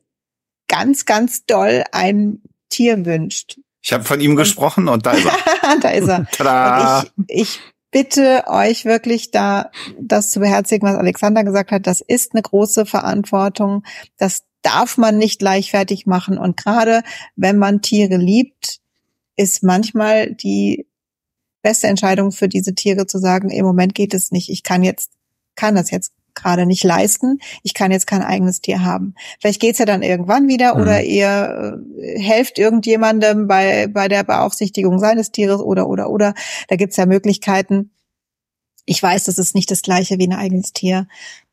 ganz, 0.68 1.06
ganz 1.06 1.46
doll 1.46 1.84
ein 1.90 2.42
Tier 2.68 3.06
wünscht 3.06 3.58
ich 3.82 3.92
habe 3.92 4.04
von 4.04 4.20
ihm 4.20 4.36
gesprochen 4.36 4.88
und 4.88 5.06
da 5.06 5.12
ist 5.12 5.26
er. 5.26 5.78
da 5.80 5.88
ist 5.90 6.08
er. 6.08 6.26
Tada. 6.32 7.04
Ich, 7.26 7.40
ich 7.40 7.60
bitte 7.90 8.44
euch 8.46 8.84
wirklich 8.84 9.30
da 9.30 9.70
das 10.00 10.30
zu 10.30 10.40
beherzigen, 10.40 10.86
was 10.86 10.96
Alexander 10.96 11.44
gesagt 11.44 11.72
hat. 11.72 11.86
Das 11.86 12.00
ist 12.00 12.32
eine 12.32 12.42
große 12.42 12.86
Verantwortung. 12.86 13.84
Das 14.18 14.44
darf 14.62 14.98
man 14.98 15.18
nicht 15.18 15.40
leichtfertig 15.42 16.06
machen. 16.06 16.38
Und 16.38 16.56
gerade 16.56 17.02
wenn 17.36 17.58
man 17.58 17.80
Tiere 17.80 18.16
liebt, 18.16 18.80
ist 19.36 19.62
manchmal 19.62 20.34
die 20.34 20.86
beste 21.62 21.86
Entscheidung 21.86 22.32
für 22.32 22.48
diese 22.48 22.74
Tiere 22.74 23.06
zu 23.06 23.18
sagen, 23.18 23.50
im 23.50 23.64
Moment 23.64 23.94
geht 23.94 24.14
es 24.14 24.30
nicht. 24.30 24.50
Ich 24.50 24.62
kann 24.62 24.82
jetzt, 24.82 25.12
kann 25.56 25.74
das 25.74 25.90
jetzt 25.90 26.12
gerade 26.34 26.66
nicht 26.66 26.84
leisten. 26.84 27.38
Ich 27.62 27.74
kann 27.74 27.90
jetzt 27.90 28.06
kein 28.06 28.22
eigenes 28.22 28.60
Tier 28.60 28.84
haben. 28.84 29.14
Vielleicht 29.40 29.60
geht's 29.60 29.78
ja 29.78 29.84
dann 29.84 30.02
irgendwann 30.02 30.48
wieder 30.48 30.74
mhm. 30.74 30.82
oder 30.82 31.02
ihr 31.02 31.82
äh, 31.98 32.18
helft 32.20 32.58
irgendjemandem 32.58 33.46
bei, 33.46 33.86
bei 33.88 34.08
der 34.08 34.24
Beaufsichtigung 34.24 34.98
seines 34.98 35.32
Tieres 35.32 35.60
oder, 35.60 35.88
oder, 35.88 36.10
oder. 36.10 36.34
Da 36.68 36.76
gibt's 36.76 36.96
ja 36.96 37.06
Möglichkeiten. 37.06 37.90
Ich 38.86 39.02
weiß, 39.02 39.24
das 39.24 39.38
ist 39.38 39.54
nicht 39.54 39.70
das 39.70 39.82
gleiche 39.82 40.18
wie 40.18 40.26
ein 40.26 40.32
eigenes 40.32 40.72
Tier. 40.72 41.06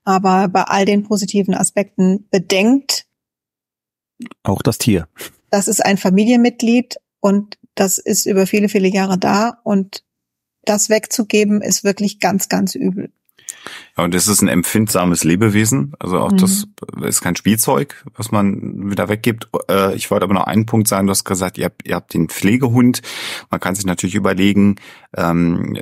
Aber 0.03 0.47
bei 0.47 0.63
all 0.63 0.85
den 0.85 1.03
positiven 1.03 1.53
Aspekten 1.53 2.27
bedenkt. 2.29 3.05
Auch 4.43 4.61
das 4.61 4.77
Tier. 4.77 5.07
Das 5.49 5.67
ist 5.67 5.85
ein 5.85 5.97
Familienmitglied 5.97 6.97
und 7.19 7.57
das 7.75 7.97
ist 7.97 8.25
über 8.25 8.47
viele, 8.47 8.69
viele 8.69 8.87
Jahre 8.87 9.17
da 9.17 9.59
und 9.63 10.03
das 10.67 10.89
wegzugeben 10.89 11.61
ist 11.61 11.83
wirklich 11.83 12.19
ganz, 12.19 12.49
ganz 12.49 12.75
übel. 12.75 13.11
Ja, 13.97 14.03
und 14.03 14.13
es 14.13 14.27
ist 14.27 14.41
ein 14.41 14.47
empfindsames 14.47 15.23
Lebewesen. 15.23 15.93
Also 15.99 16.19
auch 16.19 16.31
mhm. 16.31 16.37
das 16.37 16.67
ist 17.01 17.21
kein 17.21 17.35
Spielzeug, 17.35 18.05
was 18.15 18.31
man 18.31 18.91
wieder 18.91 19.09
weggibt. 19.09 19.47
Äh, 19.69 19.95
ich 19.95 20.11
wollte 20.11 20.23
aber 20.23 20.35
noch 20.35 20.45
einen 20.45 20.65
Punkt 20.65 20.87
sagen. 20.87 21.07
Du 21.07 21.11
hast 21.11 21.23
gesagt, 21.23 21.57
ihr 21.57 21.65
habt, 21.65 21.87
ihr 21.87 21.95
habt 21.95 22.13
den 22.13 22.29
Pflegehund. 22.29 23.01
Man 23.49 23.59
kann 23.59 23.75
sich 23.75 23.85
natürlich 23.85 24.15
überlegen, 24.15 24.75
ähm, 25.15 25.75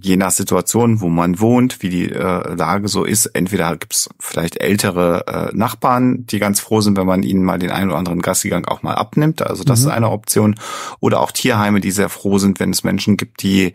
je 0.00 0.16
nach 0.16 0.32
Situation, 0.32 1.00
wo 1.00 1.08
man 1.08 1.38
wohnt, 1.38 1.82
wie 1.82 1.88
die 1.88 2.10
äh, 2.10 2.54
Lage 2.54 2.88
so 2.88 3.04
ist. 3.04 3.26
Entweder 3.26 3.76
gibt 3.76 3.94
es 3.94 4.10
vielleicht 4.18 4.60
ältere 4.60 5.26
äh, 5.52 5.56
Nachbarn, 5.56 6.26
die 6.26 6.40
ganz 6.40 6.58
froh 6.58 6.80
sind, 6.80 6.98
wenn 6.98 7.06
man 7.06 7.22
ihnen 7.22 7.44
mal 7.44 7.58
den 7.58 7.70
einen 7.70 7.90
oder 7.90 7.98
anderen 7.98 8.22
Gassigang 8.22 8.66
auch 8.66 8.82
mal 8.82 8.94
abnimmt. 8.94 9.42
Also 9.42 9.62
das 9.62 9.82
mhm. 9.82 9.86
ist 9.86 9.92
eine 9.92 10.10
Option. 10.10 10.56
Oder 10.98 11.20
auch 11.20 11.30
Tierheime, 11.30 11.80
die 11.80 11.92
sehr 11.92 12.08
froh 12.08 12.38
sind, 12.38 12.58
wenn 12.58 12.70
es 12.70 12.82
Menschen 12.82 13.16
gibt, 13.16 13.42
die 13.42 13.72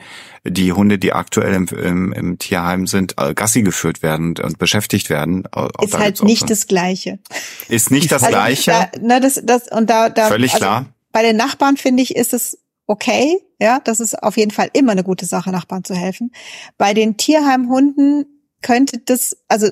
die 0.50 0.74
Hunde, 0.74 0.98
die 0.98 1.14
aktuell 1.14 1.54
im, 1.54 1.68
im, 1.68 2.14
im 2.14 2.40
Tierheim 2.40 2.88
sind, 2.88 3.16
äh, 3.18 3.34
Gassi 3.38 3.62
geführt 3.62 4.04
werden 4.04 4.36
und 4.38 4.58
beschäftigt 4.58 5.10
werden. 5.10 5.46
Auch 5.54 5.70
ist 5.82 5.98
halt 5.98 6.24
nicht 6.24 6.42
so. 6.42 6.46
das 6.48 6.68
Gleiche. 6.68 7.20
Ist 7.70 7.92
nicht 7.92 8.12
das 8.12 8.24
also, 8.24 8.34
Gleiche. 8.34 8.72
Da, 8.72 8.92
na, 9.02 9.20
das, 9.22 9.40
das, 9.42 9.72
und 9.72 9.90
da, 9.90 10.10
da, 10.10 10.28
Völlig 10.28 10.54
also 10.54 10.66
klar. 10.66 10.86
Bei 11.14 11.22
den 11.22 11.38
Nachbarn 11.38 11.78
finde 11.78 12.04
ich, 12.04 12.16
ist 12.16 12.34
es 12.34 12.60
okay. 12.88 13.38
Ja, 13.60 13.80
das 13.84 14.02
ist 14.02 14.22
auf 14.22 14.36
jeden 14.36 14.52
Fall 14.52 14.70
immer 14.74 14.92
eine 14.92 15.04
gute 15.04 15.26
Sache, 15.26 15.52
Nachbarn 15.52 15.84
zu 15.84 15.96
helfen. 15.96 16.32
Bei 16.78 16.94
den 16.94 17.16
Tierheimhunden 17.16 18.26
könnte 18.62 19.00
das, 19.00 19.38
also 19.48 19.70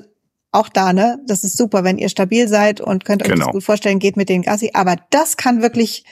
auch 0.52 0.68
da, 0.68 0.92
ne, 0.92 1.20
das 1.26 1.44
ist 1.44 1.56
super, 1.56 1.84
wenn 1.84 1.98
ihr 1.98 2.08
stabil 2.08 2.48
seid 2.48 2.80
und 2.80 3.04
könnt 3.04 3.22
euch 3.22 3.30
genau. 3.30 3.46
das 3.46 3.52
gut 3.52 3.64
vorstellen, 3.64 3.98
geht 3.98 4.16
mit 4.16 4.28
den 4.28 4.42
Gassi. 4.42 4.70
Aber 4.72 4.96
das 5.10 5.36
kann 5.36 5.60
wirklich 5.60 6.04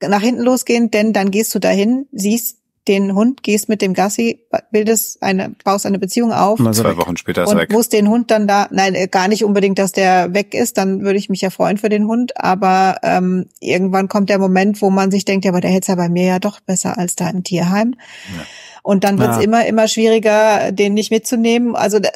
nach 0.00 0.22
hinten 0.22 0.42
losgehen, 0.42 0.90
denn 0.90 1.12
dann 1.12 1.30
gehst 1.30 1.54
du 1.54 1.58
dahin, 1.58 2.06
siehst, 2.10 2.59
den 2.88 3.14
Hund, 3.14 3.42
gehst 3.42 3.68
mit 3.68 3.82
dem 3.82 3.92
Gassi, 3.92 4.46
bildest 4.72 5.22
eine, 5.22 5.54
baust 5.64 5.84
eine 5.86 5.98
Beziehung 5.98 6.32
auf. 6.32 6.58
Also 6.60 6.82
zwei 6.82 6.96
Wochen 6.96 7.16
später 7.16 7.42
ist 7.44 7.50
und 7.50 7.56
er 7.58 7.62
weg. 7.64 7.72
musst 7.72 7.92
den 7.92 8.08
Hund 8.08 8.30
dann 8.30 8.48
da, 8.48 8.68
nein, 8.70 8.94
äh, 8.94 9.06
gar 9.06 9.28
nicht 9.28 9.44
unbedingt, 9.44 9.78
dass 9.78 9.92
der 9.92 10.32
weg 10.34 10.54
ist, 10.54 10.78
dann 10.78 11.02
würde 11.02 11.18
ich 11.18 11.28
mich 11.28 11.42
ja 11.42 11.50
freuen 11.50 11.76
für 11.78 11.90
den 11.90 12.06
Hund, 12.06 12.36
aber 12.38 12.96
ähm, 13.02 13.46
irgendwann 13.60 14.08
kommt 14.08 14.30
der 14.30 14.38
Moment, 14.38 14.80
wo 14.80 14.90
man 14.90 15.10
sich 15.10 15.24
denkt, 15.26 15.44
ja, 15.44 15.50
aber 15.50 15.60
der 15.60 15.70
hätte 15.70 15.92
ja 15.92 15.94
bei 15.96 16.08
mir 16.08 16.24
ja 16.24 16.38
doch 16.38 16.60
besser 16.60 16.96
als 16.96 17.16
da 17.16 17.28
im 17.28 17.44
Tierheim. 17.44 17.96
Ja. 18.36 18.44
Und 18.82 19.04
dann 19.04 19.18
wird's 19.18 19.36
Ja. 19.36 19.42
immer, 19.42 19.66
immer 19.66 19.86
schwieriger, 19.86 20.72
den 20.72 20.94
nicht 20.94 21.10
mitzunehmen. 21.10 21.76
Also 21.76 21.98
da, 22.00 22.08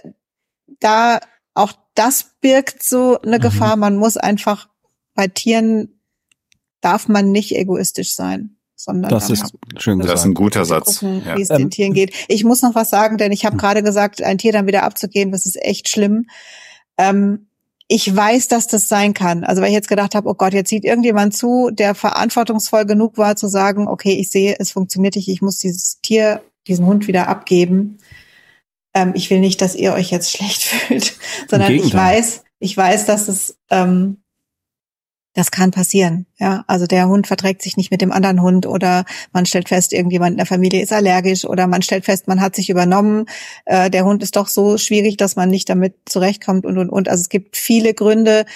da 0.80 1.20
auch 1.52 1.72
das 1.94 2.30
birgt 2.40 2.82
so 2.82 3.20
eine 3.20 3.36
Mhm. 3.38 3.42
Gefahr. 3.42 3.76
Man 3.76 3.96
muss 3.96 4.16
einfach 4.16 4.68
bei 5.14 5.28
Tieren 5.28 6.00
darf 6.80 7.06
man 7.08 7.30
nicht 7.32 7.54
egoistisch 7.54 8.14
sein, 8.14 8.56
sondern 8.76 9.10
Das 9.10 9.28
da 9.28 9.32
ist 9.34 9.52
schön 9.78 9.98
Das 9.98 10.06
ist 10.06 10.12
gesagt. 10.12 10.26
ein 10.26 10.34
guter 10.34 10.64
Satz. 10.64 11.00
gucken, 11.00 11.22
Ja. 11.26 11.36
wie 11.36 11.42
es 11.42 11.50
Ähm, 11.50 11.58
den 11.58 11.70
Tieren 11.70 11.92
geht. 11.94 12.12
Ich 12.28 12.44
muss 12.44 12.62
noch 12.62 12.74
was 12.74 12.90
sagen, 12.90 13.18
denn 13.18 13.32
ich 13.32 13.44
habe 13.46 13.56
gerade 13.56 13.82
gesagt, 13.82 14.22
ein 14.22 14.38
Tier 14.38 14.52
dann 14.52 14.66
wieder 14.66 14.82
abzugeben, 14.82 15.32
das 15.32 15.46
ist 15.46 15.56
echt 15.62 15.88
schlimm. 15.88 16.26
Ähm, 16.98 17.46
ich 17.86 18.14
weiß, 18.14 18.48
dass 18.48 18.66
das 18.66 18.88
sein 18.88 19.12
kann. 19.14 19.44
Also 19.44 19.60
weil 19.60 19.68
ich 19.68 19.74
jetzt 19.74 19.88
gedacht 19.88 20.14
habe, 20.14 20.28
oh 20.28 20.34
Gott, 20.34 20.54
jetzt 20.54 20.70
sieht 20.70 20.84
irgendjemand 20.84 21.34
zu, 21.36 21.70
der 21.70 21.94
verantwortungsvoll 21.94 22.86
genug 22.86 23.18
war 23.18 23.36
zu 23.36 23.46
sagen, 23.48 23.88
okay, 23.88 24.12
ich 24.14 24.30
sehe, 24.30 24.56
es 24.58 24.72
funktioniert 24.72 25.16
nicht, 25.16 25.28
ich 25.28 25.42
muss 25.42 25.58
dieses 25.58 26.00
Tier, 26.00 26.40
diesen 26.66 26.86
Hund 26.86 27.06
wieder 27.06 27.28
abgeben. 27.28 27.98
Ähm, 28.94 29.12
ich 29.14 29.28
will 29.28 29.40
nicht, 29.40 29.60
dass 29.60 29.74
ihr 29.74 29.92
euch 29.92 30.10
jetzt 30.10 30.30
schlecht 30.36 30.62
fühlt, 30.62 31.14
sondern 31.50 31.72
ich 31.72 31.92
weiß, 31.94 32.42
ich 32.58 32.76
weiß, 32.76 33.04
dass 33.06 33.28
es 33.28 33.58
ähm, 33.70 34.18
das 35.34 35.50
kann 35.50 35.72
passieren. 35.72 36.26
Ja, 36.38 36.64
also 36.68 36.86
der 36.86 37.08
Hund 37.08 37.26
verträgt 37.26 37.62
sich 37.62 37.76
nicht 37.76 37.90
mit 37.90 38.00
dem 38.00 38.12
anderen 38.12 38.40
Hund 38.40 38.66
oder 38.66 39.04
man 39.32 39.46
stellt 39.46 39.68
fest, 39.68 39.92
irgendjemand 39.92 40.32
in 40.32 40.36
der 40.38 40.46
Familie 40.46 40.82
ist 40.82 40.92
allergisch 40.92 41.44
oder 41.44 41.66
man 41.66 41.82
stellt 41.82 42.04
fest, 42.04 42.28
man 42.28 42.40
hat 42.40 42.54
sich 42.54 42.70
übernommen. 42.70 43.26
Äh, 43.64 43.90
der 43.90 44.04
Hund 44.04 44.22
ist 44.22 44.36
doch 44.36 44.48
so 44.48 44.78
schwierig, 44.78 45.16
dass 45.16 45.36
man 45.36 45.50
nicht 45.50 45.68
damit 45.68 45.94
zurechtkommt 46.06 46.64
und 46.64 46.78
und 46.78 46.88
und. 46.88 47.08
Also 47.08 47.20
es 47.20 47.28
gibt 47.28 47.56
viele 47.56 47.94
Gründe, 47.94 48.46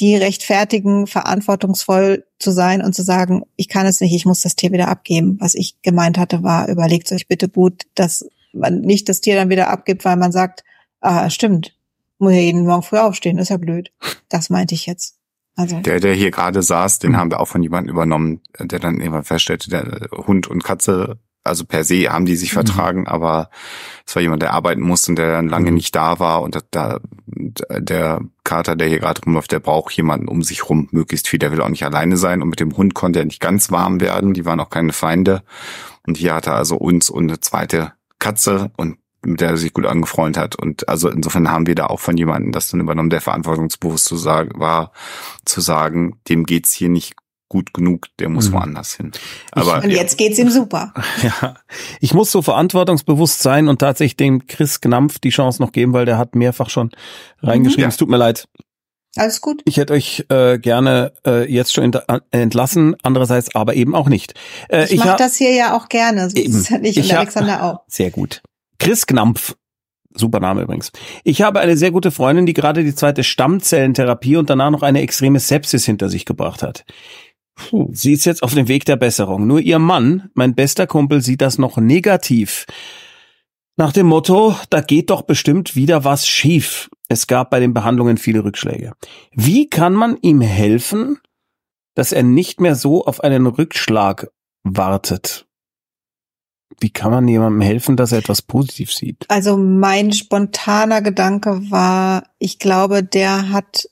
die 0.00 0.16
rechtfertigen, 0.16 1.06
verantwortungsvoll 1.06 2.24
zu 2.38 2.50
sein 2.50 2.82
und 2.82 2.94
zu 2.94 3.02
sagen, 3.02 3.42
ich 3.56 3.68
kann 3.68 3.86
es 3.86 4.00
nicht, 4.00 4.14
ich 4.14 4.26
muss 4.26 4.40
das 4.40 4.56
Tier 4.56 4.72
wieder 4.72 4.88
abgeben. 4.88 5.36
Was 5.40 5.54
ich 5.54 5.80
gemeint 5.82 6.18
hatte, 6.18 6.42
war, 6.42 6.68
überlegt 6.68 7.12
euch 7.12 7.28
bitte 7.28 7.48
gut, 7.48 7.84
dass 7.94 8.26
man 8.52 8.80
nicht 8.80 9.08
das 9.08 9.20
Tier 9.20 9.36
dann 9.36 9.50
wieder 9.50 9.68
abgibt, 9.68 10.04
weil 10.04 10.16
man 10.16 10.32
sagt, 10.32 10.64
ah, 11.00 11.30
stimmt, 11.30 11.76
muss 12.18 12.32
ja 12.32 12.40
jeden 12.40 12.66
Morgen 12.66 12.82
früh 12.82 12.98
aufstehen, 12.98 13.38
ist 13.38 13.50
ja 13.50 13.56
blöd. 13.56 13.92
Das 14.28 14.50
meinte 14.50 14.74
ich 14.74 14.86
jetzt. 14.86 15.16
Also 15.56 15.80
Der, 15.80 16.00
der 16.00 16.14
hier 16.14 16.30
gerade 16.30 16.62
saß, 16.62 16.98
den 16.98 17.16
haben 17.16 17.30
wir 17.30 17.38
auch 17.40 17.48
von 17.48 17.62
jemandem 17.62 17.94
übernommen, 17.94 18.40
der 18.58 18.80
dann 18.80 18.98
irgendwann 18.98 19.24
feststellte, 19.24 19.70
der 19.70 20.08
Hund 20.26 20.48
und 20.48 20.64
Katze, 20.64 21.18
also 21.44 21.64
per 21.64 21.84
se 21.84 22.10
haben 22.10 22.24
die 22.26 22.36
sich 22.36 22.50
Mhm. 22.52 22.54
vertragen, 22.54 23.06
aber 23.06 23.50
es 24.06 24.16
war 24.16 24.22
jemand, 24.22 24.42
der 24.42 24.52
arbeiten 24.52 24.80
musste 24.82 25.12
und 25.12 25.16
der 25.16 25.30
dann 25.30 25.48
lange 25.48 25.70
Mhm. 25.70 25.76
nicht 25.76 25.94
da 25.94 26.18
war 26.18 26.42
und 26.42 26.58
da 26.72 26.98
der 27.70 28.20
Kater, 28.44 28.76
der 28.76 28.88
hier 28.88 28.98
gerade 28.98 29.20
rumläuft, 29.22 29.52
der 29.52 29.60
braucht 29.60 29.92
jemanden 29.94 30.28
um 30.28 30.42
sich 30.42 30.68
rum, 30.68 30.88
möglichst 30.90 31.28
viel. 31.28 31.38
Der 31.38 31.52
will 31.52 31.60
auch 31.60 31.68
nicht 31.68 31.84
alleine 31.84 32.16
sein 32.16 32.42
und 32.42 32.48
mit 32.48 32.60
dem 32.60 32.76
Hund 32.76 32.94
konnte 32.94 33.20
er 33.20 33.24
nicht 33.24 33.40
ganz 33.40 33.70
warm 33.70 34.00
werden. 34.00 34.34
Die 34.34 34.44
waren 34.44 34.60
auch 34.60 34.70
keine 34.70 34.92
Feinde. 34.92 35.42
Und 36.06 36.16
hier 36.16 36.34
hatte 36.34 36.50
er 36.50 36.56
also 36.56 36.76
uns 36.76 37.10
und 37.10 37.24
eine 37.30 37.40
zweite 37.40 37.92
Katze 38.18 38.70
und 38.76 38.96
mit 39.26 39.40
der 39.40 39.50
er 39.50 39.56
sich 39.56 39.72
gut 39.72 39.86
angefreundet 39.86 40.42
hat. 40.42 40.56
Und 40.56 40.88
also 40.88 41.08
insofern 41.08 41.50
haben 41.50 41.66
wir 41.66 41.74
da 41.74 41.86
auch 41.86 42.00
von 42.00 42.16
jemandem 42.16 42.52
das 42.52 42.68
dann 42.68 42.80
übernommen, 42.80 43.10
der 43.10 43.20
verantwortungsbewusst 43.20 44.04
zu 44.04 44.16
sagen, 44.16 44.58
war, 44.60 44.92
zu 45.44 45.60
sagen, 45.60 46.20
dem 46.28 46.44
geht's 46.44 46.72
hier 46.72 46.88
nicht 46.88 47.14
gut 47.48 47.72
genug, 47.74 48.06
der 48.18 48.30
muss 48.30 48.48
Mhm. 48.48 48.54
woanders 48.54 48.94
hin. 48.94 49.12
Aber 49.52 49.84
und 49.84 49.90
jetzt 49.90 50.18
geht's 50.18 50.38
ihm 50.38 50.50
super. 50.50 50.92
Ja, 51.22 51.54
ich 52.00 52.12
muss 52.14 52.32
so 52.32 52.42
verantwortungsbewusst 52.42 53.40
sein 53.42 53.68
und 53.68 53.78
tatsächlich 53.78 54.16
dem 54.16 54.46
Chris 54.46 54.80
Gnampf 54.80 55.18
die 55.20 55.28
Chance 55.30 55.62
noch 55.62 55.70
geben, 55.70 55.92
weil 55.92 56.04
der 56.06 56.18
hat 56.18 56.34
mehrfach 56.34 56.68
schon 56.70 56.90
reingeschrieben. 57.42 57.82
Ja. 57.82 57.88
Es 57.88 57.96
tut 57.96 58.08
mir 58.08 58.16
leid. 58.16 58.48
Alles 59.16 59.40
gut. 59.40 59.62
Ich 59.64 59.76
hätte 59.76 59.92
euch 59.92 60.24
äh, 60.30 60.58
gerne 60.58 61.12
äh, 61.24 61.44
jetzt 61.48 61.72
schon 61.72 61.84
ent 61.84 62.02
entlassen, 62.32 62.96
andererseits 63.04 63.54
aber 63.54 63.74
eben 63.74 63.94
auch 63.94 64.08
nicht. 64.08 64.34
Äh, 64.68 64.86
Ich, 64.92 64.98
mache 64.98 65.10
hab- 65.10 65.18
das 65.18 65.36
hier 65.36 65.52
ja 65.52 65.76
auch 65.76 65.88
gerne. 65.88 66.28
So 66.30 66.36
Eben. 66.36 66.50
ist 66.50 66.56
es 66.62 66.68
ja 66.70 66.78
nicht. 66.78 66.96
Ich 66.98 67.12
Und 67.12 67.18
Alexander 67.18 67.62
auch. 67.62 67.80
Sehr 67.86 68.10
gut. 68.10 68.42
Chris 68.84 69.06
Gnampf. 69.06 69.56
Super 70.12 70.40
Name 70.40 70.60
übrigens. 70.60 70.92
Ich 71.24 71.40
habe 71.40 71.58
eine 71.60 71.74
sehr 71.78 71.90
gute 71.90 72.10
Freundin, 72.10 72.44
die 72.44 72.52
gerade 72.52 72.84
die 72.84 72.94
zweite 72.94 73.24
Stammzellentherapie 73.24 74.36
und 74.36 74.50
danach 74.50 74.70
noch 74.70 74.82
eine 74.82 75.00
extreme 75.00 75.40
Sepsis 75.40 75.86
hinter 75.86 76.10
sich 76.10 76.26
gebracht 76.26 76.62
hat. 76.62 76.84
Puh, 77.54 77.88
sie 77.92 78.12
ist 78.12 78.26
jetzt 78.26 78.42
auf 78.42 78.52
dem 78.52 78.68
Weg 78.68 78.84
der 78.84 78.96
Besserung. 78.96 79.46
Nur 79.46 79.60
ihr 79.60 79.78
Mann, 79.78 80.28
mein 80.34 80.54
bester 80.54 80.86
Kumpel, 80.86 81.22
sieht 81.22 81.40
das 81.40 81.56
noch 81.56 81.78
negativ. 81.78 82.66
Nach 83.78 83.90
dem 83.90 84.04
Motto, 84.06 84.54
da 84.68 84.82
geht 84.82 85.08
doch 85.08 85.22
bestimmt 85.22 85.76
wieder 85.76 86.04
was 86.04 86.28
schief. 86.28 86.90
Es 87.08 87.26
gab 87.26 87.48
bei 87.48 87.60
den 87.60 87.72
Behandlungen 87.72 88.18
viele 88.18 88.44
Rückschläge. 88.44 88.92
Wie 89.32 89.70
kann 89.70 89.94
man 89.94 90.18
ihm 90.20 90.42
helfen, 90.42 91.20
dass 91.94 92.12
er 92.12 92.22
nicht 92.22 92.60
mehr 92.60 92.74
so 92.74 93.06
auf 93.06 93.24
einen 93.24 93.46
Rückschlag 93.46 94.28
wartet? 94.62 95.46
Wie 96.80 96.90
kann 96.90 97.10
man 97.10 97.28
jemandem 97.28 97.60
helfen, 97.60 97.96
dass 97.96 98.12
er 98.12 98.18
etwas 98.18 98.42
positiv 98.42 98.92
sieht? 98.92 99.24
Also 99.28 99.56
mein 99.56 100.12
spontaner 100.12 101.02
Gedanke 101.02 101.70
war, 101.70 102.24
ich 102.38 102.58
glaube, 102.58 103.02
der 103.02 103.50
hat 103.50 103.88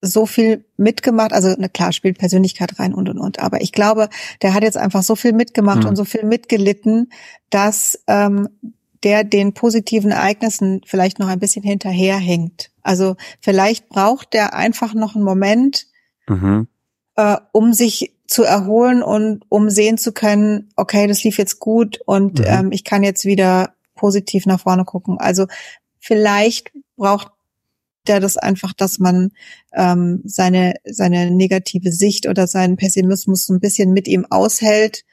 so 0.00 0.26
viel 0.26 0.64
mitgemacht, 0.76 1.32
also 1.32 1.54
na 1.58 1.68
klar 1.68 1.92
spielt 1.92 2.18
Persönlichkeit 2.18 2.78
rein 2.80 2.92
und 2.92 3.08
und 3.08 3.18
und, 3.18 3.38
aber 3.38 3.60
ich 3.62 3.70
glaube, 3.70 4.08
der 4.42 4.52
hat 4.52 4.64
jetzt 4.64 4.76
einfach 4.76 5.02
so 5.04 5.14
viel 5.14 5.32
mitgemacht 5.32 5.84
Hm. 5.84 5.90
und 5.90 5.96
so 5.96 6.04
viel 6.04 6.24
mitgelitten, 6.24 7.12
dass 7.50 8.02
ähm, 8.08 8.48
der 9.04 9.22
den 9.24 9.52
positiven 9.52 10.10
Ereignissen 10.10 10.80
vielleicht 10.84 11.18
noch 11.18 11.28
ein 11.28 11.38
bisschen 11.38 11.62
hinterherhängt. 11.62 12.70
Also 12.82 13.16
vielleicht 13.40 13.88
braucht 13.88 14.32
der 14.32 14.54
einfach 14.54 14.94
noch 14.94 15.14
einen 15.14 15.24
Moment, 15.24 15.86
Mhm. 16.28 16.68
Äh, 17.16 17.36
um 17.52 17.72
sich 17.72 18.14
zu 18.26 18.44
erholen 18.44 19.02
und 19.02 19.44
um 19.48 19.68
sehen 19.70 19.98
zu 19.98 20.12
können, 20.12 20.70
okay, 20.76 21.06
das 21.06 21.22
lief 21.24 21.38
jetzt 21.38 21.58
gut 21.58 22.00
und 22.06 22.38
Mhm. 22.38 22.44
ähm, 22.46 22.72
ich 22.72 22.84
kann 22.84 23.02
jetzt 23.02 23.24
wieder 23.24 23.74
positiv 23.94 24.46
nach 24.46 24.60
vorne 24.60 24.84
gucken. 24.84 25.18
Also 25.18 25.46
vielleicht 26.00 26.72
braucht 26.96 27.30
der 28.08 28.18
das 28.20 28.36
einfach, 28.36 28.72
dass 28.72 28.98
man 28.98 29.30
ähm, 29.72 30.22
seine 30.24 30.74
seine 30.84 31.30
negative 31.30 31.92
Sicht 31.92 32.26
oder 32.26 32.46
seinen 32.48 32.76
Pessimismus 32.76 33.46
so 33.46 33.54
ein 33.54 33.60
bisschen 33.60 33.92
mit 33.92 34.08
ihm 34.08 34.26
aushält 34.28 35.04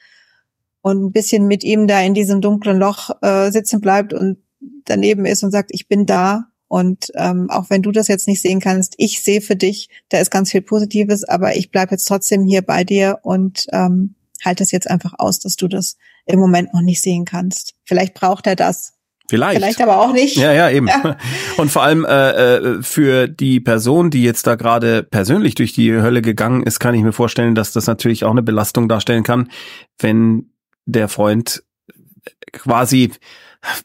und 0.82 1.04
ein 1.04 1.12
bisschen 1.12 1.46
mit 1.46 1.62
ihm 1.62 1.86
da 1.86 2.00
in 2.00 2.14
diesem 2.14 2.40
dunklen 2.40 2.78
Loch 2.78 3.10
äh, 3.22 3.50
sitzen 3.52 3.80
bleibt 3.80 4.12
und 4.12 4.38
daneben 4.86 5.24
ist 5.26 5.42
und 5.44 5.50
sagt, 5.52 5.70
ich 5.72 5.86
bin 5.88 6.06
da. 6.06 6.46
Und 6.70 7.10
ähm, 7.16 7.50
auch 7.50 7.68
wenn 7.68 7.82
du 7.82 7.90
das 7.90 8.06
jetzt 8.06 8.28
nicht 8.28 8.40
sehen 8.40 8.60
kannst, 8.60 8.94
ich 8.96 9.24
sehe 9.24 9.40
für 9.40 9.56
dich, 9.56 9.88
da 10.08 10.20
ist 10.20 10.30
ganz 10.30 10.52
viel 10.52 10.62
Positives, 10.62 11.24
aber 11.24 11.56
ich 11.56 11.72
bleibe 11.72 11.90
jetzt 11.90 12.04
trotzdem 12.04 12.44
hier 12.44 12.62
bei 12.62 12.84
dir 12.84 13.18
und 13.22 13.66
ähm, 13.72 14.14
halte 14.44 14.62
es 14.62 14.70
jetzt 14.70 14.88
einfach 14.88 15.14
aus, 15.18 15.40
dass 15.40 15.56
du 15.56 15.66
das 15.66 15.96
im 16.26 16.38
Moment 16.38 16.72
noch 16.72 16.80
nicht 16.80 17.02
sehen 17.02 17.24
kannst. 17.24 17.74
Vielleicht 17.84 18.14
braucht 18.14 18.46
er 18.46 18.54
das, 18.54 18.92
Vielleicht. 19.28 19.56
vielleicht 19.56 19.82
aber 19.82 19.98
auch 19.98 20.12
nicht. 20.12 20.36
Ja, 20.36 20.52
ja, 20.52 20.70
eben. 20.70 20.86
Ja. 20.86 21.16
Und 21.56 21.72
vor 21.72 21.82
allem 21.82 22.04
äh, 22.04 22.30
äh, 22.30 22.82
für 22.84 23.26
die 23.26 23.58
Person, 23.58 24.10
die 24.10 24.22
jetzt 24.22 24.46
da 24.46 24.54
gerade 24.54 25.02
persönlich 25.02 25.56
durch 25.56 25.72
die 25.72 25.92
Hölle 25.92 26.22
gegangen 26.22 26.62
ist, 26.62 26.78
kann 26.78 26.94
ich 26.94 27.02
mir 27.02 27.12
vorstellen, 27.12 27.56
dass 27.56 27.72
das 27.72 27.88
natürlich 27.88 28.24
auch 28.24 28.30
eine 28.30 28.44
Belastung 28.44 28.88
darstellen 28.88 29.24
kann, 29.24 29.50
wenn 29.98 30.52
der 30.86 31.08
Freund 31.08 31.64
quasi, 32.52 33.10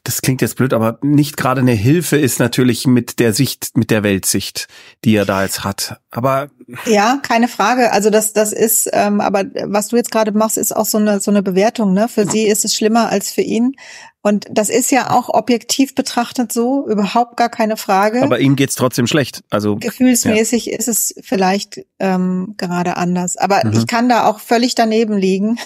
das 0.04 0.22
klingt 0.22 0.40
jetzt 0.42 0.56
blöd, 0.56 0.72
aber 0.72 0.98
nicht 1.02 1.36
gerade 1.36 1.60
eine 1.60 1.72
Hilfe 1.72 2.16
ist 2.16 2.38
natürlich 2.38 2.86
mit 2.86 3.18
der 3.18 3.32
Sicht, 3.34 3.76
mit 3.76 3.90
der 3.90 4.02
Weltsicht, 4.02 4.68
die 5.04 5.14
er 5.16 5.26
da 5.26 5.42
jetzt 5.42 5.64
hat. 5.64 6.00
Aber 6.10 6.48
Ja, 6.86 7.18
keine 7.22 7.46
Frage. 7.48 7.92
Also 7.92 8.08
das, 8.10 8.32
das 8.32 8.52
ist, 8.52 8.88
ähm, 8.92 9.20
aber 9.20 9.44
was 9.64 9.88
du 9.88 9.96
jetzt 9.96 10.10
gerade 10.10 10.32
machst, 10.32 10.56
ist 10.56 10.74
auch 10.74 10.86
so 10.86 10.98
eine 10.98 11.20
so 11.20 11.30
eine 11.30 11.42
Bewertung. 11.42 11.92
Ne? 11.92 12.08
Für 12.08 12.26
sie 12.26 12.46
ist 12.46 12.64
es 12.64 12.74
schlimmer 12.74 13.10
als 13.10 13.30
für 13.30 13.42
ihn. 13.42 13.74
Und 14.22 14.46
das 14.50 14.70
ist 14.70 14.90
ja 14.90 15.10
auch 15.10 15.28
objektiv 15.28 15.94
betrachtet 15.94 16.52
so, 16.52 16.88
überhaupt 16.88 17.36
gar 17.36 17.48
keine 17.48 17.76
Frage. 17.76 18.22
aber 18.22 18.40
ihm 18.40 18.56
geht's 18.56 18.74
trotzdem 18.74 19.06
schlecht. 19.06 19.44
Also 19.50 19.76
Gefühlsmäßig 19.76 20.70
ist 20.70 20.88
es 20.88 21.14
vielleicht 21.22 21.84
ähm, 22.00 22.54
gerade 22.56 22.96
anders. 22.96 23.36
Aber 23.36 23.60
Mhm. 23.64 23.72
ich 23.74 23.86
kann 23.86 24.08
da 24.08 24.26
auch 24.26 24.40
völlig 24.40 24.74
daneben 24.74 25.16
liegen. 25.16 25.58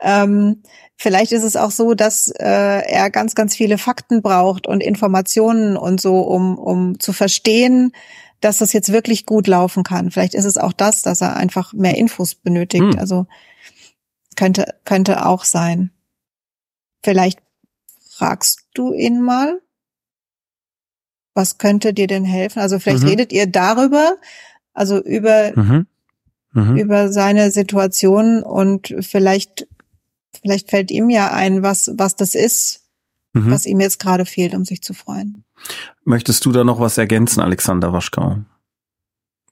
Ähm, 0.00 0.62
vielleicht 0.96 1.32
ist 1.32 1.42
es 1.42 1.56
auch 1.56 1.70
so, 1.70 1.94
dass 1.94 2.28
äh, 2.28 2.44
er 2.44 3.10
ganz, 3.10 3.34
ganz 3.34 3.54
viele 3.56 3.78
Fakten 3.78 4.22
braucht 4.22 4.66
und 4.66 4.82
Informationen 4.82 5.76
und 5.76 6.00
so, 6.00 6.20
um, 6.20 6.58
um 6.58 7.00
zu 7.00 7.12
verstehen, 7.12 7.92
dass 8.40 8.58
das 8.58 8.72
jetzt 8.72 8.92
wirklich 8.92 9.26
gut 9.26 9.46
laufen 9.46 9.84
kann. 9.84 10.10
Vielleicht 10.10 10.34
ist 10.34 10.44
es 10.44 10.58
auch 10.58 10.72
das, 10.72 11.02
dass 11.02 11.20
er 11.20 11.36
einfach 11.36 11.72
mehr 11.72 11.96
Infos 11.96 12.34
benötigt. 12.34 12.92
Hm. 12.92 12.98
Also 12.98 13.26
könnte, 14.36 14.74
könnte 14.84 15.26
auch 15.26 15.44
sein. 15.44 15.90
Vielleicht 17.02 17.40
fragst 18.10 18.66
du 18.74 18.92
ihn 18.92 19.20
mal, 19.20 19.60
was 21.34 21.58
könnte 21.58 21.92
dir 21.92 22.06
denn 22.06 22.24
helfen? 22.24 22.60
Also 22.60 22.78
vielleicht 22.78 23.02
Mhm. 23.02 23.08
redet 23.08 23.32
ihr 23.32 23.46
darüber, 23.46 24.16
also 24.72 25.02
über, 25.02 25.52
mhm. 25.54 25.86
Mhm. 26.54 26.76
über 26.76 27.12
seine 27.12 27.50
Situation 27.50 28.42
und 28.42 28.94
vielleicht, 29.00 29.66
vielleicht 30.40 30.70
fällt 30.70 30.90
ihm 30.90 31.10
ja 31.10 31.30
ein, 31.32 31.62
was, 31.62 31.92
was 31.96 32.16
das 32.16 32.34
ist, 32.34 32.80
Mhm. 33.32 33.50
was 33.50 33.66
ihm 33.66 33.80
jetzt 33.80 33.98
gerade 33.98 34.24
fehlt, 34.24 34.54
um 34.54 34.64
sich 34.64 34.80
zu 34.82 34.94
freuen. 34.94 35.44
Möchtest 36.04 36.44
du 36.46 36.52
da 36.52 36.62
noch 36.64 36.78
was 36.80 36.96
ergänzen, 36.98 37.40
Alexander 37.40 37.92
Waschkau? 37.92 38.38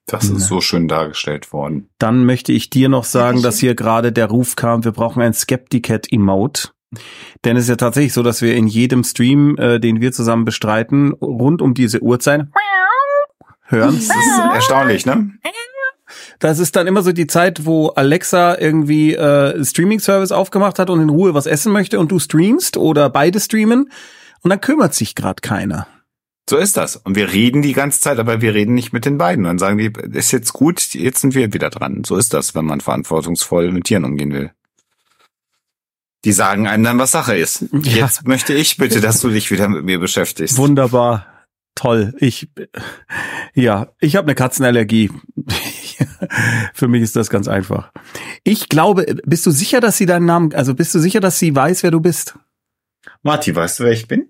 das 0.07 0.29
Ja. 0.29 0.37
ist 0.37 0.49
so 0.49 0.61
schön 0.61 0.89
dargestellt 0.89 1.53
worden. 1.53 1.89
Dann 1.99 2.25
möchte 2.27 2.53
ich 2.53 2.71
dir 2.71 2.89
noch 2.89 3.05
sagen, 3.05 3.41
dass 3.43 3.59
hier 3.61 3.75
gerade 3.77 4.13
der 4.13 4.27
Ruf 4.27 4.57
kam, 4.57 4.85
wir 4.85 4.91
brauchen 4.93 5.23
ein 5.23 5.33
Skepticat-Emote. 5.33 6.71
Denn 7.45 7.57
es 7.57 7.65
ist 7.65 7.69
ja 7.71 7.77
tatsächlich 7.77 8.13
so, 8.13 8.23
dass 8.23 8.43
wir 8.43 8.55
in 8.55 8.67
jedem 8.67 9.05
Stream, 9.05 9.57
äh, 9.59 9.79
den 9.81 10.01
wir 10.01 10.13
zusammen 10.13 10.45
bestreiten, 10.45 11.13
rund 11.15 11.63
um 11.63 11.73
diese 11.75 12.03
Uhrzeit 12.03 12.47
hören. 13.63 13.95
Das 13.95 14.03
ist 14.05 14.39
erstaunlich, 14.55 15.07
ne? 15.07 15.31
Das 16.39 16.59
ist 16.59 16.77
dann 16.77 16.87
immer 16.87 17.03
so 17.03 17.13
die 17.13 17.27
Zeit, 17.27 17.65
wo 17.65 17.89
Alexa 17.89 18.59
irgendwie 18.59 19.15
äh, 19.15 19.65
Streaming-Service 19.65 20.33
aufgemacht 20.33 20.79
hat 20.79 20.91
und 20.91 21.01
in 21.01 21.09
Ruhe 21.09 21.35
was 21.35 21.47
essen 21.47 21.73
möchte 21.73 21.99
und 21.99 22.11
du 22.11 22.19
streamst 22.19 22.77
oder 22.77 23.11
beide 23.11 23.41
streamen 23.41 23.91
und 24.43 24.51
dann 24.51 24.61
kümmert 24.61 24.95
sich 24.95 25.15
gerade 25.15 25.41
keiner. 25.41 25.87
So 26.49 26.57
ist 26.57 26.77
das. 26.77 26.97
Und 26.97 27.15
wir 27.15 27.33
reden 27.33 27.63
die 27.63 27.73
ganze 27.73 28.01
Zeit, 28.01 28.19
aber 28.19 28.41
wir 28.41 28.53
reden 28.53 28.75
nicht 28.75 28.93
mit 28.93 29.05
den 29.05 29.17
beiden. 29.17 29.45
Dann 29.45 29.59
sagen 29.59 29.79
die, 29.79 29.93
ist 30.13 30.33
jetzt 30.33 30.53
gut, 30.53 30.95
jetzt 30.95 31.21
sind 31.21 31.35
wir 31.35 31.53
wieder 31.55 31.71
dran. 31.71 32.03
So 32.05 32.17
ist 32.17 32.35
das, 32.35 32.55
wenn 32.55 32.65
man 32.65 32.81
verantwortungsvoll 32.81 33.71
mit 33.71 33.85
Tieren 33.85 34.05
umgehen 34.05 34.33
will. 34.33 34.51
Die 36.25 36.33
sagen 36.33 36.67
einem 36.67 36.85
dann, 36.85 36.99
was 36.99 37.13
Sache 37.13 37.37
ist. 37.37 37.65
Ja. 37.73 38.05
Jetzt 38.05 38.27
möchte 38.27 38.55
ich 38.55 38.77
bitte, 38.77 39.01
dass 39.01 39.21
du 39.21 39.31
dich 39.31 39.51
wieder 39.51 39.69
mit 39.69 39.85
mir 39.85 39.99
beschäftigst. 39.99 40.57
Wunderbar. 40.57 41.27
Toll. 41.75 42.15
Ich 42.19 42.49
ja, 43.55 43.89
ich 44.01 44.17
habe 44.17 44.27
eine 44.27 44.35
Katzenallergie. 44.35 45.11
Für 46.75 46.89
mich 46.89 47.03
ist 47.03 47.17
das 47.17 47.31
ganz 47.31 47.49
einfach. 47.49 47.93
Ich 48.45 48.69
glaube, 48.69 49.17
bist 49.25 49.47
du 49.47 49.51
sicher, 49.51 49.81
dass 49.81 49.99
sie 49.99 50.07
deinen 50.07 50.27
Namen, 50.27 50.55
also 50.55 50.75
bist 50.75 50.95
du 50.95 50.99
sicher, 50.99 51.21
dass 51.21 51.39
sie 51.39 51.55
weiß, 51.55 51.83
wer 51.83 51.91
du 51.91 52.01
bist? 52.01 52.39
Marti, 53.23 53.55
weißt 53.55 53.81
du, 53.81 53.85
wer 53.85 53.93
ich 53.93 54.09
bin? 54.09 54.29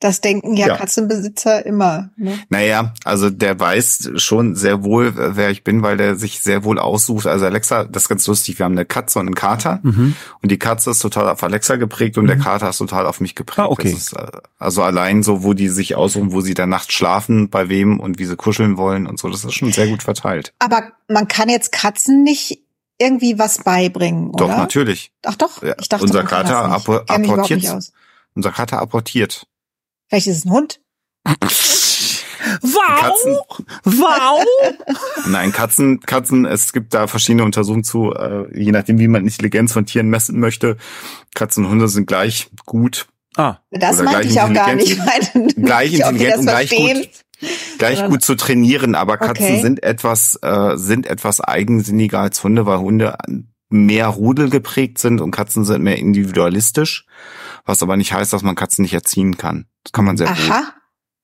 Das 0.00 0.22
denken 0.22 0.56
ja, 0.56 0.68
Ja. 0.68 0.76
Katzenbesitzer 0.78 1.64
immer. 1.66 2.08
Ne? 2.16 2.38
Naja, 2.48 2.94
also 3.04 3.28
der 3.28 3.60
weiß 3.60 4.12
schon 4.16 4.54
sehr 4.56 4.82
wohl, 4.82 5.12
wer 5.14 5.50
ich 5.50 5.62
bin, 5.62 5.82
weil 5.82 5.98
der 5.98 6.16
sich 6.16 6.40
sehr 6.40 6.64
wohl 6.64 6.78
aussucht. 6.78 7.26
Also 7.26 7.44
Alexa, 7.44 7.84
das 7.84 8.04
ist 8.04 8.08
ganz 8.08 8.26
lustig, 8.26 8.58
wir 8.58 8.64
haben 8.64 8.72
eine 8.72 8.86
Katze 8.86 9.18
und 9.18 9.26
einen 9.26 9.34
Kater 9.34 9.80
Mhm. 9.82 10.16
und 10.42 10.50
die 10.50 10.58
Katze 10.58 10.90
ist 10.92 11.00
total 11.00 11.28
auf 11.28 11.42
Alexa 11.42 11.76
geprägt 11.76 12.16
und 12.16 12.28
der 12.28 12.38
Kater 12.38 12.70
ist 12.70 12.78
total 12.78 13.04
auf 13.06 13.20
mich 13.20 13.34
geprägt. 13.34 13.58
Ah, 13.58 13.66
okay. 13.70 13.90
Ist, 13.92 14.14
äh, 14.14 14.26
also 14.58 14.82
allein 14.82 15.22
so, 15.22 15.42
wo 15.42 15.52
die 15.52 15.68
sich 15.68 15.94
aussuchen, 15.96 16.32
wo 16.32 16.40
sie 16.40 16.54
dann 16.54 16.70
nachts 16.70 16.94
schlafen, 16.94 17.50
bei 17.50 17.68
wem 17.68 18.00
und 18.00 18.18
wie 18.18 18.24
sie 18.24 18.36
kuscheln 18.36 18.78
wollen 18.78 19.06
und 19.06 19.18
so, 19.18 19.28
das 19.28 19.44
ist 19.44 19.52
schon 19.54 19.70
sehr 19.70 19.86
gut 19.88 20.02
verteilt. 20.02 20.54
Aber 20.60 20.82
man 21.08 21.28
kann 21.28 21.50
jetzt 21.50 21.72
Katzen 21.72 22.22
nicht 22.24 22.60
irgendwie 22.98 23.38
was 23.38 23.58
beibringen, 23.64 24.32
Doch, 24.32 24.46
oder? 24.46 24.56
natürlich. 24.56 25.12
Ach 25.26 25.34
doch, 25.34 25.62
ich 25.62 25.88
dachte, 25.90 26.04
unser 26.04 26.24
Kater 26.24 26.64
apportiert-. 26.64 27.92
Unser 28.34 28.52
Kater 28.52 28.78
apportiert. 28.80 29.46
Vielleicht 30.10 30.26
ist 30.26 30.38
es 30.38 30.44
ein 30.44 30.50
Hund. 30.50 30.80
Katzen, 32.44 33.36
Wow! 33.84 34.44
nein, 35.26 35.52
Katzen, 35.52 36.00
Katzen, 36.00 36.44
es 36.46 36.72
gibt 36.72 36.94
da 36.94 37.06
verschiedene 37.06 37.44
Untersuchungen 37.44 37.84
zu, 37.84 38.12
äh, 38.12 38.46
je 38.58 38.72
nachdem, 38.72 38.98
wie 38.98 39.08
man 39.08 39.22
Intelligenz 39.24 39.72
von 39.72 39.86
Tieren 39.86 40.08
messen 40.08 40.40
möchte. 40.40 40.76
Katzen 41.34 41.64
und 41.64 41.70
Hunde 41.70 41.88
sind 41.88 42.06
gleich 42.06 42.50
gut 42.66 43.06
Ah, 43.36 43.58
Das 43.70 43.98
meinte 43.98 44.10
gleich 44.22 44.26
ich 44.32 44.40
auch 44.40 44.52
gar 44.52 44.74
nicht. 44.74 44.90
Ich 44.90 44.98
meinte 44.98 45.54
gleich 45.60 45.92
intelligent 45.94 46.38
und 46.38 46.46
gleich 46.46 46.68
verstehen. 46.70 47.02
gut, 47.40 47.48
gleich 47.78 48.04
gut 48.06 48.22
zu 48.22 48.34
trainieren, 48.34 48.96
aber 48.96 49.18
Katzen 49.18 49.44
Okay. 49.46 49.60
sind 49.60 49.82
etwas, 49.84 50.36
äh, 50.42 50.76
sind 50.76 51.06
etwas 51.06 51.40
eigensinniger 51.40 52.18
als 52.18 52.42
Hunde, 52.42 52.66
weil 52.66 52.78
Hunde 52.78 53.16
mehr 53.68 54.08
Rudel 54.08 54.50
geprägt 54.50 54.98
sind 54.98 55.20
und 55.20 55.30
Katzen 55.30 55.64
sind 55.64 55.82
mehr 55.82 55.96
individualistisch, 55.98 57.06
was 57.64 57.82
aber 57.84 57.96
nicht 57.96 58.12
heißt, 58.12 58.32
dass 58.32 58.42
man 58.42 58.56
Katzen 58.56 58.82
nicht 58.82 58.94
erziehen 58.94 59.36
kann. 59.38 59.66
Das 59.84 59.92
kann 59.92 60.04
man 60.04 60.16
sehr 60.16 60.28
gut. 60.28 60.79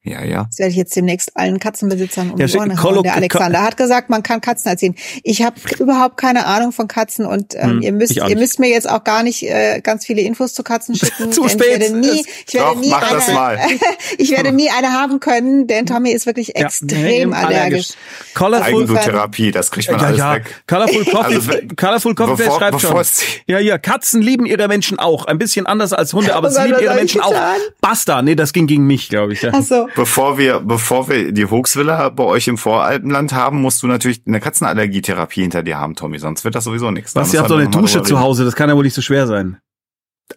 Ja, 0.07 0.23
ja. 0.23 0.45
das 0.49 0.59
werde 0.61 0.71
ich 0.71 0.77
jetzt 0.77 0.95
demnächst 0.95 1.37
allen 1.37 1.59
Katzenbesitzern 1.59 2.31
um 2.31 2.39
Ja, 2.39 2.47
die 2.47 2.57
Ohren 2.57 2.81
hauen. 2.83 3.03
Der 3.03 3.15
Alexander 3.17 3.63
hat 3.63 3.77
gesagt, 3.77 4.09
man 4.09 4.23
kann 4.23 4.41
Katzen 4.41 4.71
erziehen. 4.71 4.95
Ich 5.25 5.43
habe 5.43 5.57
überhaupt 5.81 6.17
keine 6.17 6.47
Ahnung 6.47 6.71
von 6.71 6.87
Katzen 6.87 7.27
und 7.27 7.55
ähm, 7.57 7.71
Hm, 7.71 7.83
ihr 7.83 7.93
müsst 7.93 8.17
ihr 8.17 8.37
müsst 8.39 8.61
mir 8.61 8.69
jetzt 8.71 8.89
auch 8.89 9.03
gar 9.03 9.23
nicht 9.25 9.43
äh, 9.43 9.81
ganz 9.81 10.07
viele 10.07 10.21
Infos 10.23 10.55
zu 10.55 10.63
Katzen 10.63 10.95
schicken. 10.97 11.33
Zu 11.33 11.49
spät. 11.49 11.63
Ich 11.77 11.81
werde 11.81 11.97
nie, 11.99 12.25
ich 12.47 12.55
werde 12.55 12.75
Doch, 12.75 12.81
nie 12.81 12.93
eine, 12.93 13.35
mal. 13.35 13.59
ich 14.19 14.31
werde 14.31 14.53
nie 14.53 14.71
eine 14.71 14.93
haben 14.93 15.19
können, 15.19 15.67
denn 15.67 15.87
Tommy 15.87 16.13
ist 16.13 16.27
wirklich 16.27 16.49
Ja, 16.57 16.67
extrem 16.67 17.31
nee, 17.31 17.37
allergisch. 17.37 17.89
Colorful, 18.35 18.67
Eigenbluttherapie, 18.67 19.51
das 19.51 19.71
kriegt 19.73 19.91
man 19.91 20.01
ja, 20.01 20.07
alles 20.07 20.19
ja. 20.19 20.35
weg. 20.35 20.63
Colorful 20.69 21.05
Coffee, 21.05 21.35
Also, 21.35 21.51
Colorful 21.77 22.15
Coffee 22.15 22.45
bevor- 22.45 22.59
schreibt 22.59 22.73
bevor 22.81 23.05
schon. 23.05 23.27
Ja, 23.47 23.59
ja, 23.59 23.79
Katzen 23.79 24.23
lieben 24.23 24.47
ihre 24.47 24.69
Menschen 24.69 24.99
auch. 24.99 25.25
Ein 25.27 25.39
bisschen 25.39 25.67
anders 25.67 25.93
als 25.93 26.13
Hunde, 26.13 26.35
aber 26.35 26.49
Oh 26.49 26.51
sie 26.53 26.63
lieben 26.63 26.81
ihre 26.81 26.95
Menschen 26.95 27.21
auch. 27.21 27.35
Basta. 27.81 28.23
Nee, 28.23 28.35
das 28.37 28.53
ging 28.53 28.67
gegen 28.67 28.87
mich, 28.87 29.09
glaube 29.09 29.33
ich. 29.33 29.43
Ja. 29.43 29.51
Ach 29.55 29.63
so. 29.63 29.89
Bevor 29.97 30.37
wir, 30.37 30.61
bevor 30.61 31.09
wir 31.09 31.33
die 31.33 31.47
Hoaxvilla 31.47 32.11
bei 32.11 32.25
euch 32.25 32.49
im 32.49 32.59
Voralpenland 32.59 33.33
haben, 33.33 33.63
musst 33.63 33.83
du 33.83 33.87
natürlich 33.87 34.21
eine 34.27 34.41
Katzenallergietherapie 34.41 35.41
hinter 35.41 35.63
dir 35.63 35.79
haben, 35.79 35.95
Tommy, 35.95 36.19
sonst 36.19 36.45
wird 36.45 36.55
das 36.55 36.65
sowieso 36.65 36.91
nichts. 36.91 37.15
Was, 37.15 37.33
ihr 37.33 37.41
habt 37.41 37.51
doch 37.51 37.57
eine 37.57 37.71
Dusche 37.71 38.03
zu. 38.03 38.21
Hause, 38.21 38.45
das 38.45 38.55
kann 38.55 38.69
ja 38.69 38.77
wohl 38.77 38.85
nicht 38.85 38.93
so 38.95 39.01
schwer 39.01 39.27
sein. 39.27 39.57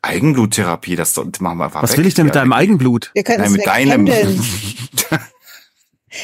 Eigenbluttherapie, 0.01 0.95
das 0.95 1.17
machen 1.39 1.57
wir 1.57 1.65
einfach 1.65 1.83
Was 1.83 1.91
weg. 1.91 1.99
will 1.99 2.07
ich 2.07 2.13
denn 2.13 2.27
mit 2.27 2.35
deinem 2.35 2.53
Eigenblut? 2.53 3.11
Wir 3.13 3.23
können 3.23 3.39
Nein, 3.39 3.47
es 3.47 3.57
mit 3.57 3.67
deinem. 3.67 4.07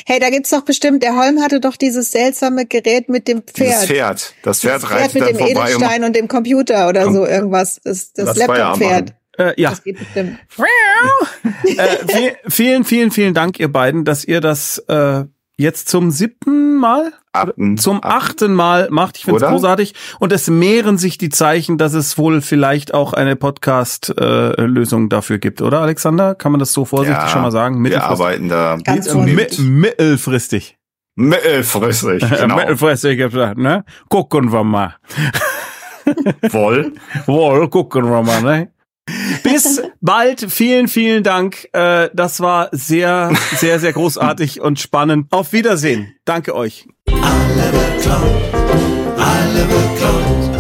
Hey, 0.08 0.20
da 0.20 0.32
gibt's 0.32 0.50
doch 0.50 0.64
bestimmt, 0.64 1.04
der 1.04 1.16
Holm 1.16 1.42
hatte 1.42 1.60
doch 1.60 1.76
dieses 1.76 2.10
seltsame 2.10 2.66
Gerät 2.66 3.08
mit 3.08 3.28
dem 3.28 3.44
Pferd. 3.44 3.86
Pferd. 3.86 4.34
Das 4.42 4.62
Pferd 4.62 4.82
Das 4.82 4.90
reitet 4.90 5.12
Pferd 5.12 5.14
mit 5.14 5.22
dann 5.22 5.30
dem 5.30 5.38
vorbei 5.38 5.62
und 5.62 5.68
Edelstein 5.68 6.04
und 6.04 6.16
dem 6.16 6.28
Computer 6.28 6.90
oder 6.90 7.12
so 7.14 7.26
irgendwas. 7.26 7.80
Das, 7.84 8.12
das 8.14 8.36
Laptop-Pferd. 8.36 9.14
Äh, 9.38 9.54
ja. 9.62 9.70
Das 9.72 9.84
geht 9.84 10.00
bestimmt. 10.00 10.40
äh, 10.58 11.72
vi- 12.08 12.36
vielen, 12.50 12.84
vielen, 12.84 13.12
vielen 13.12 13.34
Dank, 13.34 13.60
ihr 13.60 13.72
beiden, 13.72 14.06
dass 14.06 14.24
ihr 14.26 14.40
das 14.42 14.78
äh, 14.88 15.26
jetzt 15.58 15.88
zum 15.90 16.12
siebten 16.12 16.76
Mal, 16.78 17.14
achten. 17.32 17.78
zum 17.78 17.98
achten. 18.04 18.08
achten 18.08 18.54
Mal 18.54 18.88
macht. 18.92 19.18
Ich 19.18 19.24
finde 19.26 19.44
es 19.44 19.50
großartig. 19.50 19.94
Und 20.20 20.32
es 20.34 20.50
mehren 20.50 20.98
sich 20.98 21.18
die 21.18 21.30
Zeichen, 21.30 21.78
dass 21.78 21.94
es 21.94 22.18
wohl 22.18 22.42
vielleicht 22.42 22.94
auch 22.94 23.14
eine 23.14 23.36
Podcast-Lösung 23.38 25.10
dafür 25.10 25.38
gibt, 25.38 25.62
oder 25.62 25.80
Alexander? 25.80 26.36
Kann 26.36 26.52
man 26.52 26.60
das 26.60 26.74
so 26.74 26.84
vorsichtig 26.86 27.18
Ja, 27.24 27.28
schon 27.30 27.42
mal 27.42 27.52
sagen? 27.52 27.76
Wir 27.76 27.82
Mittelfristig. 27.82 28.12
arbeiten 28.26 28.50
da 28.50 28.78
Ganz 28.84 29.06
Mi- 29.08 29.12
zunehmend. 29.12 29.60
Mittelfristig. 29.60 30.78
Mittelfristig, 31.16 32.30
genau. 32.42 32.56
Mittelfristig, 32.58 33.18
ich 33.18 33.24
hab 33.24 33.32
gesagt, 33.32 33.58
ne? 33.58 33.86
Gucken 34.10 34.52
wir 34.52 34.64
mal. 34.66 34.96
Wohl. 36.52 36.94
Wohl, 37.26 37.70
gucken 37.70 38.04
wir 38.10 38.22
mal, 38.22 38.42
ne? 38.42 38.72
Bis 39.44 39.82
bald. 40.02 40.52
Vielen, 40.52 40.88
vielen 40.88 41.24
Dank. 41.24 41.70
Äh, 41.74 42.10
das 42.14 42.40
war 42.40 42.70
sehr, 42.72 43.32
sehr, 43.56 43.80
sehr 43.80 43.94
großartig 43.94 44.62
und 44.62 44.80
spannend. 44.80 45.28
Auf 45.32 45.54
Wiedersehen. 45.54 46.16
Danke 46.26 46.56
euch. 46.56 46.88
Alle 47.12 47.72
beklaut, 47.72 48.26
alle 49.18 49.66
beklaut, 49.66 50.55